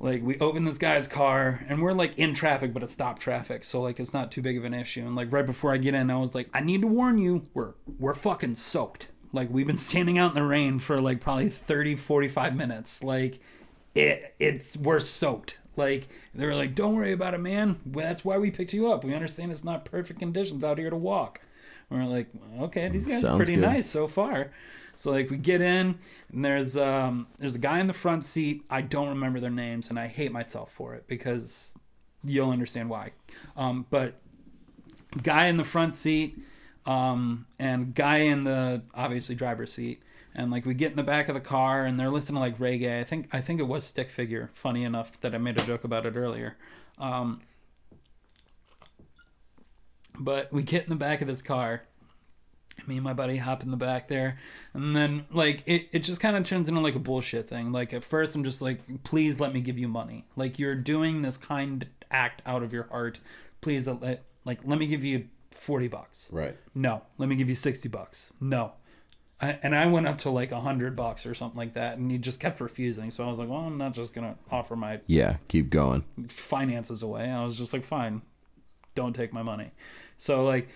like 0.00 0.22
we 0.22 0.38
open 0.38 0.64
this 0.64 0.78
guy's 0.78 1.06
car 1.06 1.64
and 1.68 1.80
we're 1.80 1.92
like 1.92 2.18
in 2.18 2.34
traffic 2.34 2.72
but 2.72 2.82
it's 2.82 2.92
stop 2.92 3.18
traffic 3.18 3.64
so 3.64 3.80
like 3.80 4.00
it's 4.00 4.12
not 4.12 4.32
too 4.32 4.42
big 4.42 4.56
of 4.56 4.64
an 4.64 4.74
issue 4.74 5.02
and 5.02 5.14
like 5.14 5.32
right 5.32 5.46
before 5.46 5.72
i 5.72 5.76
get 5.76 5.94
in 5.94 6.10
i 6.10 6.16
was 6.16 6.34
like 6.34 6.48
i 6.52 6.60
need 6.60 6.80
to 6.80 6.86
warn 6.86 7.18
you 7.18 7.46
we're 7.54 7.72
we're 7.98 8.14
fucking 8.14 8.54
soaked 8.54 9.06
like 9.32 9.48
we've 9.50 9.66
been 9.66 9.76
standing 9.76 10.18
out 10.18 10.30
in 10.30 10.34
the 10.34 10.42
rain 10.42 10.78
for 10.78 11.00
like 11.00 11.20
probably 11.20 11.48
30 11.48 11.96
45 11.96 12.56
minutes 12.56 13.02
like 13.02 13.40
it 13.94 14.34
it's 14.38 14.76
we're 14.76 15.00
soaked 15.00 15.56
like 15.76 16.08
they 16.34 16.46
were 16.46 16.54
like 16.54 16.74
don't 16.74 16.94
worry 16.94 17.12
about 17.12 17.34
it 17.34 17.38
man. 17.38 17.80
Well, 17.84 18.06
that's 18.06 18.24
why 18.24 18.38
we 18.38 18.50
picked 18.50 18.72
you 18.72 18.90
up. 18.90 19.04
We 19.04 19.14
understand 19.14 19.50
it's 19.50 19.64
not 19.64 19.84
perfect 19.84 20.18
conditions 20.18 20.64
out 20.64 20.78
here 20.78 20.90
to 20.90 20.96
walk. 20.96 21.40
And 21.90 22.00
we're 22.00 22.14
like 22.14 22.28
okay 22.60 22.88
these 22.88 23.06
guys 23.06 23.22
Sounds 23.22 23.34
are 23.34 23.36
pretty 23.36 23.54
good. 23.54 23.62
nice 23.62 23.88
so 23.88 24.06
far. 24.06 24.50
So 24.94 25.10
like 25.10 25.30
we 25.30 25.38
get 25.38 25.60
in 25.60 25.98
and 26.32 26.44
there's 26.44 26.76
um 26.76 27.26
there's 27.38 27.54
a 27.54 27.58
guy 27.60 27.80
in 27.80 27.86
the 27.86 27.92
front 27.94 28.24
seat. 28.24 28.64
I 28.68 28.82
don't 28.82 29.08
remember 29.08 29.40
their 29.40 29.50
names 29.50 29.88
and 29.88 29.98
i 29.98 30.06
hate 30.06 30.32
myself 30.32 30.72
for 30.72 30.94
it 30.94 31.06
because 31.06 31.74
you'll 32.24 32.50
understand 32.50 32.90
why. 32.90 33.12
Um 33.56 33.86
but 33.90 34.14
guy 35.22 35.46
in 35.46 35.56
the 35.56 35.64
front 35.64 35.94
seat 35.94 36.38
um 36.86 37.46
and 37.58 37.94
guy 37.94 38.18
in 38.18 38.44
the 38.44 38.82
obviously 38.94 39.34
driver's 39.34 39.72
seat 39.72 40.02
and 40.34 40.50
like 40.50 40.64
we 40.64 40.74
get 40.74 40.90
in 40.90 40.96
the 40.96 41.02
back 41.02 41.28
of 41.28 41.34
the 41.34 41.40
car 41.40 41.84
and 41.84 41.98
they're 41.98 42.10
listening 42.10 42.36
to 42.36 42.40
like 42.40 42.58
reggae. 42.58 43.00
I 43.00 43.04
think 43.04 43.28
i 43.32 43.40
think 43.40 43.60
it 43.60 43.64
was 43.64 43.84
stick 43.84 44.10
figure 44.10 44.50
funny 44.54 44.84
enough 44.84 45.20
that 45.20 45.34
i 45.34 45.38
made 45.38 45.60
a 45.60 45.64
joke 45.64 45.84
about 45.84 46.06
it 46.06 46.16
earlier. 46.16 46.56
Um 46.98 47.42
but 50.18 50.52
we 50.52 50.62
get 50.62 50.84
in 50.84 50.90
the 50.90 50.96
back 50.96 51.22
of 51.22 51.28
this 51.28 51.42
car. 51.42 51.82
Me 52.86 52.96
and 52.96 53.04
my 53.04 53.12
buddy 53.12 53.36
hop 53.36 53.62
in 53.62 53.70
the 53.70 53.76
back 53.76 54.08
there. 54.08 54.38
And 54.72 54.94
then 54.96 55.26
like 55.30 55.62
it, 55.66 55.88
it 55.92 56.00
just 56.00 56.20
kind 56.20 56.36
of 56.36 56.44
turns 56.44 56.68
into 56.68 56.80
like 56.80 56.94
a 56.94 57.00
bullshit 57.00 57.48
thing. 57.48 57.72
Like 57.72 57.92
at 57.92 58.04
first 58.04 58.34
i'm 58.34 58.44
just 58.44 58.62
like 58.62 58.80
please 59.04 59.40
let 59.40 59.52
me 59.52 59.60
give 59.60 59.78
you 59.78 59.88
money. 59.88 60.24
Like 60.36 60.58
you're 60.58 60.74
doing 60.74 61.22
this 61.22 61.36
kind 61.36 61.86
act 62.10 62.42
out 62.46 62.62
of 62.62 62.72
your 62.72 62.84
heart. 62.84 63.20
Please 63.60 63.86
let 63.86 64.24
like 64.44 64.60
let 64.64 64.78
me 64.78 64.86
give 64.86 65.04
you 65.04 65.28
40 65.50 65.88
bucks. 65.88 66.28
Right. 66.32 66.56
no. 66.74 67.02
Let 67.18 67.28
me 67.28 67.36
give 67.36 67.48
you 67.50 67.54
60 67.54 67.88
bucks. 67.90 68.32
No 68.40 68.72
I, 69.42 69.58
and 69.62 69.74
i 69.74 69.86
went 69.86 70.06
up 70.06 70.18
to 70.18 70.30
like 70.30 70.50
a 70.52 70.56
100 70.56 70.94
bucks 70.94 71.26
or 71.26 71.34
something 71.34 71.58
like 71.58 71.74
that 71.74 71.98
and 71.98 72.10
he 72.10 72.16
just 72.18 72.38
kept 72.40 72.60
refusing 72.60 73.10
so 73.10 73.24
i 73.24 73.28
was 73.28 73.38
like 73.38 73.48
well 73.48 73.60
i'm 73.60 73.76
not 73.76 73.92
just 73.92 74.14
gonna 74.14 74.36
offer 74.50 74.76
my 74.76 75.00
Yeah. 75.08 75.36
Keep 75.48 75.68
going. 75.70 76.04
finances 76.28 77.02
away. 77.02 77.28
I 77.30 77.44
was 77.44 77.58
just 77.58 77.72
like, 77.72 77.84
fine, 77.84 78.22
don't 78.94 79.14
take 79.14 79.32
my 79.32 79.42
money. 79.42 79.72
So 80.18 80.44
like, 80.44 80.68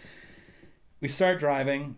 we 1.00 1.08
start 1.08 1.38
driving, 1.38 1.96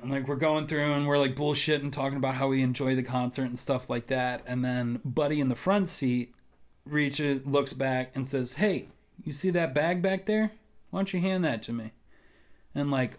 and 0.00 0.10
like 0.10 0.26
we're 0.26 0.36
going 0.36 0.66
through 0.66 0.92
and 0.92 1.06
we're 1.06 1.18
like 1.18 1.36
bullshitting, 1.36 1.92
talking 1.92 2.16
about 2.16 2.34
how 2.36 2.48
we 2.48 2.62
enjoy 2.62 2.94
the 2.96 3.02
concert 3.02 3.44
and 3.44 3.58
stuff 3.58 3.88
like 3.90 4.06
that. 4.08 4.42
And 4.46 4.64
then 4.64 5.00
Buddy 5.04 5.40
in 5.40 5.48
the 5.48 5.54
front 5.56 5.88
seat 5.88 6.34
reaches, 6.84 7.46
looks 7.46 7.72
back, 7.74 8.10
and 8.14 8.26
says, 8.26 8.54
"Hey, 8.54 8.88
you 9.22 9.32
see 9.32 9.50
that 9.50 9.74
bag 9.74 10.00
back 10.02 10.26
there? 10.26 10.52
Why 10.90 10.98
don't 11.00 11.12
you 11.12 11.20
hand 11.20 11.44
that 11.44 11.62
to 11.64 11.72
me?" 11.72 11.92
And 12.74 12.90
like, 12.90 13.18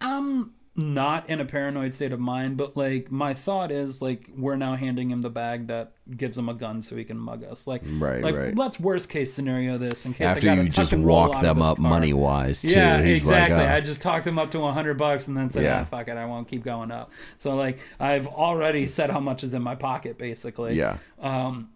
I'm 0.00 0.52
not 0.80 1.28
in 1.30 1.40
a 1.40 1.44
paranoid 1.44 1.94
state 1.94 2.12
of 2.12 2.18
mind, 2.18 2.56
but 2.56 2.76
like 2.76 3.10
my 3.12 3.34
thought 3.34 3.70
is 3.70 4.00
like 4.02 4.28
we're 4.36 4.56
now 4.56 4.74
handing 4.74 5.10
him 5.10 5.20
the 5.22 5.30
bag 5.30 5.66
that 5.68 5.92
gives 6.16 6.36
him 6.36 6.48
a 6.48 6.54
gun 6.54 6.82
so 6.82 6.96
he 6.96 7.04
can 7.04 7.16
mug 7.16 7.44
us. 7.44 7.66
Like, 7.66 7.82
Right, 7.84 8.22
like 8.22 8.34
right. 8.34 8.56
let's 8.56 8.80
worst 8.80 9.08
case 9.08 9.32
scenario 9.32 9.78
this 9.78 10.06
in 10.06 10.14
case 10.14 10.28
I 10.28 10.32
After 10.32 10.54
you 10.54 10.68
just 10.68 10.92
walk 10.94 11.40
them 11.40 11.62
up 11.62 11.78
money 11.78 12.12
wise, 12.12 12.62
too. 12.62 12.68
Yeah, 12.68 13.00
He's 13.02 13.18
exactly. 13.22 13.58
Like, 13.58 13.68
uh, 13.68 13.74
I 13.74 13.80
just 13.80 14.00
talked 14.00 14.26
him 14.26 14.38
up 14.38 14.50
to 14.52 14.60
hundred 14.70 14.98
bucks 14.98 15.28
and 15.28 15.36
then 15.36 15.50
said, 15.50 15.62
Yeah. 15.62 15.80
"Ah, 15.82 15.84
fuck 15.84 16.08
it, 16.08 16.16
I 16.16 16.24
won't 16.26 16.48
keep 16.48 16.64
going 16.64 16.90
up." 16.90 17.10
So 17.36 17.54
like, 17.54 17.78
I've 17.98 18.26
already 18.26 18.86
said 18.86 19.10
how 19.10 19.20
much 19.20 19.44
is 19.44 19.54
in 19.54 19.62
my 19.62 19.74
pocket, 19.74 20.18
basically. 20.18 20.74
yeah. 20.74 20.98
Um, 21.20 21.70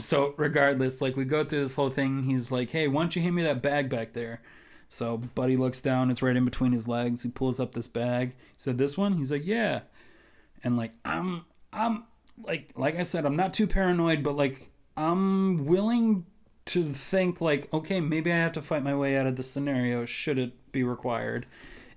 so 0.00 0.34
regardless, 0.36 1.00
like 1.00 1.16
we 1.16 1.24
go 1.24 1.44
through 1.44 1.60
this 1.60 1.74
whole 1.74 1.90
thing. 1.90 2.24
He's 2.24 2.50
like, 2.50 2.70
"Hey, 2.70 2.88
why 2.88 3.02
don't 3.02 3.14
you 3.14 3.22
hand 3.22 3.34
me 3.36 3.42
that 3.44 3.62
bag 3.62 3.88
back 3.88 4.12
there?" 4.12 4.40
So 4.88 5.16
Buddy 5.16 5.56
looks 5.56 5.80
down. 5.80 6.10
It's 6.10 6.22
right 6.22 6.36
in 6.36 6.44
between 6.44 6.72
his 6.72 6.86
legs. 6.86 7.22
He 7.22 7.30
pulls 7.30 7.58
up 7.58 7.74
this 7.74 7.88
bag. 7.88 8.30
He 8.30 8.34
said, 8.56 8.78
"This 8.78 8.96
one?" 8.96 9.18
He's 9.18 9.30
like, 9.30 9.44
"Yeah." 9.44 9.80
And 10.62 10.76
like 10.76 10.92
I'm, 11.04 11.44
I'm 11.72 12.04
like, 12.42 12.70
like 12.76 12.96
I 12.96 13.02
said, 13.02 13.26
I'm 13.26 13.36
not 13.36 13.52
too 13.54 13.66
paranoid, 13.66 14.22
but 14.22 14.36
like 14.36 14.70
I'm 14.96 15.66
willing 15.66 16.26
to 16.66 16.92
think 16.92 17.40
like, 17.40 17.72
okay, 17.72 18.00
maybe 18.00 18.32
I 18.32 18.36
have 18.36 18.52
to 18.52 18.62
fight 18.62 18.82
my 18.82 18.94
way 18.94 19.16
out 19.16 19.26
of 19.26 19.36
this 19.36 19.50
scenario. 19.50 20.06
Should 20.06 20.38
it 20.38 20.72
be 20.72 20.82
required? 20.82 21.46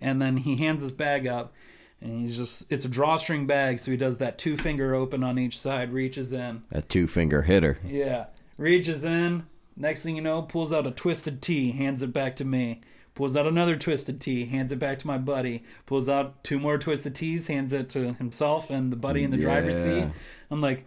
And 0.02 0.22
then 0.22 0.38
he 0.38 0.58
hands 0.58 0.84
his 0.84 0.92
bag 0.92 1.26
up, 1.26 1.54
and 2.02 2.22
he's 2.22 2.38
just, 2.38 2.72
it's 2.72 2.86
a 2.86 2.90
drawstring 2.90 3.48
bag, 3.48 3.80
so 3.80 3.90
he 3.90 3.98
does 3.98 4.18
that 4.20 4.38
two 4.38 4.58
finger 4.58 4.94
open 4.94 5.24
on 5.24 5.40
each 5.40 5.58
side, 5.58 5.92
reaches 5.92 6.32
in. 6.32 6.64
A 6.72 6.82
two 6.82 7.08
finger 7.08 7.44
hitter. 7.44 7.80
Yeah. 7.84 8.28
Reaches 8.58 9.04
in. 9.04 9.48
Next 9.78 10.04
thing 10.04 10.16
you 10.16 10.22
know, 10.22 10.42
pulls 10.42 10.74
out 10.74 10.88
a 10.88 10.92
twisted 10.92 11.42
tea, 11.42 11.72
hands 11.72 12.02
it 12.02 12.12
back 12.12 12.36
to 12.38 12.46
me. 12.46 12.82
Pulls 13.14 13.36
out 13.36 13.48
another 13.48 13.76
twisted 13.76 14.20
tea, 14.22 14.46
hands 14.46 14.72
it 14.72 14.80
back 14.80 15.00
to 15.00 15.08
my 15.08 15.18
buddy. 15.18 15.64
Pulls 15.86 16.08
out 16.10 16.44
two 16.44 16.60
more 16.60 16.78
twisted 16.78 17.16
teas, 17.16 17.48
hands 17.48 17.74
it 17.74 17.90
to 17.90 18.14
himself 18.14 18.70
and 18.70 18.92
the 18.92 18.96
buddy 18.96 19.24
in 19.24 19.32
the 19.32 19.38
driver's 19.38 19.82
seat. 19.82 20.08
I'm 20.52 20.60
like, 20.60 20.84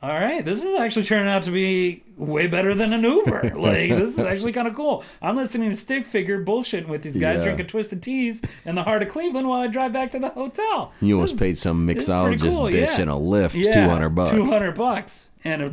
all 0.00 0.10
right, 0.10 0.44
this 0.44 0.64
is 0.64 0.78
actually 0.78 1.04
turning 1.06 1.28
out 1.28 1.42
to 1.42 1.50
be 1.50 2.04
way 2.16 2.46
better 2.46 2.74
than 2.74 2.92
an 2.92 3.02
Uber. 3.02 3.50
like, 3.56 3.90
this 3.90 4.12
is 4.16 4.18
actually 4.20 4.52
kind 4.52 4.68
of 4.68 4.74
cool. 4.74 5.02
I'm 5.20 5.34
listening 5.36 5.70
to 5.70 5.76
Stick 5.76 6.06
Figure 6.06 6.42
bullshitting 6.44 6.86
with 6.88 7.02
these 7.02 7.16
guys 7.16 7.38
Yeah. 7.38 7.44
drinking 7.44 7.66
twisted 7.66 8.02
teas 8.02 8.40
in 8.64 8.74
the 8.76 8.82
heart 8.84 9.02
of 9.02 9.08
Cleveland 9.08 9.48
while 9.48 9.60
I 9.60 9.66
drive 9.66 9.92
back 9.92 10.10
to 10.12 10.18
the 10.18 10.28
hotel. 10.30 10.92
You 11.00 11.14
almost 11.16 11.34
This- 11.34 11.40
paid 11.40 11.58
some 11.58 11.84
this 11.86 11.98
is 11.98 12.04
pretty 12.06 12.36
mixologist 12.36 12.50
cool, 12.56 12.66
bitch 12.66 12.96
yeah. 12.96 13.00
in 13.02 13.08
a 13.08 13.16
Lyft 13.16 13.54
Yeah, 13.54 13.84
two 13.84 13.90
hundred 13.90 14.10
bucks. 14.10 14.30
Two 14.30 14.46
hundred 14.46 14.72
bucks 14.76 15.30
and 15.44 15.62
a 15.62 15.70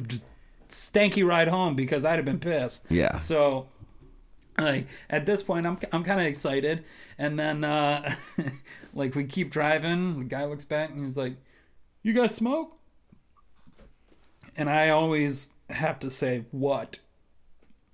stanky 0.70 1.26
ride 1.26 1.48
home 1.48 1.76
because 1.76 2.06
I'd 2.06 2.16
have 2.16 2.26
been 2.26 2.40
pissed. 2.40 2.86
Yeah. 2.90 3.18
So, 3.18 3.68
like 4.58 4.88
at 5.10 5.26
this 5.26 5.44
point, 5.44 5.66
I'm 5.66 5.78
I'm 5.92 6.04
kind 6.04 6.20
of 6.20 6.26
excited, 6.26 6.84
and 7.18 7.38
then 7.40 7.64
uh 7.64 8.16
like 8.94 9.16
we 9.16 9.26
keep 9.26 9.52
driving. 9.52 10.20
The 10.20 10.26
guy 10.26 10.46
looks 10.46 10.66
back 10.66 10.90
and 10.92 11.02
he's 11.02 11.18
like, 11.18 11.36
"You 12.04 12.14
guys 12.14 12.34
smoke?" 12.36 12.78
And 14.58 14.70
I 14.70 14.90
always 14.90 15.52
have 15.70 16.00
to 16.00 16.10
say 16.10 16.46
what 16.52 17.00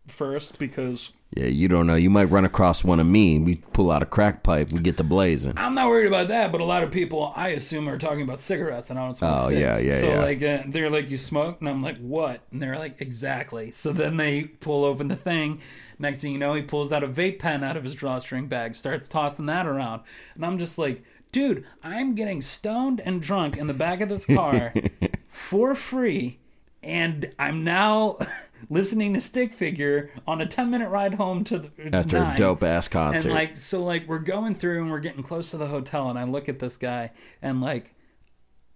first 0.07 0.59
because 0.59 1.11
Yeah, 1.35 1.45
you 1.45 1.69
don't 1.69 1.87
know. 1.87 1.95
You 1.95 2.09
might 2.09 2.25
run 2.25 2.43
across 2.43 2.83
one 2.83 2.99
of 2.99 3.07
me. 3.07 3.39
We 3.39 3.55
pull 3.55 3.89
out 3.89 4.03
a 4.03 4.05
crack 4.05 4.43
pipe. 4.43 4.69
We 4.71 4.81
get 4.81 4.97
the 4.97 5.05
blazing. 5.05 5.53
I'm 5.55 5.73
not 5.73 5.87
worried 5.87 6.07
about 6.07 6.27
that, 6.27 6.51
but 6.51 6.59
a 6.59 6.65
lot 6.65 6.83
of 6.83 6.91
people 6.91 7.31
I 7.37 7.49
assume 7.49 7.87
are 7.87 7.97
talking 7.97 8.21
about 8.21 8.41
cigarettes, 8.41 8.89
and 8.89 8.99
I 8.99 9.05
don't 9.05 9.15
smoke. 9.15 9.39
Oh, 9.43 9.49
yeah, 9.49 9.77
yeah, 9.77 9.99
So 9.99 10.09
yeah. 10.09 10.21
like 10.21 10.43
uh, 10.43 10.63
they're 10.67 10.89
like, 10.89 11.09
"You 11.09 11.17
smoke?" 11.17 11.61
And 11.61 11.69
I'm 11.69 11.81
like, 11.81 11.97
"What?" 11.99 12.41
And 12.51 12.61
they're 12.61 12.77
like, 12.77 12.99
"Exactly." 12.99 13.71
So 13.71 13.93
then 13.93 14.17
they 14.17 14.43
pull 14.43 14.83
open 14.83 15.07
the 15.07 15.15
thing. 15.15 15.61
Next 15.97 16.21
thing 16.21 16.33
you 16.33 16.37
know, 16.37 16.53
he 16.53 16.63
pulls 16.63 16.91
out 16.91 17.03
a 17.03 17.07
vape 17.07 17.39
pen 17.39 17.63
out 17.63 17.77
of 17.77 17.85
his 17.85 17.93
drawstring 17.95 18.47
bag, 18.47 18.75
starts 18.75 19.07
tossing 19.07 19.45
that 19.45 19.65
around, 19.65 20.01
and 20.35 20.45
I'm 20.45 20.57
just 20.59 20.77
like, 20.77 21.01
"Dude, 21.31 21.63
I'm 21.81 22.13
getting 22.13 22.41
stoned 22.41 22.99
and 22.99 23.21
drunk 23.21 23.55
in 23.55 23.67
the 23.67 23.73
back 23.73 24.01
of 24.01 24.09
this 24.09 24.25
car 24.25 24.73
for 25.29 25.75
free." 25.75 26.39
And 26.83 27.31
I'm 27.39 27.63
now 27.63 28.17
listening 28.69 29.13
to 29.13 29.19
Stick 29.19 29.53
Figure 29.53 30.11
on 30.27 30.41
a 30.41 30.45
10 30.45 30.69
minute 30.69 30.89
ride 30.89 31.15
home 31.15 31.43
to 31.45 31.59
the 31.59 31.67
uh, 31.67 31.97
After 31.97 32.17
a 32.17 32.33
dope 32.37 32.63
ass 32.63 32.87
concert. 32.87 33.25
And 33.25 33.33
like 33.33 33.57
so 33.57 33.83
like 33.83 34.07
we're 34.07 34.19
going 34.19 34.55
through 34.55 34.81
and 34.81 34.91
we're 34.91 34.99
getting 34.99 35.23
close 35.23 35.51
to 35.51 35.57
the 35.57 35.67
hotel 35.67 36.09
and 36.09 36.17
I 36.17 36.23
look 36.23 36.49
at 36.49 36.59
this 36.59 36.77
guy 36.77 37.11
and 37.41 37.61
like 37.61 37.93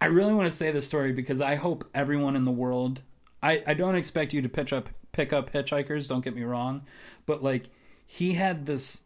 I 0.01 0.07
really 0.07 0.33
want 0.33 0.51
to 0.51 0.55
say 0.55 0.71
this 0.71 0.85
story 0.85 1.13
because 1.13 1.41
I 1.41 1.55
hope 1.55 1.89
everyone 1.93 2.35
in 2.35 2.45
the 2.45 2.51
world 2.51 3.01
I, 3.41 3.63
I 3.67 3.73
don't 3.75 3.95
expect 3.95 4.33
you 4.33 4.41
to 4.41 4.49
pitch 4.49 4.73
up 4.73 4.89
pick 5.15 5.31
up 5.31 5.53
hitchhikers, 5.53 6.09
don't 6.09 6.23
get 6.23 6.35
me 6.35 6.43
wrong. 6.43 6.85
But 7.25 7.41
like 7.41 7.69
he 8.05 8.33
had 8.33 8.65
this 8.65 9.04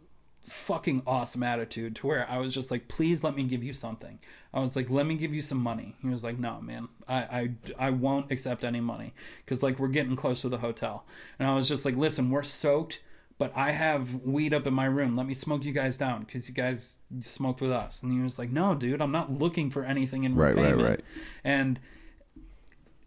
fucking 0.49 1.03
awesome 1.05 1.43
attitude 1.43 1.95
to 1.97 2.07
where 2.07 2.29
I 2.29 2.37
was 2.37 2.53
just 2.53 2.71
like, 2.71 2.87
please 2.87 3.23
let 3.23 3.35
me 3.35 3.43
give 3.43 3.63
you 3.63 3.73
something. 3.73 4.19
I 4.53 4.59
was 4.59 4.75
like, 4.75 4.89
let 4.89 5.05
me 5.05 5.15
give 5.15 5.33
you 5.33 5.41
some 5.41 5.59
money. 5.59 5.95
He 6.01 6.07
was 6.07 6.23
like, 6.23 6.39
no, 6.39 6.59
man, 6.61 6.89
I, 7.07 7.17
I, 7.17 7.87
I 7.87 7.89
won't 7.91 8.31
accept 8.31 8.63
any 8.63 8.79
money 8.79 9.13
because 9.45 9.63
like 9.63 9.79
we're 9.79 9.87
getting 9.87 10.15
close 10.15 10.41
to 10.41 10.49
the 10.49 10.57
hotel. 10.57 11.05
And 11.37 11.47
I 11.47 11.55
was 11.55 11.67
just 11.67 11.85
like, 11.85 11.95
listen, 11.95 12.29
we're 12.29 12.43
soaked, 12.43 13.01
but 13.37 13.53
I 13.55 13.71
have 13.71 14.15
weed 14.15 14.53
up 14.53 14.67
in 14.67 14.73
my 14.73 14.85
room. 14.85 15.15
Let 15.15 15.27
me 15.27 15.33
smoke 15.33 15.63
you 15.63 15.71
guys 15.71 15.97
down 15.97 16.23
because 16.23 16.49
you 16.49 16.53
guys 16.53 16.97
smoked 17.21 17.61
with 17.61 17.71
us. 17.71 18.03
And 18.03 18.11
he 18.11 18.19
was 18.19 18.39
like, 18.39 18.49
no, 18.49 18.75
dude, 18.75 19.01
I'm 19.01 19.11
not 19.11 19.31
looking 19.31 19.69
for 19.69 19.83
anything 19.83 20.23
in 20.23 20.35
Right, 20.35 20.55
right, 20.55 20.77
right. 20.77 21.01
And 21.43 21.79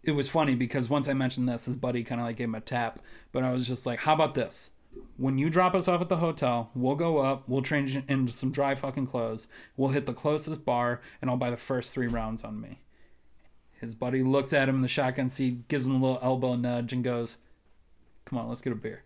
it 0.03 0.11
was 0.11 0.29
funny 0.29 0.55
because 0.55 0.89
once 0.89 1.07
I 1.07 1.13
mentioned 1.13 1.47
this, 1.47 1.65
his 1.65 1.77
buddy 1.77 2.03
kind 2.03 2.19
of 2.19 2.27
like 2.27 2.37
gave 2.37 2.47
him 2.47 2.55
a 2.55 2.61
tap. 2.61 2.99
But 3.31 3.43
I 3.43 3.51
was 3.51 3.67
just 3.67 3.85
like, 3.85 3.99
how 3.99 4.13
about 4.13 4.33
this? 4.33 4.71
When 5.17 5.37
you 5.37 5.49
drop 5.49 5.75
us 5.75 5.87
off 5.87 6.01
at 6.01 6.09
the 6.09 6.17
hotel, 6.17 6.71
we'll 6.73 6.95
go 6.95 7.19
up, 7.19 7.47
we'll 7.47 7.61
change 7.61 7.95
into 8.07 8.33
some 8.33 8.51
dry 8.51 8.73
fucking 8.75 9.07
clothes, 9.07 9.47
we'll 9.77 9.89
hit 9.91 10.05
the 10.05 10.13
closest 10.13 10.65
bar, 10.65 11.01
and 11.21 11.29
I'll 11.29 11.37
buy 11.37 11.51
the 11.51 11.57
first 11.57 11.93
three 11.93 12.07
rounds 12.07 12.43
on 12.43 12.59
me. 12.59 12.79
His 13.79 13.95
buddy 13.95 14.23
looks 14.23 14.53
at 14.53 14.69
him 14.69 14.75
in 14.77 14.81
the 14.81 14.87
shotgun 14.87 15.29
seat, 15.29 15.67
gives 15.67 15.85
him 15.85 15.91
a 15.93 15.97
little 15.99 16.19
elbow 16.21 16.55
nudge, 16.55 16.93
and 16.93 17.03
goes, 17.03 17.37
Come 18.25 18.39
on, 18.39 18.47
let's 18.47 18.61
get 18.61 18.73
a 18.73 18.75
beer. 18.77 19.03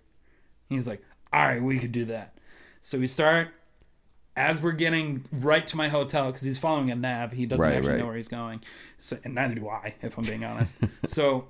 He's 0.69 0.87
like, 0.87 1.03
All 1.33 1.43
right, 1.45 1.61
we 1.61 1.79
could 1.79 1.91
do 1.91 2.05
that. 2.05 2.37
So 2.81 2.99
we 2.99 3.07
start 3.07 3.49
as 4.35 4.61
we're 4.61 4.71
getting 4.71 5.25
right 5.31 5.65
to 5.67 5.75
my 5.75 5.87
hotel 5.89 6.27
because 6.27 6.43
he's 6.43 6.59
following 6.59 6.91
a 6.91 6.95
nav. 6.95 7.31
He 7.31 7.45
doesn't 7.47 7.61
Right, 7.61 7.73
actually 7.73 7.89
right. 7.93 7.99
know 7.99 8.05
where 8.05 8.15
he's 8.15 8.27
going, 8.27 8.61
so 8.99 9.17
and 9.23 9.33
neither 9.35 9.55
do 9.55 9.67
I, 9.67 9.95
if 10.01 10.17
I'm 10.17 10.23
being 10.23 10.43
honest. 10.45 10.77
so 11.07 11.47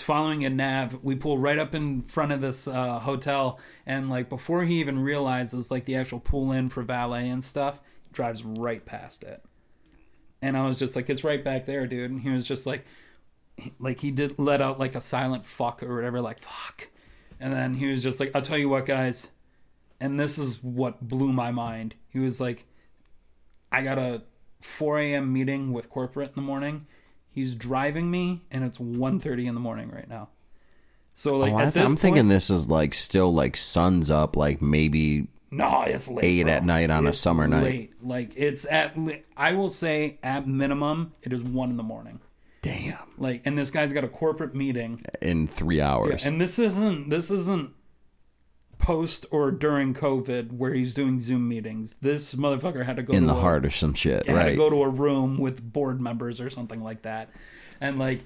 following 0.00 0.44
a 0.44 0.50
nav. 0.50 1.02
We 1.02 1.14
pull 1.14 1.38
right 1.38 1.58
up 1.58 1.74
in 1.74 2.02
front 2.02 2.32
of 2.32 2.40
this 2.40 2.66
uh, 2.66 2.98
hotel, 3.00 3.58
and 3.86 4.10
like 4.10 4.28
before 4.28 4.64
he 4.64 4.80
even 4.80 4.98
realizes 4.98 5.70
like 5.70 5.84
the 5.84 5.96
actual 5.96 6.20
pull 6.20 6.52
in 6.52 6.68
for 6.68 6.82
valet 6.82 7.28
and 7.28 7.44
stuff, 7.44 7.80
drives 8.12 8.44
right 8.44 8.84
past 8.84 9.22
it. 9.24 9.42
And 10.42 10.56
I 10.56 10.66
was 10.66 10.78
just 10.78 10.96
like, 10.96 11.08
"It's 11.10 11.24
right 11.24 11.42
back 11.42 11.66
there, 11.66 11.86
dude." 11.86 12.10
And 12.10 12.20
he 12.20 12.30
was 12.30 12.46
just 12.46 12.66
like, 12.66 12.84
like 13.78 14.00
he 14.00 14.10
did 14.10 14.38
let 14.38 14.60
out 14.60 14.78
like 14.78 14.94
a 14.94 15.00
silent 15.00 15.44
fuck 15.44 15.82
or 15.82 15.94
whatever, 15.94 16.20
like 16.20 16.40
fuck. 16.40 16.88
And 17.40 17.52
then 17.52 17.74
he 17.74 17.86
was 17.86 18.02
just 18.02 18.20
like, 18.20 18.30
"I'll 18.34 18.42
tell 18.42 18.58
you 18.58 18.68
what, 18.68 18.86
guys." 18.86 19.30
And 20.00 20.18
this 20.18 20.38
is 20.38 20.62
what 20.62 21.08
blew 21.08 21.32
my 21.32 21.50
mind. 21.50 21.94
He 22.08 22.18
was 22.18 22.40
like, 22.40 22.66
"I 23.72 23.82
got 23.82 23.98
a 23.98 24.22
4 24.64 24.98
a.m. 24.98 25.32
meeting 25.32 25.72
with 25.72 25.90
corporate 25.90 26.30
in 26.30 26.34
the 26.36 26.42
morning. 26.42 26.86
He's 27.34 27.54
driving 27.54 28.10
me, 28.10 28.42
and 28.50 28.62
it's 28.64 28.78
1.30 28.78 29.46
in 29.46 29.54
the 29.54 29.60
morning 29.60 29.90
right 29.90 30.08
now." 30.08 30.28
So 31.16 31.34
oh, 31.34 31.38
like 31.38 31.52
Oh, 31.52 31.58
at 31.58 31.62
I 31.62 31.64
this 31.66 31.74
th- 31.74 31.84
I'm 31.84 31.90
point, 31.92 32.00
thinking 32.00 32.28
this 32.28 32.50
is 32.50 32.68
like 32.68 32.94
still 32.94 33.32
like 33.32 33.56
sun's 33.56 34.10
up, 34.10 34.36
like 34.36 34.60
maybe 34.62 35.28
No, 35.50 35.82
it's 35.82 36.08
late. 36.08 36.24
Eight 36.24 36.42
bro. 36.44 36.52
at 36.52 36.64
night 36.64 36.90
on 36.90 37.06
a 37.06 37.10
It's 37.10 37.18
summer 37.18 37.46
night. 37.46 37.62
late. 37.62 37.92
Like 38.02 38.32
it's 38.36 38.64
at. 38.66 38.96
I 39.36 39.52
will 39.52 39.68
say 39.68 40.18
at 40.22 40.48
minimum 40.48 41.12
it 41.22 41.32
is 41.32 41.42
one 41.42 41.70
in 41.70 41.76
the 41.76 41.82
morning. 41.84 42.20
damn 42.62 42.96
Like, 43.18 43.42
and 43.46 43.56
this 43.58 43.70
guy's 43.70 43.92
got 43.92 44.04
a 44.04 44.08
corporate 44.08 44.54
meeting, 44.54 45.04
in 45.22 45.46
three 45.46 45.80
hours. 45.80 46.24
and 46.26 46.40
this 46.40 46.58
isn't 46.58 47.10
this 47.10 47.30
isn't 47.30 47.70
post 48.84 49.26
or 49.30 49.50
during 49.50 49.94
COVID 49.94 50.52
where 50.52 50.74
he's 50.74 50.94
doing 50.94 51.18
Zoom 51.18 51.48
meetings. 51.48 51.96
This 52.00 52.34
motherfucker 52.34 52.84
had 52.84 52.96
to 52.96 53.02
go 53.02 53.14
in 53.14 53.22
to 53.22 53.28
the 53.28 53.34
a, 53.34 53.40
heart 53.40 53.64
of 53.64 53.74
some 53.74 53.94
shit, 53.94 54.26
had 54.26 54.32
to 54.32 54.38
right? 54.38 54.56
go 54.56 54.68
to 54.68 54.82
a 54.82 54.88
room 54.88 55.38
with 55.38 55.72
board 55.72 56.00
members 56.00 56.40
or 56.40 56.50
something 56.50 56.82
like 56.82 57.02
that, 57.02 57.30
and 57.80 57.98
like. 57.98 58.20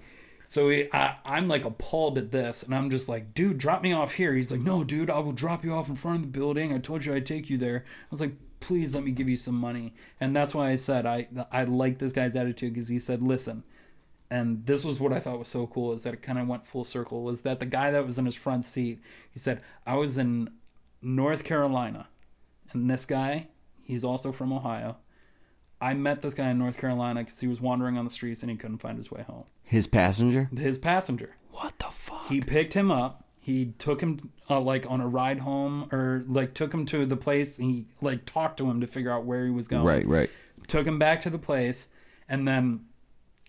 So 0.44 0.70
he, 0.70 0.88
I, 0.94 1.16
I'm 1.26 1.46
like 1.46 1.66
appalled 1.66 2.16
at 2.16 2.32
this, 2.32 2.62
and 2.62 2.74
I'm 2.74 2.88
just 2.88 3.06
like, 3.06 3.34
dude, 3.34 3.58
drop 3.58 3.82
me 3.82 3.92
off 3.92 4.14
here. 4.14 4.32
He's 4.32 4.50
like, 4.50 4.62
no, 4.62 4.82
dude, 4.82 5.10
I 5.10 5.18
will 5.18 5.32
drop 5.32 5.62
you 5.62 5.74
off 5.74 5.90
in 5.90 5.94
front 5.94 6.16
of 6.16 6.22
the 6.22 6.38
building. 6.38 6.72
I 6.72 6.78
told 6.78 7.04
you 7.04 7.12
I'd 7.12 7.26
take 7.26 7.50
you 7.50 7.58
there. 7.58 7.84
I 7.86 8.06
was 8.10 8.22
like, 8.22 8.32
please 8.58 8.94
let 8.94 9.04
me 9.04 9.10
give 9.10 9.28
you 9.28 9.36
some 9.36 9.56
money, 9.56 9.94
and 10.18 10.34
that's 10.34 10.54
why 10.54 10.70
I 10.70 10.76
said 10.76 11.04
I 11.04 11.28
I 11.52 11.64
like 11.64 11.98
this 11.98 12.12
guy's 12.12 12.34
attitude 12.34 12.72
because 12.72 12.88
he 12.88 12.98
said, 12.98 13.22
listen, 13.22 13.62
and 14.30 14.66
this 14.66 14.84
was 14.84 15.00
what 15.00 15.12
I 15.12 15.20
thought 15.20 15.38
was 15.38 15.48
so 15.48 15.66
cool 15.66 15.92
is 15.92 16.02
that 16.02 16.14
it 16.14 16.22
kind 16.22 16.38
of 16.38 16.46
went 16.46 16.66
full 16.66 16.84
circle. 16.84 17.22
Was 17.22 17.42
that 17.42 17.60
the 17.60 17.66
guy 17.66 17.90
that 17.90 18.04
was 18.04 18.18
in 18.18 18.26
his 18.26 18.34
front 18.34 18.64
seat? 18.64 19.00
He 19.30 19.38
said, 19.38 19.62
I 19.86 19.96
was 19.96 20.18
in 20.18 20.50
North 21.00 21.44
Carolina, 21.44 22.08
and 22.72 22.90
this 22.90 23.06
guy, 23.06 23.48
he's 23.82 24.04
also 24.04 24.32
from 24.32 24.52
Ohio. 24.52 24.96
I 25.80 25.94
met 25.94 26.22
this 26.22 26.34
guy 26.34 26.50
in 26.50 26.58
North 26.58 26.76
Carolina 26.76 27.22
because 27.22 27.38
he 27.40 27.46
was 27.46 27.60
wandering 27.60 27.96
on 27.96 28.04
the 28.04 28.10
streets 28.10 28.42
and 28.42 28.50
he 28.50 28.56
couldn't 28.56 28.78
find 28.78 28.98
his 28.98 29.10
way 29.10 29.22
home. 29.22 29.44
His 29.62 29.86
passenger. 29.86 30.50
His 30.56 30.76
passenger. 30.76 31.36
What 31.52 31.78
the 31.78 31.86
fuck? 31.86 32.26
He 32.26 32.40
picked 32.40 32.74
him 32.74 32.90
up. 32.90 33.24
He 33.40 33.74
took 33.78 34.00
him 34.00 34.30
uh, 34.50 34.60
like 34.60 34.90
on 34.90 35.00
a 35.00 35.08
ride 35.08 35.40
home, 35.40 35.88
or 35.92 36.24
like 36.28 36.52
took 36.52 36.74
him 36.74 36.84
to 36.86 37.06
the 37.06 37.16
place. 37.16 37.58
And 37.58 37.70
he 37.70 37.86
like 38.00 38.26
talked 38.26 38.58
to 38.58 38.68
him 38.68 38.80
to 38.80 38.86
figure 38.86 39.10
out 39.10 39.24
where 39.24 39.44
he 39.44 39.50
was 39.50 39.68
going. 39.68 39.84
right, 39.84 40.06
right. 40.06 40.30
Took 40.66 40.86
him 40.86 40.98
back 40.98 41.20
to 41.20 41.30
the 41.30 41.38
place, 41.38 41.88
and 42.28 42.46
then 42.46 42.86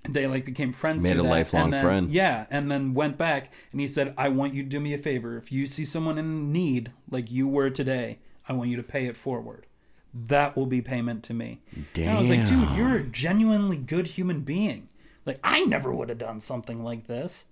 they 0.08 0.28
like 0.28 0.46
became 0.46 0.72
friends. 0.72 1.04
Made 1.04 1.18
a 1.18 1.22
that. 1.24 1.30
lifelong 1.30 1.72
then- 1.72 1.84
friend. 1.84 2.12
Yeah, 2.12 2.46
and 2.50 2.72
then 2.72 2.94
went 2.94 3.18
back 3.18 3.52
and 3.72 3.82
he 3.82 3.88
said, 3.88 4.14
"I 4.18 4.30
want 4.30 4.54
you 4.54 4.64
to 4.64 4.70
do 4.70 4.80
me 4.80 4.94
a 4.94 4.98
favor. 4.98 5.38
If 5.38 5.52
you 5.52 5.68
see 5.68 5.86
someone 5.86 6.18
in 6.18 6.52
need, 6.52 6.92
like 7.10 7.30
you 7.32 7.48
were 7.48 7.70
today, 7.70 8.20
I 8.48 8.54
want 8.54 8.70
you 8.70 8.78
to 8.78 8.84
pay 8.84 9.06
it 9.08 9.18
forward. 9.18 9.66
That 10.14 10.56
will 10.56 10.66
be 10.66 10.82
payment 10.82 11.24
to 11.26 11.34
me." 11.34 11.62
And 11.96 12.10
I 12.10 12.20
was 12.20 12.30
like, 12.30 12.46
"Dude, 12.46 12.72
you're 12.72 12.96
a 12.96 13.04
genuinely 13.04 13.78
good 13.78 14.08
human 14.08 14.42
being. 14.42 14.88
Like 15.26 15.40
I 15.44 15.62
never 15.66 15.94
would 15.94 16.10
have 16.10 16.18
done 16.18 16.40
something 16.40 16.84
like 16.84 17.08
this." 17.08 17.46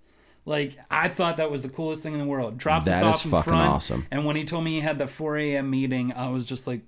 Like 0.44 0.78
I 0.90 1.08
thought 1.08 1.36
that 1.36 1.50
was 1.50 1.62
the 1.62 1.68
coolest 1.68 2.02
thing 2.02 2.14
in 2.14 2.18
the 2.18 2.24
world. 2.24 2.56
Drops 2.56 2.88
us 2.88 3.00
That 3.00 3.04
off 3.04 3.24
in 3.24 3.30
fucking 3.30 3.50
front, 3.52 3.70
awesome. 3.70 4.06
And 4.10 4.24
when 4.24 4.34
he 4.36 4.44
told 4.44 4.64
me 4.64 4.72
he 4.72 4.80
had 4.80 4.98
the 4.98 5.06
4 5.06 5.36
a.m. 5.36 5.68
meeting, 5.68 6.12
I 6.14 6.30
was 6.30 6.46
just 6.46 6.66
like, 6.66 6.80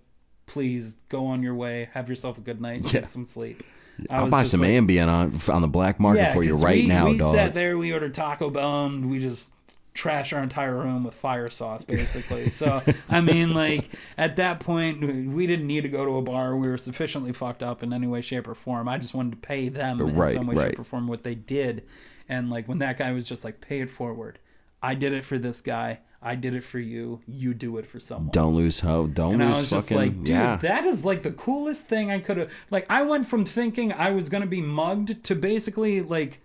"Please 0.46 0.96
go 1.10 1.26
on 1.26 1.42
your 1.42 1.54
way. 1.54 1.90
Have 1.92 2.08
yourself 2.08 2.38
a 2.38 2.40
good 2.40 2.60
night. 2.62 2.86
Yeah. 2.86 2.92
Get 2.92 3.06
some 3.06 3.26
sleep." 3.26 3.62
I 4.08 4.16
I'll 4.16 4.30
buy 4.30 4.44
some 4.44 4.60
like- 4.60 4.70
Ambien 4.70 5.08
on 5.08 5.40
on 5.54 5.62
the 5.62 5.68
black 5.68 6.00
market 6.00 6.32
for 6.32 6.42
you 6.42 6.56
right 6.56 6.82
we, 6.82 6.86
now, 6.86 7.08
we 7.08 7.18
dog. 7.18 7.34
sat 7.34 7.54
there, 7.54 7.76
we 7.76 7.92
ordered 7.92 8.14
Taco 8.14 8.50
Bell, 8.50 8.86
and 8.86 9.10
we 9.10 9.18
just 9.18 9.52
trash 9.92 10.32
our 10.32 10.42
entire 10.42 10.74
room 10.74 11.04
with 11.04 11.14
fire 11.14 11.50
sauce, 11.50 11.84
basically. 11.84 12.48
so, 12.48 12.80
I 13.08 13.20
mean, 13.20 13.52
like, 13.52 13.90
at 14.16 14.36
that 14.36 14.60
point, 14.60 15.00
we 15.00 15.46
didn't 15.46 15.66
need 15.66 15.82
to 15.82 15.88
go 15.88 16.04
to 16.04 16.16
a 16.16 16.22
bar. 16.22 16.56
We 16.56 16.68
were 16.68 16.78
sufficiently 16.78 17.32
fucked 17.32 17.62
up 17.62 17.82
in 17.82 17.92
any 17.92 18.06
way, 18.06 18.20
shape, 18.20 18.46
or 18.48 18.54
form. 18.54 18.88
I 18.88 18.98
just 18.98 19.14
wanted 19.14 19.32
to 19.32 19.36
pay 19.46 19.68
them 19.68 20.00
in 20.00 20.08
some 20.32 20.46
way, 20.46 20.54
right. 20.54 20.70
shape, 20.70 20.78
or 20.78 20.84
form 20.84 21.08
what 21.08 21.24
they 21.24 21.34
did. 21.34 21.84
And, 22.28 22.48
like, 22.50 22.68
when 22.68 22.78
that 22.78 22.98
guy 22.98 23.10
was 23.12 23.26
just 23.26 23.44
like, 23.44 23.60
pay 23.60 23.80
it 23.80 23.90
forward. 23.90 24.38
I 24.82 24.94
did 24.94 25.12
it 25.12 25.24
for 25.24 25.38
this 25.38 25.60
guy. 25.60 25.98
I 26.22 26.34
did 26.34 26.54
it 26.54 26.64
for 26.64 26.78
you. 26.78 27.20
You 27.26 27.54
do 27.54 27.78
it 27.78 27.86
for 27.86 27.98
someone. 27.98 28.30
Don't 28.30 28.54
lose 28.54 28.80
hope. 28.80 29.14
Don't 29.14 29.30
lose. 29.30 29.34
And 29.34 29.42
I 29.42 29.48
was 29.48 29.70
fucking. 29.70 29.78
just 29.78 29.90
like, 29.90 30.16
dude, 30.18 30.28
yeah. 30.28 30.56
that 30.56 30.84
is 30.84 31.04
like 31.04 31.22
the 31.22 31.32
coolest 31.32 31.86
thing 31.86 32.10
I 32.10 32.20
could 32.20 32.36
have. 32.36 32.50
Like, 32.70 32.86
I 32.90 33.02
went 33.02 33.26
from 33.26 33.46
thinking 33.46 33.92
I 33.92 34.10
was 34.10 34.28
going 34.28 34.42
to 34.42 34.48
be 34.48 34.60
mugged 34.60 35.24
to 35.24 35.34
basically 35.34 36.02
like 36.02 36.40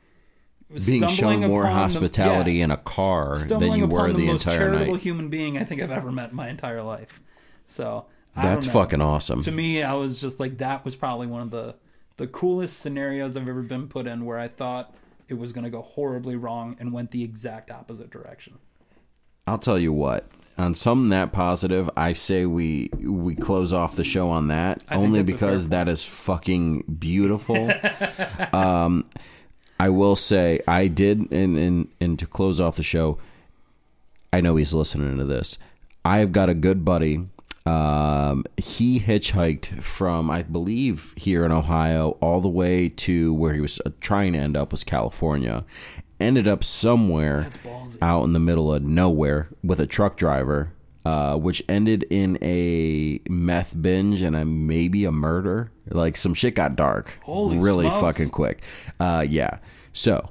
being 0.86 1.08
shown 1.08 1.42
more 1.42 1.64
upon 1.64 1.74
the- 1.74 1.80
hospitality 1.80 2.54
yeah. 2.54 2.66
in 2.66 2.72
a 2.72 2.78
car 2.78 3.38
than 3.38 3.74
you 3.74 3.86
were 3.86 4.12
the, 4.12 4.20
the, 4.20 4.26
most 4.28 4.46
entire 4.46 4.60
charitable 4.60 4.94
night. 4.94 5.02
human 5.02 5.30
being 5.30 5.58
I 5.58 5.64
think 5.64 5.82
I've 5.82 5.92
ever 5.92 6.12
met 6.12 6.30
in 6.32 6.36
my 6.36 6.50
entire 6.50 6.82
life. 6.82 7.22
So 7.66 8.06
I 8.36 8.44
That's 8.44 8.68
fucking 8.68 9.02
awesome. 9.02 9.44
To 9.44 9.52
me, 9.52 9.84
I 9.84 9.94
was 9.94 10.22
just 10.22 10.40
like 10.40 10.58
that 10.60 10.86
was 10.86 10.96
probably 10.96 11.28
one 11.28 11.42
of 11.42 11.52
the 11.52 11.76
the 12.18 12.28
coolest 12.28 12.80
scenarios 12.80 13.36
I've 13.36 13.48
ever 13.48 13.62
been 13.62 13.90
put 13.90 14.08
in 14.08 14.26
where 14.26 14.40
I 14.40 14.48
thought 14.48 14.96
it 15.28 15.34
was 15.34 15.52
going 15.52 15.66
to 15.66 15.70
go 15.70 15.82
horribly 15.82 16.36
wrong 16.36 16.78
and 16.80 16.94
went 16.94 17.12
the 17.12 17.24
exact 17.24 17.72
opposite 17.72 18.10
direction. 18.10 18.58
I'll 19.48 19.58
tell 19.58 19.80
you 19.80 19.94
what. 19.94 20.28
On 20.58 20.74
something 20.74 21.10
that 21.10 21.34
positive, 21.34 21.90
I 21.98 22.14
say 22.14 22.46
we 22.46 22.90
we 23.02 23.36
close 23.36 23.74
off 23.74 23.98
the 23.98 24.06
show 24.06 24.30
on 24.30 24.48
that 24.48 24.84
I 24.88 24.96
only 24.96 25.22
that's 25.22 25.34
a 25.34 25.38
fair 25.38 25.50
because 25.50 25.68
that 25.68 25.90
is 25.90 26.04
fucking 26.04 26.84
beautiful. 26.98 27.70
um, 28.54 29.06
I 29.78 29.90
will 29.90 30.16
say 30.16 30.62
I 30.66 30.88
did, 30.88 31.30
and 31.32 31.58
and 31.58 31.90
and 32.00 32.18
to 32.20 32.26
close 32.26 32.62
off 32.62 32.78
the 32.78 32.84
show, 32.84 33.18
I 34.32 34.40
know 34.40 34.56
he's 34.56 34.74
listening 34.74 35.18
to 35.18 35.26
this. 35.26 35.58
I've 36.06 36.32
got 36.32 36.50
a 36.50 36.54
good 36.54 36.86
buddy. 36.86 37.28
Um, 37.66 38.46
he 38.58 39.00
hitchhiked 39.00 39.82
from, 39.82 40.30
I 40.30 40.44
believe, 40.44 41.16
here 41.18 41.44
in 41.46 41.52
Ohio, 41.52 42.12
all 42.22 42.40
the 42.40 42.48
way 42.48 42.90
to 42.90 43.34
where 43.34 43.54
he 43.54 43.60
was 43.60 43.82
uh, 43.86 43.90
trying 44.00 44.34
to 44.34 44.40
end 44.40 44.56
up 44.56 44.72
was 44.72 44.84
California. 44.84 45.66
Ended 46.20 46.48
up 46.48 46.64
somewhere 46.64 47.50
out 48.02 48.24
in 48.24 48.34
the 48.34 48.40
middle 48.40 48.74
of 48.74 48.84
nowhere 48.84 49.50
with 49.64 49.80
a 49.80 49.86
truck 49.86 50.16
driver, 50.16 50.72
uh, 51.04 51.36
which 51.36 51.62
ended 51.68 52.04
in 52.10 52.38
a 52.42 53.20
meth 53.30 53.80
binge 53.82 54.22
and 54.22 54.36
a 54.36 54.46
maybe 54.46 55.04
a 55.04 55.12
murder. 55.12 55.72
Like 55.90 56.16
some 56.16 56.34
shit 56.34 56.56
got 56.56 56.76
dark, 56.76 57.18
Holy 57.24 57.58
really 57.58 57.88
smokes. 57.88 58.02
fucking 58.02 58.30
quick. 58.30 58.64
Uh, 59.00 59.26
yeah. 59.28 59.60
So 59.92 60.30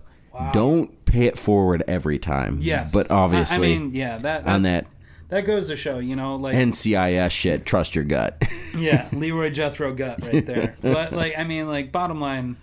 don't 0.53 1.05
pay 1.05 1.27
it 1.27 1.39
forward 1.39 1.85
every 1.87 2.19
time. 2.19 2.59
Yes, 2.61 2.93
but 2.93 3.11
obviously 3.11 3.75
I, 3.75 3.79
mean, 3.79 3.95
yeah, 3.95 4.19
that 4.19 4.47
on 4.47 4.63
that 4.63 4.87
that 5.29 5.47
goes 5.47 5.69
to 5.69 5.77
show, 5.77 5.99
you 5.99 6.17
know, 6.17 6.37
like 6.37 6.55
NCIS 6.55 7.31
shit, 7.31 7.67
trust 7.67 7.95
your 7.95 8.05
gut. 8.05 8.43
yeah, 8.77 9.09
Leroy 9.13 9.51
Jethro 9.51 9.93
gut 9.93 10.23
right 10.23 10.45
there. 10.45 10.77
but 10.81 11.13
like, 11.13 11.37
I 11.37 11.45
mean, 11.45 11.67
like, 11.67 11.91
bottom 11.91 12.21
line, 12.21 12.57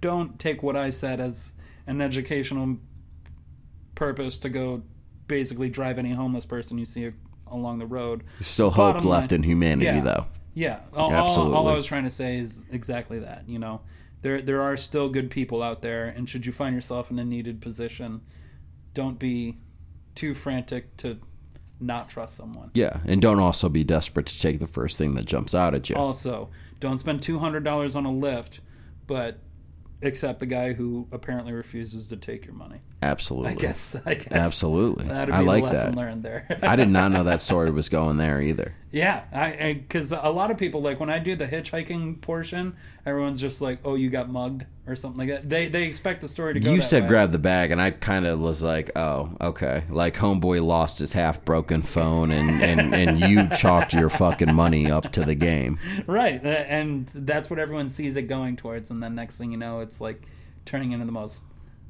don't 0.00 0.38
take 0.38 0.62
what 0.62 0.76
I 0.76 0.90
said 0.90 1.18
as 1.18 1.53
an 1.86 2.00
educational 2.00 2.78
purpose 3.94 4.38
to 4.40 4.48
go 4.48 4.82
basically 5.26 5.68
drive 5.70 5.98
any 5.98 6.12
homeless 6.12 6.44
person 6.46 6.78
you 6.78 6.84
see 6.86 7.10
along 7.46 7.78
the 7.78 7.86
road. 7.86 8.24
Still 8.40 8.70
hope 8.70 8.94
Bottom 8.96 9.08
left 9.08 9.30
line- 9.30 9.40
in 9.40 9.48
humanity, 9.48 9.84
Yeah. 9.86 10.00
though. 10.00 10.26
Yeah, 10.56 10.80
all, 10.94 11.12
all, 11.12 11.54
all 11.54 11.68
I 11.68 11.74
was 11.74 11.86
trying 11.86 12.04
to 12.04 12.10
say 12.10 12.38
is 12.38 12.64
exactly 12.70 13.18
that. 13.18 13.42
You 13.48 13.58
know, 13.58 13.80
there 14.22 14.40
there 14.40 14.62
are 14.62 14.76
still 14.76 15.08
good 15.08 15.28
people 15.30 15.62
out 15.64 15.82
there, 15.82 16.06
and 16.06 16.28
should 16.28 16.46
you 16.46 16.52
find 16.52 16.74
yourself 16.76 17.10
in 17.10 17.18
a 17.18 17.24
needed 17.24 17.60
position, 17.60 18.20
don't 18.94 19.18
be 19.18 19.58
too 20.14 20.32
frantic 20.32 20.96
to 20.98 21.18
not 21.80 22.08
trust 22.08 22.36
someone. 22.36 22.70
Yeah, 22.72 23.00
and 23.04 23.20
don't 23.20 23.40
also 23.40 23.68
be 23.68 23.82
desperate 23.82 24.26
to 24.26 24.38
take 24.38 24.60
the 24.60 24.68
first 24.68 24.96
thing 24.96 25.14
that 25.14 25.24
jumps 25.24 25.56
out 25.56 25.74
at 25.74 25.90
you. 25.90 25.96
Also, 25.96 26.50
don't 26.78 26.98
spend 26.98 27.20
two 27.20 27.40
hundred 27.40 27.64
dollars 27.64 27.96
on 27.96 28.06
a 28.06 28.10
Lyft, 28.12 28.60
but 29.08 29.40
accept 30.02 30.40
the 30.40 30.46
guy 30.46 30.72
who 30.72 31.08
apparently 31.12 31.52
refuses 31.52 32.08
to 32.08 32.16
take 32.16 32.44
your 32.44 32.54
money. 32.54 32.80
Absolutely. 33.02 33.52
I 33.52 33.54
guess. 33.54 33.96
I 34.04 34.14
guess. 34.14 34.32
Absolutely. 34.32 35.06
That'd 35.06 35.32
be 35.32 35.38
I 35.38 35.40
like 35.40 35.64
the 35.64 35.70
lesson 35.70 35.90
that. 35.92 35.96
learned 35.96 36.22
there. 36.22 36.58
I 36.62 36.76
did 36.76 36.88
not 36.88 37.12
know 37.12 37.24
that 37.24 37.42
story 37.42 37.70
was 37.70 37.88
going 37.88 38.16
there 38.16 38.40
either. 38.40 38.74
Yeah, 38.94 39.24
I 39.32 39.72
because 39.72 40.12
a 40.12 40.30
lot 40.30 40.52
of 40.52 40.56
people 40.56 40.80
like 40.80 41.00
when 41.00 41.10
I 41.10 41.18
do 41.18 41.34
the 41.34 41.48
hitchhiking 41.48 42.20
portion, 42.20 42.76
everyone's 43.04 43.40
just 43.40 43.60
like, 43.60 43.80
"Oh, 43.84 43.96
you 43.96 44.08
got 44.08 44.30
mugged" 44.30 44.66
or 44.86 44.94
something 44.94 45.18
like 45.18 45.28
that. 45.30 45.50
They 45.50 45.66
they 45.66 45.82
expect 45.82 46.20
the 46.20 46.28
story 46.28 46.54
to 46.54 46.60
go. 46.60 46.72
You 46.72 46.80
said 46.80 47.02
way. 47.02 47.08
grab 47.08 47.32
the 47.32 47.40
bag, 47.40 47.72
and 47.72 47.82
I 47.82 47.90
kind 47.90 48.24
of 48.24 48.38
was 48.38 48.62
like, 48.62 48.92
oh, 48.96 49.36
okay. 49.40 49.82
Like 49.90 50.14
homeboy 50.14 50.64
lost 50.64 51.00
his 51.00 51.12
half 51.12 51.44
broken 51.44 51.82
phone, 51.82 52.30
and, 52.30 52.62
and, 52.62 52.94
and 52.94 53.18
you 53.18 53.48
chalked 53.56 53.94
your 53.94 54.08
fucking 54.08 54.54
money 54.54 54.88
up 54.88 55.10
to 55.12 55.24
the 55.24 55.34
game. 55.34 55.80
right, 56.06 56.40
and 56.44 57.08
that's 57.08 57.50
what 57.50 57.58
everyone 57.58 57.88
sees 57.88 58.14
it 58.14 58.22
going 58.22 58.54
towards, 58.54 58.90
and 58.90 59.02
then 59.02 59.16
next 59.16 59.38
thing 59.38 59.50
you 59.50 59.58
know, 59.58 59.80
it's 59.80 60.00
like 60.00 60.22
turning 60.66 60.92
into 60.92 61.04
the 61.04 61.12
most 61.12 61.42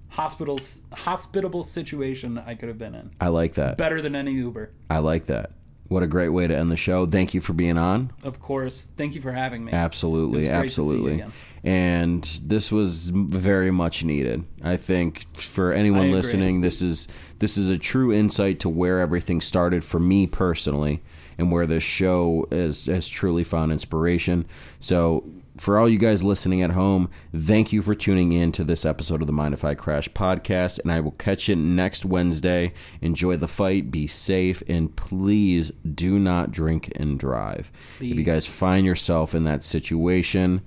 hospital 0.09 0.59
hospitable 0.95 1.65
situation 1.65 2.39
I 2.39 2.55
could 2.55 2.71
have 2.71 2.79
been 2.79 2.95
in. 2.95 3.11
I 3.21 3.29
like 3.29 3.55
that. 3.55 3.77
Better 3.77 4.01
than 4.01 4.17
any 4.17 4.33
Uber, 4.33 4.71
I 4.89 5.01
like 5.01 5.27
that. 5.27 5.51
What 5.89 6.03
a 6.03 6.07
great 6.07 6.31
way 6.31 6.47
to 6.47 6.57
end 6.57 6.71
the 6.71 6.77
show. 6.77 7.07
Thank 7.07 7.35
you 7.35 7.41
for 7.41 7.53
being 7.53 7.77
on. 7.77 8.11
of 8.23 8.41
course. 8.41 8.91
Thank 8.97 9.15
you 9.15 9.21
for 9.21 9.33
having 9.33 9.65
me. 9.65 9.73
Absolutely, 9.73 10.47
It 10.47 10.49
was 10.49 10.49
great 10.49 10.63
to 10.63 10.75
see 10.75 10.81
you 10.83 10.87
absolutely. 10.87 11.25
And 11.63 12.25
this 12.45 12.73
was 12.73 13.09
very 13.09 13.71
much 13.71 14.03
needed. 14.05 14.45
I 14.63 14.77
think 14.77 15.27
for 15.37 15.73
anyone 15.73 16.11
listening, 16.11 16.61
this 16.63 16.83
is 16.83 17.09
this 17.39 17.57
is 17.57 17.71
a 17.71 17.79
true 17.79 18.13
insight 18.13 18.61
to 18.61 18.69
where 18.69 19.01
everything 19.01 19.41
started 19.41 19.85
for 19.85 19.99
me 20.01 20.27
personally, 20.27 21.03
and 21.39 21.51
where 21.53 21.67
this 21.67 21.83
show 21.83 22.47
is, 22.51 22.87
has 22.87 23.07
truly 23.09 23.45
found 23.45 23.73
inspiration. 23.73 24.47
So. 24.81 25.25
For 25.57 25.79
all 25.79 25.89
you 25.89 25.99
guys 25.99 26.25
listening 26.25 26.63
at 26.63 26.73
home, 26.73 27.09
thank 27.33 27.73
you 27.73 27.81
for 27.81 27.95
tuning 27.95 28.33
in 28.33 28.51
to 28.53 28.65
this 28.65 28.85
episode 28.85 29.21
of 29.21 29.29
the 29.29 29.33
Mind 29.33 29.55
If 29.55 29.65
I 29.65 29.75
Crash 29.75 30.09
podcast, 30.09 30.81
and 30.81 30.91
I 30.91 30.99
will 30.99 31.13
catch 31.13 31.49
you 31.49 31.55
next 31.55 32.05
Wednesday. 32.05 32.73
Enjoy 33.01 33.37
the 33.37 33.47
fight, 33.47 33.89
be 33.93 34.09
safe, 34.09 34.65
and 34.67 34.95
please 34.97 35.71
do 35.95 36.19
not 36.19 36.51
drink 36.51 36.93
and 36.97 37.21
drive. 37.21 37.71
If 38.01 38.17
you 38.17 38.25
guys 38.25 38.47
find 38.47 38.85
yourself 38.85 39.33
in 39.33 39.45
that 39.45 39.63
situation, 39.63 40.63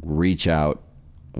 reach 0.00 0.48
out. 0.48 0.82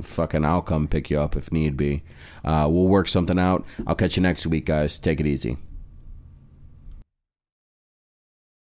Fucking, 0.02 0.44
I'll 0.44 0.60
come 0.60 0.86
pick 0.86 1.08
you 1.08 1.18
up 1.20 1.36
if 1.36 1.50
need 1.50 1.78
be. 1.78 2.02
Uh, 2.44 2.68
we'll 2.70 2.88
work 2.88 3.08
something 3.08 3.38
out. 3.38 3.64
I'll 3.86 3.94
catch 3.94 4.16
you 4.16 4.22
next 4.22 4.46
week, 4.46 4.66
guys. 4.66 4.98
Take 4.98 5.18
it 5.18 5.26
easy. 5.26 5.56